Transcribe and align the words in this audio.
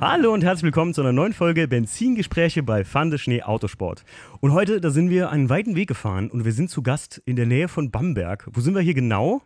Hallo 0.00 0.32
und 0.32 0.44
herzlich 0.44 0.62
willkommen 0.62 0.94
zu 0.94 1.00
einer 1.00 1.12
neuen 1.12 1.32
Folge 1.32 1.66
Benzingespräche 1.66 2.62
bei 2.62 2.84
Fande 2.84 3.18
Schnee 3.18 3.42
Autosport. 3.42 4.04
Und 4.38 4.52
heute, 4.52 4.80
da 4.80 4.90
sind 4.90 5.10
wir 5.10 5.30
einen 5.30 5.50
weiten 5.50 5.74
Weg 5.74 5.88
gefahren 5.88 6.30
und 6.30 6.44
wir 6.44 6.52
sind 6.52 6.70
zu 6.70 6.84
Gast 6.84 7.20
in 7.24 7.34
der 7.34 7.46
Nähe 7.46 7.66
von 7.66 7.90
Bamberg. 7.90 8.48
Wo 8.52 8.60
sind 8.60 8.76
wir 8.76 8.80
hier 8.80 8.94
genau? 8.94 9.42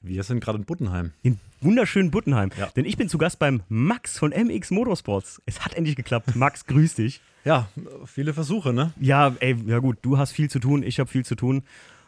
Wir 0.00 0.22
sind 0.22 0.38
gerade 0.38 0.58
in 0.58 0.64
Buttenheim. 0.64 1.10
In 1.22 1.40
wunderschönen 1.60 2.12
Buttenheim. 2.12 2.50
Ja. 2.56 2.68
Denn 2.76 2.84
ich 2.84 2.96
bin 2.96 3.08
zu 3.08 3.18
Gast 3.18 3.40
beim 3.40 3.64
Max 3.68 4.16
von 4.16 4.30
MX 4.30 4.70
Motorsports. 4.70 5.42
Es 5.44 5.64
hat 5.64 5.74
endlich 5.74 5.96
geklappt. 5.96 6.36
Max, 6.36 6.66
grüß 6.66 6.94
dich. 6.94 7.20
Ja, 7.44 7.68
viele 8.06 8.32
Versuche, 8.32 8.72
ne? 8.72 8.92
Ja, 9.00 9.34
ey, 9.40 9.56
ja 9.66 9.80
gut, 9.80 9.98
du 10.02 10.18
hast 10.18 10.30
viel 10.30 10.48
zu 10.48 10.60
tun, 10.60 10.84
ich 10.84 11.00
habe 11.00 11.10
viel 11.10 11.24
zu 11.24 11.34
tun. 11.34 11.64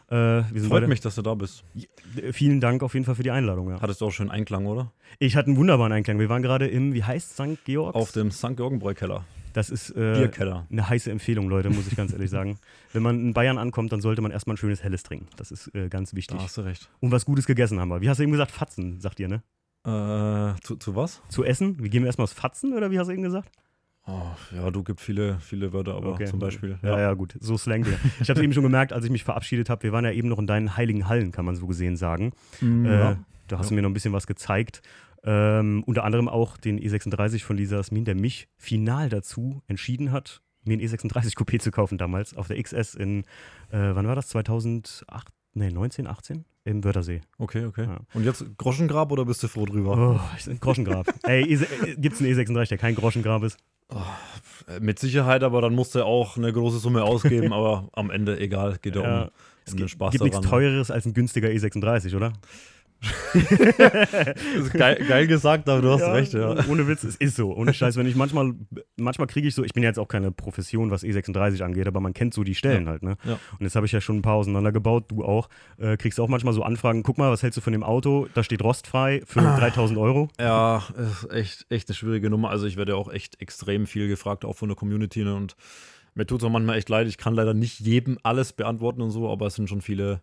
Äh, 0.09 0.15
wir 0.51 0.63
Freut 0.63 0.87
mich, 0.87 1.01
dass 1.01 1.15
du 1.15 1.21
da 1.21 1.33
bist. 1.35 1.63
Äh, 2.15 2.31
Vielen 2.31 2.61
Dank 2.61 2.81
auf 2.81 2.93
jeden 2.93 3.05
Fall 3.05 3.15
für 3.15 3.23
die 3.23 3.31
Einladung. 3.31 3.69
Ja. 3.69 3.81
Hattest 3.81 4.01
du 4.01 4.05
auch 4.05 4.11
schön 4.11 4.31
Einklang, 4.31 4.65
oder? 4.65 4.91
Ich 5.19 5.35
hatte 5.35 5.47
einen 5.47 5.57
wunderbaren 5.57 5.91
Einklang. 5.91 6.17
Wir 6.19 6.29
waren 6.29 6.41
gerade 6.41 6.67
im, 6.67 6.93
wie 6.93 7.03
heißt 7.03 7.33
St. 7.33 7.63
Georg? 7.65 7.95
Auf 7.95 8.13
dem 8.13 8.31
St. 8.31 8.55
Georgenbräu-Keller. 8.55 9.25
Das 9.51 9.69
ist 9.69 9.89
äh, 9.95 10.29
eine 10.69 10.87
heiße 10.87 11.09
Empfehlung, 11.09 11.49
Leute, 11.49 11.69
muss 11.69 11.87
ich 11.87 11.95
ganz 11.95 12.13
ehrlich 12.13 12.29
sagen. 12.29 12.59
Wenn 12.93 13.01
man 13.01 13.19
in 13.19 13.33
Bayern 13.33 13.57
ankommt, 13.57 13.91
dann 13.91 14.01
sollte 14.01 14.21
man 14.21 14.31
erstmal 14.31 14.53
ein 14.53 14.57
schönes 14.57 14.83
Helles 14.83 15.03
trinken. 15.03 15.27
Das 15.35 15.51
ist 15.51 15.73
äh, 15.73 15.89
ganz 15.89 16.13
wichtig. 16.13 16.37
Da 16.37 16.43
hast 16.43 16.57
du 16.57 16.61
recht. 16.61 16.89
Und 16.99 17.11
was 17.11 17.25
Gutes 17.25 17.47
gegessen 17.47 17.79
haben 17.79 17.89
wir. 17.89 18.01
Wie 18.01 18.07
hast 18.09 18.19
du 18.19 18.23
eben 18.23 18.31
gesagt? 18.31 18.51
Fatzen, 18.51 19.01
sagt 19.01 19.19
ihr, 19.19 19.27
ne? 19.27 19.41
Äh, 19.83 20.61
zu, 20.61 20.75
zu 20.75 20.95
was? 20.95 21.21
Zu 21.29 21.43
essen? 21.43 21.81
Wir 21.81 21.89
gehen 21.89 22.05
erstmal 22.05 22.25
aufs 22.25 22.33
Fatzen, 22.33 22.73
oder 22.73 22.91
wie 22.91 22.99
hast 22.99 23.07
du 23.07 23.13
eben 23.13 23.23
gesagt? 23.23 23.49
Oh, 24.07 24.21
ja, 24.55 24.71
du 24.71 24.83
gibt 24.83 25.01
viele, 25.01 25.37
viele 25.39 25.73
Wörter, 25.73 25.95
aber 25.95 26.13
Okay. 26.13 26.25
zum 26.25 26.39
Beispiel. 26.39 26.77
Ja, 26.81 26.99
ja, 26.99 27.13
gut. 27.13 27.35
So 27.41 27.57
Slang 27.57 27.85
wir. 27.85 27.99
Ich 28.21 28.29
habe 28.29 28.39
es 28.39 28.43
eben 28.43 28.53
schon 28.53 28.63
gemerkt, 28.63 28.93
als 28.93 29.03
ich 29.03 29.11
mich 29.11 29.23
verabschiedet 29.25 29.69
habe. 29.69 29.83
Wir 29.83 29.91
waren 29.91 30.05
ja 30.05 30.11
eben 30.11 30.29
noch 30.29 30.39
in 30.39 30.47
deinen 30.47 30.77
heiligen 30.77 31.07
Hallen, 31.09 31.31
kann 31.33 31.43
man 31.45 31.55
so 31.55 31.67
gesehen 31.67 31.97
sagen. 31.97 32.31
Mm, 32.61 32.85
Äh, 32.85 32.89
ja. 32.99 33.17
da 33.47 33.57
hast 33.59 33.65
Ja. 33.65 33.69
du 33.69 33.75
mir 33.75 33.81
noch 33.81 33.89
ein 33.89 33.93
bisschen 33.93 34.13
was 34.13 34.25
gezeigt. 34.25 34.81
Ähm, 35.25 35.83
unter 35.85 36.05
anderem 36.05 36.29
auch 36.29 36.55
den 36.57 36.79
E36 36.79 37.43
von 37.43 37.57
Lisa 37.57 37.79
Asmin, 37.79 38.05
der 38.05 38.15
mich 38.15 38.47
final 38.55 39.09
dazu 39.09 39.61
entschieden 39.67 40.11
hat, 40.13 40.41
mir 40.63 40.73
einen 40.73 40.81
E36 40.81 41.35
Coupé 41.35 41.59
zu 41.59 41.71
kaufen 41.71 41.97
damals 41.97 42.35
auf 42.37 42.47
der 42.47 42.61
XS 42.63 42.95
in, 42.95 43.21
äh, 43.71 43.93
wann 43.93 44.07
war 44.07 44.15
das? 44.15 44.29
2008? 44.29 45.27
Nee, 45.53 45.71
19, 45.71 46.07
18? 46.07 46.45
Im 46.63 46.83
Wörthersee. 46.83 47.21
Okay, 47.39 47.65
okay. 47.65 47.85
Ja. 47.85 47.99
Und 48.13 48.23
jetzt 48.25 48.45
Groschengrab 48.57 49.11
oder 49.11 49.25
bist 49.25 49.41
du 49.41 49.47
froh 49.47 49.65
drüber? 49.65 50.19
Oh, 50.19 50.53
Groschengrab. 50.59 51.07
Ey, 51.23 51.43
e 51.43 51.53
äh, 51.55 51.95
gibt's 51.97 52.21
einen 52.21 52.29
E36, 52.33 52.69
der 52.69 52.77
kein 52.77 52.93
Groschengrab 52.95 53.43
ist? 53.43 53.57
Äh, 53.89 54.79
Mit 54.79 54.99
Sicherheit, 54.99 55.43
aber 55.43 55.61
dann 55.61 55.73
musst 55.73 55.95
du 55.95 56.03
auch 56.05 56.37
eine 56.37 56.51
große 56.51 56.79
Summe 56.79 57.03
ausgeben, 57.03 57.53
aber 57.53 57.89
am 57.93 58.09
Ende 58.11 58.39
egal, 58.39 58.77
geht 58.81 58.95
ja, 58.95 59.01
Ja, 59.03 59.21
um, 59.23 59.29
Es 59.65 59.71
um 59.73 59.77
den 59.77 59.77
gibt, 59.77 59.91
Spaß 59.91 60.11
gibt 60.11 60.21
daran. 60.21 60.31
nichts 60.31 60.49
teureres 60.49 60.91
als 60.91 61.05
ein 61.05 61.13
günstiger 61.13 61.47
E36, 61.49 62.15
oder? 62.15 62.33
Geil, 64.73 65.05
geil 65.07 65.27
gesagt, 65.27 65.69
aber 65.69 65.81
du 65.81 65.91
hast 65.91 66.01
recht, 66.01 66.33
ja. 66.33 66.55
Ohne 66.67 66.87
Witz, 66.87 67.03
es 67.03 67.15
ist 67.15 67.35
so. 67.35 67.55
Ohne 67.55 67.73
Scheiß, 67.73 67.95
wenn 67.95 68.07
ich 68.07 68.15
manchmal, 68.17 68.53
manchmal 68.97 69.27
kriege 69.27 69.47
ich 69.47 69.55
so, 69.55 69.63
ich 69.63 69.73
bin 69.73 69.83
ja 69.83 69.89
jetzt 69.89 69.99
auch 69.99 70.07
keine 70.07 70.31
Profession, 70.31 70.91
was 70.91 71.03
E36 71.03 71.63
angeht, 71.63 71.87
aber 71.87 71.99
man 71.99 72.13
kennt 72.13 72.33
so 72.33 72.43
die 72.43 72.55
Stellen 72.55 72.87
halt, 72.87 73.03
ne? 73.03 73.17
Ja. 73.23 73.33
Und 73.59 73.61
jetzt 73.61 73.75
habe 73.75 73.85
ich 73.85 73.91
ja 73.91 74.01
schon 74.01 74.17
ein 74.17 74.21
paar 74.21 74.35
auseinandergebaut, 74.35 75.11
du 75.11 75.23
auch. 75.23 75.49
Äh, 75.77 75.97
kriegst 75.97 76.19
auch 76.19 76.27
manchmal 76.27 76.53
so 76.53 76.63
Anfragen, 76.63 77.03
guck 77.03 77.17
mal, 77.17 77.31
was 77.31 77.43
hältst 77.43 77.57
du 77.57 77.61
von 77.61 77.73
dem 77.73 77.83
Auto? 77.83 78.27
Da 78.33 78.43
steht 78.43 78.63
rostfrei 78.63 79.21
für 79.25 79.41
Ah. 79.41 79.57
3000 79.57 79.97
Euro. 79.99 80.29
Ja, 80.39 80.83
ist 80.97 81.31
echt, 81.31 81.65
echt 81.69 81.89
eine 81.89 81.95
schwierige 81.95 82.29
Nummer. 82.29 82.49
Also 82.49 82.65
ich 82.65 82.77
werde 82.77 82.93
ja 82.93 82.97
auch 82.97 83.11
echt 83.11 83.39
extrem 83.41 83.85
viel 83.87 84.07
gefragt, 84.07 84.43
auch 84.45 84.55
von 84.55 84.69
der 84.69 84.75
Community. 84.75 85.23
Ne? 85.23 85.35
Und 85.35 85.55
mir 86.15 86.25
tut 86.25 86.41
es 86.41 86.45
auch 86.45 86.49
manchmal 86.51 86.77
echt 86.77 86.89
leid. 86.89 87.07
Ich 87.07 87.17
kann 87.17 87.35
leider 87.35 87.53
nicht 87.53 87.79
jedem 87.79 88.17
alles 88.23 88.53
beantworten 88.53 89.01
und 89.01 89.11
so, 89.11 89.29
aber 89.29 89.47
es 89.47 89.55
sind 89.55 89.69
schon 89.69 89.81
viele, 89.81 90.21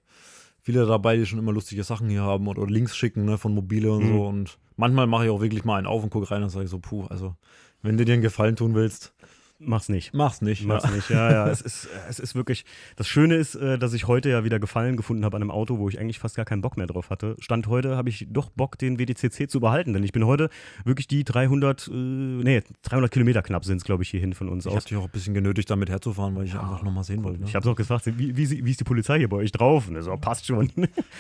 viele 0.65 0.87
dabei, 0.87 1.17
die 1.17 1.27
schon 1.27 1.39
immer 1.39 1.53
lustige 1.53 1.85
Sachen 1.85 2.09
hier 2.09 2.23
haben 2.23 2.49
oder, 2.49 2.63
oder 2.63 2.73
Links 2.73 2.97
schicken 2.97 3.25
ne, 3.27 3.39
von 3.39 3.55
Mobile 3.55 3.93
und 3.93 4.03
Mhm. 4.03 4.09
so. 4.09 4.27
Und 4.27 4.59
manchmal 4.77 5.07
mache 5.07 5.27
ich 5.27 5.31
auch 5.31 5.41
wirklich 5.41 5.65
mal 5.65 5.77
einen 5.77 5.87
auf 5.87 6.03
und 6.03 6.11
gucke 6.11 6.31
rein 6.31 6.43
und 6.43 6.49
sage 6.51 6.67
so, 6.67 6.79
puh, 6.81 7.05
also 7.07 7.37
wenn 7.83 7.97
du 7.99 8.05
dir 8.05 8.15
einen 8.15 8.23
Gefallen 8.23 8.57
tun 8.57 8.75
willst, 8.75 9.13
Mach's 9.59 9.89
nicht. 9.89 10.13
mach's 10.13 10.43
nicht. 10.43 10.65
Mach's 10.67 10.85
Ja. 10.85 10.91
nicht, 10.91 11.09
ja, 11.11 11.31
ja. 11.31 11.49
Es 11.49 11.61
ist, 11.61 11.89
es 12.09 12.19
ist 12.19 12.35
wirklich. 12.35 12.65
Das 12.97 13.07
Schöne 13.09 13.37
ist, 13.37 13.55
äh, 13.55 13.79
dass 13.79 13.93
ich 13.95 14.07
heute 14.09 14.29
ja 14.29 14.45
wieder 14.45 14.59
Gefallen 14.59 14.97
gefunden 14.97 15.25
habe 15.25 15.37
an 15.37 15.43
einem 15.43 15.51
Auto, 15.51 15.79
wo 15.79 15.89
ich 15.89 15.99
eigentlich 16.01 16.19
fast 16.19 16.35
gar 16.37 16.45
keinen 16.45 16.61
Bock 16.61 16.77
mehr 16.77 16.87
drauf 16.87 17.09
hatte. 17.11 17.37
Stand 17.39 17.67
heute 17.69 17.97
habe 17.97 18.09
ich 18.09 18.27
doch 18.31 18.51
Bock, 18.51 18.77
den 18.79 18.99
WDCC 18.99 19.49
zu 19.49 19.61
behalten, 19.61 19.93
denn 19.93 20.03
ich 20.03 20.13
bin 20.13 20.27
heute 20.27 20.51
wirklich 20.85 21.07
die 21.07 21.25
300, 21.25 21.89
äh, 21.89 21.91
nee, 21.93 22.63
300 22.83 23.11
Kilometer 23.11 23.43
knapp 23.43 23.65
sind 23.65 23.77
es, 23.79 23.85
glaube 23.85 24.03
ich, 24.03 24.11
hierhin 24.11 24.35
von 24.35 24.49
uns 24.49 24.67
Ich 24.67 24.71
aus. 24.71 24.77
habe 24.77 24.85
dich 24.89 24.99
auch 24.99 25.05
ein 25.05 25.11
bisschen 25.11 25.35
genötigt, 25.35 25.71
damit 25.71 25.89
herzufahren, 25.89 26.35
weil 26.37 26.45
ich 26.47 26.55
einfach 26.55 26.83
nochmal 26.83 27.05
sehen 27.05 27.23
wollte. 27.25 27.41
Ne? 27.41 27.47
Ich 27.47 27.55
habe 27.55 27.65
es 27.67 27.73
auch 27.73 27.77
gefragt, 27.77 28.07
wie, 28.07 28.37
wie, 28.37 28.65
wie 28.65 28.71
ist 28.71 28.81
die 28.81 28.85
Polizei 28.85 29.19
hier 29.19 29.29
bei 29.29 29.37
euch 29.39 29.53
drauf? 29.53 29.89
Und 29.89 30.01
so, 30.03 30.15
passt 30.17 30.47
schon. 30.47 30.71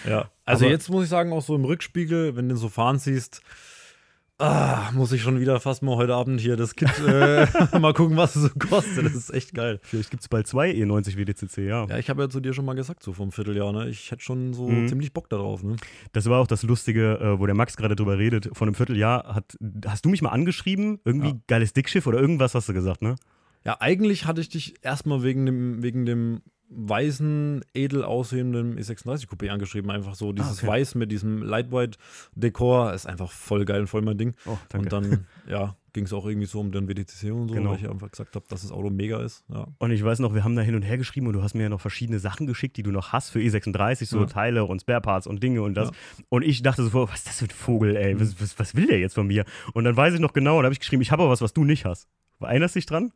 Ja, 0.08 0.28
also 0.44 0.64
Aber- 0.64 0.72
jetzt 0.72 0.90
muss 0.90 1.04
ich 1.04 1.08
sagen, 1.10 1.32
auch 1.32 1.40
so 1.42 1.54
im 1.54 1.64
Rückspiegel, 1.64 2.36
wenn 2.36 2.48
du 2.48 2.54
den 2.54 2.58
so 2.60 2.68
fahren 2.68 2.98
siehst, 2.98 3.42
ah, 4.38 4.90
muss 4.94 5.12
ich 5.12 5.22
schon 5.22 5.38
wieder 5.40 5.60
fast 5.60 5.82
mal 5.82 5.96
heute 5.96 6.14
Abend 6.14 6.40
hier 6.40 6.56
das 6.56 6.74
Kit 6.74 6.90
äh, 7.06 7.46
mal 7.78 7.92
gucken, 7.94 8.16
was 8.16 8.34
es 8.36 8.42
so 8.42 8.48
kostet. 8.58 9.04
Das 9.06 9.14
ist 9.14 9.32
echt 9.32 9.54
geil. 9.54 9.78
Vielleicht 9.82 10.10
gibt 10.10 10.22
es 10.22 10.28
bald 10.28 10.46
zwei 10.46 10.70
E90 10.70 11.16
WDCC, 11.16 11.58
ja. 11.58 11.86
Ja, 11.86 11.98
ich 11.98 12.10
habe 12.10 12.22
ja 12.22 12.28
zu 12.28 12.40
dir 12.40 12.52
schon 12.52 12.64
mal 12.64 12.74
gesagt, 12.74 13.02
so 13.02 13.12
vom 13.12 13.32
Vierteljahr, 13.32 13.72
ne? 13.72 13.88
Ich 13.88 14.10
hätte 14.10 14.22
schon 14.22 14.52
so 14.54 14.68
Mhm. 14.68 14.88
ziemlich 14.88 15.12
Bock 15.12 15.28
darauf, 15.28 15.62
ne? 15.62 15.76
Das 16.12 16.26
war 16.28 16.40
auch 16.40 16.46
das 16.46 16.62
Lustige, 16.62 17.18
äh, 17.20 17.38
wo 17.38 17.46
der 17.46 17.54
Max 17.54 17.76
gerade 17.76 17.96
drüber 17.96 18.18
redet. 18.18 18.50
Vor 18.52 18.66
einem 18.66 18.74
Vierteljahr 18.74 19.34
hat, 19.34 19.56
hast 19.86 20.04
du 20.04 20.08
mich 20.08 20.22
mal 20.22 20.30
angeschrieben? 20.30 21.00
Irgendwie 21.04 21.28
Ja. 21.30 21.36
geiles 21.46 21.72
Dickschiff 21.72 22.06
oder 22.06 22.20
irgendwas 22.20 22.54
hast 22.54 22.68
du 22.68 22.72
gesagt, 22.74 23.02
ne? 23.02 23.16
Ja, 23.64 23.76
eigentlich 23.80 24.26
hatte 24.26 24.40
ich 24.42 24.50
dich 24.50 24.74
erstmal 24.82 25.22
wegen 25.22 25.46
dem, 25.46 25.82
wegen 25.82 26.04
dem 26.04 26.42
weißen, 26.76 27.64
edel 27.74 28.04
aussehenden 28.04 28.78
E36 28.78 29.28
Coupé 29.28 29.48
angeschrieben. 29.50 29.90
Einfach 29.90 30.14
so 30.14 30.32
dieses 30.32 30.58
okay. 30.58 30.66
Weiß 30.66 30.94
mit 30.94 31.10
diesem 31.12 31.42
Lightweight-Dekor 31.42 32.92
ist 32.92 33.06
einfach 33.06 33.30
voll 33.30 33.64
geil 33.64 33.82
und 33.82 33.86
voll 33.86 34.02
mein 34.02 34.18
Ding. 34.18 34.34
Oh, 34.46 34.56
Und 34.76 34.92
dann, 34.92 35.26
ja, 35.48 35.76
ging 35.92 36.04
es 36.06 36.12
auch 36.12 36.26
irgendwie 36.26 36.46
so 36.46 36.60
um 36.60 36.72
den 36.72 36.88
WDTC 36.88 37.30
und 37.32 37.48
so, 37.48 37.54
Genau. 37.54 37.70
weil 37.70 37.78
ich 37.78 37.88
einfach 37.88 38.10
gesagt 38.10 38.34
habe, 38.34 38.44
dass 38.48 38.62
das 38.62 38.72
Auto 38.72 38.90
mega 38.90 39.22
ist. 39.22 39.44
Ja. 39.52 39.68
Und 39.78 39.92
ich 39.92 40.02
weiß 40.04 40.18
noch, 40.18 40.34
wir 40.34 40.42
haben 40.42 40.56
da 40.56 40.62
hin 40.62 40.74
und 40.74 40.82
her 40.82 40.98
geschrieben 40.98 41.26
und 41.28 41.34
du 41.34 41.42
hast 41.42 41.54
mir 41.54 41.62
ja 41.64 41.68
noch 41.68 41.80
verschiedene 41.80 42.18
Sachen 42.18 42.46
geschickt, 42.46 42.76
die 42.76 42.82
du 42.82 42.90
noch 42.90 43.12
hast 43.12 43.30
für 43.30 43.38
E36, 43.38 44.06
so 44.06 44.20
Ja. 44.20 44.26
Teile 44.26 44.64
und 44.64 44.80
Spareparts 44.80 45.26
und 45.26 45.42
Dinge 45.42 45.62
und 45.62 45.74
das. 45.74 45.90
Ja. 45.90 46.24
Und 46.30 46.42
ich 46.42 46.62
dachte 46.62 46.82
so, 46.84 47.08
was 47.08 47.18
ist 47.20 47.28
das 47.28 47.38
für 47.38 47.44
ein 47.46 47.50
Vogel, 47.50 47.96
ey? 47.96 48.18
Was, 48.18 48.40
was, 48.40 48.58
was 48.58 48.74
will 48.74 48.86
der 48.86 48.98
jetzt 48.98 49.14
von 49.14 49.26
mir? 49.26 49.44
Und 49.72 49.84
dann 49.84 49.96
weiß 49.96 50.14
ich 50.14 50.20
noch 50.20 50.32
genau, 50.32 50.56
und 50.56 50.62
da 50.62 50.66
habe 50.66 50.72
ich 50.72 50.80
geschrieben, 50.80 51.02
ich 51.02 51.12
habe 51.12 51.22
aber 51.22 51.30
was, 51.32 51.40
was 51.42 51.52
du 51.52 51.64
nicht 51.64 51.84
hast. 51.84 52.08
Erinnerst 52.40 52.74
dich 52.74 52.86
dran? 52.86 53.12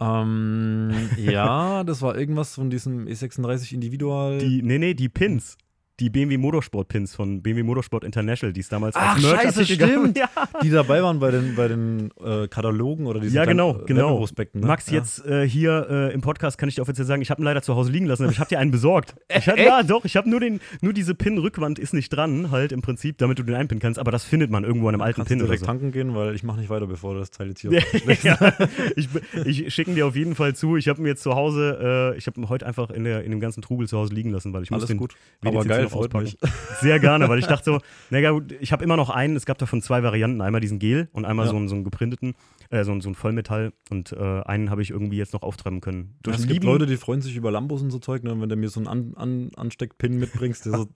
Ähm, 0.00 0.90
ja, 1.18 1.84
das 1.84 2.02
war 2.02 2.16
irgendwas 2.16 2.54
von 2.54 2.70
diesem 2.70 3.06
E36 3.06 3.74
Individual. 3.74 4.38
Die, 4.38 4.62
nee, 4.62 4.78
nee, 4.78 4.94
die 4.94 5.08
Pins. 5.08 5.56
Die 6.00 6.08
BMW 6.08 6.38
Motorsport 6.38 6.88
Pins 6.88 7.14
von 7.14 7.42
BMW 7.42 7.62
Motorsport 7.62 8.04
International, 8.04 8.52
die 8.54 8.60
es 8.60 8.68
damals 8.70 8.96
Ach, 8.96 9.14
als 9.14 9.22
scheiße, 9.22 9.60
Merch-Artikel 9.60 9.76
gab. 9.76 9.88
stimmt. 9.90 10.18
Ja. 10.20 10.28
die 10.62 10.70
dabei 10.70 11.02
waren 11.02 11.20
bei 11.20 11.30
den, 11.30 11.54
bei 11.54 11.68
den 11.68 12.10
äh, 12.22 12.48
Katalogen 12.48 13.06
oder 13.06 13.20
diesen 13.20 13.36
Ja, 13.36 13.44
genau, 13.44 13.76
äh, 13.76 13.84
genau. 13.86 14.18
Ne? 14.18 14.66
Max, 14.66 14.90
ja. 14.90 14.98
jetzt 14.98 15.24
äh, 15.26 15.46
hier 15.48 15.86
äh, 15.90 16.14
im 16.14 16.20
Podcast 16.20 16.58
kann 16.58 16.68
ich 16.68 16.74
dir 16.74 16.82
offiziell 16.82 17.06
sagen, 17.06 17.22
ich 17.22 17.30
habe 17.30 17.40
ihn 17.40 17.44
leider 17.44 17.62
zu 17.62 17.74
Hause 17.76 17.92
liegen 17.92 18.06
lassen, 18.06 18.24
aber 18.24 18.32
ich 18.32 18.38
habe 18.38 18.48
dir 18.48 18.58
einen 18.58 18.70
besorgt. 18.70 19.14
Ich 19.40 19.48
hab, 19.48 19.58
ja, 19.58 19.82
doch, 19.82 20.04
ich 20.04 20.16
habe 20.16 20.28
nur 20.28 20.40
den, 20.40 20.60
nur 20.82 20.92
diese 20.92 21.14
Pin-Rückwand 21.14 21.78
ist 21.78 21.94
nicht 21.94 22.10
dran, 22.10 22.50
halt 22.50 22.72
im 22.72 22.82
Prinzip, 22.82 23.16
damit 23.18 23.38
du 23.38 23.42
den 23.42 23.54
einpinnen 23.54 23.80
kannst, 23.80 23.98
aber 23.98 24.10
das 24.10 24.24
findet 24.24 24.50
man 24.50 24.64
irgendwo 24.64 24.88
an 24.88 24.94
einem 24.94 25.02
alten 25.02 25.16
Kannst 25.16 25.28
Pin 25.28 25.38
du 25.38 25.44
oder 25.44 25.50
direkt 25.50 25.60
so. 25.60 25.66
tanken 25.66 25.92
gehen, 25.92 26.14
weil 26.14 26.34
ich 26.34 26.42
mache 26.42 26.58
nicht 26.58 26.68
weiter, 26.68 26.86
bevor 26.86 27.14
du 27.14 27.20
das 27.20 27.30
Teil 27.30 27.48
jetzt 27.48 27.60
hier 27.60 27.70
ja, 28.22 28.54
ich 28.96 29.08
ich 29.46 29.72
schicke 29.74 29.90
ihn 29.90 29.94
dir 29.94 30.06
auf 30.06 30.16
jeden 30.16 30.34
Fall 30.34 30.54
zu. 30.54 30.76
Ich 30.76 30.88
habe 30.88 31.00
ihn 31.00 31.06
jetzt 31.06 31.22
zu 31.22 31.34
Hause, 31.34 32.12
äh, 32.14 32.18
ich 32.18 32.26
habe 32.26 32.40
ihn 32.40 32.48
heute 32.48 32.66
einfach 32.66 32.90
in, 32.90 33.04
der, 33.04 33.24
in 33.24 33.30
dem 33.30 33.40
ganzen 33.40 33.62
Trubel 33.62 33.88
zu 33.88 33.96
Hause 33.96 34.14
liegen 34.14 34.30
lassen, 34.30 34.52
weil 34.52 34.62
ich 34.62 34.70
muss 34.70 34.80
Alles 34.80 34.88
den 34.88 34.98
gut. 34.98 35.14
Aber 35.42 35.64
geil, 35.64 35.88
freut 35.90 36.14
auspacken. 36.14 36.32
Sehr 36.80 36.98
gerne, 36.98 37.28
weil 37.28 37.38
ich 37.38 37.46
dachte 37.46 37.64
so, 37.64 37.78
naja, 38.10 38.30
gut, 38.30 38.52
ich 38.60 38.72
habe 38.72 38.82
immer 38.84 38.96
noch 38.96 39.10
einen, 39.10 39.36
es 39.36 39.46
gab 39.46 39.58
davon 39.58 39.82
zwei 39.82 40.02
Varianten, 40.02 40.40
einmal 40.40 40.60
diesen 40.60 40.78
Gel 40.78 41.08
und 41.12 41.24
einmal 41.24 41.46
Ja. 41.46 41.50
so, 41.52 41.56
einen, 41.56 41.68
so 41.68 41.74
einen 41.74 41.84
geprinteten, 41.84 42.34
äh, 42.70 42.84
so, 42.84 42.98
so 43.00 43.08
ein 43.10 43.14
Vollmetall 43.14 43.72
und 43.90 44.12
äh, 44.12 44.42
einen 44.42 44.70
habe 44.70 44.80
ich 44.82 44.90
irgendwie 44.90 45.16
jetzt 45.16 45.32
noch 45.32 45.42
auftreiben 45.42 45.80
können. 45.80 46.14
Durch 46.22 46.38
es 46.38 46.46
gibt 46.46 46.62
Leute, 46.64 46.86
die 46.86 46.96
freuen 46.96 47.20
sich 47.20 47.34
über 47.36 47.50
Lambos 47.50 47.82
und 47.82 47.90
so 47.90 47.98
Zeug, 47.98 48.22
ne? 48.22 48.32
Und 48.32 48.40
wenn 48.40 48.48
du 48.48 48.56
mir 48.56 48.68
so 48.68 48.78
einen 48.80 48.86
An 48.86 49.12
An 49.16 49.50
Ansteckpin 49.56 50.18
mitbringst, 50.18 50.66
der 50.66 50.72
so 50.78 50.88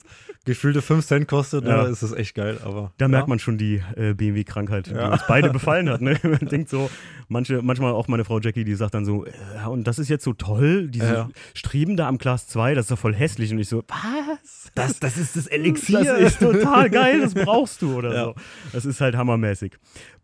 gefühlte 0.44 0.82
5 0.82 1.04
Cent 1.04 1.28
kostet, 1.28 1.64
Ja. 1.66 1.82
ne? 1.84 1.88
ist 1.88 2.02
das 2.02 2.12
echt 2.12 2.34
geil. 2.34 2.58
Aber 2.64 2.92
Da 2.98 3.06
ja. 3.06 3.08
merkt 3.08 3.28
man 3.28 3.38
schon 3.40 3.58
die 3.58 3.82
äh, 3.96 4.14
BMW-Krankheit, 4.14 4.86
die 4.86 4.94
Ja. 4.94 5.12
uns 5.12 5.22
beide 5.26 5.50
befallen 5.50 5.88
hat. 5.90 6.00
Ne? 6.00 6.18
Man 6.22 6.48
denkt 6.48 6.68
so, 6.70 6.88
manche, 7.28 7.60
manchmal 7.62 7.92
auch 7.92 8.06
meine 8.08 8.24
Frau 8.24 8.38
Jackie, 8.40 8.64
die 8.64 8.74
sagt 8.74 8.94
dann 8.94 9.04
so, 9.04 9.24
äh, 9.26 9.32
und 9.68 9.86
das 9.86 9.98
ist 9.98 10.08
jetzt 10.08 10.24
so 10.24 10.32
toll, 10.32 10.88
diese 10.88 11.12
Ja. 11.12 11.28
Streben 11.54 11.96
da 11.96 12.06
am 12.08 12.18
Glas 12.18 12.46
2, 12.48 12.74
das 12.74 12.84
ist 12.86 12.90
doch 12.92 12.98
voll 12.98 13.14
hässlich. 13.14 13.50
Und 13.52 13.58
ich 13.58 13.68
so, 13.68 13.82
was? 13.88 14.70
Das, 14.74 14.98
das 15.00 15.16
ist 15.16 15.36
das 15.36 15.48
Das 15.48 16.18
ist 16.20 16.38
total 16.40 16.90
geil, 16.90 17.20
das 17.20 17.34
brauchst 17.34 17.82
du 17.82 17.96
oder 17.96 18.14
Ja. 18.14 18.24
so. 18.24 18.34
Das 18.72 18.84
ist 18.84 19.00
halt 19.00 19.16
hammermäßig. 19.16 19.72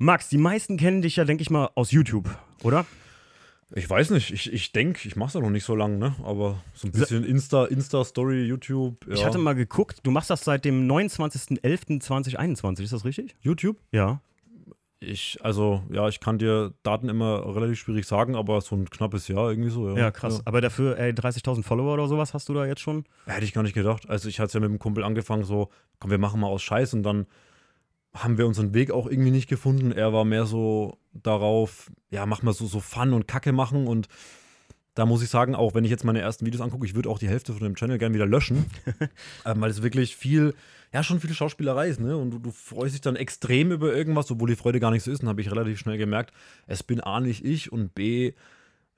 Max, 0.02 0.30
die 0.30 0.38
meisten 0.38 0.78
kennen 0.78 1.02
dich 1.02 1.16
ja, 1.16 1.26
denke 1.26 1.42
ich 1.42 1.50
mal, 1.50 1.68
aus 1.74 1.90
YouTube, 1.90 2.26
oder? 2.62 2.86
Ich 3.74 3.90
weiß 3.90 4.08
nicht, 4.10 4.30
ich, 4.32 4.50
ich 4.50 4.72
denke, 4.72 5.06
ich 5.06 5.14
mache 5.14 5.28
es 5.28 5.34
ja 5.34 5.40
noch 5.40 5.50
nicht 5.50 5.64
so 5.64 5.74
lange, 5.76 5.98
ne? 5.98 6.14
Aber 6.24 6.64
so 6.72 6.88
ein 6.88 6.92
bisschen 6.92 7.22
Insta, 7.22 7.66
Insta-Story, 7.66 8.44
YouTube. 8.44 9.06
Ja. 9.06 9.12
Ich 9.12 9.26
hatte 9.26 9.36
mal 9.36 9.54
geguckt, 9.54 9.98
du 10.02 10.10
machst 10.10 10.30
das 10.30 10.42
seit 10.42 10.64
dem 10.64 10.90
29.11.2021, 10.90 12.80
ist 12.82 12.94
das 12.94 13.04
richtig? 13.04 13.36
YouTube? 13.42 13.76
Ja. 13.92 14.22
Ich, 15.00 15.38
also, 15.42 15.82
ja, 15.90 16.08
ich 16.08 16.18
kann 16.18 16.38
dir 16.38 16.72
Daten 16.82 17.10
immer 17.10 17.54
relativ 17.54 17.78
schwierig 17.78 18.06
sagen, 18.06 18.36
aber 18.36 18.62
so 18.62 18.76
ein 18.76 18.88
knappes 18.88 19.28
Jahr 19.28 19.50
irgendwie 19.50 19.68
so, 19.68 19.86
ja. 19.90 19.96
Ja, 19.98 20.10
krass. 20.10 20.40
Aber 20.46 20.62
dafür, 20.62 20.96
ey, 20.96 21.12
30.000 21.12 21.62
Follower 21.62 21.92
oder 21.92 22.08
sowas 22.08 22.32
hast 22.32 22.48
du 22.48 22.54
da 22.54 22.64
jetzt 22.64 22.80
schon? 22.80 23.04
Ja, 23.26 23.34
hätte 23.34 23.44
ich 23.44 23.52
gar 23.52 23.64
nicht 23.64 23.74
gedacht. 23.74 24.08
Also, 24.08 24.30
ich 24.30 24.40
hatte 24.40 24.54
ja 24.54 24.60
mit 24.60 24.70
dem 24.70 24.78
Kumpel 24.78 25.04
angefangen, 25.04 25.44
so, 25.44 25.68
komm, 25.98 26.10
wir 26.10 26.16
machen 26.16 26.40
mal 26.40 26.46
aus 26.46 26.62
Scheiß 26.62 26.94
und 26.94 27.02
dann 27.02 27.26
haben 28.12 28.38
wir 28.38 28.46
unseren 28.46 28.74
Weg 28.74 28.90
auch 28.90 29.06
irgendwie 29.06 29.30
nicht 29.30 29.48
gefunden. 29.48 29.92
Er 29.92 30.12
war 30.12 30.24
mehr 30.24 30.46
so 30.46 30.98
darauf, 31.12 31.90
ja, 32.10 32.26
mach 32.26 32.42
mal 32.42 32.52
so, 32.52 32.66
so 32.66 32.80
Fun 32.80 33.12
und 33.12 33.28
Kacke 33.28 33.52
machen 33.52 33.86
und 33.86 34.08
da 34.94 35.06
muss 35.06 35.22
ich 35.22 35.30
sagen, 35.30 35.54
auch 35.54 35.74
wenn 35.74 35.84
ich 35.84 35.90
jetzt 35.90 36.04
meine 36.04 36.20
ersten 36.20 36.44
Videos 36.44 36.60
angucke, 36.60 36.84
ich 36.84 36.94
würde 36.94 37.08
auch 37.08 37.18
die 37.18 37.28
Hälfte 37.28 37.52
von 37.52 37.62
dem 37.62 37.76
Channel 37.76 37.98
gerne 37.98 38.14
wieder 38.14 38.26
löschen, 38.26 38.66
ähm, 39.46 39.60
weil 39.60 39.70
es 39.70 39.82
wirklich 39.82 40.16
viel, 40.16 40.54
ja, 40.92 41.02
schon 41.02 41.20
viel 41.20 41.32
Schauspielerei 41.32 41.88
ist, 41.88 42.00
ne? 42.00 42.16
Und 42.16 42.32
du, 42.32 42.38
du, 42.38 42.50
freust 42.50 42.94
dich 42.94 43.00
dann 43.00 43.14
extrem 43.14 43.70
über 43.70 43.94
irgendwas, 43.94 44.30
obwohl 44.30 44.48
die 44.48 44.56
Freude 44.56 44.80
gar 44.80 44.90
nicht 44.90 45.04
so 45.04 45.10
ist. 45.12 45.22
Und 45.22 45.28
habe 45.28 45.40
ich 45.40 45.50
relativ 45.50 45.78
schnell 45.78 45.96
gemerkt, 45.96 46.34
es 46.66 46.82
bin 46.82 47.00
A 47.00 47.20
nicht 47.20 47.44
ich 47.44 47.70
und 47.70 47.94
B, 47.94 48.32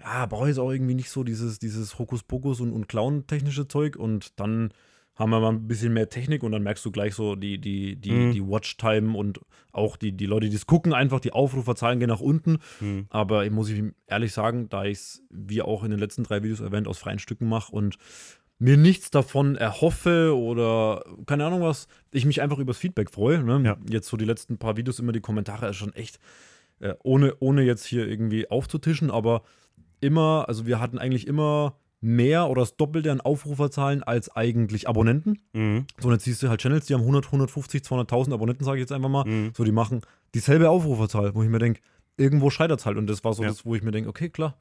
ja, 0.00 0.26
brauche 0.26 0.44
ich 0.44 0.56
jetzt 0.56 0.58
auch 0.58 0.72
irgendwie 0.72 0.94
nicht 0.94 1.10
so 1.10 1.24
dieses, 1.24 1.58
dieses 1.58 1.98
Hokuspokus 1.98 2.60
und, 2.60 2.72
und 2.72 2.88
Clown-technische 2.88 3.68
Zeug. 3.68 3.96
Und 3.96 4.40
dann 4.40 4.72
haben 5.14 5.30
wir 5.30 5.40
mal 5.40 5.50
ein 5.50 5.68
bisschen 5.68 5.92
mehr 5.92 6.08
Technik 6.08 6.42
und 6.42 6.52
dann 6.52 6.62
merkst 6.62 6.84
du 6.84 6.90
gleich 6.90 7.14
so 7.14 7.36
die, 7.36 7.58
die, 7.58 7.96
die, 7.96 8.12
mhm. 8.12 8.32
die 8.32 8.46
Watchtime 8.46 9.16
und 9.16 9.40
auch 9.70 9.96
die, 9.96 10.12
die 10.12 10.26
Leute, 10.26 10.48
die 10.48 10.56
es 10.56 10.66
gucken, 10.66 10.94
einfach 10.94 11.20
die 11.20 11.32
Aufruferzahlen 11.32 11.98
gehen 11.98 12.08
nach 12.08 12.20
unten. 12.20 12.58
Mhm. 12.80 13.06
Aber 13.10 13.44
ich 13.44 13.50
muss 13.50 13.68
ich 13.68 13.82
ehrlich 14.06 14.32
sagen, 14.32 14.68
da 14.68 14.84
ich 14.84 14.98
es, 14.98 15.22
wie 15.30 15.62
auch 15.62 15.84
in 15.84 15.90
den 15.90 16.00
letzten 16.00 16.24
drei 16.24 16.42
Videos 16.42 16.60
erwähnt, 16.60 16.88
aus 16.88 16.98
freien 16.98 17.18
Stücken 17.18 17.48
mache 17.48 17.72
und 17.72 17.98
mir 18.58 18.76
nichts 18.76 19.10
davon 19.10 19.56
erhoffe 19.56 20.36
oder 20.36 21.04
keine 21.26 21.44
Ahnung 21.44 21.62
was, 21.62 21.88
ich 22.12 22.24
mich 22.24 22.40
einfach 22.40 22.58
übers 22.58 22.78
Feedback 22.78 23.10
freue. 23.10 23.42
Ne? 23.42 23.60
Ja. 23.64 23.76
Jetzt 23.90 24.08
so 24.08 24.16
die 24.16 24.24
letzten 24.24 24.56
paar 24.56 24.76
Videos 24.76 24.98
immer 24.98 25.12
die 25.12 25.20
Kommentare 25.20 25.68
ist 25.68 25.76
schon 25.76 25.92
echt, 25.94 26.20
äh, 26.78 26.94
ohne, 27.02 27.34
ohne 27.40 27.62
jetzt 27.62 27.84
hier 27.84 28.06
irgendwie 28.06 28.50
aufzutischen, 28.50 29.10
aber 29.10 29.42
immer, 30.00 30.46
also 30.48 30.66
wir 30.66 30.80
hatten 30.80 30.98
eigentlich 30.98 31.26
immer 31.26 31.76
mehr 32.02 32.50
oder 32.50 32.62
das 32.62 32.76
Doppelte 32.76 33.12
an 33.12 33.20
Aufruferzahlen 33.20 34.02
als 34.02 34.34
eigentlich 34.34 34.88
Abonnenten. 34.88 35.38
Mhm. 35.52 35.86
So, 35.98 36.08
und 36.08 36.14
jetzt 36.14 36.24
siehst 36.24 36.42
du 36.42 36.48
halt 36.48 36.60
Channels, 36.60 36.86
die 36.86 36.94
haben 36.94 37.02
100, 37.02 37.26
150, 37.26 37.82
200.000 37.82 38.34
Abonnenten, 38.34 38.64
sage 38.64 38.78
ich 38.78 38.82
jetzt 38.82 38.92
einfach 38.92 39.08
mal. 39.08 39.24
Mhm. 39.24 39.52
So, 39.56 39.62
die 39.62 39.72
machen 39.72 40.02
dieselbe 40.34 40.68
Aufruferzahl, 40.68 41.34
wo 41.34 41.42
ich 41.44 41.48
mir 41.48 41.60
denke, 41.60 41.80
irgendwo 42.16 42.50
scheitert 42.50 42.80
es 42.80 42.86
halt. 42.86 42.98
Und 42.98 43.06
das 43.06 43.22
war 43.22 43.34
so 43.34 43.44
ja. 43.44 43.50
das, 43.50 43.64
wo 43.64 43.76
ich 43.76 43.82
mir 43.82 43.92
denke, 43.92 44.10
okay, 44.10 44.30
klar, 44.30 44.56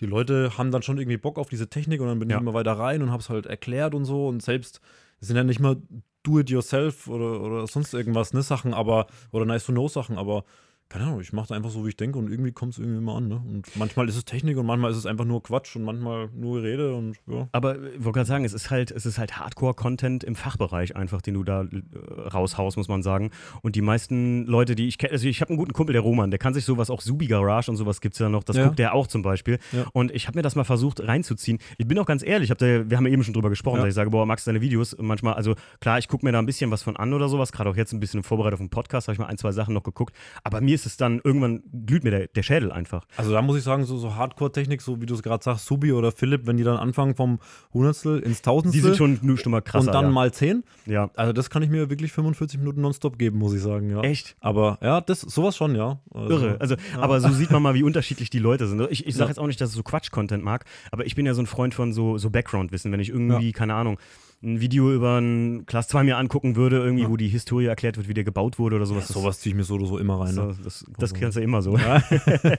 die 0.00 0.06
Leute 0.06 0.56
haben 0.58 0.70
dann 0.70 0.82
schon 0.82 0.98
irgendwie 0.98 1.16
Bock 1.16 1.38
auf 1.38 1.48
diese 1.48 1.68
Technik 1.68 2.02
und 2.02 2.08
dann 2.08 2.18
bin 2.18 2.28
ja. 2.28 2.36
ich 2.36 2.42
immer 2.42 2.54
weiter 2.54 2.72
rein 2.72 3.02
und 3.02 3.10
habe 3.10 3.22
es 3.22 3.30
halt 3.30 3.46
erklärt 3.46 3.94
und 3.94 4.04
so. 4.04 4.28
Und 4.28 4.42
selbst, 4.42 4.80
es 5.18 5.28
sind 5.28 5.36
ja 5.36 5.44
nicht 5.44 5.60
mal 5.60 5.76
Do-it-yourself 6.24 7.08
oder, 7.08 7.40
oder 7.40 7.66
sonst 7.66 7.94
irgendwas, 7.94 8.34
ne, 8.34 8.42
Sachen, 8.42 8.74
aber, 8.74 9.06
oder 9.32 9.46
Nice-to-Know-Sachen, 9.46 10.18
aber 10.18 10.44
keine 10.88 11.06
Ahnung, 11.06 11.20
ich 11.20 11.32
mache 11.32 11.46
es 11.46 11.52
einfach 11.52 11.70
so, 11.70 11.84
wie 11.84 11.88
ich 11.88 11.96
denke 11.96 12.18
und 12.18 12.30
irgendwie 12.30 12.52
kommt 12.52 12.74
es 12.74 12.78
irgendwie 12.78 12.98
immer 12.98 13.16
an. 13.16 13.28
Ne? 13.28 13.36
Und 13.36 13.66
manchmal 13.76 14.08
ist 14.08 14.16
es 14.16 14.24
Technik 14.24 14.58
und 14.58 14.66
manchmal 14.66 14.90
ist 14.90 14.98
es 14.98 15.06
einfach 15.06 15.24
nur 15.24 15.42
Quatsch 15.42 15.74
und 15.76 15.84
manchmal 15.84 16.28
nur 16.34 16.62
Rede 16.62 16.94
und 16.94 17.16
ja. 17.26 17.48
Aber 17.52 17.76
ich 17.76 18.04
wollte 18.04 18.18
gerade 18.18 18.26
sagen, 18.26 18.44
es 18.44 18.52
ist 18.52 18.70
halt, 18.70 18.90
es 18.90 19.06
ist 19.06 19.18
halt 19.18 19.38
Hardcore-Content 19.38 20.22
im 20.22 20.34
Fachbereich 20.34 20.94
einfach, 20.94 21.22
den 21.22 21.34
du 21.34 21.44
da 21.44 21.62
äh, 21.62 22.28
raushaust, 22.28 22.76
muss 22.76 22.88
man 22.88 23.02
sagen. 23.02 23.30
Und 23.62 23.74
die 23.74 23.80
meisten 23.80 24.44
Leute, 24.44 24.74
die 24.74 24.86
ich 24.86 24.98
kenne, 24.98 25.12
also 25.12 25.26
ich 25.26 25.40
habe 25.40 25.50
einen 25.50 25.58
guten 25.58 25.72
Kumpel, 25.72 25.94
der 25.94 26.02
Roman, 26.02 26.30
der 26.30 26.38
kann 26.38 26.52
sich 26.52 26.64
sowas 26.64 26.90
auch 26.90 27.00
Subi 27.00 27.26
Garage 27.26 27.70
und 27.70 27.78
sowas 27.78 28.02
gibt 28.02 28.14
es 28.14 28.18
ja 28.18 28.28
noch, 28.28 28.44
das 28.44 28.56
ja. 28.56 28.66
guckt 28.66 28.78
der 28.78 28.94
auch 28.94 29.06
zum 29.06 29.22
Beispiel. 29.22 29.58
Ja. 29.72 29.86
Und 29.92 30.10
ich 30.10 30.26
habe 30.26 30.38
mir 30.38 30.42
das 30.42 30.56
mal 30.56 30.64
versucht 30.64 31.00
reinzuziehen. 31.00 31.58
Ich 31.78 31.88
bin 31.88 31.98
auch 31.98 32.06
ganz 32.06 32.22
ehrlich, 32.22 32.50
hab 32.50 32.58
da, 32.58 32.90
wir 32.90 32.96
haben 32.98 33.06
ja 33.06 33.12
eben 33.12 33.24
schon 33.24 33.34
drüber 33.34 33.48
gesprochen, 33.48 33.78
dass 33.78 33.88
ich 33.88 33.94
sage, 33.94 34.10
boah, 34.10 34.26
magst 34.26 34.46
du 34.46 34.50
deine 34.50 34.60
Videos? 34.60 34.94
manchmal, 34.98 35.34
also 35.34 35.54
klar, 35.80 35.98
ich 35.98 36.08
gucke 36.08 36.24
mir 36.26 36.32
da 36.32 36.38
ein 36.38 36.46
bisschen 36.46 36.70
was 36.70 36.82
von 36.82 36.96
an 36.96 37.14
oder 37.14 37.28
sowas, 37.28 37.50
gerade 37.50 37.70
auch 37.70 37.76
jetzt 37.76 37.92
ein 37.92 38.00
bisschen 38.00 38.18
in 38.18 38.24
Vorbereitung 38.24 38.54
auf 38.54 38.60
den 38.60 38.70
Podcast, 38.70 39.08
habe 39.08 39.14
ich 39.14 39.18
mal 39.18 39.26
ein, 39.26 39.38
zwei 39.38 39.52
Sachen 39.52 39.72
noch 39.72 39.82
geguckt. 39.82 40.14
Aber 40.44 40.60
mir 40.60 40.71
ist 40.72 40.86
es 40.86 40.96
dann 40.96 41.20
irgendwann 41.22 41.62
glüht 41.86 42.04
mir 42.04 42.10
der, 42.10 42.26
der 42.28 42.42
Schädel 42.42 42.72
einfach. 42.72 43.06
Also 43.16 43.32
da 43.32 43.42
muss 43.42 43.56
ich 43.56 43.62
sagen, 43.62 43.84
so, 43.84 43.96
so 43.96 44.14
Hardcore-Technik, 44.14 44.82
so 44.82 45.00
wie 45.00 45.06
du 45.06 45.14
es 45.14 45.22
gerade 45.22 45.42
sagst, 45.42 45.66
Subi 45.66 45.92
oder 45.92 46.12
Philipp, 46.12 46.46
wenn 46.46 46.56
die 46.56 46.64
dann 46.64 46.76
anfangen 46.76 47.14
vom 47.14 47.38
Hundertstel 47.72 48.20
ins 48.20 48.42
Tausendstel. 48.42 48.80
Die 48.80 48.86
sind 48.86 48.96
schon, 48.96 49.36
schon 49.38 49.52
mal 49.52 49.60
krasser. 49.60 49.88
Und 49.88 49.94
dann 49.94 50.06
ja. 50.06 50.10
mal 50.10 50.32
zehn. 50.32 50.64
Ja. 50.86 51.10
Also 51.14 51.32
das 51.32 51.50
kann 51.50 51.62
ich 51.62 51.70
mir 51.70 51.90
wirklich 51.90 52.12
45 52.12 52.58
Minuten 52.58 52.80
nonstop 52.80 53.18
geben, 53.18 53.38
muss 53.38 53.54
ich 53.54 53.62
sagen, 53.62 53.90
ja. 53.90 54.00
Echt? 54.02 54.36
Aber 54.40 54.78
ja, 54.82 55.00
das, 55.00 55.20
sowas 55.20 55.56
schon, 55.56 55.74
ja. 55.74 56.00
Also, 56.12 56.34
Irre. 56.34 56.56
Also, 56.60 56.74
ja. 56.74 57.00
aber 57.00 57.20
so 57.20 57.30
sieht 57.30 57.50
man 57.50 57.62
mal, 57.62 57.74
wie 57.74 57.82
unterschiedlich 57.82 58.30
die 58.30 58.38
Leute 58.38 58.66
sind. 58.66 58.80
Ich, 58.90 59.06
ich 59.06 59.14
sage 59.14 59.28
jetzt 59.28 59.38
auch 59.38 59.46
nicht, 59.46 59.60
dass 59.60 59.70
ich 59.70 59.76
so 59.76 59.82
Quatsch-Content 59.82 60.42
mag, 60.42 60.64
aber 60.90 61.06
ich 61.06 61.14
bin 61.14 61.26
ja 61.26 61.34
so 61.34 61.42
ein 61.42 61.46
Freund 61.46 61.74
von 61.74 61.92
so, 61.92 62.18
so 62.18 62.30
Background-Wissen, 62.30 62.92
wenn 62.92 63.00
ich 63.00 63.10
irgendwie, 63.10 63.52
keine 63.52 63.74
Ahnung, 63.74 63.98
ein 64.42 64.60
Video 64.60 64.92
über 64.92 65.20
ein 65.20 65.66
Class 65.66 65.88
2 65.88 66.02
mir 66.04 66.16
angucken 66.16 66.56
würde, 66.56 66.78
irgendwie, 66.78 67.04
ja. 67.04 67.10
wo 67.10 67.16
die 67.16 67.28
Historie 67.28 67.66
erklärt 67.66 67.96
wird, 67.96 68.08
wie 68.08 68.14
der 68.14 68.24
gebaut 68.24 68.58
wurde 68.58 68.76
oder 68.76 68.86
sowas. 68.86 69.08
Ja, 69.08 69.14
sowas 69.14 69.38
ziehe 69.40 69.52
ich 69.52 69.56
mir 69.56 69.64
so 69.64 69.74
oder 69.74 69.86
so 69.86 69.98
immer 69.98 70.20
rein. 70.20 70.34
Ne? 70.34 70.48
Das, 70.48 70.62
das, 70.62 70.84
das 70.98 71.14
kannst 71.14 71.36
du 71.36 71.40
ja 71.40 71.44
immer 71.44 71.62
so. 71.62 71.76
Ja. 71.78 72.02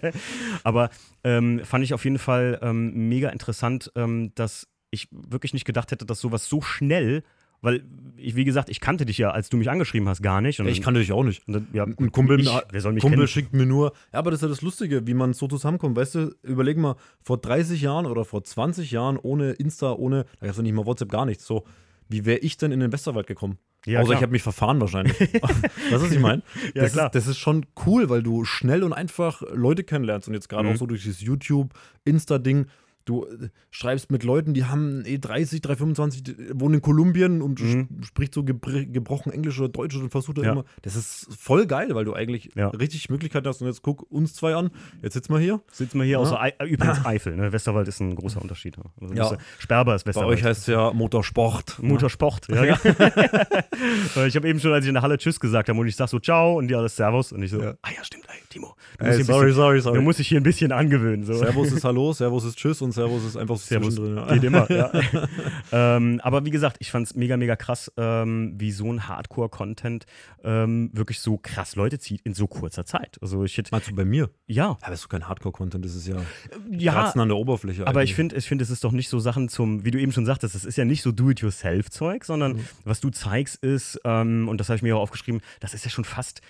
Aber 0.63 0.89
ähm, 1.23 1.61
fand 1.63 1.83
ich 1.83 1.93
auf 1.93 2.03
jeden 2.05 2.19
Fall 2.19 2.59
ähm, 2.61 3.09
mega 3.09 3.29
interessant, 3.29 3.91
ähm, 3.95 4.31
dass 4.35 4.67
ich 4.91 5.09
wirklich 5.11 5.53
nicht 5.53 5.65
gedacht 5.65 5.91
hätte, 5.91 6.05
dass 6.05 6.19
sowas 6.19 6.47
so 6.47 6.61
schnell 6.61 7.23
weil, 7.63 7.83
ich, 8.17 8.35
wie 8.35 8.43
gesagt, 8.43 8.69
ich 8.69 8.79
kannte 8.79 9.05
dich 9.05 9.17
ja, 9.17 9.31
als 9.31 9.49
du 9.49 9.57
mich 9.57 9.69
angeschrieben 9.69 10.07
hast, 10.07 10.21
gar 10.21 10.41
nicht. 10.41 10.59
Und 10.59 10.67
ich 10.67 10.81
kannte 10.81 10.99
dich 10.99 11.11
auch 11.11 11.23
nicht. 11.23 11.47
Und, 11.47 11.67
ja, 11.73 11.85
ein 11.85 12.11
Kumpel, 12.11 12.39
ich, 12.39 12.49
wer 12.71 12.81
soll 12.81 12.93
mich 12.93 13.01
Kumpel 13.01 13.17
kennen? 13.17 13.27
schickt 13.27 13.53
mir 13.53 13.65
nur, 13.65 13.93
ja, 14.11 14.19
aber 14.19 14.31
das 14.31 14.39
ist 14.39 14.43
ja 14.43 14.49
das 14.49 14.61
Lustige, 14.61 15.07
wie 15.07 15.13
man 15.13 15.33
so 15.33 15.47
zusammenkommt. 15.47 15.95
Weißt 15.95 16.15
du, 16.15 16.35
überleg 16.43 16.77
mal, 16.77 16.95
vor 17.21 17.37
30 17.37 17.81
Jahren 17.81 18.05
oder 18.05 18.25
vor 18.25 18.43
20 18.43 18.91
Jahren 18.91 19.17
ohne 19.17 19.51
Insta, 19.53 19.93
ohne, 19.93 20.25
da 20.39 20.45
gab 20.45 20.51
es 20.51 20.57
ja 20.57 20.63
nicht 20.63 20.73
mal 20.73 20.85
WhatsApp, 20.85 21.09
gar 21.09 21.25
nichts. 21.25 21.45
So, 21.45 21.63
wie 22.09 22.25
wäre 22.25 22.39
ich 22.39 22.57
denn 22.57 22.71
in 22.71 22.81
den 22.81 22.91
Westerwald 22.91 23.27
gekommen? 23.27 23.57
Ja, 23.85 23.99
Außer 23.99 24.07
klar. 24.07 24.17
ich 24.19 24.23
habe 24.23 24.31
mich 24.31 24.43
verfahren 24.43 24.79
wahrscheinlich. 24.79 25.19
weißt 25.19 25.91
du, 25.91 26.01
was 26.01 26.11
ich 26.11 26.19
meine? 26.19 26.41
ja, 26.73 26.83
das 26.83 26.93
klar. 26.93 27.07
Ist, 27.07 27.15
das 27.15 27.27
ist 27.27 27.37
schon 27.37 27.65
cool, 27.85 28.09
weil 28.09 28.23
du 28.23 28.45
schnell 28.45 28.83
und 28.83 28.93
einfach 28.93 29.41
Leute 29.53 29.83
kennenlernst. 29.83 30.27
Und 30.27 30.33
jetzt 30.33 30.47
gerade 30.47 30.67
mhm. 30.67 30.75
auch 30.75 30.77
so 30.77 30.85
durch 30.85 31.03
dieses 31.03 31.21
YouTube, 31.21 31.73
Insta-Ding, 32.05 32.67
Du 33.05 33.25
äh, 33.25 33.49
schreibst 33.71 34.11
mit 34.11 34.23
Leuten, 34.23 34.53
die 34.53 34.65
haben 34.65 35.03
E30, 35.03 35.61
325, 35.61 36.35
wohnen 36.53 36.75
in 36.75 36.81
Kolumbien 36.81 37.41
und 37.41 37.59
mhm. 37.61 37.87
spricht 38.03 38.33
so 38.33 38.43
gebrochen 38.43 39.31
Englisch 39.31 39.59
oder 39.59 39.69
Deutsch 39.69 39.95
und 39.95 40.09
versucht 40.09 40.37
ja. 40.37 40.51
immer. 40.51 40.65
Das 40.83 40.95
ist 40.95 41.27
voll 41.37 41.65
geil, 41.65 41.93
weil 41.95 42.05
du 42.05 42.13
eigentlich 42.13 42.51
ja. 42.55 42.69
richtig 42.69 43.09
Möglichkeit 43.09 43.45
hast. 43.45 43.61
Und 43.61 43.67
jetzt 43.67 43.81
guck 43.81 44.09
uns 44.11 44.33
zwei 44.33 44.55
an. 44.55 44.69
Jetzt 45.01 45.13
sitzen 45.13 45.33
wir 45.33 45.39
hier. 45.39 45.61
Sitzen 45.71 45.97
wir 45.97 46.05
hier 46.05 46.13
ja. 46.13 46.19
außer 46.19 46.39
Ei 46.39 46.53
übrigens 46.65 47.05
Eifel. 47.05 47.35
Ne? 47.35 47.51
Westerwald 47.51 47.87
ist 47.87 47.99
ein 47.99 48.15
großer 48.15 48.41
Unterschied. 48.41 48.77
Also 49.01 49.13
ja. 49.13 49.37
Sperber 49.59 49.95
ist 49.95 50.05
Westerwald. 50.05 50.29
Bei 50.29 50.33
euch 50.35 50.43
heißt 50.43 50.61
es 50.61 50.67
ja 50.67 50.93
Motorsport. 50.93 51.81
Motorsport, 51.81 52.47
ja. 52.49 52.63
ich 54.25 54.35
habe 54.35 54.47
eben 54.47 54.59
schon, 54.59 54.71
als 54.71 54.85
ich 54.85 54.89
in 54.89 54.93
der 54.93 55.03
Halle 55.03 55.17
Tschüss 55.17 55.39
gesagt 55.39 55.69
habe 55.69 55.79
und 55.79 55.87
ich 55.87 55.95
sag 55.95 56.07
so 56.07 56.19
Ciao 56.19 56.57
und 56.57 56.67
die 56.67 56.75
alles 56.75 56.95
Servus 56.95 57.31
und 57.33 57.43
ich 57.43 57.51
so, 57.51 57.61
ah 57.61 57.75
ja, 57.95 58.03
stimmt, 58.03 58.25
ey, 58.29 58.41
Timo. 58.49 58.75
Ey, 58.99 59.23
sorry, 59.23 59.47
bisschen, 59.47 59.55
sorry, 59.55 59.81
sorry. 59.81 59.97
Du 59.97 60.01
musst 60.03 60.19
dich 60.19 60.27
hier 60.27 60.39
ein 60.39 60.43
bisschen 60.43 60.71
angewöhnen. 60.71 61.25
So. 61.25 61.33
Servus 61.33 61.71
ist 61.71 61.83
Hallo, 61.83 62.13
Servus 62.13 62.45
ist 62.45 62.57
Tschüss 62.57 62.81
und 62.81 62.92
Servus 62.93 63.25
ist 63.25 63.37
einfach 63.37 63.57
so 63.57 63.65
Servus. 63.65 63.95
Drin, 63.95 64.15
ja. 64.15 64.33
Geht 64.33 64.43
immer, 64.43 64.71
ja. 64.71 64.91
ähm, 65.71 66.19
aber 66.23 66.45
wie 66.45 66.49
gesagt, 66.49 66.77
ich 66.79 66.91
fand 66.91 67.07
es 67.07 67.15
mega, 67.15 67.37
mega 67.37 67.55
krass, 67.55 67.91
ähm, 67.97 68.53
wie 68.57 68.71
so 68.71 68.91
ein 68.91 69.07
Hardcore-Content 69.07 70.05
ähm, 70.43 70.89
wirklich 70.93 71.19
so 71.19 71.37
krass 71.37 71.75
Leute 71.75 71.99
zieht 71.99 72.21
in 72.21 72.33
so 72.33 72.47
kurzer 72.47 72.85
Zeit. 72.85 73.17
Also 73.21 73.43
ich 73.43 73.57
hätte. 73.57 73.69
Meinst 73.71 73.89
du 73.89 73.95
bei 73.95 74.05
mir? 74.05 74.29
Ja. 74.47 74.71
Aber 74.81 74.89
das 74.89 74.99
ist 74.99 75.05
doch 75.05 75.09
kein 75.09 75.27
Hardcore-Content, 75.27 75.83
das 75.83 75.95
ist 75.95 76.07
ja, 76.07 76.17
ja 76.69 76.93
Kratzen 76.93 77.21
an 77.21 77.29
der 77.29 77.37
Oberfläche. 77.37 77.87
Aber 77.87 77.99
eigentlich. 77.99 78.11
ich 78.11 78.15
finde, 78.15 78.35
ich 78.35 78.47
find, 78.47 78.61
es 78.61 78.69
ist 78.69 78.83
doch 78.83 78.91
nicht 78.91 79.09
so 79.09 79.19
Sachen 79.19 79.49
zum, 79.49 79.83
wie 79.85 79.91
du 79.91 79.99
eben 79.99 80.11
schon 80.11 80.25
sagtest, 80.25 80.55
es 80.55 80.65
ist 80.65 80.77
ja 80.77 80.85
nicht 80.85 81.01
so 81.01 81.11
Do-it-yourself-Zeug, 81.11 82.25
sondern 82.25 82.53
mhm. 82.53 82.65
was 82.83 82.99
du 82.99 83.09
zeigst 83.09 83.63
ist, 83.63 83.99
ähm, 84.05 84.47
und 84.47 84.59
das 84.59 84.69
habe 84.69 84.77
ich 84.77 84.83
mir 84.83 84.97
auch 84.97 85.01
aufgeschrieben, 85.01 85.41
das 85.59 85.73
ist 85.73 85.85
ja 85.85 85.91
schon 85.91 86.05
fast 86.05 86.41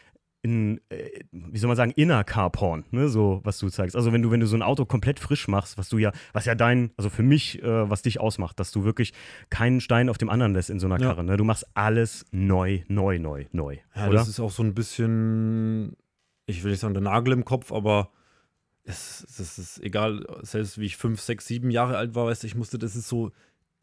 in, 0.43 0.81
äh, 0.89 1.21
wie 1.31 1.57
soll 1.57 1.69
man 1.69 1.77
sagen, 1.77 1.93
inner 1.95 2.23
Car-Porn, 2.25 2.83
ne, 2.91 3.07
so 3.07 3.39
was 3.43 3.57
du 3.59 3.69
zeigst. 3.69 3.95
Also 3.95 4.11
wenn 4.11 4.21
du, 4.21 4.29
wenn 4.29 4.41
du 4.41 4.45
so 4.45 4.57
ein 4.57 4.61
Auto 4.61 4.85
komplett 4.85 5.19
frisch 5.19 5.47
machst, 5.47 5.77
was 5.77 5.87
du 5.87 5.97
ja, 5.97 6.11
was 6.33 6.43
ja 6.45 6.53
dein, 6.53 6.91
also 6.97 7.09
für 7.09 7.23
mich, 7.23 7.63
äh, 7.63 7.89
was 7.89 8.01
dich 8.01 8.19
ausmacht, 8.19 8.59
dass 8.59 8.71
du 8.71 8.83
wirklich 8.83 9.13
keinen 9.49 9.79
Stein 9.79 10.09
auf 10.09 10.17
dem 10.17 10.29
anderen 10.29 10.53
lässt 10.53 10.69
in 10.69 10.79
so 10.79 10.85
einer 10.85 10.99
ja. 10.99 11.07
Karre. 11.07 11.23
Ne? 11.23 11.37
Du 11.37 11.45
machst 11.45 11.65
alles 11.75 12.25
neu, 12.31 12.81
neu, 12.89 13.19
neu, 13.19 13.45
neu. 13.53 13.77
Ja, 13.95 14.07
oder? 14.07 14.15
das 14.15 14.27
ist 14.27 14.41
auch 14.41 14.51
so 14.51 14.63
ein 14.63 14.73
bisschen, 14.73 15.95
ich 16.45 16.63
will 16.63 16.71
nicht 16.71 16.81
sagen, 16.81 16.93
der 16.93 17.03
Nagel 17.03 17.31
im 17.31 17.45
Kopf, 17.45 17.71
aber 17.71 18.11
es, 18.83 19.25
es 19.29 19.57
ist 19.57 19.81
egal, 19.81 20.25
selbst 20.41 20.77
wie 20.77 20.85
ich 20.85 20.97
fünf, 20.97 21.21
sechs, 21.21 21.47
sieben 21.47 21.71
Jahre 21.71 21.97
alt 21.97 22.15
war, 22.15 22.25
weißt 22.25 22.43
du, 22.43 22.47
ich 22.47 22.55
musste, 22.55 22.77
das 22.77 22.97
ist 22.97 23.07
so, 23.07 23.31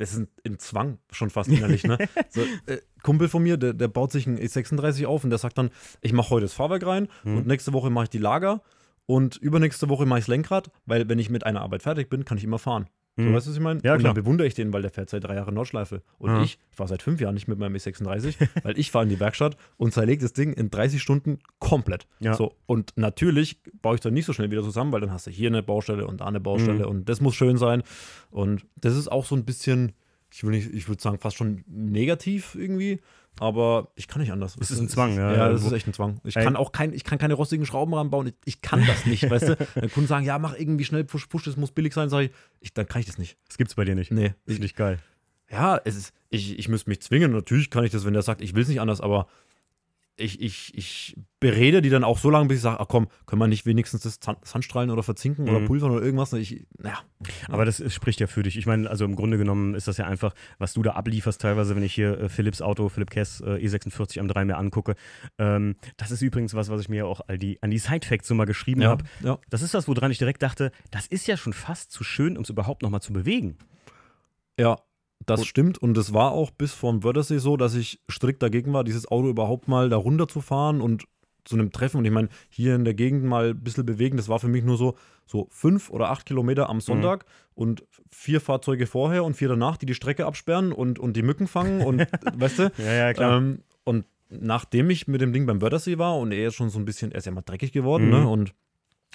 das 0.00 0.14
ist 0.14 0.28
ein, 0.46 0.58
Zwang 0.58 0.98
schon 1.12 1.28
fast 1.28 1.50
innerlich, 1.50 1.84
ne? 1.84 1.98
so, 2.30 2.40
äh, 2.66 2.78
Kumpel 3.02 3.28
von 3.28 3.42
mir, 3.42 3.58
der, 3.58 3.74
der 3.74 3.88
baut 3.88 4.10
sich 4.12 4.26
ein 4.26 4.38
E36 4.38 5.04
auf 5.04 5.24
und 5.24 5.30
der 5.30 5.38
sagt 5.38 5.58
dann, 5.58 5.70
ich 6.00 6.14
mache 6.14 6.30
heute 6.30 6.46
das 6.46 6.54
Fahrwerk 6.54 6.86
rein 6.86 7.08
mhm. 7.22 7.36
und 7.36 7.46
nächste 7.46 7.74
Woche 7.74 7.90
mache 7.90 8.04
ich 8.04 8.10
die 8.10 8.18
Lager 8.18 8.62
und 9.04 9.36
übernächste 9.36 9.90
Woche 9.90 10.06
mache 10.06 10.20
ich 10.20 10.24
das 10.24 10.28
Lenkrad, 10.28 10.70
weil 10.86 11.08
wenn 11.10 11.18
ich 11.18 11.28
mit 11.28 11.44
einer 11.44 11.60
Arbeit 11.60 11.82
fertig 11.82 12.08
bin, 12.08 12.24
kann 12.24 12.38
ich 12.38 12.44
immer 12.44 12.58
fahren. 12.58 12.88
So, 13.24 13.30
mhm. 13.30 13.34
weißt 13.34 13.46
du, 13.46 13.50
was 13.50 13.56
ich 13.56 13.62
meine? 13.62 13.80
Ja, 13.82 13.94
und 13.94 14.02
dann 14.02 14.14
bewundere 14.14 14.46
ich 14.46 14.54
den, 14.54 14.72
weil 14.72 14.82
der 14.82 14.90
fährt 14.90 15.10
seit 15.10 15.24
drei 15.24 15.34
Jahren 15.34 15.54
Nordschleife. 15.54 16.02
Und 16.18 16.30
ja. 16.30 16.42
ich 16.42 16.58
fahre 16.70 16.88
seit 16.88 17.02
fünf 17.02 17.20
Jahren 17.20 17.34
nicht 17.34 17.48
mit 17.48 17.58
meinem 17.58 17.74
E36, 17.74 18.36
weil 18.62 18.78
ich 18.78 18.90
fahre 18.90 19.04
in 19.04 19.10
die 19.10 19.20
Werkstatt 19.20 19.56
und 19.76 19.92
zerlege 19.92 20.22
das 20.22 20.32
Ding 20.32 20.52
in 20.52 20.70
30 20.70 21.00
Stunden 21.00 21.38
komplett. 21.58 22.06
Ja. 22.20 22.34
So, 22.34 22.54
und 22.66 22.92
natürlich 22.96 23.60
baue 23.82 23.94
ich 23.94 24.00
dann 24.00 24.14
nicht 24.14 24.26
so 24.26 24.32
schnell 24.32 24.50
wieder 24.50 24.62
zusammen, 24.62 24.92
weil 24.92 25.00
dann 25.00 25.12
hast 25.12 25.26
du 25.26 25.30
hier 25.30 25.48
eine 25.48 25.62
Baustelle 25.62 26.06
und 26.06 26.20
da 26.20 26.26
eine 26.26 26.40
Baustelle 26.40 26.84
mhm. 26.84 26.90
und 26.90 27.08
das 27.08 27.20
muss 27.20 27.34
schön 27.34 27.56
sein. 27.56 27.82
Und 28.30 28.66
das 28.76 28.96
ist 28.96 29.10
auch 29.10 29.24
so 29.24 29.34
ein 29.34 29.44
bisschen 29.44 29.92
ich 30.32 30.44
will 30.44 30.50
nicht, 30.50 30.72
ich 30.72 30.88
würde 30.88 31.02
sagen, 31.02 31.18
fast 31.18 31.36
schon 31.36 31.64
negativ 31.66 32.54
irgendwie. 32.54 33.00
Aber 33.40 33.88
ich 33.94 34.06
kann 34.06 34.20
nicht 34.20 34.32
anders. 34.32 34.54
Das 34.58 34.70
ist 34.70 34.80
ein 34.80 34.88
Zwang, 34.90 35.16
ja. 35.16 35.34
Ja, 35.34 35.48
das 35.48 35.64
ist 35.64 35.72
echt 35.72 35.86
ein 35.86 35.94
Zwang. 35.94 36.20
Ich 36.24 36.34
kann 36.34 36.56
auch 36.56 36.72
kein, 36.72 36.92
ich 36.92 37.04
kann 37.04 37.16
keine 37.18 37.32
rostigen 37.32 37.64
Schrauben 37.64 37.94
ranbauen. 37.94 38.26
Ich, 38.26 38.34
ich 38.44 38.60
kann 38.60 38.86
das 38.86 39.06
nicht, 39.06 39.30
weißt 39.30 39.48
du? 39.48 39.56
Wenn 39.74 39.90
Kunden 39.90 40.08
sagen, 40.08 40.26
ja, 40.26 40.38
mach 40.38 40.54
irgendwie 40.58 40.84
schnell 40.84 41.04
Push, 41.04 41.26
Push, 41.26 41.44
das 41.44 41.56
muss 41.56 41.70
billig 41.72 41.94
sein, 41.94 42.10
sage 42.10 42.26
ich, 42.26 42.32
ich, 42.60 42.74
dann 42.74 42.86
kann 42.86 43.00
ich 43.00 43.06
das 43.06 43.16
nicht. 43.16 43.38
Das 43.48 43.56
gibt's 43.56 43.74
bei 43.74 43.86
dir 43.86 43.94
nicht. 43.94 44.10
Nee. 44.10 44.34
Finde 44.46 44.66
ich 44.66 44.74
geil. 44.74 44.98
Ja, 45.50 45.80
es 45.82 45.96
ist, 45.96 46.12
ich, 46.28 46.58
ich 46.58 46.68
müsste 46.68 46.90
mich 46.90 47.00
zwingen. 47.00 47.32
Natürlich 47.32 47.70
kann 47.70 47.82
ich 47.82 47.90
das, 47.90 48.04
wenn 48.04 48.12
der 48.12 48.20
sagt, 48.20 48.42
ich 48.42 48.54
will 48.54 48.62
es 48.62 48.68
nicht 48.68 48.82
anders, 48.82 49.00
aber 49.00 49.26
ich, 50.20 50.40
ich, 50.40 50.76
ich 50.76 51.16
berede 51.40 51.80
die 51.82 51.88
dann 51.88 52.04
auch 52.04 52.18
so 52.18 52.28
lange, 52.30 52.48
bis 52.48 52.58
ich 52.58 52.62
sage, 52.62 52.78
ach 52.80 52.88
komm, 52.88 53.08
können 53.26 53.40
wir 53.40 53.48
nicht 53.48 53.64
wenigstens 53.66 54.02
das 54.02 54.20
Sandstrahlen 54.44 54.90
oder 54.90 55.02
verzinken 55.02 55.48
oder 55.48 55.60
Mhm. 55.60 55.66
pulvern 55.66 55.90
oder 55.90 56.02
irgendwas? 56.04 56.32
Ich, 56.34 56.66
naja, 56.78 56.98
Aber 57.48 57.64
das 57.64 57.82
spricht 57.92 58.20
ja 58.20 58.26
für 58.26 58.42
dich. 58.42 58.56
Ich 58.58 58.66
meine, 58.66 58.88
also 58.90 59.04
im 59.04 59.16
Grunde 59.16 59.38
genommen 59.38 59.74
ist 59.74 59.88
das 59.88 59.96
ja 59.96 60.06
einfach, 60.06 60.34
was 60.58 60.74
du 60.74 60.82
da 60.82 60.92
ablieferst, 60.92 61.40
teilweise, 61.40 61.74
wenn 61.76 61.82
ich 61.82 61.94
hier 61.94 62.20
äh, 62.20 62.28
Philips 62.28 62.60
Auto, 62.60 62.88
Philipp 62.88 63.10
Kess 63.10 63.40
äh, 63.40 63.54
E46 63.56 64.20
M3 64.20 64.44
mir 64.44 64.58
angucke. 64.58 64.94
Ähm, 65.38 65.76
das 65.96 66.10
ist 66.10 66.20
übrigens 66.22 66.54
was, 66.54 66.68
was 66.68 66.80
ich 66.82 66.88
mir 66.88 67.06
auch 67.06 67.22
all 67.26 67.38
die, 67.38 67.62
an 67.62 67.70
die 67.70 67.78
Sidefacts 67.78 68.28
so 68.28 68.34
mal 68.34 68.44
geschrieben 68.46 68.82
ja, 68.82 68.90
habe. 68.90 69.04
ja. 69.24 69.38
Das 69.48 69.62
ist 69.62 69.72
das, 69.74 69.88
woran 69.88 70.10
ich 70.10 70.18
direkt 70.18 70.42
dachte, 70.42 70.70
das 70.90 71.06
ist 71.06 71.26
ja 71.26 71.36
schon 71.36 71.52
fast 71.54 71.90
zu 71.90 72.04
schön, 72.04 72.36
um 72.36 72.42
es 72.42 72.50
überhaupt 72.50 72.82
nochmal 72.82 73.00
zu 73.00 73.12
bewegen. 73.12 73.56
Ja, 74.58 74.76
das 75.26 75.44
stimmt. 75.46 75.78
Und 75.78 75.96
es 75.98 76.12
war 76.12 76.32
auch 76.32 76.50
bis 76.50 76.72
vom 76.72 77.04
Wörthersee 77.04 77.38
so, 77.38 77.56
dass 77.56 77.74
ich 77.74 78.00
strikt 78.10 78.42
dagegen 78.42 78.72
war, 78.72 78.84
dieses 78.84 79.06
Auto 79.10 79.28
überhaupt 79.28 79.68
mal 79.68 79.88
da 79.88 79.96
runter 79.96 80.28
zu 80.28 80.40
fahren 80.40 80.80
und 80.80 81.04
zu 81.44 81.56
einem 81.56 81.72
Treffen. 81.72 81.98
Und 81.98 82.04
ich 82.04 82.10
meine, 82.10 82.28
hier 82.48 82.74
in 82.74 82.84
der 82.84 82.94
Gegend 82.94 83.24
mal 83.24 83.50
ein 83.50 83.62
bisschen 83.62 83.86
bewegen, 83.86 84.16
das 84.16 84.28
war 84.28 84.38
für 84.38 84.48
mich 84.48 84.62
nur 84.64 84.76
so, 84.76 84.96
so 85.26 85.46
fünf 85.50 85.90
oder 85.90 86.10
acht 86.10 86.26
Kilometer 86.26 86.68
am 86.68 86.80
Sonntag 86.80 87.24
und 87.54 87.84
vier 88.10 88.40
Fahrzeuge 88.40 88.86
vorher 88.86 89.24
und 89.24 89.34
vier 89.34 89.48
danach, 89.48 89.76
die 89.76 89.86
die 89.86 89.94
Strecke 89.94 90.26
absperren 90.26 90.72
und, 90.72 90.98
und 90.98 91.16
die 91.16 91.22
Mücken 91.22 91.46
fangen 91.48 91.80
und, 91.82 92.00
weißt 92.34 92.58
du? 92.58 92.72
Ja, 92.78 93.10
ja, 93.12 93.36
Ähm, 93.36 93.62
und 93.84 94.04
nachdem 94.28 94.90
ich 94.90 95.08
mit 95.08 95.20
dem 95.20 95.32
Ding 95.32 95.46
beim 95.46 95.60
Wörthersee 95.62 95.98
war 95.98 96.16
und 96.18 96.32
er 96.32 96.48
ist 96.48 96.54
schon 96.54 96.70
so 96.70 96.78
ein 96.78 96.84
bisschen, 96.84 97.10
er 97.12 97.18
ist 97.18 97.24
ja 97.26 97.32
mal 97.32 97.42
dreckig 97.42 97.72
geworden, 97.72 98.06
Mhm. 98.06 98.10
ne? 98.10 98.28
Und 98.28 98.54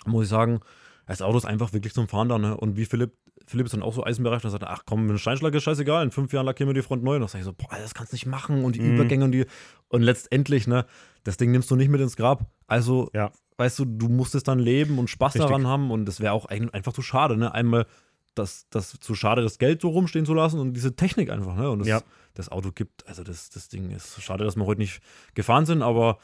muss 0.06 0.24
ich 0.26 0.30
sagen, 0.30 0.60
das 1.08 1.22
Auto 1.22 1.38
ist 1.38 1.46
einfach 1.46 1.74
wirklich 1.74 1.94
zum 1.94 2.08
Fahren 2.08 2.30
da, 2.30 2.38
ne? 2.40 2.58
Und 2.58 2.76
wie 2.76 2.86
Philipp, 2.86 3.14
Philipp 3.48 3.66
ist 3.66 3.74
dann 3.74 3.84
auch 3.84 3.94
so 3.94 4.04
eisenbereit 4.04 4.44
und 4.44 4.52
sagt, 4.52 4.64
ach 4.64 4.84
komm, 4.86 5.08
ein 5.10 5.18
Steinschlag 5.18 5.54
ist 5.54 5.64
scheißegal, 5.64 6.04
in 6.04 6.12
fünf 6.12 6.34
Jahren 6.34 6.46
lackieren 6.46 6.70
wir 6.70 6.74
die 6.74 6.82
Front 6.82 7.04
neu. 7.04 7.16
Und 7.16 7.22
dann 7.22 7.30
sag 7.30 7.40
ich 7.40 7.46
so, 7.46 7.54
boah, 7.54 7.68
das 7.78 7.94
kannst 7.94 8.12
du 8.12 8.16
nicht 8.16 8.26
machen 8.26 8.64
und 8.64 8.76
die 8.76 8.82
Mhm. 8.82 8.96
Übergänge 8.96 9.26
und 9.26 9.32
die. 9.32 9.46
Und 9.88 10.02
letztendlich, 10.02 10.68
ne, 10.68 10.86
das 11.24 11.38
Ding 11.38 11.52
nimmst 11.52 11.70
du 11.72 11.76
nicht 11.76 11.90
mit 11.90 12.02
ins 12.02 12.16
Grab. 12.16 12.46
Also, 12.68 13.10
Ja. 13.14 13.32
weißt 13.58 13.80
du, 13.80 13.86
du 13.86 14.08
musst 14.10 14.36
es 14.36 14.44
dann 14.44 14.60
leben 14.60 14.98
und 15.00 15.10
Spaß 15.10 15.36
Richtig. 15.36 15.48
daran 15.50 15.68
haben 15.68 15.92
und 15.92 16.06
das 16.06 16.20
wäre 16.20 16.34
auch 16.34 16.46
ein- 16.46 16.70
einfach 16.74 16.94
zu 16.94 17.02
schade, 17.02 17.38
ne? 17.38 17.54
Einmal 17.54 17.86
das, 18.34 18.66
das 18.70 18.98
zu 19.00 19.16
schade, 19.16 19.42
das 19.44 19.60
Geld 19.60 19.80
so 19.82 19.90
rumstehen 19.90 20.26
zu 20.26 20.34
lassen 20.34 20.60
und 20.60 20.74
diese 20.74 20.96
Technik 20.96 21.30
einfach, 21.30 21.56
ne? 21.56 21.70
Und 21.70 21.80
das, 21.80 21.88
Ja. 21.88 22.02
das 22.34 22.50
Auto 22.50 22.72
gibt, 22.74 23.08
also 23.08 23.24
das, 23.24 23.50
das 23.50 23.70
Ding 23.70 23.92
ist 23.92 24.22
schade, 24.22 24.44
dass 24.44 24.58
wir 24.58 24.66
heute 24.66 24.82
nicht 24.82 25.00
gefahren 25.36 25.66
sind, 25.66 25.82
aber 25.82 26.18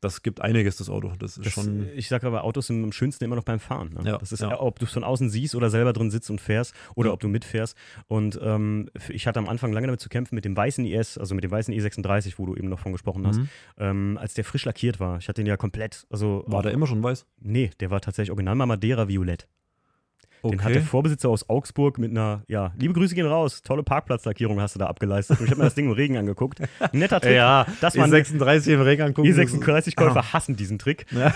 das 0.00 0.22
gibt 0.22 0.40
einiges, 0.40 0.76
das 0.76 0.88
Auto. 0.88 1.12
Das 1.18 1.36
ist 1.36 1.46
Das, 1.46 1.52
schon. 1.52 1.88
ich 1.94 2.08
sage 2.08 2.26
aber, 2.26 2.44
Autos 2.44 2.68
sind 2.68 2.84
am 2.84 2.92
schönsten 2.92 3.24
immer 3.24 3.36
noch 3.36 3.44
beim 3.44 3.58
Fahren. 3.60 3.94
Ne? 3.94 4.10
Ja, 4.10 4.18
das 4.18 4.32
ist, 4.32 4.40
ja. 4.40 4.60
ob 4.60 4.78
du 4.78 4.84
es 4.84 4.92
von 4.92 5.02
außen 5.04 5.28
siehst 5.30 5.54
oder 5.54 5.70
selber 5.70 5.92
drin 5.92 6.10
sitzt 6.10 6.30
und 6.30 6.40
fährst 6.40 6.74
oder 6.94 7.08
Ja. 7.08 7.14
ob 7.14 7.20
du 7.20 7.28
mitfährst. 7.28 7.76
Und 8.06 8.38
ähm, 8.42 8.88
ich 9.08 9.26
hatte 9.26 9.38
am 9.38 9.48
Anfang 9.48 9.72
lange 9.72 9.86
damit 9.88 10.00
zu 10.00 10.08
kämpfen 10.08 10.34
mit 10.34 10.44
dem 10.44 10.56
weißen 10.56 10.84
IS, 10.84 11.18
also 11.18 11.34
mit 11.34 11.42
dem 11.44 11.50
weißen 11.50 11.74
E36, 11.74 12.34
wo 12.36 12.46
du 12.46 12.54
eben 12.56 12.68
noch 12.68 12.78
von 12.78 12.92
gesprochen 12.92 13.26
hast, 13.26 13.38
Mhm. 13.38 13.48
ähm, 13.78 14.18
als 14.20 14.34
der 14.34 14.44
frisch 14.44 14.64
lackiert 14.64 15.00
war. 15.00 15.18
Ich 15.18 15.28
hatte 15.28 15.42
den 15.42 15.46
ja 15.46 15.56
komplett, 15.56 16.06
also 16.10 16.44
War 16.46 16.62
der 16.62 16.72
immer 16.72 16.86
schon 16.86 17.02
weiß? 17.02 17.26
Nee, 17.40 17.70
der 17.80 17.90
war 17.90 18.00
tatsächlich 18.00 18.30
original 18.30 18.54
mal 18.54 18.66
Madeira 18.66 19.08
Violett. 19.08 19.48
Den 20.44 20.62
hat 20.62 20.74
der 20.74 20.82
Vorbesitzer 20.82 21.28
aus 21.28 21.48
Augsburg 21.48 21.98
mit 21.98 22.10
einer, 22.10 22.42
ja, 22.48 22.72
liebe 22.78 22.94
Grüße 22.94 23.14
gehen 23.14 23.26
raus, 23.26 23.62
tolle 23.62 23.82
Parkplatzlackierung 23.82 24.60
hast 24.60 24.74
du 24.74 24.78
da 24.78 24.86
abgeleistet. 24.86 25.40
Und 25.40 25.46
ich 25.46 25.50
habe 25.50 25.60
mir 25.60 25.66
das 25.66 25.74
Ding 25.74 25.86
im 25.86 25.92
Regen 25.92 26.16
angeguckt. 26.16 26.60
Netter 26.92 27.20
Trick. 27.20 27.34
Ja, 27.34 27.66
das 27.80 27.96
man 27.96 28.12
E36 28.12 28.72
im 28.72 28.80
Regen 28.80 29.02
angucken. 29.02 29.28
E36-Käufer 29.28 30.32
hassen 30.32 30.56
diesen 30.56 30.78
Trick. 30.78 31.06
Ja. 31.10 31.32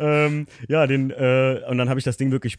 ähm, 0.00 0.46
ja, 0.68 0.86
den, 0.86 1.10
äh, 1.10 1.60
und 1.68 1.78
dann 1.78 1.88
habe 1.88 1.98
ich 1.98 2.04
das 2.04 2.16
Ding 2.16 2.30
wirklich 2.30 2.58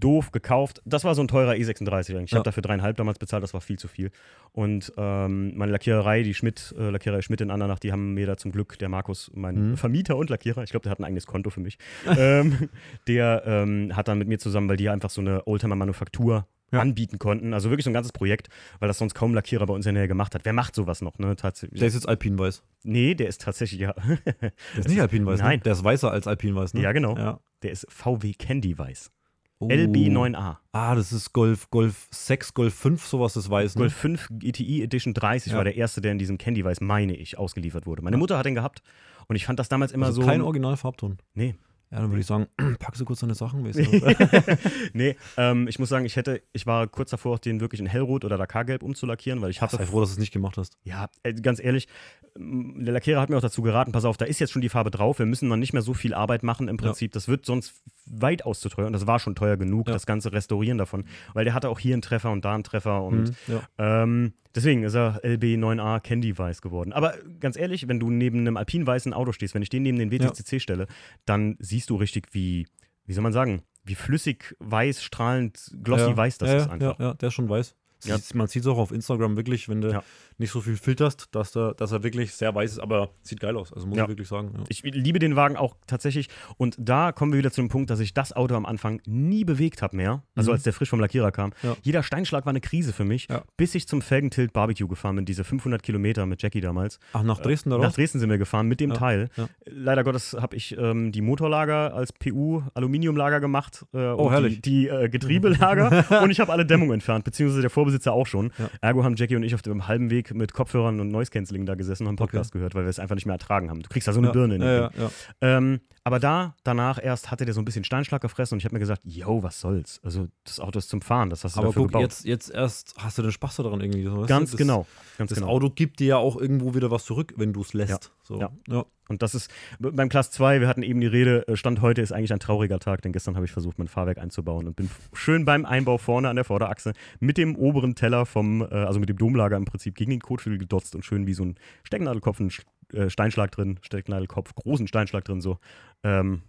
doof 0.00 0.32
gekauft. 0.32 0.82
Das 0.84 1.04
war 1.04 1.14
so 1.14 1.22
ein 1.22 1.28
teurer 1.28 1.52
E36 1.52 2.10
eigentlich. 2.10 2.24
Ich 2.24 2.30
Ja. 2.32 2.38
habe 2.38 2.44
dafür 2.44 2.62
dreieinhalb 2.62 2.96
damals 2.96 3.18
bezahlt, 3.18 3.42
das 3.42 3.54
war 3.54 3.60
viel 3.60 3.78
zu 3.78 3.88
viel. 3.88 4.10
Und 4.52 4.92
ähm, 4.96 5.56
meine 5.56 5.72
Lackiererei, 5.72 6.22
die 6.22 6.34
Schmidt, 6.34 6.74
äh, 6.78 6.90
Lackiererei 6.90 7.22
Schmidt 7.22 7.40
in 7.40 7.50
Andernach, 7.50 7.78
die 7.78 7.92
haben 7.92 8.14
mir 8.14 8.26
da 8.26 8.36
zum 8.36 8.52
Glück, 8.52 8.78
der 8.78 8.88
Markus, 8.88 9.30
mein 9.34 9.70
Mhm. 9.72 9.76
Vermieter 9.76 10.16
und 10.16 10.30
Lackierer, 10.30 10.62
ich 10.62 10.70
glaube, 10.70 10.84
der 10.84 10.90
hat 10.92 10.98
ein 11.00 11.04
eigenes 11.04 11.26
Konto 11.26 11.50
für 11.50 11.60
mich, 11.60 11.78
ähm, 12.18 12.68
der 13.06 13.42
ähm, 13.46 13.94
hat 13.96 14.08
dann 14.08 14.18
mit 14.18 14.28
mir 14.28 14.38
zusammen, 14.38 14.68
weil 14.68 14.76
die 14.76 14.88
einfach 14.88 15.10
so 15.10 15.20
eine 15.20 15.46
Oldtimer-Manufaktur 15.46 16.46
Ja. 16.72 16.80
anbieten 16.80 17.18
konnten. 17.20 17.54
Also 17.54 17.70
wirklich 17.70 17.84
so 17.84 17.90
ein 17.90 17.94
ganzes 17.94 18.10
Projekt, 18.12 18.48
weil 18.80 18.88
das 18.88 18.98
sonst 18.98 19.14
kaum 19.14 19.34
Lackierer 19.34 19.66
bei 19.66 19.72
uns 19.74 19.86
in 19.86 19.94
der 19.94 20.02
Nähe 20.02 20.08
gemacht 20.08 20.34
hat. 20.34 20.44
Wer 20.44 20.52
macht 20.52 20.74
sowas 20.74 21.00
noch, 21.00 21.16
ne? 21.20 21.36
Tatsächlich. 21.36 21.78
Der 21.78 21.86
ist 21.88 21.94
jetzt 21.94 22.08
alpinweiß. 22.08 22.64
Nee, 22.82 23.14
der 23.14 23.28
ist 23.28 23.40
tatsächlich, 23.42 23.80
ja. 23.80 23.94
Der 23.94 24.52
ist 24.76 24.88
nicht 24.88 25.00
alpinweiß, 25.00 25.40
Nein. 25.40 25.58
Ne? 25.58 25.62
Der 25.62 25.72
ist 25.74 25.84
weißer 25.84 26.10
als 26.10 26.26
alpinweiß, 26.26 26.74
ne? 26.74 26.82
Ja, 26.82 26.90
genau. 26.92 27.16
Ja. 27.16 27.38
Der 27.62 27.70
ist 27.70 27.86
VW 27.88 28.32
Candy 28.34 28.76
Weiß. 28.76 29.12
Oh. 29.58 29.68
LB9A. 29.68 30.58
Ah, 30.72 30.94
das 30.94 31.12
ist 31.12 31.32
Golf, 31.32 31.70
Golf 31.70 32.08
6, 32.10 32.52
Golf 32.52 32.74
5, 32.74 33.06
sowas 33.06 33.36
ist 33.36 33.48
weiß, 33.48 33.76
ne? 33.76 33.80
Golf 33.80 33.94
5 33.94 34.28
GTI 34.30 34.82
Edition 34.82 35.14
30 35.14 35.52
Ja. 35.52 35.56
war 35.58 35.64
der 35.64 35.76
erste, 35.76 36.00
der 36.02 36.12
in 36.12 36.18
diesem 36.18 36.36
Candy 36.36 36.62
Weiß, 36.64 36.80
meine 36.82 37.16
ich, 37.16 37.38
ausgeliefert 37.38 37.86
wurde. 37.86 38.02
Meine 38.02 38.18
Mutter 38.18 38.36
hat 38.36 38.44
den 38.44 38.54
gehabt 38.54 38.82
und 39.28 39.36
ich 39.36 39.46
fand 39.46 39.58
das 39.58 39.68
damals 39.70 39.92
immer 39.92 40.06
also 40.06 40.20
so. 40.20 40.28
kein 40.28 40.42
Originalfarbton. 40.42 41.18
Nee. 41.34 41.54
Ja, 41.96 42.02
dann 42.02 42.10
würde 42.10 42.20
ich 42.20 42.26
sagen, 42.26 42.46
pack 42.78 42.94
so 42.94 43.06
kurz 43.06 43.20
deine 43.20 43.34
Sachen. 43.34 43.64
weißt 43.64 43.78
du? 43.78 44.58
nee, 44.92 45.16
ähm, 45.38 45.66
ich 45.66 45.78
muss 45.78 45.88
sagen, 45.88 46.04
ich 46.04 46.16
hätte, 46.16 46.42
ich 46.52 46.66
war 46.66 46.86
kurz 46.88 47.08
davor, 47.10 47.34
auch 47.36 47.38
den 47.38 47.58
wirklich 47.60 47.80
in 47.80 47.86
Hellrot 47.86 48.26
oder 48.26 48.36
Dakargelb 48.36 48.82
umzulackieren, 48.82 49.40
weil 49.40 49.48
ich 49.50 49.62
hatte 49.62 49.76
Sei 49.78 49.86
froh, 49.86 50.00
dass 50.00 50.10
du 50.10 50.14
es 50.14 50.18
nicht 50.18 50.30
gemacht 50.32 50.58
hast. 50.58 50.76
Ja, 50.84 51.08
äh, 51.22 51.32
ganz 51.32 51.58
ehrlich, 51.58 51.88
m, 52.36 52.84
der 52.84 52.92
Lackierer 52.92 53.18
hat 53.22 53.30
mir 53.30 53.38
auch 53.38 53.40
dazu 53.40 53.62
geraten, 53.62 53.92
pass 53.92 54.04
auf, 54.04 54.18
da 54.18 54.26
ist 54.26 54.38
jetzt 54.40 54.52
schon 54.52 54.60
die 54.60 54.68
Farbe 54.68 54.90
drauf, 54.90 55.18
wir 55.18 55.24
müssen 55.26 55.48
noch 55.48 55.56
nicht 55.56 55.72
mehr 55.72 55.80
so 55.80 55.94
viel 55.94 56.12
Arbeit 56.12 56.42
machen 56.42 56.68
im 56.68 56.76
Prinzip. 56.76 57.12
Das 57.12 57.28
wird 57.28 57.46
sonst 57.46 57.82
weitaus 58.04 58.60
zu 58.60 58.68
teuer 58.68 58.86
und 58.88 58.92
das 58.92 59.06
war 59.06 59.18
schon 59.18 59.34
teuer 59.34 59.56
genug, 59.56 59.88
Ja. 59.88 59.94
das 59.94 60.04
ganze 60.04 60.32
Restaurieren 60.32 60.76
davon, 60.76 61.06
weil 61.32 61.44
der 61.46 61.54
hatte 61.54 61.70
auch 61.70 61.78
hier 61.78 61.94
einen 61.94 62.02
Treffer 62.02 62.30
und 62.30 62.44
da 62.44 62.54
einen 62.54 62.62
Treffer 62.64 63.02
und 63.04 63.30
Mhm, 63.30 63.34
ja. 63.78 64.02
ähm, 64.02 64.34
deswegen 64.56 64.82
ist 64.82 64.94
er 64.94 65.20
LB9A 65.22 66.00
Candy 66.00 66.36
Weiß 66.36 66.62
geworden. 66.62 66.92
Aber 66.92 67.14
ganz 67.38 67.56
ehrlich, 67.56 67.86
wenn 67.86 68.00
du 68.00 68.10
neben 68.10 68.40
einem 68.40 68.56
alpinweißen 68.56 69.12
Auto 69.12 69.32
stehst, 69.32 69.54
wenn 69.54 69.62
ich 69.62 69.68
den 69.68 69.82
neben 69.82 69.98
den 69.98 70.10
WTCC 70.10 70.60
stelle, 70.60 70.86
dann 71.26 71.56
siehst 71.60 71.90
du 71.90 71.96
richtig, 71.96 72.28
wie, 72.32 72.66
wie 73.04 73.12
soll 73.12 73.22
man 73.22 73.32
sagen, 73.32 73.62
wie 73.84 73.94
flüssig 73.94 74.56
weiß, 74.58 75.02
strahlend, 75.02 75.70
glossy 75.82 76.10
ja. 76.10 76.16
weiß 76.16 76.38
das 76.38 76.50
ja, 76.50 76.56
ist 76.56 76.66
ja, 76.66 76.72
einfach. 76.72 76.98
Ja, 76.98 77.06
ja, 77.06 77.14
der 77.14 77.28
ist 77.28 77.34
schon 77.34 77.48
weiß. 77.48 77.76
Ja. 78.04 78.18
Man 78.34 78.46
sieht 78.46 78.62
es 78.62 78.68
auch 78.68 78.78
auf 78.78 78.92
Instagram 78.92 79.36
wirklich, 79.36 79.68
wenn 79.68 79.80
du 79.80 79.90
Ja. 79.90 80.02
Nicht 80.38 80.50
so 80.50 80.60
viel 80.60 80.76
filterst, 80.76 81.28
dass, 81.34 81.52
der, 81.52 81.74
dass 81.74 81.92
er 81.92 82.02
wirklich 82.02 82.32
sehr 82.32 82.54
weiß 82.54 82.72
ist, 82.72 82.78
aber 82.78 83.10
sieht 83.22 83.40
geil 83.40 83.56
aus. 83.56 83.72
Also 83.72 83.86
muss 83.86 83.96
Ja. 83.96 84.04
ich 84.04 84.08
wirklich 84.10 84.28
sagen. 84.28 84.50
Ja. 84.56 84.64
Ich 84.68 84.82
liebe 84.82 85.18
den 85.18 85.36
Wagen 85.36 85.56
auch 85.56 85.76
tatsächlich. 85.86 86.28
Und 86.56 86.76
da 86.78 87.12
kommen 87.12 87.32
wir 87.32 87.38
wieder 87.38 87.50
zu 87.50 87.60
dem 87.62 87.68
Punkt, 87.68 87.90
dass 87.90 88.00
ich 88.00 88.12
das 88.14 88.34
Auto 88.34 88.54
am 88.54 88.66
Anfang 88.66 89.00
nie 89.06 89.44
bewegt 89.44 89.82
habe 89.82 89.96
mehr. 89.96 90.22
Also 90.34 90.50
Mhm. 90.50 90.54
als 90.54 90.62
der 90.64 90.72
frisch 90.72 90.90
vom 90.90 91.00
Lackierer 91.00 91.32
kam. 91.32 91.52
Ja. 91.62 91.76
Jeder 91.82 92.02
Steinschlag 92.02 92.44
war 92.44 92.50
eine 92.50 92.60
Krise 92.60 92.92
für 92.92 93.04
mich, 93.04 93.28
bis 93.56 93.74
ich 93.74 93.88
zum 93.88 94.02
Felgentilt 94.02 94.52
Barbecue 94.52 94.88
gefahren 94.88 95.16
bin, 95.16 95.24
diese 95.24 95.44
500 95.44 95.82
Kilometer 95.82 96.26
mit 96.26 96.42
Jackie 96.42 96.60
damals. 96.60 96.98
Ach, 97.12 97.22
nach 97.22 97.40
Dresden 97.40 97.70
da 97.70 97.78
Nach? 97.78 97.92
Dresden 97.92 98.18
sind 98.18 98.28
wir 98.30 98.38
gefahren 98.38 98.66
mit 98.68 98.80
dem 98.80 98.92
Teil. 98.94 99.28
Leider 99.64 100.04
Gottes 100.04 100.36
habe 100.38 100.56
ich 100.56 100.76
ähm, 100.78 101.12
die 101.12 101.22
Motorlager 101.22 101.94
als 101.94 102.12
PU 102.12 102.62
Aluminiumlager 102.74 103.40
gemacht 103.40 103.84
äh, 103.94 103.98
Oh, 103.98 104.30
herrlich. 104.30 104.60
die, 104.62 104.82
die 104.82 104.88
äh, 104.88 105.08
Getriebelager 105.08 106.04
und 106.22 106.30
ich 106.30 106.40
habe 106.40 106.52
alle 106.52 106.66
Dämmungen 106.66 106.94
entfernt, 106.94 107.24
beziehungsweise 107.24 107.60
der 107.62 107.70
Vorbesitzer 107.70 108.12
auch 108.12 108.26
schon. 108.26 108.52
Ergo 108.80 109.04
haben 109.04 109.16
Jackie 109.16 109.36
und 109.36 109.42
ich 109.42 109.54
auf 109.54 109.62
dem 109.62 109.86
halben 109.88 110.10
Weg 110.10 110.25
mit 110.32 110.52
Kopfhörern 110.52 111.00
und 111.00 111.08
Noise 111.08 111.30
Cancelling 111.30 111.66
da 111.66 111.74
gesessen 111.74 112.04
und 112.04 112.08
haben 112.08 112.14
Okay. 112.16 112.32
Podcast 112.32 112.52
gehört, 112.52 112.74
weil 112.74 112.84
wir 112.84 112.88
es 112.90 112.98
einfach 112.98 113.14
nicht 113.14 113.26
mehr 113.26 113.34
ertragen 113.34 113.70
haben. 113.70 113.82
Du 113.82 113.88
kriegst 113.88 114.08
da 114.08 114.12
so 114.12 114.20
eine 114.20 114.28
ja. 114.28 114.32
Birne 114.32 114.54
in 114.56 114.62
ja, 114.62 114.90
ja, 114.96 115.10
ähm, 115.40 115.80
aber 116.04 116.20
da, 116.20 116.54
danach 116.64 117.02
erst 117.02 117.30
hatte 117.30 117.44
der 117.44 117.54
so 117.54 117.60
ein 117.60 117.64
bisschen 117.64 117.84
Steinschlag 117.84 118.20
gefressen 118.22 118.54
und 118.54 118.58
ich 118.60 118.64
habe 118.64 118.74
mir 118.74 118.80
gesagt, 118.80 119.02
yo, 119.04 119.42
was 119.42 119.60
soll's? 119.60 120.00
Also 120.02 120.28
das 120.44 120.60
Auto 120.60 120.78
ist 120.78 120.88
zum 120.88 121.02
Fahren, 121.02 121.30
das 121.30 121.44
hast 121.44 121.56
du 121.56 121.60
Aber 121.60 121.68
dafür 121.68 121.82
guck, 121.82 121.88
gebaut. 121.92 122.02
jetzt, 122.02 122.24
jetzt 122.24 122.50
erst 122.50 122.94
hast 122.98 123.18
du 123.18 123.22
den 123.22 123.32
Spaß 123.32 123.56
daran 123.56 123.80
irgendwie. 123.80 124.04
So? 124.04 124.22
Ganz 124.26 124.52
das, 124.52 124.58
genau, 124.58 124.86
ganz 125.18 125.30
Das 125.30 125.38
genau. 125.38 125.50
Auto 125.50 125.70
gibt 125.70 125.98
dir 126.00 126.06
ja 126.06 126.16
auch 126.16 126.36
irgendwo 126.36 126.74
wieder 126.74 126.90
was 126.90 127.04
zurück, 127.04 127.34
wenn 127.36 127.52
du 127.52 127.60
es 127.60 127.72
lässt. 127.72 127.90
Ja. 127.90 127.98
So. 128.22 128.40
Ja. 128.68 128.84
Und 129.08 129.22
das 129.22 129.34
ist 129.34 129.50
beim 129.78 130.08
Class 130.08 130.30
2, 130.30 130.60
wir 130.60 130.68
hatten 130.68 130.82
eben 130.82 131.00
die 131.00 131.06
Rede, 131.06 131.46
äh, 131.48 131.56
Stand 131.56 131.80
heute 131.80 132.02
ist 132.02 132.12
eigentlich 132.12 132.32
ein 132.32 132.40
trauriger 132.40 132.78
Tag, 132.78 133.02
denn 133.02 133.12
gestern 133.12 133.36
habe 133.36 133.44
ich 133.44 133.52
versucht, 133.52 133.78
mein 133.78 133.88
Fahrwerk 133.88 134.18
einzubauen 134.18 134.66
und 134.66 134.76
bin 134.76 134.90
schön 135.12 135.44
beim 135.44 135.64
Einbau 135.64 135.98
vorne 135.98 136.28
an 136.28 136.36
der 136.36 136.44
Vorderachse 136.44 136.92
mit 137.20 137.38
dem 137.38 137.56
oberen 137.56 137.94
Teller 137.94 138.26
vom, 138.26 138.62
äh, 138.62 138.66
also 138.66 138.98
mit 139.00 139.08
dem 139.08 139.18
Domlager 139.18 139.56
im 139.56 139.64
Prinzip 139.64 139.94
gegen 139.94 140.10
den 140.10 140.20
Kotflügel 140.20 140.58
gedotzt 140.58 140.94
und 140.94 141.04
schön 141.04 141.26
wie 141.26 141.34
so 141.34 141.44
ein 141.44 141.56
Stecknadelkopf, 141.84 142.40
ein 142.40 142.50
äh, 142.92 143.10
Steinschlag 143.10 143.50
drin, 143.52 143.78
Stecknadelkopf, 143.82 144.54
großen 144.54 144.88
Steinschlag 144.88 145.24
drin 145.24 145.40
so. 145.40 145.58
Ähm, 146.02 146.42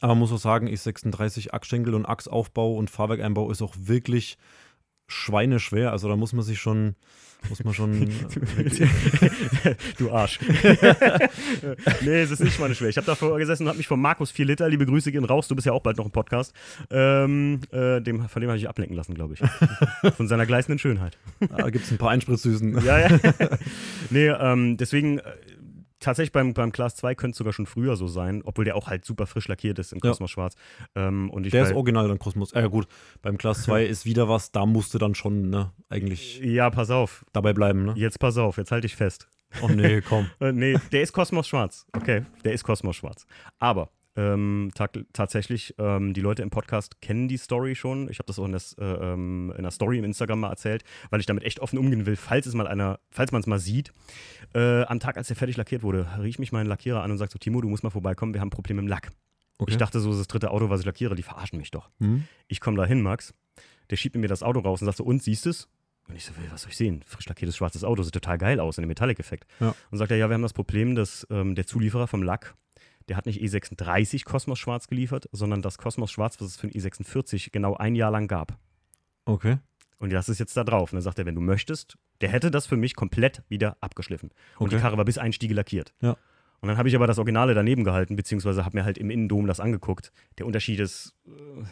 Aber 0.00 0.14
man 0.14 0.18
muss 0.18 0.32
auch 0.32 0.38
sagen, 0.38 0.68
E36 0.68 1.52
Achsschenkel 1.52 1.94
und 1.94 2.06
Achsaufbau 2.06 2.74
und 2.74 2.90
Fahrwerkeinbau 2.90 3.50
ist 3.50 3.62
auch 3.62 3.74
wirklich 3.78 4.38
schweineschwer. 5.08 5.92
Also 5.92 6.08
da 6.08 6.16
muss 6.16 6.32
man 6.32 6.44
sich 6.44 6.60
schon, 6.60 6.94
muss 7.48 7.64
man 7.64 7.74
schon. 7.74 8.10
du 9.98 10.10
Arsch. 10.10 10.38
nee, 12.02 12.20
es 12.20 12.30
ist 12.30 12.40
nicht 12.40 12.60
meine 12.60 12.74
schwer. 12.74 12.88
Ich 12.88 12.96
habe 12.96 13.06
davor 13.06 13.38
gesessen 13.38 13.64
und 13.64 13.68
habe 13.68 13.78
mich 13.78 13.88
von 13.88 14.00
Markus 14.00 14.30
4 14.30 14.44
Liter, 14.46 14.68
liebe 14.68 14.86
Grüße 14.86 15.12
gehen 15.12 15.24
raus, 15.24 15.48
du 15.48 15.54
bist 15.54 15.66
ja 15.66 15.72
auch 15.72 15.82
bald 15.82 15.96
noch 15.96 16.04
im 16.06 16.10
Podcast, 16.10 16.52
ähm, 16.90 17.60
äh, 17.72 18.00
dem, 18.00 18.28
von 18.28 18.40
dem 18.40 18.50
habe 18.50 18.58
ich 18.58 18.68
ablenken 18.68 18.96
lassen, 18.96 19.14
glaube 19.14 19.34
ich. 19.34 19.40
Von 20.16 20.28
seiner 20.28 20.46
gleißenden 20.46 20.78
Schönheit. 20.78 21.18
da 21.40 21.70
gibt 21.70 21.84
es 21.84 21.90
ein 21.90 21.98
paar 21.98 22.10
Einspritzsüßen. 22.10 22.84
Ja, 22.84 22.98
ja. 22.98 23.18
nee, 24.10 24.28
ähm, 24.28 24.76
deswegen, 24.76 25.18
äh, 25.18 25.22
tatsächlich 26.00 26.32
beim, 26.32 26.54
beim 26.54 26.72
Class 26.72 26.96
2 26.96 27.14
könnte 27.14 27.32
es 27.32 27.38
sogar 27.38 27.52
schon 27.52 27.66
früher 27.66 27.96
so 27.96 28.06
sein, 28.08 28.42
obwohl 28.44 28.64
der 28.64 28.76
auch 28.76 28.88
halt 28.88 29.04
super 29.04 29.26
frisch 29.26 29.46
lackiert 29.48 29.78
ist 29.78 29.92
im 29.92 30.00
Ja. 30.02 30.10
Kosmos 30.10 30.30
Schwarz. 30.30 30.54
Ähm, 30.94 31.30
und 31.30 31.46
ich 31.46 31.52
Der 31.52 31.62
ist 31.64 31.72
original 31.74 32.08
dann 32.08 32.18
Kosmos. 32.18 32.52
Äh, 32.52 32.68
gut, 32.68 32.86
beim 33.22 33.38
Class 33.38 33.62
2 33.64 33.84
ist 33.84 34.04
wieder 34.06 34.28
was, 34.28 34.50
da 34.52 34.66
musste 34.66 34.98
dann 34.98 35.14
schon, 35.14 35.50
ne, 35.50 35.72
eigentlich 35.88 36.40
ja, 36.40 36.70
pass 36.70 36.90
auf. 36.90 37.24
dabei 37.32 37.52
bleiben, 37.52 37.84
ne? 37.84 37.94
Jetzt 37.96 38.18
pass 38.18 38.36
auf, 38.38 38.56
jetzt 38.56 38.72
halte 38.72 38.86
ich 38.86 38.96
fest. 38.96 39.28
Oh 39.62 39.68
nee, 39.68 40.00
komm. 40.00 40.28
Äh, 40.40 40.52
nee, 40.52 40.76
der 40.92 41.02
ist 41.02 41.12
Kosmos 41.12 41.48
Schwarz. 41.48 41.86
Okay, 41.92 42.24
der 42.44 42.52
ist 42.52 42.64
Kosmos 42.64 42.96
Schwarz. 42.96 43.26
Aber 43.58 43.90
ähm, 44.20 44.70
ta 44.74 44.88
tatsächlich, 45.12 45.74
ähm, 45.78 46.12
die 46.12 46.20
Leute 46.20 46.42
im 46.42 46.50
Podcast 46.50 47.00
kennen 47.00 47.28
die 47.28 47.38
Story 47.38 47.74
schon. 47.74 48.10
Ich 48.10 48.18
habe 48.18 48.26
das 48.26 48.38
auch 48.38 48.44
in, 48.44 48.52
das, 48.52 48.74
äh, 48.74 48.84
ähm, 48.84 49.52
in 49.56 49.62
der 49.62 49.70
Story 49.70 49.98
im 49.98 50.04
Instagram 50.04 50.40
mal 50.40 50.50
erzählt, 50.50 50.84
weil 51.10 51.20
ich 51.20 51.26
damit 51.26 51.44
echt 51.44 51.60
offen 51.60 51.78
umgehen 51.78 52.06
will, 52.06 52.16
falls 52.16 52.46
es 52.46 52.54
mal 52.54 52.66
einer, 52.66 53.00
falls 53.10 53.32
man 53.32 53.40
es 53.40 53.46
mal 53.46 53.58
sieht. 53.58 53.92
Äh, 54.54 54.82
am 54.82 55.00
Tag, 55.00 55.16
als 55.16 55.28
der 55.28 55.36
fertig 55.36 55.56
lackiert 55.56 55.82
wurde, 55.82 56.06
rief 56.20 56.38
mich 56.38 56.52
mein 56.52 56.66
Lackierer 56.66 57.02
an 57.02 57.10
und 57.10 57.18
sagt 57.18 57.32
so, 57.32 57.38
Timo, 57.38 57.60
du 57.60 57.68
musst 57.68 57.82
mal 57.82 57.90
vorbeikommen, 57.90 58.34
wir 58.34 58.40
haben 58.40 58.48
ein 58.48 58.50
Problem 58.50 58.78
im 58.78 58.88
Lack. 58.88 59.10
Okay. 59.58 59.72
Ich 59.72 59.76
dachte 59.78 60.00
so, 60.00 60.08
das 60.08 60.16
ist 60.16 60.20
das 60.22 60.28
dritte 60.28 60.50
Auto, 60.50 60.70
was 60.70 60.80
ich 60.80 60.86
lackiere, 60.86 61.14
die 61.14 61.22
verarschen 61.22 61.58
mich 61.58 61.70
doch. 61.70 61.90
Hm? 62.00 62.24
Ich 62.48 62.60
komme 62.60 62.76
da 62.76 62.84
hin, 62.84 63.02
Max. 63.02 63.34
Der 63.90 63.96
schiebt 63.96 64.16
mir 64.16 64.28
das 64.28 64.42
Auto 64.42 64.60
raus 64.60 64.80
und 64.80 64.86
sagt 64.86 64.98
so, 64.98 65.04
und 65.04 65.22
siehst 65.22 65.46
es? 65.46 65.68
Und 66.08 66.16
ich 66.16 66.24
so, 66.24 66.32
was 66.50 66.62
soll 66.62 66.70
ich 66.70 66.76
sehen? 66.76 67.02
Frisch 67.06 67.26
lackiertes 67.26 67.56
schwarzes 67.56 67.84
Auto, 67.84 68.02
sieht 68.02 68.14
total 68.14 68.38
geil 68.38 68.58
aus 68.58 68.78
in 68.78 68.82
dem 68.82 68.88
Metallic-Effekt. 68.88 69.46
Ja. 69.60 69.74
Und 69.90 69.98
sagt 69.98 70.10
er, 70.10 70.16
ja, 70.16 70.28
wir 70.28 70.34
haben 70.34 70.42
das 70.42 70.52
Problem, 70.52 70.94
dass 70.94 71.26
ähm, 71.30 71.54
der 71.54 71.66
Zulieferer 71.66 72.06
vom 72.06 72.22
Lack, 72.22 72.54
der 73.10 73.16
hat 73.16 73.26
nicht 73.26 73.42
E36 73.42 74.24
Cosmos 74.24 74.60
Schwarz 74.60 74.86
geliefert, 74.86 75.28
sondern 75.32 75.62
das 75.62 75.78
Cosmos 75.78 76.12
Schwarz, 76.12 76.40
was 76.40 76.46
es 76.46 76.56
für 76.56 76.68
ein 76.68 76.70
E46 76.72 77.50
genau 77.50 77.74
ein 77.74 77.96
Jahr 77.96 78.12
lang 78.12 78.28
gab. 78.28 78.56
Okay. 79.24 79.58
Und 79.98 80.12
das 80.12 80.28
ist 80.28 80.38
jetzt 80.38 80.56
da 80.56 80.62
drauf. 80.62 80.92
Und 80.92 80.96
dann 80.96 81.02
sagt 81.02 81.18
er, 81.18 81.26
wenn 81.26 81.34
du 81.34 81.40
möchtest, 81.40 81.98
der 82.20 82.28
hätte 82.28 82.52
das 82.52 82.66
für 82.66 82.76
mich 82.76 82.94
komplett 82.94 83.42
wieder 83.48 83.76
abgeschliffen. 83.80 84.30
Und 84.58 84.68
Okay. 84.68 84.76
die 84.76 84.80
Karre 84.80 84.96
war 84.96 85.04
bis 85.04 85.18
Einstiege 85.18 85.54
lackiert. 85.54 85.92
Ja. 86.00 86.16
Und 86.60 86.68
dann 86.68 86.78
habe 86.78 86.88
ich 86.88 86.94
aber 86.94 87.08
das 87.08 87.18
Originale 87.18 87.52
daneben 87.52 87.82
gehalten, 87.82 88.14
beziehungsweise 88.14 88.64
habe 88.64 88.78
mir 88.78 88.84
halt 88.84 88.96
im 88.96 89.10
Innendom 89.10 89.48
das 89.48 89.58
angeguckt. 89.58 90.12
Der 90.38 90.46
Unterschied 90.46 90.78
ist 90.78 91.16
äh, 91.26 91.30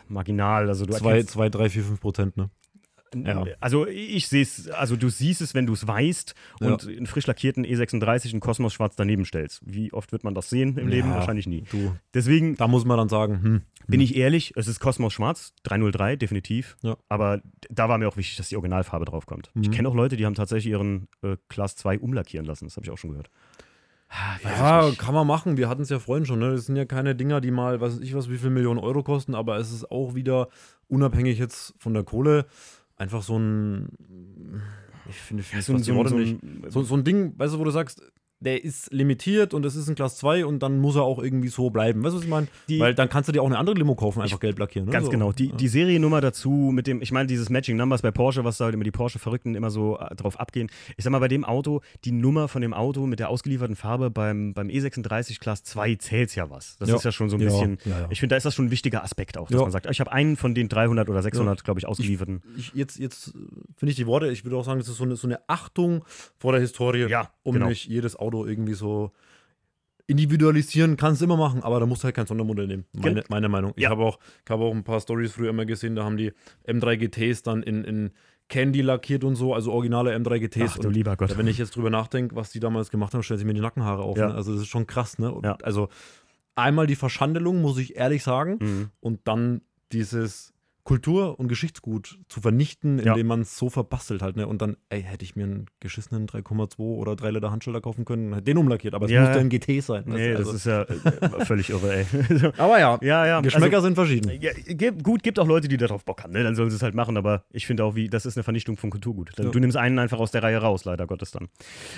marginal. 0.08 0.68
Also 0.68 0.86
du 0.86 0.94
Zwei, 0.94 1.22
zwei, 1.22 1.50
drei, 1.50 1.70
vier, 1.70 1.84
fünf 1.84 2.00
Prozent, 2.00 2.36
ne? 2.36 2.50
Ja. 3.14 3.44
Also 3.60 3.86
ich 3.86 4.28
sehe 4.28 4.42
es, 4.42 4.68
also 4.68 4.96
du 4.96 5.08
siehst 5.08 5.40
es, 5.40 5.54
wenn 5.54 5.66
du 5.66 5.72
es 5.72 5.86
weißt 5.86 6.34
und 6.60 6.86
einen 6.86 7.06
frisch 7.06 7.26
lackierten 7.26 7.64
E36 7.64 8.32
in 8.34 8.40
Kosmos 8.40 8.72
Schwarz 8.74 8.96
daneben 8.96 9.24
stellst. 9.24 9.60
Wie 9.64 9.92
oft 9.92 10.12
wird 10.12 10.24
man 10.24 10.34
das 10.34 10.50
sehen 10.50 10.76
im 10.78 10.88
Leben? 10.88 11.08
Ja. 11.10 11.16
Wahrscheinlich 11.16 11.46
nie. 11.46 11.64
Du, 11.70 11.94
Deswegen 12.14 12.56
da 12.56 12.68
muss 12.68 12.84
man 12.84 12.96
dann 12.98 13.08
sagen, 13.08 13.42
hm, 13.42 13.62
bin 13.86 14.00
ich 14.00 14.16
ehrlich, 14.16 14.52
es 14.56 14.68
ist 14.68 14.80
Kosmos 14.80 15.12
Schwarz, 15.12 15.54
303, 15.64 16.16
definitiv. 16.16 16.76
Ja. 16.82 16.96
Aber 17.08 17.40
da 17.70 17.88
war 17.88 17.98
mir 17.98 18.08
auch 18.08 18.16
wichtig, 18.16 18.36
dass 18.36 18.48
die 18.50 18.56
Originalfarbe 18.56 19.04
draufkommt. 19.06 19.50
Ich 19.60 19.68
Mhm. 19.68 19.72
kenne 19.72 19.88
auch 19.88 19.94
Leute, 19.94 20.16
die 20.16 20.26
haben 20.26 20.34
tatsächlich 20.34 20.70
ihren 20.72 21.08
äh, 21.22 21.36
Class 21.48 21.76
2 21.76 21.98
umlackieren 22.00 22.44
lassen. 22.46 22.66
Das 22.66 22.76
habe 22.76 22.84
ich 22.84 22.90
auch 22.90 22.98
schon 22.98 23.10
gehört. 23.10 23.30
Ah, 24.10 24.36
ich 24.38 24.44
Ja, 24.44 24.90
kann 24.96 25.14
man 25.14 25.26
machen. 25.26 25.56
Wir 25.58 25.68
hatten 25.68 25.82
es 25.82 25.90
ja 25.90 25.98
vorhin 25.98 26.24
schon. 26.24 26.38
Ne? 26.38 26.52
Das 26.52 26.64
sind 26.66 26.76
ja 26.76 26.86
keine 26.86 27.14
Dinger, 27.14 27.40
die 27.42 27.50
mal, 27.50 27.80
weiß 27.80 28.00
ich 28.00 28.14
was, 28.14 28.30
wie 28.30 28.38
viel 28.38 28.48
Millionen 28.50 28.78
Euro 28.80 29.02
kosten, 29.02 29.34
aber 29.34 29.58
es 29.58 29.70
ist 29.70 29.90
auch 29.90 30.14
wieder 30.14 30.48
unabhängig 30.88 31.38
jetzt 31.38 31.74
von 31.78 31.92
der 31.92 32.04
Kohle 32.04 32.46
einfach 32.98 33.22
so 33.22 33.38
ein. 33.38 33.88
Ich 35.08 35.16
finde, 35.16 35.42
ich 35.42 35.48
finde 35.48 35.82
die 35.82 35.90
so, 35.90 36.04
so, 36.04 36.70
So, 36.70 36.82
so 36.82 36.96
ein 36.96 37.04
Ding, 37.04 37.32
weißt 37.38 37.54
du, 37.54 37.58
wo 37.58 37.64
du 37.64 37.70
sagst, 37.70 38.02
der 38.40 38.62
ist 38.62 38.92
limitiert 38.92 39.52
und 39.52 39.64
es 39.66 39.74
ist 39.74 39.88
ein 39.88 39.94
Class 39.96 40.16
2 40.18 40.46
und 40.46 40.60
dann 40.62 40.78
muss 40.80 40.94
er 40.94 41.02
auch 41.02 41.18
irgendwie 41.20 41.48
so 41.48 41.70
bleiben. 41.70 42.02
Weißt 42.04 42.12
du, 42.14 42.18
was 42.18 42.24
ich 42.24 42.30
meine? 42.30 42.46
Weil 42.78 42.94
dann 42.94 43.08
kannst 43.08 43.28
du 43.28 43.32
dir 43.32 43.42
auch 43.42 43.46
eine 43.46 43.58
andere 43.58 43.74
Limo 43.76 43.96
kaufen, 43.96 44.22
einfach 44.22 44.38
gelb 44.38 44.58
lackieren. 44.60 44.86
Ne? 44.86 44.92
Ganz 44.92 45.06
so. 45.06 45.10
genau. 45.10 45.32
Die, 45.32 45.48
Ja. 45.48 45.56
die 45.56 45.66
Seriennummer 45.68 46.20
dazu 46.20 46.50
mit 46.72 46.86
dem, 46.86 47.02
ich 47.02 47.10
meine, 47.10 47.26
dieses 47.26 47.50
Matching 47.50 47.76
Numbers 47.76 48.02
bei 48.02 48.10
Porsche, 48.12 48.44
was 48.44 48.58
da 48.58 48.66
halt 48.66 48.74
immer 48.74 48.84
die 48.84 48.92
Porsche-Verrückten 48.92 49.54
immer 49.56 49.70
so 49.70 49.98
äh, 49.98 50.14
drauf 50.14 50.38
abgehen. 50.38 50.70
Ich 50.96 51.02
sag 51.04 51.10
mal, 51.10 51.18
bei 51.18 51.26
dem 51.28 51.44
Auto, 51.44 51.80
die 52.04 52.12
Nummer 52.12 52.46
von 52.46 52.62
dem 52.62 52.74
Auto 52.74 53.06
mit 53.06 53.18
der 53.18 53.28
ausgelieferten 53.28 53.74
Farbe 53.74 54.10
beim, 54.10 54.54
beim 54.54 54.68
E36 54.68 55.40
Class 55.40 55.64
2 55.64 55.96
zählt 55.96 56.34
ja 56.36 56.48
was. 56.48 56.76
Das 56.78 56.88
Ja. 56.90 56.96
ist 56.96 57.04
ja 57.04 57.10
schon 57.12 57.30
so 57.30 57.36
ein 57.36 57.40
Ja, 57.40 57.46
bisschen, 57.48 57.78
ich 58.10 58.20
finde, 58.20 58.34
da 58.34 58.36
ist 58.36 58.44
das 58.46 58.54
schon 58.54 58.66
ein 58.66 58.70
wichtiger 58.70 59.02
Aspekt 59.02 59.36
auch, 59.36 59.48
dass 59.50 59.60
man 59.60 59.70
sagt, 59.72 59.88
ich 59.90 59.98
habe 59.98 60.12
einen 60.12 60.36
von 60.36 60.54
den 60.54 60.68
300 60.68 61.08
oder 61.10 61.22
600, 61.22 61.64
glaube 61.64 61.80
ich, 61.80 61.86
ausgelieferten. 61.86 62.42
ich, 62.56 62.72
jetzt, 62.74 62.98
jetzt 63.00 63.28
äh, 63.28 63.32
finde 63.76 63.90
ich 63.90 63.96
die 63.96 64.06
Worte, 64.06 64.30
ich 64.30 64.44
würde 64.44 64.56
auch 64.56 64.64
sagen, 64.64 64.78
das 64.78 64.88
ist 64.88 64.96
so 64.98 65.04
eine, 65.04 65.16
so 65.16 65.26
eine 65.26 65.40
Achtung 65.48 66.04
vor 66.38 66.52
der 66.52 66.60
Historie, 66.60 67.06
um 67.42 67.54
genau. 67.54 67.66
nicht 67.68 67.86
jedes 67.86 68.14
Auto 68.14 68.27
irgendwie 68.36 68.74
so 68.74 69.10
individualisieren, 70.06 70.96
kannst 70.96 71.20
du 71.20 71.26
immer 71.26 71.36
machen, 71.36 71.62
aber 71.62 71.80
da 71.80 71.86
musst 71.86 72.02
du 72.02 72.06
halt 72.06 72.14
kein 72.16 72.26
Sondermodell 72.26 72.66
nehmen. 72.66 72.84
Meine, 72.96 73.24
meine 73.28 73.48
Meinung. 73.48 73.72
Ich 73.76 73.82
Ja. 73.82 73.90
habe 73.90 74.02
auch, 74.04 74.18
ich 74.44 74.50
habe 74.50 74.64
auch 74.64 74.72
ein 74.74 74.84
paar 74.84 75.00
Stories 75.00 75.32
früher 75.32 75.50
immer 75.50 75.66
gesehen, 75.66 75.96
da 75.96 76.04
haben 76.04 76.16
die 76.16 76.32
M3 76.66 76.96
GTs 76.96 77.42
dann 77.42 77.62
in, 77.62 77.84
in 77.84 78.10
Candy 78.48 78.80
lackiert 78.80 79.22
und 79.24 79.36
so, 79.36 79.52
also 79.52 79.70
originale 79.72 80.14
M3 80.16 80.38
GTs. 80.40 80.70
Ach 80.72 80.78
du 80.78 80.88
und 80.88 80.94
lieber 80.94 81.14
Gott. 81.16 81.36
wenn 81.36 81.46
ich 81.46 81.58
jetzt 81.58 81.76
drüber 81.76 81.90
nachdenke, 81.90 82.34
was 82.34 82.50
die 82.50 82.60
damals 82.60 82.90
gemacht 82.90 83.12
haben, 83.12 83.22
stellt 83.22 83.40
sich 83.40 83.46
mir 83.46 83.52
die 83.52 83.60
Nackenhaare 83.60 84.02
auf. 84.02 84.16
Ja. 84.16 84.28
Ne? 84.28 84.34
Also 84.34 84.52
das 84.52 84.62
ist 84.62 84.68
schon 84.68 84.86
krass, 84.86 85.18
ne? 85.18 85.38
Ja. 85.44 85.58
Also 85.62 85.90
einmal 86.54 86.86
die 86.86 86.96
Verschandelung, 86.96 87.60
muss 87.60 87.76
ich 87.76 87.96
ehrlich 87.96 88.22
sagen, 88.22 88.56
Mhm. 88.60 88.90
und 89.00 89.20
dann 89.24 89.60
dieses 89.92 90.54
Kultur- 90.88 91.38
und 91.38 91.48
Geschichtsgut 91.48 92.18
zu 92.30 92.40
vernichten, 92.40 92.98
Ja. 92.98 93.12
indem 93.12 93.26
man 93.26 93.42
es 93.42 93.58
so 93.58 93.68
verbastelt 93.68 94.22
halt, 94.22 94.36
ne? 94.36 94.46
Und 94.46 94.62
dann, 94.62 94.78
ey, 94.88 95.02
hätte 95.02 95.22
ich 95.22 95.36
mir 95.36 95.44
einen 95.44 95.66
geschissenen 95.80 96.26
3,2 96.26 96.78
oder 96.96 97.14
3 97.14 97.30
Liter 97.32 97.50
Handschalter 97.50 97.82
kaufen 97.82 98.06
können, 98.06 98.32
hätte 98.32 98.44
den 98.44 98.56
umlackiert, 98.56 98.94
aber 98.94 99.04
es 99.04 99.12
Ja. 99.12 99.20
musste 99.24 99.38
ein 99.38 99.50
GT 99.50 99.82
sein. 99.82 100.04
weißt 100.06 100.16
Nee, 100.16 100.28
du? 100.32 100.38
das 100.38 100.46
Also- 100.46 100.56
ist 100.56 100.64
ja 100.64 100.82
äh, 101.40 101.44
völlig 101.44 101.68
irre, 101.68 101.94
ey. 101.94 102.06
aber 102.56 102.78
ja, 102.80 102.98
ja, 103.02 103.26
ja. 103.26 103.40
Geschmäcker 103.42 103.76
also, 103.76 103.88
sind 103.88 103.96
verschieden. 103.96 104.32
Ja, 104.40 104.90
gut, 105.02 105.22
gibt 105.22 105.38
auch 105.38 105.46
Leute, 105.46 105.68
die 105.68 105.76
darauf 105.76 106.06
Bock 106.06 106.24
haben, 106.24 106.32
ne? 106.32 106.42
dann 106.42 106.54
sollen 106.54 106.70
sie 106.70 106.76
es 106.76 106.82
halt 106.82 106.94
machen, 106.94 107.18
aber 107.18 107.44
ich 107.50 107.66
finde 107.66 107.84
auch, 107.84 107.94
wie, 107.94 108.08
das 108.08 108.24
ist 108.24 108.38
eine 108.38 108.44
Vernichtung 108.44 108.78
von 108.78 108.88
Kulturgut. 108.88 109.32
Ja. 109.38 109.44
Du 109.44 109.58
nimmst 109.58 109.76
einen 109.76 109.98
einfach 109.98 110.18
aus 110.18 110.30
der 110.30 110.42
Reihe 110.42 110.56
raus, 110.56 110.86
leider 110.86 111.06
Gottes 111.06 111.32
dann. 111.32 111.48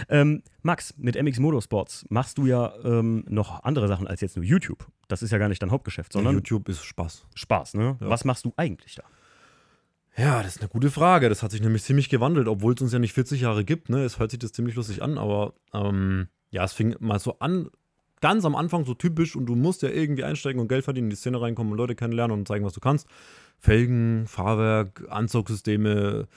Ähm, 0.08 0.42
Max, 0.62 0.94
mit 0.98 1.14
MX 1.14 1.38
Motorsports 1.38 2.06
machst 2.10 2.38
du 2.38 2.46
ja 2.46 2.72
ähm, 2.84 3.24
noch 3.28 3.62
andere 3.62 3.86
Sachen 3.86 4.08
als 4.08 4.20
jetzt 4.20 4.34
nur 4.34 4.44
YouTube. 4.44 4.84
Das 5.06 5.22
ist 5.22 5.30
ja 5.32 5.38
gar 5.38 5.48
nicht 5.48 5.60
dein 5.62 5.70
Hauptgeschäft, 5.70 6.12
sondern 6.12 6.34
YouTube 6.34 6.68
ist 6.68 6.84
Spaß. 6.84 7.26
Spaß, 7.34 7.74
ne? 7.74 7.96
Ja. 8.00 8.08
Was 8.10 8.24
machst 8.24 8.44
du 8.44 8.52
eigentlich 8.56 8.79
da? 8.94 9.02
Ja, 10.16 10.42
das 10.42 10.56
ist 10.56 10.60
eine 10.60 10.68
gute 10.68 10.90
Frage. 10.90 11.28
Das 11.28 11.42
hat 11.42 11.50
sich 11.50 11.60
nämlich 11.60 11.82
ziemlich 11.82 12.08
gewandelt, 12.08 12.48
obwohl 12.48 12.74
es 12.74 12.80
uns 12.82 12.92
ja 12.92 12.98
nicht 12.98 13.12
40 13.12 13.40
Jahre 13.40 13.64
gibt. 13.64 13.88
Ne? 13.88 14.04
Es 14.04 14.18
hört 14.18 14.30
sich 14.30 14.40
das 14.40 14.52
ziemlich 14.52 14.74
lustig 14.74 15.02
an, 15.02 15.18
aber 15.18 15.54
ähm, 15.72 16.28
ja, 16.50 16.64
es 16.64 16.72
fing 16.72 16.96
mal 16.98 17.18
so 17.18 17.38
an, 17.38 17.70
ganz 18.20 18.44
am 18.44 18.54
Anfang 18.54 18.84
so 18.84 18.94
typisch 18.94 19.34
und 19.36 19.46
du 19.46 19.54
musst 19.54 19.82
ja 19.82 19.88
irgendwie 19.88 20.24
einsteigen 20.24 20.60
und 20.60 20.68
Geld 20.68 20.84
verdienen, 20.84 21.06
in 21.06 21.10
die 21.10 21.16
Szene 21.16 21.40
reinkommen 21.40 21.72
und 21.72 21.78
Leute 21.78 21.94
kennenlernen 21.94 22.36
und 22.36 22.48
zeigen, 22.48 22.64
was 22.64 22.74
du 22.74 22.80
kannst. 22.80 23.06
Felgen, 23.58 24.26
Fahrwerk, 24.26 25.06
Anzugssysteme, 25.08 26.28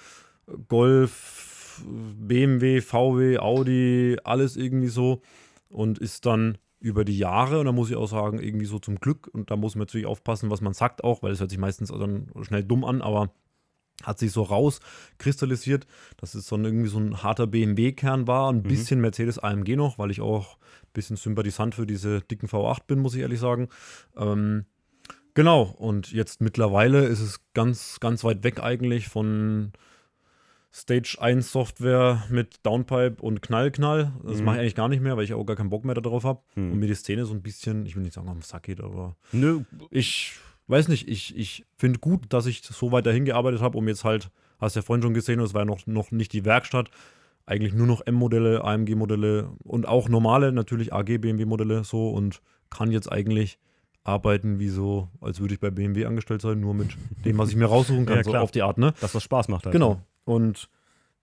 Golf, 0.67 1.83
BMW, 1.85 2.81
VW, 2.81 3.39
Audi, 3.39 4.17
alles 4.23 4.55
irgendwie 4.55 4.87
so 4.87 5.21
und 5.69 5.99
ist 5.99 6.25
dann 6.25 6.57
über 6.83 7.05
die 7.05 7.17
Jahre, 7.17 7.59
und 7.59 7.65
da 7.65 7.71
muss 7.71 7.89
ich 7.89 7.95
auch 7.95 8.09
sagen, 8.09 8.39
irgendwie 8.39 8.65
so 8.65 8.77
zum 8.77 8.99
Glück, 8.99 9.29
und 9.31 9.49
da 9.49 9.55
muss 9.55 9.75
man 9.75 9.83
natürlich 9.83 10.05
aufpassen, 10.05 10.49
was 10.49 10.59
man 10.59 10.73
sagt 10.73 11.03
auch, 11.03 11.23
weil 11.23 11.31
es 11.31 11.39
hört 11.39 11.49
sich 11.49 11.59
meistens 11.59 11.89
dann 11.89 12.29
schnell 12.41 12.63
dumm 12.63 12.83
an, 12.83 13.01
aber 13.01 13.31
hat 14.03 14.19
sich 14.19 14.33
so 14.33 14.43
rauskristallisiert, 14.43 15.87
dass 16.17 16.35
es 16.35 16.45
so 16.45 16.57
ein, 16.57 16.65
irgendwie 16.65 16.89
so 16.89 16.97
ein 16.99 17.23
harter 17.23 17.47
BMW-Kern 17.47 18.27
war, 18.27 18.51
ein 18.51 18.63
bisschen 18.63 18.99
Mercedes 18.99 19.39
AMG 19.39 19.77
noch, 19.77 19.97
weil 19.97 20.11
ich 20.11 20.19
auch 20.19 20.57
ein 20.57 20.89
bisschen 20.91 21.15
sympathisant 21.15 21.73
für 21.73 21.87
diese 21.87 22.19
dicken 22.19 22.49
V8 22.49 22.85
bin, 22.85 22.99
muss 22.99 23.15
ich 23.15 23.21
ehrlich 23.21 23.39
sagen. 23.39 23.69
Ähm, 24.17 24.65
genau, 25.35 25.61
und 25.61 26.11
jetzt 26.11 26.41
mittlerweile 26.41 27.05
ist 27.05 27.21
es 27.21 27.39
ganz, 27.53 28.01
ganz 28.01 28.25
weit 28.25 28.43
weg 28.43 28.61
eigentlich 28.61 29.07
von 29.07 29.71
Stage 30.75 31.17
1 31.19 31.51
Software 31.51 32.23
mit 32.29 32.65
Downpipe 32.65 33.21
und 33.21 33.41
Knall-Knall. 33.41 34.13
Das 34.25 34.39
Mhm. 34.39 34.45
mache 34.45 34.55
ich 34.55 34.61
eigentlich 34.61 34.75
gar 34.75 34.89
nicht 34.89 35.01
mehr, 35.03 35.15
weil 35.15 35.23
ich 35.23 35.33
auch 35.33 35.43
gar 35.45 35.55
keinen 35.55 35.69
Bock 35.69 35.85
mehr 35.85 35.93
darauf 35.95 36.23
habe. 36.23 36.41
Mhm. 36.55 36.71
Und 36.71 36.79
mir 36.79 36.87
die 36.87 36.95
Szene 36.95 37.25
so 37.25 37.33
ein 37.33 37.41
bisschen, 37.43 37.85
ich 37.85 37.95
will 37.95 38.01
nicht 38.03 38.13
sagen, 38.13 38.27
am 38.29 38.41
Sack 38.41 38.63
geht, 38.63 38.81
aber 38.81 39.15
Nö, 39.31 39.61
ich 39.91 40.33
weiß 40.67 40.87
nicht, 40.87 41.07
ich, 41.07 41.37
ich 41.37 41.65
finde 41.77 41.99
gut, 41.99 42.25
dass 42.33 42.45
ich 42.47 42.63
so 42.63 42.91
weit 42.91 43.05
dahin 43.05 43.25
gearbeitet 43.25 43.61
habe, 43.61 43.77
um 43.77 43.87
jetzt 43.87 44.03
halt, 44.03 44.31
hast 44.59 44.75
ja 44.75 44.81
vorhin 44.81 45.03
schon 45.03 45.13
gesehen, 45.13 45.39
es 45.41 45.53
war 45.53 45.61
ja 45.61 45.65
noch, 45.65 45.85
noch 45.85 46.11
nicht 46.11 46.33
die 46.33 46.45
Werkstatt, 46.45 46.89
eigentlich 47.45 47.73
nur 47.73 47.85
noch 47.85 48.01
M-Modelle, 48.07 48.63
AMG-Modelle 48.63 49.51
und 49.63 49.87
auch 49.87 50.07
normale, 50.09 50.51
natürlich 50.53 50.93
AG, 50.93 51.17
BMW-Modelle 51.19 51.83
so 51.83 52.09
und 52.09 52.41
kann 52.69 52.89
jetzt 52.91 53.11
eigentlich 53.11 53.59
arbeiten 54.03 54.59
wie 54.59 54.69
so, 54.69 55.09
als 55.21 55.39
würde 55.39 55.53
ich 55.53 55.59
bei 55.59 55.71
BMW 55.71 56.05
angestellt 56.05 56.41
sein, 56.41 56.59
nur 56.59 56.73
mit 56.73 56.89
dem, 57.25 57.37
was 57.37 57.49
ich 57.49 57.55
mir 57.55 57.65
raussuchen 57.65 58.05
kann, 58.05 58.17
Ja, 58.17 58.23
so 58.23 58.33
auf 58.35 58.51
die 58.51 58.61
Art, 58.61 58.77
ne? 58.77 58.93
dass 58.99 59.13
das 59.13 59.23
Spaß 59.23 59.47
macht 59.47 59.65
halt. 59.65 59.73
Genau. 59.73 60.01
Und 60.25 60.69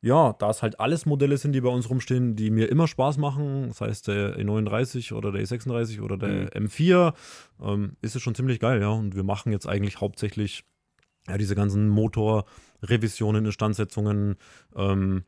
ja, 0.02 0.32
da 0.38 0.48
es 0.48 0.62
halt 0.62 0.80
alles 0.80 1.04
Modelle 1.04 1.36
sind, 1.36 1.52
die 1.52 1.60
bei 1.60 1.68
uns 1.68 1.90
rumstehen, 1.90 2.34
die 2.34 2.50
mir 2.50 2.70
immer 2.70 2.86
Spaß 2.86 3.18
machen, 3.18 3.68
das 3.68 3.82
heißt 3.82 4.08
der 4.08 4.38
E39 4.38 5.12
oder 5.12 5.30
der 5.30 5.42
E36 5.42 6.00
oder 6.00 6.16
der 6.16 6.50
M4, 6.54 7.12
ähm, 7.62 7.96
ist 8.00 8.16
es 8.16 8.22
schon 8.22 8.34
ziemlich 8.34 8.60
geil, 8.60 8.80
ja. 8.80 8.88
Und 8.88 9.14
wir 9.14 9.24
machen 9.24 9.52
jetzt 9.52 9.66
eigentlich 9.66 10.00
hauptsächlich 10.00 10.64
ja, 11.28 11.36
diese 11.36 11.54
ganzen 11.54 11.88
Motorrevisionen, 11.90 13.44
Instandsetzungen, 13.44 14.36
ähm, 14.74 15.24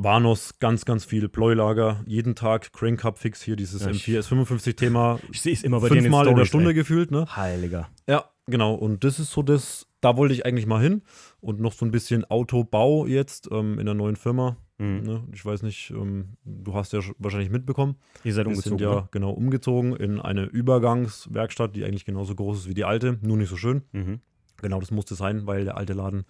Vanos, 0.00 0.60
ganz, 0.60 0.84
ganz 0.84 1.04
viel 1.04 1.28
Pleulager, 1.28 2.04
jeden 2.06 2.36
Tag 2.36 2.72
Crank 2.72 3.00
Cup 3.00 3.18
Fix 3.18 3.42
hier, 3.42 3.56
dieses 3.56 3.82
Ja, 3.82 3.90
ich- 3.90 4.06
M4 4.06 4.20
S55-Thema, 4.20 5.18
Ich 5.32 5.40
sehe 5.42 5.52
es 5.52 5.64
immer 5.64 5.80
bei 5.80 5.88
dir 5.88 5.96
in 5.96 6.04
den 6.04 6.12
fünfmal 6.12 6.28
in 6.28 6.36
der 6.36 6.44
Stunde 6.44 6.68
ey. 6.68 6.74
gefühlt, 6.74 7.10
ne? 7.10 7.26
Heiliger. 7.34 7.88
Ja, 8.08 8.26
genau. 8.46 8.74
Und 8.74 9.02
das 9.02 9.18
ist 9.18 9.32
so 9.32 9.42
das, 9.42 9.88
da 10.00 10.16
wollte 10.16 10.34
ich 10.34 10.46
eigentlich 10.46 10.66
mal 10.66 10.80
hin. 10.80 11.02
Und 11.40 11.58
noch 11.60 11.72
so 11.72 11.84
ein 11.84 11.90
bisschen 11.90 12.24
Autobau 12.30 13.06
jetzt 13.06 13.48
ähm, 13.50 13.80
in 13.80 13.86
der 13.86 13.96
neuen 13.96 14.14
Firma. 14.14 14.56
Mhm. 14.78 15.00
Ne? 15.02 15.24
Ich 15.32 15.44
weiß 15.44 15.62
nicht, 15.62 15.90
ähm, 15.90 16.36
du 16.44 16.74
hast 16.74 16.92
ja 16.92 17.00
wahrscheinlich 17.18 17.50
mitbekommen. 17.50 17.96
Ihr 18.22 18.34
seid 18.34 18.46
umgezogen. 18.46 18.78
Wir 18.78 18.86
sind 18.86 18.94
ja 18.94 19.00
ne? 19.00 19.08
genau 19.10 19.30
umgezogen 19.32 19.96
in 19.96 20.20
eine 20.20 20.44
Übergangswerkstatt, 20.44 21.74
die 21.74 21.84
eigentlich 21.84 22.04
genauso 22.04 22.36
groß 22.36 22.58
ist 22.60 22.68
wie 22.68 22.74
die 22.74 22.84
alte, 22.84 23.18
nur 23.20 23.36
nicht 23.36 23.48
so 23.48 23.56
schön. 23.56 23.82
Mhm. 23.90 24.20
Genau, 24.62 24.78
das 24.78 24.92
musste 24.92 25.16
sein, 25.16 25.46
weil 25.48 25.64
der 25.64 25.76
alte 25.76 25.92
Laden 25.92 26.24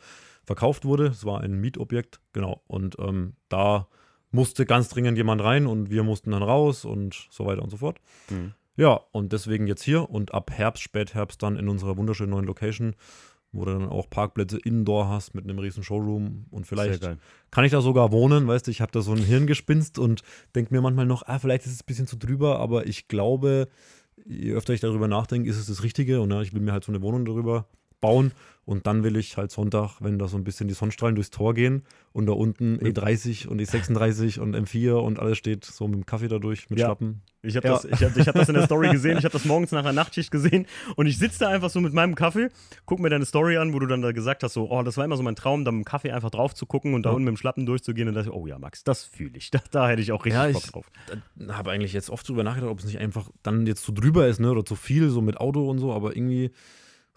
verkauft 0.48 0.86
wurde. 0.86 1.08
Es 1.08 1.26
war 1.26 1.42
ein 1.42 1.60
Mietobjekt, 1.60 2.20
genau. 2.32 2.62
Und 2.66 2.96
ähm, 2.98 3.34
da 3.50 3.86
musste 4.30 4.64
ganz 4.64 4.88
dringend 4.88 5.18
jemand 5.18 5.42
rein 5.42 5.66
und 5.66 5.90
wir 5.90 6.02
mussten 6.02 6.30
dann 6.30 6.42
raus 6.42 6.86
und 6.86 7.28
so 7.30 7.44
weiter 7.44 7.62
und 7.62 7.68
so 7.68 7.76
fort. 7.76 8.00
Mhm. 8.30 8.54
Ja, 8.76 8.98
und 9.12 9.32
deswegen 9.34 9.66
jetzt 9.66 9.82
hier 9.82 10.08
und 10.08 10.32
ab 10.32 10.50
Herbst, 10.50 10.82
Spätherbst 10.82 11.42
dann 11.42 11.56
in 11.56 11.68
unserer 11.68 11.98
wunderschönen 11.98 12.30
neuen 12.30 12.46
Location, 12.46 12.94
wo 13.52 13.66
du 13.66 13.72
dann 13.72 13.88
auch 13.90 14.08
Parkplätze 14.08 14.58
indoor 14.58 15.08
hast 15.08 15.34
mit 15.34 15.44
einem 15.44 15.58
riesen 15.58 15.82
Showroom 15.82 16.46
und 16.50 16.66
vielleicht 16.66 17.06
kann 17.50 17.64
ich 17.64 17.72
da 17.72 17.82
sogar 17.82 18.10
wohnen, 18.10 18.46
weißt 18.46 18.66
du, 18.66 18.70
ich 18.70 18.80
habe 18.80 18.92
da 18.92 19.02
so 19.02 19.12
ein 19.12 19.18
Hirngespinst 19.18 19.98
und 19.98 20.22
denke 20.54 20.72
mir 20.72 20.80
manchmal 20.80 21.06
noch, 21.06 21.24
ah, 21.26 21.38
vielleicht 21.38 21.66
ist 21.66 21.72
es 21.72 21.82
ein 21.82 21.86
bisschen 21.86 22.06
zu 22.06 22.16
drüber, 22.16 22.58
aber 22.58 22.86
ich 22.86 23.08
glaube, 23.08 23.68
je 24.26 24.52
öfter 24.52 24.72
ich 24.72 24.80
darüber 24.80 25.08
nachdenke, 25.08 25.50
ist 25.50 25.58
es 25.58 25.66
das 25.66 25.82
Richtige 25.82 26.22
und 26.22 26.30
ja, 26.30 26.40
ich 26.40 26.54
will 26.54 26.62
mir 26.62 26.72
halt 26.72 26.84
so 26.84 26.92
eine 26.92 27.02
Wohnung 27.02 27.24
darüber 27.24 27.66
bauen 28.00 28.32
und 28.68 28.86
dann 28.86 29.02
will 29.02 29.16
ich 29.16 29.38
halt 29.38 29.50
Sonntag, 29.50 29.96
wenn 30.00 30.18
da 30.18 30.28
so 30.28 30.36
ein 30.36 30.44
bisschen 30.44 30.68
die 30.68 30.74
Sonnenstrahlen 30.74 31.14
durchs 31.14 31.30
Tor 31.30 31.54
gehen 31.54 31.84
und 32.12 32.26
da 32.26 32.32
unten 32.32 32.76
E30 32.76 33.46
und 33.46 33.62
E36 33.62 34.38
und 34.40 34.54
M4 34.54 34.92
und 34.92 35.18
alles 35.18 35.38
steht 35.38 35.64
so 35.64 35.88
mit 35.88 35.96
dem 35.96 36.04
Kaffee 36.04 36.28
da 36.28 36.38
durch, 36.38 36.68
mit 36.68 36.78
ja. 36.78 36.84
Schlappen. 36.84 37.22
Ich 37.40 37.56
habe 37.56 37.66
ja. 37.66 37.74
das, 37.74 37.86
ich 37.86 38.04
hab, 38.04 38.14
ich 38.14 38.28
hab 38.28 38.34
das 38.34 38.50
in 38.50 38.56
der 38.56 38.66
Story 38.66 38.90
gesehen, 38.90 39.16
ich 39.16 39.24
habe 39.24 39.32
das 39.32 39.46
morgens 39.46 39.72
nach 39.72 39.78
einer 39.78 39.94
Nachtschicht 39.94 40.30
gesehen 40.30 40.66
und 40.96 41.06
ich 41.06 41.16
sitze 41.16 41.38
da 41.38 41.48
einfach 41.48 41.70
so 41.70 41.80
mit 41.80 41.94
meinem 41.94 42.14
Kaffee, 42.14 42.50
guck 42.84 43.00
mir 43.00 43.08
deine 43.08 43.24
Story 43.24 43.56
an, 43.56 43.72
wo 43.72 43.78
du 43.78 43.86
dann 43.86 44.02
da 44.02 44.12
gesagt 44.12 44.42
hast, 44.42 44.52
so, 44.52 44.70
oh, 44.70 44.82
das 44.82 44.98
war 44.98 45.04
immer 45.06 45.16
so 45.16 45.22
mein 45.22 45.34
Traum, 45.36 45.64
da 45.64 45.72
mit 45.72 45.86
dem 45.86 45.88
Kaffee 45.88 46.10
einfach 46.10 46.30
drauf 46.30 46.54
zu 46.54 46.66
gucken 46.66 46.92
und 46.92 47.04
da 47.04 47.10
unten 47.10 47.24
mit 47.24 47.32
dem 47.32 47.36
Schlappen 47.38 47.64
durchzugehen 47.64 48.08
und 48.08 48.14
dachte, 48.16 48.34
oh 48.34 48.46
ja, 48.46 48.58
Max, 48.58 48.84
das 48.84 49.04
fühle 49.04 49.38
ich. 49.38 49.50
Da, 49.58 49.60
da, 49.70 49.88
hätte 49.88 50.02
ich 50.02 50.12
auch 50.12 50.26
richtig 50.26 50.42
ja, 50.42 50.52
Bock 50.52 50.64
drauf. 50.64 50.90
Ich 51.36 51.48
habe 51.48 51.70
eigentlich 51.70 51.94
jetzt 51.94 52.10
oft 52.10 52.28
drüber 52.28 52.44
nachgedacht, 52.44 52.70
ob 52.70 52.80
es 52.80 52.84
nicht 52.84 52.98
einfach 52.98 53.30
dann 53.42 53.66
jetzt 53.66 53.82
zu 53.82 53.92
drüber 53.92 54.28
ist, 54.28 54.40
ne, 54.40 54.50
oder 54.50 54.62
zu 54.62 54.76
viel, 54.76 55.08
so 55.08 55.22
mit 55.22 55.38
Auto 55.38 55.70
und 55.70 55.78
so, 55.78 55.90
aber 55.94 56.14
irgendwie 56.14 56.50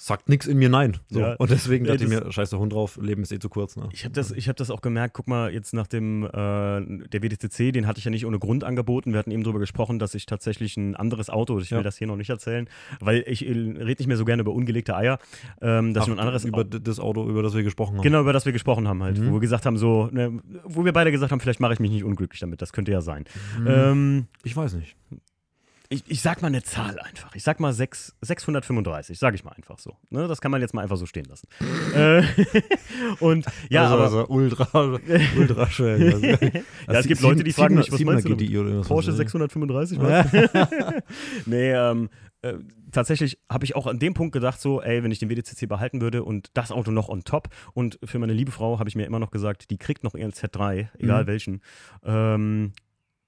sagt 0.01 0.29
nichts 0.29 0.47
in 0.47 0.57
mir 0.57 0.69
nein. 0.69 0.97
So. 1.09 1.19
Ja. 1.19 1.35
Und 1.35 1.51
deswegen 1.51 1.85
dachte 1.85 2.07
nee, 2.07 2.15
ich 2.15 2.23
mir, 2.23 2.31
scheiß 2.31 2.49
der 2.49 2.57
Hund 2.57 2.73
drauf, 2.73 2.97
Leben 2.99 3.21
ist 3.21 3.31
eh 3.31 3.37
zu 3.37 3.49
kurz. 3.49 3.75
Ne? 3.75 3.87
Ich 3.91 4.03
habe 4.03 4.13
das, 4.13 4.31
hab 4.31 4.57
das 4.57 4.71
auch 4.71 4.81
gemerkt, 4.81 5.13
guck 5.13 5.27
mal, 5.27 5.53
jetzt 5.53 5.73
nach 5.73 5.85
dem, 5.85 6.23
äh, 6.23 6.29
der 6.31 7.21
WDCC, 7.21 7.71
den 7.71 7.85
hatte 7.85 7.99
ich 7.99 8.05
ja 8.05 8.11
nicht 8.11 8.25
ohne 8.25 8.39
Grund 8.39 8.63
angeboten. 8.63 9.11
Wir 9.13 9.19
hatten 9.19 9.29
eben 9.29 9.43
darüber 9.43 9.59
gesprochen, 9.59 9.99
dass 9.99 10.15
ich 10.15 10.25
tatsächlich 10.25 10.75
ein 10.75 10.95
anderes 10.95 11.29
Auto, 11.29 11.59
ich 11.59 11.69
will 11.69 11.77
ja. 11.77 11.83
das 11.83 11.97
hier 11.97 12.07
noch 12.07 12.15
nicht 12.15 12.31
erzählen, 12.31 12.67
weil 12.99 13.23
ich 13.27 13.45
äh, 13.45 13.51
rede 13.51 13.85
nicht 13.85 14.07
mehr 14.07 14.17
so 14.17 14.25
gerne 14.25 14.41
über 14.41 14.53
ungelegte 14.53 14.95
Eier, 14.95 15.19
ähm, 15.61 15.93
dass 15.93 16.03
Ach, 16.03 16.07
ich 16.07 16.13
ein 16.13 16.19
anderes 16.19 16.45
über 16.45 16.63
das 16.63 16.99
Auto, 16.99 17.29
über 17.29 17.43
das 17.43 17.53
wir 17.53 17.61
gesprochen 17.61 17.97
haben. 17.97 18.03
Genau, 18.03 18.21
über 18.21 18.33
das 18.33 18.45
wir 18.45 18.53
gesprochen 18.53 18.87
haben 18.87 19.03
halt, 19.03 19.19
mhm. 19.19 19.29
wo 19.29 19.33
wir 19.33 19.39
gesagt 19.39 19.67
haben, 19.67 19.77
so, 19.77 20.09
ne, 20.11 20.39
wo 20.63 20.83
wir 20.83 20.93
beide 20.93 21.11
gesagt 21.11 21.31
haben, 21.31 21.39
vielleicht 21.39 21.59
mache 21.59 21.73
ich 21.73 21.79
mich 21.79 21.91
nicht 21.91 22.03
unglücklich 22.03 22.39
damit, 22.39 22.61
das 22.63 22.73
könnte 22.73 22.91
ja 22.91 23.01
sein. 23.01 23.25
Mhm. 23.59 23.67
Ähm, 23.67 24.27
ich 24.43 24.55
weiß 24.57 24.73
nicht 24.73 24.95
ich, 25.91 26.04
ich 26.08 26.21
sag 26.21 26.41
mal 26.41 26.47
eine 26.47 26.63
Zahl 26.63 26.97
einfach. 26.99 27.36
Ich 27.36 27.43
sag 27.43 27.60
mal 27.60 27.73
6, 27.73 28.15
635, 28.21 29.19
sag 29.19 29.36
ich 29.36 29.43
mal 29.43 29.51
einfach 29.51 29.77
so. 29.77 29.97
Ne, 30.10 30.27
das 30.27 30.39
kann 30.39 30.49
man 30.49 30.62
jetzt 30.62 30.73
mal 30.73 30.82
einfach 30.82 30.95
so 30.95 31.06
stehen 31.06 31.25
lassen. 31.25 31.47
äh, 31.95 32.23
und 33.19 33.45
ja, 33.69 33.84
also, 33.84 33.93
aber 33.93 34.04
also 34.06 34.27
ultra, 34.30 34.99
ultra 35.38 35.69
schön. 35.69 36.13
Also, 36.13 36.25
ja, 36.27 36.62
es 36.88 37.08
gibt 37.08 37.21
Leute, 37.21 37.43
die 37.43 37.51
fragen 37.51 37.75
mich, 37.75 37.91
was 37.91 37.99
meinst 38.01 38.25
du? 38.25 38.82
Porsche 38.84 39.12
635, 39.12 39.99
was? 39.99 40.32
nee, 41.45 41.71
ähm, 41.73 42.10
äh, 42.41 42.54
tatsächlich 42.91 43.38
habe 43.49 43.65
ich 43.65 43.75
auch 43.75 43.86
an 43.86 43.99
dem 43.99 44.13
Punkt 44.13 44.32
gedacht, 44.32 44.62
so, 44.62 44.82
ey, 44.82 45.04
wenn 45.04 45.12
ich 45.12 45.19
den 45.19 45.30
WDCC 45.30 45.67
behalten 45.67 45.99
würde 45.99 46.23
und 46.23 46.51
das 46.54 46.71
Auto 46.71 46.91
noch 46.91 47.10
on 47.10 47.25
top 47.25 47.49
und 47.73 47.99
für 48.04 48.17
meine 48.17 48.34
liebe 48.34 48.51
Frau 48.51 48.80
habe 48.80 48.88
ich 48.88 48.95
mir 48.95 49.06
immer 49.06 49.19
noch 49.19 49.32
gesagt, 49.32 49.69
die 49.69 49.77
kriegt 49.77 50.06
noch 50.06 50.15
ihren 50.15 50.32
Z3, 50.32 50.88
egal 50.97 51.23
mhm. 51.23 51.27
welchen. 51.27 51.62
Ähm, 52.04 52.71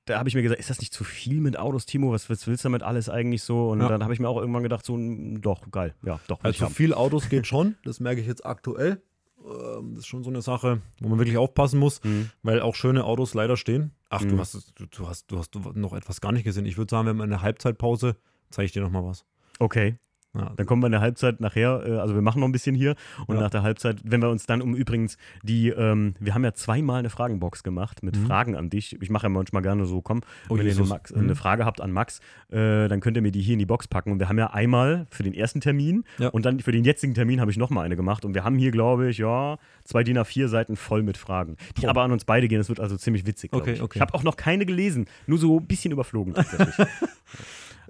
da 0.05 0.19
habe 0.19 0.29
ich 0.29 0.35
mir 0.35 0.41
gesagt, 0.41 0.59
ist 0.59 0.69
das 0.69 0.79
nicht 0.79 0.93
zu 0.93 1.03
viel 1.03 1.39
mit 1.39 1.57
Autos, 1.57 1.85
Timo? 1.85 2.11
Was, 2.11 2.29
willst 2.29 2.45
du 2.47 2.55
damit 2.55 2.83
alles 2.83 3.09
eigentlich 3.09 3.43
so? 3.43 3.69
Und 3.69 3.81
ja. 3.81 3.87
dann 3.87 4.03
habe 4.03 4.13
ich 4.13 4.19
mir 4.19 4.27
auch 4.27 4.37
irgendwann 4.37 4.63
gedacht, 4.63 4.85
so, 4.85 4.97
doch, 5.39 5.71
geil, 5.71 5.95
ja, 6.03 6.19
doch. 6.27 6.43
Also 6.43 6.67
zu 6.67 6.73
viel 6.73 6.93
Autos 6.93 7.29
geht 7.29 7.47
schon, 7.47 7.75
das 7.83 7.99
merke 7.99 8.21
ich 8.21 8.27
jetzt 8.27 8.45
aktuell. 8.45 9.01
Ähm, 9.45 9.95
das 9.95 10.03
ist 10.03 10.07
schon 10.07 10.23
so 10.23 10.29
eine 10.29 10.41
Sache, 10.41 10.81
wo 10.99 11.09
man 11.09 11.19
wirklich 11.19 11.37
aufpassen 11.37 11.79
muss, 11.79 12.03
mhm. 12.03 12.29
weil 12.43 12.61
auch 12.61 12.75
schöne 12.75 13.03
Autos 13.03 13.33
leider 13.33 13.57
stehen. 13.57 13.91
Ach, 14.09 14.21
mhm. 14.21 14.29
du, 14.29 14.39
hast, 14.39 14.73
du, 14.75 14.85
du, 14.85 15.07
hast, 15.07 15.31
du 15.31 15.39
hast 15.39 15.55
noch 15.75 15.93
etwas 15.93 16.21
gar 16.21 16.31
nicht 16.31 16.43
gesehen. 16.43 16.65
Ich 16.65 16.77
würde 16.77 16.91
sagen, 16.91 17.05
wir 17.05 17.09
haben 17.09 17.21
eine 17.21 17.41
Halbzeitpause, 17.41 18.15
zeige 18.49 18.65
ich 18.65 18.71
dir 18.71 18.81
noch 18.81 18.91
mal 18.91 19.03
was. 19.03 19.25
Okay. 19.59 19.97
Ja, 20.35 20.51
dann 20.55 20.65
kommen 20.65 20.81
wir 20.81 20.87
in 20.87 20.93
der 20.93 21.01
Halbzeit 21.01 21.39
nachher, 21.39 21.83
äh, 21.85 21.97
also 21.97 22.15
wir 22.15 22.23
machen 22.23 22.39
noch 22.39 22.47
ein 22.47 22.51
bisschen 22.51 22.73
hier 22.73 22.95
und 23.27 23.35
ja. 23.35 23.41
nach 23.41 23.51
der 23.51 23.61
Halbzeit, 23.61 23.97
wenn 24.03 24.19
wir 24.19 24.29
uns 24.29 24.47
dann 24.47 24.63
um 24.63 24.73
übrigens 24.73 25.17
die, 25.43 25.69
ähm, 25.69 26.15
wir 26.19 26.33
haben 26.33 26.43
ja 26.43 26.53
zweimal 26.53 26.99
eine 26.99 27.11
Fragenbox 27.11 27.61
gemacht 27.61 28.01
mit 28.01 28.17
mhm. 28.17 28.25
Fragen 28.25 28.55
an 28.55 28.71
dich. 28.71 28.99
Ich 28.99 29.11
mache 29.11 29.27
ja 29.27 29.29
manchmal 29.29 29.61
gerne 29.61 29.85
so, 29.85 30.01
komm, 30.01 30.21
oh, 30.49 30.57
wenn 30.57 30.65
Jesus. 30.65 30.79
ihr 30.79 30.83
eine, 30.85 30.89
Max, 30.89 31.13
mhm. 31.13 31.21
eine, 31.21 31.35
Frage 31.35 31.65
habt 31.65 31.81
an 31.81 31.91
Max, 31.91 32.19
äh, 32.49 32.87
dann 32.87 32.99
könnt 32.99 33.15
ihr 33.15 33.21
mir 33.21 33.31
die 33.31 33.41
hier 33.41 33.53
in 33.53 33.59
die 33.59 33.67
Box 33.67 33.87
packen. 33.87 34.11
Und 34.11 34.19
wir 34.19 34.27
haben 34.27 34.39
ja 34.39 34.47
einmal 34.47 35.05
für 35.11 35.21
den 35.21 35.35
ersten 35.35 35.61
Termin 35.61 36.03
ja. 36.17 36.29
und 36.29 36.45
dann 36.45 36.59
für 36.61 36.71
den 36.71 36.83
jetzigen 36.83 37.13
Termin 37.13 37.39
habe 37.39 37.51
ich 37.51 37.57
nochmal 37.57 37.85
eine 37.85 37.95
gemacht. 37.95 38.25
Und 38.25 38.33
wir 38.33 38.43
haben 38.43 38.57
hier, 38.57 38.71
glaube 38.71 39.11
ich, 39.11 39.19
ja, 39.19 39.59
zwei 39.83 40.03
DIN 40.03 40.17
A4 40.17 40.47
Seiten 40.47 40.75
voll 40.75 41.03
mit 41.03 41.17
Fragen, 41.17 41.57
die 41.77 41.85
oh. 41.85 41.89
aber 41.89 42.01
an 42.01 42.11
uns 42.11 42.25
beide 42.25 42.47
gehen. 42.47 42.57
Das 42.57 42.69
wird 42.69 42.79
also 42.79 42.97
ziemlich 42.97 43.27
witzig, 43.27 43.53
okay, 43.53 43.73
ich. 43.73 43.81
Okay. 43.83 43.99
Ich 43.99 44.01
habe 44.01 44.15
auch 44.15 44.23
noch 44.23 44.35
keine 44.35 44.65
gelesen, 44.65 45.05
nur 45.27 45.37
so 45.37 45.59
ein 45.59 45.67
bisschen 45.67 45.91
überflogen 45.91 46.33
tatsächlich. 46.33 46.75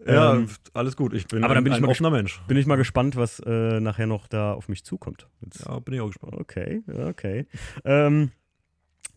Ja, 0.06 0.36
ähm, 0.36 0.50
alles 0.74 0.96
gut. 0.96 1.14
Ich 1.14 1.28
bin 1.28 1.44
aber 1.44 1.56
dann 1.56 1.64
bin 1.64 1.74
ein, 1.74 1.84
ich 1.84 1.90
offener 1.90 2.10
Mensch. 2.10 2.42
Bin 2.48 2.58
ich 2.58 2.66
mal 2.66 2.76
gespannt, 2.76 3.16
was 3.16 3.40
äh, 3.40 3.80
nachher 3.80 4.08
noch 4.08 4.28
da 4.28 4.54
auf 4.54 4.68
mich 4.68 4.84
zukommt. 4.84 5.28
Jetzt. 5.42 5.66
Ja, 5.66 5.80
bin 5.80 5.94
ich 5.94 6.02
auch 6.02 6.08
gespannt. 6.08 6.36
Okay, 6.36 6.84
okay. 6.88 7.46
ähm, 7.86 8.32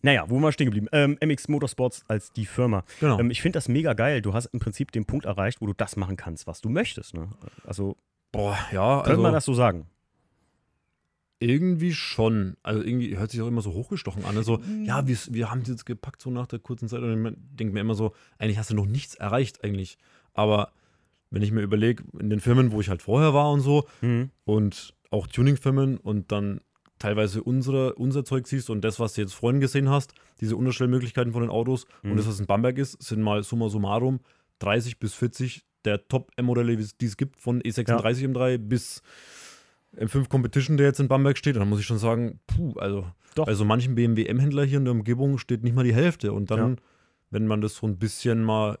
naja, 0.01 0.25
wo 0.27 0.35
waren 0.35 0.43
wir 0.43 0.51
stehen 0.51 0.65
geblieben? 0.65 0.87
Ähm, 0.91 1.17
MX 1.21 1.47
Motorsports 1.47 2.05
als 2.07 2.31
die 2.31 2.45
Firma. 2.45 2.83
Genau. 2.99 3.19
Ähm, 3.19 3.31
ich 3.31 3.41
finde 3.41 3.57
das 3.57 3.67
mega 3.67 3.93
geil. 3.93 4.21
Du 4.21 4.33
hast 4.33 4.45
im 4.47 4.59
Prinzip 4.59 4.91
den 4.91 5.05
Punkt 5.05 5.25
erreicht, 5.25 5.59
wo 5.61 5.65
du 5.65 5.73
das 5.73 5.95
machen 5.95 6.15
kannst, 6.15 6.47
was 6.47 6.61
du 6.61 6.69
möchtest. 6.69 7.13
Ne? 7.13 7.29
Also, 7.65 7.97
boah, 8.31 8.57
ja. 8.71 8.97
Könnte 8.97 9.11
also, 9.11 9.21
man 9.23 9.33
das 9.33 9.45
so 9.45 9.53
sagen? 9.53 9.87
Irgendwie 11.39 11.93
schon. 11.93 12.57
Also 12.63 12.81
irgendwie 12.81 13.17
hört 13.17 13.31
sich 13.31 13.41
auch 13.41 13.47
immer 13.47 13.61
so 13.61 13.73
hochgestochen 13.73 14.23
an. 14.25 14.37
Also, 14.37 14.61
ja, 14.83 15.07
wir, 15.07 15.17
wir 15.29 15.51
haben 15.51 15.61
es 15.61 15.67
jetzt 15.67 15.85
gepackt 15.85 16.21
so 16.21 16.29
nach 16.29 16.47
der 16.47 16.59
kurzen 16.59 16.87
Zeit 16.87 17.01
und 17.01 17.25
ich 17.25 17.33
denke 17.37 17.73
mir 17.73 17.81
immer 17.81 17.95
so, 17.95 18.13
eigentlich 18.37 18.57
hast 18.57 18.69
du 18.69 18.75
noch 18.75 18.87
nichts 18.87 19.15
erreicht 19.15 19.63
eigentlich. 19.63 19.97
Aber 20.37 20.71
wenn 21.29 21.41
ich 21.41 21.51
mir 21.51 21.61
überlege, 21.61 22.03
in 22.19 22.29
den 22.29 22.39
Firmen, 22.39 22.71
wo 22.71 22.79
ich 22.79 22.89
halt 22.89 23.01
vorher 23.01 23.33
war 23.33 23.51
und 23.51 23.59
so, 23.59 23.85
mhm. 24.01 24.31
und 24.45 24.93
auch 25.11 25.27
Tuning-Firmen 25.27 25.97
und 25.97 26.31
dann 26.31 26.61
teilweise 26.99 27.43
unsere, 27.43 27.95
unser 27.95 28.23
Zeug 28.23 28.47
siehst 28.47 28.69
und 28.69 28.81
das, 28.81 28.99
was 28.99 29.13
du 29.13 29.21
jetzt 29.21 29.33
vorhin 29.33 29.59
gesehen 29.59 29.89
hast, 29.89 30.13
diese 30.39 30.55
Unterstellmöglichkeiten 30.55 31.33
von 31.33 31.41
den 31.41 31.51
Autos 31.51 31.85
mhm. 32.01 32.11
und 32.11 32.17
das, 32.17 32.27
was 32.27 32.39
in 32.39 32.45
Bamberg 32.45 32.77
ist, 32.77 33.01
sind 33.03 33.21
mal 33.21 33.43
summa 33.43 33.69
summarum 33.69 34.19
30 34.59 34.99
bis 34.99 35.13
40 35.13 35.63
der 35.85 36.07
Top-M-Modelle, 36.07 36.75
die 36.75 37.05
es 37.05 37.17
gibt, 37.17 37.39
von 37.39 37.61
E36 37.61 38.21
ja. 38.21 38.27
M3 38.27 38.57
bis 38.57 39.01
M5 39.95 40.27
Competition, 40.27 40.77
der 40.77 40.87
jetzt 40.87 40.99
in 40.99 41.07
Bamberg 41.07 41.37
steht. 41.37 41.55
Und 41.55 41.61
dann 41.61 41.69
muss 41.69 41.79
ich 41.79 41.85
schon 41.85 41.99
sagen, 41.99 42.39
puh, 42.47 42.73
also 42.77 43.05
Doch. 43.35 43.45
bei 43.45 43.53
so 43.53 43.63
manchen 43.63 43.95
BMW 43.95 44.25
M-Händler 44.25 44.65
hier 44.65 44.79
in 44.79 44.85
der 44.85 44.93
Umgebung 44.93 45.37
steht 45.37 45.63
nicht 45.63 45.75
mal 45.75 45.83
die 45.83 45.93
Hälfte. 45.93 46.33
Und 46.33 46.51
dann, 46.51 46.71
ja. 46.71 46.75
wenn 47.29 47.47
man 47.47 47.61
das 47.61 47.75
so 47.75 47.87
ein 47.87 47.97
bisschen 47.97 48.43
mal 48.43 48.79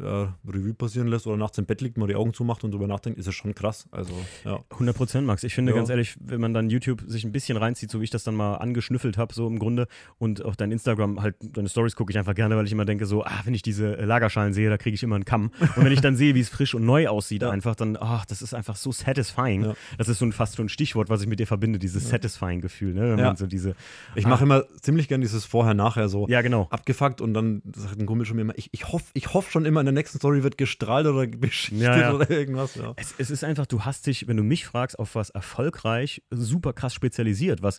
ja, 0.00 0.34
Revue 0.46 0.74
passieren 0.74 1.08
lässt 1.08 1.26
oder 1.26 1.36
nachts 1.36 1.58
im 1.58 1.66
Bett 1.66 1.80
liegt, 1.80 1.98
mal 1.98 2.06
die 2.06 2.16
Augen 2.16 2.32
zumacht 2.32 2.64
und 2.64 2.72
drüber 2.72 2.86
nachdenkt, 2.86 3.18
ist 3.18 3.26
es 3.26 3.34
schon 3.34 3.54
krass. 3.54 3.86
Also, 3.90 4.12
ja. 4.44 4.60
100 4.70 4.96
Prozent, 4.96 5.26
Max. 5.26 5.44
Ich 5.44 5.54
finde 5.54 5.72
ja. 5.72 5.76
ganz 5.76 5.90
ehrlich, 5.90 6.16
wenn 6.20 6.40
man 6.40 6.54
dann 6.54 6.70
YouTube 6.70 7.02
sich 7.06 7.24
ein 7.24 7.32
bisschen 7.32 7.56
reinzieht, 7.56 7.90
so 7.90 8.00
wie 8.00 8.04
ich 8.04 8.10
das 8.10 8.24
dann 8.24 8.34
mal 8.34 8.56
angeschnüffelt 8.56 9.18
habe, 9.18 9.34
so 9.34 9.46
im 9.46 9.58
Grunde, 9.58 9.86
und 10.18 10.44
auf 10.44 10.56
dein 10.56 10.72
Instagram 10.72 11.20
halt, 11.20 11.36
deine 11.40 11.68
Stories 11.68 11.94
gucke 11.94 12.10
ich 12.10 12.18
einfach 12.18 12.34
gerne, 12.34 12.56
weil 12.56 12.66
ich 12.66 12.72
immer 12.72 12.84
denke, 12.84 13.06
so, 13.06 13.24
ah, 13.24 13.40
wenn 13.44 13.54
ich 13.54 13.62
diese 13.62 13.94
Lagerschalen 13.94 14.52
sehe, 14.52 14.70
da 14.70 14.78
kriege 14.78 14.94
ich 14.94 15.02
immer 15.02 15.16
einen 15.16 15.24
Kamm. 15.24 15.50
Und 15.76 15.84
wenn 15.84 15.92
ich 15.92 16.00
dann 16.00 16.16
sehe, 16.16 16.34
wie 16.34 16.40
es 16.40 16.48
frisch 16.48 16.74
und 16.74 16.84
neu 16.84 17.08
aussieht, 17.08 17.42
ja. 17.42 17.50
einfach 17.50 17.74
dann, 17.74 17.96
ach, 18.00 18.24
das 18.24 18.42
ist 18.42 18.54
einfach 18.54 18.76
so 18.76 18.92
satisfying. 18.92 19.74
Das 19.98 20.08
ist 20.08 20.18
so 20.18 20.24
ein, 20.24 20.32
fast 20.32 20.54
so 20.54 20.62
ein 20.62 20.68
Stichwort, 20.68 21.10
was 21.10 21.22
ich 21.22 21.28
mit 21.28 21.38
dir 21.38 21.46
verbinde, 21.46 21.78
dieses 21.78 22.08
satisfying 22.08 22.60
Gefühl, 22.60 22.94
ne? 22.94 23.16
Wenn 23.16 23.24
man 23.24 23.36
so 23.36 23.46
diese. 23.46 23.74
Ich 24.14 24.26
mache 24.26 24.40
ah. 24.40 24.44
immer 24.44 24.64
ziemlich 24.80 25.08
gern 25.08 25.20
dieses 25.20 25.44
Vorher-Nachher 25.44 26.08
so 26.08 26.26
ja, 26.28 26.40
genau. 26.42 26.68
abgefuckt 26.70 27.20
und 27.20 27.34
dann 27.34 27.62
sagt 27.74 28.00
ein 28.00 28.06
Kumpel 28.06 28.26
schon 28.26 28.36
mir 28.36 28.42
immer, 28.42 28.56
ich, 28.56 28.68
ich 28.72 28.90
hoffe 28.92 29.06
ich 29.14 29.34
hoff 29.34 29.50
schon 29.50 29.65
immer 29.66 29.80
in 29.80 29.86
der 29.86 29.92
nächsten 29.92 30.18
Story 30.18 30.42
wird 30.42 30.56
gestrahlt 30.58 31.06
oder 31.06 31.26
beschichtet 31.26 31.82
ja, 31.82 31.98
ja. 31.98 32.14
oder 32.14 32.30
irgendwas. 32.30 32.74
Ja. 32.76 32.94
Es, 32.96 33.14
es, 33.18 33.30
ist 33.30 33.44
einfach, 33.44 33.66
du 33.66 33.84
hast 33.84 34.06
dich, 34.06 34.28
wenn 34.28 34.36
du 34.36 34.42
mich 34.42 34.66
fragst, 34.66 34.98
auf 34.98 35.14
was 35.14 35.30
erfolgreich, 35.30 36.22
super 36.30 36.72
krass 36.72 36.94
spezialisiert. 36.94 37.62
Was, 37.62 37.78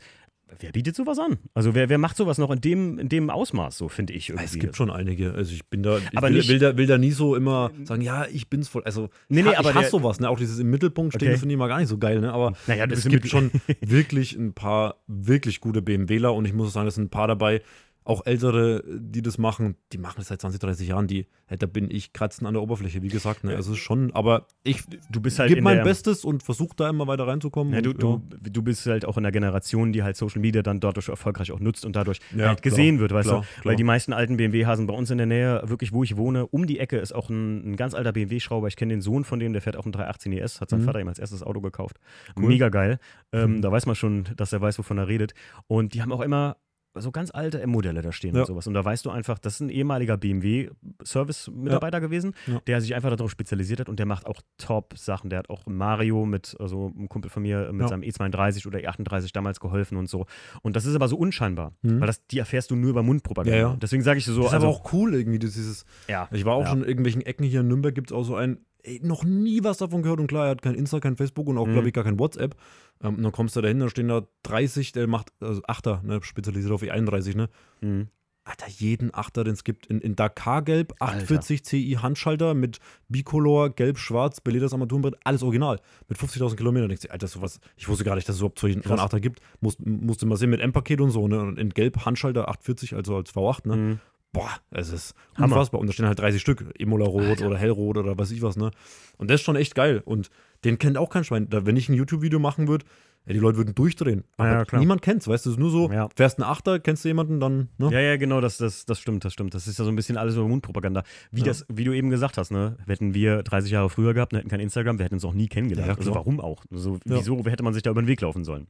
wer 0.60 0.72
bietet 0.72 0.96
sowas 0.96 1.20
an? 1.20 1.38
Also 1.54 1.76
wer, 1.76 1.90
wer 1.90 1.98
macht 1.98 2.18
sowas 2.18 2.38
noch 2.38 2.52
in 2.52 2.62
dem, 2.62 3.00
in 3.00 3.10
dem 3.10 3.30
Ausmaß, 3.30 3.78
so 3.78 3.90
finde 3.90 4.14
ich 4.14 4.30
irgendwie. 4.30 4.46
Es 4.46 4.60
gibt 4.60 4.76
schon 4.76 4.90
einige. 4.90 5.34
Also 5.34 5.54
ich 5.54 5.66
bin 5.68 5.84
da, 5.84 5.98
ich 5.98 6.18
aber 6.18 6.30
will, 6.30 6.48
will, 6.48 6.60
da, 6.60 6.78
will 6.78 6.88
da 6.88 6.98
nie 6.98 7.12
so 7.12 7.36
immer 7.36 7.72
sagen, 7.84 8.02
ja, 8.02 8.26
ich 8.32 8.50
bin's 8.50 8.68
voll. 8.68 8.84
Also 8.84 9.10
nee, 9.30 9.42
nee, 9.42 9.52
ich, 9.52 9.60
aber 9.60 9.72
ich 9.72 9.76
hasse 9.76 9.92
sowas, 9.92 10.20
ne? 10.20 10.30
Auch 10.30 10.38
dieses 10.38 10.60
im 10.60 10.70
Mittelpunkt 10.70 11.16
stehen, 11.16 11.30
okay. 11.30 11.38
finde 11.38 11.54
ich 11.54 11.60
mal 11.60 11.68
gar 11.68 11.80
nicht 11.80 11.90
so 11.90 11.98
geil, 11.98 12.22
ne? 12.22 12.32
Aber 12.32 12.54
naja, 12.68 12.86
es 12.90 13.06
gibt 13.06 13.28
schon 13.28 13.52
wirklich 13.82 14.36
ein 14.36 14.54
paar 14.54 15.02
wirklich 15.08 15.60
gute 15.60 15.82
BMWler 15.82 16.34
und 16.34 16.46
ich 16.46 16.54
muss 16.54 16.74
sagen, 16.74 16.88
es 16.88 16.96
sind 16.96 17.06
ein 17.06 17.10
paar 17.10 17.28
dabei, 17.28 17.62
auch 18.08 18.26
Ältere, 18.26 18.84
die 18.88 19.22
das 19.22 19.38
machen, 19.38 19.76
die 19.92 19.98
machen 19.98 20.16
das 20.18 20.28
seit 20.30 20.40
20, 20.42 20.60
30 20.62 20.88
Jahren, 20.88 21.08
die, 21.08 21.28
hey, 21.46 21.58
da 21.58 21.66
bin 21.68 21.92
ich 21.92 22.14
kratzen 22.14 22.48
an 22.48 22.54
der 22.54 22.64
Oberfläche, 22.64 23.02
wie 23.02 23.10
gesagt. 23.10 23.44
Ne? 23.44 23.56
Also 23.56 23.76
schon, 23.76 24.14
aber 24.14 24.48
ich 24.64 24.84
Du 25.12 25.20
bist 25.20 25.40
halt 25.40 25.50
gebe 25.50 25.60
in 25.60 25.64
mein 25.64 25.78
der, 25.78 25.84
Bestes 25.84 26.24
und 26.24 26.42
versuche 26.42 26.76
da 26.76 26.90
immer 26.90 27.06
weiter 27.08 27.28
reinzukommen. 27.28 27.74
Ja, 27.74 27.82
du, 27.82 27.92
und, 27.92 28.02
du, 28.02 28.50
du 28.50 28.62
bist 28.62 28.86
halt 28.86 29.04
auch 29.06 29.18
in 29.18 29.24
der 29.24 29.32
Generation, 29.32 29.92
die 29.92 30.04
halt 30.04 30.16
Social 30.16 30.40
Media 30.42 30.62
dann 30.62 30.80
dadurch 30.80 31.10
erfolgreich 31.10 31.52
auch 31.52 31.60
nutzt 31.60 31.86
und 31.86 31.96
dadurch 31.96 32.20
Ja, 32.36 32.48
halt 32.48 32.62
gesehen 32.62 32.96
klar, 32.98 33.02
wird, 33.02 33.14
weißt 33.14 33.30
klar, 33.30 33.42
du? 33.42 33.48
klar. 33.62 33.66
Weil 33.66 33.76
die 33.76 33.84
meisten 33.84 34.14
alten 34.14 34.38
BMW-Hasen 34.38 34.88
bei 34.88 34.94
uns 34.94 35.12
in 35.12 35.18
der 35.18 35.28
Nähe, 35.28 35.62
wirklich 35.66 35.92
wo 35.92 36.04
ich 36.04 36.16
wohne, 36.18 36.48
um 36.48 36.66
die 36.66 36.80
Ecke 36.80 36.98
ist 36.98 37.14
auch 37.14 37.30
ein, 37.30 37.72
ein 37.74 37.76
ganz 37.76 37.94
alter 37.94 38.14
BMW-Schrauber. 38.14 38.68
Ich 38.70 38.78
kenne 38.78 38.94
den 38.94 39.02
Sohn 39.02 39.26
von 39.26 39.40
dem, 39.40 39.52
der 39.54 39.62
fährt 39.62 39.76
auch 39.76 39.84
einen 39.86 39.92
318 39.92 40.32
ES, 40.32 40.62
hat 40.62 40.70
sein 40.70 40.80
Mhm. 40.82 40.86
Vater 40.86 41.02
ihm 41.02 41.08
als 41.10 41.20
erstes 41.20 41.44
Auto 41.44 41.60
gekauft. 41.62 41.98
Cool. 42.38 42.48
Mega 42.48 42.70
geil. 42.70 43.00
Ähm, 43.34 43.58
Mhm. 43.58 43.62
Da 43.62 43.72
weiß 43.72 43.86
man 43.86 43.96
schon, 43.96 44.26
dass 44.38 44.54
er 44.54 44.62
weiß, 44.62 44.80
wovon 44.80 44.98
er 44.98 45.08
redet. 45.10 45.34
Und 45.68 45.94
die 45.94 46.02
haben 46.02 46.12
auch 46.14 46.22
immer 46.22 46.56
so 47.02 47.12
ganz 47.12 47.32
alte 47.32 47.62
M-Modelle 47.62 48.02
da 48.02 48.12
stehen 48.12 48.34
Ja. 48.36 48.42
und 48.42 48.48
sowas. 48.48 48.68
Und 48.68 48.74
da 48.74 48.84
weißt 48.84 49.06
du 49.06 49.10
einfach, 49.10 49.40
das 49.40 49.56
ist 49.56 49.60
ein 49.62 49.70
ehemaliger 49.70 50.18
BMW-Service-Mitarbeiter 50.18 52.02
gewesen, 52.02 52.34
Ja. 52.48 52.60
der 52.68 52.82
sich 52.82 52.96
einfach 52.96 53.10
darauf 53.16 53.32
spezialisiert 53.32 53.80
hat 53.80 53.90
und 53.90 53.98
der 54.00 54.06
macht 54.06 54.26
auch 54.26 54.42
Top-Sachen. 54.58 55.30
Der 55.30 55.40
hat 55.40 55.50
auch 55.50 55.66
Mario 55.68 56.26
mit, 56.26 56.56
also 56.60 56.92
ein 56.98 57.10
Kumpel 57.10 57.30
von 57.30 57.44
mir, 57.44 57.72
mit 57.72 57.82
Ja. 57.82 57.88
seinem 57.88 58.04
E32 58.04 58.68
oder 58.68 58.80
E38 58.80 59.32
damals 59.34 59.60
geholfen 59.60 59.98
und 59.98 60.10
so. 60.10 60.26
Und 60.62 60.76
das 60.76 60.86
ist 60.86 60.96
aber 60.96 61.08
so 61.08 61.18
unscheinbar, 61.18 61.74
Mhm. 61.82 62.00
weil 62.00 62.08
das, 62.08 62.26
die 62.28 62.40
erfährst 62.40 62.72
du 62.72 62.76
nur 62.76 62.90
über 62.90 63.04
Mundpropaganda. 63.04 63.58
Ja, 63.58 63.70
ja. 63.72 63.78
Deswegen 63.82 64.04
sage 64.04 64.20
ich 64.20 64.26
so, 64.26 64.36
das 64.38 64.48
ist 64.48 64.54
also, 64.54 64.68
aber 64.68 64.76
auch 64.76 64.94
cool 64.94 65.14
irgendwie, 65.14 65.40
das 65.40 65.54
dieses, 65.54 65.86
ja. 66.08 66.28
ich 66.32 66.46
war 66.46 66.54
auch 66.56 66.62
Ja. 66.64 66.68
schon 66.70 66.82
in 66.84 66.88
irgendwelchen 66.88 67.22
Ecken 67.22 67.44
hier 67.46 67.62
in 67.62 67.68
Nürnberg, 67.68 67.94
gibt 67.96 68.12
es 68.12 68.16
auch 68.16 68.24
so 68.24 68.36
ein, 68.36 68.60
ey, 68.84 69.00
noch 69.04 69.24
nie 69.24 69.64
was 69.64 69.78
davon 69.78 70.02
gehört 70.02 70.20
und 70.20 70.28
klar, 70.28 70.46
er 70.46 70.52
hat 70.52 70.62
kein 70.62 70.76
Insta, 70.76 71.00
kein 71.00 71.16
Facebook 71.18 71.48
und 71.48 71.58
auch, 71.58 71.68
Mhm. 71.68 71.74
glaube 71.74 71.88
ich, 71.88 71.94
gar 71.94 72.04
kein 72.04 72.20
WhatsApp. 72.20 72.56
Ähm, 73.04 73.16
und 73.16 73.24
dann 73.24 73.32
kommst 73.32 73.56
du 73.56 73.62
da 73.62 73.68
hin, 73.68 73.80
da 73.80 73.90
stehen 73.90 74.08
da 74.08 74.28
30, 74.44 74.92
der 74.92 75.08
macht, 75.08 75.32
also 75.40 75.62
Achter, 75.68 76.02
ne, 76.04 76.22
spezialisiert 76.24 76.74
auf 76.74 76.82
E31, 76.82 77.36
ne? 77.36 77.50
Mhm. 77.82 78.08
Alter, 78.48 78.68
jeden 78.70 79.14
Achter, 79.14 79.44
den 79.44 79.54
es 79.54 79.64
gibt. 79.64 79.88
In, 79.88 80.00
in 80.00 80.16
Dakar-Gelb, 80.16 80.94
48 81.00 81.64
CI 81.64 81.98
Handschalter 82.02 82.54
mit 82.54 82.80
Bicolor, 83.10 83.72
Gelb-Schwarz, 83.72 84.40
beleders 84.40 84.72
Armaturenbrett, 84.72 85.16
alles 85.26 85.44
original. 85.44 85.82
Mit 86.08 86.18
50.000 86.18 86.56
Kilometern. 86.56 86.88
Denkst 86.88 87.04
du, 87.04 87.12
Alter, 87.12 87.28
sowas, 87.28 87.60
ich 87.76 87.90
wusste 87.90 88.06
gar 88.06 88.16
nicht, 88.16 88.28
dass 88.28 88.36
es 88.36 88.42
überhaupt 88.42 88.60
solchen 88.60 88.84
so 88.84 88.92
einen. 88.92 89.00
Achter 89.00 89.20
gibt. 89.20 89.42
Muss, 89.60 89.78
musste 89.80 90.26
mal 90.26 90.38
sehen 90.38 90.50
mit 90.50 90.62
M-Paket 90.62 91.02
und 91.02 91.12
so, 91.12 91.28
ne? 91.28 91.42
Und 91.42 91.60
in 91.60 91.72
Gelb 91.72 92.06
Handschalter 92.06 92.48
840, 92.48 92.96
also 92.96 93.18
als 93.18 93.34
V8, 93.34 93.68
ne? 93.68 93.76
Mhm. 93.76 94.00
Boah, 94.40 94.52
es 94.72 94.92
ist 94.92 95.14
Hammer. 95.36 95.56
unfassbar. 95.56 95.82
Und 95.82 95.88
da 95.88 95.94
stehen 95.94 96.06
halt 96.08 96.20
30 96.20 96.42
Stück. 96.42 96.66
Imola-Rot 96.78 97.42
oder 97.42 97.58
Hellrot 97.58 97.98
oder 97.98 98.18
was 98.18 98.32
ich 98.32 98.42
was, 98.42 98.56
ne? 98.58 98.72
Und 99.18 99.30
das 99.30 99.42
ist 99.42 99.46
schon 99.46 99.56
echt 99.56 99.76
geil. 99.76 100.02
Und 100.06 100.30
den 100.64 100.78
kennt 100.78 100.98
auch 100.98 101.10
kein 101.10 101.24
Schwein. 101.24 101.50
Da, 101.50 101.66
wenn 101.66 101.76
ich 101.78 101.90
ein 101.90 101.94
YouTube-Video 101.96 102.40
machen 102.40 102.68
würde, 102.68 102.86
ja, 103.26 103.34
die 103.34 103.40
Leute 103.40 103.58
würden 103.58 103.76
durchdrehen. 103.76 104.24
Aber 104.38 104.66
Ja, 104.72 104.80
niemand 104.80 105.02
kennt's, 105.02 105.28
weißt 105.28 105.46
du? 105.46 105.50
Es 105.50 105.56
ist 105.56 105.60
nur 105.60 105.70
so, 105.70 105.92
Ja. 105.92 106.08
fährst 106.16 106.40
einen 106.42 106.50
Achter, 106.50 106.80
kennst 106.80 107.04
du 107.04 107.10
jemanden, 107.10 107.42
dann, 107.42 107.68
ne? 107.78 107.90
Ja, 107.92 108.00
ja, 108.00 108.16
genau, 108.16 108.40
das, 108.40 108.58
das, 108.58 108.86
das 108.86 109.00
stimmt, 109.00 109.26
das 109.26 109.34
stimmt. 109.34 109.54
Das 109.54 109.68
ist 109.68 109.78
ja 109.80 109.84
so 109.84 109.92
ein 109.92 109.98
bisschen 109.98 110.16
alles 110.18 110.36
über 110.36 110.48
Mundpropaganda. 110.48 111.04
Wie, 111.32 111.42
das, 111.44 111.66
wie 111.68 111.84
du 111.84 111.92
eben 111.94 112.10
gesagt 112.10 112.38
hast, 112.38 112.52
ne? 112.52 112.78
Hätten 112.88 113.14
wir 113.14 113.44
30 113.44 113.72
Jahre 113.72 113.90
früher 113.90 114.14
gehabt 114.14 114.32
und 114.34 114.40
hätten 114.40 114.50
kein 114.50 114.62
Instagram, 114.62 114.98
wir 114.98 115.04
hätten 115.06 115.16
uns 115.16 115.26
auch 115.26 115.34
nie 115.34 115.48
kennengelernt. 115.48 115.98
Also 115.98 116.16
warum 116.16 116.40
auch? 116.40 116.64
Also. 116.72 117.00
Wieso 117.04 117.44
hätte 117.46 117.64
man 117.64 117.74
sich 117.74 117.84
da 117.84 117.90
über 117.92 118.02
den 118.02 118.08
Weg 118.08 118.22
laufen 118.22 118.46
sollen? 118.46 118.68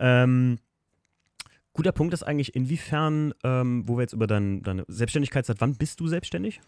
Ähm, 0.00 0.58
guter 1.74 1.92
Punkt 1.92 2.14
ist 2.14 2.22
eigentlich, 2.22 2.54
inwiefern, 2.54 3.34
ähm, 3.44 3.86
wo 3.86 3.96
wir 3.96 4.02
jetzt 4.02 4.14
über 4.14 4.26
dein, 4.26 4.62
deine 4.62 4.84
Selbstständigkeit, 4.88 5.44
seit 5.44 5.60
wann 5.60 5.74
bist 5.76 6.00
du 6.00 6.06
selbstständig? 6.08 6.60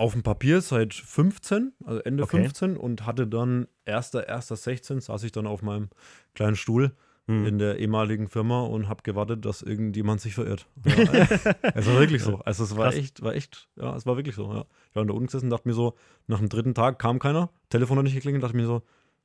auf 0.00 0.12
dem 0.12 0.22
Papier 0.22 0.60
seit 0.60 0.94
15, 0.94 1.72
also 1.84 1.98
Ende 2.02 2.22
Okay. 2.22 2.36
15 2.36 2.76
und 2.76 3.04
hatte 3.04 3.26
dann 3.26 3.66
1.1.16 3.84 5.00
saß 5.00 5.24
ich 5.24 5.32
dann 5.32 5.46
auf 5.46 5.60
meinem 5.62 5.88
kleinen 6.34 6.56
Stuhl 6.56 6.92
Hm. 7.26 7.44
in 7.44 7.58
der 7.58 7.78
ehemaligen 7.78 8.26
Firma 8.28 8.62
und 8.62 8.88
habe 8.88 9.02
gewartet, 9.02 9.44
dass 9.44 9.60
irgendjemand 9.60 10.20
sich 10.22 10.34
verirrt. 10.34 10.66
Ja, 10.86 11.28
es 11.74 11.86
war 11.86 11.98
wirklich 12.00 12.22
so. 12.22 12.38
Also 12.38 12.64
es 12.64 12.74
war 12.76 12.84
Krass. 12.86 12.94
echt, 12.94 13.20
war 13.22 13.34
echt, 13.34 13.68
ja, 13.76 13.94
es 13.96 14.06
war 14.06 14.16
wirklich 14.16 14.34
so. 14.34 14.50
Ja. 14.50 14.64
Ich 14.88 14.94
war 14.96 15.02
in 15.02 15.08
der 15.08 15.14
Uni 15.16 15.26
gesessen, 15.26 15.50
dachte 15.50 15.68
mir 15.68 15.74
so, 15.74 15.94
nach 16.26 16.38
dem 16.38 16.48
dritten 16.48 16.72
Tag 16.74 16.98
kam 16.98 17.18
keiner, 17.18 17.50
Telefon 17.68 17.98
hat 17.98 18.04
nicht 18.04 18.14
geklingelt, 18.14 18.42
dachte 18.42 18.56
mir 18.56 18.66
so, 18.66 18.80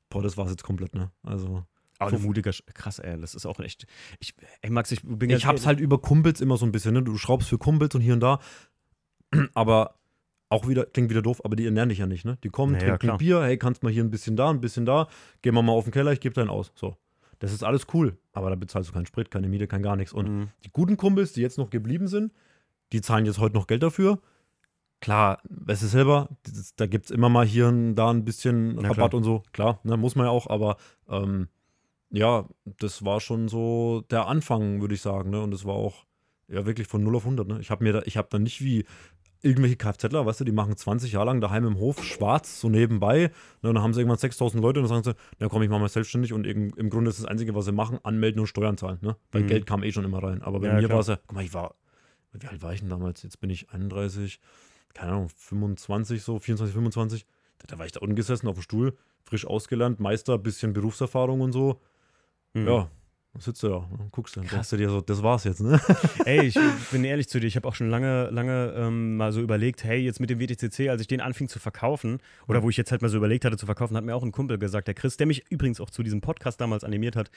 boah, 0.09 0.21
das 0.21 0.35
war's 0.37 0.49
jetzt 0.49 0.63
komplett, 0.63 0.95
ne? 0.95 1.11
Also 1.23 1.63
Aber 2.03 2.11
So- 2.11 2.17
ein 2.17 2.23
mutiger, 2.23 2.51
Sch- 2.51 2.63
krass, 2.73 2.99
ey, 2.99 3.19
das 3.19 3.35
ist 3.35 3.45
auch 3.45 3.59
echt. 3.59 3.85
Ich, 4.19 4.33
ey, 4.61 4.69
Max, 4.69 4.91
ich 4.91 5.01
bin 5.03 5.29
ich 5.29 5.45
hab's 5.45 5.65
halt 5.65 5.79
über 5.79 5.99
Kumpels 5.99 6.41
immer 6.41 6.57
so 6.57 6.65
ein 6.65 6.71
bisschen, 6.71 6.93
ne? 6.93 7.03
Du 7.03 7.17
schraubst 7.17 7.49
für 7.49 7.57
Kumpels 7.57 7.95
und 7.95 8.01
hier 8.01 8.13
und 8.13 8.19
da, 8.19 8.39
aber 9.53 9.95
auch 10.49 10.67
wieder, 10.67 10.85
klingt 10.85 11.09
wieder 11.09 11.21
doof, 11.23 11.41
aber 11.43 11.55
die 11.55 11.65
ernähren 11.65 11.89
dich 11.89 11.97
ja 11.97 12.05
nicht, 12.05 12.25
ne? 12.25 12.37
Die 12.43 12.49
kommen, 12.49 12.73
Naja, 12.73 12.97
trinken. 12.97 13.17
Bier, 13.17 13.41
hey, 13.43 13.57
kannst 13.57 13.81
mal 13.83 13.91
hier 13.91 14.03
ein 14.03 14.11
bisschen 14.11 14.35
da, 14.35 14.49
ein 14.49 14.61
bisschen 14.61 14.85
da, 14.85 15.07
gehen 15.41 15.55
wir 15.55 15.61
mal 15.63 15.71
auf 15.73 15.85
den 15.85 15.91
Keller, 15.93 16.11
ich 16.11 16.19
gebe 16.19 16.35
deinen 16.35 16.49
aus. 16.49 16.71
So. 16.75 16.95
Das 17.39 17.51
ist 17.51 17.63
alles 17.63 17.87
cool, 17.93 18.17
aber 18.31 18.49
da 18.51 18.55
bezahlst 18.55 18.89
du 18.89 18.93
keinen 18.93 19.05
Sprit, 19.07 19.31
keine 19.31 19.49
Miete, 19.49 19.67
kein 19.67 19.81
gar 19.81 19.95
nichts. 19.95 20.13
Und 20.13 20.27
Mhm. 20.29 20.49
die 20.63 20.69
guten 20.71 20.95
Kumpels, 20.95 21.33
die 21.33 21.41
jetzt 21.41 21.57
noch 21.57 21.69
geblieben 21.71 22.07
sind, 22.07 22.31
die 22.91 23.01
zahlen 23.01 23.25
jetzt 23.25 23.39
heute 23.39 23.55
noch 23.55 23.67
Geld 23.67 23.81
dafür. 23.83 24.19
Klar, 25.01 25.41
weißt 25.49 25.83
du 25.83 25.87
selber, 25.87 26.29
da 26.77 26.85
gibt 26.87 27.05
es 27.05 27.11
immer 27.11 27.27
mal 27.27 27.45
hier 27.45 27.67
und 27.67 27.95
da 27.95 28.09
ein 28.11 28.23
bisschen 28.23 28.75
Na 28.75 28.83
Rabatt 28.83 28.95
klar. 29.09 29.13
und 29.15 29.23
so. 29.23 29.43
Klar, 29.51 29.79
ne, 29.83 29.97
muss 29.97 30.15
man 30.15 30.27
ja 30.27 30.31
auch, 30.31 30.47
aber 30.47 30.77
ähm, 31.09 31.49
ja, 32.13 32.47
das 32.63 33.03
war 33.03 33.19
schon 33.19 33.47
so 33.47 34.03
der 34.11 34.27
Anfang, 34.27 34.79
würde 34.81 34.93
ich 34.93 35.01
sagen. 35.01 35.31
Ne? 35.31 35.41
Und 35.41 35.51
das 35.51 35.65
war 35.65 35.73
auch 35.73 36.05
ja 36.47 36.65
wirklich 36.65 36.87
von 36.87 37.03
0 37.03 37.15
auf 37.15 37.23
100. 37.25 37.47
Ne? 37.47 37.59
Ich 37.59 37.71
habe 37.71 37.83
mir 37.83 37.93
da, 37.93 38.01
ich 38.05 38.17
habe 38.17 38.27
da 38.29 38.37
nicht 38.39 38.63
wie 38.63 38.85
irgendwelche 39.41 39.75
Kfzler, 39.75 40.25
weißt 40.25 40.39
du, 40.39 40.43
die 40.45 40.51
machen 40.53 40.77
20 40.77 41.11
Jahre 41.11 41.25
lang 41.25 41.41
daheim 41.41 41.65
im 41.65 41.77
Hof 41.77 42.01
schwarz, 42.03 42.61
so 42.61 42.69
nebenbei. 42.69 43.31
Ne, 43.61 43.69
und 43.69 43.75
dann 43.75 43.83
haben 43.83 43.93
sie 43.93 43.99
irgendwann 43.99 44.19
6000 44.19 44.61
Leute 44.61 44.79
und 44.79 44.87
dann 44.89 45.03
sagen 45.03 45.17
sie, 45.17 45.23
na 45.39 45.49
komm, 45.49 45.63
ich 45.63 45.69
mache 45.69 45.81
mal 45.81 45.89
selbstständig 45.89 46.31
und 46.31 46.47
im, 46.47 46.71
im 46.77 46.89
Grunde 46.89 47.09
ist 47.09 47.19
das 47.19 47.25
Einzige, 47.25 47.53
was 47.53 47.65
sie 47.65 47.73
machen, 47.73 47.99
anmelden 48.03 48.39
und 48.39 48.47
Steuern 48.47 48.77
zahlen. 48.77 48.99
Ne? 49.01 49.17
Weil 49.31 49.41
Mhm. 49.43 49.47
Geld 49.47 49.65
kam 49.65 49.83
eh 49.83 49.91
schon 49.91 50.05
immer 50.05 50.23
rein. 50.23 50.41
Aber 50.43 50.59
bei 50.61 50.67
Ja, 50.67 50.75
mir 50.75 50.89
war 50.89 50.99
es 50.99 51.07
ja, 51.07 51.17
guck 51.27 51.35
mal, 51.35 51.43
ich 51.43 51.53
war, 51.53 51.75
wie 52.31 52.47
alt 52.47 52.61
war 52.61 52.71
ich 52.73 52.79
denn 52.79 52.89
damals? 52.89 53.21
Jetzt 53.23 53.41
bin 53.41 53.49
ich 53.49 53.69
31, 53.71 54.39
keine 54.93 55.11
Ahnung, 55.11 55.29
25, 55.35 56.23
so 56.23 56.39
24, 56.39 56.73
25. 56.73 57.25
Da, 57.57 57.65
da 57.67 57.79
war 57.79 57.85
ich 57.85 57.91
da 57.91 57.99
unten 57.99 58.15
gesessen 58.15 58.47
auf 58.47 58.55
dem 58.55 58.61
Stuhl, 58.61 58.95
frisch 59.25 59.45
ausgelernt, 59.45 59.99
Meister, 59.99 60.37
bisschen 60.37 60.71
Berufserfahrung 60.71 61.41
und 61.41 61.51
so. 61.51 61.81
Mhm. 62.53 62.67
Ja, 62.67 62.89
sitzt 63.39 63.63
du 63.63 63.69
da 63.69 63.75
und 63.77 64.11
guckst 64.11 64.37
dann. 64.37 64.47
Denkst 64.47 64.69
du 64.69 64.77
dir 64.77 64.89
so, 64.89 65.01
das 65.01 65.23
war's 65.23 65.43
jetzt, 65.43 65.61
ne? 65.61 65.79
Ey, 66.25 66.45
ich 66.45 66.55
bin 66.91 67.03
ehrlich 67.03 67.27
zu 67.27 67.39
dir, 67.39 67.47
ich 67.47 67.55
habe 67.55 67.67
auch 67.67 67.75
schon 67.75 67.89
lange, 67.89 68.29
lange 68.29 68.73
ähm, 68.77 69.17
mal 69.17 69.31
so 69.31 69.41
überlegt, 69.41 69.83
hey, 69.83 69.99
jetzt 69.99 70.19
mit 70.19 70.29
dem 70.29 70.39
WTCC, 70.39 70.89
als 70.89 71.01
ich 71.01 71.07
den 71.07 71.21
anfing 71.21 71.47
zu 71.47 71.59
verkaufen, 71.59 72.19
oder 72.47 72.61
wo 72.61 72.69
ich 72.69 72.77
jetzt 72.77 72.91
halt 72.91 73.01
mal 73.01 73.09
so 73.09 73.17
überlegt 73.17 73.45
hatte 73.45 73.57
zu 73.57 73.65
verkaufen, 73.65 73.97
hat 73.97 74.03
mir 74.03 74.15
auch 74.15 74.23
ein 74.23 74.31
Kumpel 74.31 74.57
gesagt, 74.59 74.87
der 74.87 74.95
Chris, 74.95 75.17
der 75.17 75.27
mich 75.27 75.49
übrigens 75.49 75.79
auch 75.79 75.89
zu 75.89 76.03
diesem 76.03 76.21
Podcast 76.21 76.61
damals 76.61 76.83
animiert 76.83 77.15
hat, 77.15 77.31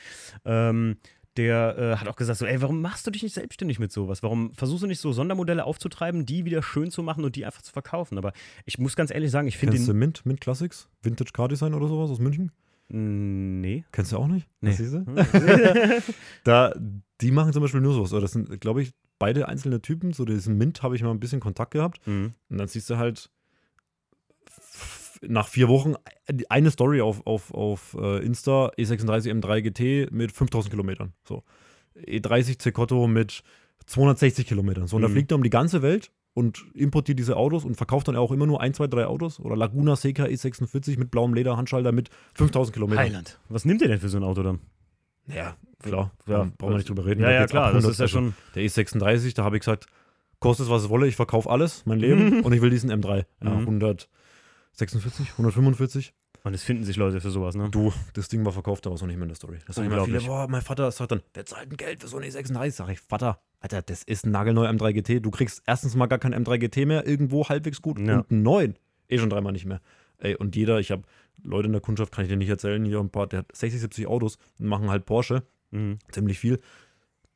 ähm, 0.45 0.99
der 1.37 1.77
äh, 1.79 1.97
hat 1.97 2.09
auch 2.09 2.17
gesagt 2.17 2.39
so, 2.39 2.47
ey, 2.47 2.61
warum 2.63 2.81
machst 2.81 3.07
du 3.07 3.11
dich 3.11 3.23
nicht 3.23 3.35
selbstständig 3.35 3.79
mit 3.79 3.93
sowas? 3.93 4.23
Warum 4.23 4.55
versuchst 4.55 4.83
du 4.83 4.87
nicht 4.87 5.01
so 5.01 5.13
Sondermodelle 5.13 5.65
aufzutreiben, 5.65 6.25
die 6.25 6.45
wieder 6.45 6.63
schön 6.63 6.91
zu 6.91 7.03
machen 7.03 7.25
und 7.25 7.37
die 7.37 7.45
einfach 7.45 7.63
zu 7.63 7.73
verkaufen? 7.73 8.17
Aber 8.19 8.33
ich 8.65 8.79
muss 8.79 8.97
ganz 8.97 9.11
ehrlich 9.11 9.31
sagen, 9.31 9.47
ich 9.47 9.59
finde 9.59 9.75
Kennst 9.75 9.89
du 9.89 9.93
den... 9.93 9.99
Mint, 9.99 10.25
Mint 10.25 10.41
Classics? 10.41 10.89
Vintage 11.03 11.33
Car 11.33 11.49
Design 11.49 11.75
oder 11.75 11.89
sowas 11.89 12.11
aus 12.11 12.19
München? 12.19 12.53
Nee. 12.89 13.85
Kennst 13.93 14.13
du 14.13 14.17
auch 14.17 14.29
nicht? 14.29 14.49
Nee. 14.61 14.73
Siehst 14.73 14.95
du? 14.95 15.05
Da, 16.45 16.73
die 17.21 17.31
machen 17.33 17.53
zum 17.53 17.63
Beispiel 17.63 17.81
nur 17.81 17.95
sowas. 17.95 18.13
Oder 18.13 18.23
das 18.23 18.33
sind, 18.33 18.61
glaube 18.61 18.83
ich, 18.83 18.93
beide 19.19 19.49
einzelne 19.49 19.81
Typen. 19.83 20.13
So 20.13 20.25
diesen 20.25 20.57
Mint 20.57 20.83
habe 20.83 20.95
ich 20.97 21.03
mal 21.03 21.11
ein 21.11 21.21
bisschen 21.21 21.41
Kontakt 21.41 21.73
gehabt. 21.73 22.07
Mhm. 22.07 22.35
Und 22.49 22.59
dann 22.59 22.69
siehst 22.69 22.89
du 22.91 22.97
halt 22.97 23.31
nach 25.23 25.49
vier 25.49 25.69
Wochen 25.69 25.95
eine 26.49 26.71
Story 26.71 27.01
auf, 27.01 27.27
auf, 27.27 27.53
auf 27.53 27.97
äh, 27.99 28.25
Insta, 28.25 28.69
E36 28.79 29.33
M3 29.33 29.63
GT 29.63 30.13
mit 30.13 30.31
5000 30.33 30.71
Kilometern. 30.71 31.13
So. 31.27 31.43
E30 31.97 32.61
Cecotto 32.61 33.07
mit 33.07 33.43
260 33.87 34.47
Kilometern. 34.47 34.87
So, 34.87 34.97
und 34.97 35.03
da 35.03 35.09
Mhm. 35.09 35.13
fliegt 35.13 35.33
er 35.33 35.37
um 35.37 35.43
die 35.43 35.51
ganze 35.51 35.81
Welt 35.83 36.13
und 36.37 36.67
importiert 36.75 37.19
diese 37.19 37.35
Autos 37.39 37.65
und 37.65 37.77
verkauft 37.77 38.09
dann 38.09 38.17
auch 38.17 38.31
immer 38.31 38.45
nur 38.45 38.61
ein, 38.61 38.75
zwei, 38.75 38.87
drei 38.89 39.07
Autos. 39.07 39.41
Oder 39.41 39.57
Laguna 39.57 39.97
Seca 39.97 40.25
E46 40.25 40.99
mit 40.99 41.11
blauem 41.11 41.33
Leder, 41.33 41.57
Handschalter 41.57 41.93
mit 41.93 42.11
5000 42.35 42.75
Kilometern. 42.75 43.05
Heiland. 43.05 43.41
Was 43.49 43.65
nimmt 43.65 43.81
ihr 43.81 43.89
denn 43.89 43.99
für 44.01 44.11
so 44.11 44.19
ein 44.19 44.23
Auto 44.23 44.43
dann? 44.43 44.59
Ja, 45.29 45.57
klar. 45.83 46.13
Ja, 46.27 46.33
Ja, 46.45 46.51
brauchen 46.59 46.73
wir 46.75 46.77
nicht 46.77 46.91
drüber 46.91 47.07
reden. 47.07 47.23
Ja, 47.23 47.31
ja, 47.31 47.47
klar, 47.47 47.73
das 47.73 47.85
100. 47.85 47.91
ist 47.93 48.01
ja 48.01 48.09
schon... 48.09 48.35
Der 48.55 48.63
E36, 48.65 49.35
da 49.35 49.45
habe 49.45 49.57
ich 49.57 49.61
gesagt, 49.61 49.87
kostet 50.39 50.67
es, 50.67 50.71
was 50.71 50.83
es 50.83 50.89
wolle, 50.91 51.07
ich 51.09 51.17
verkaufe 51.17 51.49
alles, 51.49 51.87
mein 51.87 51.99
Leben, 52.01 52.43
und 52.43 52.53
ich 52.53 52.61
will 52.61 52.69
diesen 52.71 52.93
M3. 52.93 53.25
Ja, 53.43 53.51
Mhm. 53.51 53.61
146, 54.75 55.31
145. 55.39 56.13
Und 56.47 56.55
es 56.55 56.63
finden 56.63 56.85
sich 56.85 56.97
Leute 56.97 57.21
für 57.21 57.31
sowas, 57.31 57.57
ne? 57.57 57.69
Du, 57.71 57.93
das 58.15 58.29
Ding 58.29 58.45
war 58.45 58.53
verkauft, 58.53 58.87
aber 58.87 58.97
so 58.97 59.05
nicht 59.05 59.17
mehr 59.17 59.25
in 59.25 59.31
der 59.31 59.35
Story. 59.37 59.59
Das 59.67 59.75
sagen 59.77 59.91
immer 59.91 60.05
viele, 60.05 60.21
boah, 60.21 60.47
mein 60.49 60.63
Vater 60.63 60.91
sagt 60.93 61.11
dann, 61.11 61.21
wer 61.35 61.45
zahlt 61.45 61.71
denn 61.71 61.77
Geld 61.77 62.01
für 62.03 62.07
so 62.09 62.19
eine 62.19 62.27
E36? 62.29 62.71
Sag 62.71 62.89
ich, 62.89 63.01
Vater, 63.01 63.41
Alter, 63.59 63.83
das 63.83 64.05
ist 64.05 64.25
ein 64.25 64.31
nagelneuer 64.31 64.71
M3 64.71 64.93
GT. 64.93 65.25
Du 65.27 65.33
kriegst 65.33 65.63
erstens 65.67 65.97
mal 65.97 66.07
gar 66.07 66.21
kein 66.21 66.33
M3 66.33 66.59
GT 66.59 66.87
mehr, 66.87 67.05
irgendwo 67.05 67.49
halbwegs 67.49 67.83
gut, 67.83 67.99
Ja. 67.99 68.19
und 68.21 68.31
einen 68.31 68.43
neuen. 68.45 68.77
Eh 69.09 69.19
schon 69.19 69.29
dreimal 69.29 69.53
nicht 69.53 69.65
mehr. 69.67 69.81
Ey, 70.19 70.37
und 70.37 70.55
jeder, 70.55 70.79
ich 70.79 70.93
habe 70.93 71.03
Leute 71.43 71.67
in 71.67 71.73
der 71.73 71.81
Kundschaft, 71.81 72.13
kann 72.13 72.25
ich 72.25 72.31
dir 72.31 72.37
nicht 72.37 72.49
erzählen, 72.49 72.85
hier 72.85 73.01
ein 73.01 73.11
paar, 73.11 73.27
der 73.27 73.41
hat 73.41 73.47
60, 73.55 73.81
70 73.81 74.07
Autos 74.07 74.39
und 74.61 74.67
machen 74.69 74.89
halt 74.89 75.05
Porsche, 75.05 75.43
Mhm. 75.73 75.99
ziemlich 76.13 76.39
viel. 76.39 76.61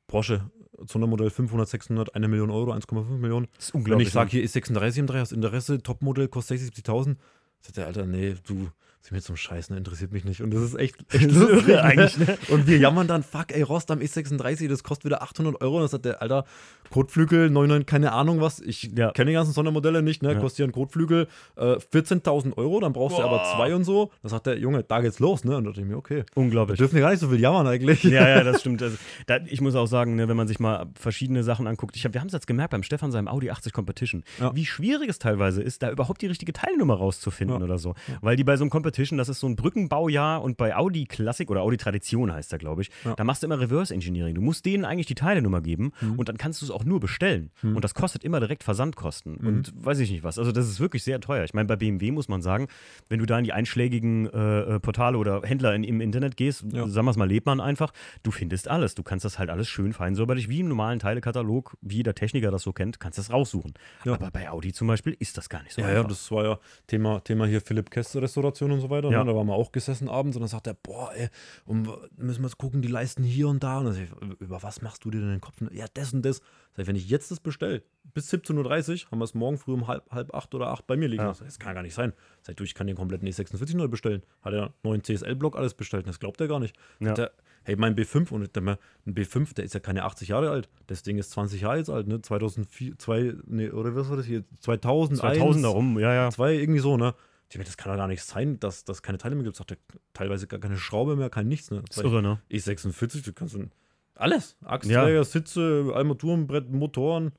Porsche, 0.06 0.50
Sondermodell 0.86 1.30
500, 1.30 1.68
600, 1.68 2.14
1 2.14 2.28
Million 2.28 2.50
Euro, 2.50 2.72
1,5 2.72 3.18
Millionen. 3.18 3.48
Das 3.56 3.66
ist 3.66 3.74
Wenn 3.74 3.80
unglaublich. 3.80 4.06
ich 4.08 4.14
sage, 4.14 4.30
hier 4.30 4.42
ist 4.44 4.52
36 4.52 5.02
M3, 5.02 5.18
hast 5.18 5.32
Interesse, 5.32 5.82
Topmodell, 5.82 6.28
kostet 6.28 6.60
60, 6.60 6.84
70.000, 6.84 7.16
sagt 7.60 7.76
der 7.76 7.86
Alter, 7.88 8.06
nee, 8.06 8.36
du, 8.46 8.68
Sie 9.02 9.14
mir 9.14 9.22
zum 9.22 9.34
Scheiß, 9.36 9.70
ne, 9.70 9.78
interessiert 9.78 10.12
mich 10.12 10.24
nicht. 10.26 10.42
Und 10.42 10.52
das 10.52 10.60
ist 10.62 10.74
echt, 10.74 10.96
echt 11.14 11.30
lustig, 11.32 11.68
irre 11.68 11.82
eigentlich, 11.82 12.18
ne? 12.18 12.36
Und 12.48 12.66
wir 12.66 12.76
jammern 12.78 13.06
dann, 13.08 13.22
fuck, 13.22 13.46
ey, 13.50 13.62
Rost 13.62 13.90
am 13.90 14.00
E36, 14.00 14.68
das 14.68 14.82
kostet 14.84 15.06
wieder 15.06 15.22
800 15.22 15.60
Euro. 15.62 15.76
Und 15.76 15.82
das 15.84 15.92
hat 15.94 16.04
der, 16.04 16.20
Alter, 16.20 16.44
Kotflügel, 16.90 17.48
99, 17.50 17.86
keine 17.86 18.12
Ahnung 18.12 18.40
was. 18.40 18.60
Ich 18.60 18.90
Ja. 18.94 19.10
kenne 19.12 19.30
die 19.30 19.34
ganzen 19.34 19.52
Sondermodelle 19.52 20.02
nicht, 20.02 20.22
ne? 20.22 20.32
Ja. 20.34 20.38
Kostet 20.40 20.58
ja 20.60 20.64
ein 20.66 20.72
Kotflügel 20.72 21.28
äh, 21.56 21.62
14.000 21.76 22.56
Euro, 22.58 22.80
dann 22.80 22.92
brauchst 22.92 23.16
du 23.16 23.22
aber 23.22 23.38
Boah. 23.38 23.52
zwei 23.56 23.74
und 23.74 23.84
so. 23.84 24.10
Da 24.22 24.28
sagt 24.28 24.46
der 24.46 24.58
Junge, 24.58 24.82
da 24.82 25.00
geht's 25.00 25.18
los, 25.18 25.44
ne? 25.44 25.56
Und 25.56 25.64
da 25.64 25.70
dachte 25.70 25.80
ich 25.80 25.86
mir, 25.86 25.96
okay. 25.96 26.24
Da 26.34 26.40
Unglaublich. 26.40 26.78
dürfen 26.78 26.94
wir 26.96 27.02
gar 27.02 27.10
nicht 27.10 27.20
so 27.20 27.28
viel 27.28 27.40
jammern 27.40 27.66
eigentlich. 27.66 28.02
Ja, 28.04 28.28
ja, 28.28 28.44
das 28.44 28.60
stimmt. 28.60 28.82
Also, 28.82 28.96
da, 29.26 29.38
ich 29.46 29.60
muss 29.62 29.74
auch 29.76 29.86
sagen, 29.86 30.16
ne, 30.16 30.28
wenn 30.28 30.36
man 30.36 30.48
sich 30.48 30.60
mal 30.60 30.86
verschiedene 30.94 31.42
Sachen 31.42 31.66
anguckt, 31.66 31.96
ich 31.96 32.04
hab, 32.04 32.12
wir 32.12 32.20
haben 32.20 32.26
es 32.28 32.32
jetzt 32.34 32.46
gemerkt 32.46 32.72
beim 32.72 32.82
Stefan 32.82 33.12
seinem 33.12 33.28
Audi 33.28 33.50
80 33.50 33.72
Competition, 33.72 34.24
Ja. 34.40 34.54
wie 34.54 34.66
schwierig 34.66 35.08
es 35.08 35.18
teilweise 35.18 35.62
ist, 35.62 35.82
da 35.82 35.90
überhaupt 35.90 36.20
die 36.22 36.26
richtige 36.26 36.52
Teilnummer 36.52 36.94
rauszufinden 36.94 37.58
Ja. 37.60 37.64
oder 37.64 37.78
so. 37.78 37.94
Weil 38.20 38.36
die 38.36 38.44
bei 38.44 38.56
so 38.56 38.64
einem 38.64 38.70
Competition, 38.70 38.89
das 39.18 39.28
ist 39.28 39.40
so 39.40 39.46
ein 39.46 39.56
Brückenbaujahr 39.56 40.42
und 40.42 40.56
bei 40.56 40.76
Audi 40.76 41.04
Classic 41.06 41.50
oder 41.50 41.62
Audi 41.62 41.76
Tradition 41.76 42.32
heißt 42.32 42.52
der, 42.52 42.58
glaube 42.58 42.82
ich, 42.82 42.90
Ja. 43.04 43.14
da 43.14 43.24
machst 43.24 43.42
du 43.42 43.46
immer 43.46 43.58
Reverse 43.60 43.92
Engineering. 43.94 44.34
Du 44.34 44.40
musst 44.40 44.64
denen 44.66 44.84
eigentlich 44.84 45.06
die 45.06 45.14
Teilenummer 45.14 45.60
geben 45.60 45.92
Mhm. 46.00 46.18
und 46.18 46.28
dann 46.28 46.36
kannst 46.38 46.60
du 46.60 46.66
es 46.66 46.70
auch 46.70 46.84
nur 46.84 47.00
bestellen. 47.00 47.50
Und 47.62 47.82
das 47.84 47.94
kostet 47.94 48.24
immer 48.24 48.40
direkt 48.40 48.62
Versandkosten 48.64 49.38
Mhm. 49.40 49.46
und 49.46 49.72
weiß 49.84 49.98
ich 50.00 50.10
nicht 50.10 50.22
was. 50.24 50.38
Also 50.38 50.52
das 50.52 50.68
ist 50.68 50.80
wirklich 50.80 51.02
sehr 51.02 51.20
teuer. 51.20 51.44
Ich 51.44 51.54
meine, 51.54 51.66
bei 51.66 51.76
BMW 51.76 52.10
muss 52.10 52.28
man 52.28 52.42
sagen, 52.42 52.68
wenn 53.08 53.18
du 53.18 53.26
da 53.26 53.38
in 53.38 53.44
die 53.44 53.52
einschlägigen 53.52 54.26
äh, 54.30 54.60
äh, 54.76 54.80
Portale 54.80 55.18
oder 55.18 55.42
Händler 55.42 55.74
in, 55.74 55.84
im 55.84 56.00
Internet 56.00 56.36
gehst, 56.36 56.64
Ja. 56.72 56.86
sagen 56.88 57.06
wir 57.06 57.10
es 57.10 57.16
mal, 57.16 57.28
lebt 57.28 57.46
man 57.46 57.60
einfach, 57.60 57.92
du 58.22 58.30
findest 58.30 58.68
alles. 58.68 58.94
Du 58.94 59.02
kannst 59.02 59.24
das 59.24 59.38
halt 59.38 59.50
alles 59.50 59.68
schön 59.68 59.92
fein 59.92 60.14
säuberlich, 60.14 60.48
wie 60.48 60.60
im 60.60 60.68
normalen 60.68 60.98
Teilekatalog, 60.98 61.76
wie 61.80 61.96
jeder 61.96 62.14
Techniker 62.14 62.50
das 62.50 62.62
so 62.62 62.72
kennt, 62.72 63.00
kannst 63.00 63.18
das 63.18 63.30
raussuchen. 63.32 63.74
Ja. 64.04 64.14
Aber 64.14 64.30
bei 64.30 64.50
Audi 64.50 64.72
zum 64.72 64.88
Beispiel 64.88 65.16
ist 65.18 65.36
das 65.36 65.48
gar 65.48 65.62
nicht 65.62 65.72
so 65.74 65.80
Ja, 65.82 65.90
ja, 65.90 65.96
einfach. 65.98 66.08
das 66.08 66.30
war 66.30 66.44
ja 66.44 66.58
Thema, 66.86 67.20
Thema 67.20 67.46
hier 67.46 67.60
Philipp 67.60 67.90
Kess 67.90 68.16
Restauration 68.16 68.70
und 68.72 68.79
so 68.80 68.90
weiter. 68.90 69.10
Ja. 69.10 69.24
Ne? 69.24 69.30
Da 69.30 69.36
waren 69.36 69.46
wir 69.46 69.54
auch 69.54 69.72
gesessen 69.72 70.08
abends 70.08 70.36
und 70.36 70.40
dann 70.40 70.48
sagt 70.48 70.66
er, 70.66 70.74
boah, 70.74 71.12
ey, 71.14 71.28
müssen 71.66 72.42
wir 72.42 72.48
jetzt 72.48 72.58
gucken, 72.58 72.82
die 72.82 72.88
leisten 72.88 73.22
hier 73.22 73.48
und 73.48 73.62
da. 73.62 73.78
Und 73.78 73.86
dann 73.86 73.94
sag 73.94 74.04
ich, 74.04 74.40
über 74.40 74.62
was 74.62 74.82
machst 74.82 75.04
du 75.04 75.10
dir 75.10 75.20
denn 75.20 75.30
den 75.30 75.40
Kopf? 75.40 75.56
Ja, 75.72 75.86
das 75.94 76.12
und 76.12 76.22
das. 76.22 76.38
Sag 76.72 76.82
ich, 76.82 76.86
wenn 76.86 76.96
ich 76.96 77.08
jetzt 77.08 77.30
das 77.30 77.40
bestelle, 77.40 77.82
bis 78.14 78.32
17.30 78.32 79.04
Uhr, 79.04 79.10
haben 79.10 79.18
wir 79.18 79.24
es 79.24 79.34
morgen 79.34 79.58
früh 79.58 79.72
um 79.72 79.86
halb, 79.86 80.10
halb 80.10 80.34
acht 80.34 80.54
oder 80.54 80.68
acht 80.68 80.86
bei 80.86 80.96
mir 80.96 81.08
liegen. 81.08 81.22
Ja. 81.22 81.28
Das, 81.28 81.38
das 81.38 81.58
kann 81.58 81.74
gar 81.74 81.82
nicht 81.82 81.94
sein. 81.94 82.12
Sag 82.42 82.52
ich, 82.52 82.56
du, 82.56 82.64
ich 82.64 82.74
kann 82.74 82.86
den 82.86 82.96
kompletten 82.96 83.28
E46 83.28 83.76
neu 83.76 83.88
bestellen. 83.88 84.22
Hat 84.42 84.52
er 84.52 84.72
neuen 84.82 85.02
CSL-Block 85.02 85.56
alles 85.56 85.74
bestellt. 85.74 86.06
Das 86.06 86.18
glaubt 86.18 86.40
er 86.40 86.48
gar 86.48 86.60
nicht. 86.60 86.76
Ja. 86.98 87.08
Sagt 87.08 87.18
er, 87.18 87.32
hey, 87.64 87.76
mein 87.76 87.94
B5 87.94 88.30
und 88.30 88.54
der, 88.54 88.78
ein 89.06 89.14
B5, 89.14 89.54
der 89.54 89.64
ist 89.64 89.74
ja 89.74 89.80
keine 89.80 90.04
80 90.04 90.28
Jahre 90.28 90.50
alt. 90.50 90.68
Das 90.86 91.02
Ding 91.02 91.18
ist 91.18 91.30
20 91.32 91.60
Jahre 91.62 91.78
jetzt 91.78 91.90
alt, 91.90 92.06
ne? 92.06 92.20
2004, 92.20 92.98
zwei, 92.98 93.34
nee, 93.46 93.70
oder 93.70 93.94
was 93.94 94.08
war 94.08 94.16
das 94.16 94.26
hier? 94.26 94.44
2000, 94.60 95.18
2000 95.20 95.66
rum, 95.66 95.98
ja, 95.98 96.12
ja. 96.12 96.30
Zwei, 96.30 96.54
irgendwie 96.54 96.80
so, 96.80 96.96
ne? 96.96 97.14
Ich 97.50 97.56
meine, 97.56 97.64
das 97.66 97.76
kann 97.76 97.92
doch 97.92 97.98
gar 97.98 98.06
nicht 98.06 98.22
sein, 98.22 98.60
dass 98.60 98.84
das 98.84 99.02
keine 99.02 99.18
Teile 99.18 99.34
mehr 99.34 99.44
gibt. 99.44 99.56
Sagt 99.56 99.72
er, 99.72 99.76
teilweise 100.12 100.46
gar 100.46 100.60
keine 100.60 100.76
Schraube 100.76 101.16
mehr, 101.16 101.30
kein 101.30 101.48
nichts, 101.48 101.70
ne? 101.70 101.82
Das 101.86 101.96
ist 101.98 102.04
irre, 102.04 102.22
ne? 102.22 102.40
E46, 102.50 103.24
du 103.24 103.32
kannst 103.32 103.54
dann 103.56 103.72
alles. 104.14 104.56
Achsträger, 104.64 105.24
Sitze, 105.24 105.90
Armaturenbrett, 105.94 106.70
Motoren, 106.70 107.32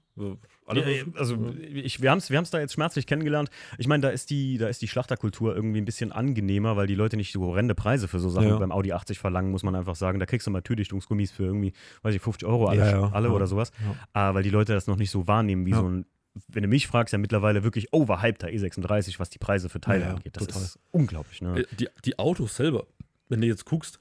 alles. 0.65 0.85
Ja, 0.85 1.03
also 1.15 1.37
ich, 1.61 2.01
wir 2.01 2.11
haben 2.11 2.17
es 2.17 2.29
wir 2.29 2.37
haben's 2.37 2.49
da 2.49 2.59
jetzt 2.59 2.73
schmerzlich 2.73 3.07
kennengelernt. 3.07 3.49
Ich 3.77 3.87
meine, 3.87 4.01
da 4.01 4.09
ist 4.09 4.29
die, 4.29 4.57
da 4.57 4.67
ist 4.67 4.81
die 4.81 4.87
Schlachterkultur 4.87 5.55
irgendwie 5.55 5.79
ein 5.79 5.85
bisschen 5.85 6.11
angenehmer, 6.11 6.75
weil 6.75 6.87
die 6.87 6.95
Leute 6.95 7.15
nicht 7.17 7.31
so 7.31 7.41
horrende 7.45 7.75
Preise 7.75 8.07
für 8.07 8.19
so 8.19 8.29
Sachen 8.29 8.49
Ja. 8.49 8.57
beim 8.57 8.71
Audi 8.71 8.91
80 8.93 9.17
verlangen, 9.19 9.51
muss 9.51 9.63
man 9.63 9.75
einfach 9.75 9.95
sagen. 9.95 10.19
Da 10.19 10.25
kriegst 10.25 10.45
du 10.47 10.51
mal 10.51 10.61
Türdichtungsgummis 10.61 11.31
für 11.31 11.43
irgendwie, 11.43 11.71
weiß 12.01 12.15
ich, 12.15 12.21
50 12.21 12.47
Euro 12.47 12.65
alle, 12.67 12.79
Ja, 12.81 12.91
ja, 12.91 13.11
alle 13.11 13.29
ja. 13.29 13.33
oder 13.33 13.47
sowas. 13.47 13.71
Ja. 13.85 13.95
Ah, 14.13 14.33
weil 14.33 14.43
die 14.43 14.49
Leute 14.49 14.73
das 14.73 14.87
noch 14.87 14.97
nicht 14.97 15.11
so 15.11 15.27
wahrnehmen, 15.27 15.65
wie 15.65 15.71
Ja. 15.71 15.79
so 15.79 15.87
ein, 15.87 16.05
wenn 16.47 16.63
du 16.63 16.69
mich 16.69 16.87
fragst, 16.87 17.11
ja 17.11 17.17
mittlerweile 17.17 17.63
wirklich 17.63 17.93
overhypter 17.93 18.47
E36, 18.47 19.19
was 19.19 19.29
die 19.29 19.39
Preise 19.39 19.69
für 19.69 19.81
Teile 19.81 20.01
Ja, 20.01 20.07
ja, 20.09 20.13
angeht. 20.15 20.37
Das 20.37 20.47
total. 20.47 20.61
ist 20.63 20.79
unglaublich, 20.91 21.41
ne? 21.41 21.61
Äh, 21.61 21.65
die, 21.77 21.89
die 22.05 22.19
Autos 22.19 22.55
selber, 22.55 22.85
wenn 23.29 23.41
du 23.41 23.47
jetzt 23.47 23.65
guckst, 23.65 23.99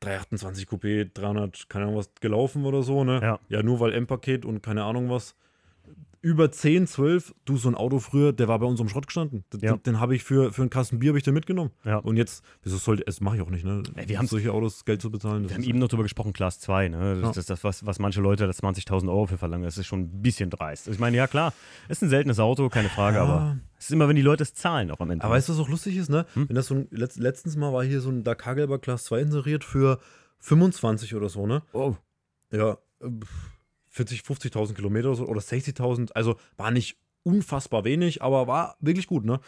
328 0.00 0.66
Coupé, 0.68 1.10
300, 1.12 1.68
keine 1.68 1.86
Ahnung 1.86 1.96
was, 1.96 2.10
gelaufen 2.20 2.64
oder 2.64 2.82
so, 2.82 3.04
ne? 3.04 3.20
Ja. 3.22 3.38
Ja, 3.48 3.62
nur 3.62 3.80
weil 3.80 3.92
M-Paket 3.92 4.44
und 4.44 4.62
keine 4.62 4.84
Ahnung 4.84 5.10
was. 5.10 5.34
Über 6.20 6.50
10, 6.50 6.86
12, 6.88 7.32
du, 7.44 7.56
so 7.56 7.68
ein 7.68 7.74
Auto 7.76 8.00
früher, 8.00 8.32
der 8.32 8.48
war 8.48 8.58
bei 8.58 8.66
uns 8.66 8.80
am 8.80 8.88
Schrott 8.88 9.06
gestanden. 9.06 9.44
Den, 9.52 9.60
Ja. 9.60 9.76
den 9.76 10.00
habe 10.00 10.16
ich 10.16 10.24
für, 10.24 10.52
für 10.52 10.62
einen 10.62 10.70
Kasten 10.70 10.98
Bier 10.98 11.14
ich 11.14 11.22
den 11.22 11.32
mitgenommen. 11.34 11.70
Ja. 11.84 11.98
Und 11.98 12.16
jetzt, 12.16 12.42
wieso 12.62 12.76
sollte, 12.76 13.04
das 13.04 13.20
mache 13.20 13.36
ich 13.36 13.42
auch 13.42 13.50
nicht, 13.50 13.64
ne? 13.64 13.82
Ey, 13.94 14.08
wir 14.08 14.18
haben's- 14.18 14.30
solche 14.30 14.52
Autos 14.52 14.84
Geld 14.84 15.00
zu 15.00 15.10
bezahlen. 15.10 15.44
das 15.44 15.50
Wir 15.52 15.54
haben 15.58 15.62
eben 15.62 15.78
noch 15.78 15.86
drüber 15.88 16.02
gesprochen, 16.02 16.32
Class 16.32 16.58
2, 16.60 16.88
ne? 16.88 17.14
Das 17.14 17.22
Ja. 17.22 17.28
ist 17.30 17.36
das, 17.36 17.46
das 17.46 17.64
was, 17.64 17.86
was 17.86 17.98
manche 18.00 18.20
Leute 18.20 18.46
das 18.48 18.58
20.000 18.58 19.08
Euro 19.10 19.26
für 19.26 19.38
verlangen. 19.38 19.62
Das 19.64 19.78
ist 19.78 19.86
schon 19.86 20.00
ein 20.00 20.22
bisschen 20.22 20.50
dreist. 20.50 20.88
Ich 20.88 20.98
meine, 20.98 21.16
ja 21.16 21.26
klar, 21.28 21.52
ist 21.88 22.02
ein 22.02 22.08
seltenes 22.08 22.40
Auto, 22.40 22.68
keine 22.68 22.88
Frage, 22.88 23.20
aber 23.20 23.58
es 23.78 23.84
ist 23.86 23.92
immer, 23.92 24.08
wenn 24.08 24.16
die 24.16 24.22
Leute 24.22 24.42
es 24.42 24.54
zahlen, 24.54 24.90
auch 24.90 24.98
am 25.00 25.10
Ende. 25.10 25.24
Aber 25.24 25.34
weißt 25.34 25.48
du, 25.48 25.52
was 25.52 25.60
auch 25.60 25.68
lustig 25.68 25.96
ist, 25.96 26.10
ne? 26.10 26.26
Hm? 26.34 26.48
Wenn 26.48 26.56
das 26.56 26.66
so 26.66 26.74
ein, 26.74 26.88
letzt, 26.90 27.18
letztens 27.18 27.56
mal 27.56 27.72
war 27.72 27.84
hier 27.84 28.00
so 28.00 28.10
ein 28.10 28.24
Dakar 28.24 28.56
Gelber 28.56 28.80
Class 28.80 29.04
2 29.04 29.20
inseriert 29.20 29.62
für 29.62 30.00
25 30.40 31.14
oder 31.14 31.28
so, 31.28 31.46
ne? 31.46 31.62
oh, 31.72 31.94
Ja, 32.50 32.78
äh, 33.00 33.08
40, 33.98 34.20
50.000 34.20 34.74
Kilometer 34.74 35.08
oder 35.08 35.16
so, 35.16 35.26
oder 35.26 35.40
60.000. 35.40 36.12
Also 36.12 36.36
war 36.56 36.70
nicht 36.70 36.96
unfassbar 37.24 37.84
wenig, 37.84 38.22
aber 38.22 38.46
war 38.46 38.76
wirklich 38.80 39.06
gut, 39.06 39.24
ne? 39.24 39.40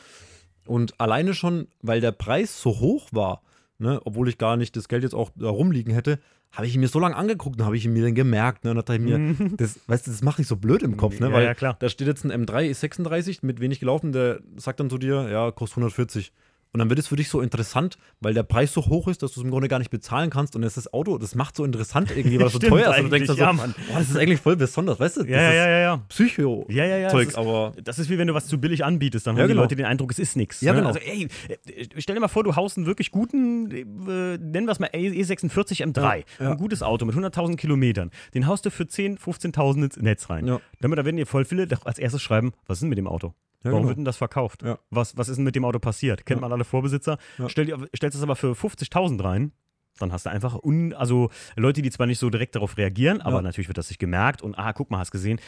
Und 0.67 1.01
alleine 1.01 1.35
schon, 1.35 1.69
weil 1.81 2.01
der 2.01 2.13
Preis 2.13 2.61
so 2.61 2.81
hoch 2.81 3.09
war, 3.13 3.43
ne, 3.79 4.01
obwohl 4.05 4.29
ich 4.29 4.39
gar 4.39 4.57
nicht 4.57 4.77
das 4.77 4.89
Geld 4.89 5.03
jetzt 5.03 5.15
auch 5.15 5.31
da 5.35 5.49
rumliegen 5.49 5.93
hätte, 5.95 6.19
habe 6.53 6.67
ich 6.67 6.75
ihn 6.75 6.81
mir 6.81 6.89
so 6.89 6.99
lange 6.99 7.17
angeguckt 7.17 7.61
und 7.61 7.65
habe 7.65 7.77
ich 7.77 7.85
ihn 7.85 7.93
mir 7.93 8.03
dann 8.03 8.15
gemerkt, 8.15 8.65
ne? 8.65 8.73
Und 8.73 8.77
dann 8.77 8.85
dachte 8.85 9.03
ich 9.03 9.09
mir, 9.09 9.51
das, 9.57 9.79
weißt 9.87 10.07
du, 10.07 10.11
das 10.11 10.23
macht 10.23 10.39
nicht 10.39 10.49
so 10.49 10.57
blöd 10.57 10.83
im 10.83 10.97
Kopf, 10.97 11.21
ne? 11.21 11.29
Ja, 11.29 11.33
weil 11.33 11.45
ja, 11.45 11.55
klar. 11.55 11.77
da 11.79 11.89
steht 11.89 12.09
jetzt 12.09 12.25
ein 12.25 12.33
M3 12.33 12.71
E36 12.71 13.39
mit 13.43 13.61
wenig 13.61 13.79
gelaufen, 13.79 14.13
der 14.13 14.41
sagt 14.57 14.81
dann 14.81 14.91
zu 14.91 14.99
dir, 14.99 15.29
ja, 15.31 15.53
kostet 15.53 15.79
140. 15.79 16.33
Und 16.73 16.79
dann 16.79 16.89
wird 16.89 17.01
es 17.01 17.09
für 17.09 17.17
dich 17.17 17.29
so 17.29 17.41
interessant, 17.41 17.99
weil 18.21 18.33
der 18.33 18.45
Preis 18.45 18.73
so 18.73 18.87
hoch 18.87 19.09
ist, 19.09 19.25
dass 19.25 19.33
du 19.33 19.41
es 19.41 19.45
im 19.45 19.51
Grunde 19.51 19.67
gar 19.67 19.81
nicht 19.81 19.91
bezahlen 19.91 20.31
kannst. 20.31 20.55
Und 20.55 20.63
das 20.63 20.77
ist 20.77 20.87
das 20.87 20.93
Auto, 20.93 21.19
das 21.19 21.35
macht 21.35 21.57
so 21.57 21.65
interessant 21.65 22.13
irgendwie, 22.17 22.39
weil 22.39 22.47
es 22.47 22.53
so 22.53 22.59
teuer 22.61 22.91
ist. 22.93 22.99
Und 22.99 23.05
du 23.07 23.11
denkst 23.11 23.27
dann 23.27 23.37
so, 23.37 23.43
ja, 23.43 23.53
Mann. 23.53 23.75
boah, 23.89 23.99
das 23.99 24.11
ist 24.11 24.17
eigentlich 24.17 24.41
voll 24.41 24.55
besonders, 24.55 25.01
weißt 25.01 25.17
du? 25.17 25.21
Das 25.23 25.31
Ja, 25.31 25.37
ja, 25.43 25.49
ist 25.51 25.57
ja, 25.57 25.69
ja, 25.69 25.79
ja. 25.81 25.97
Psycho-Zeug, 26.09 26.71
Ja, 26.77 26.85
ja, 26.85 26.97
ja. 26.99 27.09
es 27.21 27.29
ist- 27.29 27.35
aber 27.37 27.73
Das 27.83 27.99
ist 27.99 28.09
wie 28.09 28.19
wenn 28.19 28.29
du 28.29 28.35
was 28.35 28.47
zu 28.47 28.61
billig 28.61 28.85
anbietest, 28.85 29.27
dann 29.27 29.35
Ja, 29.37 29.43
haben 29.43 29.49
die 29.49 29.55
genau. 29.55 29.63
Leute 29.63 29.75
den 29.75 29.87
Eindruck, 29.87 30.13
es 30.13 30.21
ist 30.21 30.37
nichts. 30.37 30.61
Ja, 30.61 30.73
ne? 30.73 30.79
genau. 30.79 30.89
Also, 30.91 31.01
ey, 31.01 31.27
äh, 31.49 31.87
stell 31.99 32.15
dir 32.15 32.21
mal 32.21 32.29
vor, 32.29 32.45
du 32.45 32.55
haust 32.55 32.77
einen 32.77 32.87
wirklich 32.87 33.11
guten, 33.11 33.71
äh, 33.73 34.39
nennen 34.39 34.67
wir 34.67 34.71
es 34.73 34.79
mal 34.79 34.91
E46 34.91 35.83
M3, 35.83 36.25
Ja, 36.39 36.53
ein 36.53 36.57
gutes 36.57 36.83
Auto 36.85 37.05
mit 37.05 37.17
100.000 37.17 37.57
Kilometern. 37.57 38.11
Den 38.35 38.47
haust 38.47 38.65
du 38.65 38.71
für 38.71 38.85
10.000, 38.85 39.19
15.000 39.19 39.85
ins 39.85 39.97
Netz 39.97 40.31
rein. 40.31 40.47
Ja. 40.47 40.61
Damit 40.81 40.99
da 40.99 41.05
werden 41.05 41.17
dir 41.17 41.27
voll 41.27 41.45
viele 41.45 41.67
als 41.85 41.99
erstes 41.99 42.23
schreiben, 42.23 42.53
was 42.67 42.79
ist 42.79 42.83
denn 42.83 42.89
mit 42.91 42.99
dem 42.99 43.09
Auto? 43.09 43.35
Ja, 43.63 43.71
Warum 43.73 43.79
genau. 43.81 43.89
wird 43.89 43.99
denn 43.99 44.05
das 44.05 44.17
verkauft? 44.17 44.63
Ja. 44.63 44.79
Was, 44.91 45.17
was 45.17 45.29
ist 45.29 45.37
denn 45.37 45.45
mit 45.45 45.55
dem 45.55 45.65
Auto 45.65 45.79
passiert? 45.79 46.25
Kennt 46.25 46.39
Ja. 46.39 46.43
man 46.43 46.53
alle 46.53 46.65
Vorbesitzer? 46.65 47.19
Stell 47.49 47.75
stellst 47.95 48.17
es 48.17 48.23
aber 48.23 48.37
für 48.37 48.53
50.000 48.53 49.23
rein, 49.23 49.53
dann 49.99 50.13
hast 50.13 50.25
du 50.25 50.31
einfach 50.31 50.59
un, 50.63 50.95
also 50.95 51.29
Leute, 51.57 51.83
die 51.83 51.91
zwar 51.91 52.07
nicht 52.07 52.19
so 52.19 52.31
direkt 52.31 52.55
darauf 52.55 52.79
reagieren, 52.79 53.21
aber 53.21 53.43
natürlich 53.43 53.69
wird 53.69 53.77
das 53.77 53.89
sich 53.89 53.99
gemerkt 53.99 54.41
und 54.41 54.59
ah, 54.59 54.73
guck 54.73 54.91
mal, 54.91 54.99
hast 54.99 55.11
gesehen, 55.11 55.39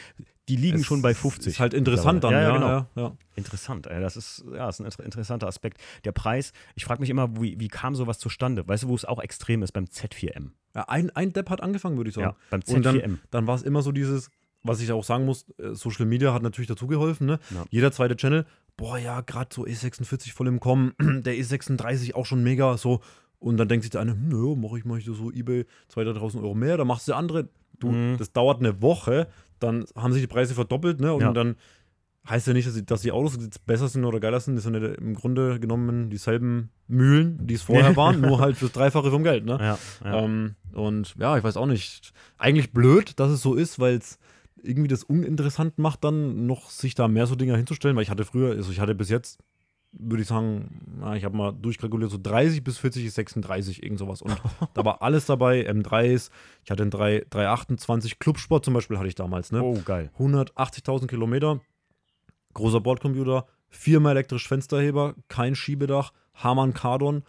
die 0.47 0.57
liegen 0.57 0.79
es 0.81 0.85
schon 0.85 1.01
bei 1.01 1.15
50. 1.15 1.47
Ist 1.53 1.59
halt 1.59 1.73
interessant 1.73 2.23
dann, 2.23 2.33
ja, 2.33 2.41
ja, 2.41 2.59
ja, 2.59 2.87
genau. 2.93 3.17
Interessant, 3.35 3.87
ey. 3.87 3.99
Das 3.99 4.15
ist, 4.15 4.43
ja, 4.51 4.67
das 4.67 4.75
ist 4.75 4.81
ein 4.81 4.85
inter- 4.85 5.03
interessanter 5.05 5.47
Aspekt. 5.47 5.79
Der 6.05 6.11
Preis, 6.11 6.51
ich 6.75 6.85
frage 6.85 6.99
mich 7.01 7.09
immer, 7.09 7.35
wie, 7.41 7.59
wie 7.59 7.67
kam 7.69 7.95
sowas 7.95 8.19
zustande? 8.19 8.67
Weißt 8.67 8.83
du, 8.83 8.89
wo 8.89 8.95
es 8.95 9.05
auch 9.05 9.19
extrem 9.19 9.63
ist? 9.63 9.71
Beim 9.71 9.85
Z4M. 9.85 10.51
ja 10.75 10.83
ein, 10.87 11.09
ein 11.11 11.33
Depp 11.33 11.49
hat 11.49 11.61
angefangen, 11.63 11.97
würde 11.97 12.09
ich 12.09 12.15
sagen. 12.15 12.27
Ja, 12.27 12.35
beim 12.51 12.61
Und 12.67 12.85
dann, 12.85 12.97
Z4M. 12.97 13.17
dann 13.31 13.47
war 13.47 13.55
es 13.55 13.63
immer 13.63 13.81
so 13.81 13.91
dieses, 13.91 14.29
was 14.63 14.79
ich 14.81 14.91
auch 14.91 15.03
sagen 15.03 15.25
muss, 15.25 15.45
äh, 15.59 15.73
Social 15.75 16.05
Media 16.05 16.33
hat 16.33 16.41
natürlich 16.43 16.67
dazu 16.67 16.87
geholfen, 16.87 17.27
ne? 17.27 17.39
Ja. 17.53 17.65
Jeder 17.69 17.91
zweite 17.91 18.15
Channel, 18.15 18.45
boah, 18.77 18.97
ja, 18.97 19.21
gerade 19.21 19.49
so 19.53 19.65
E46 19.65 20.33
voll 20.33 20.47
im 20.47 20.59
Kommen, 20.59 20.93
der 21.23 21.35
E36 21.35 22.15
auch 22.15 22.25
schon 22.25 22.43
mega, 22.43 22.77
so. 22.77 23.01
Und 23.39 23.57
dann 23.57 23.67
denkt 23.67 23.83
sich 23.83 23.89
der 23.91 24.01
eine, 24.01 24.13
hm, 24.13 24.31
ja, 24.31 24.55
mach 24.55 24.77
ich 24.77 24.85
mal 24.85 24.99
hier 24.99 25.13
so 25.13 25.31
Ebay 25.31 25.65
2.000, 25.93 26.13
3.000 26.17 26.41
Euro 26.41 26.53
mehr, 26.55 26.77
dann 26.77 26.87
machst 26.87 27.07
du 27.07 27.11
der 27.11 27.17
andere. 27.17 27.49
Du, 27.79 27.91
Mhm. 27.91 28.15
das 28.17 28.31
dauert 28.31 28.59
eine 28.59 28.81
Woche, 28.81 29.27
dann 29.59 29.83
haben 29.95 30.13
sich 30.13 30.21
die 30.21 30.27
Preise 30.27 30.53
verdoppelt, 30.53 31.01
ne? 31.01 31.13
Und 31.13 31.21
Ja. 31.21 31.33
dann 31.33 31.55
heißt 32.29 32.47
ja 32.47 32.53
nicht, 32.53 32.65
dass 32.65 32.75
die, 32.75 32.85
dass 32.85 33.01
die 33.01 33.11
Autos 33.11 33.35
jetzt 33.41 33.65
besser 33.65 33.89
sind 33.89 34.05
oder 34.05 34.21
geiler 34.21 34.39
sind, 34.39 34.55
das 34.55 34.63
sind 34.63 34.75
ja 34.75 34.85
im 34.93 35.13
Grunde 35.13 35.59
genommen 35.59 36.09
dieselben 36.09 36.69
Mühlen, 36.87 37.45
die 37.45 37.55
es 37.55 37.63
vorher 37.63 37.95
waren, 37.97 38.21
nur 38.21 38.39
halt 38.39 38.55
fürs 38.55 38.71
Dreifache 38.71 39.11
vom 39.11 39.23
Geld, 39.23 39.43
ne? 39.43 39.57
Ja, 39.59 39.79
ja. 40.05 40.23
Ähm, 40.23 40.55
und 40.71 41.15
ja, 41.17 41.37
ich 41.37 41.43
weiß 41.43 41.57
auch 41.57 41.65
nicht. 41.65 42.13
Eigentlich 42.37 42.71
blöd, 42.71 43.19
dass 43.19 43.29
es 43.29 43.41
so 43.41 43.55
ist, 43.55 43.77
weil 43.79 43.95
es 43.97 44.19
irgendwie 44.63 44.87
das 44.87 45.03
uninteressant 45.03 45.77
macht, 45.77 46.03
dann 46.03 46.45
noch 46.45 46.69
sich 46.69 46.95
da 46.95 47.07
mehr 47.07 47.27
so 47.27 47.35
Dinger 47.35 47.57
hinzustellen, 47.57 47.95
weil 47.95 48.03
ich 48.03 48.09
hatte 48.09 48.25
früher, 48.25 48.51
also 48.51 48.71
ich 48.71 48.79
hatte 48.79 48.95
bis 48.95 49.09
jetzt, 49.09 49.39
würde 49.91 50.23
ich 50.23 50.27
sagen, 50.27 50.97
na, 50.99 51.15
ich 51.15 51.23
habe 51.23 51.37
mal 51.37 51.51
durchkalkuliert, 51.51 52.09
so 52.09 52.17
30 52.21 52.63
bis 52.63 52.77
40 52.79 53.05
ist 53.05 53.15
36, 53.15 53.83
irgend 53.83 53.99
sowas. 53.99 54.21
Und 54.21 54.35
da 54.73 54.85
war 54.85 55.01
alles 55.01 55.25
dabei, 55.25 55.69
M3s, 55.69 56.31
ich 56.63 56.71
hatte 56.71 56.83
einen 56.83 56.91
3, 56.91 57.25
328 57.29 58.19
Clubsport 58.19 58.65
zum 58.65 58.73
Beispiel 58.73 58.97
hatte 58.97 59.07
ich 59.07 59.15
damals, 59.15 59.51
ne? 59.51 59.61
oh, 59.61 59.79
geil. 59.85 60.09
180.000 60.17 61.07
Kilometer, 61.07 61.61
großer 62.53 62.79
Bordcomputer, 62.79 63.45
viermal 63.69 64.13
elektrisch 64.13 64.47
Fensterheber, 64.47 65.15
kein 65.27 65.55
Schiebedach, 65.55 66.13
Hamann 66.33 66.73
Kardon, 66.73 67.23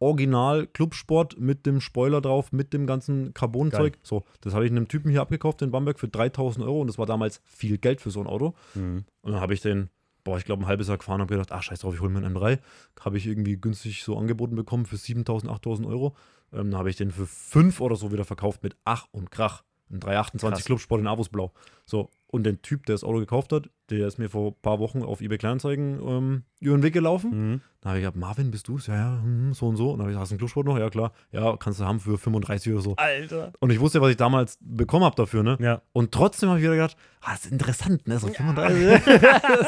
Original 0.00 0.66
Clubsport 0.66 1.38
mit 1.38 1.66
dem 1.66 1.80
Spoiler 1.80 2.20
drauf, 2.20 2.52
mit 2.52 2.72
dem 2.72 2.86
ganzen 2.86 3.34
Carbonzeug. 3.34 3.98
So, 4.02 4.24
das 4.40 4.54
habe 4.54 4.64
ich 4.64 4.70
einem 4.70 4.88
Typen 4.88 5.10
hier 5.10 5.20
abgekauft 5.20 5.62
in 5.62 5.70
Bamberg 5.70 6.00
für 6.00 6.08
3000 6.08 6.64
Euro 6.64 6.80
und 6.80 6.86
das 6.86 6.98
war 6.98 7.06
damals 7.06 7.42
viel 7.44 7.78
Geld 7.78 8.00
für 8.00 8.10
so 8.10 8.20
ein 8.20 8.26
Auto. 8.26 8.54
Mhm. 8.74 9.04
Und 9.20 9.32
dann 9.32 9.40
habe 9.40 9.52
ich 9.52 9.60
den, 9.60 9.90
boah, 10.24 10.38
ich 10.38 10.44
glaube, 10.44 10.64
ein 10.64 10.66
halbes 10.66 10.88
Jahr 10.88 10.96
gefahren 10.96 11.16
und 11.16 11.26
habe 11.26 11.34
gedacht, 11.34 11.52
ach, 11.52 11.62
scheiß 11.62 11.80
drauf, 11.80 11.94
ich 11.94 12.00
hole 12.00 12.10
mir 12.10 12.24
einen 12.24 12.34
M3. 12.34 12.58
Habe 13.00 13.18
ich 13.18 13.26
irgendwie 13.26 13.56
günstig 13.58 14.02
so 14.02 14.16
angeboten 14.16 14.56
bekommen 14.56 14.86
für 14.86 14.96
7.000, 14.96 15.46
8.000 15.46 15.86
Euro. 15.86 16.16
Ähm, 16.52 16.70
dann 16.70 16.78
habe 16.78 16.88
ich 16.88 16.96
den 16.96 17.10
für 17.10 17.26
5 17.26 17.80
oder 17.80 17.96
so 17.96 18.10
wieder 18.10 18.24
verkauft 18.24 18.62
mit 18.62 18.76
Ach 18.84 19.06
und 19.12 19.30
Krach. 19.30 19.64
Ein 19.90 20.00
328 20.00 20.56
Krass. 20.56 20.64
Clubsport 20.64 21.00
in 21.00 21.08
Avusblau. 21.08 21.52
So, 21.84 22.08
und 22.26 22.44
der 22.44 22.62
Typ, 22.62 22.86
der 22.86 22.94
das 22.94 23.04
Auto 23.04 23.18
gekauft 23.18 23.52
hat, 23.52 23.68
der 23.90 24.06
ist 24.06 24.18
mir 24.18 24.28
vor 24.30 24.52
ein 24.52 24.54
paar 24.62 24.78
Wochen 24.78 25.02
auf 25.02 25.20
eBay 25.20 25.38
Kleinanzeigen 25.38 26.00
ähm, 26.06 26.42
über 26.60 26.76
den 26.76 26.82
Weg 26.82 26.92
gelaufen. 26.94 27.30
Mhm. 27.52 27.60
Da 27.82 27.88
habe 27.90 27.98
ich 27.98 28.02
gesagt, 28.02 28.18
Marvin, 28.18 28.50
bist 28.50 28.68
du's? 28.68 28.88
Ja, 28.88 28.94
ja, 28.94 29.20
hm, 29.22 29.54
so 29.54 29.66
und 29.68 29.76
so. 29.76 29.92
Und 29.92 29.98
dann 29.98 30.00
habe 30.02 30.10
ich 30.10 30.14
gesagt, 30.14 30.20
hast 30.22 30.30
du 30.30 30.34
einen 30.34 30.38
Clubsport 30.38 30.66
noch? 30.66 30.78
Ja, 30.78 30.90
klar. 30.90 31.12
Ja, 31.32 31.56
kannst 31.56 31.80
du 31.80 31.84
haben 31.86 31.98
für 31.98 32.18
35 32.18 32.72
oder 32.74 32.82
so. 32.82 32.94
Alter. 32.96 33.52
Und 33.58 33.70
ich 33.72 33.80
wusste, 33.80 34.02
was 34.02 34.10
ich 34.10 34.18
damals 34.18 34.58
bekommen 34.60 35.04
habe 35.06 35.16
dafür, 35.16 35.42
ne? 35.42 35.56
Ja. 35.60 35.80
Und 35.92 36.12
trotzdem 36.12 36.50
habe 36.50 36.58
ich 36.58 36.64
wieder 36.64 36.74
gedacht, 36.74 36.96
ah, 37.22 37.30
das 37.32 37.46
ist 37.46 37.52
interessant, 37.52 38.06
ne? 38.06 38.18
So 38.18 38.28
35. 38.28 39.02
das 39.06 39.60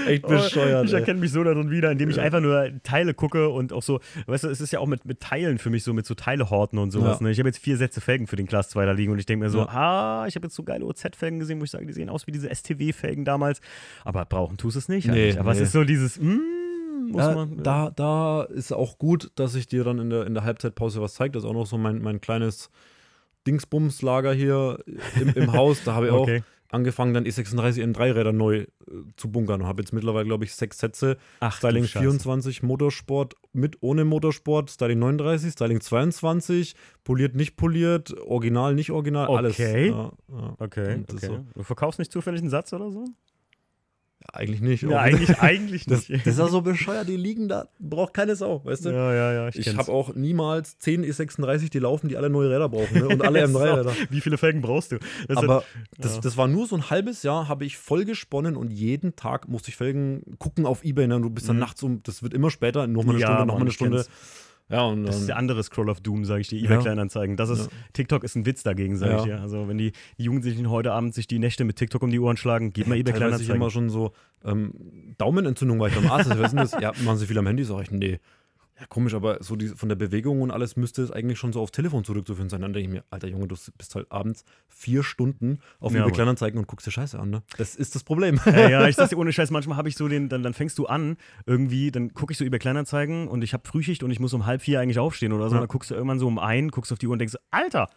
ist 0.00 0.06
echt 0.06 0.26
bescheuert. 0.26 0.82
Oh, 0.82 0.86
Ich 0.86 0.92
erkenne 0.92 1.18
mich 1.18 1.32
so 1.32 1.42
darin 1.44 1.70
wieder, 1.70 1.90
indem 1.90 2.10
ich 2.10 2.20
einfach 2.20 2.40
nur 2.40 2.70
Teile 2.82 3.14
gucke 3.14 3.48
und 3.48 3.72
auch 3.72 3.82
so, 3.82 4.00
weißt 4.26 4.44
du, 4.44 4.48
es 4.48 4.60
ist 4.60 4.72
ja 4.72 4.80
auch 4.80 4.86
mit, 4.86 5.06
mit 5.06 5.20
Teilen 5.20 5.56
für 5.56 5.70
mich 5.70 5.82
so, 5.82 5.94
mit 5.94 6.04
so 6.04 6.14
Teilehorten 6.14 6.78
und 6.78 6.90
sowas. 6.90 7.20
Ja. 7.20 7.24
Ne? 7.24 7.30
Ich 7.30 7.38
habe 7.38 7.48
jetzt 7.48 7.58
vier 7.58 7.78
Sätze 7.78 8.02
Felgen 8.02 8.26
für 8.26 8.36
den 8.36 8.46
Class 8.46 8.68
2 8.68 8.84
da 8.84 8.92
liegen 8.92 9.12
und 9.12 9.18
ich 9.18 9.24
denke 9.26 9.44
mir 9.46 9.50
so, 9.50 9.60
Ja. 9.60 9.68
ah, 9.68 10.24
ich 10.28 10.36
habe 10.36 10.46
jetzt 10.46 10.56
so 10.56 10.62
geile 10.62 10.84
OZ-Felgen 10.84 11.38
gesehen, 11.38 11.58
wo 11.60 11.64
ich 11.64 11.70
sage, 11.70 11.86
die 11.86 11.94
sehen 11.94 12.10
aus 12.10 12.26
wie 12.26 12.32
diese 12.32 12.54
STW-Felgen 12.54 13.24
damals. 13.24 13.55
Aber 14.04 14.24
brauchen 14.24 14.56
tust 14.56 14.76
es 14.76 14.88
nicht. 14.88 15.06
Nee, 15.06 15.12
eigentlich. 15.12 15.40
Aber 15.40 15.52
nee. 15.54 15.60
es 15.60 15.68
ist 15.68 15.72
so 15.72 15.84
dieses, 15.84 16.20
mm, 16.20 17.10
muss 17.10 17.22
Ja, 17.22 17.34
man. 17.34 17.62
da, 17.62 17.90
da 17.90 18.42
ist 18.44 18.72
auch 18.72 18.98
gut, 18.98 19.30
dass 19.36 19.54
ich 19.54 19.66
dir 19.66 19.84
dann 19.84 19.98
in 19.98 20.10
der, 20.10 20.26
in 20.26 20.34
der 20.34 20.44
Halbzeitpause 20.44 21.00
was 21.00 21.14
zeige. 21.14 21.32
Das 21.32 21.44
ist 21.44 21.48
auch 21.48 21.54
noch 21.54 21.66
so 21.66 21.78
mein, 21.78 22.00
mein 22.02 22.20
kleines 22.20 22.70
Dingsbums-Lager 23.46 24.32
hier 24.32 24.78
im, 25.20 25.28
im 25.34 25.52
Haus. 25.52 25.82
Da 25.84 25.94
habe 25.94 26.06
ich 26.06 26.12
Okay. 26.16 26.40
auch 26.40 26.44
angefangen, 26.74 27.14
dann 27.14 27.24
E36 27.24 27.82
N3-Räder 27.94 28.32
neu 28.32 28.56
äh, 28.56 28.66
zu 29.16 29.30
bunkern 29.30 29.62
und 29.62 29.66
habe 29.68 29.82
jetzt 29.82 29.92
mittlerweile, 29.92 30.24
glaube 30.26 30.44
ich, 30.44 30.54
sechs 30.54 30.78
Sätze. 30.78 31.16
Ach, 31.38 31.56
Styling 31.56 31.84
Scheiße. 31.84 32.00
24 32.00 32.62
Motorsport 32.64 33.34
mit 33.52 33.78
ohne 33.82 34.04
Motorsport, 34.04 34.70
Styling 34.70 34.98
39, 34.98 35.52
Styling 35.52 35.80
22, 35.80 36.74
poliert, 37.04 37.36
nicht 37.36 37.56
poliert, 37.56 38.14
original, 38.20 38.74
nicht 38.74 38.90
original, 38.90 39.28
alles. 39.28 39.54
Okay. 39.54 39.90
Ja, 39.90 40.12
ja. 40.28 40.54
Okay, 40.58 41.04
okay. 41.08 41.26
so. 41.26 41.46
Du 41.54 41.62
verkaufst 41.62 41.98
nicht 42.00 42.10
zufällig 42.10 42.40
einen 42.40 42.50
Satz 42.50 42.72
oder 42.72 42.90
so? 42.90 43.04
Eigentlich 44.32 44.60
nicht. 44.60 44.82
Ja, 44.82 45.00
eigentlich, 45.00 45.38
eigentlich 45.40 45.86
nicht. 45.86 46.10
das 46.10 46.26
ist 46.26 46.38
ja 46.38 46.48
so 46.48 46.60
bescheuert, 46.60 47.08
die 47.08 47.16
liegen 47.16 47.48
da, 47.48 47.68
braucht 47.78 48.12
keine 48.14 48.36
Sau, 48.36 48.64
weißt 48.64 48.84
du? 48.86 48.90
ja, 48.90 49.14
ja, 49.14 49.32
ja. 49.32 49.48
Ich 49.48 49.64
kenn's. 49.64 49.78
habe 49.78 49.90
auch 49.92 50.14
niemals 50.14 50.78
10 50.78 51.04
E36, 51.04 51.70
die 51.70 51.78
laufen, 51.78 52.08
die 52.08 52.16
alle 52.16 52.28
neue 52.28 52.50
Räder 52.50 52.68
brauchen 52.68 52.98
ne? 52.98 53.08
und 53.08 53.22
alle 53.24 53.46
So, 53.48 53.58
M3-Räder. 53.58 53.92
Wie 54.10 54.20
viele 54.20 54.36
Felgen 54.38 54.60
brauchst 54.60 54.92
du? 54.92 54.98
Das 55.28 55.36
Aber 55.38 55.60
sind- 55.60 56.04
das, 56.04 56.14
ja. 56.16 56.20
das 56.20 56.36
war 56.36 56.48
nur 56.48 56.66
so 56.66 56.76
ein 56.76 56.90
halbes 56.90 57.22
Jahr, 57.22 57.48
habe 57.48 57.64
ich 57.64 57.76
voll 57.78 58.04
gesponnen 58.04 58.56
und 58.56 58.70
jeden 58.72 59.16
Tag 59.16 59.48
musste 59.48 59.70
ich 59.70 59.76
Felgen 59.76 60.22
gucken 60.38 60.66
auf 60.66 60.84
Ebay. 60.84 61.06
Ne? 61.06 61.20
Du 61.20 61.30
bist 61.30 61.48
dann 61.48 61.56
Mhm. 61.56 61.60
nachts 61.60 61.82
um, 61.82 62.02
das 62.02 62.22
wird 62.22 62.34
immer 62.34 62.50
später, 62.50 62.86
noch 62.86 63.04
mal 63.04 63.12
eine 63.12 63.20
Ja, 63.20 63.26
Stunde, 63.28 63.40
noch 63.46 63.54
Mann, 63.54 63.54
mal 63.56 63.60
eine 63.62 63.68
ich 63.70 63.74
Stunde. 63.74 63.96
kenn's. 63.98 64.10
Ja, 64.68 64.82
und 64.86 65.04
Das 65.04 65.16
ist 65.20 65.28
der 65.28 65.36
andere 65.36 65.62
Scroll 65.62 65.88
of 65.88 66.00
Doom, 66.00 66.24
sage 66.24 66.40
ich 66.40 66.48
dir, 66.48 66.60
eBay 66.62 66.78
Kleinanzeigen. 66.78 67.36
Das 67.36 67.50
ist. 67.50 67.70
TikTok 67.92 68.24
ist 68.24 68.34
ein 68.34 68.46
Witz 68.46 68.62
dagegen, 68.64 68.96
sage 68.96 69.16
ich 69.18 69.22
dir. 69.22 69.40
Also 69.40 69.68
wenn 69.68 69.78
die, 69.78 69.92
die 70.18 70.24
Jugendlichen 70.24 70.70
heute 70.70 70.92
Abend 70.92 71.14
sich 71.14 71.28
die 71.28 71.38
Nächte 71.38 71.64
mit 71.64 71.76
TikTok 71.76 72.02
um 72.02 72.10
die 72.10 72.18
Ohren 72.18 72.36
schlagen, 72.36 72.72
gib 72.72 72.88
mal 72.88 72.96
eBay 72.96 73.12
teilweise 73.12 73.42
ich 73.42 73.48
Kleinanzeigen. 73.48 73.56
immer 73.56 73.70
schon 73.70 73.90
so 73.90 74.12
ähm, 74.44 75.14
Daumenentzündung, 75.18 75.78
weil 75.78 75.90
ich 75.90 75.94
beim 75.96 76.10
Arzt 76.10 76.30
ist. 76.30 76.38
Was 76.38 76.52
ist 76.52 76.72
das? 76.74 76.82
Ja, 76.82 76.92
machen 77.04 77.16
Sie 77.18 77.26
viel 77.26 77.38
am 77.38 77.46
Handy? 77.46 77.62
Sag 77.64 77.82
ich, 77.82 77.90
nee. 77.92 78.18
Ja, 78.78 78.84
komisch, 78.88 79.14
aber 79.14 79.42
so 79.42 79.56
die, 79.56 79.68
von 79.68 79.88
der 79.88 79.96
Bewegung 79.96 80.42
und 80.42 80.50
alles 80.50 80.76
müsste 80.76 81.02
es 81.02 81.10
eigentlich 81.10 81.38
schon 81.38 81.50
so 81.52 81.60
aufs 81.62 81.72
Telefon 81.72 82.04
zurückzuführen 82.04 82.50
sein. 82.50 82.60
Dann 82.60 82.74
denke 82.74 82.88
ich 82.88 82.92
mir, 82.94 83.04
alter 83.08 83.26
Junge, 83.26 83.48
du 83.48 83.56
bist 83.78 83.94
halt 83.94 84.12
abends 84.12 84.44
vier 84.68 85.02
Stunden 85.02 85.60
auf 85.80 85.94
Ja, 85.94 86.02
eBay 86.02 86.12
Kleinanzeigen 86.12 86.58
und 86.58 86.66
guckst 86.66 86.86
dir 86.86 86.90
Scheiße 86.90 87.18
an. 87.18 87.30
Ne? 87.30 87.42
Das 87.56 87.74
ist 87.74 87.94
das 87.94 88.04
Problem. 88.04 88.38
ja, 88.44 88.68
ja, 88.68 88.86
ich 88.88 88.96
sag's 88.96 89.10
dir 89.10 89.18
ohne 89.18 89.32
Scheiß, 89.32 89.50
manchmal 89.50 89.78
habe 89.78 89.88
ich 89.88 89.96
so 89.96 90.08
den, 90.08 90.28
dann, 90.28 90.42
dann 90.42 90.52
fängst 90.52 90.76
du 90.78 90.84
an, 90.86 91.16
irgendwie, 91.46 91.90
dann 91.90 92.12
gucke 92.12 92.32
ich 92.32 92.38
so 92.38 92.44
eBay 92.44 92.58
Kleinanzeigen 92.58 93.28
und 93.28 93.42
ich 93.42 93.54
habe 93.54 93.66
Frühschicht 93.66 94.02
und 94.02 94.10
ich 94.10 94.20
muss 94.20 94.34
um 94.34 94.44
halb 94.44 94.60
vier 94.60 94.78
eigentlich 94.80 94.98
aufstehen 94.98 95.32
oder 95.32 95.48
so. 95.48 95.54
Ja. 95.54 95.60
Und 95.60 95.62
dann 95.62 95.68
guckst 95.72 95.90
du 95.90 95.94
irgendwann 95.94 96.18
so 96.18 96.26
um 96.26 96.38
ein, 96.38 96.68
guckst 96.70 96.92
auf 96.92 96.98
die 96.98 97.06
Uhr 97.06 97.14
und 97.14 97.18
denkst, 97.18 97.36
Alter, 97.50 97.88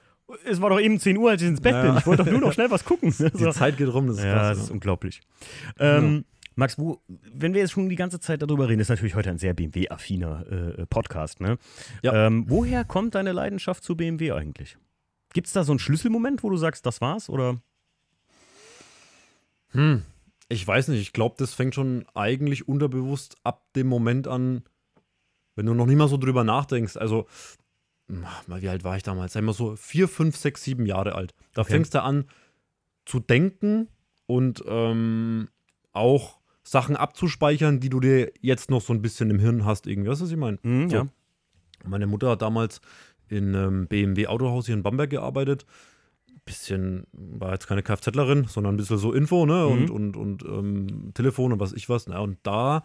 es 0.46 0.62
war 0.62 0.70
doch 0.70 0.80
eben 0.80 0.98
10 1.00 1.18
Uhr, 1.18 1.32
als 1.32 1.42
ich 1.42 1.48
ins 1.50 1.60
Bett 1.60 1.74
Ja. 1.74 1.82
bin. 1.82 1.98
Ich 1.98 2.06
wollte 2.06 2.24
doch 2.24 2.32
nur 2.32 2.40
noch 2.40 2.54
schnell 2.54 2.72
was 2.72 2.86
gucken. 2.86 3.10
Die 3.18 3.30
So. 3.38 3.52
Zeit 3.52 3.76
geht 3.78 3.92
rum, 3.94 4.08
das 4.08 4.18
ist 4.20 4.24
Ja, 4.24 4.34
krass. 4.34 4.50
das 4.58 4.66
ist 4.68 4.72
unglaublich. 4.72 5.22
Ähm, 5.80 6.24
Max, 6.60 6.78
wo, 6.78 7.02
wenn 7.08 7.54
wir 7.54 7.62
jetzt 7.62 7.72
schon 7.72 7.90
die 7.90 7.96
ganze 7.96 8.20
Zeit 8.20 8.42
darüber 8.42 8.70
reden, 8.70 8.82
ist 8.82 8.90
natürlich 8.90 9.16
heute 9.16 9.30
ein 9.32 9.38
sehr 9.40 9.54
BMW-affiner 9.54 10.78
äh, 10.78 10.86
Podcast, 10.86 11.40
ne? 11.42 11.58
Ja. 12.04 12.28
Ähm, 12.28 12.46
woher 12.48 12.84
kommt 12.86 13.16
deine 13.16 13.32
Leidenschaft 13.32 13.84
zu 13.84 13.96
BMW 13.96 14.34
eigentlich? 14.34 14.78
Gibt 15.34 15.48
es 15.48 15.54
da 15.54 15.64
so 15.64 15.72
einen 15.72 15.80
Schlüsselmoment, 15.80 16.44
wo 16.44 16.50
du 16.50 16.58
sagst, 16.58 16.86
das 16.86 17.02
war's? 17.02 17.30
Oder? 17.30 17.62
Hm, 19.72 20.04
ich 20.50 20.66
weiß 20.66 20.88
nicht. 20.90 21.02
Ich 21.02 21.14
glaube, 21.14 21.36
das 21.38 21.54
fängt 21.54 21.76
schon 21.76 22.06
eigentlich 22.14 22.68
unterbewusst 22.68 23.38
ab 23.44 23.66
dem 23.76 23.88
Moment 23.88 24.28
an, 24.28 24.64
wenn 25.56 25.66
du 25.66 25.74
noch 25.74 25.86
nicht 25.86 25.98
mal 25.98 26.08
so 26.08 26.18
drüber 26.18 26.44
nachdenkst. 26.44 26.98
Also, 26.98 27.28
mal, 28.08 28.62
wie 28.62 28.70
alt 28.70 28.84
war 28.84 28.98
ich 28.98 29.04
damals? 29.04 29.34
Sagen 29.34 29.46
wir 29.46 29.54
so 29.54 29.76
vier, 29.76 30.08
fünf, 30.08 30.36
sechs, 30.36 30.64
sieben 30.64 30.86
Jahre 30.86 31.16
alt. 31.16 31.36
Da 31.54 31.62
Okay. 31.62 31.74
fängst 31.74 31.94
du 31.94 32.02
an 32.04 32.26
zu 33.06 33.20
denken 33.20 33.88
und 34.26 34.64
ähm, 34.68 35.50
auch 35.94 36.39
Sachen 36.70 36.96
abzuspeichern, 36.96 37.80
die 37.80 37.90
du 37.90 38.00
dir 38.00 38.32
jetzt 38.42 38.70
noch 38.70 38.82
so 38.82 38.94
ein 38.94 39.02
bisschen 39.02 39.30
im 39.32 39.40
Hirn 39.40 39.66
hast. 39.66 39.88
Irgendwie, 39.88 40.10
weißt 40.10 40.22
du, 40.22 40.26
was 40.26 40.32
ich 40.32 40.38
meine? 40.38 40.60
Hm, 40.62 40.90
So. 40.90 40.96
Ja. 40.98 41.08
Meine 41.86 42.08
Mutter 42.08 42.30
hat 42.30 42.42
damals 42.42 42.82
in 43.28 43.56
einem 43.56 43.88
BMW 43.88 44.28
Autohaus 44.28 44.66
hier 44.68 44.76
in 44.76 44.84
Bamberg 44.84 45.10
gearbeitet. 45.10 45.66
Bisschen, 46.46 47.06
war 47.12 47.54
jetzt 47.54 47.68
keine 47.68 47.84
Kfzlerin, 47.84 48.46
sondern 48.48 48.74
ein 48.74 48.78
bisschen 48.78 48.98
so 48.98 49.14
Info, 49.14 49.46
ne? 49.46 49.66
Mhm. 49.66 49.90
Und, 49.90 50.16
und, 50.16 50.44
und 50.44 50.44
ähm, 50.44 51.12
Telefon 51.14 51.54
und 51.54 51.60
was 51.60 51.74
ich 51.74 51.90
was. 51.90 52.08
Na, 52.08 52.20
und 52.20 52.38
da 52.44 52.84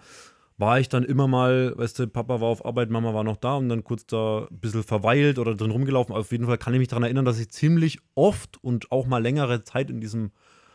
war 0.57 0.79
ich 0.81 0.89
dann 0.89 1.03
immer 1.03 1.27
mal, 1.29 1.77
weißt 1.77 1.99
du, 1.99 2.07
Papa 2.07 2.41
war 2.41 2.49
auf 2.49 2.65
Arbeit, 2.65 2.89
Mama 2.91 3.13
war 3.13 3.25
noch 3.25 3.37
da 3.37 3.57
und 3.57 3.69
dann 3.69 3.83
kurz 3.85 4.07
da 4.07 4.47
ein 4.51 4.59
bisschen 4.61 4.83
verweilt 4.83 5.39
oder 5.39 5.55
drin 5.55 5.71
rumgelaufen. 5.71 6.15
Auf 6.15 6.31
jeden 6.31 6.47
Fall 6.47 6.59
kann 6.59 6.73
ich 6.75 6.79
mich 6.79 6.89
daran 6.89 7.03
erinnern, 7.03 7.25
dass 7.25 7.39
ich 7.41 7.51
ziemlich 7.51 7.99
oft 8.15 8.63
und 8.63 8.93
auch 8.93 9.07
mal 9.07 9.23
längere 9.23 9.65
Zeit 9.65 9.91
in 9.91 10.01
diesem 10.01 10.31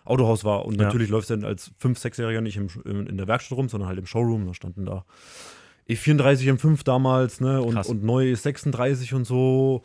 Autohaus 0.05 0.43
war. 0.43 0.65
Und 0.65 0.75
Ja. 0.79 0.85
natürlich 0.85 1.09
läufst 1.09 1.29
du 1.29 1.35
dann 1.35 1.45
als 1.45 1.71
5-, 1.81 1.97
6-Jähriger 1.99 2.41
nicht 2.41 2.57
im, 2.57 2.67
in, 2.85 3.07
in 3.07 3.17
der 3.17 3.27
Werkstatt 3.27 3.57
rum, 3.57 3.69
sondern 3.69 3.87
halt 3.89 3.99
im 3.99 4.05
Showroom. 4.05 4.45
Da 4.47 4.53
standen 4.53 4.85
da 4.85 5.05
E34 5.89 6.51
M5 6.53 6.83
damals, 6.83 7.41
ne? 7.41 7.61
Und, 7.61 7.73
Krass. 7.73 7.87
und 7.89 8.03
neue 8.03 8.35
36 8.35 9.13
und 9.13 9.25
so. 9.25 9.81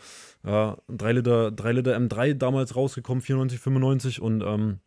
Ja, 0.47 0.77
3 0.89 1.13
Liter, 1.13 1.51
3 1.51 1.73
Liter 1.73 1.97
M3 1.97 2.35
damals 2.35 2.77
rausgekommen, 2.77 3.23
94, 3.23 3.59
95. 3.59 4.21
Und 4.21 4.43
ähm, 4.43 4.81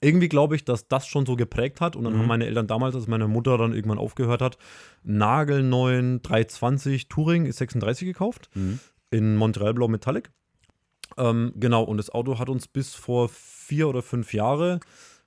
irgendwie 0.00 0.28
glaube 0.28 0.54
ich, 0.54 0.64
dass 0.64 0.86
das 0.88 1.06
schon 1.08 1.26
so 1.26 1.34
geprägt 1.36 1.80
hat. 1.80 1.96
Und 1.96 2.04
dann 2.04 2.12
Mhm. 2.14 2.18
haben 2.20 2.26
meine 2.28 2.46
Eltern 2.46 2.66
damals, 2.68 2.94
als 2.94 3.08
meine 3.08 3.26
Mutter 3.26 3.58
dann 3.58 3.72
irgendwann 3.74 3.98
aufgehört 3.98 4.40
hat, 4.42 4.56
nagelneuen 5.02 6.22
320 6.22 7.08
Touring 7.08 7.46
ist 7.46 7.56
36 7.58 8.06
gekauft 8.06 8.48
Mhm. 8.54 8.78
in 9.10 9.36
Montreal 9.36 9.74
Blau 9.74 9.88
Metallic. 9.88 10.30
Ähm, 11.16 11.52
genau, 11.56 11.82
und 11.82 11.96
das 11.96 12.10
Auto 12.10 12.38
hat 12.38 12.48
uns 12.48 12.68
bis 12.68 12.94
vor 12.94 13.28
vier 13.28 13.88
oder 13.88 14.02
fünf 14.02 14.34
Jahre 14.34 14.80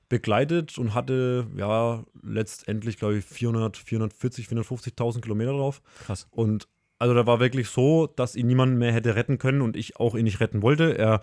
begleitet 0.07 0.77
und 0.77 0.93
hatte 0.93 1.47
ja 1.55 2.03
letztendlich, 2.23 2.97
glaube 2.97 3.17
ich, 3.17 3.25
400, 3.25 3.77
440, 3.77 4.47
450.000 4.47 5.21
Kilometer 5.21 5.51
drauf. 5.51 5.81
Krass. 6.05 6.27
Und 6.31 6.67
also 6.97 7.13
da 7.13 7.25
war 7.25 7.39
wirklich 7.39 7.69
so, 7.69 8.07
dass 8.07 8.35
ihn 8.35 8.47
niemand 8.47 8.77
mehr 8.77 8.91
hätte 8.91 9.15
retten 9.15 9.37
können 9.37 9.61
und 9.61 9.77
ich 9.77 9.97
auch 9.97 10.15
ihn 10.15 10.23
nicht 10.25 10.39
retten 10.39 10.61
wollte. 10.61 10.97
Er 10.97 11.21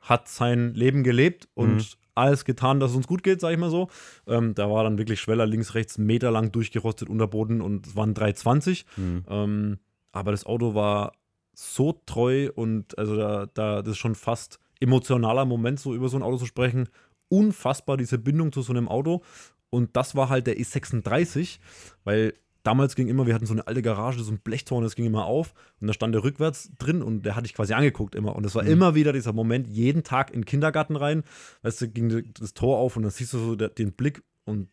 hat 0.00 0.28
sein 0.28 0.74
Leben 0.74 1.04
gelebt 1.04 1.48
und 1.54 1.76
Mhm. 1.76 1.82
alles 2.14 2.44
getan, 2.44 2.80
dass 2.80 2.90
es 2.90 2.96
uns 2.96 3.06
gut 3.06 3.22
geht, 3.22 3.40
sag 3.40 3.52
ich 3.52 3.58
mal 3.58 3.70
so. 3.70 3.88
Ähm, 4.26 4.54
da 4.54 4.68
war 4.70 4.82
dann 4.84 4.98
wirklich 4.98 5.20
Schweller 5.20 5.46
links, 5.46 5.74
rechts, 5.74 5.96
meterlang 5.98 6.50
durchgerostet 6.52 7.08
Unterboden 7.08 7.60
und 7.60 7.86
es 7.86 7.94
waren 7.96 8.14
320. 8.14 8.84
Mhm. 8.96 9.24
Ähm, 9.28 9.78
aber 10.10 10.32
das 10.32 10.44
Auto 10.44 10.74
war 10.74 11.12
so 11.54 12.00
treu 12.06 12.50
und 12.54 12.96
also 12.98 13.16
da, 13.16 13.46
da 13.46 13.82
das 13.82 13.92
ist 13.92 13.98
schon 13.98 14.14
fast 14.14 14.58
emotionaler 14.80 15.44
Moment, 15.44 15.78
so 15.80 15.94
über 15.94 16.08
so 16.08 16.16
ein 16.16 16.22
Auto 16.22 16.38
zu 16.38 16.46
sprechen. 16.46 16.88
Unfassbar 17.28 17.96
diese 17.96 18.18
Bindung 18.18 18.52
zu 18.52 18.62
so 18.62 18.72
einem 18.72 18.88
Auto. 18.88 19.22
Und 19.70 19.96
das 19.96 20.14
war 20.14 20.28
halt 20.28 20.46
der 20.46 20.58
E36, 20.58 21.58
weil 22.04 22.34
damals 22.62 22.94
ging 22.94 23.08
immer, 23.08 23.26
wir 23.26 23.34
hatten 23.34 23.46
so 23.46 23.54
eine 23.54 23.66
alte 23.66 23.80
Garage, 23.82 24.22
so 24.22 24.30
ein 24.30 24.38
Blechtorn, 24.38 24.82
das 24.82 24.94
ging 24.96 25.06
immer 25.06 25.24
auf 25.24 25.54
und 25.80 25.86
da 25.86 25.94
stand 25.94 26.14
der 26.14 26.24
rückwärts 26.24 26.70
drin 26.78 27.02
und 27.02 27.22
der 27.22 27.34
hatte 27.36 27.46
ich 27.46 27.54
quasi 27.54 27.72
angeguckt 27.72 28.14
immer. 28.14 28.36
Und 28.36 28.44
es 28.44 28.54
war 28.54 28.64
Mhm. 28.64 28.70
immer 28.70 28.94
wieder 28.94 29.12
dieser 29.12 29.32
Moment, 29.32 29.66
jeden 29.68 30.04
Tag 30.04 30.30
in 30.30 30.40
den 30.42 30.44
Kindergarten 30.44 30.94
rein, 30.96 31.22
weißt 31.62 31.80
du, 31.80 31.88
ging 31.88 32.32
das 32.34 32.54
Tor 32.54 32.78
auf 32.78 32.96
und 32.96 33.02
dann 33.04 33.10
siehst 33.12 33.32
du 33.32 33.38
so 33.38 33.56
den 33.56 33.92
Blick 33.92 34.22
und 34.44 34.68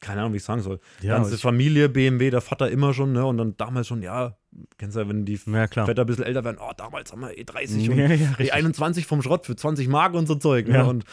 keine 0.00 0.20
Ahnung, 0.20 0.32
wie 0.32 0.38
ich 0.38 0.44
sagen 0.44 0.62
soll. 0.62 0.80
Ja, 1.00 1.16
Ganze 1.16 1.38
Familie, 1.38 1.88
BMW, 1.88 2.30
der 2.30 2.40
Vater 2.40 2.70
immer 2.70 2.92
schon, 2.94 3.12
ne? 3.12 3.24
Und 3.26 3.38
dann 3.38 3.56
damals 3.56 3.86
schon, 3.88 4.02
ja, 4.02 4.36
kennst 4.78 4.96
du 4.96 5.00
ja, 5.00 5.08
wenn 5.08 5.24
die 5.24 5.38
Ja. 5.46 5.66
Väter 5.68 6.02
ein 6.02 6.06
bisschen 6.06 6.24
älter 6.24 6.44
werden, 6.44 6.58
oh, 6.60 6.72
damals 6.76 7.12
haben 7.12 7.20
wir 7.20 7.30
E30 7.30 7.90
und 7.90 7.98
Ja, 7.98 8.06
ja, 8.08 8.30
richtig. 8.32 8.54
E21 8.54 9.06
vom 9.06 9.22
Schrott 9.22 9.46
für 9.46 9.56
20 9.56 9.88
Mark 9.88 10.14
und 10.14 10.26
so 10.26 10.34
Zeug. 10.34 10.68
Ne? 10.68 10.84
Und 10.86 11.04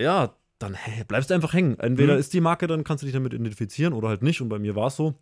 ja, 0.00 0.34
dann 0.58 0.74
hey, 0.74 1.04
bleibst 1.04 1.30
du 1.30 1.34
einfach 1.34 1.52
hängen. 1.52 1.78
Entweder 1.80 2.14
Mhm. 2.14 2.20
ist 2.20 2.32
die 2.32 2.40
Marke, 2.40 2.66
dann 2.66 2.84
kannst 2.84 3.02
du 3.02 3.06
dich 3.06 3.14
damit 3.14 3.34
identifizieren 3.34 3.92
oder 3.92 4.08
halt 4.08 4.22
nicht. 4.22 4.40
Und 4.40 4.48
bei 4.48 4.58
mir 4.58 4.74
war 4.76 4.86
es 4.88 4.96
so. 4.96 5.14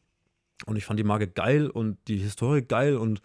Und 0.66 0.76
ich 0.76 0.84
fand 0.84 0.98
die 1.00 1.04
Marke 1.04 1.26
geil 1.26 1.68
und 1.68 1.98
die 2.08 2.18
Historie 2.18 2.62
geil 2.62 2.96
und 2.96 3.20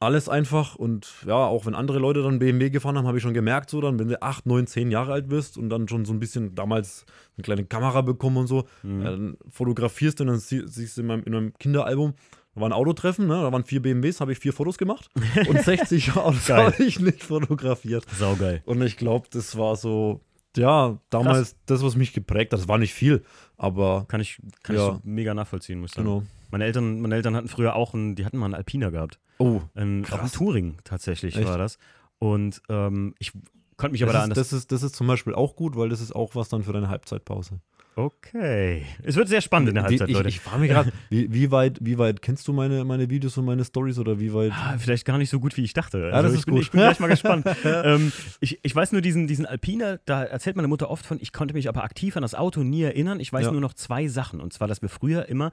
alles 0.00 0.28
einfach 0.28 0.76
und 0.76 1.12
ja, 1.26 1.34
auch 1.34 1.66
wenn 1.66 1.74
andere 1.74 1.98
Leute 1.98 2.22
dann 2.22 2.38
BMW 2.38 2.70
gefahren 2.70 2.96
haben, 2.96 3.06
habe 3.08 3.18
ich 3.18 3.22
schon 3.22 3.34
gemerkt, 3.34 3.68
so 3.70 3.80
dann, 3.80 3.98
wenn 3.98 4.08
du 4.08 4.22
8, 4.22 4.46
9, 4.46 4.66
10 4.68 4.90
Jahre 4.92 5.12
alt 5.12 5.28
bist 5.28 5.58
und 5.58 5.70
dann 5.70 5.88
schon 5.88 6.04
so 6.04 6.12
ein 6.12 6.20
bisschen 6.20 6.54
damals 6.54 7.04
eine 7.36 7.42
kleine 7.42 7.64
Kamera 7.64 8.02
bekommen 8.02 8.36
und 8.36 8.46
so, 8.46 8.64
Mhm. 8.84 9.04
dann 9.04 9.36
fotografierst 9.50 10.20
du 10.20 10.24
und 10.24 10.28
dann 10.28 10.38
sie, 10.38 10.62
siehst 10.66 10.96
du 10.96 11.00
in 11.00 11.06
meinem, 11.08 11.22
in 11.24 11.32
meinem 11.32 11.52
Kinderalbum, 11.54 12.14
da 12.54 12.60
war 12.60 12.68
ein 12.68 12.72
Autotreffen, 12.72 13.26
ne? 13.26 13.34
da 13.42 13.52
waren 13.52 13.64
vier 13.64 13.82
BMWs, 13.82 14.20
habe 14.20 14.30
ich 14.32 14.38
vier 14.38 14.52
Fotos 14.52 14.78
gemacht 14.78 15.10
und 15.48 15.60
60 15.62 16.14
Autos 16.16 16.48
habe 16.48 16.80
ich 16.82 17.00
nicht 17.00 17.24
fotografiert. 17.24 18.04
Saugeil. 18.16 18.62
Und 18.66 18.80
ich 18.82 18.96
glaube, 18.98 19.26
das 19.32 19.58
war 19.58 19.74
so, 19.74 20.20
ja, 20.56 20.98
damals 21.10 21.56
das, 21.66 21.82
was 21.82 21.96
mich 21.96 22.12
geprägt 22.12 22.52
hat. 22.52 22.60
Das 22.60 22.68
war 22.68 22.78
nicht 22.78 22.94
viel, 22.94 23.22
aber 23.56 24.04
Kann 24.08 24.20
ich, 24.20 24.40
kann 24.62 24.76
Ja. 24.76 24.86
ich 24.88 24.94
so 24.94 25.00
mega 25.02 25.34
nachvollziehen, 25.34 25.80
muss 25.80 25.90
ich 25.90 25.94
sagen. 25.96 26.06
genau. 26.06 26.22
Meine 26.50 26.64
Eltern, 26.64 27.00
meine 27.00 27.14
Eltern 27.14 27.36
hatten 27.36 27.48
früher 27.48 27.76
auch 27.76 27.94
einen, 27.94 28.14
die 28.14 28.24
hatten 28.24 28.38
mal 28.38 28.46
einen 28.46 28.54
Alpina 28.54 28.90
gehabt. 28.90 29.18
Oh, 29.38 29.60
Ein, 29.74 30.04
auch 30.06 30.12
ein 30.12 30.20
Krass. 30.20 30.32
Touring 30.32 30.78
tatsächlich 30.84 31.36
Echt? 31.36 31.46
war 31.46 31.58
das. 31.58 31.78
Und 32.18 32.62
ähm, 32.68 33.14
ich 33.18 33.32
konnte 33.76 33.92
mich 33.92 34.02
aber 34.02 34.12
das, 34.12 34.20
da 34.20 34.24
an 34.24 34.30
ist, 34.32 34.36
das. 34.38 34.48
das, 34.50 34.58
ist, 34.58 34.72
das 34.72 34.82
ist 34.82 34.96
zum 34.96 35.06
Beispiel 35.06 35.34
auch 35.34 35.56
gut, 35.56 35.76
weil 35.76 35.88
das 35.88 36.00
ist 36.00 36.14
auch 36.14 36.34
was 36.34 36.48
dann 36.48 36.62
für 36.62 36.72
deine 36.72 36.88
Halbzeitpause. 36.88 37.60
Okay. 37.98 38.84
Es 39.02 39.16
wird 39.16 39.28
sehr 39.28 39.40
spannend 39.40 39.70
in 39.70 39.74
der 39.74 39.84
Halbzeit, 39.84 40.08
ich, 40.08 40.14
Leute. 40.14 40.28
Ich 40.28 40.38
frage 40.40 40.60
mich 40.60 40.70
gerade, 40.70 40.92
wie, 41.10 41.32
wie, 41.32 41.50
weit, 41.50 41.78
wie 41.80 41.98
weit 41.98 42.22
kennst 42.22 42.46
du 42.46 42.52
meine, 42.52 42.84
meine 42.84 43.10
Videos 43.10 43.36
und 43.38 43.44
meine 43.44 43.64
Stories 43.64 43.98
oder 43.98 44.20
wie 44.20 44.32
weit? 44.32 44.52
Ah, 44.52 44.76
vielleicht 44.78 45.04
gar 45.04 45.18
nicht 45.18 45.30
so 45.30 45.40
gut, 45.40 45.56
wie 45.56 45.64
ich 45.64 45.72
dachte. 45.72 46.10
das 46.10 46.32
ich 46.32 46.38
ist 46.40 46.44
bin, 46.46 46.54
gut. 46.54 46.62
Ich 46.62 46.70
bin 46.70 46.80
gleich 46.80 47.00
mal 47.00 47.08
gespannt. 47.08 47.44
ähm, 47.64 48.12
ich, 48.40 48.60
ich 48.62 48.74
weiß 48.74 48.92
nur, 48.92 49.00
diesen, 49.00 49.26
diesen 49.26 49.46
Alpina, 49.46 49.98
da 50.04 50.22
erzählt 50.22 50.54
meine 50.54 50.68
Mutter 50.68 50.90
oft 50.90 51.04
von, 51.06 51.18
ich 51.20 51.32
konnte 51.32 51.54
mich 51.54 51.68
aber 51.68 51.82
aktiv 51.82 52.16
an 52.16 52.22
das 52.22 52.34
Auto 52.36 52.62
nie 52.62 52.82
erinnern. 52.82 53.18
Ich 53.18 53.32
weiß 53.32 53.46
Ja. 53.46 53.50
nur 53.52 53.60
noch 53.60 53.74
zwei 53.74 54.06
Sachen. 54.06 54.40
Und 54.40 54.52
zwar, 54.52 54.68
dass 54.68 54.80
wir 54.80 54.88
früher 54.88 55.28
immer 55.28 55.50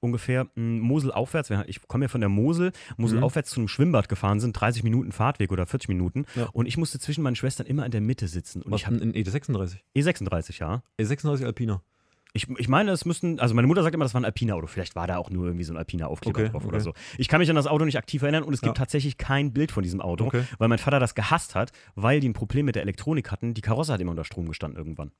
ungefähr 0.00 0.44
mh, 0.54 0.82
Mosel 0.82 1.10
aufwärts, 1.10 1.50
ich 1.66 1.80
komme 1.88 2.04
ja 2.04 2.08
von 2.08 2.20
der 2.20 2.30
Mosel, 2.30 2.70
Mosel 2.96 3.18
Mhm. 3.18 3.24
aufwärts 3.24 3.50
zu 3.50 3.58
einem 3.58 3.66
Schwimmbad 3.68 4.08
gefahren 4.08 4.38
sind, 4.38 4.52
30 4.52 4.84
Minuten 4.84 5.10
Fahrtweg 5.10 5.50
oder 5.50 5.66
40 5.66 5.88
Minuten. 5.88 6.26
Ja. 6.36 6.48
Und 6.52 6.66
ich 6.66 6.76
musste 6.76 7.00
zwischen 7.00 7.22
meinen 7.22 7.34
Schwestern 7.36 7.66
immer 7.66 7.84
in 7.84 7.90
der 7.90 8.00
Mitte 8.00 8.28
sitzen. 8.28 8.62
Und 8.62 8.70
Was, 8.70 8.82
ich 8.82 8.86
habe 8.86 8.98
in 8.98 9.12
E36. 9.14 9.78
E36, 9.96 10.60
ja. 10.60 10.82
E36 11.00 11.44
Alpina. 11.44 11.82
Ich, 12.34 12.46
ich 12.58 12.68
meine, 12.68 12.90
es 12.90 13.04
müssten, 13.04 13.40
also 13.40 13.54
meine 13.54 13.66
Mutter 13.66 13.82
sagt 13.82 13.94
immer, 13.94 14.04
das 14.04 14.12
war 14.14 14.20
ein 14.20 14.24
Alpina-Auto. 14.26 14.66
Vielleicht 14.66 14.94
war 14.96 15.06
da 15.06 15.16
auch 15.16 15.30
nur 15.30 15.46
irgendwie 15.46 15.64
so 15.64 15.72
ein 15.72 15.76
Alpina-Aufkleber 15.78 16.40
Okay, 16.40 16.48
drauf 16.50 16.62
okay. 16.62 16.68
oder 16.68 16.80
so. 16.80 16.92
Ich 17.16 17.26
kann 17.28 17.38
mich 17.40 17.48
an 17.50 17.56
das 17.56 17.66
Auto 17.66 17.84
nicht 17.84 17.96
aktiv 17.96 18.22
erinnern 18.22 18.42
und 18.42 18.52
es 18.52 18.60
gibt 18.60 18.76
Ja. 18.76 18.82
tatsächlich 18.82 19.16
kein 19.16 19.52
Bild 19.52 19.72
von 19.72 19.82
diesem 19.82 20.00
Auto, 20.00 20.26
Okay. 20.26 20.44
weil 20.58 20.68
mein 20.68 20.78
Vater 20.78 21.00
das 21.00 21.14
gehasst 21.14 21.54
hat, 21.54 21.72
weil 21.94 22.20
die 22.20 22.28
ein 22.28 22.34
Problem 22.34 22.66
mit 22.66 22.74
der 22.74 22.82
Elektronik 22.82 23.30
hatten. 23.32 23.54
Die 23.54 23.60
Karosse 23.62 23.92
hat 23.94 24.00
immer 24.00 24.10
unter 24.10 24.24
Strom 24.24 24.46
gestanden 24.46 24.78
irgendwann. 24.78 25.10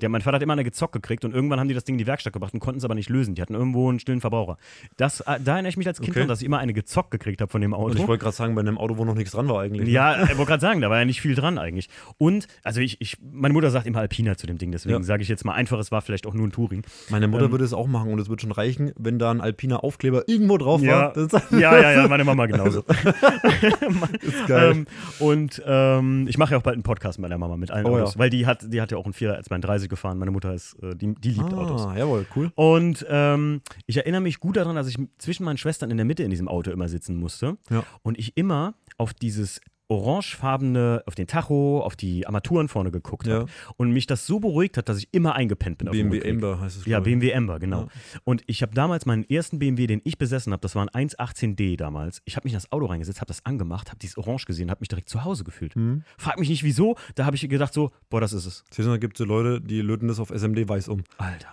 Der, 0.00 0.08
mein 0.08 0.20
Vater 0.22 0.36
hat 0.36 0.42
immer 0.42 0.52
eine 0.52 0.64
gezockt 0.64 0.92
gekriegt 0.92 1.24
und 1.24 1.34
irgendwann 1.34 1.58
haben 1.60 1.68
die 1.68 1.74
das 1.74 1.84
Ding 1.84 1.94
in 1.94 1.98
die 1.98 2.06
Werkstatt 2.06 2.32
gebracht 2.32 2.54
und 2.54 2.60
konnten 2.60 2.78
es 2.78 2.84
aber 2.84 2.94
nicht 2.94 3.08
lösen. 3.10 3.34
Die 3.34 3.42
hatten 3.42 3.54
irgendwo 3.54 3.88
einen 3.88 3.98
stillen 3.98 4.20
Verbraucher. 4.20 4.56
Das, 4.96 5.20
äh, 5.20 5.38
da 5.44 5.52
erinnere 5.54 5.70
ich 5.70 5.76
mich 5.76 5.86
als 5.88 5.98
Kind 5.98 6.10
Okay. 6.10 6.20
dran, 6.20 6.28
dass 6.28 6.40
ich 6.40 6.46
immer 6.46 6.58
eine 6.58 6.72
gezockt 6.72 7.10
gekriegt 7.10 7.40
habe 7.40 7.50
von 7.50 7.60
dem 7.60 7.72
Und 7.72 7.92
ich 7.94 7.98
Auto. 8.00 8.08
wollte 8.08 8.22
gerade 8.22 8.36
sagen, 8.36 8.54
bei 8.54 8.60
einem 8.60 8.78
Auto, 8.78 8.96
wo 8.96 9.04
noch 9.04 9.14
nichts 9.14 9.32
dran 9.32 9.48
war 9.48 9.60
eigentlich. 9.62 9.86
ne? 9.86 9.92
Ja, 9.92 10.22
ich 10.24 10.28
wollte 10.36 10.46
gerade 10.50 10.60
sagen, 10.60 10.80
da 10.80 10.90
war 10.90 10.98
ja 10.98 11.04
nicht 11.04 11.20
viel 11.20 11.34
dran 11.34 11.58
eigentlich. 11.58 11.88
Und, 12.18 12.46
also 12.62 12.80
ich, 12.80 13.00
ich, 13.00 13.16
meine 13.32 13.52
Mutter 13.54 13.70
sagt 13.70 13.86
immer 13.86 13.98
Alpina 14.00 14.36
zu 14.36 14.46
dem 14.46 14.58
Ding, 14.58 14.72
deswegen 14.72 14.96
Ja. 14.96 15.02
sage 15.02 15.22
ich 15.22 15.28
jetzt 15.28 15.44
mal 15.44 15.52
einfach, 15.54 15.78
es 15.78 15.90
war 15.90 16.00
vielleicht 16.02 16.26
auch 16.26 16.34
nur 16.34 16.46
ein 16.46 16.52
Touring. 16.52 16.82
Meine 17.10 17.28
Mutter 17.28 17.46
Ähm, 17.46 17.50
würde 17.52 17.64
es 17.64 17.72
auch 17.72 17.86
machen 17.86 18.12
und 18.12 18.18
es 18.20 18.28
wird 18.28 18.40
schon 18.40 18.52
reichen, 18.52 18.92
wenn 18.98 19.18
da 19.18 19.30
ein 19.30 19.40
Alpiner 19.40 19.82
Aufkleber 19.84 20.28
irgendwo 20.28 20.58
drauf 20.58 20.82
Ja. 20.82 21.12
war. 21.14 21.58
Ja, 21.58 21.80
ja, 21.80 21.92
ja, 21.92 22.08
meine 22.08 22.24
Mama 22.24 22.46
genauso. 22.46 22.84
ist 24.20 24.46
geil. 24.46 24.72
ähm, 24.72 24.86
und 25.18 25.62
ähm, 25.66 26.26
ich 26.28 26.38
mache 26.38 26.52
ja 26.52 26.58
auch 26.58 26.62
bald 26.62 26.74
einen 26.74 26.82
Podcast 26.82 27.18
mit 27.18 27.22
meiner 27.28 27.38
Mama, 27.38 27.56
mit 27.56 27.70
allen 27.70 27.86
Oh, 27.86 27.96
Autos, 27.96 28.14
ja. 28.14 28.18
weil 28.20 28.30
die 28.30 28.46
hat, 28.46 28.72
die 28.72 28.80
hat 28.80 28.90
ja 28.92 28.98
auch 28.98 29.04
einen 29.04 29.12
4 29.14 29.34
als 29.34 29.50
mein 29.50 29.60
30 29.72 29.88
gefahren. 29.88 30.18
Meine 30.18 30.30
Mutter 30.30 30.54
ist, 30.54 30.74
äh, 30.82 30.94
die, 30.94 31.14
die 31.14 31.30
liebt 31.30 31.52
Autos. 31.52 31.86
ah, 31.86 31.96
jawohl, 31.96 32.26
cool. 32.36 32.52
Und 32.54 33.06
ähm, 33.08 33.62
ich 33.86 33.96
erinnere 33.96 34.20
mich 34.20 34.40
gut 34.40 34.56
daran, 34.56 34.76
dass 34.76 34.88
ich 34.88 34.98
zwischen 35.18 35.44
meinen 35.44 35.58
Schwestern 35.58 35.90
in 35.90 35.96
der 35.96 36.06
Mitte 36.06 36.22
in 36.22 36.30
diesem 36.30 36.48
Auto 36.48 36.70
immer 36.70 36.88
sitzen 36.88 37.16
musste. 37.16 37.56
Ja. 37.70 37.84
Und 38.02 38.18
ich 38.18 38.36
immer 38.36 38.74
auf 38.98 39.14
dieses 39.14 39.60
orangefarbene, 39.88 41.02
auf 41.06 41.14
den 41.14 41.26
Tacho, 41.26 41.80
auf 41.82 41.96
die 41.96 42.26
Armaturen 42.26 42.68
vorne 42.68 42.90
geguckt 42.90 43.26
Ja. 43.26 43.40
habe. 43.40 43.46
Und 43.76 43.92
mich 43.92 44.06
das 44.06 44.26
so 44.26 44.40
beruhigt 44.40 44.76
hat, 44.76 44.88
dass 44.88 44.98
ich 44.98 45.08
immer 45.12 45.34
eingepennt 45.34 45.78
bin 45.78 45.88
auf 45.88 45.94
dem 45.94 46.10
BMW. 46.10 46.28
Ember 46.28 46.60
heißt 46.60 46.78
es. 46.78 46.86
Ja, 46.86 46.98
ich. 46.98 47.04
BMW 47.04 47.30
Ember, 47.30 47.58
genau. 47.58 47.82
Ja. 47.82 47.88
Und 48.24 48.42
ich 48.46 48.62
habe 48.62 48.74
damals 48.74 49.06
meinen 49.06 49.24
ersten 49.28 49.58
BMW, 49.58 49.86
den 49.86 50.00
ich 50.04 50.18
besessen 50.18 50.52
habe, 50.52 50.60
das 50.60 50.74
war 50.74 50.86
ein 50.92 51.08
118D 51.08 51.76
damals. 51.76 52.22
Ich 52.24 52.36
habe 52.36 52.44
mich 52.46 52.52
in 52.52 52.56
das 52.56 52.70
Auto 52.72 52.86
reingesetzt, 52.86 53.20
habe 53.20 53.28
das 53.28 53.44
angemacht, 53.44 53.88
habe 53.88 53.98
dieses 53.98 54.16
Orange 54.16 54.46
gesehen, 54.46 54.70
habe 54.70 54.80
mich 54.80 54.88
direkt 54.88 55.08
zu 55.08 55.24
Hause 55.24 55.44
gefühlt. 55.44 55.76
Mhm. 55.76 56.04
Frag 56.18 56.38
mich 56.38 56.48
nicht 56.48 56.64
wieso, 56.64 56.96
da 57.14 57.24
habe 57.26 57.36
ich 57.36 57.48
gedacht 57.48 57.74
so, 57.74 57.90
boah, 58.10 58.20
das 58.20 58.32
ist 58.32 58.46
es. 58.46 58.64
Da 58.76 58.96
gibt 58.96 59.14
es 59.16 59.18
so 59.18 59.24
Leute, 59.24 59.60
die 59.60 59.80
löten 59.80 60.08
das 60.08 60.18
auf 60.20 60.30
SMD 60.30 60.68
weiß 60.68 60.88
um. 60.88 61.02
Alter. 61.18 61.48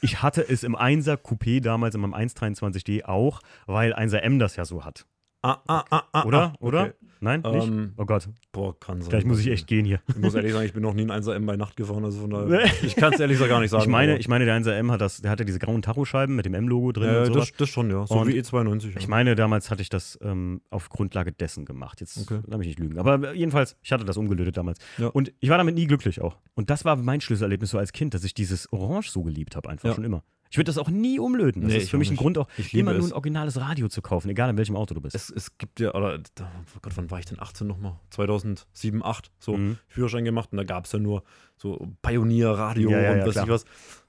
Ich 0.00 0.20
hatte 0.22 0.42
es 0.48 0.64
im 0.64 0.74
1er 0.76 1.14
Coupé 1.16 1.60
damals 1.60 1.94
in 1.94 2.00
meinem 2.00 2.14
123D 2.14 3.04
auch, 3.04 3.40
weil 3.66 3.94
1er 3.94 4.18
M 4.18 4.38
das 4.38 4.56
ja 4.56 4.64
so 4.64 4.84
hat. 4.84 5.06
Ah, 5.42 5.58
ah, 5.66 5.84
ah, 5.90 6.02
ah. 6.12 6.24
Oder? 6.24 6.40
ah, 6.40 6.54
Oder? 6.60 6.94
Nein? 7.22 7.40
Nicht? 7.40 7.68
Ähm, 7.68 7.92
oh 7.96 8.04
Gott, 8.04 8.28
Boah, 8.50 8.78
kann 8.78 9.00
sein. 9.00 9.10
gleich 9.10 9.24
muss 9.24 9.38
ich 9.38 9.46
echt 9.46 9.68
gehen 9.68 9.84
hier. 9.84 10.00
Ich 10.08 10.16
muss 10.16 10.34
ehrlich 10.34 10.52
sagen, 10.52 10.66
ich 10.66 10.72
bin 10.72 10.82
noch 10.82 10.92
nie 10.92 11.02
in 11.02 11.10
1er 11.12 11.34
M 11.34 11.46
bei 11.46 11.56
Nacht 11.56 11.76
gefahren, 11.76 12.04
also 12.04 12.20
von 12.20 12.30
daher. 12.30 12.64
ich 12.82 12.96
kann 12.96 13.12
es 13.14 13.20
ehrlich 13.20 13.36
gesagt 13.36 13.48
gar 13.50 13.60
nicht 13.60 13.70
sagen. 13.70 13.82
Ich 13.84 13.88
meine, 13.88 14.18
ich 14.18 14.26
meine, 14.28 14.44
der 14.44 14.60
1er 14.60 14.72
M 14.72 14.90
hat 14.90 15.00
das, 15.00 15.22
der 15.22 15.30
hatte 15.30 15.44
diese 15.44 15.60
grauen 15.60 15.82
Tachoscheiben 15.82 16.34
mit 16.34 16.46
dem 16.46 16.54
M-Logo 16.54 16.90
drin 16.90 17.08
äh, 17.14 17.26
und 17.28 17.36
das, 17.36 17.52
das 17.52 17.68
schon, 17.68 17.90
ja. 17.90 18.04
So 18.06 18.14
Und 18.16 18.26
wie 18.28 18.38
E92. 18.40 18.90
Ja. 18.90 18.96
Ich 18.98 19.06
meine, 19.06 19.36
damals 19.36 19.70
hatte 19.70 19.82
ich 19.82 19.88
das 19.88 20.18
ähm, 20.22 20.60
auf 20.70 20.88
Grundlage 20.88 21.30
dessen 21.32 21.64
gemacht. 21.64 22.00
Jetzt 22.00 22.18
Okay. 22.18 22.40
lass 22.46 22.58
mich 22.58 22.66
nicht 22.66 22.80
lügen. 22.80 22.98
Aber 22.98 23.32
äh, 23.32 23.36
jedenfalls, 23.36 23.76
ich 23.82 23.92
hatte 23.92 24.04
das 24.04 24.16
umgelötet 24.16 24.56
damals. 24.56 24.78
Ja. 24.98 25.06
Und 25.06 25.32
ich 25.38 25.48
war 25.48 25.58
damit 25.58 25.76
nie 25.76 25.86
glücklich 25.86 26.20
auch. 26.20 26.36
Und 26.54 26.70
das 26.70 26.84
war 26.84 26.96
mein 26.96 27.20
Schlüsselerlebnis 27.20 27.70
so 27.70 27.78
als 27.78 27.92
Kind, 27.92 28.14
dass 28.14 28.24
ich 28.24 28.34
dieses 28.34 28.72
Orange 28.72 29.10
so 29.10 29.22
geliebt 29.22 29.54
habe, 29.54 29.68
einfach 29.70 29.88
Ja. 29.88 29.94
schon 29.94 30.04
immer. 30.04 30.24
Ich 30.52 30.58
würde 30.58 30.66
das 30.68 30.76
auch 30.76 30.90
nie 30.90 31.18
umlöten. 31.18 31.62
Das 31.62 31.70
Nee, 31.70 31.78
ist 31.78 31.84
ich 31.84 31.90
für 31.90 31.96
mich 31.96 32.08
ein 32.10 32.12
nicht. 32.12 32.20
Grund, 32.20 32.36
auch 32.36 32.46
Ich 32.58 32.74
immer 32.74 32.92
nur 32.92 33.06
ein 33.06 33.12
originales 33.14 33.58
Radio 33.58 33.88
zu 33.88 34.02
kaufen, 34.02 34.28
egal 34.28 34.50
in 34.50 34.58
welchem 34.58 34.76
Auto 34.76 34.92
du 34.94 35.00
bist. 35.00 35.16
es, 35.16 35.30
es 35.30 35.56
gibt 35.56 35.80
ja, 35.80 35.94
oder, 35.94 36.18
oh 36.40 36.78
Gott, 36.82 36.92
wann 36.96 37.10
war 37.10 37.18
ich 37.18 37.24
denn? 37.24 37.40
18 37.40 37.66
nochmal? 37.66 37.98
2007, 38.10 39.02
8, 39.02 39.30
so 39.38 39.56
Mhm. 39.56 39.78
Führerschein 39.88 40.24
gemacht 40.26 40.50
und 40.52 40.58
da 40.58 40.64
gab 40.64 40.84
es 40.84 40.92
ja 40.92 40.98
nur 40.98 41.22
so 41.56 41.88
Pioneer, 42.02 42.50
Radio 42.50 42.90
Ja, 42.90 43.00
ja, 43.00 43.12
und 43.12 43.18
ja, 43.20 43.26
weiß 43.26 43.32
klar. 43.32 43.44
ich 43.46 43.50
was. 43.50 43.64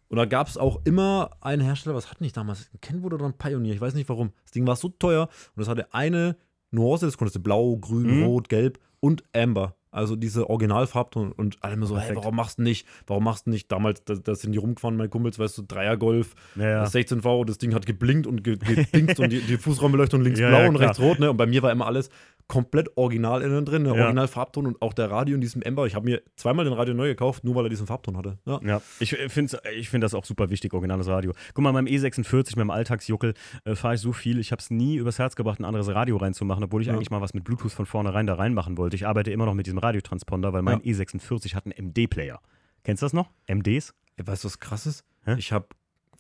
Und 0.10 0.18
da 0.18 0.26
gab 0.26 0.48
es 0.48 0.58
auch 0.58 0.82
immer 0.84 1.32
einen 1.42 1.62
Hersteller, 1.62 1.96
was 1.96 2.12
hatten 2.12 2.24
die 2.26 2.32
damals? 2.32 2.70
Kenwood 2.82 3.14
oder 3.14 3.26
ein 3.26 3.38
Pioneer, 3.38 3.74
ich 3.74 3.82
weiß 3.82 3.94
nicht 3.96 4.10
warum. 4.10 4.34
Das 4.44 4.52
Ding 4.52 4.68
war 4.68 4.76
so 4.76 4.90
teuer 4.90 5.30
und 5.56 5.62
es 5.64 5.70
hatte 5.70 5.94
eine 5.94 6.36
Nuance, 6.72 7.06
das 7.06 7.18
konntest 7.18 7.36
du 7.38 7.40
blau, 7.40 7.78
grün, 7.78 8.18
Mhm. 8.20 8.24
rot, 8.26 8.50
gelb 8.50 8.80
und 9.00 9.24
amber. 9.34 9.76
Also 9.94 10.16
diese 10.16 10.50
Originalfarbton 10.50 11.32
und 11.32 11.58
alle 11.62 11.76
immer 11.76 11.86
so, 11.86 11.98
hey, 12.00 12.16
warum 12.16 12.36
machst 12.36 12.58
du 12.58 12.64
nicht? 12.64 12.88
Warum 13.06 13.24
machst 13.24 13.46
du 13.46 13.52
nicht? 13.52 13.72
Damals, 13.72 14.04
da, 14.04 14.16
da 14.16 14.34
sind 14.34 14.52
die 14.52 14.58
rumgefahren, 14.58 14.98
meine 14.98 15.10
Kumpels, 15.10 15.38
weißt 15.38 15.60
du, 15.60 15.62
Dreier 15.68 15.98
Golf, 15.98 16.34
ja, 16.56 16.70
ja. 16.70 16.84
16V, 16.84 17.46
das 17.46 17.60
Ding 17.60 17.76
hat 17.76 17.86
geblinkt 17.86 18.26
und 18.26 18.44
ge 18.44 18.58
gepinkt 18.58 19.20
und 19.20 19.30
die, 19.30 19.42
die 19.42 19.58
Fußraumbeleuchtung 19.58 20.22
links 20.22 20.40
blau 20.40 20.68
und 20.68 20.78
rechts 20.78 21.00
rot, 21.00 21.20
ne? 21.20 21.30
Und 21.30 21.38
bei 21.38 21.46
mir 21.46 21.62
war 21.62 21.72
immer 21.72 21.86
alles 21.86 22.10
komplett 22.48 22.90
original 22.98 23.42
innen 23.42 23.66
drin, 23.66 23.84
ne? 23.84 23.96
Ja. 23.96 24.04
original 24.04 24.28
Farbton 24.28 24.68
und 24.68 24.82
auch 24.82 24.94
der 24.94 25.10
Radio 25.10 25.36
in 25.36 25.42
diesem 25.42 25.62
Ember. 25.62 25.86
Ich 25.88 25.96
habe 25.96 26.06
mir 26.06 26.22
zweimal 26.36 26.66
den 26.66 26.74
Radio 26.74 26.94
neu 26.94 27.08
gekauft, 27.08 27.44
nur 27.44 27.56
weil 27.56 27.66
er 27.66 27.70
diesen 27.70 27.88
Farbton 27.88 28.18
hatte. 28.18 28.38
Ja. 28.46 28.60
Ja, 28.64 28.82
ich 29.00 29.16
finde 29.30 29.60
ich 29.76 29.90
find 29.90 30.04
das 30.04 30.14
auch 30.14 30.26
super 30.26 30.50
wichtig, 30.50 30.74
originales 30.74 31.08
Radio. 31.08 31.34
Guck 31.54 31.64
mal, 31.64 31.72
beim 31.72 31.86
E46, 31.86 32.50
mit 32.50 32.58
meinem 32.58 32.70
Alltagsjuckel, 32.72 33.34
äh, 33.66 33.76
fahre 33.76 33.96
ich 33.96 34.02
so 34.02 34.12
viel, 34.14 34.40
ich 34.40 34.52
habe 34.52 34.60
es 34.60 34.70
nie 34.70 34.96
übers 34.98 35.20
Herz 35.20 35.36
gebracht, 35.36 35.60
ein 35.60 35.66
anderes 35.66 35.88
Radio 35.90 36.18
reinzumachen, 36.18 36.64
obwohl 36.64 36.82
ich 36.82 36.88
Ja. 36.88 36.94
eigentlich 36.94 37.10
mal 37.12 37.22
was 37.22 37.34
mit 37.34 37.44
Bluetooth 37.44 37.72
von 37.72 37.86
vornherein 37.86 38.28
da 38.28 38.36
reinmachen 38.36 38.78
wollte. 38.78 38.96
Ich 38.96 39.08
arbeite 39.08 39.32
immer 39.32 39.46
noch 39.46 39.54
mit 39.54 39.66
diesem 39.66 39.80
Radiotransponder, 39.80 40.54
weil 40.54 40.62
mein 40.62 40.82
E46 40.82 41.56
hat 41.56 41.66
einen 41.66 41.74
MD-Player. 41.90 42.40
Kennst 42.84 43.02
du 43.02 43.06
das 43.06 43.14
noch? 43.14 43.30
MDs? 43.48 43.94
Weißt 44.24 44.44
du, 44.44 44.48
was 44.48 44.60
krass 44.60 44.86
ist? 44.86 45.06
Hä? 45.26 45.36
Ich 45.38 45.52
habe 45.52 45.68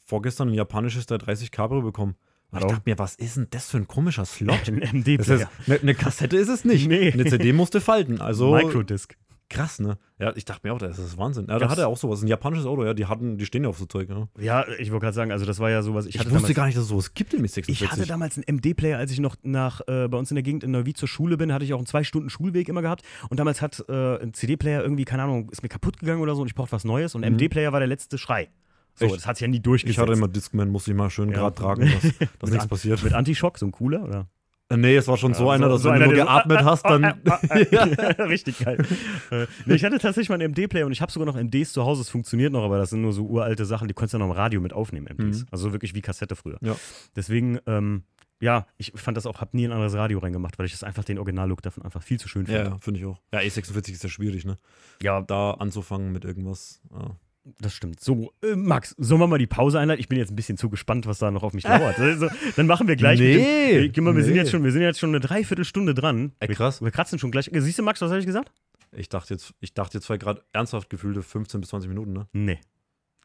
vorgestern 0.06 0.50
ein 0.50 0.54
japanisches 0.54 1.06
330 1.06 1.52
Cabrio 1.52 1.82
bekommen. 1.82 2.16
Und 2.54 2.62
ich 2.62 2.68
dachte 2.68 2.82
mir, 2.86 2.98
was 3.00 3.16
ist 3.16 3.36
denn 3.38 3.48
das 3.50 3.70
für 3.70 3.78
ein 3.78 3.88
komischer 3.88 4.26
Slot? 4.26 4.60
Ein 4.68 4.80
Das 4.82 4.94
MD-Player. 4.94 5.36
ist, 5.42 5.48
eine, 5.68 5.80
eine 5.82 5.96
Kassette 5.96 6.38
ist 6.38 6.50
es 6.50 6.64
nicht. 6.66 6.88
Nee. 6.88 7.12
Eine 7.12 7.26
CD 7.26 7.52
musste 7.54 7.82
falten. 7.82 8.22
Also 8.22 8.54
Microdisc. 8.56 9.16
krass, 9.50 9.80
ne? 9.80 9.98
Ja, 10.20 10.32
ich 10.36 10.46
dachte 10.46 10.62
mir 10.68 10.74
auch, 10.74 10.78
das 10.78 10.98
ist 11.00 11.18
Wahnsinn. 11.18 11.46
Ja, 11.48 11.54
da 11.56 11.60
Das- 11.60 11.72
hat 11.72 11.78
er 11.80 11.88
auch 11.88 11.98
sowas. 11.98 12.22
Ein 12.24 12.28
japanisches 12.28 12.66
Auto, 12.66 12.86
ja, 12.86 12.94
die 12.94 13.06
hatten, 13.08 13.38
die 13.38 13.46
stehen 13.46 13.64
ja 13.64 13.70
auf 13.70 13.78
so 13.78 13.86
Zeug, 13.86 14.10
ja. 14.10 14.28
Ja, 14.40 14.66
ich 14.80 14.90
wollte 14.92 15.04
gerade 15.04 15.14
sagen, 15.16 15.32
also 15.32 15.46
das 15.46 15.60
war 15.60 15.70
ja 15.70 15.82
sowas. 15.84 16.06
Ich, 16.06 16.16
Ich, 16.16 16.20
hatte 16.20 16.30
wusste 16.32 16.42
damals, 16.44 16.56
gar 16.56 16.66
nicht, 16.68 16.78
dass 16.78 16.84
es 16.84 16.90
sowas 16.90 17.14
gibt 17.14 17.34
im 17.34 17.44
E46. 17.44 17.70
Ich 17.70 17.92
hatte 17.92 18.06
damals 18.06 18.38
einen 18.38 18.46
MD-Player, 18.58 18.98
als 18.98 19.12
ich 19.12 19.20
noch 19.20 19.36
nach 19.44 19.82
äh, 19.88 20.08
bei 20.08 20.18
uns 20.18 20.32
in 20.32 20.36
der 20.36 20.44
Gegend 20.44 20.64
in 20.64 20.72
Neuwied 20.72 20.98
zur 20.98 21.08
Schule 21.10 21.38
bin, 21.38 21.52
hatte 21.54 21.66
ich 21.66 21.74
auch 21.74 21.78
einen 21.80 21.86
zwei 21.88 22.04
Stunden 22.04 22.30
Schulweg 22.30 22.70
immer 22.70 22.82
gehabt. 22.82 23.04
Und 23.30 23.40
damals 23.40 23.62
hat 23.62 23.84
äh, 23.90 24.18
ein 24.24 24.34
CD-Player 24.34 24.82
irgendwie, 24.82 25.06
keine 25.06 25.24
Ahnung, 25.24 25.50
ist 25.52 25.62
mir 25.62 25.70
kaputt 25.70 26.00
gegangen 26.00 26.22
oder 26.22 26.36
so 26.36 26.42
und 26.42 26.48
ich 26.48 26.56
brauchte 26.56 26.72
was 26.72 26.84
Neues. 26.86 27.14
Und 27.16 27.22
Mhm. 27.22 27.34
MD-Player 27.36 27.72
war 27.74 27.80
der 27.80 27.88
letzte 27.88 28.18
Schrei. 28.18 28.50
So, 28.96 29.06
Echt? 29.06 29.16
das 29.16 29.28
hat 29.28 29.38
sich 29.38 29.42
ja 29.42 29.48
nie 29.48 29.60
durchgesetzt. 29.60 29.98
Ich 29.98 30.02
hatte 30.02 30.14
immer 30.14 30.28
Discman, 30.28 30.70
musste 30.70 30.92
ich 30.92 30.98
mal 30.98 31.10
schön 31.10 31.30
Ja. 31.30 31.36
gerade 31.38 31.56
tragen, 31.56 31.82
dass, 31.92 32.30
dass 32.40 32.50
nichts 32.52 32.68
passiert. 32.68 33.04
Mit 33.04 33.14
Antischock, 33.14 33.58
so 33.58 33.66
ein 33.66 33.72
cooler, 33.72 34.04
oder? 34.04 34.28
Äh, 34.70 34.78
nee, 34.78 34.96
es 34.96 35.08
war 35.08 35.18
schon 35.18 35.34
so 35.34 35.46
Ja, 35.48 35.52
einer, 35.54 35.66
so- 35.68 35.74
dass 35.74 35.82
so 35.82 35.90
wenn 35.90 35.96
einer, 35.96 36.06
du 36.06 36.12
nur 36.12 36.20
so- 36.20 36.26
geatmet 36.26 36.60
hast, 36.64 36.84
dann. 36.86 37.04
Richtig 38.30 38.60
geil. 38.60 38.86
Äh, 39.32 39.48
nee, 39.66 39.76
ich 39.76 39.84
hatte 39.84 40.00
tatsächlich 40.00 40.30
mal 40.30 40.36
einen 40.36 40.52
MD-Player 40.52 40.86
und 40.86 40.92
ich 40.92 41.02
habe 41.02 41.12
sogar 41.12 41.26
noch 41.26 41.36
MDs 41.36 41.74
zu 41.74 41.84
Hause. 41.86 42.02
Es 42.02 42.10
funktioniert 42.10 42.54
noch, 42.54 42.64
aber 42.64 42.78
das 42.78 42.90
sind 42.92 43.02
nur 43.02 43.14
so 43.14 43.26
uralte 43.26 43.66
Sachen, 43.66 43.88
die 43.88 43.94
konntest 43.94 44.14
du 44.14 44.18
ja 44.18 44.26
noch 44.26 44.32
im 44.34 44.38
Radio 44.38 44.62
mit 44.62 44.74
aufnehmen, 44.74 45.08
MDs. 45.18 45.42
Mhm. 45.42 45.48
Also 45.52 45.72
wirklich 45.74 45.94
wie 45.96 46.02
Kassette 46.02 46.36
früher. 46.36 46.58
Ja. 46.62 46.76
Deswegen, 47.16 47.60
ähm, 47.68 48.04
ja, 48.42 48.66
ich 48.78 48.92
fand 48.96 49.16
das 49.18 49.26
auch, 49.26 49.40
habe 49.42 49.56
nie 49.56 49.66
ein 49.66 49.72
anderes 49.72 49.94
Radio 49.96 50.20
reingemacht, 50.20 50.58
weil 50.60 50.66
ich 50.66 50.72
das 50.74 50.84
einfach 50.84 51.04
den 51.04 51.18
Originallook 51.18 51.62
davon 51.62 51.84
einfach 51.84 52.04
viel 52.04 52.20
zu 52.20 52.28
schön 52.28 52.46
finde. 52.46 52.64
ja 52.64 52.78
finde 52.80 53.00
ich 53.00 53.06
auch. 53.06 53.22
Ja, 53.34 53.40
E46 53.40 53.92
ist 53.92 54.04
ja 54.04 54.10
schwierig, 54.10 54.46
ne? 54.46 54.58
Ja, 55.02 55.22
Da 55.22 55.52
anzufangen 55.52 56.12
mit 56.12 56.26
irgendwas. 56.26 56.82
Ja. 56.92 57.16
Das 57.60 57.74
stimmt. 57.74 58.00
So, 58.00 58.32
äh, 58.42 58.56
Max, 58.56 58.96
sollen 58.98 59.20
wir 59.20 59.28
mal 59.28 59.38
die 59.38 59.48
Pause 59.48 59.80
einleiten? 59.80 60.00
Ich 60.00 60.08
bin 60.08 60.18
jetzt 60.18 60.32
ein 60.32 60.36
bisschen 60.36 60.58
zu 60.58 60.70
gespannt, 60.70 61.06
was 61.08 61.20
da 61.20 61.30
noch 61.30 61.44
auf 61.44 61.54
mich 61.54 61.64
lauert. 61.66 61.98
Also, 62.00 62.30
dann 62.56 62.68
machen 62.68 62.88
wir 62.88 62.96
gleich. 62.96 63.20
Nee, 63.20 63.82
Mit 63.82 63.98
dem, 63.98 64.06
wir, 64.06 64.24
sind 64.24 64.34
nee. 64.34 64.40
jetzt 64.40 64.52
schon, 64.52 64.64
wir 64.64 64.72
sind 64.72 64.82
jetzt 64.82 65.00
schon 65.00 65.10
eine 65.10 65.20
Dreiviertelstunde 65.20 65.94
dran. 65.94 66.32
Ey, 66.40 66.48
Wir- 66.50 66.56
krass. 66.56 66.82
Wir 66.82 66.92
kratzen 66.92 67.20
schon 67.20 67.32
gleich. 67.32 67.50
Siehst 67.52 67.80
du, 67.80 67.84
Max, 67.84 68.02
was 68.02 68.10
habe 68.12 68.20
ich 68.20 68.26
gesagt? 68.26 68.52
Ich 68.96 69.10
dachte 69.10 69.34
jetzt, 69.34 69.54
ich 69.60 69.74
dachte 69.74 69.98
jetzt 69.98 70.08
gerade 70.08 70.44
ernsthaft 70.54 70.90
gefühlte 70.90 71.22
15 71.22 71.60
bis 71.62 71.70
20 71.72 71.90
Minuten, 71.90 72.14
ne? 72.14 72.28
Nee. 72.32 72.60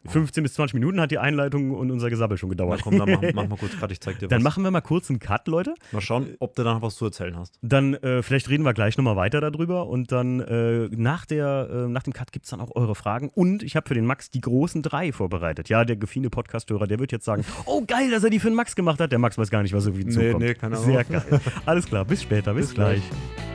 15 0.07 0.43
bis 0.43 0.55
20 0.55 0.75
Minuten 0.75 1.01
hat 1.01 1.11
die 1.11 1.19
Einleitung 1.19 1.73
und 1.73 1.91
unser 1.91 2.09
Gesabbel 2.11 2.39
schon 2.39 2.49
Na 2.49 2.53
gedauert. 2.55 2.81
komm, 2.83 2.99
dann 2.99 3.11
mach, 3.11 3.23
mach 3.35 3.49
mal 3.49 3.57
kurz 3.59 3.77
gerade, 3.77 3.93
ich 3.93 4.01
zeig 4.01 4.19
dir 4.19 4.27
was. 4.27 4.31
Dann 4.31 4.43
machen 4.43 4.63
wir 4.65 4.71
mal 4.71 4.81
kurz 4.81 5.11
einen 5.11 5.19
Cut, 5.19 5.49
Leute. 5.49 5.75
mal 5.93 6.01
schauen, 6.01 6.35
ob 6.39 6.55
du 6.55 6.63
danach 6.63 6.83
was 6.83 6.97
zu 6.97 7.05
erzählen 7.07 7.37
hast. 7.37 7.59
Dann 7.63 7.95
äh, 7.95 8.23
vielleicht 8.23 8.49
reden 8.49 8.63
wir 8.65 8.75
gleich 8.75 8.97
nochmal 8.97 9.17
weiter 9.17 9.41
darüber 9.41 9.87
und 9.89 10.13
dann 10.13 10.41
äh, 10.41 10.89
nach, 10.97 11.27
der, 11.27 11.69
äh, 11.71 11.89
nach 11.89 12.03
dem 12.05 12.13
Cut 12.13 12.33
gibt 12.33 12.45
es 12.47 12.51
dann 12.51 12.61
auch 12.61 12.75
eure 12.75 12.95
Fragen. 12.95 13.29
Und 13.35 13.63
ich 13.63 13.77
habe 13.77 13.87
für 13.89 13.95
den 13.95 14.07
Max 14.07 14.31
die 14.31 14.41
großen 14.41 14.83
drei 14.83 15.13
vorbereitet. 15.13 15.69
Ja, 15.69 15.85
der 15.85 15.97
gefiene 15.97 16.31
Podcast-Hörer, 16.31 16.87
der 16.87 16.99
wird 16.99 17.13
jetzt 17.13 17.25
sagen, 17.25 17.45
oh 17.67 17.83
geil, 17.87 18.11
dass 18.11 18.25
er 18.25 18.31
die 18.31 18.39
für 18.41 18.49
den 18.51 18.55
Max 18.57 18.77
gemacht 18.77 19.01
hat. 19.01 19.13
Der 19.13 19.19
Max 19.19 19.37
weiß 19.37 19.51
gar 19.51 19.63
nicht, 19.63 19.75
was 19.75 19.87
auf 19.87 19.99
ihn 19.99 20.07
Nee, 20.09 20.13
zukommt. 20.13 20.45
nee, 20.45 20.55
keine 20.55 20.77
Sehr 20.77 21.01
Ahnung. 21.09 21.23
geil. 21.29 21.41
Alles 21.67 21.87
klar, 21.87 22.05
bis 22.05 22.23
später, 22.23 22.55
bis, 22.55 22.67
Bis 22.69 22.75
gleich. 22.75 23.03
gleich. 23.09 23.48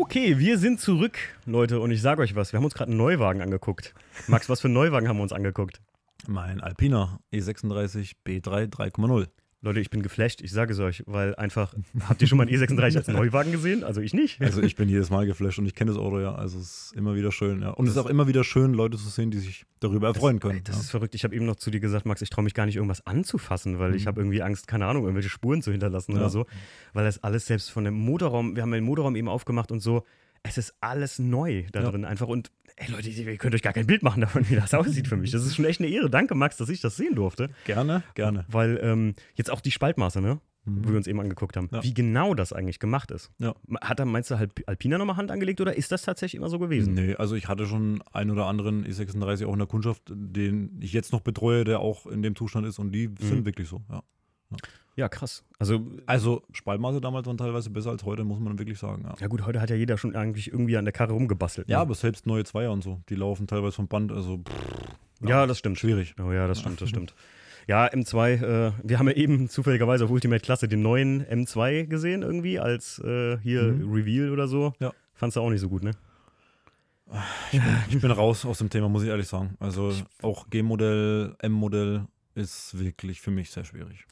Okay, 0.00 0.38
wir 0.38 0.58
sind 0.58 0.78
zurück, 0.80 1.18
Leute, 1.44 1.80
und 1.80 1.90
ich 1.90 2.00
sage 2.00 2.22
euch 2.22 2.36
was, 2.36 2.52
wir 2.52 2.58
haben 2.58 2.64
uns 2.64 2.74
gerade 2.74 2.92
einen 2.92 2.98
Neuwagen 2.98 3.42
angeguckt. 3.42 3.94
Max, 4.28 4.48
was 4.48 4.60
für 4.60 4.68
einen 4.68 4.74
Neuwagen 4.74 5.08
haben 5.08 5.16
wir 5.16 5.24
uns 5.24 5.32
angeguckt? 5.32 5.80
Mein 6.28 6.60
Alpina 6.60 7.18
E 7.32 7.40
E36 7.40 8.12
B3 8.24 8.72
3,0. 8.72 9.26
Leute, 9.60 9.80
ich 9.80 9.90
bin 9.90 10.02
geflasht, 10.02 10.40
ich 10.40 10.52
sage 10.52 10.72
es 10.72 10.78
euch, 10.78 11.02
weil 11.06 11.34
einfach, 11.34 11.74
habt 12.08 12.22
ihr 12.22 12.28
schon 12.28 12.38
mal 12.38 12.46
einen 12.46 12.56
E36 12.56 12.96
als 12.96 13.08
Neuwagen 13.08 13.50
gesehen? 13.50 13.82
Also 13.82 14.00
ich 14.00 14.14
nicht. 14.14 14.40
Also 14.40 14.62
ich 14.62 14.76
bin 14.76 14.88
jedes 14.88 15.10
Mal 15.10 15.26
geflasht 15.26 15.58
und 15.58 15.66
ich 15.66 15.74
kenne 15.74 15.90
das 15.90 15.98
Auto 15.98 16.20
ja. 16.20 16.32
Also 16.32 16.58
es 16.60 16.86
ist 16.86 16.92
immer 16.94 17.16
wieder 17.16 17.32
schön, 17.32 17.62
ja. 17.62 17.70
Und 17.70 17.86
es 17.86 17.92
ist 17.92 17.98
auch 17.98 18.06
immer 18.06 18.28
wieder 18.28 18.44
schön, 18.44 18.72
Leute 18.72 18.96
zu 18.96 19.08
sehen, 19.08 19.32
die 19.32 19.38
sich 19.38 19.64
darüber 19.80 20.06
erfreuen 20.06 20.38
können. 20.38 20.58
Ey, 20.58 20.62
das 20.62 20.76
ja. 20.76 20.82
ist 20.82 20.90
verrückt. 20.92 21.16
Ich 21.16 21.24
habe 21.24 21.34
eben 21.34 21.44
noch 21.44 21.56
zu 21.56 21.72
dir 21.72 21.80
gesagt, 21.80 22.06
Max, 22.06 22.22
ich 22.22 22.30
traue 22.30 22.44
mich 22.44 22.54
gar 22.54 22.66
nicht, 22.66 22.76
irgendwas 22.76 23.04
anzufassen, 23.04 23.80
weil 23.80 23.96
ich 23.96 24.06
habe 24.06 24.20
irgendwie 24.20 24.42
Angst, 24.42 24.68
keine 24.68 24.86
Ahnung, 24.86 25.02
irgendwelche 25.02 25.28
Spuren 25.30 25.60
zu 25.60 25.72
hinterlassen 25.72 26.12
Ja. 26.12 26.18
oder 26.18 26.30
so. 26.30 26.46
Weil 26.92 27.04
das 27.04 27.24
alles 27.24 27.46
selbst 27.46 27.70
von 27.72 27.82
dem 27.84 27.94
Motorraum, 27.94 28.54
wir 28.54 28.62
haben 28.62 28.70
den 28.70 28.84
Motorraum 28.84 29.16
eben 29.16 29.28
aufgemacht 29.28 29.72
und 29.72 29.80
so, 29.80 30.04
es 30.42 30.58
ist 30.58 30.74
alles 30.80 31.18
neu 31.18 31.64
da 31.72 31.82
Ja. 31.82 31.90
drin 31.90 32.04
einfach. 32.04 32.28
Und 32.28 32.50
ey 32.76 32.90
Leute, 32.90 33.10
ihr 33.10 33.36
könnt 33.38 33.54
euch 33.54 33.62
gar 33.62 33.72
kein 33.72 33.86
Bild 33.86 34.02
machen 34.02 34.20
davon, 34.20 34.48
wie 34.48 34.56
das 34.56 34.72
aussieht 34.74 35.08
für 35.08 35.16
mich. 35.16 35.30
Das 35.30 35.44
ist 35.44 35.56
schon 35.56 35.64
echt 35.64 35.80
eine 35.80 35.88
Ehre. 35.88 36.08
Danke, 36.10 36.34
Max, 36.34 36.56
dass 36.56 36.68
ich 36.68 36.80
das 36.80 36.96
sehen 36.96 37.14
durfte. 37.14 37.50
Gerne, 37.64 38.02
gerne. 38.14 38.44
Weil 38.48 38.78
ähm, 38.82 39.14
jetzt 39.34 39.50
auch 39.50 39.60
die 39.60 39.70
Spaltmaße, 39.70 40.20
ne? 40.20 40.40
Wo 40.70 40.90
wir 40.90 40.98
uns 40.98 41.06
eben 41.06 41.18
angeguckt 41.18 41.56
haben, 41.56 41.70
Ja. 41.72 41.82
wie 41.82 41.94
genau 41.94 42.34
das 42.34 42.52
eigentlich 42.52 42.78
gemacht 42.78 43.10
ist. 43.10 43.30
Ja. 43.38 43.54
Hat 43.80 44.00
er, 44.00 44.04
meinst 44.04 44.30
du, 44.30 44.34
Alp- 44.34 44.62
Alpina 44.66 44.98
nochmal 44.98 45.16
Hand 45.16 45.30
angelegt 45.30 45.62
oder 45.62 45.74
ist 45.74 45.92
das 45.92 46.02
tatsächlich 46.02 46.36
immer 46.36 46.50
so 46.50 46.58
gewesen? 46.58 46.92
Nee, 46.92 47.14
also 47.14 47.36
ich 47.36 47.48
hatte 47.48 47.64
schon 47.64 48.02
einen 48.12 48.30
oder 48.32 48.44
anderen 48.44 48.84
E36 48.86 49.46
auch 49.46 49.54
in 49.54 49.60
der 49.60 49.68
Kundschaft, 49.68 50.02
den 50.10 50.78
ich 50.82 50.92
jetzt 50.92 51.10
noch 51.10 51.22
betreue, 51.22 51.64
der 51.64 51.80
auch 51.80 52.06
in 52.06 52.20
dem 52.22 52.36
Zustand 52.36 52.66
ist 52.66 52.78
und 52.78 52.92
die 52.92 53.08
sind 53.18 53.46
wirklich 53.46 53.66
so, 53.66 53.80
ja. 53.90 54.02
Ja, 54.98 55.08
krass. 55.08 55.44
Also, 55.60 55.86
Also 56.06 56.42
Spaltmaße 56.52 57.00
damals 57.00 57.24
waren 57.28 57.38
teilweise 57.38 57.70
besser 57.70 57.90
als 57.90 58.02
heute, 58.04 58.24
muss 58.24 58.40
man 58.40 58.58
wirklich 58.58 58.80
sagen, 58.80 59.04
ja. 59.04 59.14
ja 59.20 59.28
gut, 59.28 59.46
heute 59.46 59.60
hat 59.60 59.70
ja 59.70 59.76
jeder 59.76 59.96
schon 59.96 60.16
eigentlich 60.16 60.48
irgendwie 60.52 60.76
an 60.76 60.84
der 60.84 60.92
Karre 60.92 61.12
rumgebastelt. 61.12 61.68
Ja, 61.68 61.76
ne? 61.76 61.82
aber 61.82 61.94
selbst 61.94 62.26
neue 62.26 62.42
Zweier 62.42 62.72
und 62.72 62.82
so, 62.82 63.00
die 63.08 63.14
laufen 63.14 63.46
teilweise 63.46 63.76
vom 63.76 63.86
Band, 63.86 64.10
also 64.10 64.38
pff, 64.38 65.28
ja, 65.28 65.46
das 65.46 65.58
stimmt. 65.58 65.78
schwierig. 65.78 66.16
Oh 66.20 66.32
ja, 66.32 66.48
das 66.48 66.58
stimmt, 66.58 66.80
das 66.80 66.88
stimmt. 66.94 67.14
Ja, 67.68 67.86
M2, 67.86 68.42
äh, 68.42 68.72
wir 68.82 68.98
haben 68.98 69.06
ja 69.06 69.14
eben 69.14 69.48
zufälligerweise 69.48 70.04
auf 70.04 70.10
Ultimate 70.10 70.42
Klasse 70.42 70.66
den 70.66 70.82
neuen 70.82 71.22
M2 71.24 71.84
gesehen 71.84 72.22
irgendwie 72.22 72.58
als 72.58 72.98
äh, 72.98 73.38
hier 73.38 73.62
Mhm. 73.62 73.92
Reveal 73.92 74.30
oder 74.32 74.48
so. 74.48 74.72
Ja. 74.80 74.92
Fandst 75.14 75.36
du 75.36 75.40
auch 75.42 75.50
nicht 75.50 75.60
so 75.60 75.68
gut, 75.68 75.84
ne? 75.84 75.92
Ich 77.88 78.00
bin 78.00 78.10
raus 78.10 78.44
aus 78.44 78.58
dem 78.58 78.68
Thema, 78.68 78.88
muss 78.88 79.02
ich 79.04 79.08
ehrlich 79.08 79.28
sagen. 79.28 79.54
Also 79.60 79.92
auch 80.22 80.50
G-Modell, 80.50 81.36
M-Modell 81.38 82.06
ist 82.38 82.78
wirklich 82.78 83.20
für 83.20 83.30
mich 83.30 83.50
sehr 83.50 83.64
schwierig. 83.64 84.06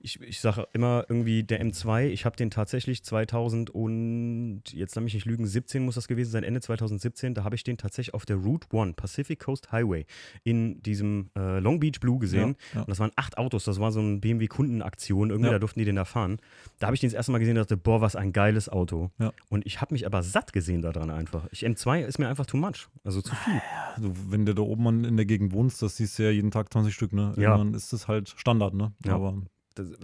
Ich, 0.00 0.20
ich 0.20 0.40
sage 0.40 0.68
immer 0.72 1.04
irgendwie 1.08 1.42
der 1.42 1.60
M2, 1.64 2.08
ich 2.08 2.24
habe 2.24 2.36
den 2.36 2.50
tatsächlich 2.50 3.02
2000 3.02 3.70
und, 3.70 4.62
jetzt 4.72 4.94
lass 4.94 5.02
mich 5.02 5.14
nicht 5.14 5.26
lügen, 5.26 5.46
17 5.46 5.84
muss 5.84 5.94
das 5.96 6.06
gewesen 6.08 6.30
sein, 6.30 6.44
Ende 6.44 6.60
2017, 6.60 7.34
da 7.34 7.44
habe 7.44 7.54
ich 7.56 7.64
den 7.64 7.76
tatsächlich 7.78 8.14
auf 8.14 8.26
der 8.26 8.36
Route 8.36 8.68
One, 8.72 8.92
Pacific 8.92 9.40
Coast 9.40 9.72
Highway, 9.72 10.06
in 10.44 10.82
diesem 10.82 11.30
äh, 11.36 11.58
Long 11.58 11.80
Beach 11.80 12.00
Blue 12.00 12.18
gesehen. 12.18 12.56
Ja, 12.72 12.76
ja. 12.76 12.80
Und 12.82 12.90
das 12.90 12.98
waren 12.98 13.10
acht 13.16 13.38
Autos, 13.38 13.64
das 13.64 13.80
war 13.80 13.90
so 13.92 14.00
eine 14.00 14.18
BMW-Kundenaktion, 14.18 15.30
irgendwie, 15.30 15.46
Ja. 15.48 15.52
da 15.54 15.58
durften 15.58 15.78
die 15.80 15.84
den 15.86 15.96
da 15.96 16.04
fahren. 16.04 16.38
Da 16.78 16.86
habe 16.86 16.94
ich 16.94 17.00
den 17.00 17.08
das 17.08 17.14
erste 17.14 17.32
Mal 17.32 17.38
gesehen 17.38 17.56
und 17.56 17.62
dachte, 17.62 17.76
boah, 17.76 18.00
was 18.00 18.16
ein 18.16 18.32
geiles 18.32 18.68
Auto. 18.68 19.10
Ja. 19.18 19.32
Und 19.48 19.66
ich 19.66 19.80
habe 19.80 19.94
mich 19.94 20.06
aber 20.06 20.22
satt 20.22 20.52
gesehen 20.52 20.82
daran 20.82 21.10
einfach. 21.10 21.46
Ich, 21.50 21.64
M2 21.66 22.04
ist 22.04 22.18
mir 22.18 22.28
einfach 22.28 22.46
too 22.46 22.56
much, 22.56 22.88
also 23.04 23.22
zu 23.22 23.34
viel. 23.34 23.60
Also, 23.96 24.12
wenn 24.28 24.46
du 24.46 24.54
da 24.54 24.62
oben 24.62 25.04
in 25.04 25.16
der 25.16 25.26
Gegend 25.26 25.52
wohnst, 25.52 25.82
das 25.82 25.96
siehst 25.96 26.18
du 26.18 26.24
ja 26.24 26.30
jeden 26.30 26.50
Tag 26.50 26.72
20 26.72 26.94
Stück, 26.94 27.12
ne? 27.12 27.32
Ja. 27.36 27.56
Ist 27.74 27.92
das 27.92 28.08
halt 28.08 28.28
Standard, 28.36 28.74
ne? 28.74 28.92
Ja. 29.04 29.14
Aber 29.14 29.42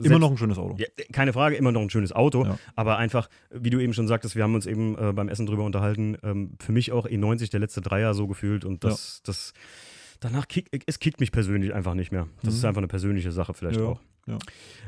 immer 0.03 0.19
noch 0.19 0.31
ein 0.31 0.39
schönes 0.39 0.59
Auto. 0.59 0.77
Ja, 0.79 0.87
keine 1.13 1.33
Frage, 1.33 1.57
immer 1.57 1.73
noch 1.73 1.83
ein 1.83 1.91
schönes 1.91 2.13
Auto, 2.13 2.45
Ja. 2.45 2.59
aber 2.77 2.97
einfach, 2.99 3.29
wie 3.51 3.69
du 3.71 3.79
eben 3.81 3.93
schon 3.93 4.09
sagtest, 4.09 4.35
wir 4.37 4.43
haben 4.43 4.55
uns 4.55 4.65
eben 4.67 4.97
äh, 4.97 5.13
beim 5.13 5.29
Essen 5.29 5.45
drüber 5.47 5.65
unterhalten, 5.65 6.17
ähm, 6.23 6.53
für 6.61 6.73
mich 6.73 6.93
auch 6.93 7.07
E90 7.07 7.51
der 7.51 7.61
letzte 7.61 7.81
Dreier 7.81 8.15
so 8.15 8.27
gefühlt 8.27 8.65
und 8.65 8.85
das, 8.85 9.21
das 9.25 9.53
danach 10.21 10.49
kick, 10.49 10.69
es 10.87 10.99
kickt 10.99 11.21
mich 11.21 11.33
persönlich 11.33 11.75
einfach 11.75 11.95
nicht 11.95 12.11
mehr. 12.13 12.27
Das 12.43 12.55
Mhm. 12.55 12.59
ist 12.59 12.65
einfach 12.65 12.79
eine 12.79 12.89
persönliche 12.89 13.33
Sache 13.33 13.53
vielleicht 13.55 13.81
Ja, 13.81 13.87
auch. 13.87 14.01
ja. 14.27 14.39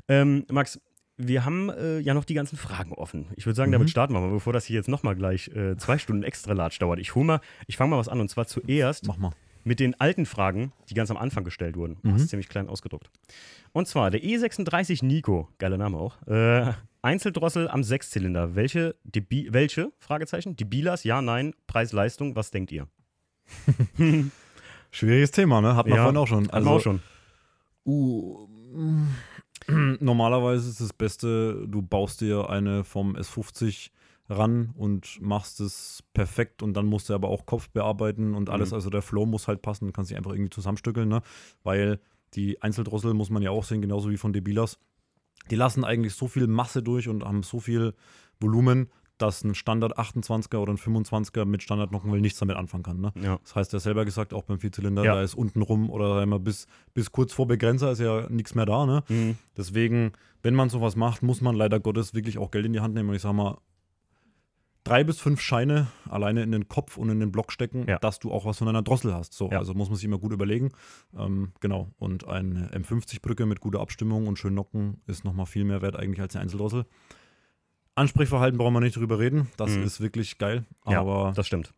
Ähm, 0.09 0.45
Max, 0.51 0.81
wir 1.19 1.45
haben 1.45 1.69
äh, 1.71 1.99
ja 1.99 2.15
noch 2.15 2.25
die 2.25 2.35
ganzen 2.35 2.57
Fragen 2.57 2.93
offen. 2.93 3.27
Ich 3.35 3.45
würde 3.45 3.57
sagen, 3.57 3.71
Mhm. 3.71 3.75
damit 3.75 3.91
starten 3.91 4.15
wir 4.15 4.21
mal, 4.21 4.31
bevor 4.31 4.53
das 4.53 4.65
hier 4.65 4.77
jetzt 4.77 4.89
nochmal 4.89 5.17
gleich 5.17 5.49
äh, 5.49 5.77
zwei 5.77 5.99
Stunden 5.99 6.23
extra 6.23 6.53
Latsch 6.53 6.79
dauert. 6.81 7.01
Ich 7.01 7.15
hol 7.17 7.25
mal, 7.25 7.41
ich 7.67 7.77
fange 7.77 7.91
mal 7.91 7.99
was 7.99 8.09
an 8.09 8.21
und 8.21 8.29
zwar 8.31 8.47
zuerst 8.47 9.07
Mach 9.09 9.17
mal. 9.19 9.33
Mit 9.65 9.81
den 9.81 9.99
alten 10.01 10.27
Fragen, 10.27 10.73
die 10.89 10.95
ganz 10.95 11.11
am 11.11 11.17
Anfang 11.17 11.45
gestellt 11.45 11.77
wurden. 11.77 11.99
Mhm. 12.03 12.13
Das 12.13 12.23
ist 12.23 12.31
ziemlich 12.31 12.49
klein 12.49 12.69
ausgedruckt. 12.69 13.11
Und 13.73 13.87
zwar 13.87 14.11
der 14.11 14.23
E36 14.23 15.05
Nico, 15.05 15.49
geiler 15.59 15.79
Name 15.79 15.99
auch. 15.99 16.21
Äh, 16.27 16.73
Einzeldrossel 17.03 17.69
am 17.69 17.85
Sechszylinder. 17.85 18.55
Welche, 18.55 18.97
Debi 19.05 19.49
welche? 19.53 19.93
Fragezeichen. 19.99 20.57
Debilas, 20.57 21.05
ja, 21.05 21.23
nein, 21.23 21.55
Preis-Leistung, 21.67 22.35
was 22.35 22.51
denkt 22.51 22.73
ihr? 22.73 22.89
Schwieriges 24.91 25.31
Thema, 25.31 25.61
ne? 25.61 25.77
Hat 25.77 25.87
man 25.87 25.97
Ja, 25.97 26.03
vorhin 26.03 26.17
auch 26.17 26.27
schon. 26.27 26.47
Wir 26.51 26.67
auch 26.67 26.81
schon. 26.81 27.01
Uh, 27.85 28.49
normalerweise 30.01 30.69
ist 30.69 30.81
das 30.81 30.93
Beste, 30.93 31.67
du 31.67 31.83
baust 31.83 32.21
dir 32.21 32.49
eine 32.51 32.85
vom 32.85 33.17
S50 33.17 33.91
ran 34.29 34.71
und 34.77 35.21
machst 35.23 35.61
es 35.61 36.03
perfekt 36.13 36.63
und 36.63 36.75
dann 36.75 36.87
musst 36.87 37.09
du 37.09 37.15
aber 37.15 37.29
auch 37.29 37.47
Kopf 37.47 37.71
bearbeiten 37.71 38.35
und 38.35 38.51
alles, 38.51 38.71
Mhm. 38.71 38.75
also 38.75 38.91
der 38.91 39.03
Flow 39.03 39.25
muss 39.27 39.49
halt 39.49 39.63
passen, 39.63 39.93
kannst 39.93 40.11
dich 40.11 40.19
einfach 40.19 40.33
irgendwie 40.33 40.51
zusammenstückeln, 40.51 41.09
ne? 41.09 41.23
Weil 41.63 42.01
die 42.35 42.61
Einzeldrossel 42.63 43.15
muss 43.15 43.31
man 43.31 43.43
ja 43.43 43.51
auch 43.51 43.65
sehen, 43.65 43.81
genauso 43.81 44.11
wie 44.11 44.19
von 44.19 44.33
Debilas. 44.35 44.79
Die 45.51 45.57
lassen 45.57 45.83
eigentlich 45.85 46.15
so 46.15 46.29
viel 46.29 46.47
Masse 46.47 46.83
durch 46.83 47.09
und 47.09 47.25
haben 47.25 47.43
so 47.43 47.59
viel 47.59 47.95
Volumen, 48.39 48.91
dass 49.17 49.43
ein 49.43 49.55
Standard 49.57 49.99
28er 49.99 50.59
oder 50.59 50.73
ein 50.73 50.77
25er 50.79 51.45
mit 51.47 51.63
Standard 51.63 51.91
Nockenwell 51.91 52.21
nichts 52.21 52.39
damit 52.39 52.57
anfangen 52.57 52.85
kann. 52.85 53.01
Ne? 53.01 53.13
Ja. 53.21 53.39
Das 53.43 53.57
heißt, 53.57 53.73
er 53.75 53.81
selber 53.81 54.05
gesagt, 54.05 54.33
auch 54.35 54.45
beim 54.45 54.61
Vierzylinder, 54.61 55.05
Ja. 55.05 55.15
da 55.15 55.23
ist 55.23 55.35
unten 55.35 55.63
rum 55.63 55.91
oder 55.91 56.21
einmal 56.21 56.39
bis, 56.39 56.67
bis 56.95 57.11
kurz 57.11 57.33
vor 57.33 57.47
Begrenzer 57.49 57.91
ist 57.91 57.99
ja 58.01 58.29
nichts 58.29 58.55
mehr 58.55 58.67
da. 58.67 58.87
Ne? 58.87 59.03
Mhm. 59.09 59.39
Deswegen, 59.57 60.13
wenn 60.43 60.55
man 60.55 60.69
sowas 60.69 60.95
macht, 60.95 61.23
muss 61.23 61.41
man 61.41 61.57
leider 61.57 61.81
Gottes 61.81 62.15
wirklich 62.15 62.39
auch 62.39 62.51
Geld 62.53 62.67
in 62.67 62.73
die 62.75 62.81
Hand 62.81 62.95
nehmen. 62.95 63.09
Und 63.09 63.17
ich 63.17 63.23
sag 63.23 63.33
mal, 63.33 63.57
drei 64.85 65.05
bis 65.05 65.19
fünf 65.21 65.41
Scheine 65.41 65.89
alleine 66.09 66.43
in 66.43 66.53
den 66.53 66.69
Kopf 66.69 66.97
und 66.97 67.11
in 67.11 67.21
den 67.21 67.31
Block 67.33 67.53
stecken, 67.53 67.87
Ja. 67.87 67.99
dass 67.99 68.19
du 68.19 68.31
auch 68.33 68.45
was 68.47 68.59
von 68.59 68.69
einer 68.69 68.83
Drossel 68.83 69.13
hast. 69.15 69.35
So, 69.35 69.51
Ja. 69.51 69.59
also 69.59 69.75
muss 69.75 69.89
man 69.89 69.97
sich 69.97 70.05
immer 70.05 70.19
gut 70.19 70.33
überlegen. 70.33 70.71
Ähm, 71.17 71.53
genau. 71.61 71.91
Und 71.99 72.27
eine 72.27 72.71
M50-Brücke 72.73 73.45
mit 73.47 73.61
guter 73.61 73.81
Abstimmung 73.81 74.27
und 74.27 74.39
schön 74.39 74.55
Nocken 74.55 75.01
ist 75.07 75.25
nochmal 75.25 75.47
viel 75.47 75.65
mehr 75.65 75.83
wert 75.83 75.97
eigentlich 75.97 76.21
als 76.21 76.35
eine 76.37 76.43
Einzeldrossel. 76.45 76.85
Ansprechverhalten 77.95 78.59
brauchen 78.59 78.75
wir 78.75 78.81
nicht 78.81 78.97
drüber 78.97 79.19
reden. 79.19 79.49
Das 79.57 79.71
Mhm. 79.77 79.83
ist 79.83 80.01
wirklich 80.01 80.39
geil. 80.39 80.65
Ja, 80.87 81.01
Aber 81.01 81.33
das 81.35 81.47
stimmt. 81.47 81.75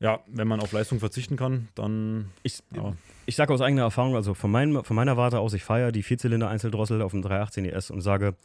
ja, 0.00 0.20
wenn 0.26 0.48
man 0.48 0.60
auf 0.60 0.72
Leistung 0.72 1.00
verzichten 1.00 1.36
kann, 1.36 1.68
dann. 1.74 2.30
Ich, 2.42 2.62
Ja. 2.74 2.94
ich 3.26 3.36
sage 3.36 3.52
aus 3.52 3.60
eigener 3.60 3.82
Erfahrung, 3.82 4.16
also 4.16 4.32
von, 4.34 4.50
meinem, 4.50 4.82
von 4.84 4.96
meiner 4.96 5.16
Warte 5.16 5.38
aus, 5.40 5.52
ich 5.52 5.62
feiere 5.62 5.92
die 5.92 6.02
Vierzylinder-Einzeldrossel 6.02 7.02
auf 7.02 7.12
dem 7.12 7.20
318 7.22 7.64
ES 7.66 7.90
und 7.90 8.00
sage, 8.00 8.36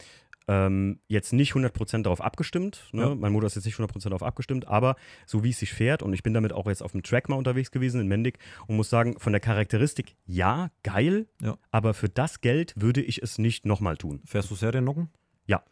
ähm, 0.48 1.00
jetzt 1.06 1.32
nicht 1.32 1.52
100% 1.52 2.02
darauf 2.02 2.20
abgestimmt. 2.20 2.88
Ne? 2.92 3.02
Ja. 3.02 3.14
Mein 3.14 3.32
Motor 3.32 3.46
ist 3.46 3.54
jetzt 3.56 3.66
nicht 3.66 3.76
100% 3.78 4.04
darauf 4.04 4.22
abgestimmt, 4.22 4.66
aber 4.68 4.96
so 5.26 5.44
wie 5.44 5.50
es 5.50 5.58
sich 5.58 5.72
fährt 5.72 6.02
und 6.02 6.12
ich 6.12 6.22
bin 6.22 6.34
damit 6.34 6.52
auch 6.52 6.66
jetzt 6.66 6.82
auf 6.82 6.92
dem 6.92 7.02
Track 7.02 7.28
mal 7.28 7.36
unterwegs 7.36 7.70
gewesen 7.70 8.00
in 8.00 8.08
Mendig 8.08 8.38
und 8.66 8.76
muss 8.76 8.90
sagen, 8.90 9.18
von 9.18 9.32
der 9.32 9.40
Charakteristik, 9.40 10.16
ja, 10.26 10.70
geil, 10.82 11.26
Ja. 11.40 11.56
aber 11.70 11.94
für 11.94 12.08
das 12.08 12.40
Geld 12.40 12.72
würde 12.76 13.00
ich 13.02 13.22
es 13.22 13.38
nicht 13.38 13.66
nochmal 13.66 13.96
tun. 13.96 14.22
Fährst 14.24 14.50
du 14.50 14.54
Seriennocken? 14.54 15.10
Ja. 15.46 15.62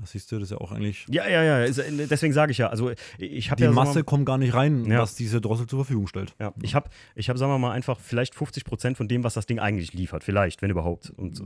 Das 0.00 0.12
siehst 0.12 0.30
du, 0.30 0.36
das 0.36 0.44
ist 0.44 0.50
ja 0.52 0.58
auch 0.58 0.70
eigentlich. 0.70 1.06
Ja, 1.10 1.28
ja, 1.28 1.42
ja. 1.42 1.66
Deswegen 1.66 2.32
sage 2.32 2.52
ich 2.52 2.58
ja. 2.58 2.68
Also 2.68 2.92
ich 3.18 3.50
habe 3.50 3.58
Die 3.58 3.64
ja, 3.64 3.72
Masse 3.72 4.04
kommt 4.04 4.26
gar 4.26 4.38
nicht 4.38 4.54
rein, 4.54 4.84
Ja. 4.84 5.00
was 5.00 5.14
diese 5.16 5.40
Drossel 5.40 5.66
zur 5.66 5.80
Verfügung 5.80 6.06
stellt. 6.06 6.34
Ja, 6.38 6.52
ich 6.62 6.74
habe, 6.76 6.88
ich 7.16 7.28
hab, 7.28 7.36
sagen 7.36 7.50
wir 7.50 7.58
mal, 7.58 7.72
einfach 7.72 7.98
vielleicht 7.98 8.34
50 8.36 8.64
Prozent 8.64 8.96
von 8.96 9.08
dem, 9.08 9.24
was 9.24 9.34
das 9.34 9.46
Ding 9.46 9.58
eigentlich 9.58 9.92
liefert. 9.94 10.22
Vielleicht, 10.22 10.62
wenn 10.62 10.70
überhaupt. 10.70 11.10
Und, 11.16 11.42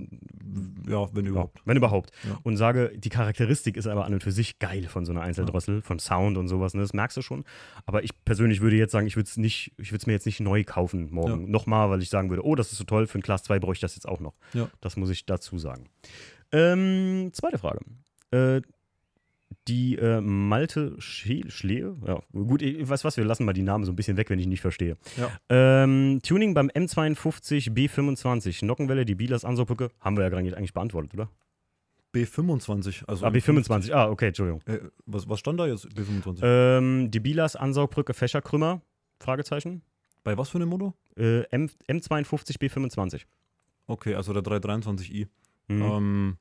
Ja, 0.86 1.08
wenn 1.14 1.24
überhaupt. 1.26 1.60
wenn 1.64 1.76
überhaupt. 1.78 2.10
Ja. 2.24 2.38
Und 2.42 2.56
sage, 2.58 2.92
die 2.94 3.08
Charakteristik 3.08 3.76
ist 3.76 3.86
aber 3.86 4.04
an 4.04 4.12
und 4.12 4.22
für 4.22 4.32
sich 4.32 4.58
geil 4.58 4.84
von 4.88 5.06
so 5.06 5.12
einer 5.12 5.22
Einzeldrossel, 5.22 5.80
von 5.80 5.98
Sound 5.98 6.36
und 6.36 6.48
sowas. 6.48 6.74
Ne? 6.74 6.82
Das 6.82 6.92
merkst 6.92 7.16
du 7.16 7.22
schon. 7.22 7.44
Aber 7.86 8.04
ich 8.04 8.10
persönlich 8.24 8.60
würde 8.60 8.76
jetzt 8.76 8.92
sagen, 8.92 9.06
ich 9.06 9.16
würde 9.16 9.28
es 9.28 9.36
nicht, 9.38 9.72
ich 9.78 9.92
würde 9.92 10.02
es 10.02 10.06
mir 10.06 10.12
jetzt 10.12 10.26
nicht 10.26 10.40
neu 10.40 10.62
kaufen 10.64 11.08
morgen. 11.10 11.44
Ja. 11.46 11.48
Nochmal, 11.50 11.88
weil 11.88 12.02
ich 12.02 12.10
sagen 12.10 12.28
würde, 12.28 12.44
oh, 12.44 12.54
das 12.54 12.70
ist 12.72 12.78
so 12.78 12.84
toll, 12.84 13.06
für 13.06 13.18
ein 13.18 13.22
Class 13.22 13.42
2 13.44 13.58
bräuchte 13.60 13.86
ich 13.86 13.92
das 13.92 13.94
jetzt 13.96 14.06
auch 14.08 14.20
noch. 14.20 14.34
Ja. 14.52 14.68
Das 14.82 14.96
muss 14.96 15.08
ich 15.08 15.24
dazu 15.24 15.56
sagen. 15.58 15.86
Ähm, 16.52 17.30
zweite 17.32 17.56
Frage. 17.58 17.80
Äh, 18.32 18.62
die 19.68 19.96
äh, 19.96 20.20
Malte 20.20 20.96
Schlehe, 20.98 21.96
ja, 22.06 22.20
gut, 22.32 22.62
ich 22.62 22.88
weiß 22.88 23.04
was, 23.04 23.16
wir 23.16 23.24
lassen 23.24 23.44
mal 23.44 23.52
die 23.52 23.62
Namen 23.62 23.84
so 23.84 23.92
ein 23.92 23.96
bisschen 23.96 24.16
weg, 24.16 24.30
wenn 24.30 24.38
ich 24.38 24.46
nicht 24.46 24.60
verstehe. 24.60 24.96
Ja. 25.16 25.30
Ähm, 25.48 26.20
Tuning 26.22 26.54
beim 26.54 26.68
M52 26.68 27.70
B25, 27.70 28.64
Nockenwelle, 28.64 29.04
die 29.04 29.14
Bielers 29.14 29.44
Ansaugbrücke, 29.44 29.90
haben 30.00 30.16
wir 30.16 30.24
ja 30.24 30.30
gerade 30.30 30.56
eigentlich 30.56 30.72
beantwortet, 30.72 31.14
oder? 31.14 31.28
B25, 32.14 33.04
also. 33.06 33.24
Ah, 33.24 33.30
B25, 33.30 33.92
ah, 33.92 34.08
okay, 34.10 34.28
Entschuldigung. 34.28 34.60
Äh, 34.66 34.80
was, 35.06 35.28
was 35.28 35.40
stand 35.40 35.60
da 35.60 35.66
jetzt? 35.66 35.86
B25. 35.86 36.40
Ähm, 36.42 37.10
die 37.10 37.20
Bielers 37.20 37.56
Ansaugbrücke 37.56 38.14
Fächerkrümmer, 38.14 38.82
Fragezeichen. 39.18 39.82
Bei 40.24 40.36
was 40.36 40.50
für 40.50 40.58
einem 40.58 40.68
Motor? 40.68 40.94
Äh, 41.16 41.42
M 41.50 41.70
M52 41.88 42.58
B25. 42.58 43.22
Okay, 43.86 44.14
also 44.14 44.32
der 44.32 44.42
323i. 44.42 45.26
Mhm. 45.68 45.82
Ähm, 45.82 46.36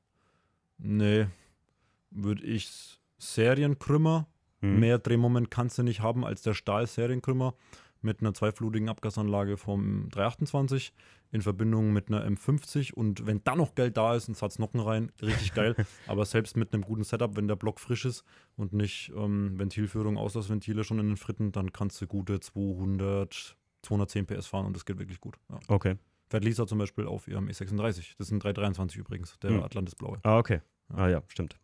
nee, 0.78 1.26
würde 2.14 2.42
ich 2.44 2.98
Serienkrümmer. 3.18 4.26
Mhm. 4.60 4.80
Mehr 4.80 4.98
Drehmoment 4.98 5.50
kannst 5.50 5.78
du 5.78 5.82
nicht 5.82 6.00
haben 6.00 6.24
als 6.24 6.42
der 6.42 6.54
Stahl-Serienkrümmer 6.54 7.54
mit 8.00 8.20
einer 8.20 8.34
zweiflutigen 8.34 8.88
Abgasanlage 8.88 9.56
vom 9.56 10.08
328 10.10 10.92
in 11.30 11.40
Verbindung 11.40 11.92
mit 11.92 12.08
einer 12.08 12.26
M50 12.26 12.92
und 12.92 13.26
wenn 13.26 13.42
da 13.44 13.54
noch 13.56 13.74
Geld 13.74 13.96
da 13.96 14.14
ist, 14.14 14.28
ein 14.28 14.34
Satz 14.34 14.58
Nocken 14.58 14.80
rein, 14.80 15.10
richtig 15.22 15.54
geil. 15.54 15.74
Aber 16.06 16.24
selbst 16.24 16.56
mit 16.56 16.72
einem 16.74 16.82
guten 16.82 17.04
Setup, 17.04 17.36
wenn 17.36 17.48
der 17.48 17.56
Block 17.56 17.80
frisch 17.80 18.04
ist 18.04 18.24
und 18.56 18.72
nicht 18.72 19.12
ähm, 19.16 19.58
Ventilführung, 19.58 20.18
Auslassventile 20.18 20.84
schon 20.84 20.98
in 20.98 21.08
den 21.08 21.16
Fritten, 21.16 21.52
dann 21.52 21.72
kannst 21.72 22.00
du 22.02 22.06
gute 22.06 22.40
200, 22.40 23.56
210 23.82 24.26
PS 24.26 24.46
fahren 24.46 24.66
und 24.66 24.74
das 24.76 24.84
geht 24.84 24.98
wirklich 24.98 25.20
gut. 25.20 25.36
Ja. 25.50 25.58
Okay. 25.68 25.96
Fährt 26.28 26.44
Lisa 26.44 26.66
zum 26.66 26.78
Beispiel 26.78 27.06
auf 27.06 27.28
ihrem 27.28 27.46
E36. 27.48 28.14
Das 28.18 28.26
ist 28.28 28.32
ein 28.32 28.40
323 28.40 28.98
übrigens, 28.98 29.38
der 29.40 29.52
Mhm. 29.52 29.62
Atlantis 29.62 29.94
Blaue. 29.94 30.18
Ah, 30.24 30.38
okay. 30.38 30.60
Ah 30.88 31.08
ja, 31.08 31.22
stimmt. 31.28 31.56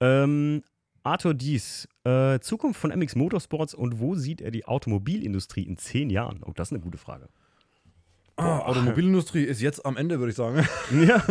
Ähm, 0.00 0.62
Arthur 1.02 1.34
Dies, 1.34 1.88
äh, 2.04 2.40
Zukunft 2.40 2.80
von 2.80 2.90
MX 2.90 3.16
Motorsports 3.16 3.74
und 3.74 4.00
wo 4.00 4.14
sieht 4.14 4.40
er 4.40 4.50
die 4.50 4.64
Automobilindustrie 4.64 5.62
in 5.62 5.76
zehn 5.76 6.10
Jahren? 6.10 6.40
Oh, 6.44 6.52
das 6.54 6.68
ist 6.68 6.72
eine 6.72 6.80
gute 6.80 6.98
Frage. 6.98 7.28
Ah, 8.36 8.60
Automobilindustrie 8.60 9.44
ist 9.44 9.60
jetzt 9.60 9.86
am 9.86 9.96
Ende, 9.96 10.18
würde 10.18 10.30
ich 10.30 10.36
sagen. 10.36 10.56
ja, 11.06 11.22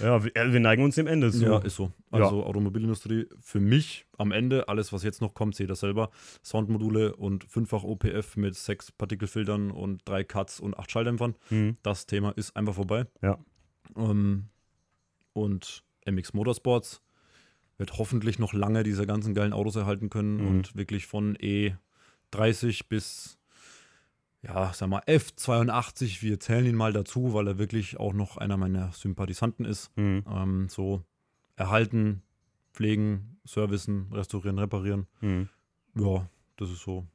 ja 0.00 0.22
wir, 0.22 0.36
äh, 0.36 0.52
wir 0.52 0.60
neigen 0.60 0.84
uns 0.84 0.94
dem 0.94 1.08
Ende 1.08 1.32
zu. 1.32 1.44
Ja, 1.44 1.58
ist 1.58 1.74
so. 1.74 1.90
Ja. 2.12 2.24
Also 2.24 2.44
Automobilindustrie 2.44 3.26
für 3.40 3.58
mich 3.58 4.06
am 4.16 4.30
Ende, 4.30 4.68
alles 4.68 4.92
was 4.92 5.02
jetzt 5.02 5.20
noch 5.20 5.34
kommt, 5.34 5.56
seht 5.56 5.70
ihr 5.70 5.74
selber. 5.74 6.10
Soundmodule 6.44 7.16
und 7.16 7.44
fünffach 7.44 7.82
OPF 7.82 8.36
mit 8.36 8.54
sechs 8.54 8.92
Partikelfiltern 8.92 9.72
und 9.72 10.02
drei 10.04 10.22
Cuts 10.22 10.60
und 10.60 10.78
acht 10.78 10.92
Schalldämpfern. 10.92 11.34
Mhm. 11.50 11.78
Das 11.82 12.06
Thema 12.06 12.30
ist 12.30 12.54
einfach 12.54 12.74
vorbei. 12.74 13.06
Ja. 13.22 13.38
Ähm, 13.96 14.44
und 15.32 15.82
MX 16.06 16.32
Motorsports 16.34 17.02
wird 17.82 17.98
hoffentlich 17.98 18.38
noch 18.38 18.52
lange 18.54 18.82
diese 18.84 19.06
ganzen 19.06 19.34
geilen 19.34 19.52
Autos 19.52 19.76
erhalten 19.76 20.08
können 20.08 20.36
Mhm. 20.38 20.46
und 20.48 20.76
wirklich 20.76 21.06
von 21.06 21.36
E30 21.36 22.84
bis 22.88 23.38
ja, 24.44 24.72
sag 24.74 24.88
mal, 24.88 25.02
F82, 25.06 26.20
wir 26.22 26.40
zählen 26.40 26.66
ihn 26.66 26.74
mal 26.74 26.92
dazu, 26.92 27.32
weil 27.32 27.46
er 27.46 27.58
wirklich 27.58 27.98
auch 28.00 28.12
noch 28.12 28.38
einer 28.38 28.56
meiner 28.56 28.90
Sympathisanten 28.90 29.64
ist. 29.64 29.96
Mhm. 29.96 30.24
Ähm, 30.28 30.68
so 30.68 31.02
erhalten, 31.54 32.22
pflegen, 32.72 33.36
servicen, 33.44 34.08
restaurieren, 34.12 34.58
reparieren. 34.58 35.06
Mhm. 35.20 35.48
Ja, 35.96 36.28
das 36.56 36.70
ist 36.70 36.80
so 36.82 37.06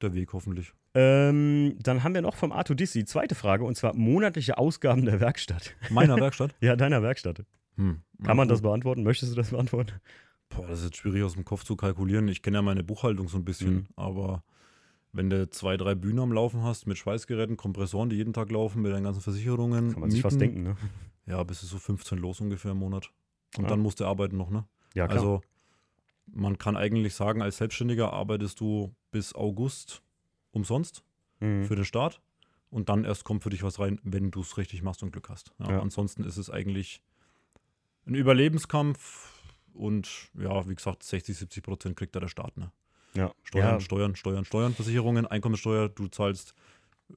der 0.00 0.12
Weg 0.14 0.32
hoffentlich. 0.32 0.72
Ähm, 0.94 1.76
dann 1.80 2.02
haben 2.02 2.14
wir 2.14 2.22
noch 2.22 2.34
vom 2.34 2.50
Arthur 2.50 2.74
Diss 2.74 2.92
die 2.92 3.04
zweite 3.04 3.34
Frage 3.36 3.62
und 3.64 3.76
zwar 3.76 3.94
monatliche 3.94 4.58
Ausgaben 4.58 5.04
der 5.04 5.20
Werkstatt. 5.20 5.74
Meiner 5.90 6.16
Werkstatt? 6.20 6.52
Ja, 6.60 6.74
deiner 6.74 7.00
Werkstatt. 7.02 7.44
Hm. 7.76 8.02
Kann 8.22 8.36
man 8.36 8.48
das 8.48 8.62
beantworten? 8.62 9.02
Möchtest 9.02 9.32
du 9.32 9.36
das 9.36 9.50
beantworten? 9.50 9.92
Boah, 10.48 10.66
das 10.66 10.80
ist 10.80 10.84
jetzt 10.86 10.96
schwierig 10.98 11.22
aus 11.22 11.32
dem 11.34 11.44
Kopf 11.44 11.64
zu 11.64 11.76
kalkulieren. 11.76 12.28
Ich 12.28 12.42
kenne 12.42 12.58
ja 12.58 12.62
meine 12.62 12.84
Buchhaltung 12.84 13.28
so 13.28 13.38
ein 13.38 13.44
bisschen, 13.44 13.74
Mhm. 13.74 13.86
aber 13.96 14.44
wenn 15.12 15.30
du 15.30 15.48
zwei, 15.50 15.76
drei 15.76 15.94
Bühnen 15.94 16.18
am 16.20 16.32
Laufen 16.32 16.62
hast 16.62 16.86
mit 16.86 16.98
Schweißgeräten, 16.98 17.56
Kompressoren, 17.56 18.10
die 18.10 18.16
jeden 18.16 18.32
Tag 18.32 18.50
laufen, 18.50 18.82
mit 18.82 18.92
deinen 18.92 19.04
ganzen 19.04 19.22
Versicherungen, 19.22 19.92
Kann 19.92 20.00
man 20.00 20.10
sich 20.10 20.22
fast 20.22 20.40
denken, 20.40 20.62
ne? 20.62 20.76
Ja, 21.26 21.42
bis 21.44 21.62
es 21.62 21.70
so 21.70 21.78
15 21.78 22.18
los 22.18 22.40
ungefähr 22.40 22.72
im 22.72 22.78
Monat. 22.78 23.10
Und 23.56 23.64
Ja. 23.64 23.70
dann 23.70 23.80
musst 23.80 24.00
du 24.00 24.04
arbeiten 24.06 24.36
noch, 24.36 24.50
ne? 24.50 24.64
Ja, 24.94 25.06
klar. 25.06 25.18
Also 25.18 25.40
man 26.26 26.58
kann 26.58 26.76
eigentlich 26.76 27.14
sagen, 27.14 27.42
als 27.42 27.58
Selbstständiger 27.58 28.12
arbeitest 28.12 28.60
du 28.60 28.94
bis 29.10 29.34
August 29.34 30.02
umsonst 30.50 31.02
mhm. 31.40 31.64
für 31.64 31.76
den 31.76 31.84
Start 31.84 32.20
und 32.70 32.88
dann 32.88 33.04
erst 33.04 33.24
kommt 33.24 33.42
für 33.42 33.50
dich 33.50 33.62
was 33.62 33.78
rein, 33.78 34.00
wenn 34.02 34.30
du 34.30 34.40
es 34.40 34.56
richtig 34.56 34.82
machst 34.82 35.02
und 35.02 35.12
Glück 35.12 35.28
hast. 35.28 35.52
Ja, 35.58 35.70
Ja. 35.72 35.80
Ansonsten 35.80 36.24
ist 36.24 36.36
es 36.36 36.50
eigentlich 36.50 37.02
ein 38.06 38.14
Überlebenskampf 38.14 39.30
und 39.74 40.08
ja, 40.38 40.68
wie 40.68 40.74
gesagt, 40.74 41.02
60, 41.02 41.36
70 41.36 41.62
Prozent 41.62 41.96
kriegt 41.96 42.14
da 42.14 42.20
der 42.20 42.28
Staat. 42.28 42.56
Ne? 42.56 42.70
ja. 43.14 43.32
Steuern, 43.42 43.74
ja. 43.74 43.80
Steuern, 43.80 44.16
Steuern, 44.16 44.44
Steuern, 44.44 44.74
Versicherungen, 44.74 45.26
Einkommensteuer, 45.26 45.88
du 45.88 46.08
zahlst 46.08 46.54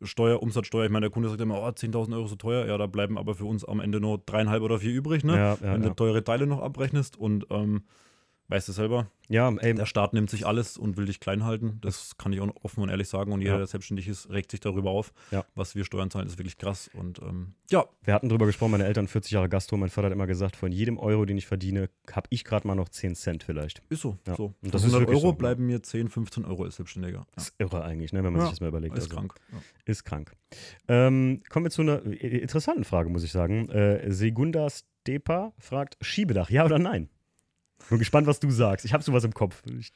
Steuer, 0.02 0.42
Umsatzsteuer. 0.42 0.86
Ich 0.86 0.92
meine, 0.92 1.06
der 1.06 1.12
Kunde 1.12 1.30
sagt 1.30 1.42
immer, 1.42 1.62
oh, 1.62 1.68
10.000 1.68 2.14
Euro 2.16 2.28
so 2.28 2.36
teuer. 2.36 2.66
Ja, 2.66 2.78
da 2.78 2.86
bleiben 2.86 3.18
aber 3.18 3.36
für 3.36 3.46
uns 3.46 3.64
am 3.64 3.80
Ende 3.80 4.02
nur 4.02 4.22
dreieinhalb 4.26 4.62
oder 4.62 4.80
vier 4.80 4.92
übrig, 4.92 5.24
ne? 5.24 5.38
Ja, 5.38 5.54
ja, 5.54 5.74
wenn 5.74 5.82
du 5.84 5.94
teure 5.94 6.24
Teile 6.24 6.48
noch 6.48 6.62
abrechnest 6.62 7.16
und 7.16 7.46
ähm, 7.50 7.84
weißt 8.48 8.68
du 8.68 8.72
selber, 8.74 9.08
ja, 9.28 9.52
ey, 9.58 9.74
der 9.74 9.88
Staat 9.88 10.14
nimmt 10.14 10.30
sich 10.30 10.46
alles 10.46 10.78
und 10.78 10.98
will 10.98 11.06
dich 11.08 11.20
klein 11.20 11.46
halten. 11.46 11.80
Das 11.82 12.16
kann 12.18 12.32
ich 12.32 12.42
auch 12.42 12.50
offen 12.62 12.84
und 12.84 12.90
ehrlich 12.90 13.10
sagen. 13.10 13.32
Und 13.32 13.42
jeder, 13.42 13.54
Ja. 13.54 13.58
der 13.58 13.66
selbstständig 13.68 14.08
ist, 14.08 14.30
regt 14.30 14.52
sich 14.52 14.60
darüber 14.60 14.92
auf. 14.92 15.14
Ja. 15.32 15.44
Was 15.56 15.74
wir 15.74 15.84
Steuern 15.84 16.12
zahlen, 16.12 16.28
ist 16.28 16.38
wirklich 16.38 16.60
krass. 16.60 16.88
Und 16.94 17.20
ähm, 17.24 17.56
ja, 17.72 17.86
wir 18.04 18.14
hatten 18.14 18.30
drüber 18.30 18.46
gesprochen, 18.46 18.72
meine 18.72 18.86
Eltern 18.86 19.08
40 19.08 19.32
Jahre 19.32 19.50
Gastro, 19.50 19.78
mein 19.78 19.90
Vater 19.90 20.08
hat 20.08 20.14
immer 20.14 20.28
gesagt, 20.28 20.56
von 20.56 20.72
jedem 20.72 21.00
Euro, 21.00 21.26
den 21.26 21.38
ich 21.40 21.48
verdiene, 21.48 21.90
habe 22.12 22.28
ich 22.30 22.44
gerade 22.44 22.68
mal 22.68 22.76
noch 22.76 22.90
10 22.90 23.16
Cent 23.16 23.44
vielleicht. 23.44 23.82
ist 23.90 24.02
so. 24.02 24.20
Ja. 24.28 24.36
so. 24.36 24.54
Und 24.62 24.74
das 24.74 24.82
Von 24.82 24.90
ist 24.90 24.94
100 24.96 25.02
wirklich 25.02 25.24
Euro 25.24 25.32
so. 25.32 25.38
bleiben 25.38 25.66
mir 25.66 25.82
10, 25.82 26.10
15 26.10 26.46
Euro 26.46 26.64
als 26.66 26.76
Selbstständiger. 26.76 27.26
Ist 27.36 27.56
irre 27.58 27.84
eigentlich, 27.84 28.14
ne, 28.14 28.24
wenn 28.24 28.32
man 28.34 28.42
sich 28.44 28.52
das 28.52 28.62
mal 28.62 28.68
überlegt. 28.68 28.96
Ist 28.96 29.06
Also, 29.06 29.16
krank. 29.16 29.34
Ist 29.86 30.04
krank. 30.04 30.34
Ähm, 30.88 31.42
kommen 31.50 31.66
wir 31.66 31.72
zu 31.72 31.82
einer 31.82 32.04
interessanten 32.04 32.84
Frage, 32.84 33.10
muss 33.10 33.24
ich 33.24 33.32
sagen. 33.32 33.70
Äh, 33.70 34.12
Segunda 34.12 34.68
Stepa 34.70 35.52
fragt: 35.58 35.98
Schiebedach, 36.02 36.52
ja 36.52 36.64
oder 36.64 36.78
nein? 36.78 37.10
Bin 37.90 38.00
gespannt, 38.00 38.28
was 38.28 38.40
du 38.40 38.50
sagst. 38.52 38.86
Ich 38.86 38.94
habe 38.94 39.04
sowas 39.04 39.24
im 39.24 39.34
Kopf. 39.34 39.62
Ich, 39.80 39.92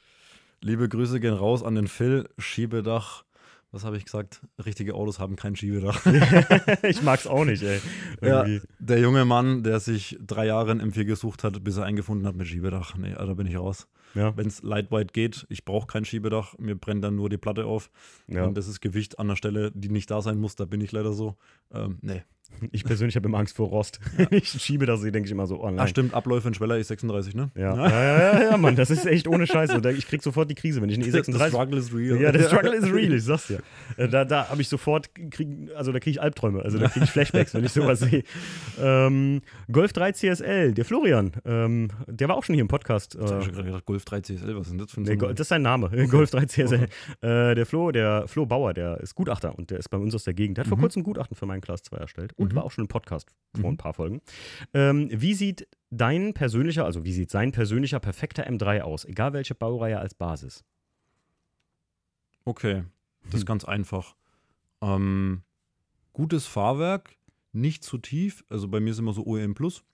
Liebe 0.62 0.88
Grüße 0.88 1.20
gehen 1.20 1.34
raus 1.34 1.62
an 1.62 1.74
den 1.74 1.88
Phil. 1.88 2.28
Schiebedach. 2.38 3.24
Was 3.72 3.84
habe 3.84 3.96
ich 3.96 4.04
gesagt? 4.04 4.42
Richtige 4.64 4.94
Autos 4.94 5.20
haben 5.20 5.36
kein 5.36 5.54
Schiebedach. 5.54 6.04
ich 6.82 7.02
mag's 7.02 7.26
auch 7.26 7.44
nicht, 7.44 7.62
ey. 7.62 7.80
Ja, 8.20 8.44
der 8.80 8.98
junge 8.98 9.24
Mann, 9.24 9.62
der 9.62 9.78
sich 9.78 10.18
drei 10.20 10.46
Jahre 10.46 10.72
ein 10.72 10.82
M4 10.82 11.04
gesucht 11.04 11.44
hat, 11.44 11.62
bis 11.62 11.76
er 11.76 11.84
eingefunden 11.84 12.26
hat 12.26 12.34
mit 12.34 12.48
Schiebedach. 12.48 12.96
Nee, 12.96 13.14
da 13.14 13.32
bin 13.34 13.46
ich 13.46 13.56
raus. 13.56 13.86
Ja, 14.14 14.36
Wenn 14.36 14.48
es 14.48 14.62
lightweight 14.62 15.12
geht, 15.12 15.46
ich 15.48 15.64
brauche 15.64 15.86
kein 15.86 16.04
Schiebedach, 16.04 16.58
mir 16.58 16.74
brennt 16.74 17.04
dann 17.04 17.14
nur 17.14 17.30
die 17.30 17.38
Platte 17.38 17.64
auf. 17.64 17.90
ja. 18.26 18.44
Und 18.44 18.56
das 18.58 18.66
ist 18.66 18.80
Gewicht 18.80 19.20
an 19.20 19.28
der 19.28 19.36
Stelle, 19.36 19.70
die 19.72 19.88
nicht 19.88 20.10
da 20.10 20.20
sein 20.20 20.38
muss, 20.38 20.56
da 20.56 20.64
bin 20.64 20.80
ich 20.80 20.90
leider 20.90 21.12
so. 21.12 21.36
Ähm, 21.72 21.98
nee. 22.02 22.24
Ich 22.72 22.84
persönlich 22.84 23.16
habe 23.16 23.26
immer 23.28 23.38
Angst 23.38 23.56
vor 23.56 23.68
Rost. 23.68 24.00
Wenn 24.16 24.28
ich 24.32 24.48
Schiebedach 24.48 24.98
sehe, 24.98 25.12
denke 25.12 25.26
ich 25.26 25.32
immer 25.32 25.46
so: 25.46 25.60
Oh 25.62 25.66
Ah, 25.66 25.70
nein. 25.70 25.88
stimmt, 25.88 26.12
Abläufe 26.14 26.48
in 26.48 26.54
Schweller 26.54 26.74
E36, 26.76 27.34
ne? 27.36 27.50
Ja. 27.54 27.74
Ja, 27.74 27.88
ja, 27.90 28.18
ja, 28.34 28.42
ja, 28.50 28.56
Mann, 28.56 28.76
das 28.76 28.90
ist 28.90 29.06
echt 29.06 29.26
ohne 29.28 29.46
Scheiße. 29.46 29.80
Ich 29.92 30.06
krieg 30.06 30.22
sofort 30.22 30.50
die 30.50 30.54
Krise, 30.54 30.82
wenn 30.82 30.90
ich 30.90 30.96
eine 30.96 31.04
The 31.10 31.18
E36. 31.32 31.48
struggle 31.48 31.78
is 31.78 31.94
real. 31.94 32.20
Ja, 32.20 32.32
der 32.32 32.42
Struggle 32.48 32.74
is 32.74 32.84
real, 32.92 33.12
ich 33.14 33.24
sag's 33.24 33.46
dir. 33.46 33.60
Äh, 33.96 34.08
Da, 34.08 34.24
da 34.24 34.48
habe 34.50 34.60
ich 34.60 34.68
sofort, 34.68 35.10
krieg, 35.30 35.48
also 35.74 35.92
da 35.92 36.00
kriege 36.00 36.10
ich 36.10 36.20
Albträume, 36.22 36.62
also 36.62 36.78
da 36.78 36.88
kriege 36.88 37.04
ich 37.04 37.10
Flashbacks, 37.10 37.54
wenn 37.54 37.64
ich 37.64 37.72
sowas 37.72 38.00
sehe. 38.00 38.22
Ähm, 38.80 39.42
Golf 39.70 39.92
3 39.92 40.12
CSL, 40.12 40.72
der 40.72 40.84
Florian, 40.84 41.32
ähm, 41.44 41.88
der 42.06 42.28
war 42.28 42.36
auch 42.36 42.44
schon 42.44 42.54
hier 42.54 42.62
im 42.62 42.68
Podcast. 42.68 43.14
Ich 43.14 43.20
habe 43.20 43.40
Äh, 43.40 43.42
schon 43.44 43.52
gerade 43.52 43.66
gedacht, 43.66 43.84
Golf 43.86 44.04
3 44.04 44.20
CSL, 44.20 44.54
was 44.56 44.66
ist 44.66 44.70
denn 44.70 44.78
das 44.78 44.90
für 44.90 45.00
ein 45.00 45.04
nee, 45.04 45.16
Go- 45.16 45.28
das 45.28 45.40
ist 45.40 45.48
sein 45.48 45.62
Name, 45.62 45.90
Golf 46.08 46.30
3 46.30 46.46
CSL. 46.46 46.88
Äh, 47.20 47.54
der 47.54 47.66
Flo, 47.66 47.90
der 47.90 48.26
Flo 48.28 48.46
Bauer, 48.46 48.72
der 48.74 48.98
ist 49.00 49.14
Gutachter 49.14 49.56
und 49.56 49.70
der 49.70 49.78
ist 49.78 49.88
bei 49.90 49.98
uns 49.98 50.14
aus 50.14 50.24
der 50.24 50.34
Gegend. 50.34 50.56
Der 50.56 50.64
hat 50.64 50.68
vor 50.68 50.78
Mhm. 50.78 50.82
kurzem 50.82 51.00
ein 51.00 51.04
Gutachten 51.04 51.36
für 51.36 51.46
meinen 51.46 51.60
Class 51.60 51.82
2 51.82 51.96
erstellt 51.98 52.32
und 52.40 52.52
Mhm. 52.52 52.56
war 52.56 52.64
auch 52.64 52.70
schon 52.72 52.84
im 52.84 52.88
Podcast 52.88 53.30
vor 53.54 53.64
Mhm. 53.70 53.74
ein 53.74 53.76
paar 53.76 53.94
Folgen. 53.94 54.20
Ähm, 54.74 55.08
wie 55.12 55.34
sieht 55.34 55.68
dein 55.90 56.34
persönlicher, 56.34 56.84
also 56.84 57.04
wie 57.04 57.12
sieht 57.12 57.30
sein 57.30 57.52
persönlicher 57.52 58.00
perfekter 58.00 58.46
M3 58.46 58.80
aus, 58.82 59.04
egal 59.04 59.32
welche 59.32 59.54
Baureihe 59.54 59.98
als 59.98 60.14
Basis? 60.14 60.64
Okay, 62.44 62.84
das 63.24 63.34
ist 63.40 63.46
ganz 63.46 63.64
einfach. 63.64 64.16
Ähm, 64.80 65.42
gutes 66.12 66.46
Fahrwerk, 66.46 67.16
nicht 67.52 67.84
zu 67.84 67.98
tief. 67.98 68.44
Also 68.48 68.68
bei 68.68 68.80
mir 68.80 68.90
ist 68.90 68.98
immer 68.98 69.12
so 69.12 69.26
OEM 69.26 69.54
Plus. 69.54 69.84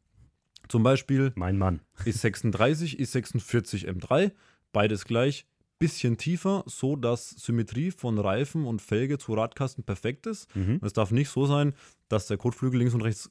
Zum 0.68 0.82
Beispiel 0.82 1.32
Mein 1.36 1.58
Mann. 1.58 1.80
E36, 2.04 2.98
E46 2.98 3.86
M3, 3.86 4.32
beides 4.72 5.04
gleich, 5.04 5.46
bisschen 5.78 6.16
tiefer, 6.16 6.62
so 6.66 6.96
dass 6.96 7.30
Symmetrie 7.30 7.90
von 7.90 8.18
Reifen 8.18 8.64
und 8.66 8.80
Felge 8.80 9.18
zu 9.18 9.34
Radkasten 9.34 9.84
perfekt 9.84 10.26
ist. 10.26 10.54
Mhm. 10.56 10.80
Es 10.82 10.92
darf 10.92 11.10
nicht 11.10 11.28
so 11.28 11.46
sein, 11.46 11.74
dass 12.08 12.26
der 12.26 12.36
Kotflügel 12.36 12.78
links 12.78 12.94
und 12.94 13.02
rechts 13.02 13.30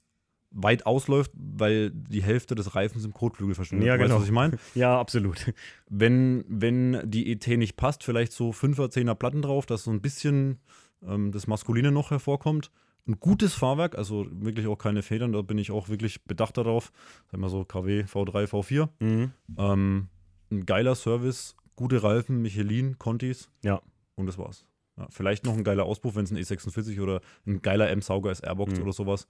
weit 0.52 0.86
ausläuft, 0.86 1.32
weil 1.36 1.92
die 1.92 2.24
Hälfte 2.24 2.56
des 2.56 2.76
Reifens 2.76 3.04
im 3.04 3.14
Kotflügel 3.14 3.56
verschwindet. 3.56 3.88
Ja, 3.88 3.94
Weißt 3.94 4.04
du, 4.04 4.08
genau. 4.08 4.20
was 4.20 4.26
ich 4.26 4.32
meine? 4.32 4.58
Ja, 4.76 5.00
absolut. 5.00 5.54
Wenn, 5.90 6.46
wenn 6.48 7.02
die 7.04 7.32
ET 7.32 7.46
nicht 7.48 7.76
passt, 7.76 8.04
vielleicht 8.04 8.32
so 8.32 8.52
5er, 8.52 8.92
10er 8.92 9.16
Platten 9.16 9.42
drauf, 9.42 9.66
dass 9.66 9.84
so 9.84 9.92
ein 9.92 10.02
bisschen 10.02 10.60
ähm, 11.06 11.32
das 11.32 11.48
Maskuline 11.48 11.92
noch 11.92 12.12
hervorkommt. 12.12 12.72
Ein 13.08 13.20
gutes 13.20 13.54
Fahrwerk, 13.54 13.98
also 13.98 14.26
wirklich 14.32 14.66
auch 14.68 14.78
keine 14.78 15.04
Federn, 15.04 15.34
da 15.34 15.42
bin 15.44 15.60
ich 15.60 15.70
auch 15.72 15.90
wirklich 15.90 16.24
bedacht 16.24 16.58
darauf. 16.58 16.92
Sagen 17.30 17.44
wir 17.44 17.50
so 17.50 17.64
KW, 17.64 18.04
V3, 18.04 18.48
V4. 18.48 18.90
Mhm. 19.00 19.32
Ähm, 19.58 20.08
ein 20.52 20.66
geiler 20.66 20.96
Service, 20.96 21.56
gute 21.76 22.02
Reifen, 22.04 22.42
Michelin, 22.42 22.98
Contis. 22.98 23.50
Ja. 23.64 23.82
Und 24.16 24.28
das 24.28 24.38
war's. 24.38 24.66
Ja, 24.98 25.08
vielleicht 25.10 25.44
noch 25.44 25.54
ein 25.54 25.64
geiler 25.66 25.84
Auspuff, 25.84 26.16
wenn 26.16 26.24
es 26.24 26.32
ein 26.32 26.38
E46 26.38 27.02
oder 27.02 27.20
ein 27.46 27.62
geiler 27.62 27.90
M-Sauger 27.90 28.32
ist, 28.32 28.42
Airbox 28.44 28.76
Mhm. 28.76 28.84
oder 28.84 28.94
sowas. 28.94 29.28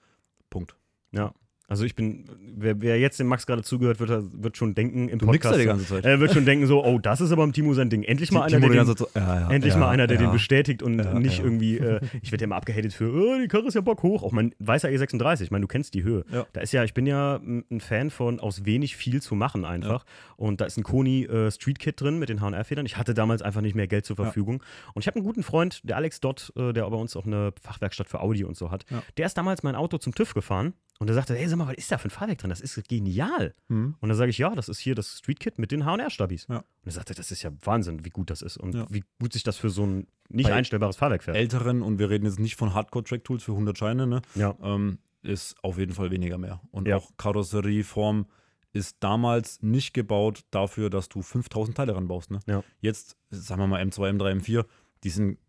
Punkt. 0.50 0.76
Ja. 1.12 1.34
Also 1.68 1.84
ich 1.84 1.96
bin, 1.96 2.26
wer, 2.56 2.82
wer 2.82 3.00
jetzt 3.00 3.20
dem 3.20 3.28
Max 3.28 3.46
gerade 3.46 3.64
zugehört, 3.64 4.00
wird, 4.00 4.44
wird 4.44 4.58
schon 4.58 4.76
denken 4.76 5.08
im 5.08 5.20
Du 5.20 5.26
Podcast. 5.26 5.56
ja 5.56 5.62
die 5.62 5.68
ganze 5.68 5.86
Zeit. 5.86 6.06
Er 6.06 6.20
wird 6.20 6.34
schon 6.34 6.46
denken 6.46 6.68
so, 6.68 6.84
oh, 6.84 7.00
das 7.00 7.22
ist 7.22 7.32
aber 7.32 7.44
im 7.44 7.54
Timo 7.54 7.74
sein 7.74 7.90
Ding. 7.90 8.04
Endlich 8.04 8.32
mal 8.32 8.42
einer, 8.42 8.60
Timo 8.60 8.74
der 8.74 8.86
den, 8.86 9.06
ja, 9.16 9.40
ja, 9.40 9.52
endlich 9.52 9.74
ja, 9.74 9.80
mal 9.80 9.90
einer, 9.90 10.08
der 10.08 10.18
den 10.18 10.32
bestätigt 10.32 10.84
und 10.84 10.96
nicht 10.96 11.40
irgendwie, 11.40 11.78
äh, 11.78 12.02
ich 12.22 12.32
werde 12.32 12.44
ja 12.44 12.46
immer 12.46 12.56
abgehatet 12.56 12.94
für, 12.94 13.12
oh, 13.12 13.40
die 13.42 13.48
Karre 13.48 13.68
ist 13.68 13.76
ja 13.76 13.82
Bock 13.82 14.04
hoch. 14.04 14.24
Auch 14.24 14.32
mein 14.32 14.54
weißer 14.60 14.90
E36, 14.90 15.44
ich 15.44 15.52
meine, 15.52 15.62
du 15.64 15.68
kennst 15.68 15.94
die 15.94 16.04
Höhe. 16.04 16.26
Ja. 16.32 16.46
Da 16.54 16.62
ist 16.62 16.72
ja, 16.72 16.84
ich 16.84 16.94
bin 16.94 17.06
ja 17.06 17.36
ein 17.38 17.80
Fan 17.80 18.10
von 18.10 18.40
aus 18.40 18.66
wenig 18.66 18.96
viel 18.96 19.22
zu 19.22 19.36
machen 19.36 19.66
einfach. 19.66 20.06
Und 20.36 20.62
da 20.62 20.66
ist 20.66 20.78
ein 20.78 20.84
Koni 20.84 21.26
äh, 21.26 21.52
Street 21.52 21.80
Kit 21.80 22.00
drin 22.02 22.20
mit 22.20 22.30
den 22.30 22.42
H&R-Federn. 22.42 22.86
Ich 22.86 22.98
hatte 22.98 23.14
damals 23.14 23.42
einfach 23.42 23.62
nicht 23.62 23.76
mehr 23.76 23.88
Geld 23.88 24.06
zur. 24.06 24.16
Verfügung. 24.16 24.64
Und 24.94 25.02
ich 25.02 25.08
habe 25.08 25.18
einen 25.18 25.26
guten 25.26 25.44
Freund, 25.44 25.82
der 25.84 25.98
Alex 25.98 26.20
Dott, 26.20 26.52
äh, 26.56 26.74
der 26.74 26.90
bei 26.90 26.96
uns 26.98 27.16
auch 27.16 27.26
eine 27.26 27.54
Fachwerkstatt 27.62 28.10
für 28.10 28.22
Audi 28.22 28.44
und 28.44 28.58
so 28.58 28.72
hat. 28.72 28.86
Der 29.18 29.26
ist 29.26 29.38
damals 29.38 29.64
mein 29.64 29.76
Auto 29.76 29.98
zum 29.98 30.16
TÜV 30.16 30.34
gefahren 30.34 30.74
und 31.00 31.08
der 31.08 31.14
sagte, 31.14 31.36
hey, 31.36 31.48
sag 31.58 31.66
mal, 31.66 31.72
was 31.72 31.78
ist 31.78 31.92
da 31.92 31.98
für 31.98 32.08
ein 32.08 32.12
Fahrwerk 32.12 32.38
drin? 32.40 32.50
Das 32.50 32.62
ist 32.62 32.88
genial. 32.88 33.54
Mhm. 33.68 33.96
Und 34.00 34.10
dann 34.10 34.18
sage 34.18 34.30
ich, 34.30 34.38
ja, 34.38 34.54
das 34.56 34.70
ist 34.70 34.80
hier 34.80 34.96
das 34.96 35.18
Street 35.20 35.40
Kit 35.40 35.58
mit 35.60 35.72
den 35.72 35.86
H&R-Stabis. 35.86 36.48
Ja. 36.50 36.58
Und 36.58 36.66
er 36.86 36.92
sagte, 36.92 37.14
das 37.16 37.32
ist 37.32 37.42
ja 37.44 37.52
Wahnsinn, 37.64 38.06
wie 38.06 38.10
gut 38.10 38.30
das 38.30 38.42
ist 38.42 38.58
und 38.58 38.76
Ja. 38.76 38.86
wie 38.90 39.04
gut 39.20 39.34
sich 39.34 39.44
das 39.44 39.58
für 39.58 39.70
so 39.70 39.86
ein 39.86 40.08
nicht 40.30 40.48
Bei 40.50 40.56
einstellbares 40.56 40.96
Fahrwerk 40.96 41.24
fährt. 41.24 41.38
Älteren, 41.38 41.82
und 41.82 42.00
wir 42.00 42.10
reden 42.10 42.26
jetzt 42.26 42.40
nicht 42.40 42.56
von 42.56 42.74
Hardcore-Track-Tools 42.74 43.44
für 43.44 43.52
100 43.54 43.78
Scheine, 43.78 44.08
ne? 44.08 44.22
Ja. 44.34 44.56
ähm, 44.62 44.98
ist 45.22 45.56
auf 45.64 45.78
jeden 45.80 45.94
Fall 45.94 46.12
weniger 46.12 46.38
mehr. 46.38 46.62
Und 46.72 46.88
Ja. 46.88 46.98
auch 46.98 47.12
Karosserieform 47.18 48.28
ist 48.74 48.98
damals 49.00 49.62
nicht 49.64 49.94
gebaut 49.94 50.44
dafür, 50.52 50.90
dass 50.90 51.10
du 51.10 51.22
5000 51.22 51.78
Teile 51.78 51.96
ranbaust. 51.96 52.30
Ne? 52.32 52.40
Ja. 52.48 52.64
Jetzt, 52.82 53.16
sagen 53.32 53.62
wir 53.62 53.68
mal 53.68 53.82
M2, 53.82 54.10
M3, 54.10 54.34
M4, 54.42 54.66
die 55.04 55.10
sind, 55.10 55.40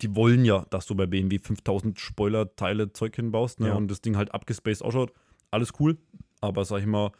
die 0.00 0.16
wollen 0.16 0.44
ja, 0.44 0.64
dass 0.70 0.86
du 0.86 0.94
bei 0.94 1.06
BMW 1.06 1.38
5000 1.38 2.00
Spoiler-Teile 2.00 2.92
Zeug 2.92 3.14
hinbaust 3.16 3.60
ne? 3.60 3.68
Ja. 3.68 3.74
und 3.74 3.88
das 3.88 4.00
Ding 4.00 4.16
halt 4.16 4.32
abgespaced 4.32 4.82
ausschaut. 4.82 5.12
Alles 5.50 5.72
cool, 5.80 5.98
aber 6.40 6.64
sag 6.64 6.78
ich 6.80 6.86
mal, 6.86 7.12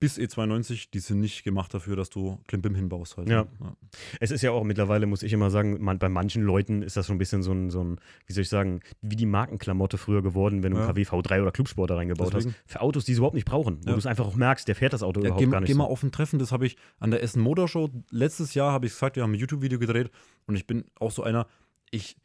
bis 0.00 0.18
E92, 0.18 0.90
die 0.92 0.98
sind 0.98 1.20
nicht 1.20 1.44
gemacht 1.44 1.72
dafür, 1.72 1.96
dass 1.96 2.10
du 2.10 2.38
Klimbim 2.46 2.74
hinbaust 2.74 3.16
halt. 3.16 3.28
Ja. 3.28 3.44
Ne? 3.58 3.74
Es 4.20 4.30
ist 4.30 4.42
ja 4.42 4.50
auch 4.50 4.62
mittlerweile, 4.64 5.06
muss 5.06 5.22
ich 5.22 5.32
immer 5.32 5.50
sagen, 5.50 5.82
man, 5.82 5.98
bei 5.98 6.10
manchen 6.10 6.42
Leuten 6.42 6.82
ist 6.82 6.96
das 6.98 7.06
so 7.06 7.12
ein 7.14 7.18
bisschen 7.18 7.42
so 7.42 7.52
ein, 7.52 7.70
so 7.70 7.82
ein, 7.82 7.98
wie 8.26 8.34
soll 8.34 8.42
ich 8.42 8.50
sagen, 8.50 8.80
wie 9.00 9.16
die 9.16 9.24
Markenklamotte 9.24 9.96
früher 9.96 10.20
geworden, 10.20 10.62
wenn 10.62 10.72
du 10.72 10.78
Ja. 10.78 10.84
einen 10.88 10.94
KW 10.94 11.04
V3 11.04 11.40
oder 11.40 11.52
Clubsport 11.52 11.88
da 11.88 11.94
reingebaut 11.96 12.34
Deswegen. 12.34 12.50
hast. 12.66 12.70
Für 12.70 12.80
Autos, 12.82 13.06
die 13.06 13.14
sie 13.14 13.18
überhaupt 13.18 13.36
nicht 13.36 13.46
brauchen. 13.46 13.78
Wo 13.84 13.88
Ja. 13.90 13.92
du 13.94 13.98
es 13.98 14.04
einfach 14.06 14.26
auch 14.26 14.34
merkst, 14.36 14.68
der 14.68 14.74
fährt 14.74 14.92
das 14.92 15.02
Auto 15.02 15.20
Ja, 15.20 15.26
überhaupt 15.28 15.44
geh, 15.44 15.50
gar 15.50 15.60
nicht. 15.60 15.68
geh 15.68 15.74
mal 15.74 15.84
so. 15.84 15.90
auf 15.90 16.02
ein 16.02 16.12
Treffen, 16.12 16.38
das 16.38 16.52
habe 16.52 16.66
ich 16.66 16.76
an 16.98 17.10
der 17.10 17.22
Essen 17.22 17.40
Motor 17.40 17.68
Show 17.68 17.88
letztes 18.10 18.52
Jahr, 18.52 18.72
habe 18.72 18.84
ich 18.86 18.92
gesagt, 18.92 19.16
wir 19.16 19.22
haben 19.22 19.32
ein 19.32 19.38
YouTube-Video 19.38 19.78
gedreht 19.78 20.10
und 20.46 20.56
ich 20.56 20.66
bin 20.66 20.84
auch 21.00 21.12
so 21.12 21.22
einer, 21.22 21.46
ich, 21.90 22.16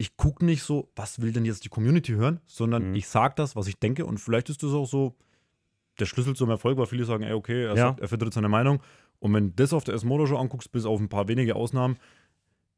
ich 0.00 0.16
gucke 0.16 0.44
nicht 0.46 0.62
so, 0.62 0.90
was 0.96 1.20
will 1.20 1.30
denn 1.32 1.44
jetzt 1.44 1.64
die 1.64 1.68
Community 1.68 2.12
hören, 2.12 2.40
sondern 2.46 2.90
Mhm. 2.90 2.94
ich 2.94 3.06
sage 3.06 3.34
das, 3.36 3.54
was 3.54 3.66
ich 3.66 3.78
denke 3.78 4.06
und 4.06 4.16
vielleicht 4.18 4.48
ist 4.48 4.62
das 4.62 4.72
auch 4.72 4.86
so 4.86 5.14
der 5.98 6.06
Schlüssel 6.06 6.34
zum 6.34 6.48
Erfolg, 6.48 6.78
weil 6.78 6.86
viele 6.86 7.04
sagen, 7.04 7.22
ey, 7.22 7.34
okay, 7.34 7.64
er, 7.64 7.70
Ja. 7.70 7.88
sagt, 7.88 8.00
er 8.00 8.08
vertritt 8.08 8.32
seine 8.32 8.48
Meinung 8.48 8.80
und 9.18 9.34
wenn 9.34 9.48
du 9.48 9.52
das 9.56 9.74
auf 9.74 9.84
der 9.84 9.94
Essen 9.94 10.08
Motor 10.08 10.26
Show 10.26 10.36
anguckst, 10.38 10.72
bis 10.72 10.86
auf 10.86 10.98
ein 11.00 11.10
paar 11.10 11.28
wenige 11.28 11.54
Ausnahmen, 11.54 11.98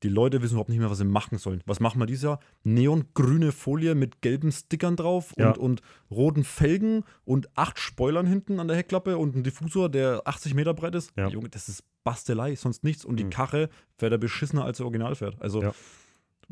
die 0.02 0.08
Leute 0.08 0.42
wissen 0.42 0.54
überhaupt 0.54 0.70
nicht 0.70 0.80
mehr, 0.80 0.90
was 0.90 0.98
sie 0.98 1.04
machen 1.04 1.38
sollen. 1.38 1.62
Was 1.64 1.78
machen 1.78 2.00
wir 2.00 2.06
dieses 2.06 2.24
Jahr? 2.24 2.40
Neongrüne 2.64 3.52
Folie 3.52 3.94
mit 3.94 4.20
gelben 4.20 4.50
Stickern 4.50 4.96
drauf 4.96 5.32
Ja. 5.38 5.50
und, 5.50 5.58
und 5.58 5.82
roten 6.10 6.42
Felgen 6.42 7.04
und 7.24 7.48
acht 7.56 7.78
Spoilern 7.78 8.26
hinten 8.26 8.58
an 8.58 8.66
der 8.66 8.76
Heckklappe 8.76 9.16
und 9.16 9.36
ein 9.36 9.44
Diffusor, 9.44 9.88
der 9.88 10.22
80 10.24 10.54
Meter 10.54 10.74
breit 10.74 10.96
ist. 10.96 11.12
Ja. 11.16 11.28
Junge, 11.28 11.48
das 11.50 11.68
ist 11.68 11.84
Bastelei, 12.02 12.56
sonst 12.56 12.82
nichts. 12.82 13.04
Und 13.04 13.18
die 13.18 13.24
Mhm. 13.24 13.30
Karre 13.30 13.68
fährt 13.96 14.10
er 14.10 14.18
beschissener, 14.18 14.64
als 14.64 14.80
er 14.80 14.86
original 14.86 15.14
fährt. 15.14 15.40
Also 15.40 15.62
Ja. 15.62 15.72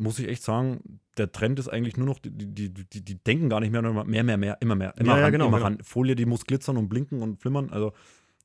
Muss 0.01 0.18
ich 0.18 0.28
echt 0.28 0.42
sagen, 0.42 1.01
der 1.16 1.30
Trend 1.30 1.59
ist 1.59 1.68
eigentlich 1.68 1.96
nur 1.96 2.07
noch, 2.07 2.18
die, 2.18 2.30
die, 2.30 2.72
die, 2.72 3.05
die 3.05 3.14
denken 3.22 3.48
gar 3.48 3.61
nicht 3.61 3.70
mehr, 3.70 3.82
mehr, 3.82 4.24
mehr, 4.24 4.36
mehr, 4.36 4.57
immer 4.61 4.74
mehr. 4.74 4.94
Immer 4.96 5.12
Ja, 5.12 5.18
ja, 5.18 5.24
ran, 5.24 5.32
genau, 5.32 5.46
immer 5.48 5.59
genau. 5.59 5.68
ran. 5.68 5.78
Folie, 5.82 6.16
die 6.16 6.26
muss 6.26 6.44
glitzern 6.44 6.76
und 6.76 6.88
blinken 6.88 7.22
und 7.22 7.40
flimmern. 7.40 7.70
Also, 7.70 7.92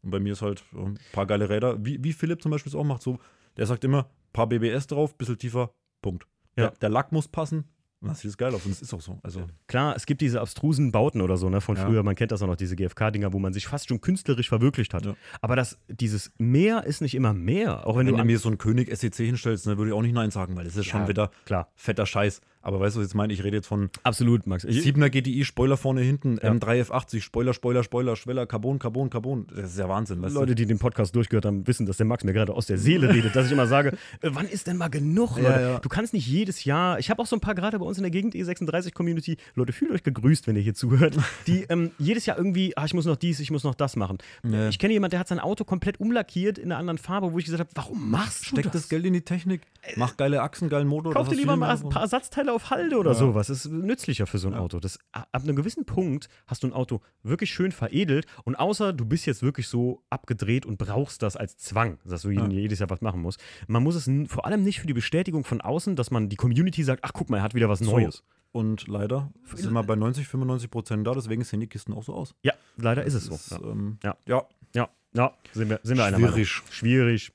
und 0.03 0.11
bei 0.11 0.19
mir 0.19 0.33
ist 0.33 0.41
halt 0.41 0.63
ein 0.73 0.99
paar 1.13 1.25
geile 1.25 1.49
Räder, 1.49 1.83
wie, 1.83 2.03
wie 2.03 2.13
Philipp 2.13 2.41
zum 2.41 2.51
Beispiel 2.51 2.69
es 2.69 2.75
auch 2.75 2.83
macht. 2.83 3.01
So, 3.01 3.19
der 3.57 3.65
sagt 3.65 3.83
immer, 3.83 4.09
paar 4.33 4.47
BBS 4.47 4.87
drauf, 4.87 5.17
bisschen 5.17 5.37
tiefer, 5.37 5.73
Punkt. 6.01 6.27
Ja. 6.57 6.69
Der, 6.69 6.71
der 6.71 6.89
Lack 6.89 7.11
muss 7.11 7.27
passen. 7.27 7.65
Und 8.05 8.11
das 8.11 8.21
sieht 8.21 8.37
geil 8.37 8.53
aus 8.53 8.63
und 8.65 8.71
das 8.71 8.81
ist 8.81 8.93
auch 8.93 9.01
so. 9.01 9.19
Also, 9.23 9.47
Klar, 9.67 9.95
es 9.95 10.05
gibt 10.05 10.21
diese 10.21 10.39
abstrusen 10.39 10.91
Bauten 10.91 11.21
oder 11.21 11.37
so, 11.37 11.49
ne, 11.49 11.59
von 11.59 11.75
Ja. 11.75 11.85
früher, 11.85 12.03
man 12.03 12.13
kennt 12.15 12.31
das 12.31 12.41
auch 12.43 12.47
noch, 12.47 12.55
diese 12.55 12.75
GFK-Dinger, 12.75 13.33
wo 13.33 13.39
man 13.39 13.51
sich 13.51 13.65
fast 13.67 13.89
schon 13.89 13.99
künstlerisch 13.99 14.47
verwirklicht 14.49 14.93
hat. 14.93 15.05
Ja. 15.05 15.15
Aber 15.41 15.55
das, 15.55 15.79
dieses 15.87 16.31
Mehr 16.37 16.83
ist 16.85 17.01
nicht 17.01 17.15
immer 17.15 17.33
mehr. 17.33 17.87
Auch 17.87 17.97
wenn, 17.97 18.05
wenn, 18.05 18.17
du 18.17 18.23
mir 18.23 18.37
so 18.37 18.49
einen 18.49 18.59
König 18.59 18.95
SEC 18.95 19.15
hinstellst, 19.15 19.65
ne, 19.65 19.77
würde 19.77 19.89
ich 19.89 19.95
auch 19.95 20.03
nicht 20.03 20.13
Nein 20.13 20.29
sagen, 20.29 20.55
weil 20.55 20.65
das 20.65 20.75
ist 20.75 20.85
schon 20.85 21.07
wieder 21.07 21.31
Klar, 21.45 21.69
fetter 21.75 22.05
Scheiß. 22.05 22.41
Aber 22.65 22.79
weißt 22.79 22.95
du, 22.95 22.99
was 22.99 23.05
ich 23.05 23.09
jetzt 23.11 23.15
meine? 23.15 23.31
Ich 23.31 23.43
rede 23.43 23.57
jetzt 23.57 23.67
von 23.67 23.89
absolut, 24.03 24.47
Max. 24.47 24.63
Ich, 24.63 24.79
7er 24.79 25.09
GTI, 25.09 25.45
Spoiler 25.45 25.77
vorne, 25.77 26.01
hinten, 26.01 26.39
Ja. 26.41 26.51
M3 26.51 26.85
F80, 26.87 27.21
Spoiler, 27.21 27.53
Spoiler, 27.53 27.83
Spoiler, 27.83 28.15
Schweller, 28.15 28.45
Carbon, 28.47 28.79
Carbon, 28.79 29.09
Carbon. 29.09 29.45
Das 29.55 29.71
ist 29.71 29.77
ja 29.79 29.87
Wahnsinn, 29.87 30.21
weißt 30.21 30.33
Leute, 30.33 30.55
die 30.55 30.65
den 30.65 30.79
Podcast 30.79 31.15
durchgehört 31.15 31.45
haben, 31.45 31.67
wissen, 31.67 31.85
dass 31.85 31.97
der 31.97 32.07
Max 32.07 32.23
mir 32.23 32.33
gerade 32.33 32.53
aus 32.53 32.65
der 32.65 32.77
Seele 32.79 33.13
redet, 33.13 33.35
dass 33.35 33.45
ich 33.45 33.51
immer 33.51 33.67
sage, 33.67 33.89
äh, 34.21 34.29
wann 34.33 34.47
ist 34.47 34.65
denn 34.67 34.77
mal 34.77 34.87
genug, 34.89 35.37
Ja, 35.37 35.43
Leute? 35.49 35.61
ja. 35.61 35.79
Du 35.79 35.89
kannst 35.89 36.13
nicht 36.13 36.27
jedes 36.27 36.65
Jahr, 36.65 36.97
ich 36.97 37.09
habe 37.11 37.21
auch 37.21 37.27
so 37.27 37.35
ein 37.35 37.39
paar 37.39 37.53
gerade 37.55 37.77
bei 37.77 37.85
uns 37.85 37.97
in 37.97 38.03
der 38.03 38.11
Gegend 38.11 38.33
E36-Community, 38.33 39.37
Leute, 39.53 39.71
fühlt 39.71 39.91
euch 39.91 40.03
gegrüßt, 40.03 40.47
wenn 40.47 40.55
ihr 40.55 40.61
hier 40.63 40.73
zuhört, 40.73 41.15
die 41.47 41.65
ähm, 41.69 41.91
jedes 41.99 42.25
Jahr 42.25 42.37
irgendwie, 42.37 42.75
ah, 42.77 42.85
ich 42.85 42.93
muss 42.95 43.05
noch 43.05 43.15
dies, 43.15 43.39
ich 43.39 43.51
muss 43.51 43.63
noch 43.63 43.75
das 43.75 43.95
machen. 43.95 44.17
Ja. 44.43 44.69
Ich 44.69 44.79
kenne 44.79 44.93
jemanden, 44.93 45.11
der 45.11 45.19
hat 45.19 45.27
sein 45.27 45.39
Auto 45.39 45.63
komplett 45.65 45.99
umlackiert 45.99 46.57
in 46.57 46.71
einer 46.71 46.79
anderen 46.79 46.97
Farbe, 46.97 47.31
wo 47.31 47.37
ich 47.39 47.45
gesagt 47.45 47.59
habe, 47.59 47.69
warum 47.75 48.09
machst 48.09 48.41
du? 48.47 48.55
du 48.55 48.61
Steck 48.61 48.63
das? 48.71 48.81
das 48.83 48.89
Geld 48.89 49.05
in 49.05 49.13
die 49.13 49.21
Technik, 49.21 49.61
mach 49.97 50.17
geile 50.17 50.41
Achsen, 50.41 50.67
geilen 50.69 50.87
Motor. 50.87 51.13
Kauf 51.13 51.29
dir 51.29 51.35
lieber 51.35 51.53
du 51.53 51.59
mal 51.59 51.69
ein 51.75 51.89
paar 51.89 52.01
Ersatzteile 52.01 52.54
auf 52.55 52.69
Halde 52.71 52.97
oder 52.97 53.11
Ja. 53.11 53.15
sowas. 53.15 53.47
Das 53.47 53.65
ist 53.65 53.71
nützlicher 53.71 54.25
für 54.27 54.37
so 54.37 54.47
ein 54.47 54.53
Ja. 54.53 54.59
Auto. 54.59 54.79
Das, 54.79 54.97
ab 55.11 55.27
einem 55.33 55.55
gewissen 55.55 55.85
Punkt 55.85 56.27
hast 56.47 56.63
du 56.63 56.67
ein 56.67 56.73
Auto 56.73 57.01
wirklich 57.23 57.51
schön 57.53 57.71
veredelt 57.71 58.25
und 58.43 58.55
außer 58.55 58.93
du 58.93 59.05
bist 59.05 59.25
jetzt 59.25 59.43
wirklich 59.43 59.67
so 59.67 60.03
abgedreht 60.09 60.65
und 60.65 60.77
brauchst 60.77 61.21
das 61.21 61.35
als 61.37 61.57
Zwang, 61.57 61.99
dass 62.05 62.23
du 62.23 62.29
Ja. 62.31 62.47
jedes 62.47 62.79
Jahr 62.79 62.89
was 62.89 63.01
machen 63.01 63.21
musst. 63.21 63.39
Man 63.67 63.83
muss 63.83 63.95
es 63.95 64.09
vor 64.31 64.45
allem 64.45 64.63
nicht 64.63 64.79
für 64.79 64.87
die 64.87 64.93
Bestätigung 64.93 65.43
von 65.43 65.61
außen, 65.61 65.95
dass 65.95 66.11
man 66.11 66.29
die 66.29 66.35
Community 66.35 66.83
sagt, 66.83 67.03
ach 67.03 67.11
guck 67.13 67.29
mal, 67.29 67.37
er 67.37 67.43
hat 67.43 67.53
wieder 67.55 67.69
was 67.69 67.79
So. 67.79 67.91
Neues. 67.91 68.23
Und 68.51 68.87
leider 68.87 69.31
sind 69.53 69.73
wir 69.73 69.83
bei 69.83 69.95
90, 69.97 70.27
95 70.27 70.71
Prozent 70.71 71.05
da, 71.05 71.13
deswegen 71.13 71.43
sehen 71.43 71.59
die 71.59 71.67
Kisten 71.67 71.91
auch 71.93 72.03
so 72.03 72.13
aus. 72.13 72.33
Ja, 72.41 72.53
leider 72.77 73.03
ist 73.03 73.13
es 73.13 73.25
so. 73.25 73.31
Das 73.31 73.49
Ja, 73.49 73.57
ist, 73.57 73.63
ähm, 73.63 73.97
Ja. 74.01 74.15
ja. 74.25 74.47
ja, 74.73 74.89
ja 75.13 75.33
sind, 75.51 75.69
wir, 75.69 75.79
sind 75.83 75.97
wir 75.97 76.05
einer 76.05 76.17
Meinung. 76.17 76.33
Schwierig. 76.45 76.61
Schwierig. 76.71 77.31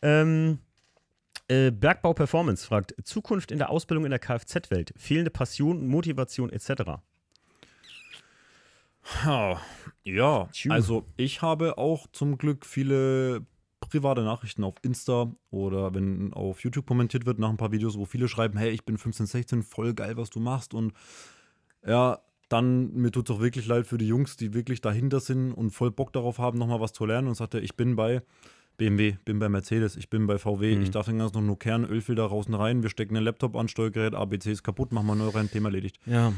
Ähm, 0.00 0.58
äh, 1.48 1.70
Bergbau 1.70 2.14
Performance 2.14 2.66
fragt: 2.66 2.94
Zukunft 3.04 3.50
in 3.50 3.58
der 3.58 3.70
Ausbildung 3.70 4.04
in 4.04 4.10
der 4.10 4.18
Kfz-Welt, 4.18 4.92
fehlende 4.96 5.30
Passion, 5.30 5.86
Motivation 5.86 6.50
etc. 6.50 7.00
Ja, 10.02 10.48
also 10.68 11.04
ich 11.16 11.42
habe 11.42 11.76
auch 11.76 12.06
zum 12.12 12.38
Glück 12.38 12.64
viele 12.64 13.44
private 13.80 14.22
Nachrichten 14.22 14.64
auf 14.64 14.76
Insta 14.82 15.30
oder 15.50 15.94
wenn 15.94 16.32
auf 16.32 16.60
YouTube 16.60 16.86
kommentiert 16.86 17.26
wird 17.26 17.38
nach 17.38 17.50
ein 17.50 17.56
paar 17.56 17.72
Videos, 17.72 17.98
wo 17.98 18.06
viele 18.06 18.28
schreiben, 18.28 18.58
hey, 18.58 18.70
ich 18.70 18.84
bin 18.84 18.98
15, 18.98 19.26
16, 19.26 19.62
voll 19.62 19.94
geil, 19.94 20.16
was 20.16 20.30
du 20.30 20.40
machst. 20.40 20.74
Und 20.74 20.94
ja, 21.86 22.20
dann 22.48 22.92
mir 22.94 23.10
tut 23.10 23.28
es 23.28 23.36
auch 23.36 23.40
wirklich 23.40 23.66
leid 23.66 23.86
für 23.86 23.98
die 23.98 24.06
Jungs, 24.08 24.36
die 24.36 24.54
wirklich 24.54 24.80
dahinter 24.80 25.20
sind 25.20 25.52
und 25.52 25.70
voll 25.70 25.90
Bock 25.90 26.12
darauf 26.12 26.38
haben, 26.38 26.58
nochmal 26.58 26.80
was 26.80 26.92
zu 26.92 27.04
lernen. 27.04 27.28
Und 27.28 27.34
sagte, 27.34 27.60
ich 27.60 27.76
bin 27.76 27.96
bei 27.96 28.22
BMW, 28.76 29.16
bin 29.24 29.38
bei 29.38 29.48
Mercedes, 29.48 29.96
ich 29.96 30.10
bin 30.10 30.26
bei 30.26 30.38
VW, 30.38 30.76
Mhm. 30.76 30.82
ich 30.82 30.90
darf 30.90 31.06
den 31.06 31.18
ganzen 31.18 31.36
noch 31.36 31.42
nur 31.42 31.58
Kern, 31.58 31.84
Ölfilter 31.84 32.24
raus 32.24 32.46
und 32.48 32.54
rein, 32.54 32.82
wir 32.82 32.90
stecken 32.90 33.16
einen 33.16 33.24
Laptop 33.24 33.54
an, 33.56 33.68
Steuergerät, 33.68 34.14
ABC 34.14 34.50
ist 34.52 34.62
kaputt, 34.62 34.92
machen 34.92 35.06
wir 35.06 35.14
neu 35.14 35.28
rein, 35.28 35.50
Thema 35.50 35.68
erledigt. 35.68 35.98
Ja. 36.06 36.32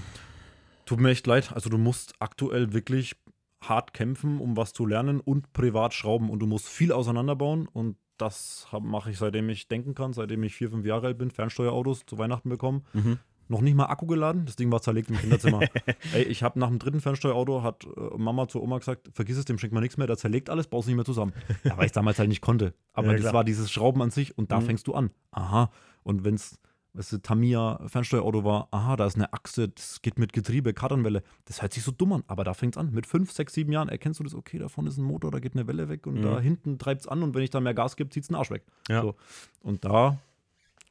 Tut 0.84 1.00
mir 1.00 1.10
echt 1.10 1.26
leid. 1.26 1.52
Also 1.52 1.68
du 1.70 1.78
musst 1.78 2.14
aktuell 2.20 2.72
wirklich 2.72 3.16
hart 3.62 3.92
kämpfen, 3.94 4.38
um 4.38 4.56
was 4.56 4.72
zu 4.72 4.86
lernen 4.86 5.18
und 5.20 5.52
privat 5.52 5.94
schrauben 5.94 6.30
und 6.30 6.38
du 6.40 6.46
musst 6.46 6.68
viel 6.68 6.92
auseinanderbauen 6.92 7.66
und 7.66 7.96
das 8.18 8.66
mache 8.80 9.10
ich 9.10 9.18
seitdem 9.18 9.48
ich 9.50 9.68
denken 9.68 9.94
kann, 9.94 10.12
seitdem 10.12 10.42
ich 10.42 10.54
vier, 10.54 10.70
fünf 10.70 10.86
Jahre 10.86 11.08
alt 11.08 11.18
bin, 11.18 11.30
Fernsteuerautos 11.30 12.06
zu 12.06 12.16
Weihnachten 12.18 12.48
bekommen. 12.48 12.84
Mhm. 12.92 13.18
Noch 13.48 13.60
nicht 13.60 13.74
mal 13.74 13.86
Akku 13.86 14.06
geladen, 14.06 14.44
das 14.46 14.56
Ding 14.56 14.70
war 14.72 14.80
zerlegt 14.82 15.10
im 15.10 15.16
Kinderzimmer. 15.18 15.60
Ey, 16.14 16.22
ich 16.24 16.42
habe 16.42 16.58
nach 16.58 16.68
dem 16.68 16.78
dritten 16.78 17.00
Fernsteuerauto, 17.00 17.62
hat 17.62 17.84
äh, 17.84 18.16
Mama 18.16 18.48
zu 18.48 18.62
Oma 18.62 18.78
gesagt, 18.78 19.08
vergiss 19.12 19.36
es, 19.36 19.44
dem 19.44 19.58
schenkt 19.58 19.72
man 19.74 19.82
nichts 19.82 19.96
mehr, 19.96 20.06
der 20.06 20.16
zerlegt 20.16 20.50
alles, 20.50 20.66
baust 20.66 20.88
nicht 20.88 20.96
mehr 20.96 21.04
zusammen. 21.04 21.32
Ja, 21.64 21.76
weil 21.76 21.86
ich 21.86 21.92
damals 21.92 22.18
halt 22.18 22.28
nicht 22.28 22.40
konnte. 22.40 22.74
Aber 22.92 23.08
Ja, 23.08 23.12
das 23.14 23.20
klar. 23.22 23.34
war 23.34 23.44
dieses 23.44 23.70
Schrauben 23.70 24.02
an 24.02 24.10
sich 24.10 24.36
und 24.36 24.50
da 24.52 24.60
Mhm. 24.60 24.64
fängst 24.66 24.86
du 24.86 24.94
an. 24.94 25.10
Aha. 25.30 25.70
Und 26.02 26.24
wenn 26.24 26.34
es 26.34 26.58
weißt 26.94 27.12
du, 27.12 27.18
Tamiya 27.18 27.78
Fernsteuerauto 27.88 28.42
war, 28.42 28.68
aha, 28.70 28.96
da 28.96 29.04
ist 29.04 29.16
eine 29.16 29.30
Achse, 29.34 29.68
das 29.68 30.00
geht 30.00 30.18
mit 30.18 30.32
Getriebe, 30.32 30.72
Kardanwelle. 30.72 31.22
Das 31.44 31.60
hört 31.60 31.74
sich 31.74 31.82
so 31.82 31.92
dumm 31.92 32.14
an, 32.14 32.24
aber 32.26 32.42
da 32.42 32.54
fängt 32.54 32.74
es 32.74 32.78
an. 32.78 32.90
Mit 32.90 33.06
fünf, 33.06 33.32
sechs, 33.32 33.52
sieben 33.52 33.70
Jahren 33.70 33.90
erkennst 33.90 34.18
du 34.18 34.24
das, 34.24 34.34
okay, 34.34 34.58
da 34.58 34.68
vorne 34.68 34.88
ist 34.88 34.96
ein 34.96 35.04
Motor, 35.04 35.30
da 35.30 35.38
geht 35.38 35.52
eine 35.54 35.66
Welle 35.66 35.90
weg 35.90 36.06
und 36.06 36.14
Mhm. 36.14 36.22
da 36.22 36.40
hinten 36.40 36.78
treibt 36.78 37.02
es 37.02 37.06
an 37.06 37.22
und 37.22 37.34
wenn 37.34 37.42
ich 37.42 37.50
da 37.50 37.60
mehr 37.60 37.74
Gas 37.74 37.96
gebe, 37.96 38.08
zieht 38.08 38.22
es 38.22 38.28
den 38.28 38.36
Arsch 38.36 38.50
weg. 38.50 38.64
Ja. 38.88 39.02
So. 39.02 39.14
Und 39.60 39.84
da 39.84 40.16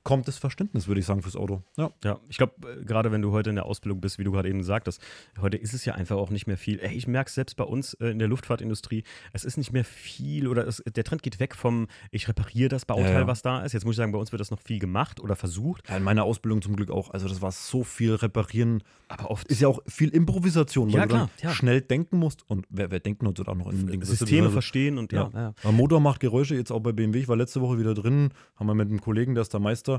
kommt 0.06 0.28
das 0.30 0.38
Verständnis, 0.38 0.88
würde 0.88 0.99
ich 1.01 1.06
sagen, 1.06 1.22
fürs 1.24 1.36
Auto. 1.36 1.64
Ja. 1.78 1.91
Ja, 2.03 2.20
ich 2.30 2.38
glaube, 2.38 2.53
gerade 2.86 3.12
wenn 3.12 3.22
du 3.22 3.32
heute 3.32 3.49
in 3.49 3.58
der 3.58 3.66
Ausbildung 3.66 3.99
bist, 3.99 4.20
wie 4.20 4.24
du 4.24 4.32
gerade 4.32 4.47
eben 4.47 4.64
sagtest, 4.64 5.01
heute 5.41 5.58
ist 5.58 5.74
es 5.74 5.84
ja 5.84 5.95
einfach 5.95 6.16
auch 6.16 6.30
nicht 6.30 6.47
mehr 6.47 6.58
viel. 6.58 6.80
Ey, 6.80 6.93
ich 6.95 7.08
merke 7.08 7.28
es 7.28 7.34
selbst 7.36 7.58
bei 7.58 7.64
uns 7.66 7.95
äh, 7.95 8.08
in 8.12 8.20
der 8.20 8.28
Luftfahrtindustrie, 8.28 9.03
es 9.34 9.43
ist 9.43 9.58
nicht 9.58 9.74
mehr 9.74 9.84
viel 9.84 10.47
oder 10.47 10.66
es, 10.68 10.82
der 10.86 11.03
Trend 11.03 11.24
geht 11.24 11.39
weg 11.39 11.56
vom, 11.56 11.88
ich 12.12 12.28
repariere 12.30 12.70
das 12.70 12.86
Bauteil, 12.86 13.12
Ja, 13.14 13.20
ja. 13.22 13.28
was 13.28 13.41
da 13.41 13.64
ist. 13.66 13.74
Jetzt 13.74 13.84
muss 13.84 13.93
ich 13.93 13.97
sagen, 13.97 14.12
bei 14.12 14.20
uns 14.20 14.32
wird 14.32 14.39
das 14.39 14.51
noch 14.51 14.62
viel 14.62 14.80
gemacht 14.80 15.20
oder 15.20 15.36
versucht, 15.36 15.89
Ja, 15.89 15.97
in 15.97 16.03
meiner 16.03 16.24
Ausbildung 16.24 16.62
zum 16.62 16.76
Glück 16.76 16.91
auch. 16.91 17.10
Also 17.10 17.28
das 17.28 17.41
war 17.41 17.51
so 17.51 17.84
viel 17.84 18.14
reparieren. 18.14 18.84
aber 19.08 19.32
oft 19.32 19.47
Ist 19.47 19.60
ja 19.62 19.68
auch 19.68 19.80
viel 19.88 20.10
Improvisation, 20.10 20.88
weil 20.93 20.99
Ja, 20.99 21.06
du 21.08 21.30
dann 21.41 21.53
schnell 21.53 21.82
denken 21.82 22.18
musst. 22.20 22.47
Und 22.47 22.66
wer, 22.70 22.91
wer 22.91 22.99
denkt 22.99 23.24
heutzutage 23.24 23.58
noch 23.58 23.72
in 23.72 23.89
ist 24.01 24.10
Systeme 24.10 24.51
verstehen 24.51 24.97
und 24.99 25.12
ja, 25.12 25.53
Motor 25.72 25.99
macht 25.99 26.20
Geräusche, 26.20 26.56
jetzt 26.56 26.72
auch 26.72 26.80
bei 26.80 26.91
BMW. 26.91 27.20
Ich 27.20 27.28
war 27.28 27.36
letzte 27.36 27.60
Woche 27.62 27.80
wieder 27.80 27.95
drin, 27.95 28.30
haben 28.56 28.68
wir 28.68 28.76
mit 28.76 28.88
einem 28.89 29.01
Kollegen, 29.01 29.34
der 29.34 29.41
ist 29.41 29.51
der 29.53 29.60
Meister. 29.60 29.95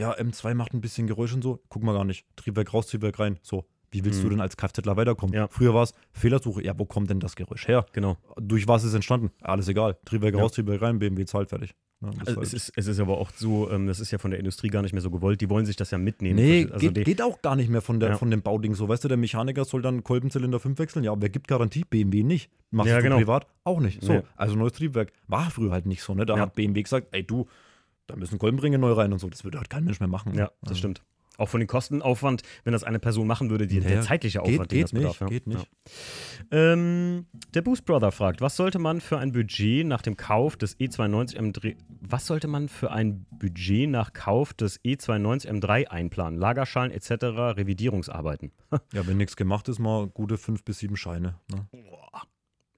Ja, 0.00 0.12
M2 0.16 0.54
macht 0.54 0.74
ein 0.74 0.80
bisschen 0.80 1.06
Geräusche 1.06 1.34
und 1.36 1.42
so. 1.42 1.60
Guck 1.68 1.82
mal 1.84 1.92
gar 1.92 2.04
nicht. 2.04 2.24
Triebwerk 2.36 2.72
raus, 2.74 2.86
Triebwerk 2.88 3.18
rein. 3.18 3.38
So. 3.42 3.64
Wie 3.92 4.04
willst 4.04 4.20
Mhm. 4.20 4.24
du 4.24 4.30
denn 4.30 4.40
als 4.40 4.56
Kfzler 4.56 4.96
weiterkommen? 4.96 5.34
Ja. 5.34 5.48
Früher 5.48 5.74
war 5.74 5.82
es 5.82 5.94
Fehlersuche. 6.12 6.62
Ja, 6.64 6.78
wo 6.78 6.84
kommt 6.84 7.10
denn 7.10 7.18
das 7.20 7.34
Geräusch 7.36 7.66
her? 7.68 7.86
genau. 7.92 8.16
Durch 8.40 8.68
was 8.68 8.84
ist 8.84 8.94
entstanden? 8.94 9.30
Alles 9.40 9.66
egal. 9.68 9.96
Triebwerk 10.04 10.34
Ja. 10.36 10.42
raus, 10.42 10.52
Triebwerk 10.52 10.80
rein, 10.82 10.98
BMW 11.00 11.24
zahlt 11.24 11.48
fertig. 11.48 11.74
Ja, 12.00 12.08
Also 12.20 12.36
halt- 12.36 12.46
es, 12.46 12.54
ist, 12.54 12.72
es 12.76 12.86
ist 12.86 12.98
aber 13.00 13.18
auch 13.18 13.30
so, 13.36 13.68
ähm, 13.70 13.86
das 13.88 13.98
ist 14.00 14.10
ja 14.12 14.18
von 14.18 14.30
der 14.30 14.38
Industrie 14.40 14.68
gar 14.68 14.80
nicht 14.82 14.92
mehr 14.92 15.02
so 15.02 15.10
gewollt. 15.10 15.40
Die 15.40 15.50
wollen 15.50 15.66
sich 15.66 15.74
das 15.76 15.90
ja 15.90 15.98
mitnehmen. 15.98 16.36
Nee, 16.36 16.66
also 16.72 16.90
geht, 16.90 17.04
geht 17.04 17.20
auch 17.20 17.42
gar 17.42 17.56
nicht 17.56 17.68
mehr 17.68 17.82
von, 17.82 17.98
der, 18.00 18.16
von 18.16 18.30
dem 18.30 18.40
Bauding 18.42 18.74
so. 18.74 18.88
Weißt 18.88 19.02
du, 19.04 19.08
der 19.08 19.16
Mechaniker 19.18 19.64
soll 19.66 19.82
dann 19.82 20.02
Kolbenzylinder 20.04 20.60
5 20.60 20.78
wechseln. 20.78 21.04
Ja, 21.04 21.10
aber 21.12 21.22
wer 21.22 21.28
gibt 21.28 21.46
Garantie? 21.48 21.84
BMW 21.90 22.22
nicht. 22.22 22.48
Machst 22.70 22.88
Ja, 22.90 22.98
du 22.98 23.02
genau. 23.02 23.16
privat? 23.16 23.48
Auch 23.64 23.80
nicht. 23.80 24.02
So, 24.02 24.22
also 24.36 24.54
neues 24.54 24.72
Triebwerk. 24.74 25.12
War 25.26 25.50
früher 25.50 25.72
halt 25.72 25.84
nicht 25.86 26.02
so, 26.02 26.14
ne? 26.14 26.24
Da 26.24 26.38
hat 26.38 26.54
BMW 26.54 26.82
gesagt, 26.84 27.08
ey 27.10 27.24
du, 27.24 27.48
da 28.10 28.16
müssen 28.16 28.38
Kolbenringe 28.38 28.78
neu 28.78 28.92
rein 28.92 29.12
und 29.12 29.18
so. 29.18 29.28
Das 29.30 29.44
würde 29.44 29.58
halt 29.58 29.70
kein 29.70 29.84
Mensch 29.84 30.00
mehr 30.00 30.08
machen. 30.08 30.34
ja, 30.34 30.46
das 30.62 30.70
Also, 30.70 30.74
stimmt. 30.76 31.02
Auch 31.38 31.48
von 31.48 31.60
den 31.60 31.68
Kostenaufwand, 31.68 32.42
wenn 32.64 32.74
das 32.74 32.84
eine 32.84 32.98
Person 32.98 33.26
machen 33.26 33.48
würde, 33.48 33.66
die, 33.66 33.76
Ja, 33.78 33.88
der 33.88 34.02
zeitliche 34.02 34.40
Geht, 34.40 34.52
Aufwand, 34.60 34.72
den 34.72 34.76
geht 34.76 34.84
das 34.84 34.92
nicht, 34.92 35.02
bedarf. 35.02 35.20
Ja. 35.20 35.26
geht 35.28 35.46
nicht. 35.46 35.68
Ja. 36.52 36.72
Ähm, 36.72 37.26
der 37.54 37.62
Boost 37.62 37.86
Brother 37.86 38.12
fragt, 38.12 38.42
was 38.42 38.56
sollte 38.56 38.78
man 38.78 39.00
für 39.00 39.16
ein 39.18 39.32
Budget 39.32 39.86
nach 39.86 40.02
dem 40.02 40.18
Kauf 40.18 40.56
des 40.58 40.78
E92 40.78 41.38
M3 41.38 41.76
was 42.02 42.26
sollte 42.26 42.46
man 42.46 42.68
für 42.68 42.90
ein 42.90 43.24
Budget 43.30 43.88
nach 43.88 44.12
Kauf 44.12 44.52
des 44.52 44.80
E 44.84 44.94
E92 44.96 45.48
M3 45.48 45.86
einplanen? 45.86 46.38
Lagerschalen 46.38 46.90
etc., 46.92 47.10
Revidierungsarbeiten. 47.56 48.52
Ja, 48.92 49.06
wenn 49.06 49.16
nichts 49.16 49.36
gemacht 49.36 49.66
ist, 49.68 49.78
mal 49.78 50.08
gute 50.08 50.36
fünf 50.36 50.62
bis 50.64 50.78
sieben 50.80 50.96
Scheine. 50.96 51.36
Ne? 51.50 51.66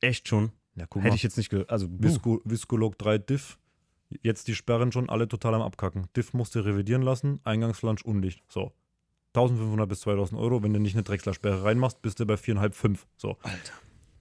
Echt 0.01 0.29
schon? 0.29 0.53
Ja, 0.77 0.87
guck 0.89 1.03
Hätte 1.03 1.11
mal. 1.11 1.17
ich 1.17 1.23
jetzt 1.23 1.37
nicht 1.37 1.53
also. 1.71 1.89
Visco, 1.91 2.41
Viscolog 2.45 2.97
3 2.99 3.19
Diff. 3.19 3.59
Jetzt 4.23 4.49
die 4.49 4.55
Sperren 4.55 4.93
schon 4.93 5.09
alle 5.09 5.29
total 5.29 5.55
am 5.55 5.63
Abkacken. 5.63 6.07
Diff 6.17 6.35
musste 6.35 6.65
revidieren 6.65 7.03
lassen, 7.03 7.41
Eingangsflansch 7.45 8.03
undicht. 8.03 8.43
So. 8.49 8.73
1500 9.35 9.89
bis 9.89 10.01
2000 10.01 10.39
Euro. 10.39 10.63
Wenn 10.63 10.75
du 10.75 10.81
nicht 10.81 10.95
eine 10.95 11.05
Drechslersperre 11.05 11.65
reinmachst, 11.65 12.03
bist 12.03 12.21
du 12.21 12.27
bei 12.27 12.35
4,5, 12.35 12.73
5. 12.73 13.07
So. 13.17 13.39
Alter. 13.43 13.73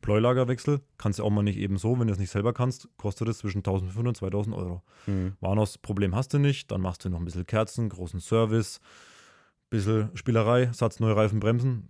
Pleulagerwechsel 0.01 0.81
kannst 0.97 1.19
du 1.19 1.23
auch 1.23 1.29
mal 1.29 1.43
nicht 1.43 1.57
eben 1.57 1.77
so, 1.77 1.99
wenn 1.99 2.07
du 2.07 2.13
es 2.13 2.19
nicht 2.19 2.31
selber 2.31 2.53
kannst, 2.53 2.89
kostet 2.97 3.27
es 3.27 3.39
zwischen 3.39 3.59
1500 3.59 4.09
und 4.09 4.17
2000 4.17 4.55
Euro. 4.55 4.81
Mhm. 5.05 5.33
Warnos 5.39 5.77
Problem 5.77 6.15
hast 6.15 6.33
du 6.33 6.39
nicht, 6.39 6.71
dann 6.71 6.81
machst 6.81 7.05
du 7.05 7.09
noch 7.09 7.19
ein 7.19 7.25
bisschen 7.25 7.45
Kerzen, 7.45 7.89
großen 7.89 8.19
Service, 8.19 8.81
bisschen 9.69 10.09
Spielerei, 10.15 10.71
Satz 10.73 10.99
neue 10.99 11.15
Reifen, 11.15 11.39
Bremsen. 11.39 11.89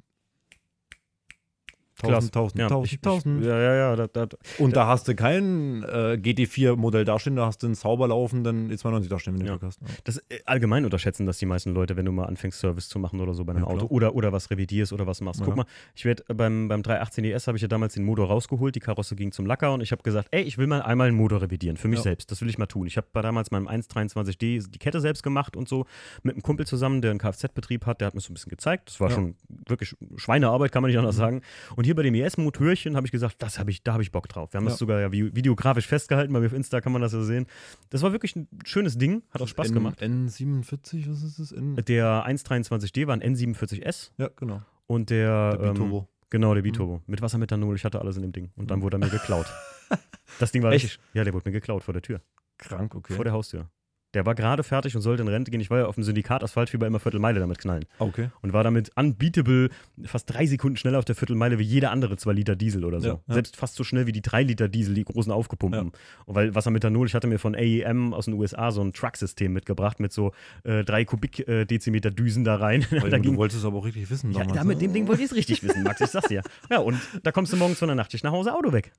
1000, 2.04 2.36
1000, 2.36 2.60
Ja, 2.60 2.66
1000, 2.68 2.86
ich, 2.88 2.94
ich, 2.94 2.98
1000. 3.00 3.46
ja, 3.46 3.60
ja, 3.62 3.74
ja. 3.76 3.96
Da, 3.96 4.08
da, 4.08 4.28
Und 4.58 4.76
da 4.76 4.88
hast 4.88 5.08
du 5.08 5.16
kein 5.16 5.84
äh, 5.84 6.18
GT4-Modell 6.22 7.06
dastehen, 7.06 7.36
da 7.36 7.46
hast 7.46 7.62
du 7.64 7.68
einen 7.68 7.76
sauber 7.76 8.08
laufenden 8.08 8.72
E92 8.72 9.08
dastehen, 9.10 9.34
wenn 9.34 9.42
du 9.42 9.46
Ja. 9.48 9.52
Glück 9.58 9.64
hast. 9.64 9.82
Ja. 9.82 9.88
Das 10.04 10.18
äh, 10.30 10.40
allgemein 10.46 10.86
unterschätzen 10.86 11.26
das 11.26 11.38
die 11.38 11.46
meisten 11.46 11.74
Leute, 11.74 11.98
wenn 11.98 12.06
du 12.06 12.12
mal 12.12 12.26
anfängst, 12.26 12.60
Service 12.60 12.90
zu 12.90 13.00
machen 13.00 13.20
oder 13.20 13.34
so 13.34 13.44
bei 13.46 13.54
einem 13.54 13.64
Ja, 13.64 13.68
Auto 13.70 13.86
oder, 13.88 14.16
oder 14.16 14.32
was 14.32 14.50
revidierst 14.52 14.94
oder 14.94 15.08
was 15.08 15.22
machst. 15.22 15.42
Guck 15.44 15.56
mal, 15.56 15.66
ich 15.96 16.06
werde 16.06 16.24
beim, 16.34 16.68
beim 16.68 16.84
318 16.84 17.24
ES 17.26 17.48
habe 17.48 17.58
ich 17.58 17.62
ja 17.62 17.68
damals 17.68 17.94
den 17.94 18.04
Motor 18.06 18.28
rausgeholt, 18.28 18.76
die 18.76 18.80
Karosse 18.80 19.16
ging 19.16 19.32
zum 19.32 19.46
Lacker 19.46 19.74
und 19.74 19.82
ich 19.82 19.92
habe 19.92 20.04
gesagt, 20.04 20.28
ey, 20.32 20.42
ich 20.44 20.58
will 20.58 20.68
mal 20.68 20.82
einmal 20.82 21.08
einen 21.08 21.18
Motor 21.18 21.42
revidieren, 21.42 21.78
für 21.78 21.88
mich 21.88 22.00
selbst, 22.00 22.32
das 22.32 22.42
will 22.42 22.50
ich 22.50 22.58
mal 22.58 22.66
tun. 22.68 22.88
Ich 22.88 22.98
habe 22.98 23.08
bei 23.14 23.22
damals 23.22 23.52
meinem 23.52 23.68
123D 23.68 24.70
die 24.70 24.80
Kette 24.80 25.00
selbst 25.02 25.24
gemacht 25.24 25.56
und 25.56 25.68
so 25.68 25.86
mit 26.24 26.36
einem 26.36 26.42
Kumpel 26.44 26.66
zusammen, 26.66 27.02
der 27.02 27.12
einen 27.12 27.20
Kfz-Betrieb 27.20 27.86
hat, 27.86 28.02
der 28.02 28.08
hat 28.08 28.16
mir 28.16 28.22
so 28.22 28.32
ein 28.32 28.34
bisschen 28.36 28.50
gezeigt. 28.50 28.90
Das 28.90 29.00
war 29.00 29.10
schon 29.10 29.36
wirklich 29.68 29.96
Schweinearbeit, 30.16 30.72
kann 30.72 30.82
man 30.82 30.90
nicht 30.90 30.98
anders 30.98 31.16
Mhm. 31.16 31.20
sagen. 31.20 31.42
Und 31.76 31.84
hier 31.86 31.91
bei 31.96 32.04
dem 32.04 32.16
ES-Motörchen 32.16 32.96
habe 32.96 33.06
ich 33.08 33.12
gesagt, 33.12 33.36
das 33.40 33.60
habe 33.60 33.72
ich, 33.72 33.84
da 33.84 33.94
habe 33.94 34.04
ich 34.04 34.12
Bock 34.12 34.28
drauf. 34.30 34.54
Wir 34.54 34.58
haben 34.58 34.66
Ja. 34.66 34.72
das 34.72 34.80
sogar 34.80 35.00
ja 35.02 35.08
vi- 35.08 35.36
videografisch 35.36 35.88
festgehalten, 35.88 36.34
bei 36.34 36.40
mir 36.40 36.48
auf 36.48 36.54
Insta 36.54 36.82
kann 36.82 36.92
man 36.92 37.02
das 37.02 37.14
ja 37.14 37.22
sehen. 37.22 37.46
Das 37.90 38.02
war 38.02 38.12
wirklich 38.12 38.36
ein 38.36 38.48
schönes 38.66 38.98
Ding, 38.98 39.24
hat 39.32 39.42
auch 39.42 39.48
Spaß 39.48 39.70
N, 39.70 39.74
gemacht. 39.74 40.02
N47, 40.02 41.10
was 41.10 41.24
ist 41.24 41.40
das? 41.40 41.52
N 41.52 41.76
Der 41.88 42.26
123D 42.28 43.08
war 43.08 43.14
ein 43.16 43.22
N47S 43.22 44.12
ja, 44.18 44.30
genau. 44.36 44.62
und 44.88 45.10
der, 45.10 45.58
Der 45.58 45.68
ähm, 45.68 45.74
Biturbo. 45.74 46.08
genau, 46.30 46.54
der 46.54 46.62
Biturbo. 46.62 47.02
Mit 47.08 47.22
Wassermethanol, 47.22 47.76
ich 47.76 47.86
hatte 47.86 48.00
alles 48.00 48.16
in 48.18 48.22
dem 48.24 48.32
Ding. 48.32 48.52
Und 48.56 48.72
dann 48.72 48.80
Mhm. 48.80 48.84
wurde 48.84 48.98
er 48.98 49.00
mir 49.00 49.10
geklaut. 49.10 49.48
das 50.40 50.52
Ding 50.52 50.64
war 50.64 50.72
Echt? 50.72 50.86
richtig. 50.86 51.00
Ja, 51.14 51.24
der 51.24 51.34
wurde 51.34 51.50
mir 51.50 51.54
geklaut 51.54 51.84
vor 51.84 51.94
der 51.94 52.02
Tür, 52.02 52.22
Krank, 52.58 52.96
okay. 52.96 53.14
vor 53.14 53.24
der 53.24 53.34
Haustür. 53.34 53.70
Der 54.14 54.26
war 54.26 54.36
gerade 54.36 54.64
fertig 54.64 54.96
und 54.96 55.02
sollte 55.02 55.22
in 55.24 55.30
Rente 55.30 55.52
gehen. 55.52 55.62
Ich 55.62 55.70
war 55.70 55.80
ja 55.80 55.86
auf 55.86 55.96
dem 55.96 56.04
Syndikat 56.04 56.44
Asphaltfieber 56.44 56.86
immer 56.86 57.00
Viertelmeile 57.00 57.40
damit 57.40 57.60
knallen. 57.60 57.86
okay. 58.00 58.30
Und 58.42 58.52
war 58.52 58.64
damit 58.64 58.92
unbeatable 58.98 59.70
fast 60.04 60.30
drei 60.34 60.46
Sekunden 60.46 60.76
schneller 60.76 61.00
auf 61.00 61.06
der 61.06 61.16
Viertelmeile 61.16 61.60
wie 61.60 61.64
jeder 61.64 61.92
andere 61.92 62.18
2 62.18 62.34
Liter 62.34 62.56
Diesel 62.58 62.84
oder 62.84 63.00
so. 63.00 63.08
Ja, 63.08 63.14
ja. 63.28 63.34
Selbst 63.34 63.56
fast 63.56 63.76
so 63.76 63.84
schnell 63.86 64.08
wie 64.08 64.12
die 64.12 64.22
3 64.22 64.44
Liter 64.44 64.68
Diesel, 64.68 64.96
die 64.96 65.06
großen 65.06 65.32
aufgepumpten. 65.32 65.94
Und 66.26 66.36
weil 66.36 66.54
Wassermethanol, 66.54 67.08
ich 67.08 67.14
hatte 67.16 67.28
mir 67.28 67.40
von 67.40 67.56
AEM 67.56 68.14
aus 68.14 68.26
den 68.26 68.34
USA 68.34 68.72
so 68.72 68.82
ein 68.82 68.92
Trucksystem 68.92 69.54
mitgebracht 69.54 70.00
mit 70.02 70.12
so 70.12 70.34
äh, 70.66 70.84
3 70.84 71.06
Kubikdezimeter 71.06 72.12
Düsen 72.12 72.44
da 72.44 72.56
rein. 72.58 72.86
Da 72.92 73.18
du 73.18 73.22
ging, 73.22 73.38
wolltest 73.38 73.60
es 73.60 73.66
aber 73.66 73.78
auch 73.78 73.86
richtig 73.86 74.10
wissen 74.10 74.32
ja, 74.32 74.40
damals. 74.40 74.58
da 74.58 74.64
mit 74.64 74.78
ne? 74.78 74.88
dem 74.88 74.94
Ding 74.94 75.08
wollte 75.08 75.22
ich 75.24 75.30
es 75.32 75.36
richtig 75.36 75.64
wissen, 75.64 75.84
Max, 75.84 76.02
ich 76.02 76.08
sag's 76.10 76.28
dir. 76.28 76.42
Ja, 76.70 76.80
und 76.80 76.98
da 77.24 77.32
kommst 77.32 77.52
du 77.54 77.58
morgens 77.58 77.80
von 77.80 77.88
der 77.88 77.96
Nachtschicht 77.96 78.24
nach 78.24 78.32
Hause, 78.32 78.54
Auto 78.54 78.72
weg. 78.74 78.92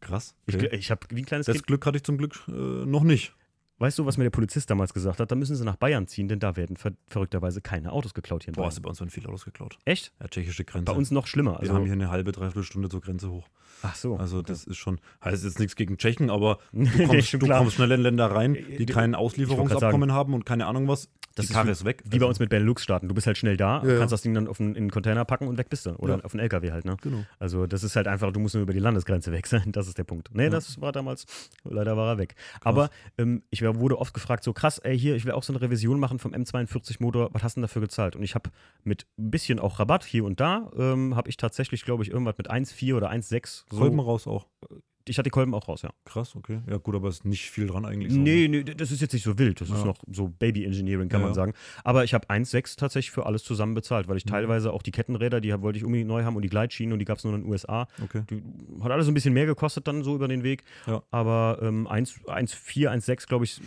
Krass. 0.00 0.34
Ich, 0.46 0.54
Okay. 0.56 0.66
gl- 0.66 0.72
ich 0.74 0.90
habe 0.90 1.00
wie 1.10 1.22
ein 1.22 1.26
kleines 1.26 1.46
Das 1.46 1.54
Kind. 1.56 1.66
Glück 1.66 1.86
hatte 1.86 1.96
ich 1.96 2.04
zum 2.04 2.18
Glück 2.18 2.44
äh, 2.48 2.52
noch 2.52 3.02
nicht. 3.02 3.34
Weißt 3.78 3.98
du, 3.98 4.06
was 4.06 4.16
mir 4.16 4.24
der 4.24 4.30
Polizist 4.30 4.70
damals 4.70 4.94
gesagt 4.94 5.20
hat? 5.20 5.30
Da 5.30 5.34
müssen 5.34 5.54
sie 5.54 5.64
nach 5.64 5.76
Bayern 5.76 6.06
ziehen, 6.06 6.28
denn 6.28 6.38
da 6.38 6.56
werden 6.56 6.76
ver 6.76 6.92
verrückterweise 7.08 7.60
keine 7.60 7.92
Autos 7.92 8.14
geklaut 8.14 8.42
hier 8.44 8.48
in 8.48 8.54
Boah, 8.54 8.60
Bayern. 8.62 8.68
hast 8.70 8.78
du 8.78 8.82
bei 8.82 8.88
uns 8.88 9.00
werden 9.00 9.10
viele 9.10 9.28
Autos 9.28 9.44
geklaut. 9.44 9.78
Echt? 9.84 10.12
Ja, 10.20 10.28
tschechische 10.28 10.64
Grenze. 10.64 10.84
Bei 10.90 10.92
uns 10.96 11.10
noch 11.10 11.26
schlimmer. 11.26 11.52
Wir 11.52 11.60
Also, 11.60 11.74
haben 11.74 11.84
hier 11.84 11.92
eine 11.92 12.10
halbe, 12.10 12.32
dreiviertel 12.32 12.62
Stunde 12.64 12.88
zur 12.88 13.02
Grenze 13.02 13.30
hoch. 13.30 13.48
ach 13.82 13.94
so. 13.94 14.16
Also 14.16 14.40
das 14.40 14.64
ist 14.64 14.78
schon, 14.78 14.98
heißt 15.22 15.44
jetzt 15.44 15.58
nichts 15.58 15.76
gegen 15.76 15.98
Tschechen, 15.98 16.30
aber 16.30 16.58
du 16.72 17.06
kommst, 17.06 17.32
du 17.34 17.38
kommst 17.38 17.74
schnell 17.74 17.90
in 17.92 18.00
Länder 18.00 18.26
rein, 18.30 18.54
Äh, 18.54 18.76
die 18.78 18.86
kein 18.86 19.14
Auslieferungsabkommen 19.14 20.10
haben 20.12 20.32
und 20.32 20.46
keine 20.46 20.66
Ahnung 20.66 20.88
was. 20.88 21.10
Das 21.34 21.44
die 21.44 21.50
ist 21.50 21.54
Karre 21.54 21.70
ist 21.70 21.84
weg. 21.84 22.02
Wie 22.06 22.18
bei 22.18 22.24
uns 22.24 22.38
mit 22.38 22.48
Benelux-Staaten. 22.48 23.08
Du 23.08 23.14
bist 23.14 23.26
halt 23.26 23.36
schnell 23.36 23.58
da, 23.58 23.82
Ja, 23.84 23.98
kannst 23.98 24.10
das 24.12 24.22
Ding 24.22 24.32
dann 24.32 24.48
auf 24.48 24.58
einen, 24.58 24.70
in 24.70 24.84
einen 24.84 24.90
Container 24.90 25.26
packen 25.26 25.48
und 25.48 25.58
weg 25.58 25.68
bist 25.68 25.84
du. 25.84 25.90
Oder 25.96 26.16
Ja. 26.16 26.24
auf 26.24 26.32
einen 26.32 26.40
LKW 26.40 26.72
halt, 26.72 26.86
ne? 26.86 26.96
Genau. 27.02 27.26
Also 27.38 27.66
das 27.66 27.84
ist 27.84 27.94
halt 27.94 28.08
einfach, 28.08 28.32
du 28.32 28.40
musst 28.40 28.54
nur 28.54 28.62
über 28.62 28.72
die 28.72 28.78
Landesgrenze 28.78 29.32
weg 29.32 29.46
sein. 29.46 29.64
Das 29.72 29.86
ist 29.86 29.98
der 29.98 30.04
Punkt. 30.04 30.30
Nee, 30.32 30.44
Ja. 30.44 30.48
das 30.48 30.80
war 30.80 30.92
damals, 30.92 31.26
leider 31.64 31.94
war 31.98 32.12
er 32.14 32.18
weg. 32.18 32.36
Aber 32.62 32.88
ähm, 33.18 33.42
ich 33.50 33.60
wär- 33.74 33.80
wurde 33.80 33.98
oft 33.98 34.14
gefragt, 34.14 34.44
so 34.44 34.52
krass, 34.52 34.78
ey, 34.78 34.98
hier, 34.98 35.16
ich 35.16 35.24
will 35.24 35.32
auch 35.32 35.42
so 35.42 35.52
eine 35.52 35.60
Revision 35.60 35.98
machen 36.00 36.18
vom 36.18 36.32
M42-Motor. 36.32 37.30
Was 37.32 37.42
hast 37.42 37.56
du 37.56 37.60
denn 37.60 37.62
dafür 37.62 37.82
gezahlt? 37.82 38.16
Und 38.16 38.22
ich 38.22 38.34
habe 38.34 38.50
mit 38.84 39.06
ein 39.18 39.30
bisschen 39.30 39.58
auch 39.58 39.78
Rabatt 39.78 40.04
hier 40.04 40.24
und 40.24 40.40
da, 40.40 40.70
ähm, 40.76 41.14
habe 41.16 41.28
ich 41.28 41.36
tatsächlich, 41.36 41.84
glaube 41.84 42.02
ich, 42.02 42.10
irgendwas 42.10 42.38
mit 42.38 42.50
1,4 42.50 42.96
oder 42.96 43.10
1,6. 43.10 43.64
So, 43.70 43.78
Kolben 43.78 44.00
raus 44.00 44.26
auch. 44.26 44.46
Ich 45.08 45.18
hatte 45.18 45.24
die 45.24 45.30
Kolben 45.30 45.54
auch 45.54 45.68
raus, 45.68 45.82
ja. 45.82 45.90
Krass, 46.04 46.34
okay. 46.36 46.60
Ja 46.68 46.76
gut, 46.78 46.94
aber 46.94 47.08
ist 47.08 47.24
nicht 47.24 47.50
viel 47.50 47.66
dran 47.66 47.84
eigentlich. 47.84 48.12
so, 48.12 48.18
Nee, 48.18 48.48
ne? 48.48 48.62
nee, 48.64 48.74
das 48.74 48.90
ist 48.90 49.00
jetzt 49.00 49.12
nicht 49.12 49.22
so 49.22 49.38
wild. 49.38 49.60
Das 49.60 49.68
ist 49.70 49.78
Ja. 49.80 49.84
noch 49.84 49.98
so 50.10 50.28
Baby-Engineering, 50.28 51.08
kann 51.08 51.20
Ja, 51.20 51.26
man 51.26 51.30
ja. 51.30 51.34
sagen. 51.34 51.52
Aber 51.84 52.04
ich 52.04 52.12
habe 52.14 52.28
1,6 52.28 52.76
tatsächlich 52.76 53.10
für 53.10 53.26
alles 53.26 53.44
zusammen 53.44 53.74
bezahlt, 53.74 54.08
weil 54.08 54.16
ich 54.16 54.24
Mhm. 54.24 54.30
teilweise 54.30 54.72
auch 54.72 54.82
die 54.82 54.90
Kettenräder, 54.92 55.40
die 55.40 55.52
wollte 55.62 55.78
ich 55.78 55.84
unbedingt 55.84 56.08
neu 56.08 56.24
haben 56.24 56.36
und 56.36 56.42
die 56.42 56.48
Gleitschienen 56.48 56.92
und 56.92 56.98
die 56.98 57.04
gab 57.04 57.18
es 57.18 57.24
nur 57.24 57.34
in 57.34 57.42
den 57.42 57.50
USA. 57.50 57.86
Okay. 58.02 58.24
Die 58.30 58.42
hat 58.82 58.90
alles 58.90 59.08
ein 59.08 59.14
bisschen 59.14 59.34
mehr 59.34 59.46
gekostet 59.46 59.86
dann 59.88 60.02
so 60.02 60.14
über 60.14 60.28
den 60.28 60.42
Weg. 60.42 60.64
Ja. 60.86 61.02
Aber 61.10 61.58
ähm, 61.62 61.86
1 61.86 62.20
1,4, 62.26 62.90
1,6, 62.90 63.26
glaube 63.26 63.44
ich, 63.44 63.60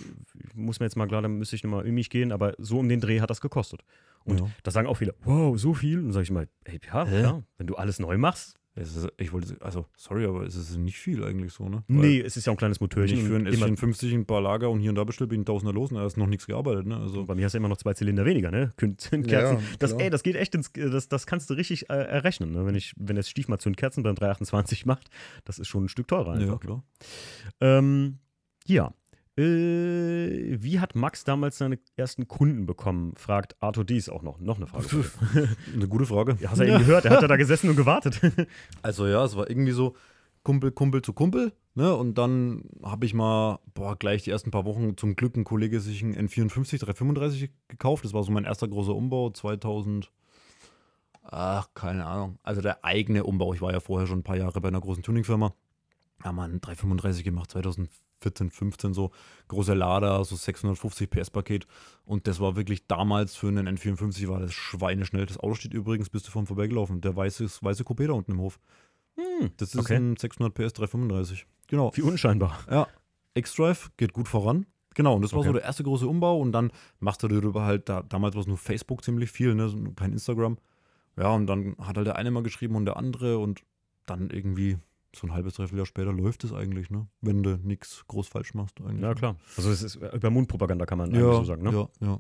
muss 0.56 0.80
mir 0.80 0.86
jetzt 0.86 0.96
mal 0.96 1.08
klar, 1.08 1.22
dann 1.22 1.38
müsste 1.38 1.56
ich 1.56 1.64
nochmal 1.64 1.86
in 1.86 1.96
mich 1.96 2.10
gehen, 2.10 2.32
aber 2.32 2.54
so 2.58 2.80
um 2.80 2.90
den 2.90 3.00
Dreh 3.02 3.22
hat 3.22 3.30
das 3.30 3.42
gekostet. 3.42 3.82
Und 4.26 4.42
Ja. 4.42 4.50
da 4.64 4.72
sagen 4.72 4.88
auch 4.88 4.96
viele, 4.96 5.16
wow, 5.24 5.58
so 5.58 5.74
viel? 5.74 5.98
Und 6.00 6.06
dann 6.06 6.14
sage 6.14 6.24
ich 6.24 6.32
mal, 6.32 6.48
ey, 6.66 6.80
ja, 6.86 7.06
klar, 7.06 7.44
wenn 7.58 7.68
du 7.68 7.76
alles 7.76 8.00
neu 8.00 8.18
machst, 8.18 8.59
ist, 8.96 9.08
ich 9.18 9.34
wollte, 9.34 9.58
also, 9.62 9.86
sorry, 9.98 10.26
aber 10.26 10.44
es 10.44 10.56
ist 10.56 10.76
nicht 10.78 10.98
viel 10.98 11.24
eigentlich 11.24 11.54
so, 11.54 11.68
ne? 11.70 11.84
nee, 11.88 12.20
es 12.20 12.38
ist 12.38 12.46
ja 12.46 12.52
auch 12.52 12.56
ein 12.56 12.58
kleines 12.58 12.80
Motörchen. 12.80 13.18
Nicht 13.18 13.28
für 13.28 13.36
ein 13.36 13.46
Immer- 13.46 13.66
S50 13.68 14.14
ein 14.14 14.26
paar 14.26 14.42
Lager 14.42 14.70
und 14.70 14.80
hier 14.80 14.90
und 14.92 14.96
da 14.96 15.04
bestellt 15.04 15.30
bin 15.30 15.40
ich 15.40 15.44
ein 15.44 15.46
Tausender 15.46 15.74
los 15.74 15.92
und 15.92 15.98
da 15.98 16.06
ist 16.06 16.18
noch 16.18 16.28
nichts 16.28 16.48
gearbeitet, 16.48 16.86
ne? 16.88 16.98
Also, 16.98 17.26
Bei 17.26 17.36
mir 17.36 17.46
hast 17.46 17.54
du 17.54 17.58
immer 17.58 17.68
noch 17.70 17.78
zwei 17.78 17.94
Zylinder 17.94 18.26
weniger, 18.26 18.52
ne? 18.52 18.72
Kün- 18.78 18.96
Kerzen. 19.28 19.28
Ja, 19.58 19.62
das, 19.80 19.94
ey, 19.94 20.10
das 20.10 20.24
geht 20.24 20.36
echt 20.36 20.56
ins, 20.56 20.72
das, 20.74 21.08
das 21.08 21.26
kannst 21.28 21.50
du 21.50 21.54
richtig 21.56 21.90
äh, 21.90 21.94
errechnen, 21.94 22.52
ne? 22.52 22.66
Wenn 22.66 22.76
ich, 22.76 22.94
wenn 22.98 23.16
das 23.16 23.30
Stief 23.30 23.48
mal 23.48 23.60
Zündkerzen 23.60 24.04
beim 24.04 24.16
328 24.16 24.86
macht, 24.86 25.10
das 25.46 25.60
ist 25.60 25.68
schon 25.68 25.86
ein 25.86 25.90
Stück 25.90 26.08
teurer 26.08 26.36
ja, 26.36 26.42
einfach. 26.42 26.60
klar. 26.60 26.84
Ähm, 27.62 28.20
ja. 28.66 28.94
Äh, 29.40 30.62
wie 30.62 30.82
hat 30.82 30.96
Max 30.96 31.24
damals 31.24 31.58
seine 31.58 31.80
ersten 31.96 32.28
Kunden 32.28 32.66
bekommen? 32.66 33.14
Fragt 33.16 33.56
Arthur 33.62 33.86
Dies 33.86 34.10
auch 34.10 34.22
noch. 34.22 34.40
Noch 34.40 34.58
eine 34.58 34.68
Frage. 34.68 35.06
Eine 35.74 35.88
gute 35.88 36.06
Frage. 36.06 36.38
Ja, 36.42 36.52
hast 36.52 36.60
du 36.60 36.68
eben 36.68 36.80
gehört? 36.80 37.06
Er 37.06 37.12
hat 37.12 37.22
ja 37.22 37.28
da 37.28 37.38
gesessen 37.38 37.70
und 37.70 37.78
gewartet. 37.78 38.20
Also 38.82 39.08
ja, 39.08 39.24
es 39.24 39.38
war 39.38 39.50
irgendwie 39.50 39.72
so 39.72 39.96
Kumpel, 40.44 40.72
Kumpel 40.72 41.02
zu 41.02 41.14
Kumpel, 41.14 41.54
ne? 41.76 41.96
Und 41.96 42.18
dann 42.18 42.64
habe 42.84 43.06
ich 43.06 43.14
mal, 43.14 43.60
boah, 43.74 43.98
gleich 43.98 44.24
die 44.24 44.32
ersten 44.32 44.52
paar 44.52 44.66
Wochen 44.66 44.98
zum 44.98 45.16
Glück 45.16 45.38
ein 45.38 45.44
Kollege 45.44 45.80
sich 45.80 46.04
einen 46.04 46.16
N54 46.16 46.80
335 46.80 47.50
gekauft. 47.68 48.04
Das 48.04 48.14
war 48.14 48.24
so 48.24 48.32
mein 48.32 48.46
erster 48.46 48.68
großer 48.68 48.96
Umbau 48.96 49.30
2000. 49.30 50.12
Ach, 51.24 51.70
keine 51.74 52.06
Ahnung. 52.06 52.40
Also 52.44 52.62
der 52.62 52.84
eigene 52.84 53.24
Umbau. 53.24 53.54
Ich 53.54 53.62
war 53.62 53.72
ja 53.72 53.80
vorher 53.80 54.08
schon 54.08 54.20
ein 54.20 54.24
paar 54.24 54.38
Jahre 54.38 54.60
bei 54.60 54.68
einer 54.68 54.82
großen 54.82 55.04
Tuningfirma. 55.04 55.54
Ja, 56.24 56.32
mal 56.34 56.46
einen 56.46 56.62
335 56.62 57.24
gemacht, 57.24 57.52
2014, 58.22 58.50
15 58.52 58.94
so. 58.94 59.12
Großer 59.48 59.76
Lader, 59.76 60.24
so 60.26 60.36
650 60.36 61.10
PS-Paket. 61.10 61.66
Und 62.06 62.28
das 62.28 62.40
war 62.40 62.56
wirklich 62.56 62.88
damals 62.88 63.36
für 63.36 63.48
einen 63.48 63.68
N54 63.78 64.28
war 64.28 64.40
das 64.40 64.54
schweineschnell. 64.54 65.26
Das 65.26 65.38
Auto 65.38 65.56
steht 65.56 65.74
übrigens, 65.74 66.10
bist 66.10 66.28
du 66.28 66.32
vom 66.32 66.46
vorbeigelaufen. 66.48 67.02
Der 67.02 67.16
weiße, 67.16 67.46
weiße 67.62 67.84
Coupé 67.84 68.08
da 68.08 68.14
unten 68.14 68.34
im 68.34 68.40
Hof. 68.42 68.60
Hm, 69.16 69.52
Das 69.58 69.74
ist 69.74 69.80
Okay. 69.80 69.96
ein 69.96 70.16
600 70.18 70.54
PS 70.54 70.74
335. 70.74 71.46
Genau. 71.68 71.92
wie 71.96 72.02
unscheinbar. 72.02 72.60
Ja. 72.70 72.88
X-Drive 73.36 73.92
geht 73.98 74.14
gut 74.14 74.28
voran. 74.28 74.66
Genau, 74.96 75.16
und 75.16 75.22
das 75.22 75.32
war 75.34 75.40
Okay. 75.40 75.50
so 75.50 75.54
der 75.54 75.64
erste 75.64 75.84
große 75.84 76.08
Umbau 76.08 76.40
und 76.40 76.52
dann 76.52 76.72
machst 77.00 77.22
du 77.24 77.28
darüber 77.28 77.64
halt, 77.64 77.88
da, 77.88 78.02
damals 78.02 78.34
war 78.36 78.42
es 78.42 78.48
nur 78.48 78.58
Facebook 78.58 79.04
ziemlich 79.04 79.32
viel, 79.32 79.54
ne? 79.56 79.72
kein 79.96 80.12
Instagram. 80.12 80.58
Ja, 81.16 81.30
und 81.34 81.48
dann 81.48 81.76
hat 81.80 81.96
halt 81.98 82.08
der 82.08 82.16
eine 82.16 82.32
mal 82.32 82.44
geschrieben 82.44 82.76
und 82.76 82.86
der 82.86 82.98
andere 82.98 83.38
und 83.38 83.62
dann 84.08 84.30
irgendwie 84.32 84.78
so 85.16 85.28
ein 85.28 85.34
halbes, 85.34 85.56
dreiviertel 85.56 85.78
Jahr 85.78 85.86
später 85.86 86.14
läuft 86.14 86.44
es 86.44 86.54
eigentlich, 86.54 86.90
ne? 86.90 87.08
Wenn 87.22 87.44
du 87.44 87.58
nichts 87.58 88.04
groß 88.08 88.28
falsch 88.28 88.54
machst 88.54 88.80
eigentlich. 88.82 89.02
Ja, 89.02 89.10
ne? 89.10 89.16
klar. 89.16 89.36
Also 89.58 89.72
es 89.72 89.82
ist 89.82 89.96
über 89.96 90.30
Mundpropaganda 90.30 90.86
kann 90.86 90.98
man 90.98 91.10
eigentlich 91.10 91.22
Ja, 91.22 91.34
so 91.34 91.44
sagen, 91.44 91.64
ne? 91.64 91.72
ja, 92.02 92.08
ja. 92.08 92.20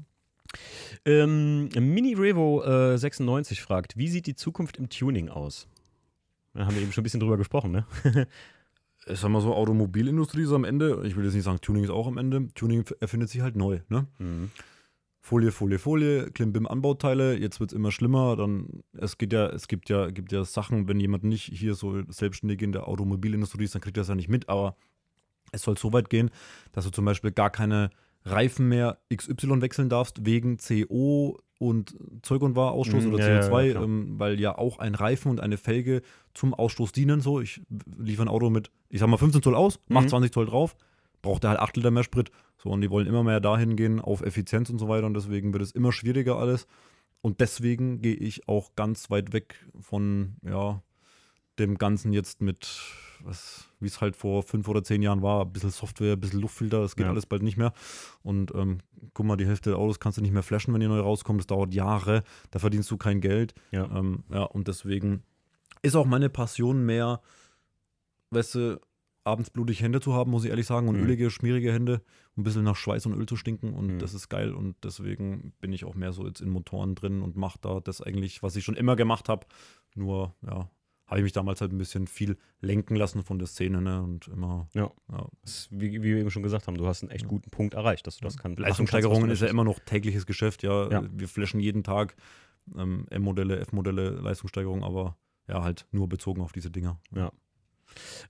Ähm, 1.06 1.70
Mini 1.76 2.16
Revo 2.16 2.64
äh, 2.64 2.98
96 2.98 3.62
fragt, 3.62 3.98
wie 3.98 4.08
sieht 4.08 4.26
die 4.26 4.36
Zukunft 4.36 4.78
im 4.78 4.90
Tuning 4.90 5.30
aus? 5.30 5.68
Da 6.54 6.66
haben 6.66 6.76
wir 6.76 6.82
eben 6.82 6.92
schon 6.92 7.02
ein 7.02 7.04
bisschen 7.04 7.20
drüber 7.20 7.38
gesprochen, 7.38 7.72
ne? 7.72 7.86
Ich 9.08 9.20
sag 9.20 9.30
mal 9.30 9.42
so, 9.42 9.56
Automobilindustrie 9.56 10.44
ist 10.44 10.52
am 10.52 10.66
Ende, 10.66 11.02
ich 11.06 11.16
will 11.16 11.24
jetzt 11.24 11.34
nicht 11.34 11.46
sagen, 11.46 11.62
Tuning 11.62 11.84
ist 11.86 11.90
auch 11.90 12.06
am 12.06 12.18
Ende, 12.18 12.54
Tuning 12.54 12.84
erfindet 13.00 13.30
sich 13.30 13.42
halt 13.42 13.56
neu, 13.56 13.80
ne? 13.88 14.08
Mhm. 14.20 14.52
Folie, 15.30 15.52
Folie, 15.52 15.78
Folie, 15.78 16.32
Klimbim 16.32 16.66
Anbauteile, 16.66 17.38
jetzt 17.38 17.60
wird 17.60 17.72
es 17.72 17.76
immer 17.76 17.92
schlimmer, 17.92 18.36
dann 18.36 18.82
es 18.94 19.20
geht 19.20 19.32
ja, 19.32 19.46
es 19.50 19.68
gibt 19.68 19.88
ja, 19.88 20.10
gibt 20.10 20.32
ja 20.32 20.44
Sachen, 20.44 20.88
wenn 20.88 21.00
jemand 21.00 21.24
nicht 21.24 21.44
hier 21.54 21.76
so 21.76 22.02
selbstständig 22.08 22.64
in 22.64 22.72
der 22.72 22.88
Automobilindustrie 22.88 23.64
ist, 23.66 23.76
dann 23.76 23.82
kriegt 23.84 23.96
er 23.98 24.02
das 24.02 24.08
ja 24.08 24.16
nicht 24.16 24.28
mit, 24.28 24.50
aber 24.50 24.76
es 25.52 25.62
soll 25.62 25.78
so 25.78 25.94
weit 25.94 26.10
gehen, 26.10 26.32
dass 26.72 26.86
du 26.86 26.90
zum 26.90 27.06
Beispiel 27.06 27.30
gar 27.32 27.52
keine 27.52 27.92
Reifen 28.26 28.68
mehr 28.70 28.98
XY 29.16 29.62
wechseln 29.62 29.88
darfst, 29.88 30.26
wegen 30.26 30.58
CO 30.58 31.38
und 31.60 31.96
Zeug 32.24 32.42
und 32.42 32.56
War-Ausstoß 32.56 33.06
Mhm, 33.06 33.14
oder 33.14 33.20
ja, 33.28 33.36
ja, 33.36 33.40
CO2, 33.42 33.72
klar. 33.72 33.84
ähm, 33.84 34.16
weil 34.18 34.40
ja 34.40 34.58
auch 34.58 34.80
ein 34.80 34.96
Reifen 34.96 35.30
und 35.30 35.42
eine 35.42 35.58
Felge 35.58 36.02
zum 36.34 36.56
Ausstoß 36.56 36.92
dienen. 36.92 37.22
So, 37.22 37.40
ich 37.40 37.62
liefere 38.00 38.26
ein 38.26 38.30
Auto 38.30 38.50
mit, 38.50 38.72
ich 38.90 39.00
sag 39.00 39.08
mal 39.10 39.18
15 39.18 39.44
Zoll 39.44 39.54
aus, 39.54 39.80
mach 39.90 40.06
Mhm. 40.06 40.10
20 40.10 40.32
Zoll 40.32 40.48
drauf, 40.48 40.76
braucht 41.22 41.43
er 41.43 41.51
halt 41.51 41.59
8 41.59 41.78
Liter 41.78 41.91
mehr 41.91 42.03
Sprit. 42.03 42.32
So, 42.57 42.70
und 42.70 42.82
die 42.82 42.89
wollen 42.89 43.07
immer 43.07 43.24
mehr 43.24 43.39
dahin 43.39 43.76
gehen 43.76 43.99
auf 44.01 44.22
Effizienz 44.22 44.70
und 44.70 44.80
so 44.80 44.88
weiter 44.89 45.05
und 45.07 45.13
deswegen 45.13 45.53
wird 45.53 45.63
es 45.63 45.72
immer 45.72 45.91
schwieriger 45.91 46.38
alles. 46.38 46.67
Und 47.22 47.41
deswegen 47.41 48.01
gehe 48.01 48.15
ich 48.15 48.47
auch 48.47 48.76
ganz 48.76 49.09
weit 49.09 49.34
weg 49.34 49.55
von, 49.80 50.36
ja, 50.41 50.82
dem 51.57 51.78
Ganzen 51.78 52.13
jetzt 52.13 52.41
mit, 52.41 52.70
was, 53.22 53.67
wie 53.82 53.88
es 53.88 53.99
halt 53.99 54.15
vor 54.15 54.43
fünf 54.43 54.70
oder 54.70 54.82
zehn 54.84 55.01
Jahren 55.01 55.22
war, 55.22 55.43
ein 55.45 55.51
bisschen 55.51 55.72
Software, 55.72 56.13
ein 56.13 56.20
bisschen 56.22 56.39
Luftfilter, 56.39 56.80
das 56.80 56.95
geht 56.95 57.05
Ja. 57.05 57.11
alles 57.11 57.26
bald 57.26 57.43
nicht 57.43 57.57
mehr. 57.57 57.74
Und 58.24 58.53
ähm, 58.55 58.78
guck 59.13 59.26
mal, 59.26 59.36
die 59.36 59.45
Hälfte 59.45 59.72
der 59.72 59.80
Autos 59.80 59.99
kannst 59.99 60.17
du 60.17 60.22
nicht 60.22 60.32
mehr 60.32 60.43
flashen, 60.43 60.74
wenn 60.74 60.80
die 60.80 60.88
neu 60.88 61.01
rauskommen. 61.01 61.38
Das 61.39 61.47
dauert 61.47 61.74
Jahre, 61.74 62.24
da 62.51 62.59
verdienst 62.59 62.89
du 62.91 62.95
kein 62.97 63.20
Geld. 63.20 63.53
Ja. 63.72 63.84
Ähm, 63.93 64.24
ja, 64.32 64.43
und 64.43 64.70
deswegen 64.70 65.24
ist 65.82 65.95
auch 65.97 66.05
meine 66.05 66.30
Passion 66.30 66.86
mehr, 66.86 67.20
weißt 68.32 68.55
du, 68.55 68.80
abends 69.24 69.49
blutige 69.49 69.80
Hände 69.84 69.99
zu 70.01 70.13
haben, 70.13 70.32
muss 70.32 70.43
ich 70.43 70.49
ehrlich 70.49 70.65
sagen, 70.65 70.88
und 70.88 70.95
Mhm. 70.97 71.03
ölige, 71.03 71.30
schmierige 71.30 71.72
Hände, 71.74 72.01
ein 72.38 72.43
bisschen 72.43 72.63
nach 72.63 72.76
Schweiß 72.76 73.05
und 73.05 73.13
Öl 73.13 73.26
zu 73.26 73.36
stinken. 73.36 73.74
Und 73.74 73.95
Mhm. 73.95 73.99
das 73.99 74.13
ist 74.13 74.30
geil. 74.30 74.53
Und 74.53 74.76
deswegen 74.84 75.53
bin 75.59 75.74
ich 75.74 75.86
auch 75.86 75.95
mehr 75.95 76.13
so 76.13 76.26
jetzt 76.26 76.41
in 76.41 76.49
Motoren 76.49 76.95
drin 76.95 77.22
und 77.22 77.36
mache 77.36 77.59
da 77.61 77.80
das 77.80 78.01
eigentlich, 78.01 78.41
was 78.43 78.55
ich 78.55 78.63
schon 78.63 78.76
immer 78.76 78.95
gemacht 78.95 79.30
habe. 79.30 79.45
Nur, 79.95 80.36
ja, 80.41 80.70
habe 81.05 81.20
ich 81.20 81.24
mich 81.24 81.34
damals 81.34 81.59
halt 81.59 81.72
ein 81.74 81.78
bisschen 81.80 82.05
viel 82.07 82.38
lenken 82.61 82.95
lassen 82.95 83.24
von 83.24 83.39
der 83.39 83.47
Szene, 83.47 83.82
ne? 83.82 84.01
Und 84.03 84.28
immer, 84.28 84.67
Ja. 84.74 84.91
ja. 85.11 85.28
Das, 85.41 85.67
wie, 85.72 85.91
wie 85.91 86.03
wir 86.03 86.17
eben 86.17 86.30
schon 86.32 86.43
gesagt 86.43 86.67
haben, 86.67 86.78
du 86.78 86.86
hast 86.88 87.01
einen 87.03 87.11
echt 87.11 87.28
guten 87.28 87.49
Punkt 87.49 87.74
erreicht, 87.74 88.05
dass 88.07 88.17
du 88.17 88.24
das 88.24 88.38
kannst. 88.38 88.59
Leistungssteigerungen 88.59 89.30
ist 89.32 89.41
ja 89.41 89.47
immer. 89.47 89.63
immer 89.63 89.72
noch 89.72 89.80
tägliches 89.80 90.26
Geschäft, 90.28 90.61
ja. 90.63 90.89
Ja. 90.91 91.03
Wir 91.11 91.28
flashen 91.28 91.59
jeden 91.59 91.84
Tag 91.84 92.15
ähm, 92.78 93.05
M-Modelle, 93.09 93.59
F-Modelle, 93.59 94.11
Leistungssteigerung, 94.11 94.84
aber 94.84 95.17
ja, 95.47 95.63
halt 95.63 95.88
nur 95.91 96.07
bezogen 96.07 96.41
auf 96.43 96.51
diese 96.51 96.70
Dinger. 96.70 96.99
Ja. 97.15 97.32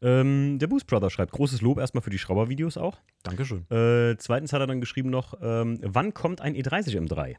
Ähm, 0.02 0.60
der 0.60 0.68
Boost 0.68 0.88
Brother 0.88 1.10
schreibt, 1.10 1.32
großes 1.32 1.62
Lob 1.62 1.80
erstmal 1.80 2.02
für 2.02 2.10
die 2.10 2.20
Schraubervideos 2.20 2.78
auch. 2.78 2.98
Dankeschön. 3.24 3.70
Äh, 3.70 4.18
zweitens 4.18 4.54
hat 4.54 4.62
er 4.62 4.68
dann 4.68 4.80
geschrieben 4.80 5.10
noch, 5.10 5.36
ähm, 5.42 5.80
wann 5.82 6.14
kommt 6.14 6.42
ein 6.42 6.56
E30 6.56 6.98
M3? 6.98 7.36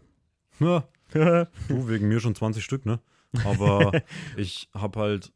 Ja, 0.61 0.85
du, 1.69 1.89
wegen 1.89 2.09
mir 2.09 2.21
schon 2.21 2.35
20 2.35 2.63
Stück, 2.63 2.87
ne? 2.87 3.01
Aber 3.45 3.93
ich 4.37 4.69
habe 4.75 5.01
halt, 5.01 5.33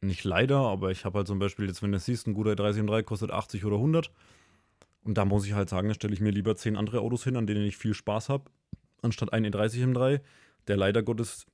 nicht 0.00 0.24
leider, 0.24 0.58
aber 0.58 0.90
ich 0.90 1.04
habe 1.04 1.18
halt 1.18 1.26
zum 1.26 1.38
Beispiel, 1.38 1.66
jetzt 1.66 1.82
wenn 1.82 1.90
du 1.90 1.96
es 1.96 2.04
siehst, 2.04 2.26
ein 2.26 2.34
guter 2.34 2.54
30 2.54 2.82
M3 2.82 3.02
kostet 3.02 3.30
80 3.30 3.64
oder 3.64 3.76
100. 3.76 4.10
Und 5.02 5.16
da 5.18 5.24
muss 5.24 5.46
ich 5.46 5.52
halt 5.52 5.68
sagen, 5.68 5.88
da 5.88 5.94
stelle 5.94 6.14
ich 6.14 6.20
mir 6.20 6.30
lieber 6.30 6.56
10 6.56 6.76
andere 6.76 7.00
Autos 7.00 7.24
hin, 7.24 7.36
an 7.36 7.46
denen 7.46 7.64
ich 7.64 7.76
viel 7.76 7.94
Spaß 7.94 8.28
habe, 8.28 8.50
anstatt 9.02 9.32
einen 9.32 9.52
E30 9.52 9.92
M3, 9.92 10.20
der 10.66 10.76
leider 10.76 11.02
Gottes 11.02 11.46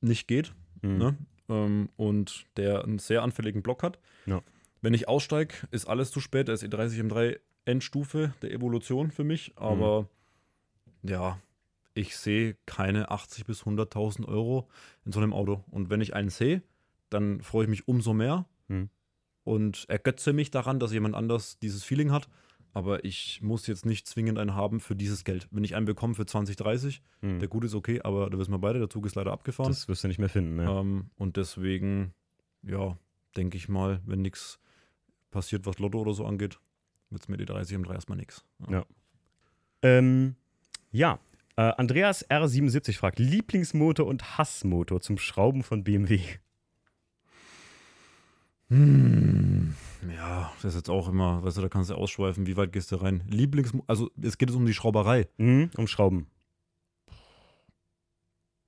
nicht 0.00 0.28
geht. 0.28 0.54
Mhm. 0.82 0.98
ne? 0.98 1.18
Ähm, 1.48 1.88
und 1.96 2.46
der 2.56 2.84
einen 2.84 2.98
sehr 2.98 3.22
anfälligen 3.22 3.62
Block 3.62 3.82
hat. 3.82 3.98
Ja. 4.26 4.42
Wenn 4.80 4.94
ich 4.94 5.08
aussteige, 5.08 5.54
ist 5.70 5.86
alles 5.86 6.10
zu 6.10 6.20
spät. 6.20 6.48
Der 6.48 6.54
ist 6.54 6.62
E30 6.64 7.00
M3 7.08 7.38
Endstufe 7.64 8.34
der 8.42 8.52
Evolution 8.52 9.10
für 9.10 9.24
mich, 9.24 9.52
aber 9.56 10.08
ja, 11.02 11.38
ich 11.94 12.16
sehe 12.16 12.56
keine 12.66 13.10
80 13.10 13.46
bis 13.46 13.62
100.000 13.62 14.26
Euro 14.26 14.68
in 15.06 15.12
so 15.12 15.20
einem 15.20 15.32
Auto. 15.32 15.64
Und 15.70 15.88
wenn 15.90 16.00
ich 16.00 16.14
einen 16.14 16.28
sehe, 16.28 16.62
dann 17.08 17.40
freue 17.42 17.64
ich 17.64 17.70
mich 17.70 17.88
umso 17.88 18.12
mehr 18.14 18.46
Mhm. 18.68 18.88
und 19.44 19.84
ergötze 19.88 20.32
mich 20.32 20.50
daran, 20.50 20.78
dass 20.80 20.92
jemand 20.92 21.14
anders 21.14 21.58
dieses 21.58 21.84
Feeling 21.84 22.10
hat. 22.10 22.28
Aber 22.74 23.04
ich 23.04 23.40
muss 23.40 23.66
jetzt 23.68 23.86
nicht 23.86 24.06
zwingend 24.08 24.36
einen 24.38 24.54
haben 24.54 24.80
für 24.80 24.96
dieses 24.96 25.22
Geld. 25.24 25.46
Wenn 25.52 25.62
ich 25.62 25.76
einen 25.76 25.86
bekomme 25.86 26.14
für 26.14 26.26
20, 26.26 26.56
30, 26.56 27.02
Mhm. 27.22 27.38
der 27.38 27.48
gut 27.48 27.64
ist 27.64 27.74
okay, 27.74 28.00
aber 28.02 28.28
da 28.28 28.36
wissen 28.36 28.50
wir 28.52 28.58
beide, 28.58 28.80
der 28.80 28.90
Zug 28.90 29.06
ist 29.06 29.14
leider 29.14 29.32
abgefahren. 29.32 29.70
Das 29.70 29.86
wirst 29.88 30.02
du 30.04 30.08
nicht 30.08 30.18
mehr 30.18 30.28
finden. 30.28 30.56
Ne? 30.56 30.68
Ähm, 30.68 31.10
und 31.16 31.36
deswegen, 31.36 32.12
ja, 32.62 32.98
denke 33.36 33.56
ich 33.56 33.68
mal, 33.68 34.00
wenn 34.04 34.22
nichts 34.22 34.58
passiert, 35.30 35.66
was 35.66 35.78
Lotto 35.78 36.00
oder 36.00 36.14
so 36.14 36.26
angeht, 36.26 36.58
wird 37.10 37.22
es 37.22 37.28
mir 37.28 37.36
die 37.36 37.44
30 37.44 37.76
M3 37.78 37.94
erstmal 37.94 38.18
nichts. 38.18 38.44
Ja. 38.68 38.84
Ähm, 39.82 40.34
ja. 40.90 41.20
Äh, 41.56 41.62
Andreas 41.76 42.28
R77 42.28 42.96
fragt: 42.96 43.20
Lieblingsmotor 43.20 44.06
und 44.06 44.36
Hassmotor 44.36 45.00
zum 45.00 45.18
Schrauben 45.18 45.62
von 45.62 45.84
BMW. 45.84 46.20
Hm, 48.68 49.74
ja, 50.10 50.52
das 50.56 50.64
ist 50.72 50.76
jetzt 50.76 50.90
auch 50.90 51.08
immer, 51.08 51.42
weißt 51.44 51.56
du, 51.58 51.60
da 51.62 51.68
kannst 51.68 51.90
du 51.90 51.94
ausschweifen, 51.94 52.46
wie 52.46 52.56
weit 52.56 52.72
gehst 52.72 52.92
du 52.92 52.96
rein? 52.96 53.22
Lieblings, 53.28 53.72
also 53.86 54.10
es 54.20 54.38
geht 54.38 54.50
jetzt 54.50 54.56
um 54.56 54.66
die 54.66 54.74
Schrauberei. 54.74 55.28
Mhm, 55.38 55.70
um 55.76 55.86
Schrauben. 55.86 56.26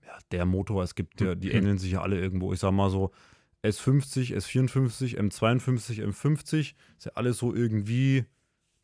Ja, 0.05 0.19
der 0.31 0.45
Motor, 0.47 0.83
es 0.83 0.95
gibt 0.95 1.21
ja, 1.21 1.35
die 1.35 1.49
Mhm. 1.49 1.55
ähneln 1.57 1.79
sich 1.79 1.93
ja 1.93 2.03
alle 2.03 2.19
irgendwo. 2.21 2.53
Ich 2.53 2.61
sag 2.61 2.73
mal 2.73 2.91
so, 2.91 3.11
S50, 3.63 4.35
S54, 4.37 5.19
M52, 5.19 6.03
M50, 6.05 6.75
ist 6.99 7.07
ja 7.07 7.13
alles 7.15 7.39
so 7.39 7.55
irgendwie 7.55 8.25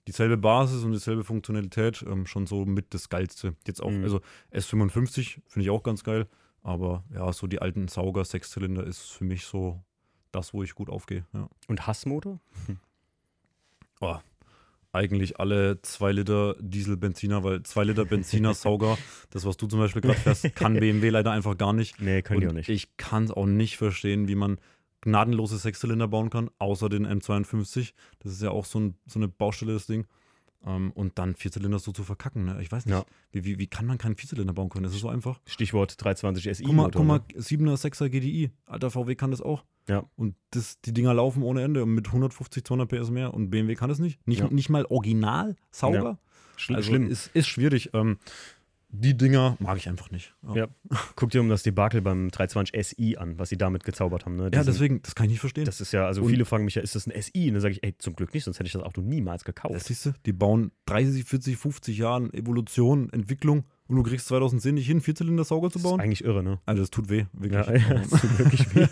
dieselbe 0.09 0.37
Basis 0.37 0.83
und 0.83 0.93
dieselbe 0.93 1.23
Funktionalität, 1.23 2.05
ähm, 2.09 2.27
schon 2.27 2.47
so 2.47 2.65
mit 2.65 2.93
das 2.93 3.09
Geilste. 3.09 3.55
Jetzt 3.67 3.81
auch, 3.83 3.91
Mhm. 3.91 4.03
also 4.03 4.21
S55 4.53 5.41
finde 5.47 5.65
ich 5.65 5.71
auch 5.71 5.85
ganz 5.85 6.03
geil, 6.03 6.27
aber 6.63 7.05
ja, 7.15 7.33
so 7.33 7.47
die 7.47 7.61
alten 7.63 7.87
Sauger, 7.87 8.25
Sechszylinder 8.25 8.85
ist 8.85 9.03
für 9.13 9.25
mich 9.25 9.45
so 9.45 9.81
das, 10.33 10.53
wo 10.53 10.63
ich 10.63 10.75
gut 10.75 10.91
aufgehe. 10.91 11.25
Ja. 11.33 11.49
Und 11.69 11.87
Hassmotor? 11.87 12.41
Oh, 14.01 14.17
eigentlich 14.93 15.41
alle 15.41 15.81
2 15.81 16.13
Liter 16.13 16.57
Diesel-Benziner, 16.61 17.45
weil 17.45 17.63
2 17.63 17.85
Liter 17.85 18.05
Benziner-Sauger, 18.05 18.99
das, 19.31 19.47
was 19.47 19.57
du 19.57 19.67
zum 19.67 19.79
Beispiel 19.79 20.03
gerade 20.03 20.19
fährst, 20.19 20.55
kann 20.55 20.75
BMW 20.75 21.09
leider 21.09 21.33
einfach 21.33 21.57
gar 21.57 21.73
nicht. 21.73 22.01
Nee, 22.01 22.23
können 22.23 22.41
die 22.41 22.47
auch 22.47 22.51
Und 22.51 22.57
nicht. 22.57 22.69
Ich 22.69 22.97
kann 22.97 23.25
es 23.25 23.31
auch 23.31 23.47
nicht 23.47 23.77
verstehen, 23.77 24.29
wie 24.29 24.35
man 24.35 24.59
gnadenlose 25.01 25.59
Sechszylinder 25.59 26.09
bauen 26.09 26.31
kann, 26.31 26.51
außer 26.59 26.89
den 26.89 27.07
M52. 27.07 27.93
Das 28.21 28.33
ist 28.33 28.43
ja 28.43 28.51
auch 28.51 28.65
so, 28.65 28.81
ein, 28.81 28.95
so 29.07 29.19
eine 29.19 29.29
Baustelle, 29.29 29.73
das 29.73 29.87
Ding. 29.87 30.07
Ähm, 30.65 30.93
und 30.93 31.19
dann 31.19 31.35
Vierzylinder 31.35 31.79
so 31.81 31.91
zu 31.93 32.05
verkacken, 32.05 32.45
ne? 32.45 32.59
Ich 32.63 32.71
weiß 32.71 32.87
nicht, 32.87 32.95
Ja. 32.95 33.05
wie, 33.33 33.45
wie, 33.45 33.59
wie 33.59 33.67
kann 33.67 33.85
man 33.87 33.99
keinen 33.99 34.17
Vierzylinder 34.17 34.53
bauen 34.53 34.69
können? 34.69 34.85
Das 34.85 34.95
ist 34.95 35.01
so 35.01 35.09
einfach. 35.09 35.41
Stichwort 35.47 35.97
320 36.03 36.57
SI. 36.57 36.63
Guck 36.65 36.75
mal, 36.75 36.91
guck 36.91 37.05
mal 37.05 37.19
ne? 37.35 37.41
7er, 37.41 37.75
6er 37.77 38.09
GDI. 38.09 38.51
Alter, 38.67 38.91
VW 38.91 39.15
kann 39.17 39.31
das 39.33 39.41
auch. 39.41 39.65
Ja. 39.89 40.05
Und 40.15 40.37
das, 40.51 40.81
die 40.83 40.93
Dinger 40.93 41.15
laufen 41.15 41.43
ohne 41.43 41.63
Ende 41.63 41.85
mit 41.87 42.07
150, 42.07 42.65
200 42.65 42.89
PS 42.89 43.11
mehr 43.11 43.35
und 43.35 43.51
BMW 43.51 43.75
kann 43.75 43.91
es 43.91 43.99
nicht. 43.99 44.25
Nicht, 44.27 44.41
Ja. 44.43 44.49
nicht 44.51 44.69
mal 44.71 44.85
original 44.87 45.57
sauber. 45.73 46.19
Schl 46.57 46.77
Also 46.77 46.91
schlimm. 46.91 47.09
Ist, 47.09 47.29
ist 47.35 47.49
schwierig. 47.49 47.91
Ähm, 47.93 48.19
die 48.95 49.17
Dinger 49.17 49.57
mag 49.59 49.79
ich 49.79 49.89
einfach 49.89 50.11
nicht. 50.11 50.35
Ja. 50.55 50.69
Guck 51.17 51.31
dir 51.31 51.41
um 51.41 51.49
das 51.49 51.63
Debakel 51.63 52.03
beim 52.03 52.31
320 52.31 52.77
SI 52.87 53.17
an, 53.17 53.39
was 53.39 53.49
sie 53.49 53.57
damit 53.57 53.85
gezaubert 53.85 54.27
haben. 54.27 54.37
Ne? 54.37 54.51
Ja, 54.53 54.63
deswegen, 54.63 55.01
das 55.03 55.15
kann 55.15 55.25
ich 55.27 55.33
nicht 55.33 55.41
verstehen. 55.41 55.65
Das 55.65 55.81
ist 55.81 55.93
ja, 55.93 56.07
also 56.07 56.23
Und- 56.23 56.29
viele 56.29 56.45
fragen 56.45 56.67
mich 56.67 56.75
ja, 56.75 56.83
ist 56.83 56.95
das 56.95 57.07
ein 57.07 57.13
SI? 57.23 57.49
Und 57.49 57.55
dann 57.55 57.63
sage 57.63 57.73
ich, 57.73 57.83
ey, 57.83 57.97
zum 57.97 58.15
Glück 58.15 58.35
nicht, 58.35 58.45
sonst 58.45 58.59
hätte 58.59 58.67
ich 58.67 58.73
das 58.75 58.83
Auto 58.83 59.01
niemals 59.01 59.45
gekauft. 59.45 59.75
Das 59.75 59.87
siehst 59.87 60.07
du, 60.07 60.13
die 60.27 60.33
bauen 60.33 60.73
30, 60.87 61.25
40, 61.25 61.57
50 61.57 61.97
Jahren 61.99 62.33
Evolution, 62.35 63.09
Entwicklung 63.13 63.65
und 63.93 63.99
du 63.99 64.03
kriegst 64.11 64.27
2010 64.29 64.75
nicht 64.75 64.87
hin, 64.87 65.01
Vierzylinder-Sauger 65.03 65.69
zu 65.69 65.75
das 65.79 65.85
ist 65.85 65.91
bauen. 65.91 66.01
eigentlich 66.01 66.25
irre, 66.25 66.43
ne? 66.43 66.61
Also 66.65 66.83
das 66.83 66.91
tut 66.91 67.11
weh, 67.11 67.27
wirklich. 67.35 67.67
Ja, 67.67 67.75
ja, 67.77 67.95
das 67.95 68.09
tut 68.23 68.39
wirklich 68.39 68.75
weh. 68.75 68.87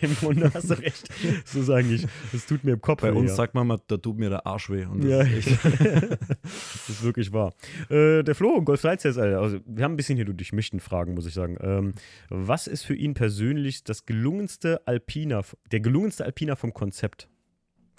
Im 0.06 0.14
Grunde 0.16 0.50
hast 0.54 0.70
du 0.70 0.74
recht. 0.78 1.08
Das 1.44 1.54
ist 1.54 1.68
eigentlich, 1.68 2.06
das 2.32 2.46
tut 2.46 2.64
mir 2.64 2.72
im 2.72 2.80
Kopf 2.80 3.02
Bei 3.02 3.12
weh, 3.14 3.18
uns 3.18 3.30
ja. 3.30 3.36
sagt 3.36 3.54
man 3.54 3.66
mal, 3.66 3.78
da 3.86 3.98
tut 3.98 4.18
mir 4.18 4.30
der 4.30 4.46
Arsch 4.46 4.70
weh. 4.70 4.86
Und 4.86 5.04
das 5.04 5.10
Ja, 5.10 5.20
ist 5.20 5.46
echt, 5.48 5.64
das 6.42 6.88
ist 6.88 7.02
wirklich 7.02 7.32
wahr. 7.32 7.52
Äh, 7.90 8.22
der 8.24 8.34
Flo, 8.34 8.62
Golf 8.62 8.80
13, 8.80 9.18
Alter, 9.18 9.40
also 9.40 9.58
wir 9.66 9.84
haben 9.84 9.92
ein 9.92 9.96
bisschen 9.96 10.16
hier 10.16 10.24
durchmischten 10.24 10.80
Fragen, 10.80 11.12
muss 11.14 11.26
ich 11.26 11.34
sagen. 11.34 11.56
Ähm, 11.60 11.92
was 12.30 12.66
ist 12.66 12.84
für 12.84 12.94
ihn 12.94 13.12
persönlich 13.14 13.84
das 13.84 14.06
gelungenste 14.06 14.86
Alpina, 14.86 15.42
der 15.72 15.80
gelungenste 15.80 16.24
Alpina 16.24 16.56
vom 16.56 16.72
Konzept? 16.72 17.28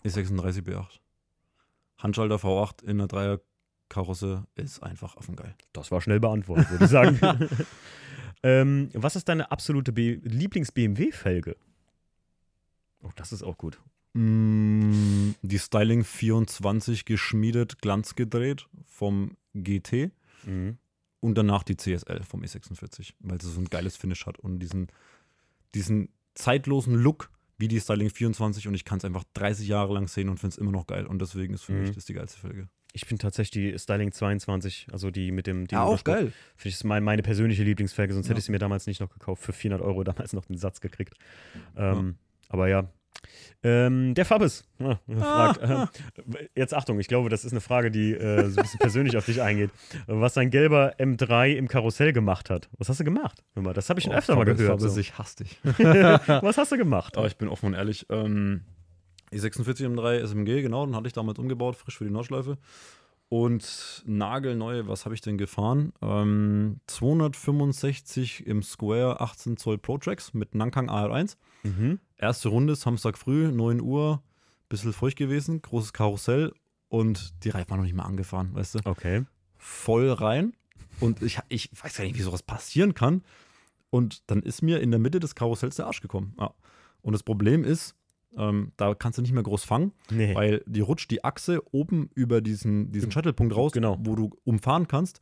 E36 0.03 0.63
B8. 0.63 0.99
Handschalter 1.97 2.35
V8 2.37 2.83
in 2.83 2.91
einer 2.91 3.07
Dreierkarosse 3.89 4.45
ist 4.55 4.81
einfach 4.83 5.17
affengeil. 5.17 5.55
Das 5.73 5.91
war 5.91 6.01
schnell 6.01 6.19
beantwortet, 6.19 6.69
würde 6.71 6.85
ich 6.85 6.91
sagen. 6.91 7.19
ähm, 8.43 8.89
was 8.93 9.15
ist 9.15 9.27
deine 9.27 9.51
absolute 9.51 9.91
Lieblings-BMW-Felge? 9.91 11.55
Oh, 13.01 13.09
das 13.15 13.31
ist 13.31 13.43
auch 13.43 13.57
gut. 13.57 13.79
Mm, 14.13 15.31
Die 15.41 15.59
Styling 15.59 16.03
24 16.03 17.05
geschmiedet, 17.05 17.81
Glanz 17.81 18.15
gedreht 18.15 18.67
vom 18.85 19.35
GT 19.53 20.11
Mhm. 20.45 20.77
und 21.19 21.37
danach 21.37 21.63
die 21.63 21.75
CSL 21.75 22.23
vom 22.23 22.41
E46, 22.43 23.13
weil 23.19 23.41
sie 23.41 23.51
so 23.51 23.59
ein 23.59 23.65
geiles 23.65 23.97
Finish 23.97 24.25
hat 24.25 24.39
und 24.39 24.59
diesen, 24.59 24.87
diesen 25.75 26.07
zeitlosen 26.33 26.95
Look 26.95 27.29
wie 27.57 27.67
die 27.67 27.81
Styling 27.81 28.09
24 28.09 28.69
und 28.69 28.73
ich 28.73 28.85
kann 28.85 28.99
es 28.99 29.05
einfach 29.05 29.25
30 29.33 29.67
Jahre 29.67 29.93
lang 29.93 30.07
sehen 30.07 30.29
und 30.29 30.39
finde 30.39 30.53
es 30.53 30.57
immer 30.57 30.71
noch 30.71 30.87
geil 30.87 31.05
und 31.05 31.21
deswegen 31.21 31.53
ist 31.53 31.63
für 31.63 31.73
Mhm. 31.73 31.81
mich 31.81 31.91
das 31.91 32.05
die 32.05 32.13
geilste 32.13 32.39
Felge. 32.39 32.69
Ich 32.93 33.05
finde 33.05 33.21
tatsächlich 33.21 33.51
die 33.73 33.77
Styling 33.79 34.11
22, 34.11 34.87
also 34.91 35.11
die 35.11 35.31
mit 35.31 35.45
dem. 35.47 35.67
Die 35.67 35.75
Ja, 35.75 35.81
auch 35.83 35.91
Motorsport, 35.91 36.17
geil. 36.17 36.33
Finde 36.55 36.69
ich 36.69 36.75
ist 36.75 36.83
mein, 36.83 37.03
meine 37.03 37.21
persönliche 37.21 37.63
Lieblingsfelge, 37.63 38.13
sonst 38.13 38.25
Ja. 38.27 38.31
hätte 38.31 38.39
ich 38.39 38.45
sie 38.45 38.51
mir 38.51 38.59
damals 38.59 38.87
nicht 38.87 38.99
noch 38.99 39.09
gekauft. 39.11 39.43
Für 39.43 39.53
400 39.53 39.85
Euro 39.85 40.03
damals 40.03 40.33
noch 40.33 40.45
den 40.45 40.57
Satz 40.57 40.81
gekriegt. 40.81 41.13
Ähm, 41.77 42.15
Aber 42.49 42.67
ja. 42.67 42.87
Ähm, 43.61 44.13
der 44.13 44.23
Fabis 44.23 44.63
ja, 44.79 44.99
fragt, 45.07 45.61
Ah, 45.61 45.89
äh, 46.17 46.47
jetzt 46.55 46.73
Achtung, 46.73 46.97
ich 47.01 47.09
glaube, 47.09 47.27
das 47.29 47.43
ist 47.43 47.51
eine 47.51 47.59
Frage, 47.59 47.91
die 47.91 48.13
äh, 48.13 48.49
so 48.49 48.59
ein 48.59 48.63
bisschen 48.63 48.79
persönlich 48.79 49.17
auf 49.17 49.25
dich 49.25 49.41
eingeht. 49.41 49.71
Was 50.07 50.33
sein 50.35 50.49
gelber 50.49 50.95
M3 50.97 51.55
im 51.55 51.67
Karussell 51.67 52.13
gemacht 52.13 52.49
hat. 52.49 52.69
Was 52.77 52.87
hast 52.87 53.01
du 53.01 53.03
gemacht? 53.03 53.43
Hör 53.55 53.63
mal, 53.63 53.73
das 53.73 53.89
habe 53.89 53.99
ich 53.99 54.05
schon 54.05 54.13
Oh, 54.13 54.17
öfter 54.17 54.35
mal 54.35 54.45
Fabis, 54.45 54.57
gehört. 54.59 54.79
Fabis, 54.79 54.93
So. 54.93 54.99
ich 55.01 55.17
hasse 55.17 55.43
dich. 55.43 55.59
Was 55.63 56.57
hast 56.57 56.71
du 56.71 56.77
gemacht? 56.77 57.17
Aber 57.17 57.27
ich 57.27 57.35
bin 57.35 57.49
offen 57.49 57.65
und 57.67 57.73
ehrlich. 57.73 58.05
Ähm, 58.09 58.61
E46 59.31 59.85
M3 59.85 60.19
SMG, 60.19 60.61
genau, 60.61 60.85
den 60.85 60.95
hatte 60.95 61.07
ich 61.07 61.13
damals 61.13 61.39
umgebaut, 61.39 61.75
frisch 61.75 61.97
für 61.97 62.05
die 62.05 62.11
Nordschleife. 62.11 62.57
Und 63.29 64.03
nagelneu, 64.07 64.87
was 64.87 65.05
habe 65.05 65.13
ich 65.13 65.21
denn 65.21 65.37
gefahren? 65.37 65.93
Ähm, 66.01 66.79
265 66.87 68.47
im 68.47 68.63
Square 68.63 69.21
18 69.21 69.57
Zoll 69.57 69.77
Pro 69.77 69.99
Tracks 69.99 70.33
mit 70.33 70.55
Nankang 70.55 70.89
AR1. 70.89 71.37
Mhm. 71.63 71.99
Erste 72.17 72.49
Runde, 72.49 72.75
Samstag 72.75 73.19
früh, 73.19 73.51
9 73.51 73.81
Uhr, 73.81 74.23
bisschen 74.67 74.93
feucht 74.93 75.17
gewesen, 75.17 75.61
großes 75.61 75.93
Karussell 75.93 76.53
und 76.87 77.43
die 77.43 77.49
Reifen 77.49 77.69
waren 77.69 77.77
noch 77.77 77.85
nicht 77.85 77.95
mal 77.95 78.03
angefahren, 78.03 78.49
weißt 78.53 78.75
du? 78.75 78.79
Okay. 78.85 79.25
voll 79.57 80.09
rein 80.11 80.53
und 80.99 81.21
ich, 81.21 81.39
ich 81.49 81.69
weiß 81.71 81.97
gar 81.97 82.03
nicht, 82.03 82.17
wie 82.17 82.21
sowas 82.21 82.43
passieren 82.43 82.93
kann. 82.93 83.23
Und 83.89 84.29
dann 84.29 84.41
ist 84.41 84.61
mir 84.61 84.81
in 84.81 84.91
der 84.91 84.99
Mitte 84.99 85.19
des 85.19 85.35
Karussells 85.35 85.75
der 85.75 85.87
Arsch 85.87 86.01
gekommen. 86.01 86.35
Ja. 86.39 86.53
Und 87.01 87.13
das 87.13 87.23
Problem 87.23 87.63
ist, 87.63 87.95
ähm, 88.37 88.71
da 88.77 88.93
kannst 88.93 89.17
du 89.17 89.21
nicht 89.21 89.33
mehr 89.33 89.43
groß 89.43 89.63
fangen, 89.63 89.91
Nee. 90.11 90.35
weil 90.35 90.63
die 90.67 90.81
rutscht 90.81 91.09
die 91.11 91.23
Achse 91.23 91.61
oben 91.73 92.09
über 92.15 92.41
diesen, 92.41 92.91
diesen 92.91 93.11
Scheitelpunkt 93.11 93.55
raus, 93.55 93.71
Genau. 93.71 93.97
wo 94.01 94.15
du 94.15 94.29
umfahren 94.43 94.87
kannst. 94.87 95.19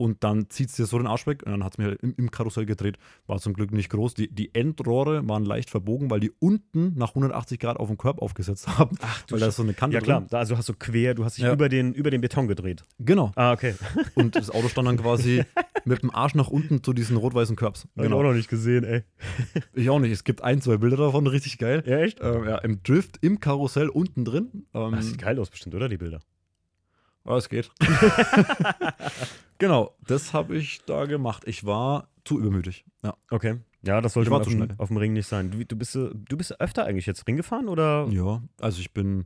Und 0.00 0.24
dann 0.24 0.48
zieht 0.48 0.70
es 0.70 0.76
dir 0.76 0.86
so 0.86 0.96
den 0.96 1.06
Arsch 1.06 1.26
weg 1.26 1.42
und 1.44 1.52
dann 1.52 1.62
hat 1.62 1.74
es 1.74 1.78
mir 1.78 1.84
halt 1.88 2.00
im, 2.02 2.14
im 2.16 2.30
Karussell 2.30 2.64
gedreht. 2.64 2.96
War 3.26 3.38
zum 3.38 3.52
Glück 3.52 3.70
nicht 3.70 3.90
groß. 3.90 4.14
Die, 4.14 4.34
die 4.34 4.54
Endrohre 4.54 5.28
waren 5.28 5.44
leicht 5.44 5.68
verbogen, 5.68 6.08
weil 6.10 6.20
die 6.20 6.32
unten 6.38 6.94
nach 6.96 7.10
180 7.10 7.58
Grad 7.60 7.76
auf 7.76 7.88
den 7.88 7.98
Körb 7.98 8.22
aufgesetzt 8.22 8.66
haben. 8.78 8.96
Ach, 9.02 9.22
weil 9.28 9.40
da 9.40 9.48
ist 9.48 9.56
so 9.56 9.62
eine 9.62 9.74
Kante 9.74 9.96
ja 9.96 10.00
klar, 10.00 10.24
da, 10.30 10.38
also 10.38 10.56
hast 10.56 10.70
du 10.70 10.72
quer, 10.72 11.12
du 11.12 11.22
hast 11.26 11.36
dich 11.36 11.44
Ja. 11.44 11.52
über, 11.52 11.68
den, 11.68 11.92
über 11.92 12.10
den 12.10 12.22
Beton 12.22 12.48
gedreht. 12.48 12.82
Genau. 12.98 13.30
Ah, 13.36 13.52
okay. 13.52 13.74
Und 14.14 14.36
das 14.36 14.48
Auto 14.50 14.68
stand 14.68 14.88
dann 14.88 14.96
quasi 14.96 15.44
mit 15.84 16.02
dem 16.02 16.08
Arsch 16.14 16.34
nach 16.34 16.48
unten 16.48 16.82
zu 16.82 16.94
diesen 16.94 17.18
rot-weißen 17.18 17.54
Curbs. 17.56 17.86
Hab 17.94 18.06
ich 18.06 18.10
auch 18.10 18.22
noch 18.22 18.32
nicht 18.32 18.48
gesehen, 18.48 18.84
ey. 18.84 19.02
Ich 19.74 19.90
auch 19.90 19.98
nicht. 19.98 20.12
Es 20.12 20.24
gibt 20.24 20.42
ein, 20.42 20.62
zwei 20.62 20.78
Bilder 20.78 20.96
davon, 20.96 21.26
richtig 21.26 21.58
geil. 21.58 21.82
Ja, 21.86 21.98
echt? 21.98 22.20
Ähm, 22.22 22.44
ja, 22.46 22.56
Im 22.56 22.82
Drift, 22.82 23.18
im 23.20 23.38
Karussell 23.38 23.90
unten 23.90 24.24
drin. 24.24 24.66
Ähm, 24.72 24.92
Das 24.92 25.08
sieht 25.08 25.18
geil 25.18 25.38
aus 25.38 25.50
bestimmt, 25.50 25.74
oder, 25.74 25.90
die 25.90 25.98
Bilder? 25.98 26.20
Aber 27.24 27.36
es 27.36 27.48
geht. 27.48 27.70
genau, 29.58 29.94
das 30.06 30.32
habe 30.32 30.56
ich 30.56 30.82
da 30.84 31.04
gemacht. 31.04 31.44
Ich 31.46 31.64
war 31.64 32.08
zu 32.24 32.38
übermütig. 32.38 32.84
Ja, 33.02 33.14
Okay. 33.30 33.58
Ja, 33.82 34.02
das 34.02 34.12
sollte 34.12 34.30
man 34.30 34.42
auf 34.42 34.48
dem, 34.48 34.68
auf 34.76 34.88
dem 34.88 34.96
Ring 34.98 35.14
nicht 35.14 35.26
sein. 35.26 35.50
Du, 35.50 35.64
du, 35.64 35.74
bist, 35.74 35.96
äh, 35.96 36.10
du 36.12 36.36
bist 36.36 36.60
öfter 36.60 36.84
eigentlich 36.84 37.06
jetzt 37.06 37.26
Ring 37.26 37.36
gefahren 37.36 37.66
oder? 37.68 38.06
ja 38.10 38.42
also 38.60 38.78
ich 38.78 38.92
bin, 38.92 39.24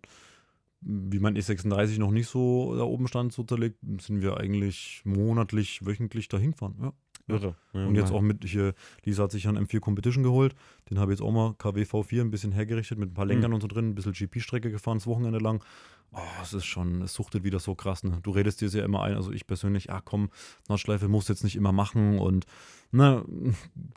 wie 0.80 1.18
mein 1.18 1.36
E36 1.36 1.98
noch 1.98 2.12
nicht 2.12 2.28
so 2.28 2.76
da 2.76 2.84
oben 2.84 3.08
stand, 3.08 3.32
so 3.32 3.42
zerlegt, 3.42 3.78
sind 4.00 4.22
wir 4.22 4.36
eigentlich 4.36 5.02
monatlich, 5.04 5.84
wöchentlich 5.84 6.28
dahin 6.28 6.52
gefahren. 6.52 6.76
Ja. 6.80 6.92
Irre. 7.26 7.54
Ja, 7.72 7.86
Und 7.86 7.94
jetzt 7.94 8.12
auch 8.12 8.20
mit 8.20 8.44
hier, 8.44 8.74
Lisa 9.04 9.22
hat 9.24 9.30
sich 9.32 9.48
einen 9.48 9.66
M4 9.66 9.80
Competition 9.80 10.22
geholt. 10.22 10.54
Den 10.90 10.98
habe 10.98 11.12
ich 11.12 11.18
jetzt 11.18 11.26
auch 11.26 11.32
mal 11.32 11.54
KW 11.56 11.82
V4 11.84 12.20
ein 12.20 12.30
bisschen 12.30 12.52
hergerichtet 12.52 12.98
mit 12.98 13.10
ein 13.10 13.14
paar 13.14 13.24
Lenkern 13.26 13.52
und 13.54 13.60
so 13.62 13.66
drin, 13.66 13.88
ein 13.90 13.94
bisschen 13.94 14.12
GP-Strecke 14.12 14.70
gefahren, 14.70 14.98
das 14.98 15.06
Wochenende 15.06 15.38
lang. 15.38 15.64
Oh, 16.12 16.18
es 16.42 16.52
ist 16.52 16.66
schon, 16.66 17.02
es 17.02 17.14
suchtet 17.14 17.42
wieder 17.42 17.58
so 17.58 17.74
krass. 17.74 18.04
Ne? 18.04 18.18
Du 18.22 18.30
redest 18.30 18.60
dir 18.60 18.68
ja 18.68 18.84
immer 18.84 19.02
ein, 19.02 19.14
also 19.16 19.32
ich 19.32 19.46
persönlich, 19.46 19.90
ah 19.90 20.00
komm, 20.04 20.28
Nordschleife 20.68 21.08
musst 21.08 21.28
du 21.28 21.32
jetzt 21.32 21.42
nicht 21.42 21.56
immer 21.56 21.72
machen 21.72 22.18
und 22.18 22.44
ne, 22.92 23.24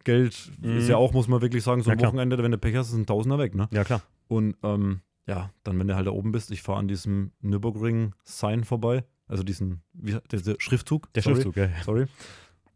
Geld 0.04 0.52
Mhm. 0.62 0.78
ist 0.78 0.88
ja 0.90 0.98
auch, 0.98 1.14
muss 1.14 1.28
man 1.28 1.42
wirklich 1.42 1.64
sagen, 1.64 1.82
so 1.84 1.90
Ja, 1.90 1.94
ein 1.94 1.98
klar. 2.00 2.12
Wochenende, 2.12 2.42
wenn 2.42 2.52
du 2.52 2.58
Pech 2.58 2.76
hast, 2.76 2.88
ist 2.90 2.96
ein 2.96 3.06
Tausender 3.06 3.38
weg, 3.38 3.54
ne? 3.56 3.68
Ja, 3.72 3.84
klar. 3.84 4.02
Und 4.30 4.56
ähm, 4.64 5.02
ja, 5.28 5.52
dann, 5.64 5.78
wenn 5.78 5.88
du 5.88 5.96
halt 5.96 6.08
da 6.08 6.12
oben 6.12 6.32
bist, 6.32 6.50
ich 6.52 6.62
fahre 6.62 6.80
an 6.80 6.88
diesem 6.88 7.32
Nürburgring-Sign 7.42 8.64
vorbei, 8.64 9.04
also 9.28 9.44
diesen, 9.44 9.82
wie, 9.94 10.18
der, 10.32 10.40
der 10.42 10.56
Schriftzug. 10.60 11.12
Der 11.14 11.22
sorry. 11.24 11.36
Schriftzug, 11.36 11.58
ja. 11.58 11.70
Sorry. 11.84 12.06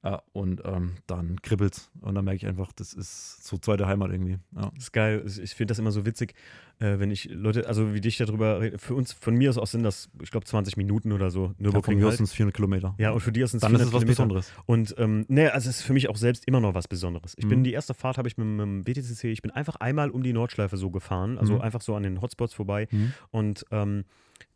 Ja, 0.03 0.23
und 0.33 0.63
ähm, 0.65 0.93
dann 1.05 1.39
kribbelt's. 1.43 1.91
Und 2.01 2.15
dann 2.15 2.25
merke 2.25 2.37
ich 2.37 2.47
einfach, 2.47 2.71
das 2.71 2.91
ist 2.93 3.45
so 3.45 3.57
zweite 3.59 3.85
Heimat 3.85 4.11
irgendwie. 4.11 4.39
Ja. 4.55 4.71
Das 4.73 4.85
ist 4.85 4.91
geil. 4.93 5.23
Ich 5.27 5.53
finde 5.53 5.71
das 5.71 5.77
immer 5.79 5.91
so 5.91 6.07
witzig, 6.07 6.33
äh, 6.79 6.97
wenn 6.97 7.11
ich 7.11 7.29
Leute, 7.31 7.67
also 7.67 7.93
wie 7.93 8.01
dich 8.01 8.17
darüber 8.17 8.61
rede. 8.61 8.79
Für 8.79 8.95
uns, 8.95 9.13
von 9.13 9.35
mir 9.35 9.55
aus 9.55 9.71
sind 9.71 9.83
das, 9.83 10.09
ich 10.23 10.31
glaube, 10.31 10.47
20 10.47 10.75
Minuten 10.75 11.11
oder 11.11 11.29
so. 11.29 11.41
Ja, 11.41 11.47
von 11.49 11.55
Nürburgring 11.59 11.99
mir 11.99 12.05
halt. 12.07 12.17
sind 12.17 12.23
es 12.23 12.33
400 12.33 12.55
Kilometer. 12.55 12.95
Ja, 12.97 13.11
und 13.11 13.19
für 13.19 13.31
die 13.31 13.41
ist 13.41 13.53
es 13.53 13.61
dann 13.61 13.75
ist 13.75 13.81
es 13.81 13.93
was 13.93 14.03
Besonderes. 14.03 14.51
Und 14.65 14.95
ähm, 14.97 15.25
ne, 15.27 15.53
also 15.53 15.69
es 15.69 15.77
ist 15.77 15.83
für 15.83 15.93
mich 15.93 16.09
auch 16.09 16.17
selbst 16.17 16.47
immer 16.47 16.59
noch 16.59 16.73
was 16.73 16.87
Besonderes. 16.87 17.35
Ich 17.37 17.47
bin 17.47 17.59
Mhm. 17.59 17.63
die 17.65 17.73
erste 17.73 17.93
Fahrt 17.93 18.17
habe 18.17 18.27
ich 18.27 18.37
mit, 18.37 18.47
mit 18.47 18.59
dem 18.59 18.87
WTCC, 18.87 19.25
ich 19.25 19.43
bin 19.43 19.51
einfach 19.51 19.75
einmal 19.75 20.09
um 20.09 20.23
die 20.23 20.33
Nordschleife 20.33 20.77
so 20.77 20.89
gefahren, 20.89 21.37
also 21.37 21.53
Mhm. 21.57 21.61
einfach 21.61 21.81
so 21.81 21.93
an 21.95 22.01
den 22.01 22.21
Hotspots 22.21 22.55
vorbei. 22.55 22.87
Mhm. 22.89 23.13
Und 23.29 23.65
ähm, 23.69 24.05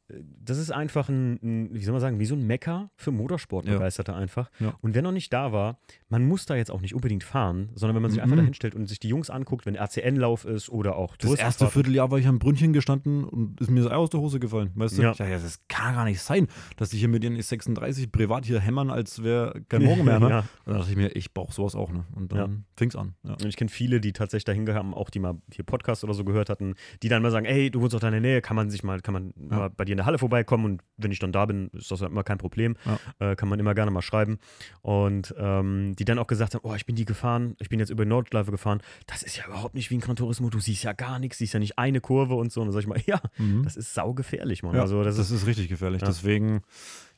das 0.07 0.57
ist 0.60 0.72
einfach 0.72 1.10
ein, 1.10 1.40
ein, 1.41 1.73
wie 1.73 1.84
soll 1.84 1.94
man 1.94 2.02
sagen, 2.02 2.19
wie 2.19 2.26
so 2.26 2.36
ein 2.36 2.45
Mecker 2.45 2.91
für 2.95 3.11
Motorsportbegeisterte 3.11 4.14
einfach. 4.14 4.52
Ja. 4.60 4.76
Und 4.82 4.94
wer 4.95 5.02
noch 5.02 5.11
nicht 5.11 5.34
da 5.34 5.52
war, 5.52 5.80
man 6.10 6.27
muss 6.27 6.45
da 6.45 6.56
jetzt 6.56 6.69
auch 6.69 6.82
nicht 6.82 6.94
unbedingt 6.94 7.23
fahren, 7.23 7.69
sondern 7.73 7.95
wenn 7.95 8.02
man 8.03 8.11
sich 8.11 8.19
Mhm. 8.19 8.23
einfach 8.23 8.38
da 8.38 8.44
hinstellt 8.44 8.76
und 8.76 8.86
sich 8.88 8.99
die 8.99 9.07
Jungs 9.10 9.30
anguckt, 9.30 9.65
wenn 9.65 9.76
RCN-Lauf 9.76 10.45
ist 10.45 10.69
oder 10.69 10.95
auch 10.95 11.18
Das 11.18 11.34
erste. 11.36 11.68
Vierteljahr 11.68 12.11
war 12.11 12.19
ich 12.19 12.27
am 12.27 12.38
Brünnchen 12.40 12.72
gestanden 12.73 13.23
und 13.23 13.60
ist 13.60 13.72
mir 13.72 13.82
das 13.82 13.91
Ei 13.91 13.95
aus 13.95 14.10
der 14.11 14.19
Hose 14.19 14.40
gefallen, 14.40 14.72
weißt 14.76 14.98
du? 14.98 15.02
Ja. 15.02 15.11
Ich 15.11 15.18
dachte, 15.18 15.32
ja, 15.32 15.40
das 15.40 15.60
kann 15.68 15.95
gar 15.95 16.06
nicht 16.06 16.22
sein, 16.22 16.48
dass 16.77 16.90
die 16.90 16.98
hier 16.98 17.07
mit 17.07 17.23
ihren 17.23 17.41
36 17.41 18.11
privat 18.11 18.45
hier 18.45 18.60
hämmern, 18.60 18.91
als 18.91 19.23
wäre 19.23 19.60
kein 19.69 19.82
Morgen 19.86 20.06
mehr, 20.06 20.19
ne? 20.19 20.30
Ja. 20.30 20.40
Und 20.40 20.48
dann 20.65 20.77
dachte 20.77 20.91
ich 20.91 20.98
mir, 20.98 21.15
ich 21.15 21.34
brauche 21.34 21.53
sowas 21.53 21.76
auch, 21.76 21.91
ne? 21.91 22.06
Und 22.15 22.32
dann 22.32 22.38
Ja. 22.38 22.57
fing's 22.77 22.95
an. 22.95 23.15
Ja. 23.23 23.32
Und 23.32 23.45
ich 23.45 23.56
kenne 23.56 23.69
viele, 23.69 23.99
die 23.99 24.14
tatsächlich 24.14 24.45
dahin 24.45 24.72
haben, 24.73 24.94
auch 24.94 25.10
die 25.10 25.19
mal 25.19 25.36
hier 25.52 25.65
Podcast 25.65 26.03
oder 26.03 26.14
so 26.14 26.23
gehört 26.23 26.49
hatten, 26.49 26.76
die 27.02 27.10
dann 27.10 27.22
mal 27.23 27.32
sagen, 27.32 27.45
ey, 27.45 27.72
du 27.72 27.82
wohnst 27.82 27.94
doch 27.95 28.03
in 28.03 28.11
der 28.11 28.22
Nähe, 28.22 28.41
kann 28.41 28.56
man 28.56 28.69
sich 28.69 28.84
mal, 28.84 29.02
kann 29.02 29.14
man 29.14 29.34
Ja. 29.49 29.57
mal 29.57 29.69
bei 29.69 29.86
dir 29.86 29.94
in 29.95 29.97
der 29.97 30.05
Halle 30.05 30.17
vorbeikommen 30.17 30.65
und 30.65 30.84
wenn 30.97 31.11
ich 31.11 31.19
dann 31.19 31.31
da 31.31 31.45
bin, 31.45 31.69
ist 31.69 31.89
das 31.89 32.01
ja 32.01 32.07
immer 32.07 32.23
kein 32.23 32.38
Problem. 32.38 32.76
Ja. 32.85 33.31
Äh, 33.31 33.35
kann 33.35 33.49
man 33.49 33.59
immer 33.59 33.73
gerne 33.73 33.91
mal 33.91 34.01
schreiben. 34.01 34.38
Und 34.81 35.34
ähm, 35.38 35.95
die 35.97 36.05
dann 36.05 36.19
auch 36.19 36.27
gesagt 36.27 36.53
haben, 36.53 36.61
oh, 36.63 36.76
ich 36.76 36.85
bin 36.85 36.95
die 36.95 37.05
gefahren, 37.05 37.55
ich 37.59 37.69
bin 37.69 37.80
jetzt 37.80 37.89
über 37.89 38.03
die 38.03 38.09
Nordschleife 38.09 38.51
gefahren. 38.51 38.81
Das 39.07 39.23
ist 39.23 39.38
ja 39.38 39.45
überhaupt 39.47 39.73
nicht 39.76 39.89
wie 39.89 39.95
ein 39.95 40.01
Gran 40.01 40.15
Turismo. 40.15 40.49
Du 40.49 40.59
siehst 40.59 40.84
ja 40.84 40.93
gar 40.93 41.19
nichts, 41.19 41.38
siehst 41.38 41.53
ja 41.53 41.59
nicht 41.59 41.77
eine 41.80 42.01
Kurve 42.01 42.35
und 42.35 42.51
so. 42.51 42.61
Und 42.61 42.67
dann 42.67 42.73
sag 42.73 42.81
ich 42.81 42.88
mal, 42.88 43.01
ja, 43.05 43.22
Mhm. 43.38 43.63
das 43.63 43.76
ist 43.76 43.93
saugefährlich, 43.93 44.63
Mann. 44.63 44.76
Ja, 44.76 44.81
also 44.81 45.03
das, 45.03 45.17
das, 45.17 45.31
ist, 45.31 45.41
ist, 45.41 45.47
richtig 45.47 45.69
gefährlich. 45.69 46.01
Ja. 46.01 46.07
Deswegen, 46.07 46.61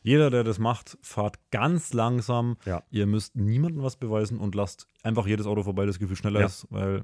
jeder, 0.01 0.29
der 0.29 0.43
das 0.43 0.59
macht, 0.59 0.97
fahrt 1.01 1.37
ganz 1.51 1.93
langsam. 1.93 2.57
Ja. 2.65 2.83
Ihr 2.89 3.05
müsst 3.07 3.35
niemandem 3.35 3.83
was 3.83 3.95
beweisen 3.97 4.37
und 4.37 4.55
lasst 4.55 4.87
einfach 5.03 5.27
jedes 5.27 5.45
Auto 5.45 5.63
vorbei, 5.63 5.85
das 5.85 5.99
Gefühl 5.99 6.15
schneller 6.15 6.45
ist, 6.45 6.67
weil 6.69 7.03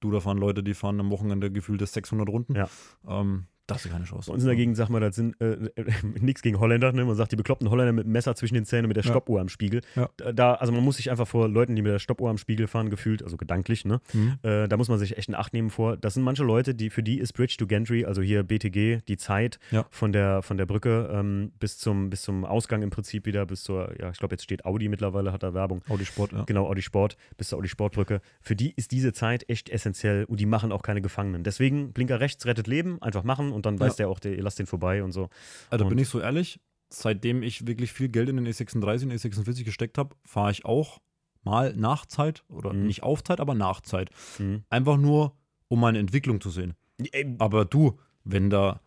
du, 0.00 0.10
da 0.10 0.20
fahren 0.20 0.38
Leute, 0.38 0.62
die 0.62 0.74
fahren 0.74 0.98
am 1.00 1.10
Wochenende 1.10 1.50
gefühlt 1.50 1.80
das 1.80 1.92
600 1.92 2.28
Runden. 2.28 2.54
Ja. 2.54 2.68
Ähm, 3.06 3.46
da 3.70 3.74
hast 3.76 3.84
du 3.84 3.88
keine 3.88 4.04
Chance. 4.04 4.26
bei 4.28 4.34
uns 4.34 4.42
in 4.42 4.48
der 4.48 4.56
Gegend 4.56 4.76
sagt 4.76 4.90
man, 4.90 5.00
das 5.00 5.16
sind 5.16 5.40
äh, 5.40 5.52
äh, 5.76 5.84
nichts 6.20 6.42
gegen 6.42 6.58
Holländer. 6.60 6.92
Ne? 6.92 7.04
Man 7.04 7.14
sagt, 7.16 7.32
die 7.32 7.36
bekloppten 7.36 7.70
Holländer 7.70 7.92
mit 7.92 8.04
dem 8.04 8.12
Messer 8.12 8.34
zwischen 8.34 8.54
den 8.54 8.64
Zähnen 8.64 8.84
und 8.84 8.88
mit 8.88 8.96
der 8.96 9.04
Ja. 9.04 9.10
Stoppuhr 9.10 9.40
am 9.40 9.48
Spiegel. 9.48 9.80
Ja. 9.96 10.08
Da, 10.32 10.54
also 10.54 10.72
man 10.72 10.82
muss 10.84 10.96
sich 10.96 11.10
einfach 11.10 11.26
vor 11.28 11.48
Leuten, 11.48 11.76
die 11.76 11.82
mit 11.82 11.92
der 11.92 11.98
Stoppuhr 11.98 12.30
am 12.30 12.38
Spiegel 12.38 12.66
fahren, 12.66 12.90
gefühlt, 12.90 13.22
also 13.22 13.36
gedanklich, 13.36 13.84
ne? 13.84 14.00
Mhm. 14.12 14.38
Äh, 14.42 14.68
da 14.68 14.76
muss 14.76 14.88
man 14.88 14.98
sich 14.98 15.16
echt 15.16 15.28
in 15.28 15.34
Acht 15.34 15.52
nehmen 15.52 15.70
vor. 15.70 15.96
Das 15.96 16.14
sind 16.14 16.22
manche 16.22 16.44
Leute, 16.44 16.74
die 16.74 16.90
für 16.90 17.02
die 17.02 17.18
ist 17.18 17.32
Bridge 17.32 17.54
to 17.58 17.66
Gantry, 17.66 18.04
also 18.04 18.22
hier 18.22 18.42
BTG, 18.42 18.98
die 19.06 19.16
Zeit 19.16 19.58
Ja. 19.70 19.86
von, 19.90 20.12
der, 20.12 20.42
von 20.42 20.56
der 20.56 20.66
Brücke 20.66 21.08
ähm, 21.12 21.52
bis, 21.60 21.78
zum, 21.78 22.10
bis 22.10 22.22
zum 22.22 22.44
Ausgang 22.44 22.82
im 22.82 22.90
Prinzip 22.90 23.26
wieder, 23.26 23.46
bis 23.46 23.62
zur, 23.62 23.94
ja, 24.00 24.10
ich 24.10 24.18
glaube, 24.18 24.34
jetzt 24.34 24.44
steht 24.44 24.64
Audi 24.64 24.88
mittlerweile, 24.88 25.32
hat 25.32 25.42
da 25.42 25.54
Werbung. 25.54 25.82
Audi 25.88 26.04
Sport, 26.04 26.32
ja. 26.32 26.44
Genau, 26.44 26.66
Audi 26.68 26.82
Sport, 26.82 27.16
bis 27.36 27.48
zur 27.48 27.58
Audi 27.58 27.68
Sportbrücke. 27.68 28.20
Für 28.40 28.56
die 28.56 28.72
ist 28.74 28.92
diese 28.92 29.12
Zeit 29.12 29.48
echt 29.48 29.68
essentiell 29.70 30.24
und 30.24 30.40
die 30.40 30.46
machen 30.46 30.72
auch 30.72 30.82
keine 30.82 31.00
Gefangenen. 31.02 31.42
Deswegen 31.44 31.92
Blinker 31.92 32.20
rechts 32.20 32.46
rettet 32.46 32.66
Leben, 32.66 33.00
einfach 33.02 33.24
machen 33.24 33.52
und 33.52 33.59
dann 33.66 33.78
weiß 33.80 33.96
der 33.96 34.08
auch, 34.08 34.18
der, 34.18 34.36
ihr 34.36 34.42
lasst 34.42 34.58
den 34.58 34.66
vorbei 34.66 35.02
und 35.02 35.12
so. 35.12 35.28
Also 35.70 35.84
Und- 35.84 35.90
bin 35.90 35.98
ich 35.98 36.08
so 36.08 36.20
ehrlich, 36.20 36.60
seitdem 36.88 37.42
ich 37.42 37.66
wirklich 37.66 37.92
viel 37.92 38.08
Geld 38.08 38.28
in 38.28 38.36
den 38.36 38.46
E36 38.46 39.04
und 39.04 39.12
E46 39.12 39.64
gesteckt 39.64 39.96
habe, 39.98 40.16
fahre 40.24 40.50
ich 40.50 40.64
auch 40.64 40.98
mal 41.44 41.74
nach 41.74 42.04
Zeit 42.06 42.44
oder 42.48 42.72
Mhm. 42.72 42.86
nicht 42.86 43.02
auf 43.02 43.22
Zeit, 43.24 43.40
aber 43.40 43.54
nach 43.54 43.80
Zeit. 43.80 44.10
Mhm. 44.38 44.64
Einfach 44.70 44.96
nur, 44.96 45.36
um 45.68 45.80
meine 45.80 45.98
Entwicklung 45.98 46.40
zu 46.40 46.50
sehen. 46.50 46.74
Ey, 47.12 47.34
Aber 47.38 47.64
du, 47.64 47.98
wenn 48.24 48.50
da, 48.50 48.80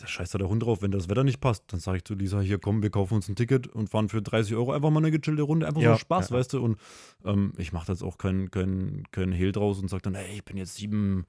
da 0.00 0.06
scheißt 0.06 0.34
da 0.34 0.38
der 0.38 0.48
Hund 0.48 0.62
drauf, 0.62 0.82
wenn 0.82 0.90
das 0.90 1.08
Wetter 1.08 1.24
nicht 1.24 1.40
passt, 1.40 1.64
dann 1.72 1.80
sage 1.80 1.98
ich 1.98 2.04
zu 2.04 2.14
Lisa, 2.14 2.40
hier 2.40 2.58
komm, 2.58 2.82
wir 2.82 2.90
kaufen 2.90 3.14
uns 3.14 3.28
ein 3.28 3.36
Ticket 3.36 3.68
und 3.68 3.88
fahren 3.88 4.08
für 4.08 4.20
30 4.20 4.54
Euro 4.54 4.72
einfach 4.72 4.90
mal 4.90 4.98
eine 4.98 5.10
gechillte 5.10 5.42
Runde, 5.42 5.66
einfach 5.66 5.80
Ja, 5.80 5.92
so 5.94 5.98
Spaß, 6.00 6.28
ja. 6.30 6.36
weißt 6.36 6.52
du? 6.52 6.62
Und 6.62 6.78
ähm, 7.24 7.52
ich 7.56 7.72
mache 7.72 7.90
jetzt 7.90 8.02
auch 8.02 8.18
keinen 8.18 8.50
kein, 8.50 9.04
kein 9.12 9.32
Hehl 9.32 9.52
draus 9.52 9.78
und 9.80 9.88
sage 9.88 10.02
dann, 10.02 10.14
ey, 10.14 10.34
ich 10.34 10.44
bin 10.44 10.56
jetzt 10.56 10.74
7, 10.76 11.24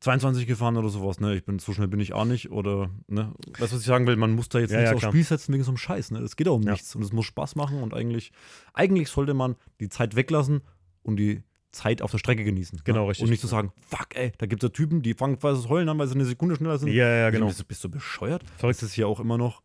22 0.00 0.46
gefahren 0.46 0.76
oder 0.76 0.88
sowas, 0.90 1.18
ne? 1.20 1.34
Ich 1.34 1.44
bin, 1.44 1.58
so 1.58 1.72
schnell 1.72 1.88
bin 1.88 1.98
ich 2.00 2.12
auch 2.12 2.24
nicht 2.24 2.50
oder, 2.52 2.90
ne? 3.08 3.32
Weißt 3.58 3.72
du, 3.72 3.76
was 3.76 3.80
ich 3.80 3.86
sagen 3.86 4.06
will? 4.06 4.16
Man 4.16 4.32
muss 4.32 4.48
da 4.48 4.60
jetzt 4.60 4.70
Ja, 4.70 4.78
nichts 4.78 4.90
ja, 4.90 4.96
aufs. 4.96 5.06
Spiel 5.06 5.24
setzen 5.24 5.52
wegen 5.52 5.64
so 5.64 5.70
einem 5.70 5.76
Scheiß, 5.78 6.12
ne? 6.12 6.20
Es 6.20 6.36
geht 6.36 6.46
auch 6.48 6.54
um 6.56 6.62
Ja. 6.62 6.72
nichts 6.72 6.94
und 6.94 7.02
es 7.02 7.12
muss 7.12 7.26
Spaß 7.26 7.56
machen 7.56 7.82
und 7.82 7.94
eigentlich, 7.94 8.30
eigentlich 8.74 9.08
sollte 9.08 9.34
man 9.34 9.56
die 9.80 9.88
Zeit 9.88 10.14
weglassen 10.14 10.60
und 11.02 11.16
die 11.16 11.42
Zeit 11.72 12.00
auf 12.00 12.10
der 12.12 12.18
Strecke 12.18 12.44
genießen. 12.44 12.80
Genau, 12.84 13.02
ne? 13.04 13.08
richtig. 13.10 13.24
Und 13.24 13.30
nicht 13.30 13.40
zu 13.40 13.46
sagen, 13.48 13.72
fuck, 13.88 14.14
ey, 14.14 14.32
da 14.38 14.46
gibt 14.46 14.62
es 14.62 14.68
ja 14.68 14.72
Typen, 14.72 15.02
die 15.02 15.14
fangen 15.14 15.38
quasi 15.38 15.62
das 15.62 15.68
Heulen 15.68 15.88
an, 15.88 15.98
weil 15.98 16.06
sie 16.06 16.14
eine 16.14 16.24
Sekunde 16.24 16.54
schneller 16.56 16.78
sind. 16.78 16.88
ja, 16.92 17.08
ja, 17.08 17.30
genau. 17.30 17.46
Bist, 17.46 17.60
du- 17.60 17.64
bist 17.64 17.84
du 17.84 17.88
bescheuert? 17.90 18.42
Verrückt. 18.56 18.78
Das 18.80 18.88
ist 18.88 18.94
hier 18.94 19.08
auch 19.08 19.18
immer 19.20 19.36
noch 19.36 19.62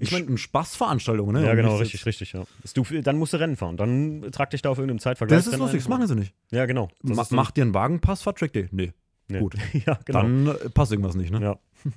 Ich 0.00 0.08
ich 0.08 0.10
mein- 0.12 0.22
meine, 0.22 0.28
eine 0.30 0.38
Spaßveranstaltung, 0.38 1.32
ne? 1.32 1.46
Ja, 1.46 1.54
genau, 1.54 1.72
nicht 1.72 1.82
richtig, 1.82 2.06
richtig, 2.06 2.32
ja. 2.32 2.42
Du, 2.74 2.82
dann 3.02 3.16
musst 3.18 3.32
du 3.32 3.36
Rennen 3.38 3.56
fahren. 3.56 3.76
Dann 3.76 4.28
trag 4.32 4.50
dich 4.50 4.62
da 4.62 4.68
auf 4.70 4.78
irgendeinem 4.78 4.98
Zeitvergleich. 4.98 5.38
Das 5.44 5.46
ist 5.46 5.58
lustig, 5.58 5.80
das 5.80 5.88
machen 5.88 6.06
sie 6.08 6.16
nicht. 6.16 6.34
Ja, 6.50 6.66
genau. 6.66 6.88
Ma 7.02 7.24
macht 7.30 7.56
dir 7.56 7.62
einen 7.62 7.72
Wagenpass, 7.72 8.22
fahr 8.22 8.34
Track 8.34 8.52
Day? 8.52 8.68
Nee. 8.72 8.92
Nee. 9.30 9.38
gut. 9.40 9.54
ja, 9.86 9.98
genau. 10.04 10.22
Dann 10.22 10.46
äh, 10.48 10.70
passt 10.70 10.92
irgendwas 10.92 11.14
nicht, 11.14 11.30
ne? 11.32 11.40
Ja. 11.40 11.58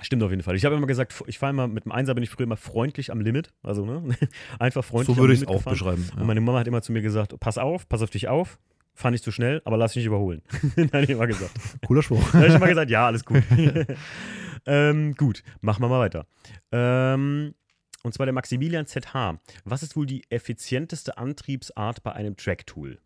Stimmt 0.00 0.22
auf 0.24 0.30
jeden 0.30 0.42
Fall. 0.42 0.56
Ich 0.56 0.64
habe 0.64 0.74
immer 0.74 0.86
gesagt, 0.86 1.22
ich 1.26 1.38
fahre 1.38 1.50
immer 1.50 1.68
mit 1.68 1.84
dem 1.84 1.92
Einser 1.92 2.14
bin 2.14 2.24
ich 2.24 2.30
früher 2.30 2.44
immer 2.44 2.56
freundlich 2.56 3.12
am 3.12 3.20
Limit. 3.20 3.52
Also, 3.62 3.84
ne? 3.84 4.16
Einfach 4.58 4.84
freundlich 4.84 5.14
So 5.16 5.20
würde 5.20 5.34
ich 5.34 5.42
es 5.42 5.46
auch 5.46 5.58
gefahren. 5.58 5.72
beschreiben. 5.74 6.08
Und 6.14 6.18
Ja. 6.20 6.24
meine 6.24 6.40
Mama 6.40 6.58
hat 6.58 6.66
immer 6.66 6.82
zu 6.82 6.92
mir 6.92 7.02
gesagt: 7.02 7.38
Pass 7.38 7.58
auf, 7.58 7.88
pass 7.88 8.02
auf 8.02 8.10
dich 8.10 8.26
auf, 8.28 8.58
fahr 8.94 9.10
nicht 9.12 9.22
zu 9.22 9.30
schnell, 9.30 9.62
aber 9.64 9.76
lass 9.76 9.92
dich 9.92 10.00
nicht 10.00 10.06
überholen. 10.06 10.42
Nein, 10.76 11.04
ich 11.04 11.10
immer 11.10 11.26
gesagt. 11.28 11.52
Cooler 11.86 12.02
Spruch. 12.02 12.22
Da 12.32 12.38
habe 12.38 12.46
ich 12.48 12.54
immer 12.54 12.66
gesagt: 12.68 12.90
Ja, 12.90 13.06
alles 13.06 13.24
gut. 13.24 13.42
ähm, 14.66 15.14
gut, 15.14 15.42
machen 15.60 15.82
wir 15.82 15.88
mal 15.88 16.00
weiter. 16.00 16.26
Ähm, 16.72 17.54
und 18.02 18.12
zwar 18.14 18.26
der 18.26 18.32
Maximilian 18.32 18.86
ZH. 18.86 19.38
Was 19.64 19.82
ist 19.84 19.94
wohl 19.94 20.06
die 20.06 20.24
effizienteste 20.30 21.18
Antriebsart 21.18 22.02
bei 22.02 22.12
einem 22.12 22.36
Track-Tool? 22.36 22.98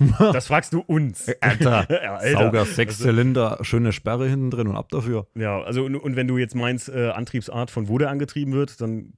Das 0.32 0.46
fragst 0.46 0.72
du 0.72 0.80
uns. 0.80 1.28
Alter, 1.40 1.86
Ja, 2.02 2.16
Alter. 2.16 2.38
Sauger, 2.38 2.64
Sechszylinder, 2.64 3.58
schöne 3.62 3.92
Sperre 3.92 4.28
hinten 4.28 4.50
drin 4.50 4.66
und 4.66 4.76
ab 4.76 4.88
dafür. 4.90 5.26
Ja, 5.34 5.60
also 5.62 5.84
und, 5.84 5.96
und 5.96 6.16
wenn 6.16 6.26
du 6.26 6.38
jetzt 6.38 6.54
meinst, 6.54 6.88
äh, 6.88 7.10
Antriebsart 7.10 7.70
von 7.70 7.88
wo 7.88 7.98
der 7.98 8.10
angetrieben 8.10 8.52
wird, 8.54 8.80
dann 8.80 9.12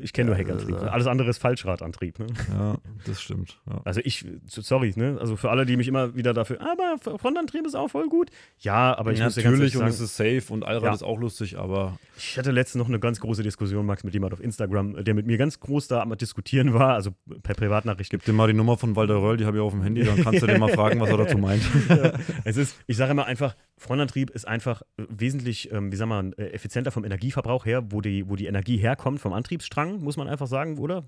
ich 0.00 0.12
kenne 0.12 0.28
nur 0.30 0.34
Ja, 0.36 0.40
Heckantrieb. 0.44 0.76
äh, 0.76 0.86
Alles 0.86 1.06
andere 1.06 1.28
ist 1.30 1.38
Falschradantrieb. 1.38 2.18
Ne? 2.18 2.26
Ja, 2.52 2.76
das 3.06 3.20
stimmt. 3.20 3.60
Ja. 3.68 3.80
Also 3.84 4.00
ich, 4.04 4.24
sorry, 4.46 4.92
ne? 4.96 5.18
Also 5.20 5.36
für 5.36 5.50
alle, 5.50 5.66
die 5.66 5.76
mich 5.76 5.86
immer 5.88 6.14
wieder 6.16 6.32
dafür, 6.32 6.58
aber 6.60 7.18
Frontantrieb 7.18 7.66
ist 7.66 7.74
auch 7.74 7.88
voll 7.88 8.08
gut. 8.08 8.30
Ja, 8.60 8.96
aber 8.96 9.12
ich 9.12 9.20
muss 9.22 9.34
dir 9.34 9.42
ganz 9.42 9.52
Natürlich 9.58 9.74
ehrlich 9.74 9.74
und 9.76 9.92
sagen, 9.92 9.92
es 9.92 10.00
ist 10.00 10.16
safe 10.16 10.52
und 10.52 10.64
Allrad 10.64 10.84
Ja. 10.84 10.94
ist 10.94 11.02
auch 11.02 11.18
lustig, 11.18 11.58
aber 11.58 11.98
ich 12.16 12.38
hatte 12.38 12.50
letztens 12.52 12.80
noch 12.80 12.88
eine 12.88 12.98
ganz 13.00 13.20
große 13.20 13.42
Diskussion, 13.42 13.84
Max, 13.84 14.04
mit 14.04 14.14
jemand 14.14 14.32
auf 14.32 14.40
Instagram, 14.40 15.04
der 15.04 15.14
mit 15.14 15.26
mir 15.26 15.36
ganz 15.36 15.60
groß 15.60 15.88
da 15.88 16.00
am 16.00 16.16
diskutieren 16.16 16.72
war, 16.74 16.94
also 16.94 17.10
per 17.42 17.54
Privatnachricht. 17.54 18.10
gib 18.10 18.24
dir 18.24 18.32
mal 18.32 18.46
die 18.46 18.54
Nummer 18.54 18.76
von 18.78 18.96
Walter 18.96 19.16
Röll, 19.16 19.36
die 19.36 19.44
habe 19.46 19.56
ich 19.56 19.62
auf 19.62 19.72
dem 19.72 19.82
Handy, 19.82 20.04
dann 20.04 20.22
kannst 20.22 20.42
du 20.42 20.46
den 20.46 20.60
mal 20.60 20.68
fragen, 20.70 21.00
was 21.00 21.10
er 21.10 21.18
dazu 21.18 21.38
meint. 21.38 21.62
Es 22.44 22.56
ist, 22.56 22.76
ich 22.86 22.96
sage 22.96 23.10
immer 23.12 23.26
einfach, 23.26 23.56
Frontantrieb 23.76 24.30
ist 24.30 24.46
einfach 24.46 24.82
äh, 24.96 25.04
wesentlich, 25.08 25.70
ähm, 25.72 25.90
wie 25.92 25.96
sagen 25.96 26.10
wir, 26.10 26.38
äh, 26.38 26.52
effizienter 26.52 26.90
vom 26.90 27.04
Energieverbrauch 27.04 27.66
her, 27.66 27.84
wo 27.90 28.00
die, 28.00 28.28
wo 28.28 28.36
die 28.36 28.46
Energie 28.46 28.76
herkommt, 28.76 29.20
vom 29.20 29.32
Antriebsstrang, 29.32 30.00
muss 30.00 30.16
man 30.16 30.28
einfach 30.28 30.46
sagen, 30.46 30.78
oder? 30.78 31.04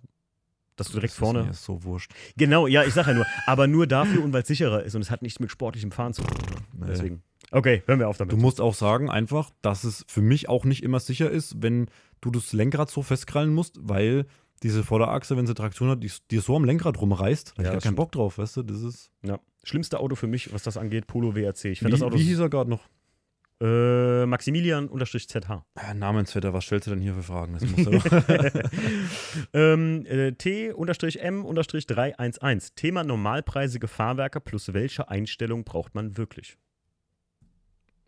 Dass 0.76 0.88
du 0.88 0.94
direkt 0.94 1.12
Das 1.12 1.18
vorne. 1.18 1.40
Ist 1.40 1.46
mir 1.46 1.52
so 1.54 1.84
wurscht. 1.84 2.12
Genau, 2.36 2.66
ja, 2.66 2.84
ich 2.84 2.92
sage 2.92 3.10
ja 3.10 3.16
nur, 3.16 3.26
aber 3.46 3.66
nur 3.66 3.86
dafür 3.86 4.22
und 4.22 4.32
weil 4.34 4.42
es 4.42 4.48
sicherer 4.48 4.82
ist 4.82 4.94
und 4.94 5.00
es 5.00 5.10
hat 5.10 5.22
nichts 5.22 5.40
mit 5.40 5.50
sportlichem 5.50 5.90
Fahren 5.90 6.12
zu 6.12 6.22
tun. 6.22 6.38
Nee. 6.74 6.86
Deswegen. 6.88 7.22
Okay, 7.50 7.82
hören 7.86 7.98
wir 8.00 8.08
auf 8.08 8.18
damit. 8.18 8.32
Du 8.32 8.36
musst 8.36 8.60
auch 8.60 8.74
sagen, 8.74 9.08
einfach, 9.08 9.50
dass 9.62 9.84
es 9.84 10.04
für 10.08 10.20
mich 10.20 10.48
auch 10.48 10.64
nicht 10.64 10.82
immer 10.82 11.00
sicher 11.00 11.30
ist, 11.30 11.62
wenn 11.62 11.86
du 12.20 12.30
das 12.30 12.52
Lenkrad 12.52 12.90
so 12.90 13.02
festkrallen 13.02 13.54
musst, 13.54 13.78
weil 13.80 14.26
diese 14.62 14.82
Vorderachse, 14.84 15.36
wenn 15.36 15.46
sie 15.46 15.54
Traktion 15.54 15.88
hat, 15.88 16.02
die, 16.02 16.10
die 16.30 16.38
so 16.38 16.56
am 16.56 16.64
Lenkrad 16.64 17.00
rumreißt, 17.00 17.48
da 17.48 17.52
hab 17.52 17.58
Ja, 17.58 17.62
ich 17.62 17.64
gar 17.64 17.72
keinen 17.72 17.80
stimmt. 17.80 17.96
Bock 17.96 18.12
drauf, 18.12 18.36
weißt 18.38 18.56
du? 18.58 18.62
Das 18.64 18.82
ist. 18.82 19.10
ja. 19.22 19.38
Schlimmste 19.66 20.00
Auto 20.00 20.14
für 20.14 20.26
mich, 20.26 20.52
was 20.52 20.62
das 20.62 20.76
angeht, 20.76 21.06
Polo 21.06 21.34
WRC. 21.34 21.64
Ich 21.66 21.82
Wie, 21.84 21.90
das 21.90 22.02
Auto 22.02 22.16
wie 22.16 22.22
hieß 22.22 22.38
er 22.38 22.48
gerade 22.48 22.70
noch? 22.70 22.88
äh, 23.60 24.26
Maximilian-ZH. 24.26 25.64
Ah, 25.74 25.94
Namensvetter, 25.94 26.52
was 26.52 26.64
stellst 26.64 26.88
du 26.88 26.90
denn 26.90 27.00
hier 27.00 27.14
für 27.14 27.22
Fragen? 27.22 27.54
Das 27.54 27.64
muss 27.64 27.86
ähm, 29.54 30.04
äh, 30.06 30.32
T-M-311. 30.32 32.74
Thema 32.74 33.02
normalpreisige 33.02 33.88
Fahrwerke 33.88 34.40
plus 34.40 34.74
welche 34.74 35.08
Einstellung 35.08 35.64
braucht 35.64 35.94
man 35.94 36.18
wirklich? 36.18 36.58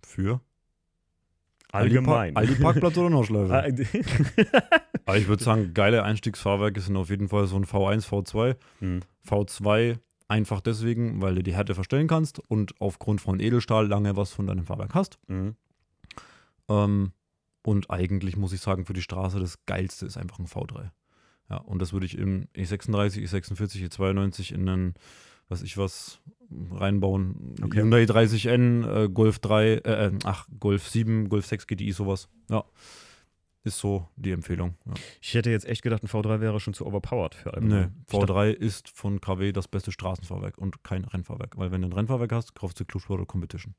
für? 0.09 0.41
Allgemein. 1.71 2.35
Aldi, 2.37 2.53
Aldi 2.53 2.63
Parkplatz 2.63 2.97
oder 2.97 3.11
Nordschleife? 3.11 3.53
Ah, 3.53 3.67
Aber 5.05 5.17
ich 5.19 5.29
würde 5.29 5.45
sagen, 5.45 5.75
geile 5.75 6.03
Einstiegsfahrwerke 6.03 6.81
sind 6.81 6.97
auf 6.97 7.11
jeden 7.11 7.29
Fall 7.29 7.47
so 7.47 7.57
ein 7.57 7.67
V1, 7.67 8.09
V2. 8.09 8.57
Hm. 8.79 9.01
V2 9.29 9.99
einfach 10.29 10.61
deswegen, 10.61 11.21
weil 11.21 11.35
du 11.35 11.43
die 11.43 11.55
Härte 11.55 11.75
verstellen 11.75 12.07
kannst 12.07 12.39
und 12.39 12.81
aufgrund 12.81 13.21
von 13.21 13.41
Edelstahl 13.41 13.87
lange 13.87 14.17
was 14.17 14.33
von 14.33 14.47
deinem 14.47 14.65
Fahrwerk 14.65 14.95
hast. 14.95 15.19
Mhm. 15.27 15.57
Ähm, 16.69 17.13
und 17.63 17.91
eigentlich 17.91 18.37
muss 18.37 18.53
ich 18.53 18.61
sagen, 18.61 18.85
für 18.85 18.93
die 18.93 19.03
Straße 19.03 19.41
das 19.41 19.65
geilste 19.67 20.07
ist 20.07 20.17
einfach 20.17 20.39
ein 20.39 20.47
V3. 20.47 20.91
Ja, 21.51 21.57
und 21.57 21.81
das 21.81 21.93
würde 21.93 22.07
ich 22.07 22.17
im 22.17 22.47
E 22.55 22.63
E36, 22.63 23.27
E46, 23.27 23.89
E92 23.89 24.55
in 24.55 24.69
einen, 24.69 24.95
was 25.49 25.63
ich 25.63 25.79
was, 25.79 26.21
reinbauen. 26.73 27.55
Okay. 27.63 27.81
Hyundai 27.81 28.05
30N, 28.05 29.05
äh, 29.05 29.09
Golf 29.09 29.39
3, 29.39 29.67
äh, 29.67 30.07
äh, 30.07 30.13
ach, 30.25 30.47
Golf 30.61 30.89
7, 30.89 31.29
Golf 31.29 31.47
6 31.47 31.67
GTI, 31.67 31.93
sowas. 31.93 32.29
Ja. 32.51 32.65
Ist 33.65 33.79
so 33.79 34.09
die 34.17 34.31
Empfehlung. 34.31 34.77
Ja. 34.87 34.95
Ich 35.21 35.35
hätte 35.35 35.51
jetzt 35.51 35.67
echt 35.67 35.83
gedacht, 35.83 36.03
ein 36.03 36.09
V3 36.09 36.41
wäre 36.41 36.61
schon 36.61 36.75
zu 36.75 36.87
overpowered 36.87 37.35
für 37.35 37.53
Nee. 37.61 37.89
Ich 38.07 38.13
dachte- 38.13 38.33
V3 38.33 38.51
ist 38.51 38.89
von 38.89 39.21
KW 39.21 39.53
das 39.53 39.69
beste 39.69 39.93
Straßenfahrwerk 39.93 40.57
und 40.59 40.85
kein 40.85 41.05
Rennfahrwerk. 41.05 41.57
Weil 41.59 41.71
wenn 41.73 41.83
du 41.83 41.89
ein 41.89 41.93
Rennfahrwerk 41.93 42.33
hast, 42.33 42.55
kaufst 42.55 42.79
du 42.81 42.85
Clubsport 42.85 43.19
oder 43.21 43.27
Competition. 43.27 43.75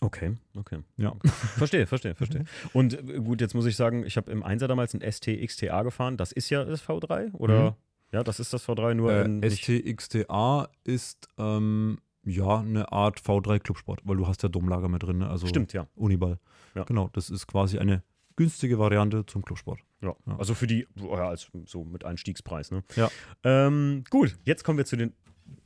Okay, 0.00 0.36
okay. 0.56 0.78
Ja. 0.96 1.14
Verstehe, 1.56 1.86
verstehe, 1.86 2.14
verstehe. 2.14 2.44
Und 2.72 2.94
äh, 2.94 3.20
gut, 3.20 3.40
jetzt 3.40 3.54
muss 3.54 3.66
ich 3.66 3.76
sagen, 3.76 4.04
ich 4.04 4.16
habe 4.16 4.32
im 4.32 4.42
Einser 4.42 4.66
damals 4.66 4.94
ein 4.94 5.02
ST 5.12 5.26
XTA 5.46 5.82
gefahren. 5.82 6.16
Das 6.16 6.32
ist 6.32 6.48
ja 6.50 6.64
das 6.64 6.82
V3, 6.82 7.32
oder? 7.34 7.70
Mhm. 7.70 7.76
Ja, 8.12 8.24
das 8.24 8.40
ist 8.40 8.52
das 8.52 8.66
V3, 8.68 8.94
nur 8.94 9.12
Äh, 9.12 9.50
STXTA 9.50 10.68
ist 10.84 11.28
ähm, 11.38 11.98
ja 12.24 12.58
eine 12.60 12.90
Art 12.90 13.20
V3 13.20 13.58
Clubsport, 13.60 14.00
weil 14.04 14.16
du 14.16 14.26
hast 14.26 14.42
ja 14.42 14.48
Domlager 14.48 14.88
mit 14.88 15.02
drin, 15.02 15.18
ne? 15.18 15.28
also 15.30 15.46
Stimmt, 15.46 15.72
ja. 15.72 15.86
Uniball. 15.94 16.38
Ja. 16.74 16.84
Genau, 16.84 17.08
das 17.12 17.30
ist 17.30 17.46
quasi 17.46 17.78
eine 17.78 18.02
günstige 18.36 18.78
Variante 18.78 19.26
zum 19.26 19.44
Clubsport. 19.44 19.80
ja. 20.02 20.14
Ja. 20.26 20.36
Also 20.38 20.54
für 20.54 20.66
die, 20.66 20.86
oh 21.00 21.16
ja, 21.16 21.28
als 21.28 21.50
so 21.66 21.84
mit 21.84 22.04
Einstiegspreis, 22.04 22.70
ne? 22.70 22.84
Ja. 22.96 23.10
Ähm, 23.44 24.04
gut, 24.10 24.36
jetzt 24.44 24.64
kommen 24.64 24.78
wir 24.78 24.84
zu 24.84 24.96
den 24.96 25.14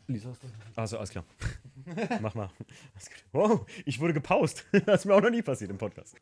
Lisa, 0.08 0.28
hast 0.28 0.42
du? 0.42 0.46
Also, 0.76 0.98
alles 0.98 1.10
klar. 1.10 1.24
Mach 2.20 2.34
mal. 2.34 2.48
Wow, 3.32 3.66
ich 3.84 3.98
wurde 3.98 4.12
gepaust. 4.12 4.64
Das 4.86 5.00
ist 5.00 5.04
mir 5.06 5.14
auch 5.14 5.20
noch 5.20 5.30
nie 5.30 5.42
passiert 5.42 5.70
im 5.70 5.78
Podcast. 5.78 6.16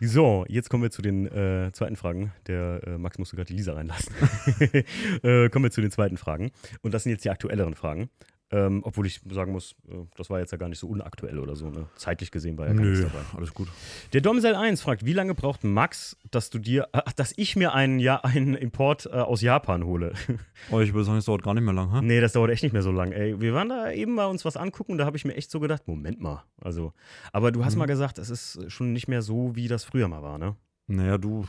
So, 0.00 0.44
jetzt 0.48 0.68
kommen 0.70 0.82
wir 0.82 0.90
zu 0.90 1.02
den 1.02 1.26
äh, 1.26 1.70
zweiten 1.72 1.94
Fragen. 1.94 2.32
Der 2.48 2.80
äh, 2.84 2.98
Max 2.98 3.16
musste 3.18 3.36
gerade 3.36 3.46
die 3.46 3.54
Lisa 3.54 3.74
reinlassen. 3.74 4.12
äh, 5.22 5.48
kommen 5.50 5.64
wir 5.64 5.70
zu 5.70 5.80
den 5.80 5.92
zweiten 5.92 6.16
Fragen. 6.16 6.50
Und 6.82 6.94
das 6.94 7.04
sind 7.04 7.12
jetzt 7.12 7.24
die 7.24 7.30
aktuelleren 7.30 7.74
Fragen. 7.74 8.10
Ähm, 8.50 8.80
obwohl 8.82 9.06
ich 9.06 9.20
sagen 9.30 9.52
muss, 9.52 9.72
äh, 9.90 9.94
das 10.16 10.30
war 10.30 10.38
jetzt 10.40 10.52
ja 10.52 10.56
gar 10.58 10.70
nicht 10.70 10.78
so 10.78 10.88
unaktuell 10.88 11.38
oder 11.38 11.54
so. 11.54 11.68
Ne? 11.68 11.86
Zeitlich 11.96 12.30
gesehen 12.30 12.56
war 12.56 12.66
ja 12.66 12.72
gar 12.72 12.82
nichts 12.82 13.00
Nö, 13.00 13.06
dabei. 13.06 13.22
alles 13.36 13.52
gut. 13.52 13.68
Der 14.14 14.22
Domsel 14.22 14.54
1 14.54 14.80
fragt, 14.80 15.04
wie 15.04 15.12
lange 15.12 15.34
braucht 15.34 15.64
Max, 15.64 16.16
dass 16.30 16.48
du 16.48 16.58
dir, 16.58 16.88
ach, 16.92 17.12
dass 17.12 17.34
ich 17.36 17.56
mir 17.56 17.74
einen, 17.74 17.98
ja, 18.00 18.16
einen 18.24 18.54
Import 18.54 19.04
äh, 19.04 19.10
aus 19.10 19.42
Japan 19.42 19.84
hole? 19.84 20.12
Oh, 20.70 20.80
ich 20.80 20.92
würde 20.92 21.04
sagen, 21.04 21.18
es 21.18 21.24
dauert 21.26 21.42
gar 21.44 21.54
nicht 21.54 21.62
mehr 21.64 21.72
lang, 21.72 21.92
ha? 21.92 22.02
nee, 22.02 22.20
das 22.20 22.32
dauert 22.32 22.50
echt 22.50 22.62
nicht 22.64 22.72
mehr 22.72 22.82
so 22.82 22.90
lang. 22.90 23.12
Ey, 23.12 23.40
wir 23.40 23.54
waren 23.54 23.68
da 23.68 23.90
eben 23.92 24.14
mal 24.14 24.26
uns 24.26 24.44
was 24.44 24.56
angucken 24.56 24.92
und 24.92 24.98
da 24.98 25.04
habe 25.06 25.16
ich 25.16 25.24
mir 25.24 25.34
echt 25.34 25.50
so 25.50 25.60
gedacht, 25.60 25.86
Moment 25.86 26.20
mal. 26.20 26.42
Also, 26.60 26.92
aber 27.32 27.52
du 27.52 27.64
hast 27.64 27.74
Mhm. 27.74 27.78
mal 27.80 27.86
gesagt, 27.86 28.18
es 28.18 28.28
ist 28.28 28.60
schon 28.72 28.92
nicht 28.92 29.06
mehr 29.08 29.22
so, 29.22 29.54
wie 29.56 29.68
das 29.68 29.84
früher 29.84 30.08
mal 30.08 30.22
war, 30.22 30.36
ne? 30.38 30.56
Naja, 30.88 31.16
du, 31.16 31.46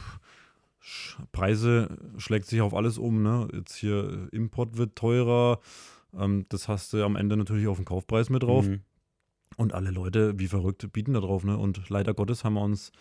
Preise 1.31 1.97
schlägt 2.17 2.45
sich 2.45 2.61
auf 2.61 2.73
alles 2.73 2.97
um, 2.97 3.21
ne? 3.23 3.47
Jetzt 3.53 3.75
hier 3.75 4.27
äh, 4.31 4.35
Import 4.35 4.77
wird 4.77 4.95
teurer, 4.95 5.59
ähm, 6.17 6.45
das 6.49 6.67
hast 6.67 6.93
du 6.93 7.03
am 7.03 7.15
Ende 7.15 7.37
natürlich 7.37 7.67
auf 7.67 7.77
den 7.77 7.85
Kaufpreis 7.85 8.29
mit 8.29 8.43
drauf. 8.43 8.67
Mhm. 8.67 8.81
Und 9.57 9.73
alle 9.73 9.91
Leute, 9.91 10.37
wie 10.39 10.47
verrückt, 10.47 10.91
bieten 10.93 11.13
da 11.13 11.19
drauf, 11.19 11.43
ne? 11.43 11.57
Und 11.57 11.89
leider 11.89 12.13
Gottes 12.13 12.43
haben 12.43 12.53
wir 12.53 12.61
uns 12.61 12.91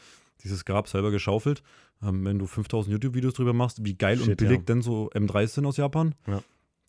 dieses 0.43 0.65
Grab 0.65 0.89
selber 0.89 1.11
geschaufelt. 1.11 1.63
Ähm, 2.03 2.25
wenn 2.25 2.39
du 2.39 2.47
5000 2.47 2.93
YouTube-Videos 2.93 3.35
drüber 3.35 3.53
machst, 3.53 3.85
wie 3.85 3.95
geil 3.95 4.19
und 4.21 4.27
Shit, 4.27 4.39
billig 4.39 4.59
ja. 4.59 4.65
denn 4.65 4.83
so 4.83 5.11
M3s 5.11 5.49
sind 5.49 5.67
aus 5.67 5.77
Japan, 5.77 6.15
Ja. 6.27 6.43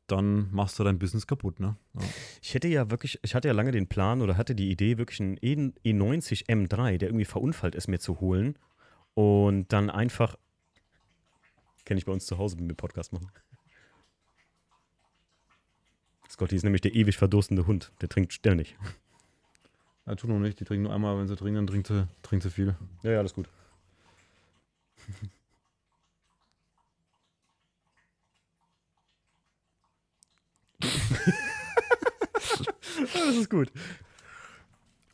dann 0.08 0.52
machst 0.52 0.80
du 0.80 0.84
dein 0.84 0.98
Business 1.00 1.28
kaputt, 1.28 1.60
ne? 1.60 1.76
Ja. 1.96 2.02
Ich 2.42 2.54
hätte 2.54 2.68
ja 2.68 2.90
wirklich, 2.90 3.20
ich 3.22 3.36
hatte 3.36 3.48
ja 3.48 3.54
lange 3.54 3.72
den 3.72 3.88
Plan 3.88 4.22
oder 4.22 4.38
hatte 4.38 4.56
die 4.56 4.72
Idee, 4.72 4.98
wirklich 4.98 5.20
einen 5.20 5.38
E- 5.42 5.72
E90 5.86 6.48
M3, 6.48 6.98
der 6.98 7.10
irgendwie 7.10 7.26
verunfallt 7.26 7.76
ist, 7.76 7.88
mir 7.88 8.00
zu 8.00 8.20
holen 8.20 8.58
und 9.14 9.72
dann 9.74 9.90
einfach, 9.90 10.36
kenne 11.86 11.98
ich 12.00 12.06
bei 12.06 12.12
uns 12.14 12.26
zu 12.26 12.38
Hause, 12.38 12.58
wenn 12.60 12.68
wir 12.70 12.76
Podcast 12.76 13.14
machen. 13.14 13.30
Scotty 16.30 16.56
ist 16.56 16.64
nämlich 16.64 16.82
der 16.82 16.94
ewig 16.94 17.18
verdurstende 17.18 17.66
Hund, 17.66 17.92
der 18.02 18.10
trinkt 18.10 18.34
ständig. 18.34 18.78
Ja, 20.06 20.16
tu 20.16 20.28
noch 20.28 20.40
nicht, 20.40 20.60
die 20.60 20.66
trinken 20.66 20.84
nur 20.84 20.94
einmal, 20.94 21.18
wenn 21.18 21.28
sie 21.28 21.36
trinken, 21.36 21.56
dann 21.56 21.68
trinkt 21.68 21.88
sie, 21.88 22.08
trinkt 22.22 22.44
sie 22.44 22.52
viel. 22.52 22.76
Ja, 23.04 23.12
ja, 23.12 23.20
alles 23.20 23.34
gut. 23.34 23.50
das 33.14 33.36
ist 33.36 33.50
gut. 33.50 33.72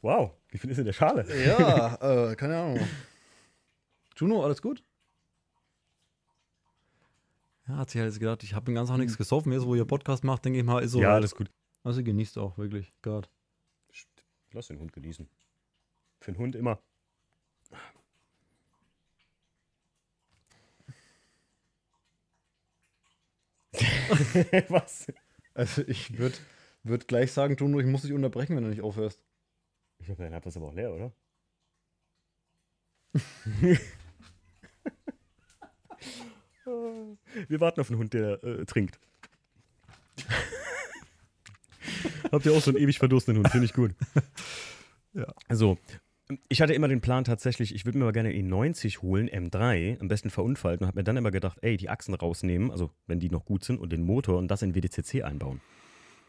Wow, 0.01 0.33
wie 0.49 0.57
viel 0.57 0.69
ist 0.69 0.77
in 0.77 0.85
der 0.85 0.93
Schale? 0.93 1.25
Ja, 1.45 1.95
äh, 2.29 2.35
keine 2.35 2.57
Ahnung. 2.57 2.79
Juno, 4.17 4.43
alles 4.43 4.61
gut? 4.61 4.83
Ja, 7.67 7.77
hat 7.77 7.89
sich 7.89 7.99
halt 7.99 8.11
jetzt 8.11 8.19
gedacht, 8.19 8.43
ich 8.43 8.53
habe 8.53 8.65
den 8.65 8.75
ganzen 8.75 8.91
Tag 8.91 8.99
nichts 8.99 9.17
gesoffen. 9.17 9.51
Jetzt, 9.51 9.65
wo 9.65 9.73
ihr 9.75 9.85
Podcast 9.85 10.23
macht, 10.23 10.45
denke 10.45 10.59
ich 10.59 10.65
mal, 10.65 10.83
ist 10.83 10.91
so. 10.91 11.01
Ja, 11.01 11.07
halt. 11.09 11.17
alles 11.17 11.35
gut. 11.35 11.49
Also 11.83 12.03
genießt 12.03 12.37
auch, 12.37 12.57
wirklich. 12.57 12.93
Gerade. 13.01 13.27
Lass 14.51 14.67
den 14.67 14.79
Hund 14.79 14.93
genießen. 14.93 15.27
Für 16.21 16.31
den 16.31 16.37
Hund 16.37 16.55
immer. 16.55 16.79
Was? 24.69 25.11
Also 25.53 25.81
ich 25.87 26.17
würde 26.17 26.37
würd 26.83 27.07
gleich 27.07 27.31
sagen, 27.31 27.55
Juno, 27.57 27.79
ich 27.79 27.85
muss 27.85 28.03
dich 28.03 28.13
unterbrechen, 28.13 28.55
wenn 28.55 28.63
du 28.63 28.69
nicht 28.69 28.81
aufhörst. 28.81 29.21
Ich 29.99 30.09
hoffe, 30.09 30.23
dann 30.23 30.33
hat 30.33 30.45
das 30.45 30.55
aber 30.55 30.67
auch 30.67 30.73
leer, 30.73 30.93
oder? 30.93 31.11
Wir 37.47 37.59
warten 37.59 37.81
auf 37.81 37.89
einen 37.89 37.99
Hund, 37.99 38.13
der 38.13 38.43
äh, 38.43 38.65
trinkt. 38.65 38.99
Habt 42.31 42.45
ihr 42.45 42.53
auch 42.53 42.61
so 42.61 42.71
einen 42.71 42.79
ewig 42.79 42.99
verdurstenden 42.99 43.43
Hund? 43.43 43.51
Finde 43.51 43.65
ich 43.65 43.73
gut. 43.73 43.91
Ja. 45.17 45.33
So, 45.49 45.77
ich 46.49 46.61
hatte 46.61 46.73
immer 46.73 46.87
den 46.87 47.01
Plan 47.01 47.23
tatsächlich, 47.23 47.73
ich 47.75 47.85
würde 47.85 47.97
mir 47.97 48.05
mal 48.05 48.11
gerne 48.11 48.31
E90 48.31 49.01
holen, 49.01 49.29
M3, 49.29 49.99
am 50.01 50.07
besten 50.07 50.29
verunfallt 50.29 50.81
und 50.81 50.87
habe 50.87 50.99
mir 50.99 51.03
dann 51.03 51.17
immer 51.17 51.31
gedacht, 51.31 51.59
ey, 51.61 51.77
die 51.77 51.89
Achsen 51.89 52.13
rausnehmen, 52.13 52.71
also 52.71 52.89
wenn 53.07 53.19
die 53.19 53.29
noch 53.29 53.45
gut 53.45 53.63
sind 53.63 53.79
und 53.79 53.93
den 53.93 54.03
Motor 54.03 54.37
und 54.37 54.49
das 54.49 54.61
in 54.61 54.73
WDCC 54.73 55.23
einbauen. 55.23 55.61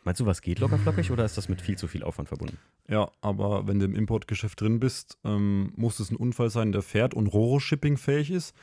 Meinst 0.05 0.21
du, 0.21 0.27
was 0.27 0.41
geht 0.43 0.61
lockerflockig 0.61 1.11
oder 1.11 1.25
ist 1.25 1.37
das 1.37 1.49
mit 1.49 1.61
viel 1.61 1.77
zu 1.77 1.89
viel 1.89 2.05
Aufwand 2.05 2.29
verbunden? 2.29 2.59
Ja, 2.89 3.11
aber 3.23 3.67
wenn 3.67 3.81
du 3.81 3.87
im 3.87 3.97
Importgeschäft 3.97 4.61
drin 4.61 4.79
bist, 4.79 5.19
ähm, 5.25 5.73
muss 5.75 5.99
es 5.99 6.13
ein 6.13 6.17
Unfall 6.17 6.51
sein, 6.51 6.71
der 6.71 6.83
fährt 6.83 7.13
und 7.13 7.27
Roro-Shipping 7.27 7.97
fähig 7.97 8.31
ist. 8.31 8.55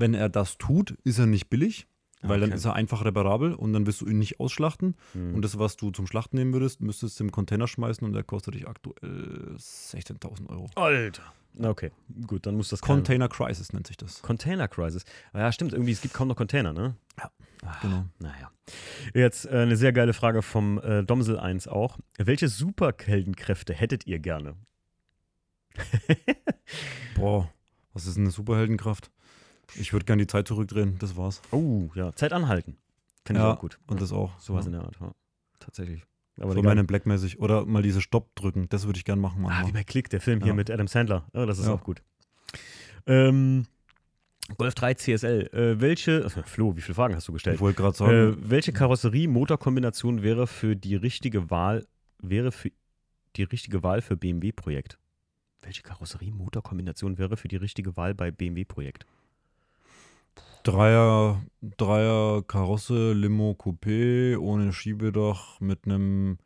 Wenn 0.00 0.14
er 0.14 0.28
das 0.28 0.58
tut, 0.58 0.96
ist 1.04 1.18
er 1.18 1.26
nicht 1.26 1.48
billig, 1.50 1.86
weil 2.22 2.40
dann 2.40 2.50
Okay. 2.50 2.56
ist 2.56 2.64
er 2.64 2.74
einfach 2.74 3.04
reparabel 3.04 3.54
und 3.54 3.72
dann 3.72 3.86
wirst 3.86 4.00
du 4.00 4.06
ihn 4.06 4.18
nicht 4.18 4.40
ausschlachten. 4.40 4.96
Mhm. 5.14 5.34
Und 5.34 5.42
das, 5.42 5.58
was 5.58 5.76
du 5.76 5.90
zum 5.90 6.06
Schlachten 6.06 6.36
nehmen 6.36 6.52
würdest, 6.52 6.80
müsstest 6.80 7.18
du 7.20 7.24
im 7.24 7.32
Container 7.32 7.66
schmeißen 7.68 8.06
und 8.06 8.12
der 8.12 8.24
kostet 8.24 8.54
dich 8.54 8.66
aktuell 8.68 9.54
16.000 9.56 10.48
Euro. 10.48 10.68
Alter. 10.74 11.22
Okay, 11.58 11.90
gut, 12.28 12.46
dann 12.46 12.56
muss 12.56 12.68
das 12.68 12.80
kein- 12.80 12.96
Container 12.96 13.28
Crisis 13.28 13.72
nennt 13.72 13.86
sich 13.88 13.96
das. 13.96 14.22
Container 14.22 14.68
Crisis. 14.68 15.04
Ja, 15.34 15.50
stimmt, 15.50 15.72
irgendwie, 15.72 15.90
es 15.92 16.00
gibt 16.00 16.14
kaum 16.14 16.28
noch 16.28 16.36
Container, 16.36 16.72
ne? 16.72 16.94
Ja, 17.18 17.30
Ah, 17.62 17.76
genau. 17.82 18.04
Naja. 18.20 18.50
Jetzt 19.14 19.44
äh, 19.46 19.50
eine 19.50 19.76
sehr 19.76 19.92
geile 19.92 20.14
Frage 20.14 20.40
vom 20.42 20.78
äh, 20.78 21.02
Domsel 21.04 21.38
1 21.38 21.68
auch. 21.68 21.98
Welche 22.16 22.48
Superheldenkräfte 22.48 23.74
hättet 23.74 24.06
ihr 24.06 24.18
gerne? 24.18 24.54
Boah, 27.16 27.50
was 27.92 28.06
ist 28.06 28.16
denn 28.16 28.24
eine 28.24 28.30
Superheldenkraft? 28.30 29.10
Ich 29.76 29.92
würde 29.92 30.04
gerne 30.04 30.22
die 30.22 30.26
Zeit 30.26 30.48
zurückdrehen, 30.48 30.96
das 30.98 31.16
war's. 31.16 31.40
Oh, 31.52 31.88
ja, 31.94 32.12
Zeit 32.12 32.32
anhalten. 32.32 32.76
Finde 33.24 33.40
ich 33.40 33.44
Ja, 33.44 33.52
auch 33.54 33.58
gut. 33.60 33.78
Und 33.86 34.00
das 34.00 34.12
auch. 34.12 34.38
Sowas 34.38 34.64
ja. 34.64 34.68
in 34.68 34.72
der 34.72 34.82
Art, 34.84 34.96
ja. 35.00 35.12
Tatsächlich. 35.58 36.02
Aber 36.38 36.54
So 36.54 36.62
meine 36.62 36.84
Blackmäßig. 36.84 37.38
Oder 37.38 37.66
mal 37.66 37.82
diese 37.82 38.00
Stopp 38.00 38.34
drücken, 38.34 38.68
das 38.70 38.86
würde 38.86 38.98
ich 38.98 39.04
gerne 39.04 39.20
machen. 39.20 39.40
Ah, 39.44 39.48
manchmal. 39.48 39.68
wie 39.68 39.72
bei 39.72 39.84
Click, 39.84 40.08
der 40.08 40.20
Film 40.20 40.42
hier 40.42 40.54
mit 40.54 40.70
Adam 40.70 40.86
Sandler. 40.88 41.26
Ja, 41.34 41.44
das 41.46 41.58
ist 41.58 41.68
auch 41.68 41.82
gut. 41.84 42.02
Ähm, 43.06 43.66
Golf 44.56 44.74
3 44.74 44.94
CSL. 44.94 45.50
Äh, 45.52 45.80
welche, 45.80 46.24
äh, 46.24 46.28
Flo, 46.46 46.76
wie 46.76 46.80
viele 46.80 46.94
Fragen 46.94 47.14
hast 47.14 47.28
du 47.28 47.32
gestellt? 47.32 47.56
ich 47.56 47.60
wollte 47.60 47.82
gerade 47.82 47.96
sagen, 47.96 48.12
Äh, 48.12 48.50
welche 48.50 48.72
Karosserie-Motorkombination 48.72 50.22
wäre 50.22 50.46
für 50.46 50.76
die 50.76 50.96
richtige 50.96 51.50
Wahl, 51.50 51.86
wäre 52.20 52.52
für 52.52 52.70
die 53.36 53.42
richtige 53.44 53.82
Wahl 53.82 54.00
für 54.02 54.16
BMW-Projekt? 54.16 54.98
Welche 55.62 55.82
Karosserie-Motorkombination 55.82 57.18
wäre 57.18 57.36
für 57.36 57.48
die 57.48 57.56
richtige 57.56 57.96
Wahl 57.96 58.14
bei 58.14 58.30
BMW-Projekt? 58.30 59.04
Dreier, 60.62 61.40
Dreier 61.76 62.42
Karosse, 62.46 63.12
Limo, 63.12 63.56
Coupé, 63.58 64.36
ohne 64.36 64.72
Schiebedach, 64.72 65.58
mit 65.60 65.86
einem 65.86 66.38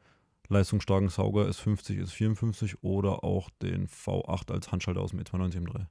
leistungsstarken 0.49 1.09
Sauger 1.09 1.47
S50, 1.47 2.03
S54 2.05 2.77
oder 2.83 3.25
auch 3.25 3.51
den 3.63 3.89
V8 3.89 4.53
als 4.53 4.71
Handschalter 4.71 5.01
aus 5.01 5.11
dem 5.11 5.21
E290 5.21 5.67
M3. 5.67 5.87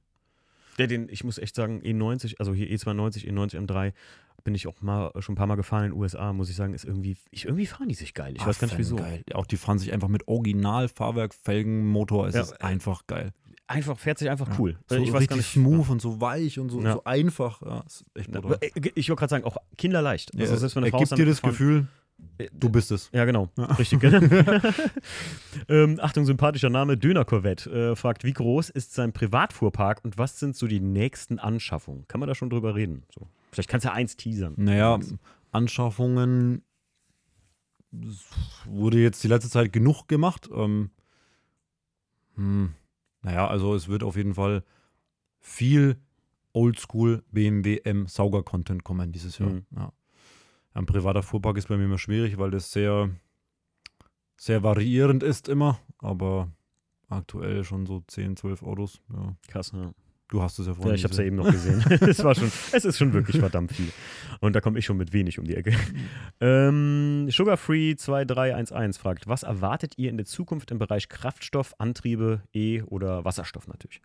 Der, 0.78 0.86
den, 0.86 1.08
ich 1.08 1.22
muss 1.22 1.38
echt 1.38 1.54
sagen, 1.54 1.82
E90, 1.82 2.36
also 2.38 2.52
hier 2.54 2.68
E92, 2.68 3.28
E90 3.30 3.58
M3, 3.66 3.92
bin 4.42 4.54
ich 4.54 4.66
auch 4.66 4.80
mal 4.82 5.10
schon 5.20 5.34
ein 5.34 5.36
paar 5.36 5.46
Mal 5.46 5.54
gefahren 5.56 5.84
in 5.84 5.90
den 5.92 5.98
USA, 6.00 6.32
muss 6.32 6.50
ich 6.50 6.56
sagen, 6.56 6.74
ist 6.74 6.84
irgendwie, 6.84 7.16
ich, 7.30 7.44
irgendwie 7.46 7.66
fahren 7.66 7.88
die 7.88 7.94
sich 7.94 8.12
geil. 8.12 8.34
Ich 8.36 8.44
weiß 8.46 8.58
gar 8.58 8.66
nicht 8.66 8.78
wieso. 8.78 8.96
Geil. 8.96 9.22
Auch 9.34 9.46
die 9.46 9.56
fahren 9.56 9.78
sich 9.78 9.92
einfach 9.92 10.08
mit 10.08 10.28
Original 10.28 10.88
Fahrwerk, 10.88 11.34
Felgen, 11.34 11.86
Motor. 11.86 12.26
Es 12.28 12.34
Ja. 12.34 12.40
ist 12.42 12.60
einfach 12.62 13.06
geil. 13.06 13.32
Einfach, 13.66 13.98
fährt 13.98 14.18
sich 14.18 14.28
einfach 14.28 14.48
Ja. 14.48 14.56
cool. 14.58 14.78
So 14.88 14.96
ich 14.96 15.08
weiß 15.08 15.20
richtig 15.20 15.28
gar 15.30 15.36
nicht. 15.36 15.50
smooth 15.52 15.88
und 15.88 16.02
so 16.02 16.20
weich 16.20 16.58
und 16.58 16.68
so, 16.68 16.80
Ja. 16.82 16.92
so 16.92 17.04
einfach. 17.04 17.62
Ja, 17.62 17.80
ist 17.86 18.04
echt 18.14 18.34
Ja, 18.34 18.40
brutal. 18.40 18.56
aber, 18.56 18.62
äh, 18.62 18.90
Ich 18.94 19.08
wollte 19.08 19.20
gerade 19.20 19.30
sagen, 19.30 19.44
auch 19.44 19.56
kinderleicht. 19.78 20.34
Also 20.38 20.52
Ja, 20.52 20.58
selbst 20.58 20.76
wenn 20.76 20.84
eine 20.84 20.90
Frau 20.90 20.98
gibt 20.98 21.16
dir 21.16 21.24
das 21.26 21.40
Gefühl, 21.40 21.86
Äh, 22.38 22.48
du 22.52 22.68
bist 22.68 22.90
es. 22.92 23.10
Ja, 23.12 23.24
genau. 23.24 23.48
Richtig. 23.78 23.98
Genau. 24.00 24.20
ähm, 25.68 25.98
Achtung, 26.00 26.24
sympathischer 26.26 26.70
Name. 26.70 26.96
Döner 26.96 27.24
Corvette 27.24 27.70
äh, 27.70 27.96
fragt, 27.96 28.22
wie 28.22 28.32
groß 28.32 28.70
ist 28.70 28.94
sein 28.94 29.12
Privatfuhrpark 29.12 30.04
und 30.04 30.16
was 30.18 30.38
sind 30.38 30.54
so 30.56 30.66
die 30.68 30.80
nächsten 30.80 31.38
Anschaffungen? 31.38 32.06
Kann 32.06 32.20
man 32.20 32.28
da 32.28 32.34
schon 32.34 32.50
drüber 32.50 32.74
reden? 32.76 33.02
So. 33.14 33.26
Vielleicht 33.50 33.68
kannst 33.68 33.84
du 33.84 33.88
ja 33.88 33.94
eins 33.94 34.16
teasern. 34.16 34.54
Naja, 34.56 35.00
Anschaffungen 35.52 36.62
wurde 38.66 38.98
jetzt 38.98 39.22
die 39.24 39.28
letzte 39.28 39.50
Zeit 39.50 39.72
genug 39.72 40.06
gemacht. 40.08 40.48
Ähm, 40.54 40.90
hm, 42.36 42.74
naja, 43.24 43.48
also 43.48 43.74
es 43.74 43.88
wird 43.88 44.02
auf 44.02 44.16
jeden 44.16 44.34
Fall 44.34 44.62
viel 45.40 45.96
Oldschool 46.52 47.24
BMW 47.32 47.80
M 47.82 48.06
Sauger-Content 48.06 48.84
kommen 48.84 49.12
dieses 49.12 49.38
Jahr. 49.38 49.50
Mhm. 49.50 49.66
Ja. 49.74 49.92
Ein 50.74 50.86
privater 50.86 51.22
Fuhrpark 51.22 51.56
ist 51.56 51.68
bei 51.68 51.76
mir 51.76 51.84
immer 51.84 51.98
schwierig, 51.98 52.38
weil 52.38 52.50
das 52.50 52.70
sehr, 52.70 53.10
sehr 54.36 54.62
variierend 54.62 55.22
ist 55.22 55.48
immer, 55.48 55.78
aber 55.98 56.50
aktuell 57.08 57.64
schon 57.64 57.86
so 57.86 58.02
10, 58.06 58.36
12 58.36 58.62
Autos. 58.62 59.00
Ja. 59.12 59.36
Krass, 59.48 59.72
ja. 59.72 59.92
Du 60.28 60.42
hast 60.42 60.58
es 60.58 60.66
ja 60.66 60.74
vorhin 60.74 60.90
Ja, 60.90 60.94
ich 60.96 61.04
habe 61.04 61.12
es 61.12 61.18
ja 61.18 61.24
gesehen. 61.24 61.26
eben 61.26 61.36
noch 61.36 61.50
gesehen. 61.52 62.08
es, 62.10 62.24
war 62.24 62.34
schon, 62.34 62.50
es 62.72 62.84
ist 62.84 62.96
schon 62.98 63.12
wirklich 63.12 63.38
verdammt 63.38 63.72
viel. 63.72 63.90
Und 64.40 64.54
da 64.56 64.60
komme 64.60 64.78
ich 64.78 64.84
schon 64.86 64.96
mit 64.96 65.12
wenig 65.12 65.38
um 65.38 65.44
die 65.44 65.54
Ecke. 65.54 65.72
Ähm, 66.40 67.26
Sugarfree2311 67.30 68.98
fragt, 68.98 69.26
was 69.26 69.42
erwartet 69.42 69.94
ihr 69.96 70.10
in 70.10 70.16
der 70.16 70.26
Zukunft 70.26 70.70
im 70.70 70.78
Bereich 70.78 71.08
Kraftstoff, 71.08 71.74
Antriebe, 71.78 72.42
E- 72.52 72.82
oder 72.82 73.24
Wasserstoff 73.24 73.68
natürlich? 73.68 74.00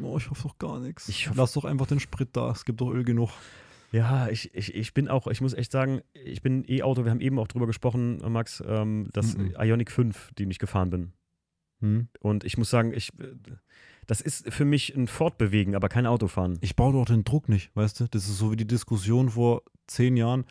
Oh, 0.00 0.16
ich 0.16 0.30
hoffe 0.30 0.48
doch 0.48 0.58
gar 0.58 0.80
nichts. 0.80 1.08
Ich 1.08 1.28
hoffe- 1.28 1.38
Lass 1.38 1.52
doch 1.52 1.64
einfach 1.64 1.86
den 1.86 2.00
Sprit 2.00 2.28
da. 2.32 2.50
Es 2.52 2.64
gibt 2.64 2.80
doch 2.80 2.90
Öl 2.92 3.04
genug. 3.04 3.30
Ja, 3.90 4.28
ich, 4.28 4.54
ich, 4.54 4.74
ich 4.74 4.92
bin 4.94 5.08
auch, 5.08 5.26
ich 5.28 5.40
muss 5.40 5.54
echt 5.54 5.72
sagen, 5.72 6.02
ich 6.12 6.42
bin 6.42 6.62
E-Auto, 6.68 7.04
wir 7.04 7.10
haben 7.10 7.20
eben 7.22 7.38
auch 7.38 7.48
drüber 7.48 7.66
gesprochen, 7.66 8.18
Max, 8.30 8.62
ähm, 8.66 9.08
das 9.12 9.36
Mhm. 9.36 9.54
Ionic 9.58 9.90
5, 9.90 10.30
den 10.38 10.50
ich 10.50 10.58
gefahren 10.58 10.90
bin. 10.90 11.12
Hm? 11.80 12.08
Und 12.20 12.44
ich 12.44 12.58
muss 12.58 12.68
sagen, 12.70 12.92
ich, 12.92 13.10
äh, 13.18 13.34
das 14.08 14.22
ist 14.22 14.50
für 14.52 14.64
mich 14.64 14.96
ein 14.96 15.06
Fortbewegen, 15.06 15.74
aber 15.76 15.90
kein 15.90 16.06
Autofahren. 16.06 16.58
Ich 16.62 16.74
baue 16.74 16.94
doch 16.94 17.04
den 17.04 17.24
Druck 17.24 17.48
nicht, 17.50 17.70
weißt 17.76 18.00
du? 18.00 18.08
Das 18.08 18.26
ist 18.26 18.38
so 18.38 18.50
wie 18.50 18.56
die 18.56 18.66
Diskussion 18.66 19.28
vor 19.28 19.62
zehn 19.86 20.16
Jahren. 20.16 20.46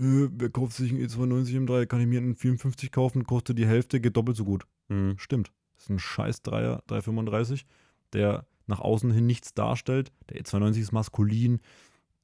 Äh, 0.00 0.28
wer 0.32 0.48
kauft 0.48 0.72
sich 0.72 0.90
einen 0.90 1.06
E92 1.06 1.66
M3? 1.66 1.84
Kann 1.84 2.00
ich 2.00 2.06
mir 2.06 2.20
einen 2.20 2.36
54 2.36 2.90
kaufen? 2.90 3.24
Kostet 3.24 3.58
die 3.58 3.66
Hälfte, 3.66 4.00
geht 4.00 4.16
doppelt 4.16 4.38
so 4.38 4.46
gut. 4.46 4.66
Mhm. 4.88 5.18
Stimmt. 5.18 5.52
Das 5.74 5.84
ist 5.84 5.90
ein 5.90 5.98
scheiß 5.98 6.40
Dreier, 6.40 6.82
335, 6.86 7.66
der 8.14 8.46
nach 8.66 8.80
außen 8.80 9.10
hin 9.10 9.26
nichts 9.26 9.52
darstellt. 9.52 10.10
Der 10.30 10.42
E92 10.42 10.80
ist 10.80 10.92
maskulin. 10.92 11.60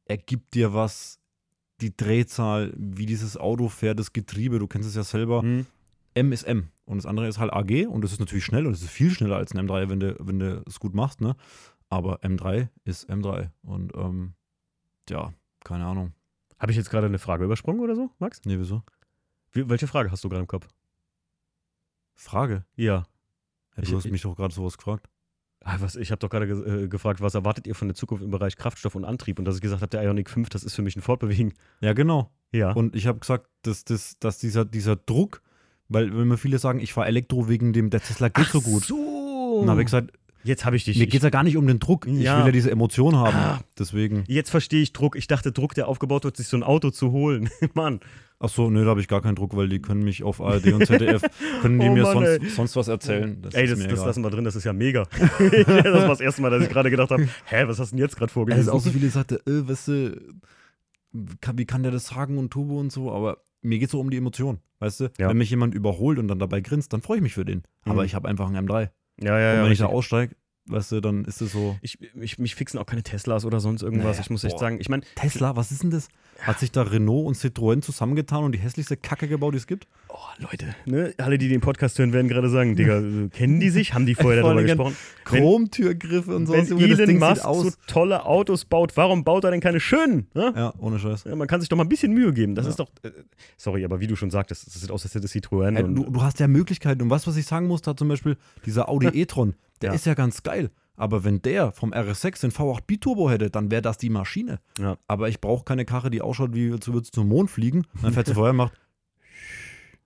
Er 0.07 0.17
gibt 0.17 0.55
dir 0.55 0.73
was, 0.73 1.21
die 1.83 1.95
Drehzahl, 1.95 2.73
wie 2.79 3.05
dieses 3.05 3.37
Auto 3.37 3.69
fährt, 3.69 3.99
das 3.99 4.15
Getriebe, 4.15 4.59
du 4.59 4.67
kennst 4.69 4.89
es 4.89 4.95
ja 4.95 5.05
selber. 5.05 5.43
Mhm. 5.43 5.67
M 6.15 6.33
ist 6.33 6.43
M 6.45 6.69
und 6.85 6.99
das 6.99 7.07
andere 7.07 7.27
ist 7.29 7.39
halt 7.39 7.53
AG 7.53 7.87
und 7.89 8.03
das 8.03 8.13
ist 8.13 8.21
natürlich 8.21 8.45
schnell 8.45 8.67
und 8.67 8.73
es 8.73 8.83
ist 8.83 8.91
viel 8.91 9.11
schneller 9.11 9.37
als 9.37 9.55
ein 9.55 9.67
M3, 9.69 9.89
wenn 9.89 10.01
du, 10.01 10.17
wenn 10.21 10.39
du 10.39 10.63
es 10.67 10.79
gut 10.81 10.95
machst, 10.95 11.21
ne? 11.21 11.37
Aber 11.89 12.21
M3 12.23 12.69
ist 12.85 13.09
M3 13.11 13.51
und 13.63 13.93
ähm, 13.97 14.35
ja, 15.09 15.33
keine 15.65 15.85
Ahnung. 15.87 16.13
Habe 16.59 16.71
ich 16.73 16.79
jetzt 16.79 16.91
gerade 16.91 17.07
eine 17.07 17.19
Frage 17.19 17.45
übersprungen 17.45 17.81
oder 17.81 17.95
so, 17.97 18.11
Max? 18.19 18.41
Nee, 18.45 18.59
wieso? 18.59 18.83
Wie, 19.53 19.69
welche 19.69 19.87
Frage 19.87 20.11
hast 20.11 20.23
du 20.25 20.29
gerade 20.29 20.41
im 20.43 20.47
Kopf? 20.47 20.69
Frage. 22.15 22.65
Ja. 22.77 23.07
Ich- 23.77 23.89
du 23.91 23.97
hast 23.97 24.05
ich- 24.07 24.13
mich 24.13 24.23
doch 24.23 24.37
gerade 24.37 24.55
sowas 24.55 24.77
gefragt. 24.79 25.09
Ah, 25.65 25.77
was, 25.79 25.95
ich 25.95 26.11
habe 26.11 26.19
doch 26.19 26.29
gerade 26.29 26.47
ge 26.49 26.85
äh, 26.85 26.89
gefragt, 26.89 27.21
was 27.21 27.35
erwartet 27.37 27.69
ihr 27.69 27.77
von 27.77 27.87
der 27.87 27.95
Zukunft 27.95 28.25
im 28.25 28.31
Bereich 28.33 28.57
Kraftstoff 28.57 28.97
und 28.97 29.05
Antrieb? 29.05 29.39
Und 29.39 29.45
dass 29.45 29.55
ich 29.55 29.61
gesagt 29.61 29.81
habe, 29.81 29.91
der 29.91 30.03
Ionic 30.03 30.29
5, 30.29 30.49
das 30.49 30.65
ist 30.65 30.75
für 30.75 30.83
mich 30.83 30.97
ein 30.97 31.03
Fortbewegen. 31.03 31.55
Ja, 31.81 31.93
genau. 31.93 32.33
Ja. 32.51 32.73
Und 32.73 32.97
ich 32.97 33.07
habe 33.07 33.21
gesagt, 33.21 33.49
dass, 33.63 33.85
dass, 33.85 34.19
dass 34.19 34.39
dieser, 34.39 34.65
dieser 34.65 34.97
Druck, 34.97 35.41
weil 35.93 36.17
wenn 36.17 36.29
mir 36.29 36.39
viele 36.39 36.59
sagen, 36.59 36.81
ich 36.81 36.93
fahre 36.93 37.09
Elektro 37.09 37.49
wegen 37.49 37.73
dem, 37.73 37.91
der 37.91 38.01
Tesla 38.01 38.29
geht 38.29 38.47
so 38.47 38.61
gut. 38.61 38.85
so. 38.85 39.59
Dann 39.61 39.71
habe 39.71 39.81
ich 39.83 39.87
gesagt, 39.87 40.13
jetzt 40.45 40.65
habe 40.65 40.77
ich 40.77 40.85
dich. 40.85 40.99
mir 40.99 41.07
geht 41.07 41.21
es 41.21 41.25
ja 41.25 41.31
gar 41.31 41.43
nicht 41.45 41.57
um 41.57 41.67
den 41.67 41.79
Druck. 41.79 42.07
Ich 42.07 42.21
Ja. 42.21 42.39
will 42.39 42.47
ja 42.47 42.53
diese 42.53 42.71
Emotion 42.71 43.17
haben. 43.17 43.37
Ah. 43.37 43.61
Deswegen. 43.79 44.25
Jetzt 44.29 44.51
verstehe 44.51 44.83
ich 44.83 44.93
Druck. 44.93 45.15
Ich 45.17 45.27
dachte, 45.27 45.53
Druck, 45.53 45.75
der 45.75 45.89
aufgebaut 45.89 46.25
wird, 46.25 46.37
sich 46.37 46.49
so 46.49 46.57
ein 46.57 46.63
Auto 46.63 46.91
zu 46.91 47.13
holen. 47.13 47.49
Mann. 47.75 48.01
Ach 48.45 48.49
so, 48.49 48.69
nee, 48.71 48.83
da 48.83 48.91
habe 48.91 49.01
ich 49.01 49.07
gar 49.07 49.23
keinen 49.23 49.37
Druck, 49.37 49.55
weil 49.55 49.69
die 49.69 49.81
können 49.81 50.03
mich 50.03 50.25
auf 50.25 50.41
ARD 50.41 50.73
und 50.73 50.85
ZDF, 50.85 51.23
können 51.61 51.79
die 51.79 51.87
Oh 51.91 51.93
mir 51.93 52.03
Mann, 52.03 52.25
sonst, 52.41 52.57
sonst 52.57 52.75
was 52.75 52.89
erzählen. 52.89 53.41
Das 53.41 53.55
Ey, 53.55 53.67
ist 53.67 53.71
das, 53.71 53.79
mir 53.79 53.87
das 53.87 54.05
lassen 54.05 54.25
wir 54.25 54.31
drin, 54.31 54.43
das 54.45 54.57
ist 54.57 54.65
ja 54.65 54.73
mega. 54.73 55.05
das 55.39 55.69
war 55.69 56.09
das 56.09 56.21
erste 56.21 56.43
Mal, 56.43 56.51
dass 56.51 56.65
ich 56.65 56.69
gerade 56.69 56.91
gedacht 56.91 57.11
habe, 57.13 57.29
hä, 57.45 57.63
was 57.69 57.79
hast 57.79 57.93
du 57.93 57.97
denn 57.97 58.05
jetzt 58.05 58.17
gerade 58.17 58.31
Es 58.31 58.33
vorgelesen? 58.33 58.63
ist 58.65 58.69
auch 58.69 58.81
so 58.81 58.91
viele 58.91 59.09
sagte, 59.11 59.37
äh, 59.47 59.69
weißt 59.69 59.87
du, 59.89 60.21
kann, 61.41 61.57
wie 61.59 61.67
kann 61.67 61.85
der 61.85 61.93
das 61.93 62.07
sagen 62.07 62.37
und 62.37 62.51
Turbo 62.51 62.81
und 62.81 62.91
so, 62.91 63.13
aber 63.13 63.39
mir 63.63 63.79
geht 63.79 63.87
es 63.89 63.93
so 63.93 64.01
um 64.01 64.11
die 64.11 64.17
Emotion, 64.19 64.59
weißt 64.81 65.01
du? 65.01 65.05
Ja. 65.19 65.29
Wenn 65.29 65.39
mich 65.39 65.51
jemand 65.51 65.75
überholt 65.75 66.19
und 66.19 66.29
dann 66.29 66.39
dabei 66.39 66.61
grinst, 66.61 66.93
dann 66.93 67.01
freue 67.03 67.17
ich 67.19 67.23
mich 67.23 67.35
für 67.35 67.45
den. 67.45 67.63
Aber 67.85 68.01
Mhm. 68.03 68.07
ich 68.07 68.15
habe 68.15 68.29
einfach 68.29 68.49
einen 68.49 68.69
M3. 68.69 68.91
ja, 69.21 69.39
ja, 69.39 69.51
und 69.53 69.59
ja. 69.59 69.65
wenn 69.65 69.73
ich 69.73 69.79
da 69.79 69.87
aussteige, 69.87 70.35
weißt 70.67 70.93
du, 70.93 71.01
dann 71.01 71.25
ist 71.25 71.41
es 71.41 71.53
so. 71.53 71.77
ich, 71.83 72.01
ich, 72.01 72.39
mich 72.39 72.55
fixen 72.55 72.79
auch 72.79 72.87
keine 72.87 73.03
Teslas 73.03 73.45
oder 73.45 73.61
sonst 73.61 73.83
irgendwas. 73.83 74.13
Naja, 74.17 74.21
ich 74.21 74.31
muss 74.31 74.45
echt 74.45 74.55
boah. 74.57 74.61
sagen, 74.61 74.79
ich 74.81 74.89
meine, 74.89 75.03
Tesla, 75.17 75.57
was 75.57 75.71
ist 75.73 75.83
denn 75.83 75.91
das? 75.91 76.09
Hat 76.43 76.59
sich 76.59 76.73
da 76.73 76.83
Renault 76.83 77.27
und 77.27 77.37
Citroën 77.37 77.81
zusammengetan 77.83 78.45
und 78.45 78.53
die 78.53 78.59
hässlichste 78.59 78.97
Kacke 78.97 79.29
gebaut, 79.29 79.55
die 79.55 79.59
es 79.59 79.67
gibt? 79.67 79.87
oh, 80.09 80.17
Leute, 80.39 80.75
ne, 80.85 81.15
alle, 81.19 81.39
die 81.39 81.49
den 81.49 81.61
Podcast 81.61 81.99
hören, 81.99 82.13
werden 82.13 82.29
gerade 82.29 82.51
sagen, 82.51 82.77
Digga, 82.77 83.01
kennen 83.33 83.61
die 83.61 83.71
sich? 83.71 83.95
Haben 83.95 84.05
die 84.07 84.15
vorher 84.15 84.43
Vor 84.43 84.51
darüber 84.55 84.67
gesprochen? 84.67 84.97
Wenn- 85.31 85.41
Chromtürgriffe 85.41 86.35
und 86.37 86.49
Wenn 86.49 86.67
sowas. 86.67 86.69
Junge, 86.71 86.89
das 86.89 86.99
Elon 86.99 87.09
Ding 87.09 87.19
Musk 87.21 87.43
sieht 87.43 87.73
so 87.73 87.79
tolle 87.87 88.25
Autos 88.27 88.65
baut, 88.65 88.97
warum 88.97 89.25
baut 89.25 89.45
er 89.45 89.51
denn 89.53 89.61
keine 89.61 89.81
schönen? 89.81 90.27
Ne? 90.35 90.53
Ja, 90.57 90.75
ohne 90.79 90.99
Scheiß. 90.99 91.25
Ja, 91.25 91.37
man 91.37 91.47
kann 91.49 91.61
sich 91.61 91.69
doch 91.69 91.77
mal 91.77 91.85
ein 91.85 91.89
bisschen 91.89 92.13
Mühe 92.13 92.33
geben. 92.33 92.55
Das 92.55 92.65
Ja. 92.67 92.71
ist 92.71 92.79
doch. 92.81 92.89
Äh, 93.03 93.11
sorry, 93.57 93.85
aber 93.85 94.01
wie 94.01 94.07
du 94.07 94.17
schon 94.17 94.31
sagtest, 94.31 94.67
das 94.67 94.75
sieht 94.81 94.91
aus, 94.91 95.05
als 95.05 95.15
hätte 95.15 95.27
Citroën. 95.29 95.83
Und, 95.83 95.95
du, 95.95 96.11
du 96.11 96.23
hast 96.23 96.41
ja 96.41 96.49
Möglichkeiten. 96.49 97.03
Und 97.03 97.11
was, 97.11 97.27
was 97.27 97.37
ich 97.37 97.47
sagen 97.47 97.67
muss, 97.69 97.83
da 97.83 97.97
zum 97.97 98.09
Beispiel 98.09 98.37
dieser 98.67 98.89
Audi 98.89 99.07
e-tron, 99.15 99.55
der 99.81 99.91
Ja. 99.91 99.95
ist 99.95 100.07
ja 100.07 100.15
ganz 100.15 100.43
geil. 100.43 100.71
Aber 100.97 101.25
wenn 101.25 101.41
der 101.43 101.73
vom 101.73 101.93
RS6 101.93 102.43
den 102.43 102.51
V8 102.51 102.83
Biturbo 102.87 103.31
hätte, 103.31 103.51
dann 103.51 103.71
wäre 103.71 103.83
das 103.83 103.99
die 103.99 104.11
Maschine. 104.11 104.61
Ja. 104.79 104.99
Aber 105.09 105.29
ich 105.29 105.41
brauche 105.41 105.65
keine 105.65 105.85
Karre, 105.85 106.11
die 106.11 106.23
ausschaut, 106.23 106.55
wie 106.55 106.71
als 106.71 106.87
würde 106.87 107.05
sie 107.05 107.13
zum 107.13 107.29
Mond 107.29 107.51
fliegen. 107.51 107.87
Dann 108.03 108.13
fährt 108.13 108.27
sie 108.27 108.35
vorher 108.35 108.51
und 108.53 108.59
macht, 108.59 108.73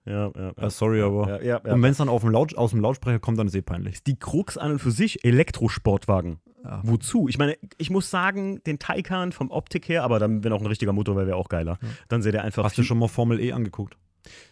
ja, 0.07 0.31
ja, 0.37 0.53
ah, 0.55 0.69
sorry, 0.69 1.01
aber. 1.01 1.27
ja, 1.27 1.41
ja, 1.41 1.61
ja. 1.65 1.73
Und 1.73 1.83
wenn 1.83 1.91
es 1.91 1.97
dann 1.97 2.07
dem 2.07 2.29
Laut, 2.29 2.55
aus 2.55 2.71
dem 2.71 2.79
Lautsprecher 2.79 3.19
kommt, 3.19 3.37
dann 3.37 3.47
ist 3.47 3.55
eh 3.55 3.61
peinlich. 3.61 4.03
die 4.03 4.17
Krux 4.17 4.57
an 4.57 4.71
und 4.71 4.79
für 4.79 4.91
sich 4.91 5.25
Elektrosportwagen. 5.25 6.39
Ja. 6.63 6.79
Wozu? 6.83 7.27
Ich 7.27 7.37
meine, 7.37 7.57
ich 7.77 7.89
muss 7.89 8.09
sagen, 8.09 8.63
den 8.65 8.79
Taycan 8.79 9.33
vom 9.33 9.51
Optik 9.51 9.89
her, 9.89 10.03
aber 10.03 10.19
dann, 10.19 10.43
wenn 10.43 10.53
auch 10.53 10.61
ein 10.61 10.65
richtiger 10.65 10.93
Motor 10.93 11.17
wäre, 11.17 11.27
wäre 11.27 11.37
auch 11.37 11.49
geiler. 11.49 11.77
Ja. 11.81 11.89
Dann 12.07 12.21
sähe 12.21 12.31
der 12.31 12.43
einfach. 12.43 12.63
Hast 12.63 12.77
du 12.77 12.83
schon 12.83 12.99
mal 12.99 13.09
Formel 13.09 13.39
E 13.39 13.51
angeguckt? 13.51 13.97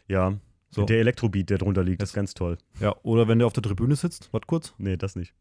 Ja. 0.08 0.34
So. 0.72 0.84
Der 0.84 1.00
Elektrobeat, 1.00 1.50
der 1.50 1.58
drunter 1.58 1.84
liegt, 1.84 2.02
das 2.02 2.10
ist 2.10 2.16
ganz 2.16 2.34
toll. 2.34 2.58
Ja, 2.82 2.94
oder 3.04 3.30
wenn 3.30 3.40
der 3.40 3.48
auf 3.48 3.54
der 3.54 3.64
Tribüne 3.64 3.96
sitzt, 3.96 4.34
warte 4.34 4.48
kurz. 4.48 4.74
Nee, 4.78 4.98
das 4.98 5.16
nicht. 5.16 5.34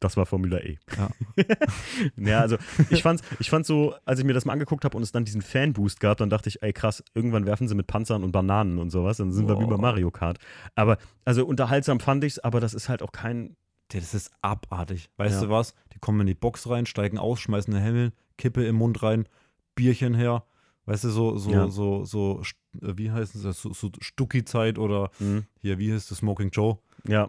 Das 0.00 0.16
war 0.16 0.24
Formula 0.26 0.58
E. 0.58 0.78
Ja. 0.96 1.10
ja, 2.16 2.40
also 2.40 2.56
ich 2.88 3.02
fand's, 3.02 3.22
ich 3.38 3.50
fand's 3.50 3.68
so, 3.68 3.94
als 4.04 4.18
ich 4.18 4.24
mir 4.24 4.32
das 4.32 4.44
mal 4.46 4.54
angeguckt 4.54 4.84
habe 4.84 4.96
und 4.96 5.02
es 5.02 5.12
dann 5.12 5.24
diesen 5.24 5.42
Fanboost 5.42 6.00
gab, 6.00 6.18
dann 6.18 6.30
dachte 6.30 6.48
ich, 6.48 6.62
ey 6.62 6.72
krass, 6.72 7.04
irgendwann 7.14 7.44
werfen 7.46 7.68
sie 7.68 7.74
mit 7.74 7.86
Panzern 7.86 8.24
und 8.24 8.32
Bananen 8.32 8.78
und 8.78 8.90
sowas, 8.90 9.18
dann 9.18 9.30
sind 9.32 9.46
wir 9.48 9.60
wie 9.60 9.66
bei. 9.66 9.76
Mario 9.76 10.10
Kart. 10.10 10.38
Aber, 10.74 10.96
also 11.24 11.44
unterhaltsam 11.46 12.00
fand 12.00 12.24
ich's, 12.24 12.38
aber 12.38 12.60
das 12.60 12.72
ist 12.74 12.88
halt 12.88 13.02
auch 13.02 13.12
kein, 13.12 13.56
Das 13.88 14.14
ist 14.14 14.30
abartig. 14.40 15.10
Weißt 15.18 15.40
Ja. 15.42 15.46
du 15.48 15.52
was? 15.52 15.74
Die 15.94 15.98
kommen 15.98 16.20
in 16.22 16.26
die 16.28 16.34
Box 16.34 16.68
rein, 16.68 16.86
steigen 16.86 17.18
aus, 17.18 17.40
schmeißen 17.40 17.74
eine 17.74 17.84
Hemmel, 17.84 18.12
Kippe 18.38 18.64
im 18.66 18.76
Mund 18.76 19.02
rein, 19.02 19.26
Bierchen 19.74 20.14
her. 20.14 20.44
Weißt 20.86 21.04
du, 21.04 21.10
so, 21.10 21.36
so, 21.36 21.50
Ja. 21.50 21.68
so, 21.68 22.04
so, 22.06 22.40
äh, 22.80 22.96
wie 22.96 23.10
heißt 23.10 23.34
es, 23.36 23.42
so, 23.60 23.72
so 23.74 23.90
Stucki-Zeit 24.00 24.78
oder 24.78 25.10
hm, 25.18 25.44
hier, 25.60 25.78
wie 25.78 25.92
heißt 25.92 26.10
es, 26.10 26.18
Smoking 26.18 26.50
Joe. 26.50 26.78
ja. 27.06 27.28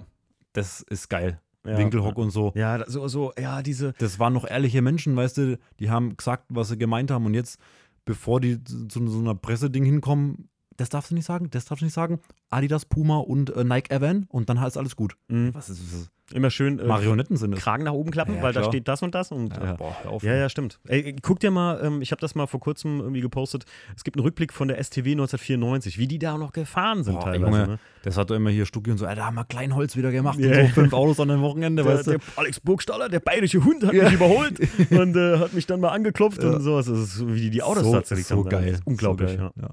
Das 0.54 0.82
ist 0.82 1.08
geil. 1.10 1.40
Ja 1.66 1.78
Winkelhock 1.78 2.18
und 2.18 2.32
so. 2.32 2.52
Ja, 2.56 2.84
so, 2.90 3.08
so, 3.08 3.32
ja, 3.40 3.62
diese, 3.62 3.94
Das 4.00 4.20
waren 4.20 4.34
noch 4.34 4.46
ehrliche 4.50 4.82
Menschen, 4.82 5.16
weißt 5.16 5.38
du, 5.38 5.60
die 5.80 5.90
haben 5.90 6.18
gesagt, 6.18 6.46
was 6.50 6.70
sie 6.70 6.78
gemeint 6.78 7.12
haben 7.12 7.26
und 7.26 7.34
jetzt, 7.34 7.60
bevor 8.06 8.40
die 8.42 8.64
zu, 8.64 8.88
zu 8.88 9.08
so 9.08 9.20
einer 9.20 9.36
Presseding 9.36 9.84
hinkommen, 9.86 10.50
das 10.78 10.90
darfst 10.90 11.12
du 11.12 11.16
nicht 11.16 11.26
sagen, 11.26 11.50
das 11.52 11.66
darfst 11.66 11.82
du 11.82 11.86
nicht 11.86 11.94
sagen. 11.94 12.20
Adidas, 12.50 12.86
Puma 12.86 13.18
und 13.18 13.56
äh, 13.56 13.64
Nike 13.64 13.92
Evan 13.94 14.26
und 14.30 14.50
dann 14.50 14.58
ist 14.64 14.78
alles 14.78 14.96
gut. 14.96 15.16
mh, 15.28 15.54
Was 15.54 15.70
ist 15.70 15.82
das? 15.94 16.10
Immer 16.34 16.50
schön 16.50 16.80
äh, 16.80 16.86
Marionetten 16.86 17.38
sind 17.38 17.54
es. 17.54 17.60
Kragen 17.62 17.84
nach 17.84 17.94
oben 17.94 18.12
klappen, 18.12 18.32
Ja, 18.34 18.38
ja, 18.38 18.44
weil 18.44 18.54
da 18.54 18.62
klar. 18.62 18.72
steht 18.72 18.88
das 18.88 19.02
und 19.04 19.16
das 19.16 19.32
und 19.32 19.56
ja. 19.56 19.74
boah, 19.76 19.96
hör 20.04 20.12
auf. 20.12 20.24
Ja, 20.24 20.36
ja, 20.36 20.50
stimmt. 20.50 20.80
Ey, 20.88 21.16
guck 21.22 21.40
dir 21.40 21.52
mal, 21.52 21.80
ähm, 21.84 22.02
ich 22.02 22.12
habe 22.12 22.20
das 22.22 22.36
mal 22.36 22.48
vor 22.48 22.60
kurzem 22.60 23.00
irgendwie 23.00 23.22
gepostet. 23.22 23.66
Es 23.96 24.04
gibt 24.04 24.18
einen 24.18 24.24
Rückblick 24.26 24.54
von 24.54 24.68
der 24.68 24.78
STW 24.84 25.12
1994, 25.12 25.98
wie 25.98 26.08
die 26.08 26.20
da 26.20 26.38
noch 26.38 26.52
gefahren 26.54 27.04
sind 27.04 27.16
Boah, 27.16 27.26
teilweise. 27.26 27.46
Junge, 27.58 27.68
ne? 27.74 27.80
Das 28.04 28.18
hat 28.18 28.30
doch 28.32 28.36
immer 28.36 28.50
hier 28.50 28.66
Stucki 28.66 28.90
und 28.92 28.98
so, 28.98 29.06
Alter, 29.06 29.26
haben 29.26 29.36
wir 29.36 29.46
Kleinholz 29.46 29.96
wieder 29.96 30.12
gemacht 30.12 30.40
Ja. 30.40 30.50
und 30.62 30.68
so 30.70 30.74
fünf 30.74 30.94
Autos 30.94 31.20
an 31.20 31.30
einem 31.30 31.42
Wochenende, 31.44 31.84
Der, 31.84 31.94
weißt 31.94 32.08
du? 32.08 32.12
der 32.12 32.20
Alex 32.36 32.60
Burgstaller, 32.60 33.10
der 33.10 33.20
bayerische 33.20 33.64
Hund, 33.64 33.84
hat 33.84 33.94
Ja. 33.94 34.06
mich 34.06 34.14
überholt 34.14 34.60
und 34.92 35.16
äh, 35.16 35.38
hat 35.38 35.54
mich 35.54 35.68
dann 35.68 35.80
mal 35.80 35.90
angeklopft 35.90 36.42
Ja. 36.42 36.50
und 36.52 36.62
sowas. 36.62 36.88
Das 36.88 36.98
ist 36.98 37.16
so, 37.16 37.34
wie 37.34 37.42
die 37.42 37.50
die 37.52 37.62
Autos 37.64 37.84
so, 37.84 37.94
da 37.94 38.04
zerlegt 38.04 38.28
so 38.28 38.38
haben. 38.38 38.50
Das 38.50 38.60
geil. 38.62 38.74
ist 38.74 38.88
unglaublich, 38.88 39.32
so 39.32 39.38
geil. 39.38 39.52
ja. 39.62 39.70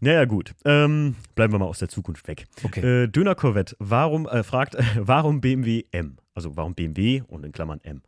Naja, 0.00 0.24
gut. 0.26 0.52
Ähm, 0.64 1.16
bleiben 1.34 1.52
wir 1.54 1.58
mal 1.58 1.64
aus 1.66 1.78
der 1.78 1.88
Zukunft 1.88 2.28
weg. 2.28 2.44
Okay. 2.62 3.04
Äh, 3.04 3.08
Döner 3.08 3.34
Corvette, 3.34 3.74
warum, 3.78 4.26
äh, 4.28 4.42
fragt, 4.42 4.74
äh, 4.76 4.82
warum 5.00 5.40
BMW 5.40 5.84
M? 5.90 6.18
Also 6.34 6.56
warum 6.56 6.74
BMW 6.74 7.22
und 7.28 7.44
in 7.44 7.52
Klammern 7.52 7.80
M? 7.82 8.02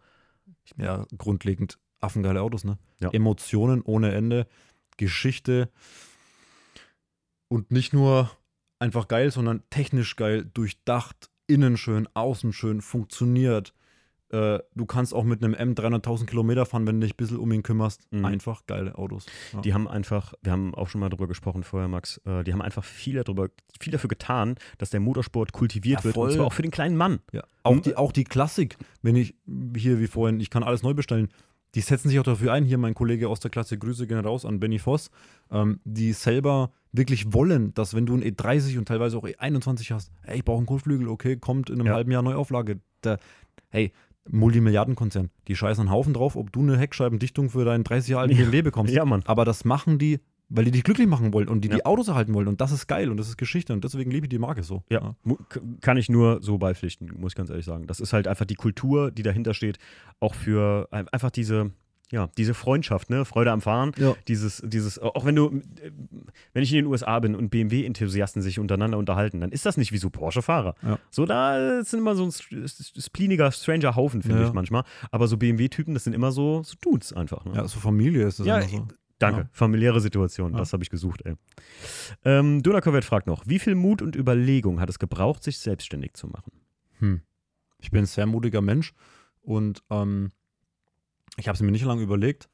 ja, 0.76 1.06
grundlegend 1.16 1.78
affengeile 2.00 2.42
Autos, 2.42 2.64
ne? 2.64 2.78
Ja. 3.00 3.10
Emotionen 3.10 3.82
ohne 3.82 4.12
Ende, 4.12 4.46
Geschichte 4.96 5.70
und 7.48 7.70
nicht 7.70 7.92
nur 7.92 8.30
einfach 8.78 9.08
geil, 9.08 9.30
sondern 9.30 9.62
technisch 9.70 10.16
geil, 10.16 10.48
durchdacht, 10.52 11.30
innen 11.46 11.76
schön, 11.76 12.08
außen 12.14 12.52
schön, 12.52 12.80
funktioniert. 12.80 13.74
Äh, 14.30 14.58
du 14.74 14.86
kannst 14.86 15.14
auch 15.14 15.24
mit 15.24 15.42
einem 15.42 15.54
M 15.54 15.72
300.000 15.72 16.26
Kilometer 16.26 16.66
fahren, 16.66 16.86
wenn 16.86 17.00
du 17.00 17.06
dich 17.06 17.14
ein 17.14 17.16
bisschen 17.16 17.38
um 17.38 17.50
ihn 17.52 17.62
kümmerst. 17.62 18.06
Mhm. 18.12 18.24
Einfach 18.24 18.66
geile 18.66 18.96
Autos. 18.98 19.26
Ja. 19.52 19.60
Die 19.62 19.74
haben 19.74 19.88
einfach, 19.88 20.34
wir 20.42 20.52
haben 20.52 20.74
auch 20.74 20.88
schon 20.88 21.00
mal 21.00 21.08
drüber 21.08 21.26
gesprochen 21.26 21.62
vorher, 21.62 21.88
Max, 21.88 22.20
äh, 22.26 22.44
die 22.44 22.52
haben 22.52 22.62
einfach 22.62 22.84
viel, 22.84 23.22
darüber, 23.22 23.48
viel 23.80 23.92
dafür 23.92 24.08
getan, 24.08 24.56
dass 24.76 24.90
der 24.90 25.00
Motorsport 25.00 25.52
kultiviert 25.52 26.00
Ja, 26.00 26.04
wird 26.04 26.16
und 26.16 26.32
zwar 26.32 26.46
auch 26.46 26.52
für 26.52 26.62
den 26.62 26.70
kleinen 26.70 26.96
Mann. 26.96 27.20
Ja, 27.32 27.42
auch 27.62 27.80
die, 27.80 27.96
auch 27.96 28.12
die 28.12 28.24
Klassik, 28.24 28.76
wenn 29.02 29.16
ich 29.16 29.34
hier 29.76 29.98
wie 30.00 30.06
vorhin, 30.06 30.40
ich 30.40 30.50
kann 30.50 30.62
alles 30.62 30.82
neu 30.82 30.94
bestellen, 30.94 31.28
die 31.74 31.80
setzen 31.80 32.08
sich 32.08 32.18
auch 32.18 32.24
dafür 32.24 32.52
ein. 32.52 32.64
Hier 32.64 32.78
mein 32.78 32.94
Kollege 32.94 33.28
aus 33.28 33.40
der 33.40 33.50
Klasse, 33.50 33.78
Grüße 33.78 34.06
gehen 34.06 34.18
raus 34.18 34.44
an 34.44 34.58
Benny 34.60 34.78
Voss, 34.78 35.10
ähm, 35.50 35.80
die 35.84 36.12
selber 36.12 36.72
wirklich 36.92 37.32
wollen, 37.32 37.74
dass 37.74 37.94
wenn 37.94 38.06
du 38.06 38.14
ein 38.14 38.22
E30 38.22 38.78
und 38.78 38.88
teilweise 38.88 39.18
auch 39.18 39.24
E21 39.24 39.92
hast, 39.92 40.10
ey, 40.22 40.38
ich 40.38 40.44
brauche 40.44 40.58
einen 40.58 40.66
Kotflügel, 40.66 41.08
okay, 41.08 41.36
kommt 41.36 41.70
in 41.70 41.80
einem 41.80 41.92
halben 41.92 42.10
Jahr 42.10 42.22
Neuauflage. 42.22 42.80
Da, 43.02 43.18
hey, 43.70 43.92
Multimilliardenkonzern. 44.30 45.30
Die 45.48 45.56
scheißen 45.56 45.82
einen 45.82 45.90
Haufen 45.90 46.14
drauf, 46.14 46.36
ob 46.36 46.52
du 46.52 46.60
eine 46.60 46.76
Heckscheibendichtung 46.78 47.50
für 47.50 47.64
deinen 47.64 47.84
30 47.84 48.10
Jahre 48.10 48.22
alten 48.22 48.34
Ja. 48.36 48.44
BMW 48.44 48.62
bekommst. 48.62 48.92
Ja, 48.94 49.04
Mann. 49.04 49.22
Aber 49.26 49.44
das 49.44 49.64
machen 49.64 49.98
die, 49.98 50.20
weil 50.48 50.64
die 50.64 50.70
dich 50.70 50.82
glücklich 50.84 51.06
machen 51.08 51.32
wollen 51.32 51.48
und 51.48 51.62
die 51.62 51.68
Ja. 51.68 51.76
die 51.76 51.86
Autos 51.86 52.08
erhalten 52.08 52.34
wollen. 52.34 52.48
Und 52.48 52.60
das 52.60 52.72
ist 52.72 52.86
geil 52.86 53.10
und 53.10 53.16
das 53.18 53.28
ist 53.28 53.36
Geschichte 53.36 53.72
und 53.72 53.84
deswegen 53.84 54.10
liebe 54.10 54.26
ich 54.26 54.30
die 54.30 54.38
Marke 54.38 54.62
so. 54.62 54.82
Ja, 54.90 55.14
k- 55.48 55.60
kann 55.80 55.96
ich 55.96 56.08
nur 56.08 56.42
so 56.42 56.58
beipflichten, 56.58 57.10
muss 57.18 57.32
ich 57.32 57.36
ganz 57.36 57.50
ehrlich 57.50 57.66
sagen. 57.66 57.86
Das 57.86 58.00
ist 58.00 58.12
halt 58.12 58.28
einfach 58.28 58.46
die 58.46 58.54
Kultur, 58.54 59.10
die 59.10 59.22
dahinter 59.22 59.54
steht, 59.54 59.78
auch 60.20 60.34
für 60.34 60.88
ein- 60.90 61.08
einfach 61.08 61.30
diese, 61.30 61.70
ja, 62.10 62.28
diese 62.38 62.54
Freundschaft, 62.54 63.10
ne? 63.10 63.24
Freude 63.24 63.52
am 63.52 63.60
Fahren. 63.60 63.92
Ja. 63.98 64.14
Dieses, 64.28 64.62
dieses, 64.64 64.98
auch 64.98 65.24
wenn 65.26 65.36
du, 65.36 65.48
äh, 65.82 65.90
wenn 66.54 66.62
ich 66.62 66.70
in 66.72 66.76
den 66.76 66.86
USA 66.86 67.18
bin 67.20 67.34
und 67.34 67.50
BMW-Enthusiasten 67.50 68.40
sich 68.40 68.58
untereinander 68.58 68.96
unterhalten, 68.98 69.40
dann 69.40 69.52
ist 69.52 69.66
das 69.66 69.76
nicht 69.76 69.92
wie 69.92 69.98
so 69.98 70.08
Porsche-Fahrer. 70.08 70.74
Ja. 70.82 70.98
So, 71.10 71.26
da 71.26 71.82
sind 71.84 71.98
immer 72.00 72.14
so 72.16 72.24
ein 72.24 72.32
spleeniger 72.32 73.52
Stranger-Haufen, 73.52 74.22
finde 74.22 74.40
Ja. 74.40 74.46
ich 74.48 74.52
manchmal. 74.54 74.84
Aber 75.10 75.28
so 75.28 75.36
BMW-Typen, 75.36 75.92
das 75.94 76.04
sind 76.04 76.14
immer 76.14 76.32
so, 76.32 76.62
so 76.62 76.74
Dudes 76.80 77.12
einfach. 77.12 77.44
Ne? 77.44 77.52
Ja, 77.56 77.68
so 77.68 77.78
Familie 77.78 78.26
ist 78.26 78.40
das 78.40 78.46
Ja, 78.46 78.58
immer 78.58 78.68
so. 78.68 78.88
Danke. 79.18 79.40
Ja. 79.40 79.48
Familiäre 79.52 80.00
Situation, 80.00 80.52
das 80.52 80.72
habe 80.72 80.84
ich 80.84 80.90
gesucht, 80.90 81.22
ey. 81.24 81.34
Ähm, 82.24 82.62
Döner 82.62 82.80
Corvette 82.80 83.04
fragt 83.04 83.26
noch: 83.26 83.42
Wie 83.46 83.58
viel 83.58 83.74
Mut 83.74 84.00
und 84.00 84.14
Überlegung 84.14 84.78
hat 84.80 84.88
es 84.88 85.00
gebraucht, 85.00 85.42
sich 85.42 85.58
selbstständig 85.58 86.14
zu 86.14 86.28
machen? 86.28 86.52
Hm. 87.00 87.22
Ich 87.80 87.90
bin 87.90 88.02
ein 88.04 88.06
sehr 88.06 88.26
mutiger 88.26 88.60
Mensch 88.60 88.92
und 89.40 89.82
ähm, 89.90 90.30
ich 91.38 91.48
habe 91.48 91.54
es 91.56 91.62
mir 91.62 91.70
nicht 91.70 91.84
lange 91.84 92.02
überlegt. 92.02 92.48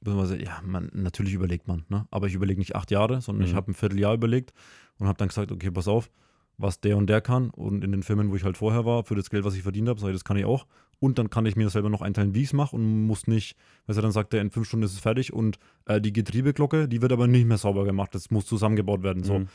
Beziehungsweise, 0.00 0.40
ja, 0.40 0.60
man, 0.64 0.90
natürlich 0.94 1.32
überlegt 1.34 1.66
man, 1.66 1.84
ne? 1.88 2.06
aber 2.12 2.28
ich 2.28 2.34
überlege 2.34 2.60
nicht 2.60 2.76
acht 2.76 2.90
Jahre, 2.92 3.20
sondern 3.20 3.44
ich 3.46 3.52
Mhm. 3.52 3.56
habe 3.56 3.70
ein 3.72 3.74
Vierteljahr 3.74 4.14
überlegt 4.14 4.52
und 4.98 5.08
habe 5.08 5.18
dann 5.18 5.26
gesagt, 5.28 5.50
okay, 5.50 5.72
pass 5.72 5.88
auf, 5.88 6.08
was 6.56 6.80
der 6.80 6.96
und 6.96 7.08
der 7.08 7.20
kann 7.20 7.50
und 7.50 7.82
in 7.82 7.90
den 7.90 8.04
Firmen, 8.04 8.30
wo 8.30 8.36
ich 8.36 8.44
halt 8.44 8.56
vorher 8.56 8.84
war, 8.84 9.02
für 9.04 9.16
das 9.16 9.28
Geld, 9.28 9.44
was 9.44 9.54
ich 9.56 9.62
verdient 9.64 9.88
habe, 9.88 9.98
sage 9.98 10.12
ich, 10.12 10.16
das 10.16 10.24
kann 10.24 10.36
ich 10.36 10.44
auch 10.44 10.66
und 11.00 11.18
dann 11.18 11.30
kann 11.30 11.46
ich 11.46 11.56
mir 11.56 11.64
das 11.64 11.72
selber 11.72 11.90
noch 11.90 12.00
einteilen, 12.02 12.32
wie 12.32 12.40
ich 12.42 12.46
es 12.48 12.52
mache 12.52 12.76
und 12.76 13.06
muss 13.06 13.26
nicht, 13.26 13.56
weißt 13.86 13.98
du, 13.98 14.02
dann 14.02 14.12
sagt 14.12 14.32
er, 14.34 14.40
in 14.40 14.50
fünf 14.52 14.68
Stunden 14.68 14.84
ist 14.84 14.92
es 14.92 15.00
fertig 15.00 15.32
und 15.32 15.58
äh, 15.86 16.00
die 16.00 16.12
Getriebeglocke, 16.12 16.88
die 16.88 17.02
wird 17.02 17.10
aber 17.12 17.26
nicht 17.26 17.46
mehr 17.46 17.58
sauber 17.58 17.84
gemacht, 17.84 18.14
das 18.14 18.30
muss 18.30 18.46
zusammengebaut 18.46 19.02
werden, 19.02 19.24
so 19.24 19.40
Mhm. 19.40 19.48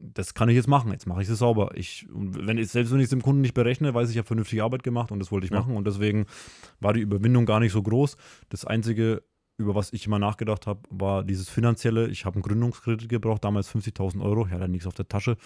Das 0.00 0.34
kann 0.34 0.48
ich 0.48 0.54
jetzt 0.56 0.68
machen. 0.68 0.92
Jetzt 0.92 1.06
mache 1.06 1.22
ich 1.22 1.28
es 1.28 1.38
sauber. 1.38 1.72
Ich, 1.74 2.06
wenn 2.10 2.56
ich, 2.58 2.68
selbst 2.68 2.92
wenn 2.92 2.98
ich 3.00 3.04
es 3.04 3.10
dem 3.10 3.22
Kunden 3.22 3.40
nicht 3.40 3.54
berechne, 3.54 3.94
weiß 3.94 4.08
ich, 4.08 4.14
ich 4.14 4.18
habe 4.18 4.26
vernünftige 4.28 4.62
Arbeit 4.62 4.82
gemacht 4.82 5.10
und 5.10 5.18
das 5.18 5.32
wollte 5.32 5.46
ich 5.46 5.52
Ja. 5.52 5.58
machen. 5.60 5.76
Und 5.76 5.86
deswegen 5.86 6.26
war 6.80 6.92
die 6.92 7.00
Überwindung 7.00 7.46
gar 7.46 7.58
nicht 7.60 7.72
so 7.72 7.82
groß. 7.82 8.16
Das 8.48 8.64
Einzige, 8.64 9.22
über 9.56 9.74
was 9.74 9.92
ich 9.92 10.06
immer 10.06 10.18
nachgedacht 10.20 10.66
habe, 10.68 10.82
war 10.90 11.24
dieses 11.24 11.48
Finanzielle. 11.48 12.08
Ich 12.08 12.24
habe 12.24 12.36
einen 12.36 12.42
Gründungskredit 12.42 13.08
gebraucht, 13.08 13.42
damals 13.44 13.68
50.000 13.74 14.22
Euro. 14.22 14.46
Ja, 14.46 14.58
dann 14.58 14.70
nichts 14.70 14.86
auf 14.86 14.94
der 14.94 15.08
Tasche. 15.08 15.36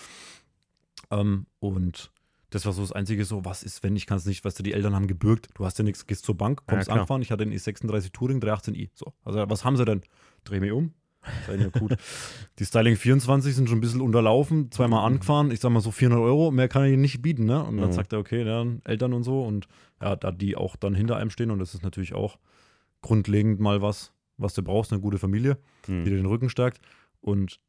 Ähm, 1.11 1.47
und 1.59 2.11
das 2.51 2.67
war 2.67 2.73
so 2.75 2.83
das 2.83 2.93
Einzige, 2.93 3.25
so, 3.25 3.45
was 3.47 3.63
ist, 3.63 3.83
wenn 3.83 3.97
ich 3.97 4.07
kann 4.07 4.19
es 4.19 4.27
nicht, 4.27 4.45
weißt 4.45 4.59
du, 4.59 4.63
die 4.63 4.75
Eltern 4.75 4.95
haben 4.95 5.07
gebürgt, 5.07 5.49
du 5.55 5.65
hast 5.65 5.79
ja 5.79 5.85
nichts, 5.85 6.07
gehst 6.07 6.25
zur 6.27 6.37
Bank, 6.37 6.63
kommst 6.67 6.87
klar. 6.87 6.99
angefahren, 6.99 7.23
ich 7.23 7.31
hatte 7.31 7.43
einen 7.45 7.53
E36 7.55 8.13
Touring 8.13 8.41
318i. 8.41 8.91
So, 8.95 9.15
also 9.25 9.49
was 9.49 9.65
haben 9.65 9.79
sie 9.79 9.87
denn? 9.87 10.03
Dreh 10.45 10.61
mich 10.61 10.73
um. 10.73 10.93
Sei 11.47 11.57
ja 11.57 11.69
gut. 11.69 11.97
Die 12.59 12.65
Styling 12.65 12.97
24 12.97 13.55
sind 13.55 13.69
schon 13.69 13.79
ein 13.79 13.81
bisschen 13.81 14.01
unterlaufen, 14.01 14.71
zweimal 14.71 15.05
angefahren, 15.07 15.51
ich 15.51 15.61
sag 15.61 15.71
mal 15.71 15.81
so 15.81 15.91
400 15.91 16.21
Euro, 16.25 16.51
mehr 16.51 16.69
kann 16.69 16.85
ich 16.85 16.97
nicht 16.99 17.23
bieten, 17.23 17.45
ne? 17.45 17.63
Und 17.65 17.79
dann 17.79 17.91
Mhm. 17.91 17.95
sagt 17.95 18.13
er, 18.13 18.19
okay, 18.19 18.45
dann 18.45 18.81
Eltern 18.85 19.13
und 19.13 19.23
so 19.23 19.43
und 19.45 19.69
ja, 20.01 20.17
da 20.17 20.31
die 20.33 20.57
auch 20.57 20.77
dann 20.77 20.95
hinter 20.95 21.17
einem 21.17 21.31
stehen 21.31 21.51
und 21.51 21.59
das 21.59 21.75
ist 21.75 21.83
natürlich 21.83 22.15
auch 22.15 22.39
grundlegend 23.01 23.61
mal 23.61 23.83
was, 23.83 24.13
was 24.37 24.55
du 24.55 24.63
brauchst, 24.63 24.93
eine 24.93 25.01
gute 25.01 25.19
Familie, 25.19 25.59
die 25.87 25.93
Mhm. 25.93 26.05
dir 26.05 26.17
den 26.17 26.27
Rücken 26.27 26.49
stärkt 26.51 26.81
und 27.21 27.61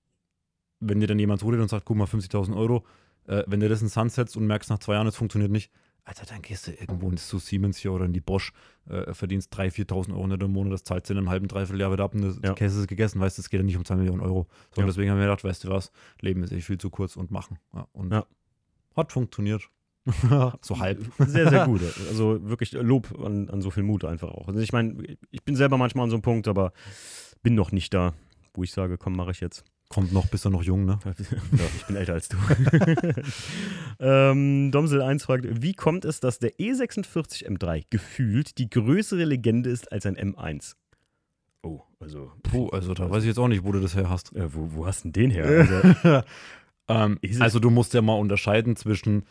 wenn 0.80 1.00
dir 1.00 1.08
dann 1.08 1.20
jemand 1.20 1.40
zuredet 1.40 1.62
und 1.62 1.70
sagt, 1.70 1.86
guck 1.86 1.96
mal, 1.98 2.08
50.000 2.08 2.56
Euro, 2.58 2.84
äh, 3.28 3.44
wenn 3.48 3.60
du 3.62 3.70
das 3.70 3.82
in 3.82 3.86
den 3.88 3.92
Sand 3.92 4.12
setzt 4.12 4.36
und 4.36 4.46
merkst 4.48 4.70
nach 4.70 4.80
zwei 4.80 4.96
Jahren, 4.96 5.08
es 5.08 5.16
funktioniert 5.16 5.52
nicht, 5.52 5.72
Alter, 6.06 6.26
dann 6.26 6.42
gehst 6.42 6.68
du 6.68 6.72
irgendwo 6.72 7.10
ins 7.10 7.28
zu 7.28 7.40
Siemens 7.40 7.78
hier 7.78 7.94
oder 7.94 8.04
in 8.06 8.12
die 8.14 8.20
Bosch, 8.20 8.52
äh, 8.90 9.14
verdienst 9.14 9.54
3.000, 9.58 9.88
4.000 9.88 10.14
Euro 10.14 10.46
im 10.46 10.52
Monat, 10.52 10.74
das 10.74 10.84
zahlst 10.84 11.10
du 11.10 11.14
in 11.14 11.18
einem 11.20 11.30
halben, 11.30 11.48
dreiviertel 11.48 11.80
Jahr 11.80 11.94
wieder 11.94 12.04
ab 12.04 12.14
und 12.14 12.22
das 12.24 12.40
Ja. 12.44 12.54
Käse 12.54 12.82
ist 12.82 12.88
gegessen, 12.88 13.22
weißt 13.22 13.38
du, 13.38 13.42
es 13.42 13.50
geht 13.50 13.62
ja 13.62 13.66
nicht 13.66 13.78
um 13.78 13.86
2 13.86 13.96
Millionen 13.96 14.20
Euro. 14.20 14.48
So, 14.72 14.82
Ja. 14.82 14.84
und 14.84 14.88
deswegen 14.88 15.10
haben 15.12 15.18
wir 15.18 15.26
gedacht, 15.28 15.44
weißt 15.46 15.64
du 15.64 15.70
was, 15.70 15.92
Leben 16.20 16.44
ist 16.44 16.52
echt 16.52 16.68
viel 16.68 16.78
zu 16.78 16.90
kurz 16.90 17.16
und 17.16 17.32
machen. 17.32 17.58
Ja, 17.74 17.88
und 17.94 18.12
Ja. 18.12 18.26
hat 18.98 19.14
funktioniert. 19.14 19.70
so 20.62 20.80
halb. 20.80 21.00
Sehr, 21.20 21.48
sehr 21.50 21.66
gut. 21.66 21.80
Also 22.10 22.44
wirklich 22.50 22.74
Lob 22.74 23.18
an, 23.24 23.50
an 23.50 23.62
so 23.62 23.72
viel 23.72 23.84
Mut 23.84 24.04
einfach 24.04 24.32
auch. 24.32 24.50
Also 24.50 24.60
ich 24.60 24.74
meine, 24.74 25.02
ich 25.32 25.44
bin 25.46 25.56
selber 25.56 25.78
manchmal 25.78 26.04
an 26.04 26.10
so 26.10 26.18
einem 26.18 26.22
Punkt, 26.24 26.50
aber 26.50 26.74
bin 27.42 27.56
noch 27.56 27.72
nicht 27.72 27.94
da, 27.94 28.14
wo 28.54 28.64
ich 28.64 28.74
sage, 28.74 28.98
komm, 28.98 29.16
mache 29.16 29.32
ich 29.32 29.40
jetzt. 29.40 29.64
Kommt 29.94 30.12
noch, 30.12 30.26
bist 30.28 30.44
du 30.46 30.50
noch 30.50 30.64
jung, 30.64 30.86
ne? 30.86 31.00
Ja, 31.06 31.14
ich 31.76 31.86
bin 31.86 31.96
älter 31.96 32.14
als 32.14 32.28
du. 32.30 32.38
ähm, 34.00 34.72
Domsel1 34.72 35.22
fragt, 35.22 35.46
wie 35.62 35.74
kommt 35.74 36.04
es, 36.04 36.20
dass 36.20 36.40
der 36.40 36.56
E46 36.56 37.46
M3 37.48 37.84
gefühlt 37.90 38.58
die 38.58 38.70
größere 38.70 39.24
Legende 39.24 39.70
ist 39.70 39.92
als 39.92 40.06
ein 40.08 40.18
M1? 40.18 40.74
Oh, 41.62 41.82
also, 42.00 42.32
Puh, 42.42 42.70
also 42.70 42.94
da 42.94 43.10
weiß 43.10 43.24
ich 43.24 43.28
jetzt 43.28 43.38
auch 43.38 43.48
nicht, 43.48 43.64
wo 43.64 43.72
du 43.72 43.80
das 43.80 43.96
her 43.96 44.10
hast. 44.10 44.36
äh, 44.36 44.54
wo, 44.54 44.74
wo 44.74 44.86
hast 44.88 45.06
du 45.06 45.12
denn 45.12 45.30
den 45.30 45.32
her? 45.32 45.46
Also, 46.04 46.24
Ähm, 46.90 47.20
also 47.40 47.60
du 47.60 47.70
musst 47.70 47.94
ja 47.94 48.02
mal 48.02 48.16
unterscheiden 48.16 48.76
zwischen 48.76 49.24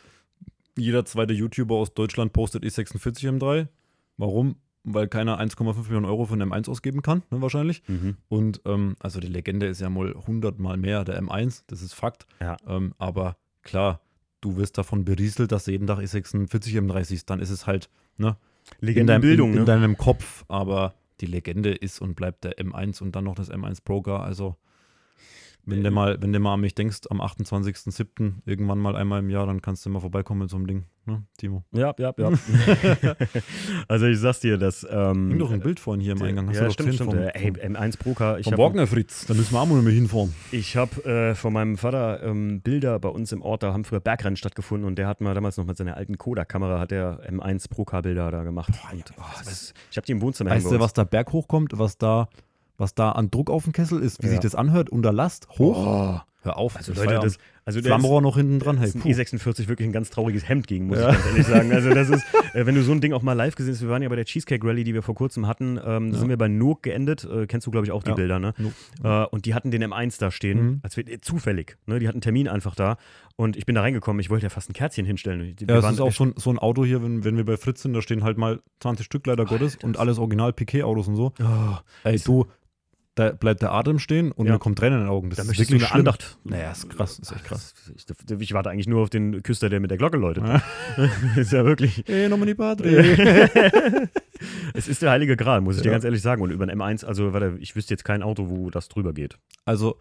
jeder 0.78 1.04
zweite 1.04 1.34
YouTuber 1.34 1.74
aus 1.74 1.92
Deutschland 1.92 2.32
postet 2.32 2.64
E46 2.64 3.28
M3. 3.38 3.68
Warum? 4.16 4.56
Weil 4.84 5.06
keiner 5.06 5.40
1,5 5.40 5.84
Millionen 5.84 6.06
Euro 6.06 6.26
für 6.26 6.34
einen 6.34 6.52
M1 6.52 6.68
ausgeben 6.68 7.02
kann, 7.02 7.22
ne, 7.30 7.40
wahrscheinlich. 7.40 7.82
mhm. 7.86 8.16
Und 8.28 8.60
ähm, 8.64 8.96
also 8.98 9.20
die 9.20 9.28
Legende 9.28 9.66
ist 9.66 9.80
ja 9.80 9.88
mal 9.88 10.14
100 10.14 10.58
Mal 10.58 10.76
mehr 10.76 11.04
der 11.04 11.22
M1, 11.22 11.62
das 11.68 11.82
ist 11.82 11.92
Fakt. 11.92 12.26
Ja. 12.40 12.56
Ähm, 12.66 12.94
aber 12.98 13.36
klar, 13.62 14.00
du 14.40 14.56
wirst 14.56 14.76
davon 14.76 15.04
berieselt, 15.04 15.52
dass 15.52 15.64
du 15.64 15.70
jeden 15.70 15.86
Tag 15.86 15.98
E46 15.98 16.76
M3 16.78 17.04
siehst. 17.04 17.30
Dann 17.30 17.40
ist 17.40 17.50
es 17.50 17.66
halt 17.66 17.88
ne, 18.18 18.36
in, 18.80 19.06
deinem, 19.06 19.22
Legendenbildung, 19.22 19.50
in, 19.50 19.54
in 19.54 19.60
ne? 19.60 19.66
deinem 19.66 19.96
Kopf. 19.96 20.44
Aber 20.48 20.94
die 21.20 21.26
Legende 21.26 21.70
ist 21.72 22.00
und 22.00 22.14
bleibt 22.14 22.44
der 22.44 22.58
M1 22.58 23.02
und 23.02 23.16
dann 23.16 23.24
noch 23.24 23.34
das 23.34 23.50
M1 23.50 23.78
Broker. 23.84 24.20
Also 24.20 24.56
wenn 25.64 25.84
du 25.84 25.90
mal, 25.90 26.20
wenn 26.20 26.32
du 26.32 26.40
mal 26.40 26.54
an 26.54 26.60
mich 26.60 26.74
denkst, 26.74 27.02
am 27.10 27.20
28.07. 27.20 28.32
irgendwann 28.46 28.78
mal 28.78 28.96
einmal 28.96 29.20
im 29.20 29.30
Jahr, 29.30 29.46
dann 29.46 29.62
kannst 29.62 29.86
du 29.86 29.90
mal 29.90 30.00
vorbeikommen 30.00 30.40
mit 30.40 30.50
so 30.50 30.56
einem 30.56 30.66
Ding, 30.66 30.86
ne, 31.06 31.22
Timo? 31.38 31.62
Ja, 31.72 31.94
ja, 31.98 32.12
ja. 32.16 32.32
also 33.88 34.06
ich 34.06 34.18
sag's 34.18 34.40
dir, 34.40 34.58
dass. 34.58 34.84
Ähm, 34.90 35.28
Hing 35.28 35.38
doch 35.38 35.52
ein 35.52 35.60
Bild 35.60 35.78
vorhin 35.78 36.00
hier 36.00 36.12
im 36.12 36.22
Eingang. 36.22 36.48
Hast 36.48 36.56
ja, 36.56 36.64
du 36.64 36.72
stimmt, 36.72 36.94
stimmt. 36.94 37.10
vom, 37.12 37.18
Ey, 37.18 37.50
M1 37.50 37.98
Broker. 37.98 38.38
Ich 38.38 38.44
vom 38.44 38.54
habe 38.54 38.62
Wagner 38.62 38.86
Fritz. 38.88 39.26
Da 39.26 39.34
müssen 39.34 39.52
wir 39.52 39.60
auch 39.60 39.66
mal 39.66 39.82
hinfahren. 39.88 40.34
Ich 40.50 40.76
habe 40.76 41.04
äh, 41.04 41.34
von 41.36 41.52
meinem 41.52 41.76
Vater 41.76 42.22
ähm, 42.24 42.60
Bilder 42.60 42.98
bei 42.98 43.08
uns 43.08 43.30
im 43.30 43.42
Ort, 43.42 43.62
da 43.62 43.72
haben 43.72 43.84
früher 43.84 44.00
Bergrennen 44.00 44.36
stattgefunden 44.36 44.86
und 44.86 44.96
der 44.96 45.06
hat 45.06 45.20
mal 45.20 45.34
damals 45.34 45.56
noch 45.56 45.64
mit 45.64 45.76
seiner 45.76 45.96
alten 45.96 46.18
Kodak-Kamera 46.18 46.80
hat 46.80 46.90
der 46.90 47.20
M1 47.30 47.70
Pro-K-Bilder 47.70 48.30
da 48.32 48.42
gemacht. 48.42 48.72
und, 48.92 49.04
oh, 49.16 49.22
das, 49.44 49.74
ich 49.90 49.96
habe 49.96 50.06
die 50.06 50.12
im 50.12 50.20
Wohnzimmer 50.20 50.50
Weißt 50.50 50.70
du, 50.70 50.80
was 50.80 50.92
da 50.92 51.04
berg 51.04 51.32
hochkommt, 51.32 51.78
was 51.78 51.98
da, 51.98 52.28
was 52.78 52.94
da 52.94 53.12
an 53.12 53.30
Druck 53.30 53.50
auf 53.50 53.64
dem 53.64 53.72
Kessel 53.72 54.00
ist, 54.00 54.22
wie 54.22 54.26
Ja. 54.26 54.32
sich 54.32 54.40
das 54.40 54.54
anhört, 54.54 54.90
unter 54.90 55.12
Last, 55.12 55.48
hoch? 55.58 55.86
Oh, 55.86 56.20
Hör 56.44 56.56
auf, 56.56 56.74
also 56.76 56.92
Leute, 56.92 57.20
das, 57.22 57.38
also 57.64 57.80
Flammrohr 57.80 58.20
noch 58.20 58.36
hinten 58.36 58.58
dran, 58.58 58.76
hey, 58.76 58.88
ist 58.88 58.96
ein 58.96 59.02
puh. 59.02 59.08
E46 59.10 59.68
wirklich 59.68 59.88
ein 59.88 59.92
ganz 59.92 60.10
trauriges 60.10 60.48
Hemd 60.48 60.66
gegen, 60.66 60.88
muss 60.88 60.98
Ja. 60.98 61.10
ich 61.10 61.14
ganz 61.14 61.26
ehrlich 61.28 61.46
sagen. 61.46 61.72
Also 61.72 61.90
das 61.94 62.10
ist, 62.10 62.24
äh, 62.54 62.66
wenn 62.66 62.74
du 62.74 62.82
so 62.82 62.90
ein 62.90 63.00
Ding 63.00 63.12
auch 63.12 63.22
mal 63.22 63.34
live 63.34 63.54
gesehen 63.54 63.74
hast, 63.74 63.80
wir 63.82 63.88
waren 63.88 64.02
ja 64.02 64.08
bei 64.08 64.16
der 64.16 64.24
Cheesecake 64.24 64.66
Rally, 64.66 64.82
die 64.82 64.92
wir 64.92 65.02
vor 65.02 65.14
kurzem 65.14 65.46
hatten, 65.46 65.76
ähm, 65.76 66.08
da 66.10 66.14
Ja. 66.14 66.18
sind 66.18 66.28
wir 66.30 66.36
bei 66.36 66.48
Nook 66.48 66.82
geendet, 66.82 67.22
äh, 67.32 67.46
kennst 67.46 67.68
du 67.68 67.70
glaube 67.70 67.86
ich 67.86 67.92
auch 67.92 68.02
die 68.02 68.08
Ja. 68.10 68.16
Bilder, 68.16 68.40
ne? 68.40 68.54
Äh, 69.04 69.24
und 69.26 69.44
die 69.46 69.54
hatten 69.54 69.70
den 69.70 69.84
M1 69.84 70.18
da 70.18 70.32
stehen, 70.32 70.64
Mhm. 70.64 70.80
als 70.82 70.96
wir, 70.96 71.06
äh, 71.06 71.20
zufällig, 71.20 71.76
ne? 71.86 72.00
Die 72.00 72.08
hatten 72.08 72.16
einen 72.16 72.22
Termin 72.22 72.48
einfach 72.48 72.74
da 72.74 72.96
und 73.36 73.56
ich 73.56 73.64
bin 73.64 73.76
da 73.76 73.82
reingekommen, 73.82 74.18
ich 74.18 74.28
wollte 74.28 74.42
ja 74.42 74.50
fast 74.50 74.68
ein 74.68 74.72
Kerzchen 74.72 75.06
hinstellen. 75.06 75.54
Wir 75.60 75.76
Ja, 75.76 75.80
waren- 75.80 75.94
ist 75.94 76.00
auch 76.00 76.10
so 76.10 76.24
ein, 76.24 76.34
so 76.36 76.50
ein 76.50 76.58
Auto 76.58 76.84
hier, 76.84 77.04
wenn, 77.04 77.22
wenn 77.22 77.36
wir 77.36 77.44
bei 77.44 77.56
Fritz 77.56 77.82
sind, 77.82 77.92
da 77.92 78.02
stehen 78.02 78.24
halt 78.24 78.36
mal 78.36 78.58
20 78.80 79.06
Stück 79.06 79.24
leider 79.28 79.44
Gottes 79.44 79.76
und 79.80 79.96
alles 79.96 80.18
original 80.18 80.52
Piquet-Autos 80.52 81.06
und 81.06 81.14
so. 81.14 81.32
Oh, 81.40 81.76
Ey, 82.02 82.18
du, 82.18 82.46
da 83.14 83.32
bleibt 83.32 83.60
der 83.60 83.72
Atem 83.72 83.98
stehen 83.98 84.32
und 84.32 84.46
Ja. 84.46 84.52
mir 84.54 84.58
kommt 84.58 84.78
Tränen 84.78 85.00
in 85.00 85.04
den 85.04 85.10
Augen. 85.10 85.28
Das 85.28 85.36
da 85.36 85.42
ist 85.42 85.48
möchtest 85.48 85.70
du 85.70 85.74
wirklich 85.74 85.92
eine 85.92 86.02
schlimm. 86.02 86.08
Andacht. 86.08 86.38
Naja, 86.44 86.70
ist 86.72 86.88
krass, 86.88 87.18
ist 87.18 87.30
echt 87.32 87.44
krass. 87.44 87.74
Ich, 87.94 88.06
ich, 88.40 88.52
warte 88.54 88.70
eigentlich 88.70 88.86
nur 88.88 89.02
auf 89.02 89.10
den 89.10 89.42
Küster, 89.42 89.68
der 89.68 89.80
mit 89.80 89.90
der 89.90 89.98
Glocke 89.98 90.16
läutet. 90.16 90.44
Ja. 90.44 90.62
ist 91.36 91.52
ja 91.52 91.64
wirklich. 91.64 92.08
Ey, 92.08 92.28
nochmal 92.28 92.46
die 92.46 92.54
Padre. 92.54 92.88
es 94.74 94.88
ist 94.88 95.02
der 95.02 95.10
heilige 95.10 95.36
Gral, 95.36 95.60
muss 95.60 95.76
ich 95.76 95.82
dir 95.82 95.88
Ja. 95.88 95.92
ganz 95.92 96.04
ehrlich 96.04 96.22
sagen. 96.22 96.42
Und 96.42 96.50
über 96.50 96.64
ein 96.66 96.70
M1, 96.80 97.04
also 97.04 97.32
warte, 97.32 97.56
ich 97.60 97.76
wüsste 97.76 97.92
jetzt 97.92 98.04
kein 98.04 98.22
Auto, 98.22 98.48
wo 98.48 98.70
das 98.70 98.88
drüber 98.88 99.12
geht. 99.12 99.38
Also, 99.64 99.98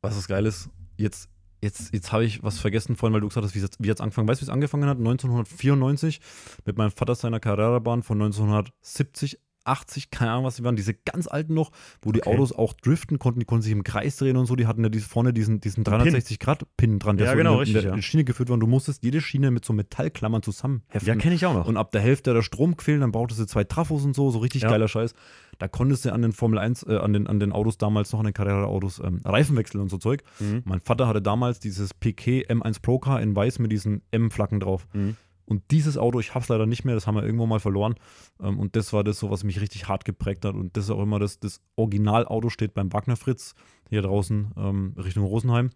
was 0.00 0.16
das 0.16 0.28
geil 0.28 0.46
ist, 0.46 0.70
jetzt, 0.96 1.28
jetzt, 1.60 1.92
jetzt 1.92 2.10
habe 2.10 2.24
ich 2.24 2.42
was 2.42 2.58
vergessen 2.58 2.96
vorhin, 2.96 3.12
weil 3.12 3.20
du 3.20 3.28
gesagt 3.28 3.44
hast, 3.44 3.54
wie 3.54 3.58
es 3.60 3.68
jetzt 3.80 4.00
angefangen 4.00 4.28
Weißt 4.28 4.40
du, 4.40 4.44
wie 4.46 4.48
es 4.48 4.52
angefangen 4.52 4.86
hat? 4.88 4.96
1994 4.98 6.20
mit 6.64 6.78
meinem 6.78 6.90
Vater 6.90 7.14
seiner 7.14 7.38
Carrera-Bahn 7.38 8.02
von 8.02 8.20
1970, 8.20 9.38
80, 9.64 10.10
keine 10.10 10.32
Ahnung, 10.32 10.44
was 10.44 10.56
sie 10.56 10.64
waren, 10.64 10.76
diese 10.76 10.94
ganz 10.94 11.26
alten 11.26 11.54
noch, 11.54 11.70
wo 12.02 12.12
die 12.12 12.20
Okay. 12.22 12.34
Autos 12.34 12.52
auch 12.52 12.72
driften 12.74 13.18
konnten, 13.18 13.40
die 13.40 13.46
konnten 13.46 13.62
sich 13.62 13.72
im 13.72 13.84
Kreis 13.84 14.16
drehen 14.16 14.36
und 14.36 14.46
so, 14.46 14.56
die 14.56 14.66
hatten 14.66 14.82
ja 14.82 14.88
diese, 14.88 15.08
vorne 15.08 15.32
diesen, 15.32 15.60
diesen 15.60 15.84
Pin. 15.84 15.94
360-Grad-Pin 15.94 16.98
dran, 16.98 17.16
der 17.16 17.26
Ja, 17.26 17.32
so 17.32 17.38
genau, 17.38 17.50
in, 17.52 17.56
der- 17.58 17.60
richtig, 17.66 17.76
in 17.84 17.88
der 17.90 17.96
ja. 17.96 18.02
Schiene 18.02 18.24
geführt 18.24 18.48
war 18.48 18.54
und 18.54 18.60
du 18.60 18.66
musstest 18.66 19.02
jede 19.04 19.20
Schiene 19.20 19.50
mit 19.50 19.64
so 19.64 19.72
Metallklammern 19.72 20.42
zusammenheften. 20.42 21.06
Ja, 21.06 21.14
kenne 21.16 21.34
ich 21.34 21.46
auch 21.46 21.54
noch. 21.54 21.66
Und 21.66 21.76
ab 21.76 21.92
der 21.92 22.00
Hälfte 22.00 22.32
der 22.34 22.42
Strom 22.42 22.76
quälen, 22.76 23.00
dann 23.00 23.12
brauchtest 23.12 23.40
du 23.40 23.46
zwei 23.46 23.64
Trafos 23.64 24.04
und 24.04 24.14
so, 24.14 24.30
so 24.30 24.38
richtig 24.38 24.62
Ja. 24.62 24.70
geiler 24.70 24.88
Scheiß. 24.88 25.14
Da 25.58 25.68
konntest 25.68 26.04
du 26.04 26.12
an 26.12 26.22
den 26.22 26.32
Formel 26.32 26.58
1, 26.58 26.84
äh, 26.84 26.96
an, 26.96 27.12
den, 27.12 27.26
an 27.26 27.38
den 27.38 27.52
Autos 27.52 27.78
damals 27.78 28.12
noch, 28.12 28.20
an 28.20 28.26
den 28.26 28.34
Carrera-Autos, 28.34 29.00
ähm, 29.04 29.20
Reifen 29.24 29.56
wechseln 29.56 29.80
und 29.80 29.90
so 29.90 29.98
Zeug. 29.98 30.22
Mhm. 30.40 30.62
Mein 30.64 30.80
Vater 30.80 31.06
hatte 31.06 31.22
damals 31.22 31.60
dieses 31.60 31.94
Piquet 31.94 32.48
M1 32.50 32.80
Pro 32.82 32.98
Car 32.98 33.20
in 33.20 33.36
weiß 33.36 33.58
mit 33.58 33.70
diesen 33.70 34.02
M-Flaggen 34.10 34.60
drauf. 34.60 34.86
Mhm. 34.92 35.16
Und 35.44 35.62
dieses 35.70 35.98
Auto, 35.98 36.20
ich 36.20 36.34
habe 36.34 36.42
es 36.42 36.48
leider 36.48 36.66
nicht 36.66 36.84
mehr, 36.84 36.94
das 36.94 37.06
haben 37.06 37.16
wir 37.16 37.24
irgendwo 37.24 37.46
mal 37.46 37.60
verloren. 37.60 37.94
Ähm, 38.40 38.58
und 38.58 38.76
das 38.76 38.92
war 38.92 39.04
das 39.04 39.18
so, 39.18 39.30
was 39.30 39.44
mich 39.44 39.60
richtig 39.60 39.88
hart 39.88 40.04
geprägt 40.04 40.44
hat. 40.44 40.54
Und 40.54 40.76
das 40.76 40.84
ist 40.84 40.90
auch 40.90 41.02
immer 41.02 41.18
das, 41.18 41.40
das 41.40 41.60
Originalauto 41.76 42.48
steht 42.48 42.74
beim 42.74 42.92
Wagner 42.92 43.16
Fritz 43.16 43.54
hier 43.88 44.02
draußen 44.02 44.52
ähm, 44.56 44.94
Richtung 44.96 45.24
Rosenheim. 45.24 45.70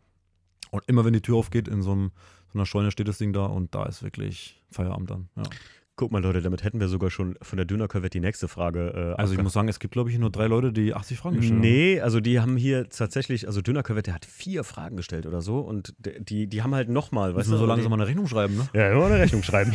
Und 0.70 0.84
immer 0.86 1.04
wenn 1.04 1.12
die 1.12 1.22
Tür 1.22 1.36
aufgeht, 1.36 1.68
in 1.68 1.82
so, 1.82 1.92
einem, 1.92 2.10
so 2.52 2.58
einer 2.58 2.66
Scheune 2.66 2.90
steht 2.90 3.08
das 3.08 3.18
Ding 3.18 3.32
da 3.32 3.46
und 3.46 3.74
da 3.74 3.86
ist 3.86 4.02
wirklich 4.02 4.62
Feierabend 4.70 5.10
dann. 5.10 5.28
Ja. 5.36 5.42
Guck 5.98 6.12
mal, 6.12 6.22
Leute, 6.22 6.42
damit 6.42 6.62
hätten 6.62 6.78
wir 6.78 6.88
sogar 6.88 7.08
schon 7.08 7.38
von 7.40 7.56
der 7.56 7.64
Döner-Corvette 7.64 8.18
die 8.18 8.20
nächste 8.20 8.48
Frage. 8.48 9.14
Äh, 9.16 9.20
also 9.20 9.32
ich 9.32 9.42
muss 9.42 9.54
sagen, 9.54 9.68
es 9.68 9.78
gibt, 9.78 9.94
glaube 9.94 10.10
ich, 10.10 10.18
nur 10.18 10.28
drei 10.28 10.46
Leute, 10.46 10.70
die 10.70 10.92
80 10.92 11.16
Fragen 11.16 11.36
gestellt 11.36 11.58
nee, 11.58 11.68
haben. 11.68 11.94
Nee, 11.94 12.00
also 12.02 12.20
die 12.20 12.38
haben 12.38 12.58
hier 12.58 12.90
tatsächlich, 12.90 13.46
also 13.46 13.62
Döner-Corvette 13.62 14.12
hat 14.12 14.26
vier 14.26 14.62
Fragen 14.62 14.98
gestellt 14.98 15.24
oder 15.24 15.40
so 15.40 15.60
und 15.60 15.94
die, 15.98 16.48
die 16.48 16.62
haben 16.62 16.74
halt 16.74 16.90
nochmal, 16.90 17.34
weißt 17.34 17.50
du. 17.50 17.56
so 17.56 17.64
langsam 17.64 17.88
mal 17.88 17.96
eine 17.96 18.06
Rechnung 18.06 18.26
schreiben, 18.26 18.56
ne? 18.58 18.68
Ja, 18.74 18.92
immer 18.92 19.06
eine 19.06 19.18
Rechnung 19.18 19.42
schreiben. 19.42 19.72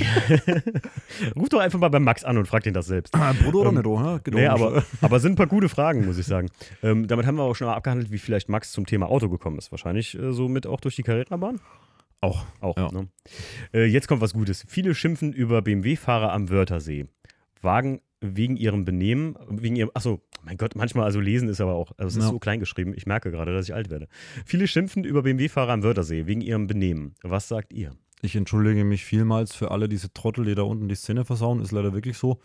Ruf 1.36 1.50
doch 1.50 1.60
einfach 1.60 1.80
mal 1.80 1.90
beim 1.90 2.04
Max 2.04 2.24
an 2.24 2.38
und 2.38 2.48
frag 2.48 2.62
den 2.62 2.76
das 2.76 2.86
selbst. 2.86 3.16
Ah, 3.16 3.34
Brutto 3.34 3.62
oder 3.62 3.70
ähm, 3.70 3.76
Netto, 3.78 4.00
ne? 4.00 4.22
Nee, 4.30 4.46
aber, 4.46 4.84
aber 5.02 5.20
sind 5.20 5.32
ein 5.32 5.38
paar 5.38 5.48
gute 5.48 5.70
Fragen, 5.70 6.06
muss 6.06 6.20
ich 6.20 6.28
sagen. 6.28 6.50
Ähm, 6.84 7.08
damit 7.08 7.26
haben 7.26 7.38
wir 7.38 7.44
auch 7.44 7.56
schon 7.56 7.66
mal 7.66 7.74
abgehandelt, 7.74 8.12
wie 8.12 8.20
vielleicht 8.20 8.48
Max 8.48 8.72
zum 8.74 8.86
Thema 8.86 9.08
Auto 9.08 9.28
gekommen 9.28 9.58
ist. 9.58 9.72
Wahrscheinlich 9.72 10.16
äh, 10.20 10.34
so 10.34 10.48
mit 10.48 10.68
auch 10.68 10.82
durch 10.82 10.96
die 10.96 11.04
Carrera-Bahn. 11.04 11.60
Auch. 12.22 12.46
Auch. 12.60 12.78
Ja. 12.78 12.92
Ne? 12.92 13.08
Äh, 13.74 13.86
jetzt 13.86 14.08
kommt 14.08 14.22
was 14.22 14.34
Gutes. 14.34 14.64
Viele 14.68 14.94
schimpfen 14.96 15.34
über 15.34 15.62
BMW-Fahrer 15.62 16.32
am 16.32 16.50
Wörthersee. 16.50 17.08
Wagen 17.62 18.02
wegen 18.22 18.56
ihrem 18.56 18.86
Benehmen, 18.86 19.36
wegen 19.50 19.76
ihrem, 19.76 19.90
achso, 19.96 20.22
mein 20.44 20.58
Gott, 20.58 20.76
manchmal, 20.76 21.06
also 21.06 21.20
lesen 21.20 21.50
ist 21.50 21.60
aber 21.60 21.74
auch, 21.74 21.92
also 21.98 22.08
es 22.08 22.18
ist 22.18 22.24
ja. 22.24 22.30
so 22.30 22.40
klein 22.40 22.60
geschrieben, 22.60 22.94
ich 22.96 23.08
merke 23.08 23.32
gerade, 23.32 23.52
dass 23.54 23.68
ich 23.68 23.74
alt 23.74 23.90
werde. 23.90 24.08
Viele 24.46 24.68
schimpfen 24.68 25.04
über 25.04 25.24
BMW-Fahrer 25.24 25.74
am 25.74 25.84
Wörthersee 25.84 26.28
wegen 26.28 26.42
ihrem 26.42 26.68
Benehmen. 26.68 27.16
Was 27.24 27.48
sagt 27.48 27.74
ihr? 27.74 27.96
Ich 28.22 28.36
entschuldige 28.36 28.84
mich 28.84 29.04
vielmals 29.04 29.56
für 29.56 29.72
alle 29.72 29.90
diese 29.90 30.14
Trottel, 30.14 30.46
die 30.46 30.54
da 30.54 30.62
unten 30.62 30.88
die 30.88 30.96
Szene 30.96 31.26
versauen, 31.26 31.60
ist 31.60 31.72
leider 31.72 31.94
wirklich 31.94 32.18
so. 32.20 32.40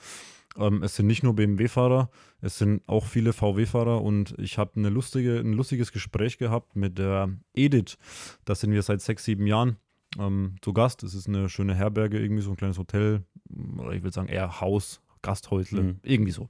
Ähm, 0.58 0.82
es 0.82 0.96
sind 0.96 1.06
nicht 1.06 1.22
nur 1.22 1.34
BMW-Fahrer, 1.34 2.10
es 2.40 2.58
sind 2.58 2.82
auch 2.86 3.06
viele 3.06 3.32
VW-Fahrer 3.32 4.02
und 4.02 4.34
ich 4.38 4.58
habe 4.58 4.72
eine 4.76 4.88
lustige, 4.88 5.38
ein 5.38 5.52
lustiges 5.52 5.92
Gespräch 5.92 6.38
gehabt 6.38 6.76
mit 6.76 6.98
der 6.98 7.30
Edith. 7.54 7.96
Da 8.44 8.54
sind 8.54 8.72
wir 8.72 8.82
seit 8.82 9.00
sechs, 9.00 9.24
sieben 9.24 9.46
Jahren 9.46 9.76
ähm, 10.18 10.56
zu 10.62 10.72
Gast. 10.72 11.02
Es 11.02 11.14
ist 11.14 11.28
eine 11.28 11.48
schöne 11.48 11.74
Herberge, 11.74 12.20
irgendwie 12.20 12.42
so 12.42 12.50
ein 12.50 12.56
kleines 12.56 12.78
Hotel, 12.78 13.22
oder 13.78 13.92
ich 13.92 14.02
würde 14.02 14.14
sagen 14.14 14.28
eher 14.28 14.60
Haus, 14.60 15.00
Gasthäusle, 15.22 15.82
mhm. 15.82 16.00
irgendwie 16.02 16.32
so. 16.32 16.48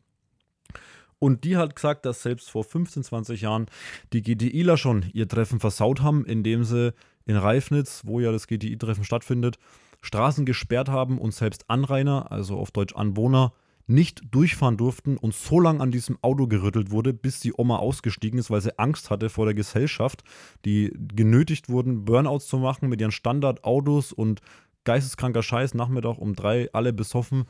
Und 1.18 1.44
die 1.44 1.56
hat 1.56 1.74
gesagt, 1.74 2.04
dass 2.04 2.22
selbst 2.22 2.50
vor 2.50 2.64
15, 2.64 3.02
20 3.02 3.40
Jahren 3.40 3.66
die 4.12 4.22
GTIler 4.22 4.76
schon 4.76 5.06
ihr 5.12 5.26
Treffen 5.26 5.60
versaut 5.60 6.02
haben, 6.02 6.26
indem 6.26 6.64
sie 6.64 6.92
in 7.24 7.36
Reifnitz, 7.36 8.02
wo 8.04 8.20
ja 8.20 8.32
das 8.32 8.46
GTI-Treffen 8.46 9.04
stattfindet, 9.04 9.58
Straßen 10.02 10.44
gesperrt 10.44 10.88
haben 10.88 11.18
und 11.18 11.32
selbst 11.32 11.68
Anrainer, 11.68 12.30
also 12.30 12.58
auf 12.58 12.70
Deutsch 12.70 12.94
Anwohner, 12.94 13.54
nicht 13.86 14.22
durchfahren 14.32 14.76
durften 14.76 15.16
und 15.16 15.34
so 15.34 15.60
lange 15.60 15.80
an 15.80 15.92
diesem 15.92 16.18
Auto 16.22 16.46
gerüttelt 16.46 16.90
wurde, 16.90 17.12
bis 17.12 17.40
die 17.40 17.52
Oma 17.56 17.76
ausgestiegen 17.76 18.38
ist, 18.38 18.50
weil 18.50 18.60
sie 18.60 18.78
Angst 18.78 19.10
hatte 19.10 19.28
vor 19.30 19.44
der 19.44 19.54
Gesellschaft, 19.54 20.24
die 20.64 20.92
genötigt 21.14 21.68
wurden, 21.68 22.04
Burnouts 22.04 22.48
zu 22.48 22.58
machen 22.58 22.88
mit 22.88 23.00
ihren 23.00 23.12
Standardautos 23.12 24.12
und 24.12 24.40
geisteskranker 24.84 25.42
Scheiß, 25.42 25.74
Nachmittag 25.74 26.18
um 26.18 26.34
drei, 26.34 26.68
alle 26.72 26.92
besoffen. 26.92 27.44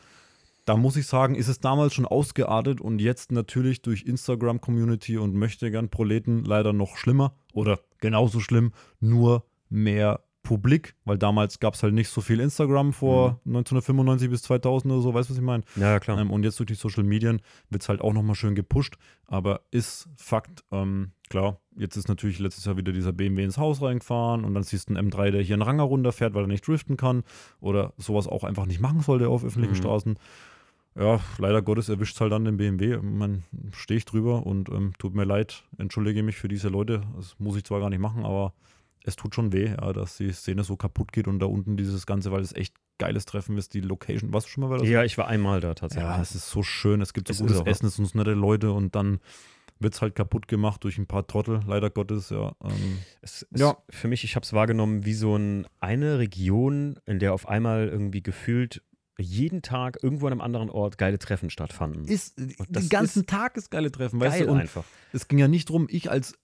Da 0.67 0.77
muss 0.77 0.97
ich 0.97 1.07
sagen, 1.07 1.37
ist 1.37 1.49
es 1.49 1.61
damals 1.61 1.95
schon 1.95 2.07
ausgeartet 2.07 2.81
und 2.81 3.01
jetzt 3.01 3.31
natürlich 3.31 3.83
durch 3.83 4.03
Instagram-Community 4.03 5.17
und 5.17 5.35
möchte 5.35 5.71
gern 5.71 5.91
Proleten 5.91 6.45
leider 6.45 6.73
noch 6.73 6.97
schlimmer 6.97 7.37
oder 7.55 7.79
genauso 8.01 8.41
schlimm, 8.41 8.73
nur 9.01 9.47
mehr 9.69 10.26
publik, 10.47 10.95
weil 11.05 11.19
damals 11.19 11.59
gab 11.59 11.75
es 11.75 11.83
halt 11.83 11.93
nicht 11.93 12.09
so 12.09 12.21
viel 12.21 12.39
Instagram 12.39 12.93
vor 12.93 13.41
mhm. 13.45 13.57
1995 13.57 14.31
bis 14.31 14.43
2000 14.43 14.93
oder 14.93 15.03
so, 15.03 15.13
weißt 15.13 15.29
du, 15.29 15.33
was 15.33 15.39
ich 15.39 15.45
meine? 15.45 15.65
Ja, 15.75 15.99
klar. 15.99 16.21
Ähm, 16.21 16.31
und 16.31 16.45
jetzt 16.45 16.59
durch 16.61 16.69
die 16.69 16.75
Social 16.75 17.03
Medien 17.03 17.43
wird 17.69 17.83
es 17.83 17.89
halt 17.89 18.01
auch 18.01 18.13
nochmal 18.13 18.37
schön 18.37 18.55
gepusht, 18.55 18.97
aber 19.27 19.63
ist 19.73 20.09
Fakt, 20.17 20.63
ähm, 20.71 21.11
klar, 21.29 21.59
jetzt 21.77 21.97
ist 21.97 22.09
natürlich 22.09 22.39
letztes 22.39 22.65
Jahr 22.65 22.77
wieder 22.77 22.93
dieser 22.93 23.13
BMW 23.13 23.43
ins 23.43 23.59
Haus 23.59 23.83
reingefahren 23.83 24.45
und 24.45 24.55
dann 24.55 24.63
siehst 24.63 24.89
du 24.89 24.95
einen 24.95 25.11
M3, 25.11 25.33
der 25.33 25.43
hier 25.43 25.55
einen 25.55 25.63
Ranger 25.63 25.83
runterfährt, 25.83 26.35
weil 26.35 26.45
er 26.45 26.49
nicht 26.49 26.67
driften 26.67 26.97
kann 26.97 27.25
oder 27.61 27.93
sowas 27.97 28.29
auch 28.29 28.45
einfach 28.45 28.67
nicht 28.67 28.81
machen 28.81 29.01
sollte 29.01 29.29
auf 29.29 29.45
öffentlichen 29.45 29.75
mhm. 29.75 29.79
Straßen. 29.79 30.19
Ja, 30.95 31.21
leider 31.39 31.61
Gottes 31.61 31.89
erwischt 31.89 32.15
es 32.15 32.21
halt 32.21 32.33
dann 32.33 32.45
den 32.45 32.57
BMW. 32.57 32.99
Man 33.03 33.43
stehe 33.73 33.99
ich 33.99 34.05
drüber 34.05 34.47
und 34.47 34.69
ähm, 34.69 34.93
tut 34.99 35.15
mir 35.15 35.25
leid, 35.25 35.65
entschuldige 35.77 36.23
mich 36.23 36.37
für 36.37 36.49
diese 36.49 36.69
Leute. 36.69 37.03
Das 37.17 37.35
muss 37.39 37.57
ich 37.57 37.65
zwar 37.65 37.81
gar 37.81 37.91
nicht 37.91 37.99
machen, 37.99 38.25
aber 38.25 38.55
es 39.07 39.15
tut 39.15 39.35
schon 39.35 39.53
weh, 39.53 39.69
ja, 39.69 39.93
dass 39.93 40.17
die 40.17 40.33
Szene 40.33 40.65
so 40.65 40.77
kaputt 40.77 41.13
geht 41.13 41.29
und 41.29 41.39
da 41.39 41.47
unten 41.47 41.77
dieses 41.77 42.07
Ganze, 42.07 42.33
weil 42.33 42.43
es 42.43 42.53
echt 42.53 42.75
geiles 42.99 43.25
Treffen 43.25 43.57
ist, 43.57 43.73
die 43.73 43.81
Location. 43.81 44.33
Warst 44.33 44.49
du 44.49 44.51
schon 44.51 44.63
mal 44.63 44.69
bei 44.69 44.79
das? 44.79 44.89
Ja, 44.89 45.05
ich 45.05 45.17
war 45.17 45.29
einmal 45.29 45.61
da 45.61 45.75
tatsächlich. 45.75 46.11
Ja, 46.11 46.21
es 46.21 46.35
ist 46.35 46.51
so 46.51 46.65
schön, 46.65 47.01
es 47.01 47.13
gibt 47.13 47.29
so 47.29 47.33
es 47.33 47.39
gutes 47.41 47.61
Essen, 47.63 47.87
es 47.87 47.97
sind 47.97 48.15
nette 48.17 48.33
Leute 48.33 48.73
und 48.73 48.97
dann 48.97 49.21
wird 49.79 49.95
es 49.95 50.03
halt 50.03 50.15
kaputt 50.17 50.49
gemacht 50.49 50.83
durch 50.83 50.99
ein 50.99 51.07
paar 51.07 51.27
Trottel, 51.27 51.61
leider 51.67 51.91
Gottes, 51.91 52.31
ja. 52.31 52.53
Ähm, 52.65 52.99
es 53.21 53.47
ja. 53.55 53.77
für 53.91 54.09
mich, 54.09 54.25
ich 54.25 54.35
habe 54.35 54.43
es 54.43 54.53
wahrgenommen 54.53 55.05
wie 55.05 55.15
so 55.15 55.37
ein, 55.37 55.69
eine 55.79 56.19
Region, 56.19 56.99
in 57.07 57.21
der 57.21 57.33
auf 57.33 57.49
einmal 57.49 57.87
irgendwie 57.87 58.23
gefühlt 58.23 58.83
jeden 59.19 59.63
Tag 59.63 60.03
irgendwo 60.03 60.27
an 60.27 60.33
einem 60.33 60.41
anderen 60.41 60.69
Ort 60.69 60.99
geile 60.99 61.19
Treffen 61.19 61.49
stattfanden. 61.51 62.07
Ist, 62.07 62.39
den 62.39 62.89
ganzen 62.89 63.21
ist 63.21 63.29
Tag 63.29 63.57
ist 63.57 63.71
geile 63.71 63.93
Treffen, 63.93 64.19
weißt 64.21 64.41
du? 64.41 64.51
Und 64.51 64.61
einfach. 64.61 64.85
Es 65.13 65.29
ging 65.29 65.39
ja 65.39 65.49
nicht 65.49 65.69
darum, 65.69 65.87
ich 65.91 66.11
als 66.11 66.35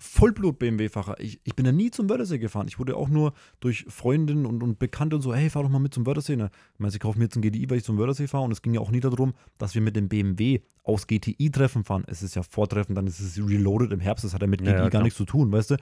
Vollblut-BMW-Fahrer. 0.00 1.20
Ich, 1.20 1.40
ich 1.44 1.54
bin 1.54 1.66
ja 1.66 1.72
nie 1.72 1.90
zum 1.90 2.08
Wörthersee 2.08 2.38
gefahren. 2.38 2.66
Ich 2.68 2.78
wurde 2.78 2.96
auch 2.96 3.08
nur 3.08 3.34
durch 3.60 3.84
Freundinnen 3.88 4.46
und, 4.46 4.62
und 4.62 4.78
Bekannte 4.78 5.16
und 5.16 5.22
so, 5.22 5.34
hey, 5.34 5.50
fahr 5.50 5.62
doch 5.62 5.68
mal 5.68 5.78
mit 5.78 5.92
zum 5.92 6.06
Wörthersee. 6.06 6.36
Ne? 6.36 6.50
Ich 6.74 6.80
meine, 6.80 6.90
sie 6.90 6.98
kaufen 6.98 7.18
mir 7.18 7.26
jetzt 7.26 7.36
ein 7.36 7.42
GTI, 7.42 7.68
weil 7.68 7.78
ich 7.78 7.84
zum 7.84 7.98
Wörthersee 7.98 8.26
fahre. 8.26 8.44
Und 8.44 8.52
es 8.52 8.62
ging 8.62 8.72
ja 8.72 8.80
auch 8.80 8.90
nie 8.90 9.00
darum, 9.00 9.34
dass 9.58 9.74
wir 9.74 9.82
mit 9.82 9.96
dem 9.96 10.08
BMW 10.08 10.60
aus 10.84 11.06
GTI-Treffen 11.06 11.84
fahren. 11.84 12.04
Es 12.06 12.22
ist 12.22 12.34
ja 12.34 12.42
Vortreffen, 12.42 12.94
dann 12.94 13.06
ist 13.06 13.20
es 13.20 13.38
reloaded 13.38 13.92
im 13.92 14.00
Herbst. 14.00 14.24
Das 14.24 14.32
hat 14.32 14.40
ja 14.40 14.46
mit 14.46 14.62
GTI 14.62 14.72
ja, 14.72 14.88
gar 14.88 15.02
nichts 15.02 15.18
zu 15.18 15.26
tun, 15.26 15.52
weißt 15.52 15.72
du? 15.72 15.76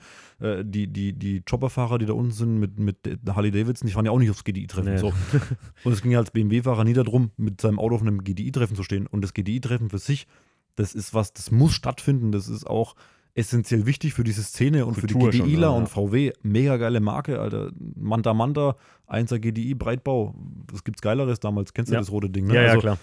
Äh, 0.45 0.65
die, 0.65 0.87
die, 0.87 1.13
die 1.13 1.41
Chopperfahrer, 1.41 1.97
die 1.97 2.05
da 2.05 2.13
unten 2.13 2.31
sind 2.31 2.59
mit, 2.59 2.77
mit 2.77 2.97
Harley 3.29 3.51
Davidson, 3.51 3.87
die 3.87 3.93
fahren 3.93 4.05
ja 4.05 4.11
auch 4.11 4.19
nicht 4.19 4.29
aufs 4.29 4.43
GTI-Treffen. 4.43 4.93
Nee. 4.93 4.97
So. 4.97 5.13
Und 5.85 5.93
es 5.93 6.01
ging 6.01 6.11
ja 6.11 6.19
als 6.19 6.31
BMW-Fahrer 6.31 6.83
nie 6.83 6.93
darum, 6.93 7.31
mit 7.37 7.61
seinem 7.61 7.79
Auto 7.79 7.95
auf 7.95 8.01
einem 8.01 8.23
GTI-Treffen 8.23 8.75
zu 8.75 8.83
stehen. 8.83 9.07
Und 9.07 9.21
das 9.21 9.33
GTI-Treffen 9.33 9.89
für 9.89 9.97
sich, 9.97 10.27
das 10.75 10.93
ist 10.93 11.13
was, 11.13 11.31
das 11.31 11.51
muss 11.51 11.73
stattfinden. 11.73 12.33
Das 12.33 12.49
ist 12.49 12.67
auch 12.67 12.95
essentiell 13.39 13.85
wichtig 13.85 14.13
für 14.13 14.23
diese 14.23 14.43
Szene 14.43 14.85
und 14.85 14.99
Kultur 14.99 15.31
für 15.31 15.31
die 15.31 15.39
GDIler 15.39 15.67
ja. 15.67 15.69
und 15.69 15.87
VW. 15.87 16.33
Mega 16.43 16.77
geile 16.77 16.99
Marke, 16.99 17.39
Alter. 17.39 17.71
Manta 17.95 18.33
Manta, 18.33 18.75
1er 19.07 19.39
GDI, 19.39 19.73
Breitbau. 19.73 20.35
Das 20.71 20.83
gibt's 20.83 21.01
Geileres 21.01 21.39
damals. 21.39 21.73
Kennst 21.73 21.91
du 21.91 21.95
ja. 21.95 21.99
das 21.99 22.11
rote 22.11 22.29
Ding? 22.29 22.47
Ne? 22.47 22.55
Ja, 22.55 22.61
ja, 22.61 22.67
also, 22.69 22.81
klar. 22.81 22.97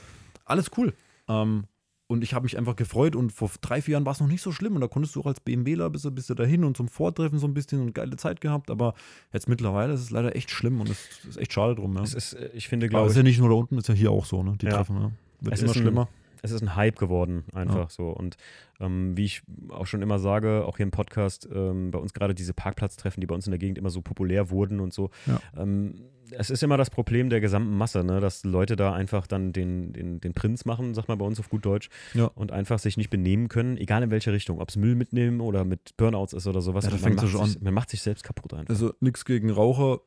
Alles 0.45 0.71
cool. 0.77 0.93
Ähm, 1.29 1.65
und 2.09 2.23
ich 2.23 2.35
habe 2.35 2.45
mich 2.45 2.57
einfach 2.57 2.77
gefreut 2.77 3.17
und 3.17 3.33
vor 3.33 3.51
drei, 3.61 3.83
vier 3.83 3.93
Jahren 3.93 4.05
war 4.07 4.13
es 4.13 4.21
noch 4.21 4.29
nicht 4.29 4.43
so 4.43 4.53
schlimm 4.53 4.77
und 4.77 4.81
da 4.81 4.87
konntest 4.87 5.17
du 5.17 5.21
auch 5.21 5.27
als 5.27 5.41
BMWler 5.41 5.91
bist 5.91 6.05
du, 6.05 6.13
bist 6.13 6.31
du 6.31 6.35
dahin 6.35 6.63
und 6.63 6.77
zum 6.77 6.87
Vortreffen 6.87 7.41
so 7.41 7.49
ein 7.49 7.55
bisschen 7.55 7.81
und 7.81 7.95
geile 7.95 8.17
Zeit 8.17 8.41
gehabt, 8.41 8.71
aber 8.71 8.95
jetzt 9.33 9.49
mittlerweile 9.49 9.93
ist 9.93 10.03
es 10.03 10.11
leider 10.11 10.37
echt 10.37 10.51
schlimm 10.53 10.81
und 10.81 10.89
es 10.89 11.09
ist 11.29 11.37
echt 11.37 11.53
schade 11.53 11.75
drum. 11.75 11.97
Ja. 11.97 12.03
Es 12.03 12.15
ist, 12.15 12.35
äh, 12.35 12.51
ich 12.55 12.69
finde, 12.69 12.89
glaube 12.89 13.07
ich. 13.07 13.11
ist 13.11 13.17
ja 13.17 13.25
nicht 13.25 13.41
nur 13.41 13.49
da 13.49 13.57
unten, 13.57 13.77
ist 13.79 13.89
ja 13.89 13.95
hier 13.95 14.13
auch 14.13 14.25
so, 14.25 14.45
ne? 14.45 14.55
Die 14.61 14.67
ja. 14.67 14.73
Treffen, 14.73 15.01
ja. 15.01 15.11
Wird 15.41 15.55
es 15.55 15.63
immer 15.63 15.75
schlimmer. 15.75 16.03
Ein, 16.03 16.26
es 16.43 16.51
ist 16.51 16.63
ein 16.63 16.77
Hype 16.77 16.99
geworden, 16.99 17.45
einfach 17.53 17.75
ja. 17.75 17.89
so. 17.89 18.09
Und 18.11 18.37
ähm, 18.81 19.17
wie 19.17 19.25
ich 19.25 19.43
auch 19.69 19.87
schon 19.87 20.03
immer 20.03 20.19
sage, 20.19 20.65
auch 20.67 20.77
hier 20.77 20.85
im 20.85 20.91
Podcast, 20.91 21.49
ähm, 21.53 21.91
bei 21.91 21.99
uns 21.99 22.13
gerade 22.13 22.35
diese 22.35 22.55
Parkplatztreffen, 22.55 23.21
die 23.21 23.27
bei 23.27 23.35
uns 23.35 23.47
in 23.47 23.51
der 23.51 23.59
Gegend 23.59 23.79
immer 23.79 23.91
so 23.91 24.03
populär 24.03 24.51
wurden 24.51 24.81
und 24.81 24.93
so. 24.93 25.11
Ja. 25.27 25.41
Ähm, 25.57 25.95
es 26.31 26.51
ist 26.51 26.63
immer 26.63 26.77
das 26.77 26.91
Problem 26.91 27.31
der 27.31 27.41
gesamten 27.41 27.77
Masse, 27.77 28.03
ne? 28.03 28.21
dass 28.21 28.45
Leute 28.45 28.77
da 28.77 28.93
einfach 28.93 29.27
dann 29.27 29.53
den, 29.53 29.93
den, 29.93 30.21
den 30.21 30.35
Prinz 30.35 30.65
machen, 30.65 30.95
sag 30.95 31.09
mal 31.09 31.17
bei 31.17 31.25
uns 31.25 31.39
auf 31.39 31.49
gut 31.49 31.65
Deutsch, 31.65 31.89
ja. 32.15 32.27
und 32.35 32.53
einfach 32.53 32.79
sich 32.79 32.97
nicht 32.97 33.11
benehmen 33.11 33.49
können, 33.49 33.77
egal 33.77 34.03
in 34.03 34.11
welche 34.11 34.33
Richtung, 34.33 34.61
ob 34.61 34.69
es 34.69 34.77
Müll 34.77 34.95
mitnehmen 34.95 35.41
oder 35.41 35.65
mit 35.65 35.97
Burnouts 35.97 36.33
ist 36.33 36.47
oder 36.47 36.61
sowas. 36.61 36.85
Ja, 36.85 36.91
man, 37.01 37.15
macht 37.15 37.29
sich, 37.29 37.61
man 37.61 37.75
macht 37.75 37.91
sich 37.91 38.03
selbst 38.03 38.25
kaputt 38.25 38.55
einfach. 38.55 38.71
Also 38.71 38.93
nichts 39.01 39.25
gegen 39.25 39.51
Raucher, 39.51 40.01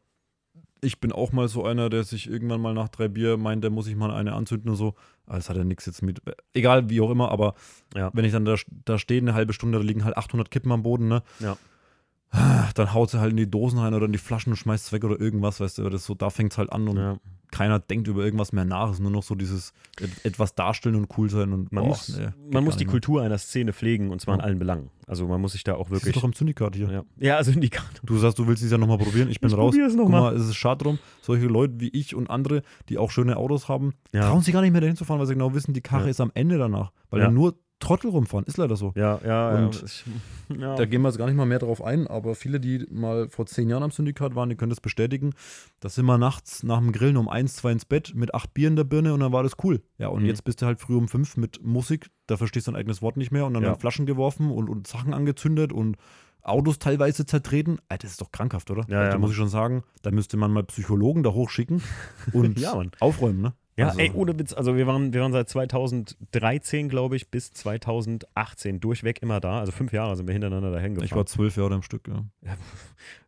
ich 0.81 0.99
bin 0.99 1.11
auch 1.11 1.31
mal 1.31 1.47
so 1.47 1.65
einer, 1.65 1.89
der 1.89 2.03
sich 2.03 2.29
irgendwann 2.29 2.61
mal 2.61 2.73
nach 2.73 2.89
drei 2.89 3.07
Bier 3.07 3.37
meint, 3.37 3.63
der 3.63 3.71
muss 3.71 3.87
ich 3.87 3.95
mal 3.95 4.11
eine 4.11 4.33
anzünden 4.33 4.69
und 4.69 4.77
so. 4.77 4.95
Das 5.37 5.49
hat 5.49 5.57
ja 5.57 5.63
nichts 5.63 5.85
jetzt 5.85 6.01
mit. 6.01 6.21
Egal, 6.53 6.89
wie 6.89 7.01
auch 7.01 7.11
immer, 7.11 7.31
aber 7.31 7.53
ja. 7.95 8.09
wenn 8.13 8.25
ich 8.25 8.31
dann 8.31 8.45
da, 8.45 8.55
da 8.85 8.97
stehe, 8.97 9.21
eine 9.21 9.33
halbe 9.33 9.53
Stunde, 9.53 9.77
da 9.77 9.83
liegen 9.83 10.03
halt 10.03 10.17
800 10.17 10.49
Kippen 10.49 10.71
am 10.71 10.83
Boden, 10.83 11.07
ne? 11.07 11.23
Ja. 11.39 11.57
Dann 12.75 12.93
haut 12.93 13.09
sie 13.09 13.19
halt 13.19 13.31
in 13.31 13.37
die 13.37 13.49
Dosen 13.49 13.79
rein 13.79 13.93
oder 13.93 14.05
in 14.05 14.11
die 14.11 14.19
Flaschen 14.19 14.53
und 14.53 14.57
schmeißt 14.57 14.87
es 14.87 14.91
weg 14.91 15.03
oder 15.03 15.19
irgendwas, 15.19 15.59
weißt 15.59 15.79
du. 15.79 15.89
Das 15.89 16.05
so, 16.05 16.13
da 16.13 16.29
fängt 16.29 16.51
es 16.51 16.57
halt 16.57 16.71
an 16.71 16.87
und 16.87 16.97
ja 16.97 17.17
keiner 17.51 17.79
denkt 17.79 18.07
über 18.07 18.23
irgendwas 18.23 18.51
mehr 18.53 18.65
nach. 18.65 18.89
Es 18.89 18.95
ist 18.95 19.01
nur 19.01 19.11
noch 19.11 19.23
so 19.23 19.35
dieses 19.35 19.73
etwas 20.23 20.55
darstellen 20.55 20.95
und 20.95 21.09
cool 21.17 21.29
sein. 21.29 21.53
Und 21.53 21.71
man 21.71 21.83
boah, 21.83 21.89
muss, 21.89 22.17
nee, 22.17 22.29
man 22.51 22.63
muss 22.63 22.77
die 22.77 22.85
mehr. 22.85 22.91
Kultur 22.91 23.21
einer 23.21 23.37
Szene 23.37 23.73
pflegen 23.73 24.11
und 24.11 24.21
zwar 24.21 24.35
ja. 24.35 24.39
in 24.39 24.45
allen 24.45 24.59
Belangen. 24.59 24.89
Also 25.07 25.27
man 25.27 25.41
muss 25.41 25.53
sich 25.53 25.63
da 25.63 25.75
auch 25.75 25.89
wirklich. 25.89 26.01
Das 26.01 26.09
ist 26.09 26.15
doch 26.17 26.23
am 26.23 26.33
Syndikat 26.33 26.75
hier. 26.75 26.89
Ja, 26.91 27.03
ja 27.17 27.43
Syndikat. 27.43 28.01
Du 28.03 28.17
sagst, 28.17 28.37
du 28.37 28.47
willst 28.47 28.63
es 28.63 28.71
ja 28.71 28.77
nochmal 28.77 28.97
probieren. 28.97 29.29
Ich 29.29 29.39
bin 29.39 29.49
ich 29.49 29.57
raus. 29.57 29.75
Es 29.75 29.95
noch 29.95 30.03
Guck 30.03 30.11
mal. 30.11 30.35
es 30.35 30.47
ist 30.47 30.55
schade 30.55 30.83
drum. 30.83 30.99
Solche 31.21 31.47
Leute 31.47 31.79
wie 31.79 31.89
ich 31.89 32.15
und 32.15 32.29
andere, 32.29 32.61
die 32.89 32.97
auch 32.97 33.11
schöne 33.11 33.37
Autos 33.37 33.67
haben, 33.67 33.93
ja. 34.13 34.29
trauen 34.29 34.41
sich 34.41 34.53
gar 34.53 34.61
nicht 34.61 34.71
mehr 34.71 34.81
dahin 34.81 34.95
zu 34.95 35.05
fahren, 35.05 35.19
weil 35.19 35.27
sie 35.27 35.33
genau 35.33 35.53
wissen, 35.53 35.73
die 35.73 35.81
Karre 35.81 36.09
ist 36.09 36.21
am 36.21 36.31
Ende 36.33 36.57
danach. 36.57 36.91
Weil 37.09 37.21
er 37.21 37.31
nur 37.31 37.55
Trottel 37.79 38.11
rumfahren. 38.11 38.45
Ist 38.45 38.57
leider 38.57 38.75
so. 38.75 38.91
Ja, 38.95 39.19
ja, 39.25 39.55
Und 39.55 39.75
ja. 39.75 39.85
Ich, 39.85 40.05
ja. 40.59 40.75
Da 40.75 40.85
gehen 40.85 41.01
wir 41.01 41.07
jetzt 41.09 41.17
gar 41.17 41.25
nicht 41.27 41.35
mal 41.35 41.45
mehr 41.45 41.59
drauf 41.59 41.81
ein, 41.83 42.07
aber 42.07 42.35
viele, 42.35 42.59
die 42.59 42.85
mal 42.91 43.29
vor 43.29 43.45
zehn 43.45 43.69
Jahren 43.69 43.83
am 43.83 43.91
Syndikat 43.91 44.35
waren, 44.35 44.49
die 44.49 44.55
können 44.55 44.69
das 44.69 44.81
bestätigen. 44.81 45.33
Da 45.79 45.89
sind 45.89 46.05
wir 46.05 46.17
nachts 46.17 46.63
nach 46.63 46.79
dem 46.79 46.91
Grillen 46.91 47.17
um 47.17 47.29
eins, 47.29 47.55
zwei 47.55 47.71
ins 47.71 47.85
Bett 47.85 48.13
mit 48.15 48.33
acht 48.33 48.53
Bier 48.53 48.67
in 48.67 48.75
der 48.75 48.83
Birne 48.83 49.13
und 49.13 49.21
dann 49.21 49.31
war 49.31 49.43
das 49.43 49.53
cool. 49.63 49.81
Ja, 49.97 50.09
und 50.09 50.21
Mhm. 50.23 50.27
jetzt 50.27 50.43
bist 50.43 50.61
du 50.61 50.65
halt 50.65 50.79
früh 50.79 50.95
um 50.95 51.07
fünf 51.07 51.37
mit 51.37 51.63
Musik, 51.63 52.09
da 52.27 52.35
verstehst 52.37 52.67
du 52.67 52.71
dein 52.71 52.79
eigenes 52.79 53.01
Wort 53.01 53.17
nicht 53.17 53.31
mehr 53.31 53.45
und 53.45 53.53
dann 53.53 53.63
Ja. 53.63 53.75
Flaschen 53.75 54.05
geworfen 54.05 54.51
und, 54.51 54.69
und 54.69 54.87
Sachen 54.87 55.13
angezündet 55.13 55.71
und 55.73 55.95
Autos 56.41 56.79
teilweise 56.79 57.25
zertreten. 57.25 57.79
Alter, 57.89 58.03
das 58.03 58.11
ist 58.11 58.21
doch 58.21 58.31
krankhaft, 58.31 58.71
oder? 58.71 58.83
Ja, 58.87 59.03
da 59.05 59.09
ja, 59.11 59.17
muss 59.17 59.31
ich 59.31 59.35
schon 59.37 59.49
sagen, 59.49 59.83
da 60.01 60.11
müsste 60.11 60.37
man 60.37 60.51
mal 60.51 60.63
Psychologen 60.63 61.21
da 61.21 61.31
hochschicken 61.31 61.81
und 62.33 62.57
Ja, 62.59 62.81
aufräumen, 62.99 63.41
ne? 63.41 63.53
Ja, 63.79 63.87
Also- 63.87 63.99
ey, 63.99 64.11
ohne 64.13 64.37
Witz. 64.37 64.53
Also 64.53 64.75
wir 64.75 64.85
waren, 64.87 65.13
wir 65.13 65.21
waren 65.21 65.31
seit 65.31 65.47
2013, 65.49 66.89
glaube 66.89 67.15
ich, 67.15 67.29
bis 67.31 67.51
2018 67.53 68.79
durchweg 68.79 69.21
immer 69.21 69.39
da. 69.39 69.59
Also 69.59 69.71
fünf 69.71 69.93
Jahre 69.93 70.15
sind 70.15 70.27
wir 70.27 70.33
hintereinander 70.33 70.71
dahin 70.71 70.95
gefahren. 70.95 71.05
Ich 71.05 71.15
war 71.15 71.25
zwölf 71.25 71.55
Jahre 71.57 71.75
am 71.75 71.81
Stück, 71.83 72.07
ja. 72.07 72.25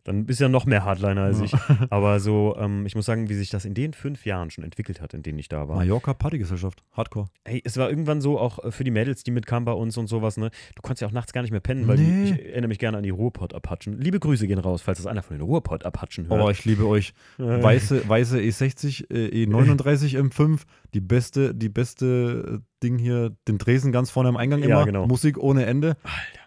Dann 0.04 0.26
bist 0.26 0.40
du 0.40 0.46
ja 0.46 0.50
noch 0.50 0.66
mehr 0.66 0.84
Hardliner 0.86 1.22
als 1.24 1.40
Ja. 1.40 1.46
ich. 1.46 1.54
Aber 1.92 2.20
so, 2.20 2.56
ähm, 2.60 2.86
ich 2.86 2.96
muss 2.96 3.06
sagen, 3.06 3.30
wie 3.30 3.34
sich 3.36 3.50
das 3.50 3.66
in 3.66 3.74
den 3.74 3.94
fünf 3.94 4.26
Jahren 4.26 4.50
schon 4.50 4.64
entwickelt 4.64 5.02
hat, 5.02 5.14
in 5.14 5.22
denen 5.24 5.38
ich 5.40 5.48
da 5.50 5.68
war. 5.68 5.76
Mallorca 5.76 6.14
Partygesellschaft, 6.14 6.84
Hardcore. 6.92 7.28
Ey, 7.44 7.62
es 7.64 7.78
war 7.78 7.90
irgendwann 7.90 8.22
so, 8.22 8.40
auch 8.40 8.64
äh, 8.64 8.72
für 8.72 8.84
die 8.84 8.92
Mädels, 8.92 9.24
die 9.24 9.32
mitkamen 9.32 9.66
bei 9.66 9.74
uns 9.74 9.98
und 9.98 10.08
sowas, 10.08 10.38
ne? 10.38 10.50
Du 10.76 10.82
konntest 10.82 11.02
ja 11.02 11.08
auch 11.08 11.12
nachts 11.12 11.34
gar 11.34 11.42
nicht 11.42 11.52
mehr 11.52 11.60
pennen, 11.60 11.88
weil 11.88 11.98
Nee. 11.98 12.26
die, 12.26 12.34
ich 12.34 12.46
erinnere 12.48 12.70
mich 12.70 12.80
gerne 12.80 12.98
an 12.98 13.04
die 13.04 13.10
Ruhrpott-Apachen. 13.10 14.00
Liebe 14.00 14.20
Grüße 14.20 14.48
gehen 14.48 14.60
raus, 14.60 14.82
falls 14.82 14.98
das 14.98 15.08
einer 15.08 15.24
von 15.24 15.38
den 15.38 15.42
Ruhrpott-Apachen 15.46 16.30
hört. 16.30 16.42
Oh, 16.42 16.50
ich 16.50 16.66
liebe 16.66 16.88
euch. 16.88 17.14
Weiße, 17.38 18.08
weiße 18.10 18.38
E60, 18.40 19.12
äh, 19.14 19.46
E39 19.46 20.18
M5, 20.20 20.62
die 20.94 21.02
beste, 21.02 21.54
die 21.56 21.70
beste 21.70 22.60
äh, 22.62 22.66
Ding 22.84 22.98
hier, 22.98 23.36
den 23.48 23.58
Dresen 23.60 23.92
ganz 23.92 24.10
vorne 24.10 24.30
am 24.30 24.38
Eingang 24.38 24.60
Ja, 24.62 24.66
immer. 24.68 24.86
genau. 24.86 25.06
Musik 25.08 25.38
ohne 25.38 25.66
Ende. 25.66 25.96
Alter. 26.04 26.41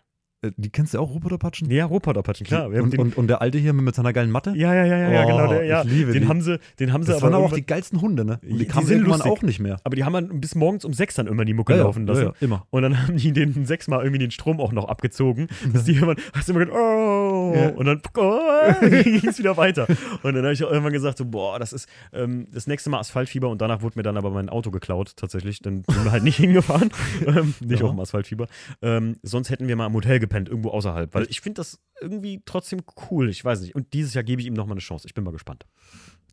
Äh, 0.44 0.52
die 0.56 0.70
kennst 0.70 0.94
du 0.94 0.98
auch, 0.98 1.10
Rupert 1.14 1.32
Apachen? 1.32 1.70
Ja, 1.70 1.86
Ruhrpott-Apachen, 1.86 2.46
klar. 2.46 2.70
Wir 2.70 2.78
haben 2.78 2.90
und, 2.90 2.98
und, 2.98 3.16
und 3.16 3.26
der 3.28 3.40
alte 3.40 3.58
hier 3.58 3.72
mit, 3.72 3.94
seiner 3.94 4.12
geilen 4.12 4.30
Matte? 4.30 4.52
ja, 4.56 4.74
ja, 4.74 4.84
ja, 4.84 4.96
ja, 4.98 5.10
ja, 5.10 5.24
Oh, 5.24 5.26
genau. 5.26 5.48
Der, 5.48 5.64
ja, 5.64 5.82
ich 5.82 5.90
liebe 5.90 6.12
den 6.12 6.22
die. 6.22 6.28
haben 6.28 6.40
sie, 6.42 6.58
den 6.80 6.92
haben 6.92 7.02
sie 7.02 7.08
Das 7.12 7.22
aber 7.22 7.32
waren 7.32 7.34
aber 7.42 7.44
auch 7.46 7.52
die 7.52 7.64
geilsten 7.66 8.00
Hunde, 8.00 8.24
ne? 8.24 8.38
Und 8.42 8.48
Die 8.50 8.58
die 8.58 8.64
kamen 8.66 8.86
sind 8.86 8.98
irgendwann 8.98 9.18
lustig. 9.20 9.32
auch 9.32 9.42
nicht 9.42 9.60
mehr. 9.60 9.76
aber 9.84 9.96
die 9.96 10.04
haben 10.04 10.12
dann 10.12 10.40
bis 10.40 10.54
morgens 10.54 10.84
um 10.84 10.92
sechs 10.92 11.14
dann 11.14 11.26
immer 11.26 11.44
die 11.44 11.54
Mucke 11.54 11.74
laufen 11.74 12.06
lassen. 12.06 12.22
ja, 12.24 12.32
immer. 12.40 12.66
Und 12.70 12.82
dann 12.82 13.00
haben 13.02 13.16
die 13.16 13.32
den 13.32 13.64
sechsmal 13.66 14.00
irgendwie 14.00 14.18
den 14.18 14.30
Strom 14.30 14.60
auch 14.60 14.72
noch 14.72 14.88
abgezogen. 14.88 15.48
Dass 15.72 15.84
die 15.84 15.92
irgendwann, 15.94 16.16
hast 16.32 16.48
du 16.48 16.52
immer 16.52 16.60
gedacht, 16.64 16.78
oh, 16.78 17.52
Ja. 17.56 17.68
und 17.70 17.86
dann 17.86 18.00
oh, 18.16 18.40
ging 18.88 19.26
es 19.26 19.38
wieder 19.38 19.56
weiter. 19.56 19.86
Und 20.22 20.34
dann 20.34 20.42
habe 20.44 20.52
ich 20.52 20.62
auch 20.64 20.70
irgendwann 20.70 20.92
gesagt, 20.92 21.18
so, 21.18 21.24
boah, 21.24 21.58
das 21.58 21.72
ist 21.72 21.88
ähm, 22.12 22.46
das 22.52 22.66
nächste 22.66 22.90
Mal 22.90 22.98
Asphaltfieber 23.00 23.48
und 23.48 23.60
danach 23.60 23.82
wurde 23.82 23.98
mir 23.98 24.02
dann 24.02 24.16
aber 24.16 24.30
mein 24.30 24.48
Auto 24.48 24.70
geklaut, 24.70 25.12
tatsächlich. 25.16 25.60
Dann 25.60 25.84
sind 25.88 26.04
wir 26.04 26.12
halt 26.12 26.24
nicht 26.24 26.36
hingefahren. 26.44 26.90
ähm, 27.26 27.54
nicht 27.60 27.80
Ja. 27.80 27.86
auf 27.86 27.92
dem 27.92 28.00
Asphaltfieber. 28.00 28.46
Ähm, 28.82 29.16
sonst 29.22 29.50
hätten 29.50 29.68
wir 29.68 29.76
mal 29.76 29.86
im 29.86 29.94
Hotel 29.94 30.18
gepennt, 30.18 30.33
irgendwo 30.34 30.70
außerhalb. 30.70 31.14
Weil 31.14 31.26
ich 31.28 31.40
finde 31.40 31.60
das 31.60 31.80
irgendwie 32.00 32.42
trotzdem 32.44 32.82
cool. 33.10 33.28
Ich 33.28 33.44
weiß 33.44 33.60
nicht. 33.60 33.74
Und 33.74 33.92
dieses 33.92 34.14
Jahr 34.14 34.24
gebe 34.24 34.40
ich 34.40 34.46
ihm 34.46 34.54
nochmal 34.54 34.74
eine 34.74 34.80
Chance. 34.80 35.06
Ich 35.06 35.14
bin 35.14 35.24
mal 35.24 35.32
gespannt. 35.32 35.66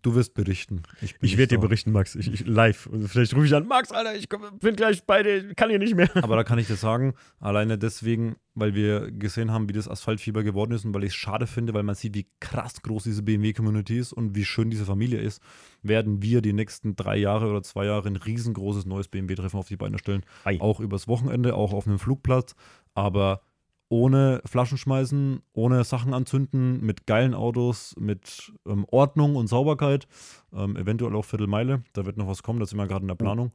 Du 0.02 0.16
wirst 0.16 0.34
berichten. 0.34 0.82
Ich 1.00 1.22
nicht 1.22 1.38
werde 1.38 1.56
dir 1.56 1.60
berichten, 1.60 1.92
Max. 1.92 2.16
Ich, 2.16 2.28
ich, 2.34 2.48
live. 2.48 2.88
Und 2.88 3.08
vielleicht 3.08 3.36
rufe 3.36 3.46
ich 3.46 3.54
an, 3.54 3.68
Max, 3.68 3.92
Alter, 3.92 4.16
ich 4.16 4.30
komm, 4.30 4.42
bin 4.58 4.76
gleich 4.76 5.06
bei 5.06 5.22
dir, 5.22 5.54
kann 5.54 5.70
hier 5.70 5.78
nicht 5.78 5.94
mehr. 5.94 6.10
Aber 6.16 6.36
da 6.36 6.44
kann 6.44 6.58
ich 6.58 6.66
dir 6.66 6.76
sagen, 6.76 7.14
alleine 7.40 7.78
deswegen, 7.78 8.36
weil 8.56 8.74
wir 8.74 9.12
gesehen 9.12 9.52
haben, 9.52 9.70
wie 9.70 9.74
das 9.74 9.88
Asphaltfieber 9.88 10.42
geworden 10.42 10.72
ist 10.72 10.86
und 10.86 10.96
weil 10.96 11.04
ich 11.04 11.12
es 11.12 11.16
schade 11.16 11.46
finde, 11.46 11.76
weil 11.76 11.84
man 11.84 11.94
sieht, 11.94 12.16
wie 12.16 12.26
krass 12.40 12.82
groß 12.82 13.04
diese 13.04 13.22
BMW-Community 13.22 14.00
ist 14.00 14.12
und 14.12 14.36
wie 14.36 14.44
schön 14.44 14.72
diese 14.72 14.86
Familie 14.86 15.20
ist, 15.20 15.40
werden 15.84 16.24
wir 16.24 16.42
die 16.42 16.54
nächsten 16.54 16.96
drei 16.96 17.18
Jahre 17.18 17.48
oder 17.48 17.62
zwei 17.62 17.86
Jahre 17.86 18.08
ein 18.08 18.16
riesengroßes 18.16 18.88
neues 18.88 19.08
BMW-Treffen 19.08 19.60
auf 19.60 19.68
die 19.68 19.78
Beine 19.78 20.00
stellen. 20.00 20.24
Ei. 20.46 20.60
Auch 20.60 20.80
übers 20.80 21.08
Wochenende, 21.08 21.54
auch 21.54 21.74
auf 21.74 21.86
einem 21.86 22.00
Flugplatz, 22.00 22.56
aber 22.96 23.44
ohne 23.92 24.42
Flaschen 24.46 24.78
schmeißen, 24.78 25.42
ohne 25.52 25.84
Sachen 25.84 26.14
anzünden, 26.14 26.80
mit 26.80 27.06
geilen 27.08 27.34
Autos, 27.34 27.94
mit 28.00 28.54
ähm, 28.66 28.86
Ordnung 28.90 29.36
und 29.36 29.48
Sauberkeit, 29.48 30.08
ähm, 30.54 30.78
eventuell 30.78 31.14
auch 31.14 31.26
Viertelmeile. 31.26 31.84
Da 31.92 32.06
wird 32.06 32.16
noch 32.16 32.28
was 32.28 32.42
kommen, 32.42 32.62
das 32.62 32.70
sind 32.70 32.80
wir 32.80 32.88
gerade 32.88 33.02
in 33.04 33.10
der 33.10 33.16
Planung. 33.16 33.52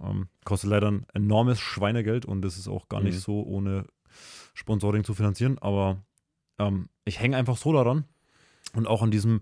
Ähm, 0.00 0.28
kostet 0.44 0.70
leider 0.70 0.92
ein 0.92 1.06
enormes 1.12 1.58
Schweinegeld 1.58 2.24
und 2.24 2.42
das 2.42 2.56
ist 2.56 2.68
auch 2.68 2.88
gar 2.88 3.00
nicht 3.00 3.16
Mhm. 3.16 3.18
so 3.18 3.42
ohne 3.42 3.84
Sponsoring 4.54 5.02
zu 5.02 5.12
finanzieren, 5.12 5.58
aber 5.58 5.98
ähm, 6.60 6.88
ich 7.04 7.18
hänge 7.18 7.36
einfach 7.36 7.56
so 7.56 7.72
daran 7.72 8.04
und 8.74 8.86
auch 8.86 9.02
an 9.02 9.10
diesem, 9.10 9.40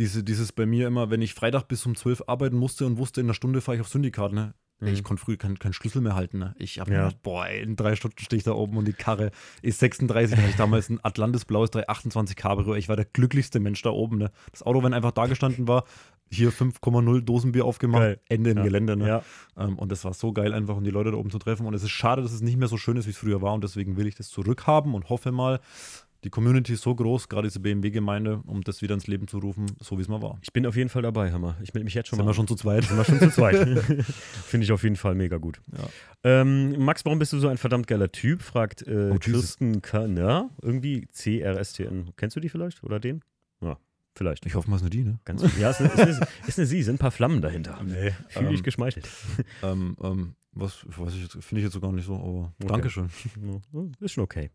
diese, 0.00 0.24
dieses 0.24 0.50
bei 0.50 0.66
mir 0.66 0.88
immer, 0.88 1.10
wenn 1.10 1.22
ich 1.22 1.32
Freitag 1.34 1.68
bis 1.68 1.86
um 1.86 1.94
12 1.94 2.24
arbeiten 2.26 2.56
musste 2.56 2.86
und 2.86 2.98
wusste, 2.98 3.20
in 3.20 3.26
einer 3.26 3.34
Stunde 3.34 3.60
fahre 3.60 3.76
ich 3.76 3.80
auf 3.82 3.88
Syndikat, 3.88 4.32
ne? 4.32 4.54
Ey, 4.80 4.92
Ich 4.92 5.02
konnte 5.04 5.22
früher 5.24 5.38
keinen 5.38 5.58
keinen 5.58 5.72
Schlüssel 5.72 6.02
mehr 6.02 6.14
halten. 6.14 6.38
Ne? 6.38 6.54
Ich 6.58 6.78
habe 6.80 6.90
Ja. 6.92 6.98
mir 6.98 7.04
gedacht, 7.06 7.22
boah, 7.22 7.46
ey, 7.46 7.62
in 7.62 7.76
drei 7.76 7.96
Stunden 7.96 8.18
stehe 8.18 8.36
ich 8.36 8.44
da 8.44 8.52
oben 8.52 8.76
und 8.76 8.86
die 8.86 8.92
Karre 8.92 9.30
ist 9.62 9.78
36. 9.80 10.36
hatte 10.36 10.50
ich 10.50 10.56
damals 10.56 10.90
ein 10.90 11.00
Atlantis 11.02 11.46
blaues 11.46 11.70
328 11.70 12.36
Cabrio. 12.36 12.74
Ich 12.74 12.88
war 12.90 12.96
der 12.96 13.06
glücklichste 13.06 13.58
Mensch 13.58 13.80
da 13.82 13.90
oben. 13.90 14.18
Ne? 14.18 14.30
Das 14.52 14.62
Auto, 14.64 14.82
wenn 14.82 14.92
einfach 14.92 15.12
da 15.12 15.26
gestanden 15.26 15.66
war, 15.66 15.84
hier 16.30 16.50
5,0 16.52 17.20
Dosenbier 17.22 17.64
aufgemacht, 17.64 18.02
Geil. 18.02 18.20
Ende 18.28 18.50
im 18.50 18.58
Ja. 18.58 18.62
Gelände. 18.64 18.96
Ne? 18.96 19.08
Ja. 19.08 19.22
Ähm, 19.56 19.78
und 19.78 19.90
das 19.92 20.04
war 20.04 20.12
so 20.12 20.32
geil, 20.32 20.52
einfach 20.52 20.76
um 20.76 20.84
die 20.84 20.90
Leute 20.90 21.10
da 21.12 21.16
oben 21.16 21.30
zu 21.30 21.38
treffen. 21.38 21.66
Und 21.66 21.72
es 21.74 21.82
ist 21.82 21.90
schade, 21.90 22.20
dass 22.20 22.32
es 22.32 22.42
nicht 22.42 22.58
mehr 22.58 22.68
so 22.68 22.76
schön 22.76 22.96
ist, 22.96 23.06
wie 23.06 23.10
es 23.10 23.16
früher 23.16 23.40
war. 23.40 23.54
Und 23.54 23.64
deswegen 23.64 23.96
will 23.96 24.06
ich 24.06 24.16
das 24.16 24.28
zurückhaben 24.28 24.94
und 24.94 25.08
hoffe 25.08 25.32
mal, 25.32 25.60
die 26.26 26.30
Community 26.30 26.72
ist 26.72 26.82
so 26.82 26.92
groß, 26.94 27.28
gerade 27.28 27.46
diese 27.46 27.60
BMW-Gemeinde, 27.60 28.42
um 28.46 28.62
das 28.62 28.82
wieder 28.82 28.94
ins 28.94 29.06
Leben 29.06 29.28
zu 29.28 29.38
rufen, 29.38 29.66
so 29.80 29.96
wie 29.96 30.02
es 30.02 30.08
mal 30.08 30.20
war. 30.20 30.38
Ich 30.42 30.52
bin 30.52 30.66
auf 30.66 30.74
jeden 30.74 30.90
Fall 30.90 31.02
dabei, 31.02 31.30
Hammer. 31.32 31.56
Ich 31.62 31.72
melde 31.72 31.84
mich 31.84 31.94
jetzt 31.94 32.08
schon 32.08 32.16
Sind 32.16 32.26
mal. 32.26 32.30
wir 32.32 32.34
schon 32.34 32.48
zu 32.48 32.56
zweit? 32.56 32.82
Sind 32.84 32.96
wir 32.96 33.04
schon 33.04 33.20
zu 33.20 33.30
zweit. 33.30 33.56
Finde 34.44 34.64
ich 34.64 34.72
auf 34.72 34.82
jeden 34.82 34.96
Fall 34.96 35.14
mega 35.14 35.36
gut. 35.38 35.60
Ja. 35.72 35.88
Ähm, 36.24 36.84
Max, 36.84 37.04
warum 37.04 37.20
bist 37.20 37.32
du 37.32 37.38
so 37.38 37.46
ein 37.46 37.58
verdammt 37.58 37.86
geiler 37.86 38.10
Typ? 38.10 38.42
Fragt 38.42 38.82
äh, 38.82 39.10
Oh. 39.14 39.18
Kirsten 39.18 39.82
Kanner. 39.82 40.50
Irgendwie 40.60 41.06
CRSTN. 41.12 42.10
Kennst 42.16 42.34
du 42.34 42.40
die 42.40 42.48
vielleicht? 42.48 42.82
Oder 42.82 42.98
den? 42.98 43.22
Ja, 43.60 43.78
vielleicht. 44.16 44.44
Ich 44.46 44.56
hoffe 44.56 44.68
mal, 44.68 44.76
es 44.76 44.82
ist 44.82 44.92
nicht 44.92 44.94
die, 44.94 45.04
ne? 45.08 45.20
Ganz, 45.24 45.42
ja, 45.58 45.70
ist 45.70 45.80
eine, 45.80 45.90
ist, 45.90 45.98
eine, 46.00 46.26
ist 46.48 46.58
eine 46.58 46.66
Sie, 46.66 46.82
sind 46.82 46.96
ein 46.96 46.98
paar 46.98 47.12
Flammen 47.12 47.40
dahinter. 47.40 47.80
Nee. 47.86 48.10
Fühle 48.30 48.52
ich 48.52 48.64
geschmeichelt. 48.64 49.08
Ähm, 49.62 49.96
ähm, 50.02 50.34
was 50.58 50.84
weiß 50.88 51.14
ich 51.14 51.22
jetzt, 51.22 51.32
finde 51.44 51.60
ich 51.60 51.64
jetzt 51.64 51.74
so 51.74 51.80
gar 51.80 51.92
nicht 51.92 52.06
so, 52.06 52.14
aber 52.16 52.52
Okay. 52.62 52.66
Dankeschön. 52.72 53.10
Ist 54.00 54.12
schon 54.12 54.24
okay. 54.24 54.50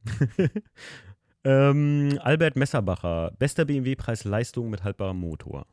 Ähm, 1.43 2.19
Albert 2.22 2.55
Messerbacher. 2.55 3.31
Bester 3.39 3.65
BMW 3.65 3.95
Preis-Leistung 3.95 4.69
mit 4.69 4.84
haltbarem 4.84 5.18
Motor. 5.18 5.65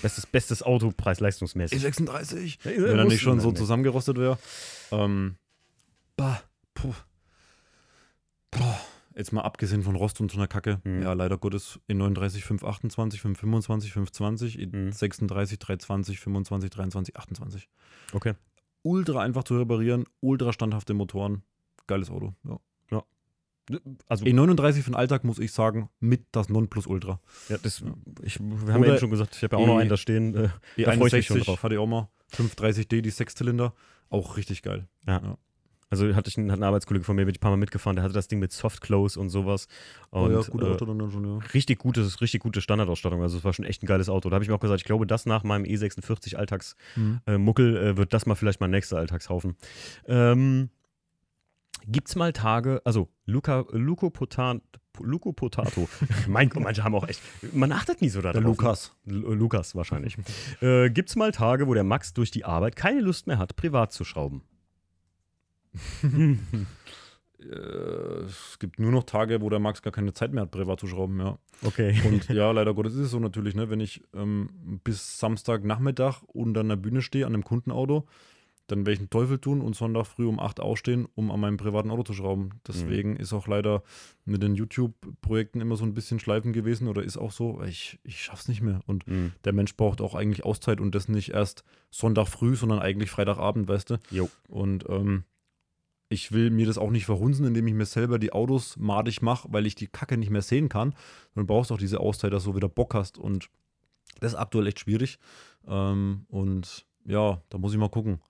Bestes, 0.00 0.26
bestes 0.26 0.62
Auto 0.62 0.90
preis-leistungsmäßig. 0.96 1.84
E36. 1.84 2.58
Ja, 2.64 2.82
Wenn 2.88 2.98
er 2.98 3.04
nicht 3.04 3.20
schon 3.20 3.40
so 3.40 3.52
zusammengerostet 3.52 4.16
wäre. 4.18 4.38
Ähm, 4.90 5.36
bah, 6.16 6.42
puh. 6.74 6.94
Boah. 8.50 8.80
Jetzt 9.14 9.32
mal 9.32 9.42
abgesehen 9.42 9.82
von 9.82 9.94
Rost 9.94 10.20
und 10.22 10.30
so 10.30 10.38
einer 10.38 10.48
Kacke. 10.48 10.80
Mhm. 10.84 11.02
Ja, 11.02 11.12
leider 11.12 11.36
Gottes 11.36 11.78
E39 11.90 12.40
528, 12.40 13.20
525, 13.20 13.92
520, 13.92 14.56
Mhm. 14.72 14.88
E36 14.88 15.58
320, 15.58 16.18
25, 16.18 16.70
23, 16.70 17.16
28. 17.16 17.68
Okay. 18.14 18.32
Ultra 18.82 19.20
einfach 19.20 19.44
zu 19.44 19.58
reparieren, 19.58 20.06
ultra 20.20 20.52
standhafte 20.54 20.94
Motoren. 20.94 21.42
Geiles 21.86 22.10
Auto. 22.10 22.34
Ja. 22.44 22.58
Also, 24.08 24.24
E39 24.24 24.82
für 24.82 24.90
den 24.90 24.94
Alltag 24.96 25.24
muss 25.24 25.38
ich 25.38 25.52
sagen, 25.52 25.88
mit 26.00 26.24
das 26.32 26.48
Nonplusultra. 26.48 27.20
ja, 27.48 27.56
das, 27.62 27.80
Ja. 27.80 27.86
ich, 28.22 28.38
wir 28.40 28.72
haben 28.74 28.82
ja 28.84 28.90
eben 28.90 28.98
schon 28.98 29.10
gesagt, 29.10 29.34
ich 29.36 29.42
habe 29.42 29.56
ja 29.56 29.62
auch 29.62 29.66
noch 29.66 29.76
E- 29.78 29.80
einen 29.80 29.90
da 29.90 29.96
stehen. 29.96 30.34
Äh, 30.34 30.48
E61 30.76 30.84
Da 30.84 31.04
ich 31.06 31.12
mich 31.12 31.26
schon 31.26 31.40
drauf. 31.40 31.62
hatte 31.62 31.74
ich 31.74 31.80
auch 31.80 31.86
mal. 31.86 32.08
530D, 32.34 33.00
die 33.02 33.10
Sechszylinder. 33.10 33.74
Auch 34.08 34.36
richtig 34.36 34.62
geil. 34.62 34.88
Also 35.90 36.14
hatte 36.14 36.30
ich 36.30 36.38
einen, 36.38 36.50
hat 36.50 36.58
ein 36.58 36.62
Arbeitskollege 36.62 37.04
von 37.04 37.14
mir, 37.16 37.26
bin 37.26 37.34
ich 37.34 37.38
ein 37.38 37.40
paar 37.42 37.50
Mal 37.50 37.58
mitgefahren, 37.58 37.96
der 37.96 38.02
hatte 38.02 38.14
das 38.14 38.26
Ding 38.26 38.38
mit 38.38 38.50
Soft 38.50 38.80
Close 38.80 39.20
und 39.20 39.28
sowas. 39.28 39.68
Und, 40.08 40.32
gute 40.50 40.64
äh, 40.66 40.70
Auto 40.70 40.86
dann 40.86 41.10
schon, 41.10 41.24
ja. 41.26 41.38
richtig 41.52 41.78
gutes, 41.78 42.22
richtig 42.22 42.40
gute 42.40 42.62
Standardausstattung. 42.62 43.20
Also 43.20 43.36
es 43.36 43.44
war 43.44 43.52
schon 43.52 43.66
echt 43.66 43.82
ein 43.82 43.86
geiles 43.86 44.08
Auto. 44.08 44.30
Da 44.30 44.34
habe 44.36 44.42
ich 44.44 44.48
mir 44.48 44.54
auch 44.54 44.60
gesagt, 44.60 44.80
ich 44.80 44.86
glaube, 44.86 45.06
das 45.06 45.26
nach 45.26 45.44
meinem 45.44 45.64
E46 45.66 46.36
Alltagsmuckel 46.36 47.20
äh, 47.26 47.36
Muckel, 47.38 47.76
äh, 47.76 47.96
wird 47.98 48.14
das 48.14 48.24
mal 48.24 48.34
vielleicht 48.36 48.60
mein 48.60 48.70
nächster 48.70 48.96
Alltagshaufen. 48.96 49.56
Ähm, 50.06 50.70
gibt's 51.86 52.14
mal 52.16 52.32
Tage, 52.32 52.80
also 52.84 53.08
Luca, 53.26 53.64
Luco 53.70 54.10
Potan, 54.10 54.62
Luco 55.00 55.32
Potato. 55.32 55.88
mein 56.28 56.48
Gott, 56.50 56.62
manche 56.62 56.84
haben 56.84 56.94
auch 56.94 57.08
echt, 57.08 57.20
man 57.52 57.72
achtet 57.72 58.00
nie 58.02 58.08
so 58.08 58.20
darauf. 58.20 58.34
Der 58.34 58.42
Lukas. 58.42 58.94
Lu- 59.04 59.32
Lukas 59.34 59.74
wahrscheinlich. 59.74 60.16
äh, 60.60 60.90
gibt's 60.90 61.16
mal 61.16 61.32
Tage, 61.32 61.66
wo 61.66 61.74
der 61.74 61.84
Max 61.84 62.12
durch 62.14 62.30
die 62.30 62.44
Arbeit 62.44 62.76
keine 62.76 63.00
Lust 63.00 63.26
mehr 63.26 63.38
hat, 63.38 63.56
privat 63.56 63.92
zu 63.92 64.04
schrauben? 64.04 64.42
Äh, 67.40 68.24
es 68.26 68.58
gibt 68.60 68.78
nur 68.78 68.92
noch 68.92 69.02
Tage, 69.02 69.40
wo 69.40 69.50
der 69.50 69.58
Max 69.58 69.82
gar 69.82 69.92
keine 69.92 70.14
Zeit 70.14 70.32
mehr 70.32 70.42
hat, 70.44 70.52
privat 70.52 70.78
zu 70.78 70.86
schrauben, 70.86 71.18
ja. 71.18 71.38
Okay. 71.64 72.00
Und 72.06 72.28
ja, 72.28 72.50
leider 72.52 72.72
Gottes 72.72 72.94
ist 72.94 73.00
es 73.00 73.10
so 73.10 73.18
natürlich, 73.18 73.56
ne? 73.56 73.68
Wenn 73.68 73.80
ich 73.80 74.00
ähm, 74.14 74.80
bis 74.84 75.18
Samstagnachmittag 75.18 76.22
unter 76.28 76.60
einer 76.60 76.76
Bühne 76.76 77.02
stehe, 77.02 77.26
an 77.26 77.34
einem 77.34 77.42
Kundenauto, 77.44 78.06
dann 78.72 78.80
werde 78.86 78.92
ich 78.94 78.98
einen 79.00 79.10
Teufel 79.10 79.38
tun 79.38 79.60
und 79.60 79.76
Sonntag 79.76 80.06
früh 80.06 80.26
um 80.26 80.40
8 80.40 80.58
aufstehen, 80.60 81.06
um 81.14 81.30
an 81.30 81.38
meinem 81.40 81.58
privaten 81.58 81.90
Auto 81.90 82.02
zu 82.04 82.14
schrauben. 82.14 82.50
Deswegen 82.66 83.16
ist 83.16 83.32
auch 83.32 83.46
leider 83.46 83.82
mit 84.24 84.42
den 84.42 84.54
YouTube-Projekten 84.54 85.60
immer 85.60 85.76
so 85.76 85.84
ein 85.84 85.94
bisschen 85.94 86.18
schleifen 86.18 86.52
gewesen 86.52 86.88
oder 86.88 87.02
ist 87.02 87.16
auch 87.18 87.32
so, 87.32 87.62
ich, 87.62 88.00
ich 88.02 88.22
schaff's 88.22 88.48
nicht 88.48 88.62
mehr. 88.62 88.80
Und 88.86 89.06
Mhm. 89.06 89.32
der 89.44 89.52
Mensch 89.52 89.76
braucht 89.76 90.00
auch 90.00 90.14
eigentlich 90.14 90.44
Auszeit 90.44 90.80
und 90.80 90.94
das 90.94 91.08
nicht 91.08 91.30
erst 91.30 91.64
Sonntag 91.90 92.28
früh, 92.28 92.56
sondern 92.56 92.78
eigentlich 92.78 93.10
Freitagabend, 93.10 93.68
weißt 93.68 93.90
du? 93.90 93.98
Jo. 94.10 94.30
Und 94.48 94.86
ähm, 94.88 95.24
ich 96.08 96.32
will 96.32 96.50
mir 96.50 96.66
das 96.66 96.78
auch 96.78 96.90
nicht 96.90 97.04
verhunzen, 97.06 97.46
indem 97.46 97.66
ich 97.66 97.74
mir 97.74 97.86
selber 97.86 98.18
die 98.18 98.32
Autos 98.32 98.76
madig 98.76 99.22
mache, 99.22 99.48
weil 99.52 99.66
ich 99.66 99.74
die 99.74 99.86
Kacke 99.86 100.16
nicht 100.16 100.30
mehr 100.30 100.42
sehen 100.42 100.68
kann. 100.68 100.94
Dann 101.34 101.46
brauchst 101.46 101.70
du 101.70 101.74
auch 101.74 101.78
diese 101.78 102.00
Auszeit, 102.00 102.32
dass 102.32 102.44
du 102.44 102.54
wieder 102.54 102.68
Bock 102.68 102.94
hast. 102.94 103.18
Und 103.18 103.48
das 104.20 104.32
ist 104.32 104.38
aktuell 104.38 104.66
echt 104.66 104.80
schwierig. 104.80 105.18
Ähm, 105.66 106.26
und 106.28 106.86
ja, 107.04 107.40
da 107.48 107.58
muss 107.58 107.72
ich 107.72 107.78
mal 107.78 107.88
gucken. 107.88 108.20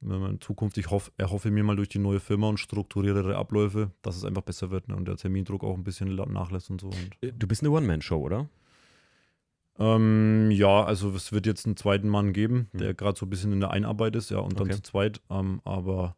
Wenn 0.00 0.20
man 0.20 0.30
in 0.32 0.40
Zukunft, 0.40 0.76
ich 0.78 0.90
hoff, 0.90 1.10
erhoffe 1.16 1.50
mir 1.50 1.64
mal 1.64 1.74
durch 1.76 1.88
die 1.88 1.98
neue 1.98 2.20
Firma 2.20 2.48
und 2.48 2.58
strukturiertere 2.58 3.36
Abläufe, 3.36 3.90
dass 4.02 4.16
es 4.16 4.24
einfach 4.24 4.42
besser 4.42 4.70
wird 4.70 4.88
ne? 4.88 4.96
und 4.96 5.06
der 5.08 5.16
Termindruck 5.16 5.64
auch 5.64 5.74
ein 5.74 5.84
bisschen 5.84 6.14
nachlässt 6.14 6.70
und 6.70 6.80
so. 6.80 6.88
Und 6.88 7.16
Äh, 7.22 7.32
Du 7.32 7.46
bist 7.46 7.62
eine 7.62 7.70
One-Man-Show, 7.70 8.18
oder? 8.20 8.48
ähm, 9.78 10.50
ja, 10.50 10.84
also 10.84 11.10
es 11.14 11.32
wird 11.32 11.46
jetzt 11.46 11.66
einen 11.66 11.76
zweiten 11.76 12.08
Mann 12.08 12.32
geben, 12.32 12.68
der 12.72 12.90
Hm. 12.90 12.96
gerade 12.96 13.18
so 13.18 13.26
ein 13.26 13.30
bisschen 13.30 13.52
in 13.52 13.60
der 13.60 13.70
Einarbeit 13.70 14.16
ist, 14.16 14.30
ja, 14.30 14.38
und 14.38 14.58
dann 14.58 14.66
Okay. 14.68 14.76
zu 14.76 14.82
zweit. 14.82 15.20
Ähm, 15.30 15.60
aber 15.64 16.16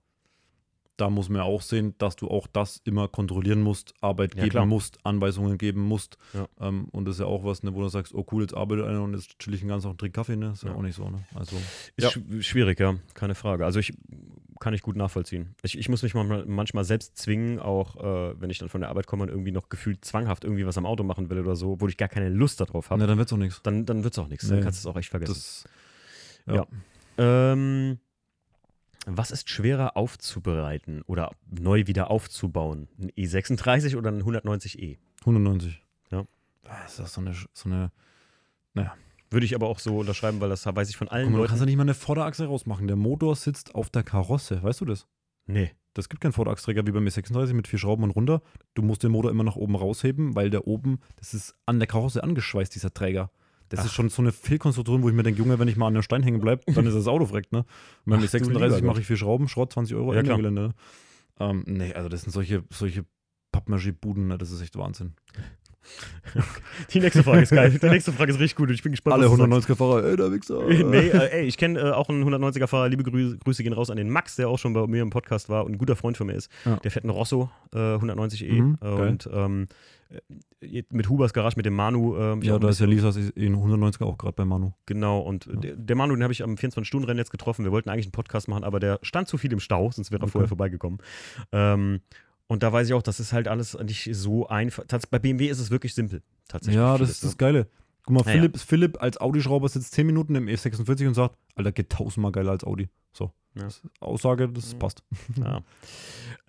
da 0.99 1.09
muss 1.09 1.29
man 1.31 1.39
ja 1.39 1.45
auch 1.45 1.63
sehen, 1.63 1.95
dass 1.99 2.17
du 2.17 2.29
auch 2.29 2.47
das 2.47 2.83
immer 2.85 3.09
kontrollieren 3.09 3.63
musst, 3.63 3.95
Arbeit 4.03 4.35
Ja, 4.35 4.43
geben 4.43 4.51
klar. 4.51 4.67
musst, 4.67 4.99
Anweisungen 5.05 5.57
geben 5.57 5.81
musst. 5.81 6.19
Ja. 6.35 6.47
Ähm, 6.61 6.89
und 6.93 7.07
das 7.07 7.15
ist 7.17 7.21
ja 7.21 7.27
auch 7.27 7.45
was, 7.45 7.63
ne, 7.63 7.75
wo 7.75 7.81
du 7.81 7.89
sagst, 7.89 8.15
oh 8.15 8.27
cool, 8.31 8.43
jetzt 8.43 8.55
arbeitet 8.55 8.85
einer 8.87 9.03
und 9.03 9.15
jetzt 9.15 9.39
chill 9.39 9.55
ich 9.55 9.61
den 9.61 9.69
ganzen 9.71 9.85
Tag 9.87 9.93
und 9.93 9.99
trink 10.01 10.15
Kaffee, 10.15 10.37
ne? 10.37 10.51
Ist 10.53 10.65
ja, 10.65 10.71
Ja. 10.71 10.75
auch 10.77 10.83
nicht 10.83 10.97
so, 10.97 11.09
ne? 11.09 11.25
Also, 11.35 11.57
Ist 11.97 12.11
sch 12.13 12.19
schwierig, 12.41 12.79
ja, 12.79 12.97
keine 13.15 13.35
Frage. 13.35 13.65
Also 13.65 13.79
ich 13.81 13.95
kann 14.61 14.75
ich 14.75 14.83
gut 14.83 14.97
nachvollziehen. 14.97 15.55
Ich, 15.63 15.79
ich 15.79 15.89
muss 15.89 16.03
mich 16.03 16.15
manchmal, 16.15 16.45
manchmal 16.45 16.83
selbst 16.85 17.17
zwingen, 17.17 17.61
auch 17.61 17.95
äh, 17.97 18.41
wenn 18.41 18.51
ich 18.51 18.59
dann 18.59 18.69
von 18.69 18.81
der 18.81 18.91
Arbeit 18.91 19.07
komme 19.07 19.23
und 19.23 19.29
irgendwie 19.29 19.53
noch 19.53 19.69
gefühlt 19.69 20.05
zwanghaft 20.05 20.43
irgendwie 20.43 20.67
was 20.67 20.77
am 20.77 20.85
Auto 20.85 21.05
machen 21.05 21.31
will 21.31 21.39
oder 21.39 21.55
so, 21.55 21.73
obwohl 21.75 21.91
ich 21.91 21.97
gar 21.97 22.09
keine 22.09 22.29
Lust 22.29 22.61
darauf 22.61 22.91
habe, 22.91 23.01
ne, 23.01 23.07
dann 23.07 23.19
wird's 23.19 23.33
auch 23.33 23.37
nichts. 23.37 23.61
dann, 23.63 23.87
dann 23.87 24.03
wird 24.03 24.15
es 24.15 24.19
auch 24.19 24.27
nichts. 24.27 24.49
Dann 24.49 24.59
Nee. 24.59 24.65
kannst 24.65 24.85
du 24.85 24.89
es 24.89 24.93
auch 24.93 24.99
echt 24.99 25.11
vergessen. 25.11 25.33
Das, 25.33 25.65
Ja. 26.47 26.67
Ähm, 27.19 27.99
was 29.17 29.31
ist 29.31 29.49
schwerer 29.49 29.97
aufzubereiten 29.97 31.03
oder 31.07 31.31
neu 31.51 31.87
wieder 31.87 32.11
aufzubauen? 32.11 32.89
Ein 33.01 33.11
E36 33.13 33.97
oder 33.97 34.11
ein 34.11 34.23
190e? 34.23 34.99
190. 35.21 35.83
Ja. 36.11 36.25
Das 36.63 36.91
ist 36.93 36.99
das 36.99 37.15
so 37.15 37.21
eine, 37.21 37.35
so 37.53 37.69
eine 37.69 37.91
Würde 39.31 39.45
ich 39.47 39.55
aber 39.55 39.69
auch 39.69 39.79
so 39.79 39.99
unterschreiben, 39.99 40.41
weil 40.41 40.49
das 40.49 40.65
weiß 40.65 40.89
ich 40.89 40.97
von 40.97 41.09
allen 41.09 41.25
Guck 41.25 41.33
mal, 41.33 41.37
du 41.37 41.43
Leuten. 41.43 41.49
kannst 41.51 41.61
ja 41.63 41.67
nicht 41.67 41.77
mal 41.77 41.83
eine 41.83 41.95
Vorderachse 41.95 42.47
rausmachen. 42.47 42.87
Der 42.87 42.97
Motor 42.97 43.37
sitzt 43.37 43.75
auf 43.75 43.91
der 43.91 44.03
Karosse, 44.03 44.63
weißt 44.63 44.81
du 44.81 44.85
das? 44.85 45.07
nee. 45.47 45.73
Das 45.95 46.09
gibt 46.09 46.21
keinen 46.23 46.33
Vorderachsträger 46.33 46.87
wie 46.87 46.93
beim 46.93 47.05
E36 47.05 47.55
mit 47.55 47.67
vier 47.67 47.81
Schrauben 47.81 48.05
und 48.05 48.11
runter. 48.13 48.41
Du 48.75 48.83
musst 48.83 49.03
den 49.03 49.11
Motor 49.11 49.33
immer 49.33 49.43
nach 49.43 49.57
oben 49.57 49.75
rausheben, 49.75 50.37
weil 50.37 50.49
der 50.49 50.69
oben, 50.69 51.01
das 51.17 51.35
ist 51.35 51.57
an 51.67 51.81
der 51.81 51.89
Karosse 51.89 52.23
angeschweißt, 52.23 52.73
dieser 52.73 52.95
Träger. 52.95 53.33
Das 53.69 53.81
Ach. 53.81 53.85
ist 53.87 53.93
schon 53.93 54.09
so 54.09 54.23
eine 54.23 54.33
Fehlkonstruktion, 54.33 55.03
wo 55.03 55.09
ich 55.09 55.15
mir 55.15 55.23
denke, 55.23 55.39
Junge, 55.41 55.59
wenn 55.59 55.69
ich 55.69 55.77
mal 55.77 55.87
an 55.89 55.95
einem 55.95 56.03
Stein 56.03 56.23
hängen 56.23 56.41
bleibe, 56.41 56.63
dann 56.73 56.87
ist 56.87 56.95
das 56.95 57.07
Auto 57.07 57.27
verreckt, 57.27 57.53
ne? 57.53 57.65
Und 58.07 58.13
lieber 58.21 58.25
E36 58.25 58.69
Gott. 58.71 58.83
mache 58.83 59.01
ich 59.01 59.07
vier 59.07 59.17
Schrauben, 59.17 59.49
Schrott, 59.49 59.73
20 59.73 59.95
Euro, 59.97 60.15
Ja. 60.15 60.23
Gelände. 60.23 60.73
Ähm, 61.41 61.65
nee, 61.67 61.93
also 61.93 62.09
das 62.09 62.23
sind 62.23 62.33
solche, 62.33 62.65
solche 62.71 63.05
Pappmaché-Buden, 63.53 64.29
ne? 64.29 64.39
das 64.39 64.51
ist 64.51 64.61
echt 64.63 64.77
Wahnsinn. 64.77 65.15
Die 66.93 67.01
nächste 67.01 67.23
Frage 67.23 67.43
ist 67.43 67.51
geil. 67.51 67.71
Die 67.71 67.87
nächste 67.89 68.13
Frage 68.13 68.33
ist 68.33 68.39
richtig 68.39 68.57
gut 68.57 68.69
und 68.69 68.75
ich 68.75 68.83
bin 68.83 68.93
gespannt. 68.93 69.15
Alle 69.15 69.31
was 69.31 69.39
du 69.39 69.51
sagst. 69.51 69.71
190er-Fahrer, 69.71 70.05
ey, 70.05 70.17
der 70.17 70.33
Wichser. 70.33 70.63
nee, 70.67 71.09
äh, 71.09 71.31
ey, 71.41 71.47
ich 71.47 71.57
kenne 71.57 71.79
äh, 71.79 71.91
auch 71.93 72.09
einen 72.09 72.23
190er-Fahrer. 72.25 72.89
Liebe 72.89 73.03
Grü 73.05 73.39
Grüße 73.39 73.63
gehen 73.63 73.73
raus 73.73 73.89
an 73.91 73.97
den 73.97 74.11
Max, 74.11 74.37
der 74.37 74.49
auch 74.49 74.59
schon 74.59 74.73
bei 74.75 74.87
mir 74.87 75.03
im 75.03 75.11
Podcast 75.11 75.49
war 75.49 75.65
und 75.65 75.73
ein 75.73 75.79
guter 75.79 75.97
Freund 75.97 76.17
von 76.17 76.27
mir 76.27 76.35
ist. 76.35 76.51
Ja. 76.65 76.77
Der 76.77 76.91
fährt 76.91 77.05
einen 77.05 77.11
Rosso 77.15 77.51
äh, 77.73 77.79
190e. 77.79 78.53
Mhm, 78.53 78.79
äh, 78.83 78.87
und 78.89 79.29
ähm, 79.33 79.63
äh, 79.63 79.75
mit 80.91 81.09
Hubers 81.09 81.33
Garage, 81.33 81.57
mit 81.57 81.67
dem 81.67 81.75
Manu. 81.75 82.39
ich 82.41 82.47
Ja, 82.47 82.59
da 82.59 82.69
ist 82.69 82.81
ja 82.81 82.87
Lisas 82.87 83.17
in 83.17 83.57
190er 83.57 84.05
auch 84.05 84.19
gerade 84.19 84.33
bei 84.35 84.45
Manu. 84.45 84.73
Genau, 84.87 85.21
und 85.21 85.47
Ja. 85.47 85.57
der, 85.57 85.77
der 85.77 85.97
Manu, 85.97 86.15
den 86.15 86.23
habe 86.23 86.33
ich 86.33 86.43
am 86.43 86.55
24-Stunden-Rennen 86.55 87.19
jetzt 87.19 87.31
getroffen. 87.31 87.65
Wir 87.65 87.73
wollten 87.73 87.91
eigentlich 87.91 88.07
einen 88.07 88.13
Podcast 88.13 88.49
machen, 88.49 88.65
aber 88.65 88.81
der 88.81 88.99
stand 89.03 89.29
zu 89.29 89.39
viel 89.39 89.53
im 89.53 89.61
Stau, 89.61 89.91
sonst 89.91 90.11
wäre 90.11 90.21
er 90.21 90.25
Okay. 90.25 90.33
vorher 90.33 90.49
vorbeigekommen. 90.49 90.99
Ähm, 91.53 92.01
und 92.47 92.63
da 92.63 92.73
weiß 92.73 92.89
ich 92.89 92.95
auch, 92.95 93.03
das 93.03 93.21
ist 93.21 93.33
halt 93.33 93.47
alles 93.47 93.77
nicht 93.79 94.09
so 94.13 94.49
einfach. 94.49 94.85
Bei 95.11 95.19
BMW 95.19 95.49
ist 95.49 95.59
es 95.61 95.71
wirklich 95.71 95.95
simpel. 95.95 96.23
Tatsächlich. 96.49 96.77
Ja, 96.81 96.97
das 96.97 97.11
ist 97.11 97.23
ne? 97.23 97.29
das 97.29 97.37
Geile. 97.37 97.67
Guck 98.05 98.15
mal, 98.15 98.25
Ja, 98.25 98.33
Philipp, 98.33 98.59
Philipp 98.59 99.03
als 99.03 99.21
Audi-Schrauber 99.21 99.69
sitzt 99.69 99.93
10 99.93 100.07
Minuten 100.07 100.35
im 100.35 100.47
E46 100.47 101.07
und 101.07 101.13
sagt, 101.15 101.37
Alter, 101.57 101.73
geht 101.73 101.91
tausendmal 101.91 102.33
geiler 102.33 102.53
als 102.53 102.65
Audi. 102.65 102.89
So. 103.13 103.33
Ja. 103.59 103.65
Das 103.65 103.83
Aussage, 104.01 104.49
das 104.49 104.75
Mhm. 104.75 104.79
passt. 104.79 105.03
Ja. 105.37 105.63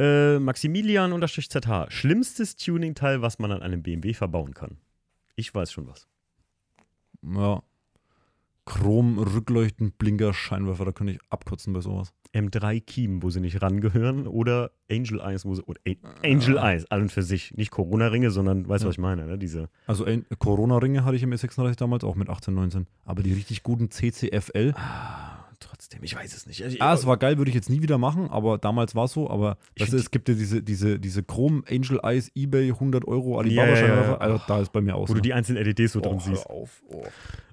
Äh, 0.01 0.39
Maximilian-ZH. 0.39 1.87
Schlimmstes 1.91 2.55
Tuning-Teil, 2.55 3.21
was 3.21 3.37
man 3.39 3.51
an 3.51 3.61
einem 3.61 3.83
BMW 3.83 4.13
verbauen 4.13 4.53
kann. 4.53 4.77
Ich 5.35 5.53
weiß 5.53 5.73
schon 5.73 5.87
was. 5.87 6.07
Ja. 7.21 7.61
Chrom, 8.65 9.17
Rückleuchten, 9.17 9.91
Blinker, 9.93 10.33
Scheinwerfer, 10.33 10.85
da 10.85 10.91
könnte 10.91 11.13
ich 11.13 11.19
abkürzen 11.29 11.73
bei 11.73 11.81
sowas. 11.81 12.13
M3 12.33 12.79
Kiem, 12.81 13.23
wo 13.23 13.29
sie 13.31 13.41
nicht 13.41 13.61
rangehören, 13.61 14.27
oder 14.27 14.71
Angel 14.89 15.19
Eyes, 15.19 15.43
wo 15.43 15.55
sie. 15.55 15.63
Oder 15.63 15.81
A- 15.87 16.23
Angel 16.23 16.57
Eyes, 16.57 16.85
an 16.91 17.01
und 17.01 17.11
für 17.11 17.23
sich. 17.23 17.51
Nicht 17.55 17.71
Corona-Ringe, 17.71 18.29
sondern, 18.29 18.69
weißt 18.69 18.83
du, 18.83 18.85
Ja. 18.85 18.89
was 18.89 18.95
ich 18.95 18.99
meine, 19.01 19.25
ne? 19.25 19.37
Diese. 19.39 19.69
Also 19.87 20.05
ein- 20.05 20.25
Corona-Ringe 20.37 21.03
hatte 21.03 21.15
ich 21.15 21.23
im 21.23 21.31
E36 21.33 21.75
damals 21.77 22.03
auch 22.03 22.15
mit 22.15 22.29
18, 22.29 22.53
19. 22.53 22.85
Aber 23.05 23.23
die 23.23 23.33
richtig 23.33 23.63
guten 23.63 23.89
CCFL. 23.89 24.73
Ah, 24.77 25.38
trotzdem, 25.59 26.03
ich 26.03 26.15
weiß 26.15 26.35
es 26.35 26.45
nicht. 26.47 26.63
Also, 26.63 26.77
Ah, 26.79 26.93
es 26.93 27.05
war 27.05 27.17
geil, 27.17 27.37
würde 27.37 27.49
ich 27.49 27.55
jetzt 27.55 27.69
nie 27.69 27.81
wieder 27.81 27.97
machen, 27.97 28.29
aber 28.29 28.57
damals 28.57 28.95
war 28.95 29.05
es 29.05 29.13
so. 29.13 29.29
Aber 29.29 29.57
Ich 29.75 29.83
du, 29.85 29.89
find 29.91 30.01
es 30.01 30.11
gibt 30.11 30.29
ja 30.29 30.35
diese, 30.35 30.61
diese, 30.63 30.99
diese 30.99 31.23
Chrom 31.23 31.63
Angel 31.69 31.99
Eyes, 32.03 32.31
EBay, 32.35 32.69
100 32.71 33.05
Euro, 33.07 33.41
Ja, 33.43 33.47
ja, 33.47 33.61
Alibaba-Scheinwerfer. 33.63 34.11
ja. 34.11 34.17
Also 34.17 34.41
da 34.47 34.61
ist 34.61 34.71
bei 34.71 34.81
mir 34.81 34.95
aus. 34.95 35.09
wo 35.09 35.13
du 35.13 35.17
ne? 35.19 35.21
die 35.23 35.33
einzelnen 35.33 35.63
LEDs 35.63 35.91
so 35.93 35.99
drin 36.01 36.15
Oh, 36.15 36.19
siehst. 36.19 36.45
hör 36.45 36.51
auf. 36.51 36.81
Oh. 36.87 37.03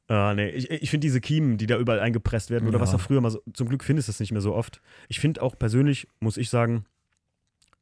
Ah, 0.08 0.34
nee. 0.34 0.50
Ich, 0.50 0.70
ich 0.70 0.88
finde 0.90 1.04
diese 1.04 1.20
Kiemen, 1.20 1.58
die 1.58 1.66
da 1.66 1.76
überall 1.78 1.98
eingepresst 2.00 2.50
werden, 2.50 2.68
oder 2.68 2.78
was 2.80 2.90
Ja. 2.92 2.98
da 2.98 3.02
früher 3.02 3.20
mal 3.20 3.30
so, 3.30 3.42
zum 3.52 3.68
Glück 3.68 3.82
findest 3.82 4.08
du 4.08 4.12
das 4.12 4.20
nicht 4.20 4.30
mehr 4.32 4.40
so 4.40 4.54
oft. 4.54 4.80
Ich 5.08 5.18
finde 5.18 5.42
auch 5.42 5.58
persönlich, 5.58 6.06
muss 6.20 6.36
ich 6.36 6.48
sagen, 6.48 6.84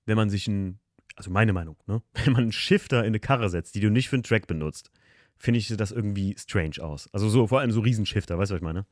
wenn 0.07 0.17
man 0.17 0.31
sich 0.31 0.49
ein, 0.49 0.79
also 1.17 1.31
meine 1.31 1.53
Meinung, 1.53 1.77
ne, 1.87 2.01
wenn 2.25 2.33
man 2.33 2.43
einen 2.45 2.53
Shifter 2.53 3.01
in 3.01 3.09
eine 3.09 3.21
Karre 3.21 3.51
setzt, 3.51 3.75
die 3.75 3.81
du 3.81 3.91
nicht 3.91 4.09
für 4.09 4.17
einen 4.17 4.23
Track 4.23 4.47
benutzt, 4.47 4.91
finde 5.37 5.59
ich 5.59 5.69
das 5.77 5.93
irgendwie 5.93 6.35
strange 6.39 6.77
aus. 6.81 7.09
Also 7.13 7.29
so, 7.29 7.47
vor 7.47 7.61
allem 7.61 7.73
so 7.73 7.81
Riesenshifter, 7.81 8.39
weißt 8.39 8.51
du, 8.53 8.55
was 8.55 8.61
ich 8.61 8.65
meine? 8.65 8.87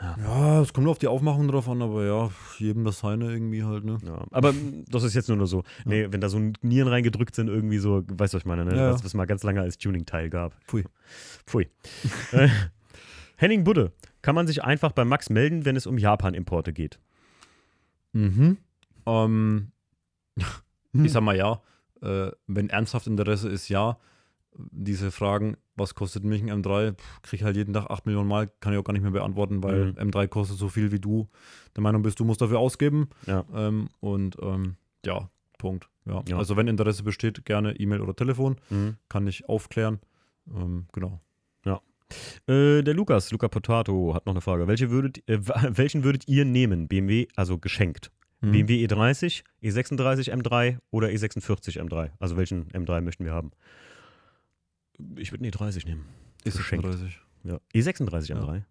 Ja, 0.00 0.62
es 0.62 0.72
kommt 0.72 0.88
auf 0.88 0.98
die 0.98 1.08
Aufmachung 1.08 1.46
drauf 1.48 1.68
an, 1.68 1.82
aber 1.82 2.04
ja, 2.06 2.30
jedem 2.58 2.84
das 2.84 3.00
seine 3.00 3.30
irgendwie 3.30 3.64
halt, 3.64 3.84
ne? 3.84 3.98
Ja. 4.04 4.24
Aber 4.30 4.54
das 4.88 5.02
ist 5.02 5.14
jetzt 5.14 5.28
nur, 5.28 5.36
nur 5.36 5.46
so. 5.46 5.62
Nee, 5.84 6.08
wenn 6.10 6.20
da 6.22 6.28
so 6.30 6.38
Nieren 6.62 6.88
reingedrückt 6.88 7.34
sind, 7.34 7.48
irgendwie 7.48 7.78
so, 7.78 8.02
weißt 8.08 8.32
du, 8.32 8.36
was 8.36 8.42
ich 8.42 8.46
meine, 8.46 8.64
ne? 8.64 8.76
Ja, 8.76 8.86
ja. 8.88 8.92
Was 8.94 9.04
es 9.04 9.14
mal 9.14 9.26
ganz 9.26 9.42
lange 9.42 9.60
als 9.60 9.76
Tuning-Teil 9.76 10.30
gab. 10.30 10.54
Pfui. 10.64 10.84
Pfui. 11.46 11.68
Äh, 12.32 12.48
Henning 13.36 13.64
Budde, 13.64 13.92
kann 14.22 14.34
man 14.34 14.46
sich 14.46 14.64
einfach 14.64 14.92
bei 14.92 15.04
Max 15.04 15.28
melden, 15.28 15.64
wenn 15.64 15.76
es 15.76 15.86
um 15.86 15.98
Japan-Importe 15.98 16.72
geht? 16.72 16.98
Mhm. 18.12 18.56
Ähm, 19.06 19.72
Hm. 20.92 21.04
ich 21.04 21.12
sag 21.12 21.22
mal 21.22 21.36
ja, 21.36 21.60
äh, 22.02 22.30
wenn 22.46 22.68
ernsthaft 22.70 23.06
Interesse 23.06 23.48
ist, 23.48 23.68
ja. 23.68 23.98
Diese 24.56 25.10
Fragen, 25.10 25.56
was 25.76 25.94
kostet 25.94 26.24
mich 26.24 26.42
ein 26.42 26.50
M3, 26.50 26.92
Pff, 26.94 27.22
krieg 27.22 27.40
ich 27.40 27.44
halt 27.44 27.56
jeden 27.56 27.72
Tag 27.72 27.88
8 27.90 28.04
Millionen 28.06 28.28
Mal, 28.28 28.50
kann 28.60 28.72
ich 28.72 28.78
auch 28.78 28.84
gar 28.84 28.92
nicht 28.92 29.02
mehr 29.02 29.12
beantworten, 29.12 29.62
weil 29.62 29.92
Mhm. 29.92 30.10
M3 30.10 30.26
kostet 30.28 30.58
so 30.58 30.68
viel, 30.68 30.90
wie 30.92 30.98
du 31.00 31.28
der 31.76 31.82
Meinung 31.82 32.02
bist, 32.02 32.18
du 32.20 32.24
musst 32.24 32.40
dafür 32.40 32.58
ausgeben. 32.58 33.08
Ja. 33.26 33.44
Ähm, 33.54 33.88
und 34.00 34.36
ähm, 34.42 34.76
ja, 35.06 35.30
Punkt. 35.58 35.88
Ja. 36.04 36.22
Ja. 36.28 36.36
Also 36.38 36.56
wenn 36.56 36.66
Interesse 36.68 37.02
besteht, 37.04 37.44
gerne 37.44 37.76
E-Mail 37.76 38.00
oder 38.00 38.14
Telefon, 38.16 38.56
Mhm. 38.70 38.96
kann 39.08 39.26
ich 39.26 39.48
aufklären. 39.48 40.00
Ähm, 40.54 40.86
genau. 40.92 41.20
Äh, 42.48 42.82
der 42.82 42.94
Lukas, 42.94 43.30
Luca 43.30 43.46
Potato, 43.46 44.14
hat 44.14 44.26
noch 44.26 44.32
eine 44.32 44.40
Frage. 44.40 44.66
Welche 44.66 44.90
würdet, 44.90 45.18
äh, 45.28 45.38
welchen 45.78 46.02
würdet 46.02 46.26
ihr 46.26 46.44
nehmen? 46.44 46.88
BMW, 46.88 47.28
also 47.36 47.56
geschenkt. 47.58 48.10
Mhm. 48.40 48.50
BMW 48.50 48.84
E30, 48.84 49.44
E36 49.62 50.32
M3 50.32 50.78
oder 50.90 51.06
E46 51.06 51.78
M3? 51.80 52.10
Also 52.18 52.36
welchen 52.36 52.64
M3 52.72 53.00
möchten 53.02 53.24
wir 53.24 53.32
haben? 53.32 53.52
Ich 55.16 55.32
würde 55.32 55.44
einen 55.44 55.52
E30 55.52 55.86
nehmen. 55.86 56.04
Ist 56.44 56.56
geschenkt. 56.56 56.84
36. 56.84 57.20
Ja. 57.44 57.60
E36 57.74 58.28
Ja. 58.28 58.40
M3. 58.42 58.62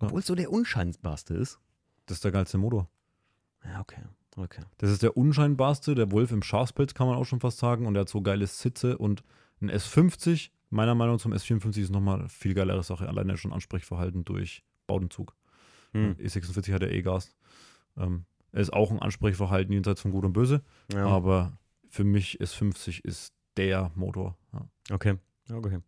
Obwohl 0.00 0.20
es 0.20 0.26
so 0.26 0.34
der 0.34 0.50
unscheinbarste 0.50 1.34
ist. 1.34 1.58
Das 2.06 2.18
ist 2.18 2.24
der 2.24 2.32
geilste 2.32 2.58
Motor. 2.58 2.88
Ja, 3.64 3.80
okay. 3.80 4.00
Okay. 4.36 4.62
Das 4.78 4.90
ist 4.90 5.02
der 5.02 5.16
unscheinbarste, 5.16 5.94
der 5.94 6.10
Wolf 6.12 6.30
im 6.30 6.42
Schafspelz, 6.42 6.94
kann 6.94 7.06
man 7.06 7.16
auch 7.16 7.24
schon 7.24 7.40
fast 7.40 7.58
sagen. 7.58 7.86
Und 7.86 7.94
der 7.94 8.02
hat 8.02 8.08
so 8.08 8.22
geile 8.22 8.46
Sitze 8.46 8.96
und 8.96 9.22
ein 9.60 9.70
S50, 9.70 10.50
meiner 10.70 10.94
Meinung 10.94 11.16
nach 11.16 11.22
zum 11.22 11.32
S54 11.32 11.82
ist 11.82 11.90
nochmal 11.90 12.20
eine 12.20 12.28
viel 12.28 12.54
geilere 12.54 12.82
Sache. 12.82 13.08
Alleine 13.08 13.36
schon 13.36 13.52
Ansprechverhalten 13.52 14.24
durch 14.24 14.64
Baudenzug. 14.86 15.36
Hm. 15.92 16.12
E46 16.14 16.72
hat 16.72 16.82
ja 16.82 16.88
E-Gas. 16.88 17.36
Ähm, 17.96 18.24
er 18.52 18.60
ist 18.62 18.72
auch 18.72 18.90
ein 18.90 19.00
Ansprechverhalten 19.00 19.72
jenseits 19.72 20.00
von 20.00 20.12
Gut 20.12 20.24
und 20.24 20.32
Böse. 20.32 20.62
Ja. 20.92 21.06
Aber 21.06 21.58
für 21.88 22.04
mich 22.04 22.40
S50 22.40 23.04
ist 23.04 23.34
der 23.56 23.90
Motor. 23.94 24.36
Ja. 24.52 24.68
Okay. 24.92 25.18
Okay. 25.52 25.78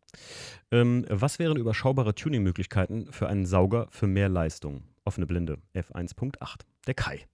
Ähm, 0.70 1.04
was 1.08 1.38
wären 1.38 1.56
überschaubare 1.56 2.14
Tuning-Möglichkeiten 2.14 3.10
für 3.12 3.28
einen 3.28 3.46
Sauger 3.46 3.88
für 3.90 4.06
mehr 4.06 4.28
Leistung? 4.28 4.82
Offene 5.04 5.26
Blinde, 5.26 5.58
F1.8. 5.74 6.60
Der 6.86 6.94
Kai. 6.94 7.26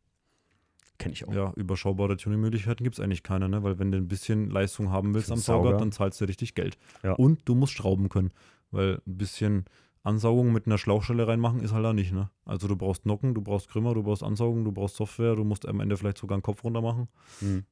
Kenne 0.99 1.13
ich 1.13 1.27
auch. 1.27 1.33
Ja, 1.33 1.53
überschaubare 1.55 2.17
Tuning-Möglichkeiten 2.17 2.83
gibt 2.83 2.99
es 2.99 3.01
eigentlich 3.01 3.23
keine, 3.23 3.49
ne? 3.49 3.63
weil 3.63 3.79
wenn 3.79 3.93
du 3.93 3.99
ein 3.99 4.09
bisschen 4.09 4.51
Leistung 4.51 4.91
haben 4.91 5.15
willst 5.15 5.31
am 5.31 5.39
Sauger, 5.39 5.71
Sauger. 5.71 5.79
dann 5.79 5.93
zahlst 5.93 6.21
du 6.21 6.25
richtig 6.25 6.55
Geld. 6.55 6.77
Ja. 7.05 7.13
Und 7.13 7.49
du 7.49 7.55
musst 7.55 7.75
schrauben 7.75 8.09
können, 8.09 8.33
weil 8.73 9.01
ein 9.07 9.17
bisschen 9.17 9.65
Ansaugung 10.03 10.53
mit 10.53 10.67
einer 10.67 10.79
Schlauchstelle 10.79 11.29
reinmachen 11.29 11.61
ist 11.61 11.73
halt 11.73 11.85
da 11.85 11.93
nicht, 11.93 12.13
ne? 12.13 12.31
Also 12.45 12.67
du 12.67 12.77
brauchst 12.77 13.07
Nocken, 13.07 13.35
du 13.35 13.43
brauchst 13.43 13.69
Grimmer, 13.69 13.95
du 13.95 14.03
brauchst 14.03 14.23
Ansaugung, 14.23 14.65
du 14.65 14.73
brauchst 14.73 14.97
Software, 14.97 15.37
du 15.37 15.45
musst 15.45 15.67
am 15.69 15.81
Ende 15.81 15.97
vielleicht 15.97 16.19
sogar 16.19 16.35
einen 16.35 16.43
Kopf 16.43 16.65
runter 16.65 16.81
machen. 16.81 17.09
Hm. 17.41 17.65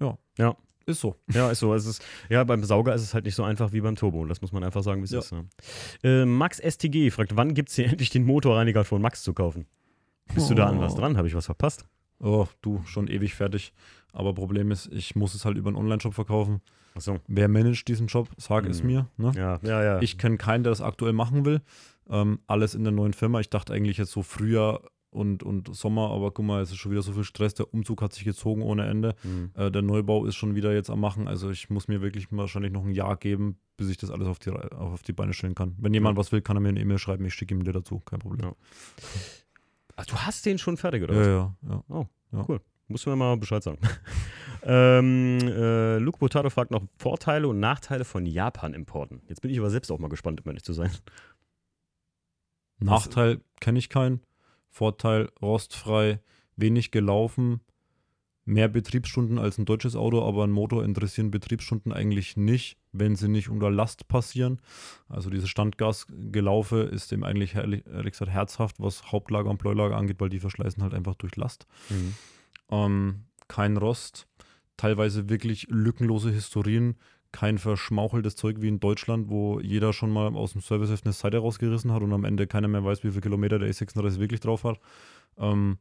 Ja. 0.00 0.18
Ja. 0.36 0.56
Ist 0.86 1.00
so. 1.00 1.16
Ja, 1.32 1.50
ist 1.50 1.58
so. 1.58 1.74
Es 1.74 1.84
ist, 1.84 2.04
ja, 2.28 2.44
beim 2.44 2.62
Sauger 2.64 2.94
ist 2.94 3.02
es 3.02 3.12
halt 3.12 3.24
nicht 3.24 3.34
so 3.34 3.42
einfach 3.42 3.72
wie 3.72 3.80
beim 3.80 3.96
Turbo. 3.96 4.24
Das 4.26 4.40
muss 4.40 4.52
man 4.52 4.62
einfach 4.64 4.82
sagen, 4.82 5.00
wie 5.00 5.04
es 5.06 5.10
Ja. 5.10 5.18
ist. 5.18 5.32
Ne? 5.32 5.44
Äh, 6.04 6.24
Max 6.24 6.58
STG 6.60 7.10
fragt, 7.10 7.36
wann 7.36 7.54
gibt 7.54 7.70
es 7.70 7.74
hier 7.76 7.86
endlich 7.90 8.10
den 8.10 8.24
Motorreiniger 8.24 8.84
von 8.84 9.02
Max 9.02 9.22
zu 9.22 9.34
kaufen? 9.34 9.66
Bist 10.34 10.48
du 10.50 10.54
da 10.54 10.66
an 10.68 10.80
was 10.80 10.94
Oh. 10.94 10.98
dran? 10.98 11.16
Habe 11.16 11.28
ich 11.28 11.34
was 11.34 11.46
verpasst? 11.46 11.86
Oh, 12.20 12.46
du, 12.62 12.82
schon 12.86 13.08
ewig 13.08 13.34
fertig. 13.34 13.72
Aber 14.12 14.32
Problem 14.34 14.70
ist, 14.70 14.90
ich 14.92 15.14
muss 15.16 15.34
es 15.34 15.44
halt 15.44 15.56
über 15.58 15.68
einen 15.68 15.76
Online-Shop 15.76 16.14
verkaufen. 16.14 16.62
Achso. 16.94 17.18
Wer 17.26 17.48
managt 17.48 17.88
diesen 17.88 18.08
Shop? 18.08 18.28
Sag 18.38 18.66
es 18.66 18.82
Mhm. 18.82 18.86
mir. 18.88 19.06
Ne? 19.18 19.32
Ja, 19.36 19.60
ja, 19.62 19.82
ja. 19.84 20.00
Ich 20.00 20.16
kenne 20.18 20.38
keinen, 20.38 20.62
der 20.64 20.70
das 20.70 20.80
aktuell 20.80 21.12
machen 21.12 21.44
will. 21.44 21.60
Ähm, 22.08 22.38
alles 22.46 22.74
in 22.74 22.84
der 22.84 22.92
neuen 22.92 23.12
Firma. 23.12 23.40
Ich 23.40 23.50
dachte 23.50 23.74
eigentlich 23.74 23.98
jetzt 23.98 24.12
so 24.12 24.22
Frühjahr 24.22 24.80
und, 25.16 25.42
und 25.42 25.74
Sommer, 25.74 26.10
aber 26.10 26.30
guck 26.30 26.44
mal, 26.44 26.62
es 26.62 26.70
ist 26.70 26.76
schon 26.76 26.92
wieder 26.92 27.02
so 27.02 27.12
viel 27.12 27.24
Stress. 27.24 27.54
Der 27.54 27.72
Umzug 27.72 28.02
hat 28.02 28.12
sich 28.12 28.24
gezogen 28.24 28.62
ohne 28.62 28.86
Ende. 28.86 29.14
Hm. 29.22 29.50
Äh, 29.54 29.70
der 29.70 29.82
Neubau 29.82 30.24
ist 30.26 30.36
schon 30.36 30.54
wieder 30.54 30.72
jetzt 30.74 30.90
am 30.90 31.00
Machen. 31.00 31.26
Also 31.26 31.50
ich 31.50 31.70
muss 31.70 31.88
mir 31.88 32.02
wirklich 32.02 32.28
wahrscheinlich 32.30 32.72
noch 32.72 32.84
ein 32.84 32.92
Jahr 32.92 33.16
geben, 33.16 33.58
bis 33.76 33.88
ich 33.88 33.96
das 33.96 34.10
alles 34.10 34.28
auf 34.28 34.38
die, 34.38 34.50
auf 34.50 35.02
die 35.02 35.12
Beine 35.12 35.32
stellen 35.32 35.54
kann. 35.54 35.74
Wenn 35.78 35.94
jemand 35.94 36.16
was 36.16 36.30
will, 36.30 36.42
kann 36.42 36.56
er 36.56 36.60
mir 36.60 36.68
eine 36.68 36.80
E-Mail 36.80 36.98
schreiben. 36.98 37.24
Ich 37.24 37.34
schicke 37.34 37.54
ihm 37.54 37.64
dir 37.64 37.72
dazu. 37.72 38.00
Kein 38.00 38.20
Problem. 38.20 38.50
Ja. 38.50 38.54
Ach, 39.96 40.06
du 40.06 40.14
hast 40.16 40.44
den 40.46 40.58
schon 40.58 40.76
fertig, 40.76 41.02
oder 41.02 41.14
Ja, 41.14 41.54
was? 41.62 41.84
ja, 41.90 42.46
ja. 42.48 42.60
Musst 42.88 43.04
du 43.04 43.10
mir 43.10 43.16
mal 43.16 43.36
Bescheid 43.36 43.62
sagen. 43.62 43.78
ähm, 44.62 45.38
äh, 45.40 45.98
Luke 45.98 46.18
Botato 46.18 46.50
fragt 46.50 46.70
noch 46.70 46.82
Vorteile 46.98 47.48
und 47.48 47.58
Nachteile 47.58 48.04
von 48.04 48.26
Japan-Importen. 48.26 49.22
Jetzt 49.28 49.40
bin 49.40 49.50
ich 49.50 49.58
aber 49.58 49.70
selbst 49.70 49.90
auch 49.90 49.98
mal 49.98 50.08
gespannt, 50.08 50.40
um 50.44 50.48
ehrlich 50.50 50.62
zu 50.62 50.72
sein. 50.72 50.90
Nachteil 52.78 53.40
kenne 53.60 53.78
ich 53.78 53.88
keinen. 53.88 54.20
Vorteil 54.76 55.30
rostfrei, 55.40 56.20
wenig 56.54 56.90
gelaufen, 56.90 57.60
mehr 58.44 58.68
Betriebsstunden 58.68 59.38
als 59.38 59.56
ein 59.56 59.64
deutsches 59.64 59.96
Auto, 59.96 60.22
aber 60.22 60.44
ein 60.44 60.50
Motor 60.50 60.84
interessieren 60.84 61.30
Betriebsstunden 61.30 61.94
eigentlich 61.94 62.36
nicht, 62.36 62.76
wenn 62.92 63.16
sie 63.16 63.28
nicht 63.28 63.48
unter 63.48 63.70
Last 63.70 64.06
passieren. 64.06 64.60
Also 65.08 65.30
diese 65.30 65.48
Standgasgelaufe 65.48 66.82
ist 66.82 67.10
dem 67.10 67.24
eigentlich 67.24 67.54
ehrlich, 67.54 67.84
gesagt 67.84 68.30
herzhaft, 68.30 68.76
was 68.78 69.10
Hauptlager 69.10 69.48
und 69.48 69.56
Pleulager 69.56 69.96
angeht, 69.96 70.20
weil 70.20 70.28
die 70.28 70.40
verschleißen 70.40 70.82
halt 70.82 70.92
einfach 70.92 71.14
durch 71.14 71.36
Last. 71.36 71.66
Ähm, 72.70 73.24
kein 73.48 73.78
Rost, 73.78 74.28
teilweise 74.76 75.30
wirklich 75.30 75.68
lückenlose 75.70 76.30
Historien, 76.30 76.96
kein 77.36 77.58
verschmaucheltes 77.58 78.34
Zeug 78.34 78.62
wie 78.62 78.68
in 78.68 78.80
Deutschland, 78.80 79.28
wo 79.28 79.60
jeder 79.60 79.92
schon 79.92 80.10
mal 80.10 80.34
aus 80.34 80.52
dem 80.52 80.62
Serviceheft 80.62 81.04
eine 81.04 81.12
Seite 81.12 81.36
rausgerissen 81.36 81.92
hat 81.92 82.02
und 82.02 82.14
am 82.14 82.24
Ende 82.24 82.46
keiner 82.46 82.66
mehr 82.66 82.82
weiß, 82.82 83.04
wie 83.04 83.10
viele 83.10 83.20
Kilometer 83.20 83.58
der 83.58 83.68
E36 83.68 84.18
wirklich 84.18 84.40
drauf 84.40 84.64
hat. 84.64 84.80
Ähm, 85.36 85.76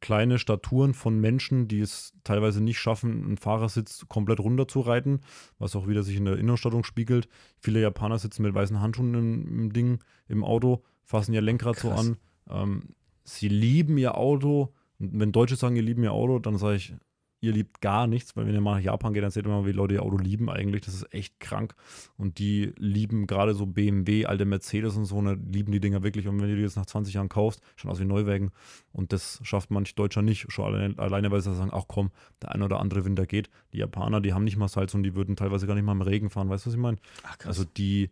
kleine 0.00 0.38
Staturen 0.38 0.94
von 0.94 1.20
Menschen, 1.20 1.68
die 1.68 1.80
es 1.80 2.14
teilweise 2.24 2.62
nicht 2.62 2.78
schaffen, 2.78 3.22
einen 3.22 3.36
Fahrersitz 3.36 4.06
komplett 4.08 4.40
runterzureiten, 4.40 5.20
was 5.58 5.76
auch 5.76 5.86
wieder 5.86 6.02
sich 6.02 6.16
in 6.16 6.24
der 6.24 6.38
Innenstattung 6.38 6.84
spiegelt. 6.84 7.28
Viele 7.58 7.82
Japaner 7.82 8.18
sitzen 8.18 8.42
mit 8.42 8.54
weißen 8.54 8.80
Handschuhen 8.80 9.12
im, 9.12 9.60
im 9.60 9.72
Ding, 9.74 9.98
im 10.26 10.42
Auto, 10.42 10.84
fassen 11.04 11.34
ihr 11.34 11.42
Lenkrad 11.42 11.78
so 11.78 11.90
Krass. 11.90 12.00
an. 12.00 12.16
Ähm, 12.48 12.82
sie 13.24 13.48
lieben 13.48 13.98
ihr 13.98 14.16
Auto. 14.16 14.72
Und 14.98 15.20
wenn 15.20 15.32
Deutsche 15.32 15.56
sagen, 15.56 15.76
ihr 15.76 15.82
lieben 15.82 16.02
ihr 16.02 16.12
Auto, 16.12 16.38
dann 16.38 16.56
sage 16.56 16.76
ich, 16.76 16.94
ihr 17.40 17.52
liebt 17.52 17.80
gar 17.80 18.06
nichts, 18.06 18.36
weil 18.36 18.46
wenn 18.46 18.54
ihr 18.54 18.60
mal 18.60 18.76
nach 18.76 18.84
Japan 18.84 19.14
geht, 19.14 19.22
dann 19.22 19.30
seht 19.30 19.46
ihr 19.46 19.50
mal, 19.50 19.66
wie 19.66 19.72
Leute 19.72 19.94
ihr 19.94 20.02
Auto 20.02 20.16
lieben 20.16 20.50
eigentlich. 20.50 20.82
Das 20.82 20.94
ist 20.94 21.12
echt 21.14 21.38
krank. 21.38 21.74
Und 22.16 22.38
die 22.38 22.72
lieben 22.76 23.26
gerade 23.26 23.54
so 23.54 23.66
BMW, 23.66 24.26
alte 24.26 24.44
Mercedes 24.44 24.96
und 24.96 25.04
so, 25.04 25.22
ne, 25.22 25.38
lieben 25.50 25.70
die 25.70 25.80
Dinger 25.80 26.02
wirklich. 26.02 26.26
Und 26.26 26.40
wenn 26.40 26.48
du 26.48 26.56
die 26.56 26.62
jetzt 26.62 26.76
nach 26.76 26.86
20 26.86 27.14
Jahren 27.14 27.28
kaufst, 27.28 27.60
schon 27.76 27.90
aus 27.90 28.00
wie 28.00 28.04
Neuwagen. 28.04 28.50
Und 28.92 29.12
das 29.12 29.40
schafft 29.42 29.70
manch 29.70 29.94
Deutscher 29.94 30.22
nicht. 30.22 30.50
Schon 30.50 30.64
alleine, 30.64 30.98
alleine 30.98 31.30
weil 31.30 31.40
sie 31.40 31.54
sagen, 31.54 31.70
ach 31.72 31.84
komm, 31.86 32.10
der 32.42 32.52
ein 32.52 32.62
oder 32.62 32.80
andere 32.80 33.04
Winter 33.04 33.26
geht. 33.26 33.50
Die 33.72 33.78
Japaner, 33.78 34.20
die 34.20 34.32
haben 34.32 34.44
nicht 34.44 34.56
mal 34.56 34.68
Salz 34.68 34.94
und 34.94 35.04
die 35.04 35.14
würden 35.14 35.36
teilweise 35.36 35.66
gar 35.66 35.74
nicht 35.74 35.84
mal 35.84 35.92
im 35.92 36.02
Regen 36.02 36.30
fahren. 36.30 36.48
Weißt 36.48 36.66
du, 36.66 36.70
was 36.70 36.74
ich 36.74 36.80
meine? 36.80 36.98
Also 37.44 37.64
die, 37.64 38.10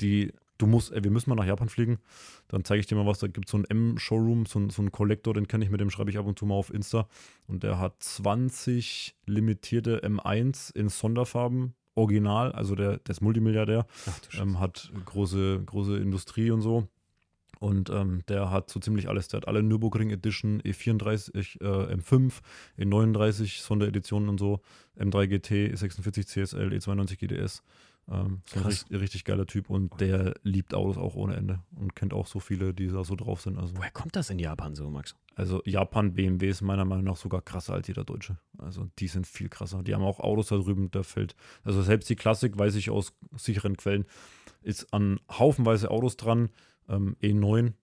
die, 0.00 0.32
du 0.58 0.66
musst, 0.66 0.92
ey, 0.92 1.02
wir 1.02 1.10
müssen 1.10 1.30
mal 1.30 1.36
nach 1.36 1.46
Japan 1.46 1.68
fliegen. 1.68 1.98
Dann 2.48 2.64
zeige 2.64 2.80
ich 2.80 2.86
dir 2.86 2.96
mal 2.96 3.06
was. 3.06 3.18
Da 3.20 3.26
gibt 3.28 3.46
es 3.46 3.52
so 3.52 3.56
einen 3.58 3.64
M-Showroom, 3.64 4.46
so, 4.46 4.58
ein- 4.58 4.70
so 4.70 4.82
einen 4.82 4.92
Kollektor, 4.92 5.32
den 5.34 5.48
kenne 5.48 5.64
ich, 5.64 5.70
mit 5.70 5.80
dem 5.80 5.90
schreibe 5.90 6.10
ich 6.10 6.18
ab 6.18 6.26
und 6.26 6.38
zu 6.38 6.46
mal 6.46 6.54
auf 6.56 6.72
Insta. 6.72 7.08
Und 7.46 7.62
der 7.62 7.78
hat 7.78 8.02
20 8.02 9.14
limitierte 9.26 10.02
M1 10.04 10.74
in 10.74 10.88
Sonderfarben. 10.88 11.74
Original, 11.94 12.52
also 12.52 12.76
der, 12.76 12.98
der 12.98 13.10
ist 13.10 13.20
Multimilliardär, 13.22 13.84
Ach, 14.06 14.40
ähm, 14.40 14.60
hat 14.60 14.92
große, 15.04 15.60
große 15.66 15.96
Industrie 15.96 16.52
und 16.52 16.60
so. 16.62 16.86
Und 17.58 17.90
ähm, 17.90 18.22
der 18.28 18.52
hat 18.52 18.70
so 18.70 18.78
ziemlich 18.78 19.08
alles. 19.08 19.26
Der 19.26 19.38
hat 19.38 19.48
alle 19.48 19.64
Nürburgring 19.64 20.10
Edition, 20.10 20.62
E34, 20.62 21.60
äh, 21.60 21.94
M5, 21.96 22.34
E39 22.78 23.60
Sondereditionen 23.62 24.28
und 24.28 24.38
so, 24.38 24.60
M3 24.96 25.26
GT, 25.26 25.74
E46 25.74 26.26
CSL, 26.26 26.68
E92 26.72 27.16
GDS. 27.18 27.64
Ähm, 28.10 28.40
so 28.46 28.60
ein 28.60 28.66
richtig, 28.66 29.00
richtig 29.00 29.24
geiler 29.24 29.46
Typ 29.46 29.68
und 29.68 30.00
der 30.00 30.34
liebt 30.42 30.74
Autos 30.74 30.96
auch 30.96 31.14
ohne 31.14 31.36
Ende 31.36 31.60
und 31.76 31.94
kennt 31.94 32.14
auch 32.14 32.26
so 32.26 32.40
viele, 32.40 32.72
die 32.72 32.88
da 32.88 33.04
so 33.04 33.16
drauf 33.16 33.42
sind. 33.42 33.58
Also, 33.58 33.76
Woher 33.76 33.90
kommt 33.90 34.16
das 34.16 34.30
in 34.30 34.38
Japan 34.38 34.74
so, 34.74 34.88
Max? 34.90 35.14
also 35.38 35.62
Japan 35.64 36.14
BMW 36.14 36.48
ist 36.48 36.62
meiner 36.62 36.84
Meinung 36.84 37.04
nach 37.04 37.16
sogar 37.16 37.42
krasser 37.42 37.74
als 37.74 37.86
jeder 37.86 38.04
Deutsche. 38.04 38.38
Also 38.58 38.88
die 38.98 39.06
sind 39.06 39.26
viel 39.26 39.48
krasser. 39.48 39.84
Die 39.84 39.94
haben 39.94 40.02
auch 40.02 40.18
Autos 40.18 40.48
da 40.48 40.56
drüben, 40.56 40.90
da 40.90 41.04
fällt, 41.04 41.36
also 41.62 41.80
selbst 41.82 42.10
die 42.10 42.16
Klassik, 42.16 42.58
weiß 42.58 42.74
ich 42.74 42.90
aus 42.90 43.12
sicheren 43.36 43.76
Quellen, 43.76 44.04
ist 44.62 44.92
an 44.92 45.20
haufenweise 45.30 45.90
Autos 45.90 46.16
dran. 46.16 46.48
Ähm, 46.88 47.16
E9, 47.22 47.74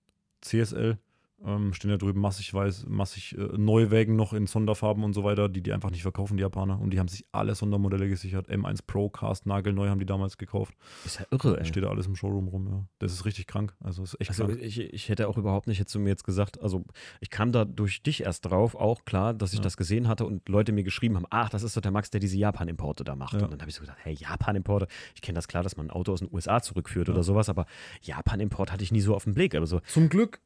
CSL, 0.42 0.98
ähm, 1.44 1.74
stehen 1.74 1.92
da 1.92 1.98
drüben 1.98 2.22
massig 2.22 2.54
weiß, 2.54 2.86
massig 2.88 3.38
äh, 3.38 3.42
Neuwägen 3.58 4.16
noch 4.16 4.34
in 4.34 4.48
Sonderfarben 4.48 5.04
und 5.04 5.14
so 5.14 5.24
weiter, 5.24 5.50
die 5.50 5.62
die 5.62 5.74
einfach 5.74 5.92
nicht 5.92 6.02
verkaufen, 6.02 6.38
die 6.38 6.42
Japaner. 6.42 6.80
Und 6.80 6.92
die 6.92 7.00
haben 7.00 7.08
sich 7.08 7.26
alle 7.32 7.54
Sondermodelle 7.56 8.08
gesichert. 8.08 8.50
M1 8.50 8.80
Pro 8.88 9.10
Cast, 9.10 9.46
nagelneu 9.46 9.90
haben 9.90 10.00
die 10.00 10.06
damals 10.06 10.38
gekauft. 10.38 10.76
Ist 11.04 11.20
ja 11.20 11.26
irre, 11.32 11.60
ey. 11.60 11.66
Steht 11.66 11.84
da 11.84 11.90
alles 11.90 12.08
im 12.08 12.16
Showroom 12.16 12.48
rum, 12.48 12.68
ja. 12.68 12.86
Das 13.00 13.12
ist 13.12 13.26
richtig 13.26 13.48
krank. 13.48 13.76
Also 13.80 14.04
ist 14.04 14.20
echt 14.20 14.30
Also 14.32 14.46
krank. 14.48 14.60
ich, 14.62 14.80
ich 14.80 15.10
hätte 15.10 15.28
auch 15.28 15.38
überhaupt 15.38 15.68
nicht, 15.68 15.80
hättest 15.80 15.94
du 15.96 16.00
mir 16.00 16.10
jetzt 16.10 16.24
gesagt, 16.24 16.62
also 16.62 16.84
ich 17.20 17.30
kam 17.30 17.52
da 17.52 17.66
durch 17.66 18.02
dich 18.02 18.22
erst 18.24 18.46
drauf, 18.46 18.74
auch 18.76 19.04
klar, 19.06 19.34
dass 19.34 19.52
ich 19.52 19.60
Ja. 19.60 19.64
das 19.64 19.78
gesehen 19.78 20.08
hatte 20.08 20.26
und 20.26 20.48
Leute 20.50 20.72
mir 20.72 20.84
geschrieben 20.84 21.16
haben, 21.16 21.26
ach, 21.30 21.50
das 21.50 21.64
ist 21.64 21.76
doch 21.78 21.82
der 21.82 21.92
Max, 21.92 22.10
der 22.12 22.20
diese 22.22 22.38
Japan-Importe 22.38 23.04
da 23.04 23.16
macht. 23.16 23.34
Ja. 23.34 23.44
Und 23.44 23.52
dann 23.52 23.60
habe 23.60 23.70
ich 23.70 23.76
so 23.76 23.82
gedacht, 23.82 23.98
hey, 24.02 24.14
Japan-Importe, 24.14 24.88
ich 25.14 25.22
kenne 25.22 25.36
das 25.36 25.48
klar, 25.48 25.64
dass 25.64 25.76
man 25.78 25.88
ein 25.88 25.92
Auto 25.92 26.14
aus 26.14 26.20
den 26.20 26.30
USA 26.34 26.62
zurückführt 26.62 27.08
Ja. 27.10 27.14
oder 27.14 27.24
sowas, 27.24 27.50
aber 27.50 27.66
Japan-Import 28.02 28.72
hatte 28.72 28.84
ich 28.84 28.92
nie 28.92 29.02
so 29.02 29.14
auf 29.16 29.26
den 29.26 29.34
Blick. 29.34 29.54
Aber 29.54 29.68
so, 29.68 29.80
Zum 29.82 30.10
Glück. 30.10 30.40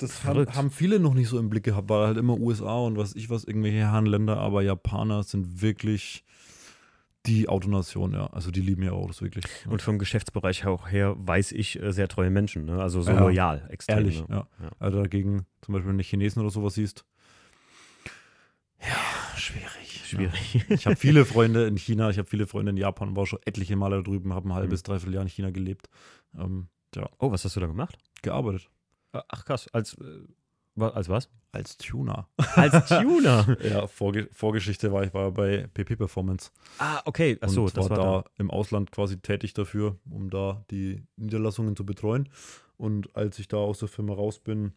Das 0.00 0.24
haben, 0.24 0.46
haben 0.54 0.70
viele 0.70 0.98
noch 0.98 1.14
nicht 1.14 1.28
so 1.28 1.38
im 1.38 1.48
Blick 1.50 1.64
gehabt, 1.64 1.88
weil 1.88 2.06
halt 2.06 2.16
immer 2.16 2.36
USA 2.38 2.74
und 2.78 2.96
was 2.96 3.14
ich 3.14 3.30
was, 3.30 3.44
irgendwelche 3.44 3.78
Herrenländer, 3.78 4.38
aber 4.38 4.62
Japaner 4.62 5.22
sind 5.22 5.60
wirklich 5.62 6.24
die 7.26 7.48
Autonation, 7.50 8.12
ja. 8.14 8.28
Also 8.28 8.50
die 8.50 8.62
lieben 8.62 8.82
ja 8.82 8.92
Autos 8.92 9.20
wirklich. 9.20 9.44
und 9.68 9.82
vom 9.82 9.98
Geschäftsbereich 9.98 10.64
auch 10.66 10.90
her 10.90 11.14
weiß 11.18 11.52
ich 11.52 11.80
äh, 11.80 11.92
sehr 11.92 12.08
treue 12.08 12.30
Menschen, 12.30 12.64
ne? 12.64 12.80
also 12.80 13.02
so 13.02 13.10
Ja. 13.12 13.20
loyal, 13.20 13.66
extrem. 13.70 13.98
Ehrlich, 13.98 14.20
ne? 14.26 14.36
ja. 14.36 14.46
Ja. 14.62 14.70
Also 14.78 15.02
dagegen, 15.02 15.44
zum 15.60 15.74
Beispiel, 15.74 15.90
wenn 15.90 15.98
du 15.98 16.04
Chinesen 16.04 16.40
oder 16.40 16.50
sowas 16.50 16.74
siehst. 16.74 17.04
Ja, 18.80 19.38
schwierig. 19.38 20.02
Schwierig. 20.06 20.54
Ja. 20.54 20.74
Ich 20.74 20.86
habe 20.86 20.96
viele 20.96 21.24
Freunde 21.26 21.66
in 21.66 21.76
China, 21.76 22.08
ich 22.10 22.18
habe 22.18 22.26
viele 22.28 22.46
Freunde 22.46 22.70
in 22.70 22.76
Japan, 22.78 23.14
war 23.14 23.26
schon 23.26 23.38
etliche 23.44 23.76
Male 23.76 23.96
da 23.96 24.02
drüben, 24.02 24.32
habe 24.32 24.48
ein 24.48 24.54
halbes, 24.54 24.80
Mhm. 24.82 24.84
dreiviertel 24.84 25.14
Jahr 25.14 25.22
in 25.22 25.28
China 25.28 25.50
gelebt. 25.50 25.88
Ähm, 26.38 26.68
Oh, 27.18 27.30
was 27.30 27.44
hast 27.44 27.54
du 27.54 27.60
da 27.60 27.66
gemacht? 27.66 27.96
gearbeitet. 28.22 28.68
Ach 29.12 29.44
krass, 29.44 29.68
als, 29.72 29.94
äh, 29.94 30.82
als 30.82 31.08
was? 31.08 31.30
Als 31.52 31.76
Tuner. 31.76 32.28
Als 32.54 32.88
Tuner. 32.88 33.56
Ja, 33.68 33.86
Vorge 33.88 34.28
Vorgeschichte 34.32 34.92
war 34.92 35.02
ich 35.02 35.12
war 35.12 35.32
bei 35.32 35.66
PP 35.74 35.96
Performance. 35.96 36.50
ah, 36.78 37.02
okay, 37.04 37.36
achso, 37.40 37.64
und 37.64 37.76
das 37.76 37.90
war, 37.90 37.98
war, 37.98 38.22
da 38.22 38.30
im 38.38 38.50
Ausland 38.50 38.92
quasi 38.92 39.18
tätig 39.18 39.52
dafür, 39.54 39.98
um 40.08 40.30
da 40.30 40.64
die 40.70 41.02
Niederlassungen 41.16 41.74
zu 41.74 41.84
betreuen. 41.84 42.28
Und 42.76 43.14
als 43.16 43.38
ich 43.38 43.48
da 43.48 43.56
aus 43.56 43.80
der 43.80 43.88
Firma 43.88 44.14
raus 44.14 44.38
bin, 44.38 44.72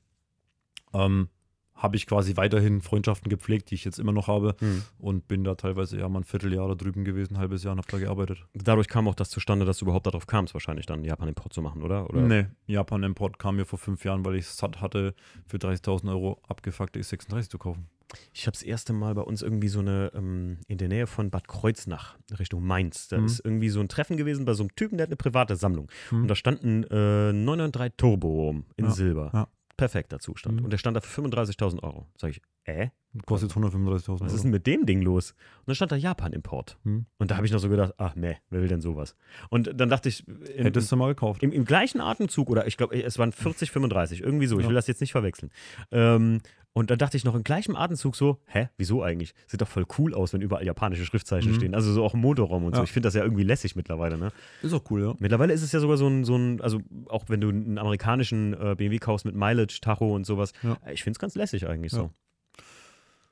ähm, 0.93 1.29
habe 1.75 1.95
ich 1.97 2.05
quasi 2.07 2.37
weiterhin 2.37 2.81
Freundschaften 2.81 3.29
gepflegt, 3.29 3.69
die 3.71 3.75
ich 3.75 3.83
jetzt 3.83 3.99
immer 3.99 4.11
noch 4.11 4.27
habe. 4.27 4.55
Hm. 4.59 4.83
Und 4.99 5.27
bin 5.27 5.43
da 5.43 5.55
teilweise 5.55 5.97
ja 5.99 6.07
mal 6.07 6.19
ein 6.19 6.23
Vierteljahr 6.23 6.67
da 6.67 6.75
drüben 6.75 7.03
gewesen, 7.03 7.35
ein 7.35 7.39
halbes 7.39 7.63
Jahr 7.63 7.73
und 7.73 7.79
habe 7.79 7.87
da 7.91 7.97
gearbeitet. 7.99 8.45
Dadurch 8.53 8.87
kam 8.87 9.07
auch 9.07 9.15
das 9.15 9.29
zustande, 9.29 9.65
dass 9.65 9.79
du 9.79 9.85
überhaupt 9.85 10.05
darauf 10.07 10.27
kamst, 10.27 10.53
wahrscheinlich 10.53 10.85
dann 10.85 11.03
Japan-Import 11.03 11.51
zu 11.53 11.61
machen, 11.61 11.81
oder? 11.81 12.09
oder? 12.09 12.21
Nee, 12.21 12.45
Japan-Import 12.67 13.39
kam 13.39 13.55
mir 13.57 13.65
vor 13.65 13.79
fünf 13.79 14.05
Jahren, 14.05 14.23
weil 14.25 14.35
ich 14.35 14.45
es 14.45 14.57
satt 14.57 14.81
hatte, 14.81 15.13
für 15.45 15.57
30.000 15.57 16.09
Euro 16.09 16.39
abgefuckte 16.47 16.99
X36 16.99 17.49
zu 17.49 17.57
kaufen. 17.57 17.87
Ich 18.31 18.45
habe 18.45 18.51
das 18.51 18.61
erste 18.61 18.93
Mal 18.93 19.15
bei 19.15 19.23
uns 19.23 19.41
irgendwie 19.41 19.69
so 19.69 19.79
eine, 19.79 20.11
ähm, 20.13 20.59
in 20.67 20.77
der 20.77 20.87
Nähe 20.87 21.07
von 21.07 21.31
Bad 21.31 21.47
Kreuznach, 21.47 22.15
Richtung 22.37 22.63
Mainz. 22.63 23.07
Da 23.07 23.17
Mhm. 23.17 23.25
ist 23.25 23.41
irgendwie 23.43 23.69
so 23.69 23.79
ein 23.79 23.87
Treffen 23.89 24.17
gewesen 24.17 24.45
bei 24.45 24.53
so 24.53 24.61
einem 24.61 24.75
Typen, 24.75 24.97
der 24.99 25.05
hat 25.05 25.09
eine 25.09 25.15
private 25.17 25.55
Sammlung. 25.55 25.89
Mhm. 26.11 26.21
Und 26.21 26.27
da 26.27 26.35
stand 26.35 26.63
ein 26.63 26.83
äh, 26.83 27.33
993 27.33 27.93
Turbo 27.97 28.63
in 28.77 28.85
Ja, 28.85 28.91
Silber. 28.91 29.31
ja. 29.33 29.47
Perfekter 29.77 30.19
Zustand. 30.19 30.59
Mhm. 30.59 30.65
Und 30.65 30.69
der 30.71 30.77
stand 30.77 30.95
da 30.95 31.01
für 31.01 31.21
35.000 31.21 31.81
Euro. 31.83 32.07
Sag 32.17 32.29
ich, 32.31 32.41
äh? 32.65 32.89
Kostet 33.25 33.49
jetzt 33.49 33.57
135.000 33.57 33.81
Was 33.81 34.05
ist 34.05 34.09
Euro. 34.09 34.41
denn 34.43 34.51
mit 34.51 34.67
dem 34.67 34.85
Ding 34.85 35.01
los? 35.01 35.31
Und 35.31 35.67
dann 35.67 35.75
stand 35.75 35.91
da 35.91 35.95
Japan-Import. 35.95 36.77
Hm. 36.83 37.05
Und 37.17 37.31
da 37.31 37.35
habe 37.35 37.45
ich 37.45 37.51
noch 37.51 37.59
so 37.59 37.69
gedacht, 37.69 37.93
ach 37.97 38.15
nee, 38.15 38.37
wer 38.49 38.61
will 38.61 38.67
denn 38.67 38.81
sowas? 38.81 39.15
Und 39.49 39.71
dann 39.75 39.89
dachte 39.89 40.09
ich, 40.09 40.27
im, 40.27 40.63
Hättest 40.63 40.91
du 40.91 40.95
mal 40.95 41.07
gekauft. 41.07 41.43
im, 41.43 41.51
im 41.51 41.65
gleichen 41.65 42.01
Atemzug, 42.01 42.49
oder 42.49 42.65
ich 42.65 42.77
glaube, 42.77 43.01
es 43.01 43.19
waren 43.19 43.31
40, 43.31 43.71
35, 43.71 44.21
irgendwie 44.21 44.47
so, 44.47 44.59
ich 44.59 44.67
will 44.67 44.75
das 44.75 44.87
jetzt 44.87 45.01
nicht 45.01 45.11
verwechseln. 45.11 45.51
Ähm, 45.91 46.41
und 46.73 46.89
dann 46.89 46.97
dachte 46.97 47.15
ich 47.17 47.23
noch 47.23 47.35
im 47.35 47.43
gleichen 47.43 47.75
Atemzug 47.75 48.15
so, 48.15 48.39
hä, 48.47 48.69
wieso 48.77 49.03
eigentlich? 49.03 49.33
Sieht 49.47 49.61
doch 49.61 49.67
voll 49.67 49.85
cool 49.97 50.13
aus, 50.13 50.33
wenn 50.33 50.41
überall 50.41 50.65
japanische 50.65 51.05
Schriftzeichen 51.05 51.51
Mhm. 51.51 51.55
stehen. 51.55 51.75
Also 51.75 51.91
so 51.93 52.03
auch 52.03 52.13
im 52.15 52.21
Motorraum 52.21 52.63
und 52.65 52.73
so. 52.75 52.81
Ja. 52.81 52.83
Ich 52.83 52.91
finde 52.91 53.07
das 53.07 53.13
ja 53.13 53.23
irgendwie 53.23 53.43
lässig 53.43 53.75
mittlerweile, 53.75 54.17
ne? 54.17 54.31
Ist 54.61 54.73
auch 54.73 54.83
cool, 54.89 55.03
ja. 55.03 55.13
Mittlerweile 55.19 55.53
ist 55.53 55.61
es 55.61 55.71
ja 55.71 55.79
sogar 55.79 55.97
so 55.97 56.07
ein, 56.07 56.23
so 56.25 56.35
ein 56.35 56.59
also 56.61 56.79
auch 57.07 57.25
wenn 57.29 57.41
du 57.41 57.49
einen 57.49 57.77
amerikanischen 57.77 58.53
äh, 58.53 58.75
BMW 58.75 58.97
kaufst 58.99 59.25
mit 59.25 59.35
Mileage, 59.35 59.79
Tacho 59.81 60.13
und 60.15 60.25
sowas, 60.25 60.51
Ja. 60.63 60.77
äh, 60.85 60.93
ich 60.93 61.03
finde 61.03 61.15
es 61.17 61.19
ganz 61.19 61.35
lässig 61.35 61.67
eigentlich 61.67 61.91
so. 61.91 62.09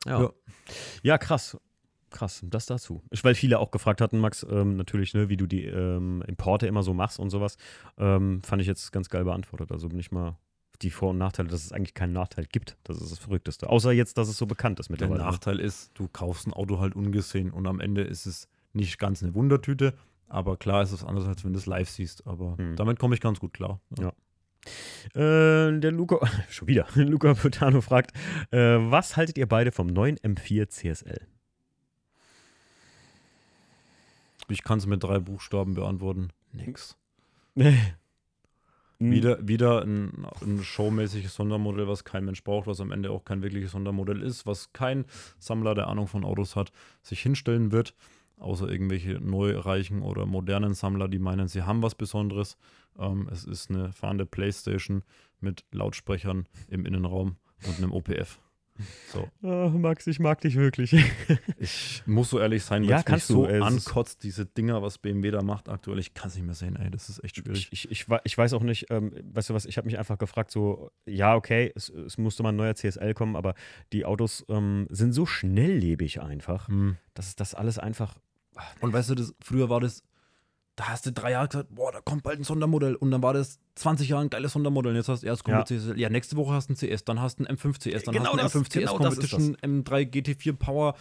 Ja. 0.05 0.29
Ja. 1.03 1.17
krass. 1.17 1.57
Krass, 2.09 2.41
das 2.43 2.65
dazu. 2.65 3.01
Weil 3.23 3.35
viele 3.35 3.57
auch 3.59 3.71
gefragt 3.71 4.01
hatten, 4.01 4.19
Max, 4.19 4.45
ähm, 4.49 4.75
natürlich, 4.75 5.13
ne, 5.13 5.29
wie 5.29 5.37
du 5.37 5.45
die 5.47 5.63
ähm, 5.63 6.21
Importe 6.27 6.67
immer 6.67 6.83
so 6.83 6.93
machst 6.93 7.19
und 7.19 7.29
sowas, 7.29 7.55
ähm, 7.97 8.41
fand 8.43 8.61
ich 8.61 8.67
jetzt 8.67 8.91
ganz 8.91 9.07
geil 9.09 9.23
beantwortet. 9.23 9.71
Also 9.71 9.87
bin 9.87 9.97
ich 9.97 10.11
mal 10.11 10.35
die 10.81 10.89
Vor- 10.91 11.11
und 11.11 11.17
Nachteile, 11.17 11.49
dass 11.49 11.63
es 11.63 11.71
eigentlich 11.71 11.93
keinen 11.93 12.13
Nachteil 12.13 12.45
gibt. 12.45 12.77
Das 12.83 12.97
ist 12.99 13.11
das 13.11 13.19
Verrückteste. 13.19 13.69
Außer 13.69 13.91
jetzt, 13.91 14.17
dass 14.17 14.27
es 14.27 14.37
so 14.37 14.45
bekannt 14.45 14.79
ist 14.79 14.87
Der 14.89 14.93
mittlerweile. 14.93 15.19
ne? 15.23 15.25
Nachteil 15.29 15.59
ist, 15.59 15.91
du 15.93 16.07
kaufst 16.07 16.47
ein 16.47 16.53
Auto 16.53 16.79
halt 16.79 16.95
ungesehen 16.95 17.51
und 17.51 17.67
am 17.67 17.79
Ende 17.79 18.01
ist 18.01 18.25
es 18.25 18.47
nicht 18.73 18.97
ganz 18.99 19.21
eine 19.21 19.33
Wundertüte, 19.35 19.93
aber 20.27 20.57
klar 20.57 20.81
ist 20.81 20.91
es 20.91 21.03
anders, 21.03 21.25
als 21.27 21.43
wenn 21.43 21.53
du 21.53 21.59
es 21.59 21.65
live 21.65 21.89
siehst. 21.89 22.25
Aber 22.25 22.57
Hm. 22.57 22.75
damit 22.75 22.99
komme 22.99 23.15
ich 23.15 23.21
ganz 23.21 23.39
gut 23.39 23.53
klar. 23.53 23.79
Ja. 23.99 24.13
Äh, 25.15 25.79
der 25.79 25.91
Luca, 25.91 26.19
schon 26.49 26.67
wieder, 26.67 26.85
Luca 26.95 27.33
Potano 27.33 27.81
fragt, 27.81 28.15
äh, 28.51 28.57
was 28.77 29.17
haltet 29.17 29.37
ihr 29.37 29.47
beide 29.47 29.71
vom 29.71 29.87
neuen 29.87 30.17
M4 30.17 30.67
CSL? 30.69 31.27
Ich 34.49 34.63
kann 34.63 34.79
es 34.79 34.85
mit 34.85 35.01
drei 35.03 35.19
Buchstaben 35.19 35.73
beantworten. 35.75 36.29
Nix. 36.51 36.97
Wieder. 39.01 39.39
Wieder, 39.39 39.47
wieder 39.47 39.81
ein, 39.81 40.27
ein 40.41 40.63
showmäßiges 40.63 41.33
Sondermodell, 41.33 41.87
was 41.87 42.03
kein 42.03 42.23
Mensch 42.23 42.43
braucht, 42.43 42.67
was 42.67 42.79
am 42.79 42.91
Ende 42.91 43.09
auch 43.11 43.25
kein 43.25 43.41
wirkliches 43.41 43.71
Sondermodell 43.71 44.21
ist, 44.21 44.45
was 44.45 44.73
kein 44.73 45.05
Sammler, 45.39 45.73
der 45.73 45.87
Ahnung 45.87 46.07
von 46.07 46.23
Autos 46.23 46.55
hat, 46.55 46.71
sich 47.01 47.19
hinstellen 47.21 47.71
wird, 47.71 47.95
außer 48.37 48.69
irgendwelche 48.69 49.13
neureichen 49.13 50.03
oder 50.03 50.27
modernen 50.27 50.75
Sammler, 50.75 51.07
die 51.07 51.19
meinen, 51.19 51.47
sie 51.47 51.63
haben 51.63 51.81
was 51.81 51.95
Besonderes. 51.95 52.57
Ähm, 52.99 53.27
es 53.31 53.43
ist 53.43 53.71
eine 53.71 53.91
fahrende 53.91 54.27
Playstation 54.27 55.03
mit 55.39 55.65
Lautsprechern 55.71 56.47
im 56.67 56.85
Innenraum 56.85 57.37
und 57.65 57.77
einem 57.79 57.91
OPF. 57.91 58.39
So. 59.11 59.27
Oh, 59.43 59.69
Max, 59.69 60.07
ich 60.07 60.19
mag 60.19 60.41
dich 60.41 60.55
wirklich. 60.55 60.95
Ich 61.59 62.01
muss 62.05 62.29
so 62.31 62.39
ehrlich 62.39 62.63
sein, 62.63 62.83
Ja, 62.83 62.97
es 62.97 63.01
mich 63.01 63.05
kannst 63.05 63.29
du, 63.29 63.33
so 63.33 63.47
ey, 63.47 63.61
ankotzt, 63.61 64.23
diese 64.23 64.45
Dinger, 64.45 64.81
was 64.81 64.97
BMW 64.97 65.31
da 65.31 65.41
macht 65.43 65.69
aktuell. 65.69 65.99
Ich 65.99 66.13
kann 66.13 66.29
es 66.29 66.35
nicht 66.35 66.45
mehr 66.45 66.55
sehen, 66.55 66.75
ey, 66.75 66.89
das 66.89 67.09
ist 67.09 67.23
echt 67.23 67.37
schwierig. 67.37 67.69
Ich, 67.71 67.89
ich, 67.91 68.01
ich, 68.01 68.07
ich 68.23 68.37
weiß 68.37 68.53
auch 68.53 68.63
nicht, 68.63 68.87
ähm, 68.89 69.13
weißt 69.33 69.49
du 69.51 69.53
was, 69.53 69.65
ich 69.65 69.77
habe 69.77 69.85
mich 69.85 69.97
einfach 69.99 70.17
gefragt, 70.17 70.51
so, 70.51 70.91
ja, 71.05 71.35
okay, 71.35 71.71
es, 71.75 71.89
es 71.89 72.17
musste 72.17 72.41
mal 72.43 72.49
ein 72.49 72.55
neuer 72.55 72.75
CSL 72.75 73.13
kommen, 73.13 73.35
aber 73.35 73.53
die 73.93 74.05
Autos 74.05 74.45
ähm, 74.49 74.87
sind 74.89 75.13
so 75.13 75.25
schnelllebig 75.25 76.21
einfach, 76.21 76.67
Hm. 76.67 76.97
dass 77.13 77.35
das 77.35 77.53
alles 77.53 77.77
einfach. 77.77 78.15
Und 78.81 78.91
weißt 78.93 79.11
du, 79.11 79.15
das, 79.15 79.33
früher 79.41 79.69
war 79.69 79.79
das, 79.79 80.03
da 80.77 80.87
hast 80.87 81.05
du 81.05 81.11
drei 81.11 81.31
Jahre 81.31 81.49
gesagt, 81.49 81.69
boah, 81.75 81.91
da 81.91 81.99
kommt 81.99 82.23
bald 82.23 82.39
ein 82.39 82.43
Sondermodell. 82.43 82.95
Und 82.95 83.11
dann 83.11 83.21
war 83.21 83.33
das 83.33 83.59
20 83.75 84.09
Jahre 84.09 84.23
ein 84.23 84.29
geiles 84.29 84.53
Sondermodell. 84.53 84.91
Und 84.91 84.95
jetzt 84.95 85.09
hast 85.09 85.21
du 85.23 85.27
erst 85.27 85.43
kommt 85.43 85.57
Ja. 85.57 85.65
CSL. 85.65 85.99
Ja, 85.99 86.09
nächste 86.09 86.37
Woche 86.37 86.53
hast 86.53 86.69
du 86.69 86.73
einen 86.73 86.97
CS, 86.97 87.03
dann 87.03 87.19
hast 87.19 87.39
du 87.39 87.45
einen 87.45 87.57
M5 87.57 87.73
CS, 87.79 88.03
dann 88.03 88.13
Genau 88.15 88.31
hast 88.31 88.33
du 88.33 88.37
das, 88.37 88.55
einen 88.55 88.63
M5 88.63 88.69
CS 88.69 88.73
genau 88.73 88.97
Competition, 88.97 89.57
M3 89.57 90.09
GT4 90.09 90.53
Power. 90.53 90.95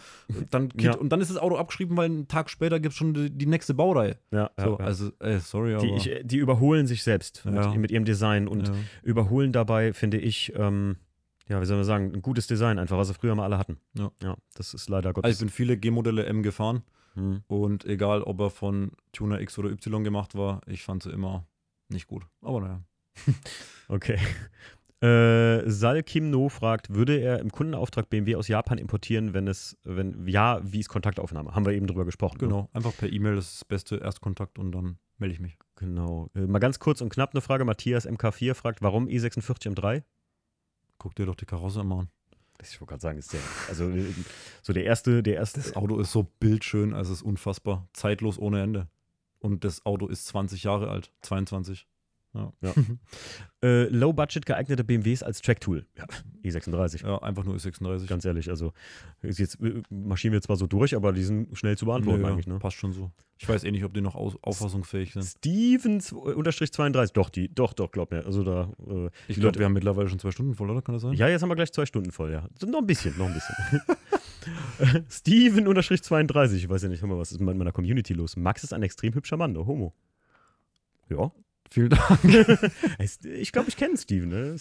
Dann 0.49 0.69
Kit, 0.69 0.81
Ja. 0.81 0.95
Und 0.95 1.09
dann 1.09 1.21
ist 1.21 1.31
das 1.31 1.37
Auto 1.37 1.55
abgeschrieben, 1.55 1.95
weil 1.95 2.05
einen 2.05 2.27
Tag 2.27 2.49
später 2.49 2.79
gibt 2.79 2.91
es 2.91 2.97
schon 2.97 3.13
die, 3.13 3.29
die 3.29 3.45
nächste 3.45 3.73
Baureihe. 3.73 4.17
Ja, 4.31 4.51
So, 4.57 4.77
ja. 4.77 4.85
Also, 4.85 5.11
ey, 5.19 5.39
sorry, 5.39 5.75
aber. 5.75 5.85
Die, 5.85 5.93
ich, 5.95 6.21
die 6.23 6.37
überholen 6.37 6.85
sich 6.85 7.03
selbst 7.03 7.45
mit, 7.45 7.75
mit 7.77 7.91
ihrem 7.91 8.05
Design 8.05 8.47
und 8.47 8.71
überholen 9.03 9.53
dabei, 9.53 9.93
finde 9.93 10.17
ich, 10.17 10.53
ähm, 10.55 10.97
ja, 11.47 11.61
wie 11.61 11.65
soll 11.65 11.77
man 11.77 11.85
sagen, 11.85 12.11
ein 12.13 12.21
gutes 12.21 12.47
Design 12.47 12.77
einfach, 12.77 12.97
was 12.97 13.07
sie 13.07 13.13
früher 13.13 13.35
mal 13.35 13.45
alle 13.45 13.57
hatten. 13.57 13.77
Ja. 13.97 14.11
ja 14.21 14.37
das 14.55 14.73
ist 14.73 14.89
leider 14.89 15.13
Gottes. 15.13 15.27
Also, 15.27 15.35
ich 15.35 15.39
bin 15.47 15.49
viele 15.49 15.77
G-Modelle 15.77 16.25
M 16.25 16.43
gefahren. 16.43 16.83
Hm. 17.13 17.43
Und 17.47 17.85
egal, 17.85 18.23
ob 18.23 18.39
er 18.39 18.49
von 18.49 18.91
Tuner 19.11 19.41
X 19.41 19.57
oder 19.57 19.69
Y 19.69 20.03
gemacht 20.03 20.35
war, 20.35 20.61
ich 20.67 20.83
fand 20.83 21.03
sie 21.03 21.11
immer 21.11 21.45
nicht 21.89 22.07
gut. 22.07 22.25
Aber 22.41 22.61
naja. 22.61 22.83
Okay. 23.87 24.17
Äh, 25.01 25.69
Sal 25.69 26.03
Kim 26.03 26.29
No 26.29 26.47
fragt, 26.47 26.93
würde 26.93 27.17
er 27.17 27.39
im 27.39 27.51
Kundenauftrag 27.51 28.09
BMW 28.09 28.35
aus 28.35 28.47
Japan 28.47 28.77
importieren, 28.77 29.33
wenn 29.33 29.47
es, 29.47 29.75
wenn 29.83 30.27
ja, 30.27 30.61
wie 30.63 30.79
ist 30.79 30.89
Kontaktaufnahme? 30.89 31.55
Haben 31.55 31.65
wir 31.65 31.73
eben 31.73 31.87
drüber 31.87 32.05
gesprochen. 32.05 32.37
Ne? 32.39 32.47
Genau, 32.47 32.69
einfach 32.71 32.95
per 32.95 33.11
E-Mail, 33.11 33.35
das 33.35 33.45
ist 33.47 33.61
das 33.61 33.65
beste 33.65 33.97
Erstkontakt 33.97 34.59
und 34.59 34.71
dann 34.71 34.97
melde 35.17 35.33
ich 35.33 35.41
mich. 35.41 35.57
Genau. 35.75 36.29
Äh, 36.35 36.41
mal 36.41 36.59
ganz 36.59 36.79
kurz 36.79 37.01
und 37.01 37.09
knapp 37.09 37.33
eine 37.33 37.41
Frage. 37.41 37.65
Matthias 37.65 38.07
MK4 38.07 38.53
fragt, 38.53 38.81
warum 38.83 39.07
i46 39.07 39.75
M3? 39.75 40.03
Guck 40.99 41.15
dir 41.15 41.25
doch 41.25 41.35
die 41.35 41.45
Karosse 41.45 41.83
mal 41.83 42.01
an. 42.01 42.09
Ich 42.61 42.79
wollte 42.79 42.91
gerade 42.91 43.01
sagen, 43.01 43.17
ist 43.17 43.33
der, 43.33 43.39
also 43.69 43.89
äh, 43.89 44.13
so 44.61 44.73
der 44.73 44.85
erste, 44.85 45.23
der 45.23 45.35
erste. 45.35 45.59
Das 45.59 45.75
Auto 45.75 45.99
ist 45.99 46.11
so 46.11 46.23
bildschön, 46.23 46.93
also 46.93 47.11
es 47.11 47.19
ist 47.19 47.25
unfassbar. 47.25 47.87
Zeitlos 47.93 48.37
ohne 48.37 48.61
Ende. 48.61 48.87
Und 49.39 49.63
das 49.63 49.85
Auto 49.85 50.07
ist 50.07 50.27
20 50.27 50.63
Jahre 50.63 50.89
alt, 50.89 51.11
22. 51.21 51.87
Ja, 52.33 52.53
Äh, 53.63 53.83
Low-Budget 53.89 54.45
geeignete 54.47 54.83
BMWs 54.83 55.21
als 55.21 55.39
Tracktool. 55.41 55.85
Ja, 55.95 56.05
i36. 56.43 57.05
ja 57.05 57.17
einfach 57.21 57.43
nur 57.43 57.55
E36. 57.55 58.07
Ganz 58.07 58.25
ehrlich, 58.25 58.49
also 58.49 58.73
jetzt 59.21 59.61
äh, 59.61 59.83
marschieren 59.91 60.33
wir 60.33 60.41
zwar 60.41 60.55
so 60.55 60.65
durch, 60.65 60.95
aber 60.95 61.13
die 61.13 61.21
sind 61.23 61.55
schnell 61.55 61.77
zu 61.77 61.85
beantworten 61.85 62.21
Nö, 62.21 62.27
eigentlich, 62.27 62.47
ne? 62.47 62.57
Passt 62.57 62.77
schon 62.77 62.91
so. 62.93 63.11
Ich 63.37 63.47
weiß 63.47 63.63
eh 63.65 63.71
nicht, 63.71 63.83
ob 63.83 63.93
die 63.93 64.01
noch 64.01 64.15
aus 64.15 64.35
auffassungsfähig 64.41 65.13
sind. 65.13 65.25
Stevens 65.25 66.11
unterstrich 66.11 66.71
32. 66.73 67.13
Doch, 67.13 67.29
die, 67.29 67.53
doch, 67.53 67.73
doch, 67.73 67.91
glaub 67.91 68.09
mir. 68.11 68.25
Also 68.25 68.43
da. 68.43 68.71
Äh, 68.87 69.09
Ich 69.27 69.35
glaube, 69.35 69.47
Leute- 69.49 69.59
wir 69.59 69.65
haben 69.65 69.73
mittlerweile 69.73 70.09
schon 70.09 70.17
zwei 70.17 70.31
Stunden 70.31 70.55
voll, 70.55 70.69
oder? 70.71 70.81
Kann 70.81 70.93
das 70.93 71.03
sein? 71.03 71.13
Ja, 71.13 71.27
jetzt 71.27 71.43
haben 71.43 71.49
wir 71.49 71.55
gleich 71.55 71.71
zwei 71.71 71.85
Stunden 71.85 72.11
voll, 72.11 72.31
ja. 72.31 72.47
Noch 72.65 72.79
ein 72.79 72.87
bisschen, 72.87 73.15
noch 73.17 73.27
ein 73.27 73.33
bisschen. 73.35 75.05
Steven 75.09 75.67
unterstrich 75.67 76.01
32. 76.01 76.63
Ich 76.63 76.69
weiß 76.69 76.81
ja 76.83 76.89
nicht, 76.89 77.01
hör 77.01 77.09
mal, 77.09 77.17
was 77.19 77.31
ist 77.31 77.41
mit 77.41 77.55
meiner 77.55 77.71
Community 77.71 78.13
los? 78.13 78.35
Max 78.37 78.63
ist 78.63 78.73
ein 78.73 78.81
extrem 78.81 79.13
hübscher 79.13 79.37
Mann, 79.37 79.53
der 79.53 79.65
Homo. 79.67 79.93
Ja. 81.09 81.31
Vielen 81.73 81.89
Dank. 81.89 82.19
Ich 82.99 83.51
glaube, 83.51 83.69
ich 83.69 83.77
kenne 83.77 83.97
Steven. 83.97 84.27
Ne? 84.29 84.55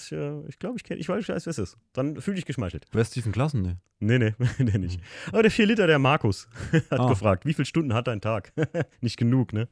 Ich 0.49 0.59
glaube, 0.59 0.77
ich 0.77 0.85
kenne, 0.85 1.01
ich 1.01 1.09
weiß, 1.09 1.27
wer 1.29 1.37
es 1.37 1.47
ist. 1.47 1.77
Dann 1.93 2.21
fühle 2.21 2.39
ich 2.39 2.47
geschmeichelt. 2.47 2.87
Wer 2.93 3.03
ist 3.03 3.11
Stephen 3.11 3.33
Klassen? 3.33 3.63
Ne? 3.63 3.79
Nee, 3.99 4.19
nee, 4.19 4.35
der 4.65 4.79
nicht. 4.79 5.01
Aber 5.29 5.43
der 5.43 5.51
4 5.51 5.67
Liter, 5.67 5.87
der 5.89 5.99
Markus, 5.99 6.49
hat 6.91 7.01
Ah. 7.01 7.09
gefragt, 7.09 7.45
wie 7.47 7.55
viele 7.55 7.67
Stunden 7.67 7.93
hat 7.95 8.07
dein 8.07 8.21
Tag? 8.21 8.53
nicht 9.01 9.17
genug, 9.17 9.53
ne? 9.53 9.69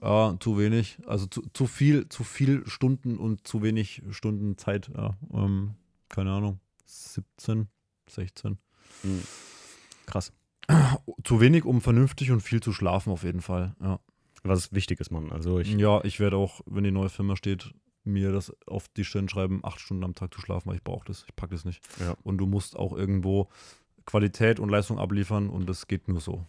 Ja, 0.00 0.34
zu 0.40 0.58
wenig. 0.58 0.98
Also 1.06 1.26
zu, 1.26 1.42
zu 1.52 1.66
viel, 1.66 2.08
zu 2.08 2.24
viel 2.24 2.66
Stunden 2.66 3.18
und 3.18 3.46
zu 3.46 3.62
wenig 3.62 4.02
Stunden 4.10 4.56
Zeit. 4.58 4.90
Ja, 4.96 5.16
ähm, 5.32 5.74
keine 6.08 6.32
Ahnung. 6.32 6.58
17, 6.86 7.68
16. 8.10 8.58
Krass. 10.06 10.32
Zu 11.24 11.40
wenig, 11.40 11.64
um 11.64 11.80
vernünftig 11.80 12.30
und 12.30 12.40
viel 12.40 12.60
zu 12.60 12.72
schlafen, 12.72 13.12
auf 13.12 13.22
jeden 13.22 13.42
Fall. 13.42 13.74
Ja, 13.80 14.00
Was 14.42 14.72
wichtig 14.72 15.00
ist, 15.00 15.10
Mann. 15.10 15.30
Also 15.30 15.58
ich. 15.60 15.72
ja 15.74 16.02
ich 16.04 16.18
werde 16.20 16.36
auch, 16.36 16.60
wenn 16.66 16.84
die 16.84 16.90
neue 16.90 17.08
Firma 17.08 17.36
steht, 17.36 17.72
mir 18.04 18.32
das 18.32 18.52
auf 18.66 18.88
die 18.88 19.04
Stirn 19.04 19.28
schreiben, 19.28 19.60
acht 19.62 19.80
Stunden 19.80 20.04
am 20.04 20.14
Tag 20.14 20.34
zu 20.34 20.40
schlafen, 20.40 20.68
weil 20.68 20.76
ich 20.76 20.84
brauche 20.84 21.04
das. 21.06 21.24
Ich 21.28 21.36
packe 21.36 21.54
das 21.54 21.64
nicht. 21.64 21.82
Ja. 22.00 22.16
Und 22.22 22.38
du 22.38 22.46
musst 22.46 22.76
auch 22.76 22.96
irgendwo 22.96 23.48
Qualität 24.04 24.58
und 24.58 24.68
Leistung 24.68 24.98
abliefern 24.98 25.48
und 25.48 25.68
das 25.68 25.86
geht 25.86 26.08
nur 26.08 26.20
so. 26.20 26.46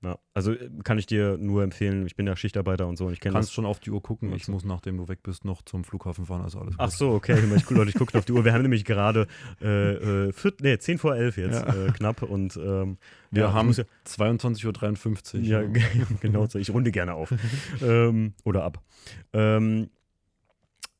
Ja, 0.00 0.16
also 0.32 0.52
äh, 0.52 0.70
kann 0.84 0.96
ich 0.98 1.06
dir 1.06 1.36
nur 1.38 1.64
empfehlen. 1.64 2.06
Ich 2.06 2.14
bin 2.14 2.26
ja 2.26 2.36
Schichtarbeiter 2.36 2.86
und 2.86 2.96
so 2.96 3.06
und 3.06 3.12
ich 3.12 3.20
kenne 3.20 3.32
kannst 3.32 3.48
das. 3.48 3.54
schon 3.54 3.66
auf 3.66 3.80
die 3.80 3.90
Uhr 3.90 4.00
gucken. 4.00 4.32
Ich 4.32 4.44
so. 4.44 4.52
muss, 4.52 4.64
nachdem 4.64 4.96
du 4.96 5.08
weg 5.08 5.24
bist, 5.24 5.44
noch 5.44 5.62
zum 5.62 5.82
Flughafen 5.82 6.24
fahren. 6.26 6.42
Also 6.42 6.60
alles 6.60 6.74
Ach 6.78 6.86
gut. 6.88 6.92
so, 6.98 7.10
okay. 7.10 7.36
Ich, 7.56 7.70
Leute, 7.70 7.90
ich 7.90 7.96
gucke 7.96 8.16
auf 8.16 8.24
die 8.24 8.32
Uhr. 8.32 8.44
Wir 8.44 8.52
haben 8.52 8.62
nämlich 8.62 8.84
gerade 8.84 9.26
äh, 9.60 10.26
äh, 10.28 10.32
vier, 10.32 10.52
nee, 10.60 10.78
10 10.78 10.98
vor 10.98 11.16
11 11.16 11.36
jetzt, 11.38 11.62
Ja. 11.66 11.86
äh, 11.86 11.90
knapp. 11.90 12.22
Und 12.22 12.56
ähm, 12.56 12.98
Wir 13.32 13.42
ja, 13.44 13.52
haben 13.52 13.72
ja, 13.72 13.84
22.53 14.06 15.34
Uhr. 15.38 15.40
ja, 15.42 15.62
genau 16.20 16.46
so. 16.46 16.58
Ich 16.60 16.70
runde 16.70 16.92
gerne 16.92 17.14
auf. 17.14 17.34
ähm, 17.82 18.34
oder 18.44 18.62
ab. 18.64 18.80
Ähm, 19.32 19.90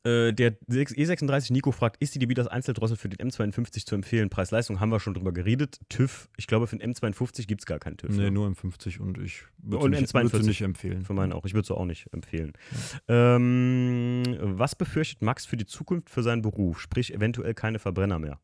äh, 0.03 0.31
der 0.31 0.57
E36 0.69 1.51
Nico 1.51 1.71
fragt, 1.71 1.97
ist 2.01 2.15
die 2.15 2.19
DB 2.19 2.33
das 2.33 2.47
Einzeldrossel 2.47 2.95
für 2.97 3.09
den 3.09 3.29
M52 3.29 3.85
zu 3.85 3.95
empfehlen? 3.95 4.29
Preis-Leistung 4.29 4.79
haben 4.79 4.89
wir 4.91 4.99
schon 4.99 5.13
drüber 5.13 5.33
geredet. 5.33 5.79
TÜV, 5.89 6.29
ich 6.37 6.47
glaube 6.47 6.67
für 6.67 6.77
den 6.77 6.93
M52 6.93 7.47
gibt 7.47 7.61
es 7.61 7.65
gar 7.65 7.79
keinen 7.79 7.97
TÜV. 7.97 8.11
Nee, 8.11 8.23
ne? 8.23 8.31
nur 8.31 8.47
M50 8.47 8.99
und 8.99 9.17
ich 9.17 9.43
würde 9.57 9.85
Und 9.85 9.95
sie 9.95 10.01
nicht, 10.01 10.13
M42. 10.15 10.33
würd 10.33 10.43
sie 10.43 10.49
nicht 10.49 10.61
empfehlen. 10.61 11.03
Für 11.03 11.13
meinen 11.13 11.33
auch. 11.33 11.45
Ich 11.45 11.53
würde 11.53 11.65
es 11.65 11.71
auch 11.71 11.85
nicht 11.85 12.07
empfehlen. 12.13 12.53
Ähm, 13.07 14.23
was 14.39 14.75
befürchtet 14.75 15.21
Max 15.21 15.45
für 15.45 15.57
die 15.57 15.65
Zukunft 15.65 16.09
für 16.09 16.23
seinen 16.23 16.41
Beruf? 16.41 16.79
Sprich, 16.79 17.13
eventuell 17.13 17.53
keine 17.53 17.79
Verbrenner 17.79 18.19
mehr. 18.19 18.39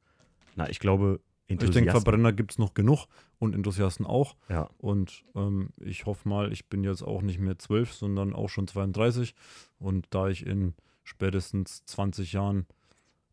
Na, 0.56 0.70
ich 0.70 0.80
glaube, 0.80 1.20
Ich 1.48 1.58
denke, 1.58 1.66
Enthusiasten. 1.66 1.92
Verbrenner 1.92 2.34
gibt 2.34 2.52
es 2.52 2.58
noch 2.58 2.74
genug 2.74 3.06
und 3.40 3.56
Enthusiasten 3.56 4.06
auch. 4.06 4.36
Ja, 4.50 4.70
Und 4.78 5.24
ähm, 5.36 5.70
ich 5.78 6.06
hoffe 6.06 6.28
mal, 6.28 6.52
ich 6.52 6.68
bin 6.68 6.84
jetzt 6.84 7.02
auch 7.02 7.22
nicht 7.22 7.40
mehr 7.40 7.58
12, 7.58 7.94
sondern 7.94 8.34
auch 8.34 8.50
schon 8.50 8.68
32. 8.68 9.36
Und 9.78 10.08
da 10.10 10.28
ich 10.28 10.46
in 10.46 10.74
spätestens 11.06 11.86
20 11.86 12.34
Jahren 12.34 12.66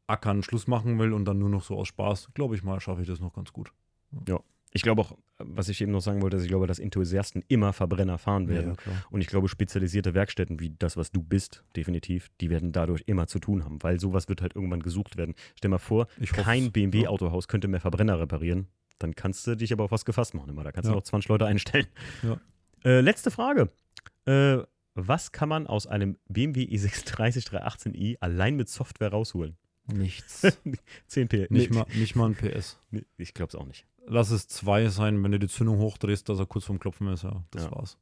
Ackern 0.06 0.42
Schluss 0.42 0.66
machen 0.68 0.98
will 0.98 1.12
und 1.12 1.24
dann 1.24 1.38
nur 1.38 1.48
noch 1.48 1.64
so 1.64 1.76
aus 1.76 1.88
Spaß, 1.88 2.28
glaube 2.34 2.54
ich 2.54 2.62
mal, 2.62 2.80
schaffe 2.80 3.00
ich 3.02 3.08
das 3.08 3.18
noch 3.20 3.32
ganz 3.32 3.52
gut. 3.52 3.72
Ich 4.74 4.82
glaube 4.82 5.02
auch, 5.02 5.16
was 5.38 5.68
ich 5.68 5.80
eben 5.80 5.92
noch 5.92 6.00
sagen 6.00 6.22
wollte, 6.22 6.36
ist, 6.36 6.44
ich 6.44 6.48
glaube, 6.48 6.66
dass 6.66 6.78
Enthusiasten 6.78 7.42
immer 7.48 7.72
Verbrenner 7.72 8.16
fahren 8.18 8.48
werden. 8.48 8.76
klar. 8.76 8.96
Und 9.10 9.20
ich 9.20 9.26
glaube, 9.26 9.48
spezialisierte 9.48 10.14
Werkstätten 10.14 10.60
wie 10.60 10.70
das, 10.78 10.96
was 10.96 11.12
du 11.12 11.22
bist, 11.22 11.64
definitiv, 11.76 12.30
die 12.40 12.48
werden 12.50 12.72
dadurch 12.72 13.02
immer 13.06 13.26
zu 13.26 13.38
tun 13.38 13.64
haben, 13.64 13.82
weil 13.82 14.00
sowas 14.00 14.28
wird 14.28 14.40
halt 14.42 14.54
irgendwann 14.54 14.82
gesucht 14.82 15.16
werden. 15.16 15.34
Stell 15.56 15.70
mal 15.70 15.78
vor, 15.78 16.06
Ich 16.18 16.32
kein 16.32 16.72
BMW-Autohaus 16.72 17.48
könnte 17.48 17.68
mehr 17.68 17.80
Verbrenner 17.80 18.18
reparieren. 18.18 18.68
Dann 18.98 19.14
kannst 19.14 19.46
du 19.46 19.56
dich 19.56 19.72
aber 19.72 19.84
auf 19.84 19.90
was 19.90 20.04
gefasst 20.04 20.34
machen 20.34 20.48
immer. 20.50 20.62
Da 20.64 20.72
kannst 20.72 20.88
du 20.88 20.92
Ja. 20.92 20.96
noch 20.96 21.02
20 21.02 21.28
Leute 21.28 21.46
einstellen. 21.46 21.86
Ja. 22.22 22.38
Äh, 22.84 23.00
letzte 23.00 23.30
Frage. 23.30 23.68
Äh, 24.26 24.58
was 24.94 25.32
kann 25.32 25.48
man 25.48 25.66
aus 25.66 25.86
einem 25.86 26.18
BMW 26.28 26.64
i630 26.64 27.48
318i 27.50 28.16
allein 28.20 28.56
mit 28.56 28.68
Software 28.68 29.10
rausholen? 29.10 29.56
Nichts. 29.86 30.42
10 31.08 31.28
P. 31.28 31.46
nicht, 31.50 31.70
nee, 31.70 31.76
mal, 31.78 31.86
nicht 31.94 32.14
mal 32.16 32.26
ein 32.30 32.34
PS. 32.34 32.78
nee, 32.90 33.04
ich 33.16 33.34
glaube 33.34 33.48
es 33.50 33.54
auch 33.54 33.66
nicht. 33.66 33.86
Lass 34.06 34.30
es 34.30 34.48
zwei 34.48 34.88
sein, 34.88 35.22
wenn 35.22 35.32
du 35.32 35.38
die 35.38 35.48
Zündung 35.48 35.78
hochdrehst, 35.78 36.28
dass 36.28 36.38
er 36.38 36.46
kurz 36.46 36.64
vorm 36.64 36.78
Klopfen 36.78 37.06
ist. 37.08 37.22
Ja, 37.24 37.44
das 37.50 37.64
Ja. 37.64 37.72
war's. 37.72 37.98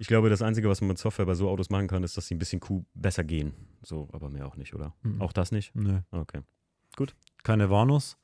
Ich 0.00 0.06
glaube, 0.06 0.30
das 0.30 0.42
Einzige, 0.42 0.68
was 0.68 0.80
man 0.80 0.88
mit 0.88 0.98
Software 0.98 1.26
bei 1.26 1.34
so 1.34 1.48
Autos 1.48 1.70
machen 1.70 1.88
kann, 1.88 2.04
ist, 2.04 2.16
dass 2.16 2.28
sie 2.28 2.34
ein 2.34 2.38
bisschen 2.38 2.60
cool 2.68 2.84
besser 2.94 3.24
gehen. 3.24 3.52
So, 3.82 4.08
aber 4.12 4.30
mehr 4.30 4.46
auch 4.46 4.56
nicht, 4.56 4.74
oder? 4.74 4.94
Mhm. 5.02 5.20
Auch 5.20 5.32
das 5.32 5.50
nicht? 5.50 5.74
Nee. 5.74 6.00
Okay. 6.12 6.40
Keine 7.42 7.68
Warnus. 7.70 8.16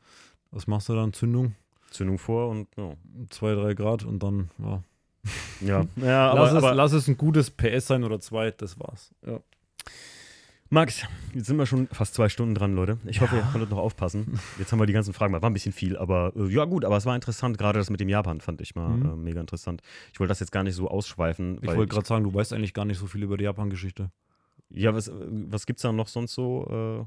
Was 0.51 0.67
machst 0.67 0.89
du 0.89 0.95
dann? 0.95 1.13
Zündung? 1.13 1.55
Zündung 1.91 2.19
vor 2.19 2.49
und 2.51 2.69
ja. 2.77 2.95
Zwei, 3.31 3.55
drei 3.55 3.75
Grad 3.75 4.05
und 4.05 4.23
dann, 4.23 4.51
ja. 4.59 4.83
Ja, 5.61 5.87
ja 5.97 6.31
aber, 6.31 6.41
lass, 6.41 6.51
es, 6.53 6.57
aber 6.57 6.75
lass 6.75 6.93
es 6.93 7.09
ein 7.09 7.17
gutes 7.17 7.51
PS 7.51 7.87
sein 7.87 8.05
oder 8.05 8.21
zwei, 8.21 8.51
das 8.51 8.79
war's. 8.79 9.13
Ja. 9.27 9.41
Max, 10.71 11.05
jetzt 11.35 11.47
sind 11.47 11.57
wir 11.57 11.67
schon 11.67 11.87
fast 11.89 12.15
zwei 12.15 12.29
Stunden 12.29 12.55
dran, 12.55 12.75
Leute. 12.75 12.99
Ich 13.05 13.21
hoffe, 13.21 13.37
ihr 13.37 13.43
konntet 13.43 13.71
noch 13.71 13.79
aufpassen. 13.79 14.41
Jetzt 14.59 14.73
haben 14.73 14.81
wir 14.81 14.87
die 14.87 14.93
ganzen 14.93 15.13
Fragen 15.15 15.31
mal. 15.31 15.41
War 15.41 15.51
ein 15.51 15.53
bisschen 15.53 15.73
viel, 15.73 15.97
aber 15.97 16.33
äh, 16.35 16.49
ja, 16.53 16.65
gut, 16.65 16.85
aber 16.85 16.97
es 16.97 17.07
war 17.07 17.15
interessant. 17.15 17.59
Gerade 17.59 17.79
das 17.79 17.91
mit 17.91 18.01
dem 18.01 18.09
Japan 18.09 18.41
fand 18.41 18.61
ich 18.61 18.75
mal 18.75 18.89
Mhm. 18.89 19.05
äh, 19.05 19.15
mega 19.17 19.41
interessant. 19.41 19.83
Ich 20.13 20.19
wollte 20.19 20.31
das 20.31 20.41
jetzt 20.41 20.51
gar 20.51 20.65
nicht 20.65 20.75
so 20.75 20.89
ausschweifen. 20.89 21.59
Ich 21.61 21.69
weil 21.69 21.77
wollte 21.77 21.95
gerade 21.95 22.07
sagen, 22.07 22.25
du 22.25 22.35
weißt 22.35 22.53
eigentlich 22.55 22.75
gar 22.75 22.87
nicht 22.87 22.99
so 22.99 23.07
viel 23.07 23.23
über 23.23 23.37
die 23.37 23.45
Japan-Geschichte. 23.45 24.11
Ja, 24.71 24.93
was, 24.95 25.09
äh, 25.09 25.13
was 25.29 25.67
gibt's 25.67 25.83
da 25.83 25.93
noch 25.93 26.09
sonst 26.09 26.35
so? 26.35 27.07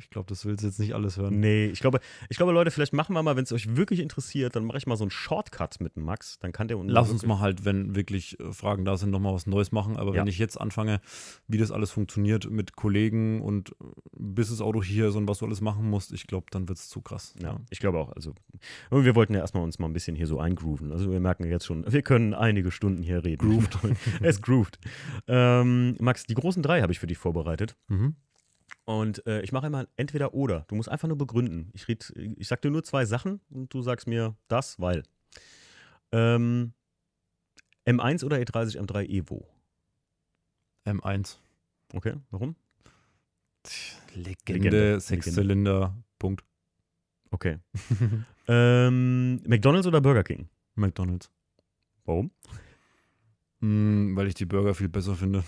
Ich 0.00 0.10
glaube, 0.10 0.26
das 0.28 0.44
willst 0.44 0.62
du 0.62 0.66
jetzt 0.68 0.78
nicht 0.80 0.94
alles 0.94 1.16
hören. 1.16 1.38
nee, 1.38 1.66
ich 1.66 1.80
glaube, 1.80 2.00
ich 2.28 2.36
glaube, 2.36 2.52
Leute, 2.52 2.70
vielleicht 2.70 2.92
machen 2.92 3.14
wir 3.14 3.22
mal, 3.22 3.36
wenn 3.36 3.44
es 3.44 3.52
euch 3.52 3.76
wirklich 3.76 4.00
interessiert, 4.00 4.56
dann 4.56 4.64
mache 4.64 4.78
ich 4.78 4.86
mal 4.86 4.96
so 4.96 5.04
einen 5.04 5.10
Shortcut 5.10 5.80
mit 5.80 5.94
dem 5.96 6.04
Max. 6.04 6.38
Dann 6.40 6.52
kann 6.52 6.68
der 6.68 6.78
uns 6.78 6.90
Lass 6.90 7.10
uns 7.10 7.24
mal 7.26 7.38
halt, 7.40 7.64
wenn 7.64 7.94
wirklich 7.94 8.38
äh, 8.40 8.52
Fragen 8.52 8.84
da 8.84 8.96
sind, 8.96 9.10
nochmal 9.10 9.34
was 9.34 9.46
Neues 9.46 9.72
machen. 9.72 9.96
Aber 9.96 10.14
Ja. 10.14 10.20
wenn 10.22 10.26
ich 10.28 10.38
jetzt 10.38 10.60
anfange, 10.60 11.00
wie 11.46 11.58
das 11.58 11.70
alles 11.70 11.90
funktioniert 11.90 12.50
mit 12.50 12.74
Kollegen 12.76 13.40
und 13.42 13.70
äh, 13.70 13.74
bis 14.18 14.48
das 14.50 14.60
Auto 14.60 14.82
hier 14.82 15.08
ist 15.08 15.14
und 15.16 15.28
was 15.28 15.38
du 15.38 15.46
alles 15.46 15.60
machen 15.60 15.88
musst, 15.88 16.12
ich 16.12 16.26
glaube, 16.26 16.46
dann 16.50 16.68
wird 16.68 16.78
es 16.78 16.88
zu 16.88 17.00
krass. 17.02 17.34
Ja, 17.42 17.60
ich 17.70 17.78
glaube 17.78 17.98
auch. 17.98 18.12
Also, 18.12 18.34
und 18.90 19.04
wir 19.04 19.14
wollten 19.14 19.34
ja 19.34 19.40
erstmal 19.40 19.62
uns 19.62 19.78
mal 19.78 19.86
ein 19.86 19.92
bisschen 19.92 20.16
hier 20.16 20.26
so 20.26 20.38
eingrooven. 20.40 20.90
Also, 20.92 21.10
wir 21.12 21.20
merken 21.20 21.44
jetzt 21.44 21.66
schon, 21.66 21.84
wir 21.90 22.02
können 22.02 22.34
einige 22.34 22.70
Stunden 22.70 23.02
hier 23.02 23.24
reden. 23.24 23.46
Grooved. 23.48 23.78
es 24.22 24.40
grooved. 24.40 24.78
Ähm, 25.28 25.96
Max, 26.00 26.24
die 26.24 26.34
großen 26.34 26.62
drei 26.62 26.82
habe 26.82 26.92
ich 26.92 26.98
für 26.98 27.06
dich 27.06 27.18
vorbereitet. 27.18 27.76
Mhm. 27.88 28.14
Und 28.84 29.24
äh, 29.26 29.42
ich 29.42 29.52
mache 29.52 29.66
immer 29.66 29.86
entweder 29.96 30.34
oder. 30.34 30.64
Du 30.68 30.74
musst 30.74 30.88
einfach 30.88 31.08
nur 31.08 31.18
begründen. 31.18 31.70
Ich, 31.74 31.86
red, 31.88 32.12
ich 32.36 32.48
sag 32.48 32.62
dir 32.62 32.70
nur 32.70 32.82
zwei 32.82 33.04
Sachen 33.04 33.40
und 33.50 33.72
du 33.72 33.82
sagst 33.82 34.06
mir 34.06 34.34
das, 34.48 34.80
weil. 34.80 35.02
Ähm, 36.12 36.72
M1 37.86 38.24
oder 38.24 38.40
E 38.40 38.42
E30 38.42 38.78
M3 38.78 39.08
Evo? 39.08 39.46
M1. 40.86 41.36
Okay, 41.92 42.14
warum? 42.30 42.56
Legende, 44.14 45.00
Sechszylinder, 45.00 45.94
Punkt. 46.18 46.44
Okay. 47.30 47.58
ähm, 48.48 49.40
McDonalds 49.46 49.86
oder 49.86 50.00
Burger 50.00 50.24
King? 50.24 50.48
McDonalds. 50.74 51.30
Warum? 52.04 52.30
Mm, 53.60 54.16
weil 54.16 54.28
ich 54.28 54.34
die 54.34 54.46
Burger 54.46 54.74
viel 54.74 54.88
besser 54.88 55.14
finde. 55.14 55.44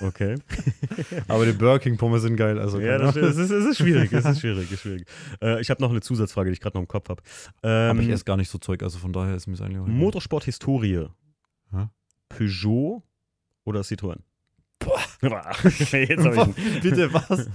Okay. 0.00 0.36
Aber 1.28 1.46
die 1.46 1.52
Burger 1.52 1.78
King 1.78 1.96
Pommes 1.96 2.22
sind 2.22 2.36
geil. 2.36 2.58
Also 2.58 2.80
Ja, 2.80 2.98
das, 2.98 3.14
das, 3.14 3.36
ist, 3.36 3.50
das 3.50 3.64
ist 3.64 3.78
schwierig. 3.78 4.10
Das 4.10 4.24
ist 4.24 4.40
schwierig. 4.40 4.70
Ist 4.70 4.82
schwierig. 4.82 5.06
Äh, 5.42 5.60
ich 5.60 5.70
habe 5.70 5.82
noch 5.82 5.90
eine 5.90 6.00
Zusatzfrage, 6.00 6.50
die 6.50 6.54
ich 6.54 6.60
gerade 6.60 6.76
noch 6.76 6.82
im 6.82 6.88
Kopf 6.88 7.08
habe. 7.08 7.22
Ähm, 7.62 7.90
Aber 7.90 8.00
ich 8.00 8.08
esse 8.08 8.24
gar 8.24 8.36
nicht 8.36 8.50
so 8.50 8.58
Zeug, 8.58 8.82
also 8.82 8.98
von 8.98 9.12
daher 9.12 9.34
ist 9.34 9.46
mir 9.46 9.54
es 9.54 9.60
eigentlich. 9.60 9.80
Motorsport-Historie. 9.86 11.08
Peugeot 12.28 13.02
oder 13.64 13.80
Citroën? 13.82 14.18
Boah. 14.78 15.00
Jetzt 15.62 16.24
habe 16.24 16.54
ich 16.56 16.80
Bitte, 16.82 17.12
was? 17.12 17.46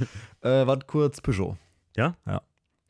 äh, 0.42 0.66
warte 0.66 0.86
kurz, 0.88 1.22
Peugeot. 1.22 1.58
Ja? 1.96 2.16
Ja. 2.26 2.42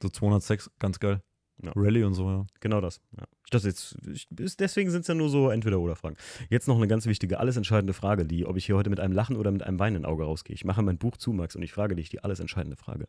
So 0.02 0.10
206, 0.10 0.70
ganz 0.80 1.00
geil. 1.00 1.22
Ja. 1.64 1.72
Rallye 1.76 2.04
und 2.04 2.14
so, 2.14 2.30
ja. 2.30 2.46
Genau 2.60 2.82
das. 2.82 3.02
Ja. 3.18 3.26
Das 3.52 3.66
jetzt, 3.66 3.96
ist, 4.08 4.60
deswegen 4.62 4.90
sind 4.90 5.02
es 5.02 5.08
ja 5.08 5.14
nur 5.14 5.30
so 5.30 5.50
Entweder-Oder-Fragen. 5.50 6.16
Jetzt 6.50 6.68
noch 6.68 6.78
eine 6.78 6.88
ganz 6.88 7.06
wichtige, 7.06 7.40
alles 7.40 7.58
entscheidende 7.58 7.94
Frage, 7.94 8.26
die, 8.26 8.46
ob 8.46 8.56
ich 8.56 8.66
hier 8.66 8.78
heute 8.78 8.90
mit 8.90 9.02
einem 9.02 9.14
Lachen 9.14 9.36
oder 9.36 9.52
mit 9.52 9.62
einem 9.62 9.78
weinenden 9.78 10.06
Auge 10.06 10.24
rausgehe. 10.24 10.54
Ich 10.54 10.64
mache 10.64 10.82
mein 10.82 10.98
Buch 10.98 11.18
zu, 11.18 11.34
Max, 11.34 11.56
und 11.56 11.62
ich 11.62 11.74
frage 11.74 11.96
dich 11.96 12.10
die 12.10 12.24
alles 12.24 12.40
entscheidende 12.40 12.78
Frage. 12.78 13.08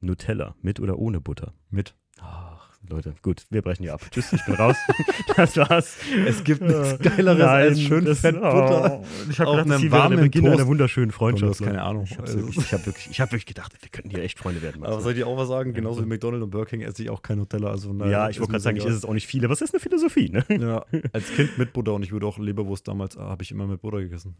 Nutella, 0.00 0.56
mit 0.60 0.80
oder 0.80 0.98
ohne 0.98 1.20
Butter? 1.20 1.54
Mit. 1.70 1.94
Ach, 2.18 2.65
Leute, 2.88 3.14
gut, 3.22 3.44
wir 3.50 3.62
brechen 3.62 3.82
hier 3.82 3.94
ab. 3.94 4.00
Tschüss, 4.10 4.32
ich 4.32 4.44
bin 4.44 4.54
raus. 4.54 4.76
das 5.36 5.56
war's. 5.56 5.96
Es 6.26 6.44
gibt 6.44 6.60
nichts 6.62 6.98
Geileres 7.00 7.42
als 7.42 7.80
schön 7.80 8.04
das- 8.04 8.20
Fett 8.20 8.34
Butter. 8.36 9.00
Oh, 9.00 9.04
ich 9.30 9.38
habe 9.40 9.50
gedacht, 9.50 9.70
einem 9.70 9.90
warmen 9.90 10.20
Beginn 10.20 10.44
Toast. 10.44 10.58
einer 10.58 10.66
wunderschönen 10.68 11.10
Freundschaft. 11.10 11.62
Keine. 11.62 11.82
Ahnung. 11.82 12.04
Ich 12.04 12.12
habe 12.12 12.22
Also- 12.28 12.38
wirklich, 12.40 12.56
ich 12.58 12.72
hab 12.72 12.86
wirklich, 12.86 13.10
ich 13.10 13.20
hab 13.20 13.30
wirklich 13.32 13.46
gedacht, 13.46 13.72
wir 13.80 13.88
könnten 13.90 14.10
hier 14.10 14.22
echt 14.22 14.38
Freunde 14.38 14.62
werden. 14.62 14.80
Max. 14.80 14.92
Aber 14.92 15.02
soll 15.02 15.12
ich 15.12 15.18
dir 15.18 15.26
auch 15.26 15.36
was 15.36 15.48
sagen? 15.48 15.72
Genauso 15.74 16.02
wie 16.02 16.06
McDonald's 16.06 16.44
und 16.44 16.50
Burger 16.50 16.66
King 16.66 16.80
esse 16.82 17.02
ich 17.02 17.10
auch 17.10 17.22
kein 17.22 17.38
Nutella. 17.38 17.70
Also 17.70 17.92
daher 17.92 18.10
ja, 18.12 18.28
ich 18.30 18.38
wollte 18.38 18.52
gerade 18.52 18.62
sagen, 18.62 18.76
ich 18.76 18.84
esse 18.84 18.96
es 18.96 19.04
auch 19.04 19.14
nicht 19.14 19.26
viel, 19.26 19.44
aber 19.44 19.52
es 19.54 19.60
ist 19.60 19.74
eine 19.74 19.80
Philosophie, 19.80 20.30
ne? 20.30 20.44
Ja, 20.48 20.84
als 21.12 21.30
Kind 21.34 21.58
mit 21.58 21.72
Butter 21.72 21.94
und 21.94 22.02
ich 22.02 22.12
würde 22.12 22.26
auch 22.26 22.38
Leberwurst 22.38 22.86
damals, 22.88 23.16
äh, 23.16 23.20
habe 23.20 23.42
ich 23.42 23.50
immer 23.50 23.66
mit 23.66 23.80
Butter 23.80 23.98
gegessen. 24.00 24.36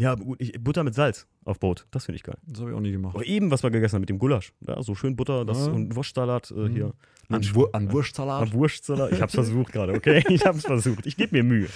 Ja, 0.00 0.12
aber 0.12 0.24
gut, 0.24 0.40
ich, 0.40 0.52
Butter 0.58 0.82
mit 0.82 0.94
Salz 0.94 1.26
auf 1.44 1.60
Brot, 1.60 1.86
das 1.90 2.06
finde 2.06 2.16
ich 2.16 2.22
geil. 2.22 2.38
Das 2.46 2.60
habe 2.60 2.70
ich 2.70 2.76
auch 2.76 2.80
nie 2.80 2.90
gemacht. 2.90 3.14
Oder 3.14 3.26
eben, 3.26 3.50
was 3.50 3.62
wir 3.62 3.70
gegessen 3.70 3.96
haben 3.96 4.00
mit 4.00 4.08
dem 4.08 4.18
Gulasch. 4.18 4.54
Ja, 4.66 4.82
so 4.82 4.94
schön 4.94 5.14
Butter 5.14 5.44
das, 5.44 5.66
Ja. 5.66 5.72
und 5.72 5.94
Wurstsalat 5.94 6.50
äh, 6.52 6.68
hier. 6.70 6.94
An, 7.28 7.44
Wur 7.54 7.68
an 7.74 7.92
Wurstsalat? 7.92 8.42
Am 8.42 8.52
Wurstsalat. 8.54 9.12
Ich 9.12 9.20
hab's 9.20 9.34
versucht 9.34 9.72
gerade, 9.72 9.92
okay? 9.92 10.24
Ich 10.30 10.44
hab's 10.46 10.62
versucht. 10.64 11.04
Ich 11.06 11.16
gebe 11.18 11.36
mir 11.36 11.44
Mühe. 11.44 11.68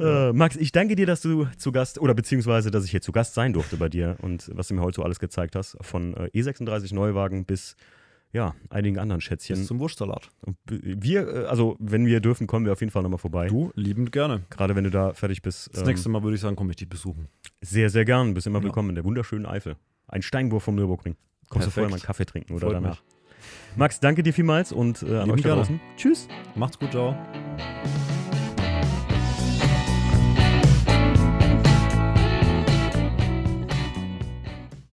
Äh, 0.00 0.32
Max, 0.32 0.56
ich 0.56 0.72
danke 0.72 0.96
dir, 0.96 1.04
dass 1.06 1.20
du 1.20 1.46
zu 1.58 1.70
Gast, 1.70 2.00
oder 2.00 2.14
beziehungsweise, 2.14 2.70
dass 2.70 2.84
ich 2.84 2.90
hier 2.90 3.02
zu 3.02 3.12
Gast 3.12 3.34
sein 3.34 3.52
durfte 3.52 3.76
bei 3.76 3.90
dir 3.90 4.16
und 4.22 4.50
was 4.54 4.68
du 4.68 4.74
mir 4.74 4.80
heute 4.80 4.96
so 4.96 5.02
alles 5.02 5.20
gezeigt 5.20 5.54
hast. 5.54 5.76
Von 5.82 6.14
äh, 6.14 6.30
E36 6.34 6.94
Neuwagen 6.94 7.44
bis, 7.44 7.76
ja, 8.32 8.54
einigen 8.70 8.98
anderen 8.98 9.20
Schätzchen. 9.20 9.56
Bis 9.56 9.66
zum 9.66 9.78
Wurstsalat. 9.78 10.28
Und 10.42 10.56
wir, 10.66 11.28
äh, 11.28 11.44
also, 11.46 11.76
wenn 11.78 12.06
wir 12.06 12.20
dürfen, 12.20 12.46
kommen 12.46 12.66
wir 12.66 12.72
auf 12.72 12.80
jeden 12.80 12.90
Fall 12.90 13.02
nochmal 13.02 13.18
vorbei. 13.18 13.48
Du, 13.48 13.70
liebend 13.74 14.12
gerne. 14.12 14.42
Gerade 14.50 14.76
wenn 14.76 14.84
du 14.84 14.90
da 14.90 15.14
fertig 15.14 15.42
bist. 15.42 15.70
Das 15.72 15.80
ähm, 15.82 15.86
nächste 15.88 16.08
Mal 16.08 16.22
würde 16.22 16.34
ich 16.34 16.40
sagen, 16.40 16.56
komme 16.56 16.70
ich 16.70 16.76
dich 16.76 16.88
besuchen. 16.88 17.28
Sehr, 17.60 17.90
sehr 17.90 18.04
gern. 18.04 18.34
Bist 18.34 18.46
immer 18.46 18.58
Ja. 18.58 18.64
willkommen 18.64 18.90
in 18.90 18.94
der 18.96 19.04
wunderschönen 19.04 19.46
Eifel. 19.46 19.76
Ein 20.06 20.22
Steinwurf 20.22 20.62
vom 20.62 20.74
Nürburgring. 20.74 21.16
Kommst 21.48 21.66
du 21.66 21.70
Perfekt. 21.70 21.74
vorher 21.74 21.88
mal 21.90 21.94
einen 21.96 22.02
Kaffee 22.02 22.26
trinken 22.26 22.52
oder 22.54 22.66
Freut 22.66 22.74
danach. 22.76 23.02
Max, 23.76 24.00
danke 24.00 24.22
dir 24.22 24.32
vielmals 24.34 24.72
und 24.72 25.02
äh, 25.02 25.16
an 25.18 25.30
euch 25.30 25.42
da 25.42 25.54
draußen. 25.54 25.80
Tschüss. 25.96 26.28
Macht's 26.54 26.78
gut, 26.78 26.90
ciao. 26.90 27.16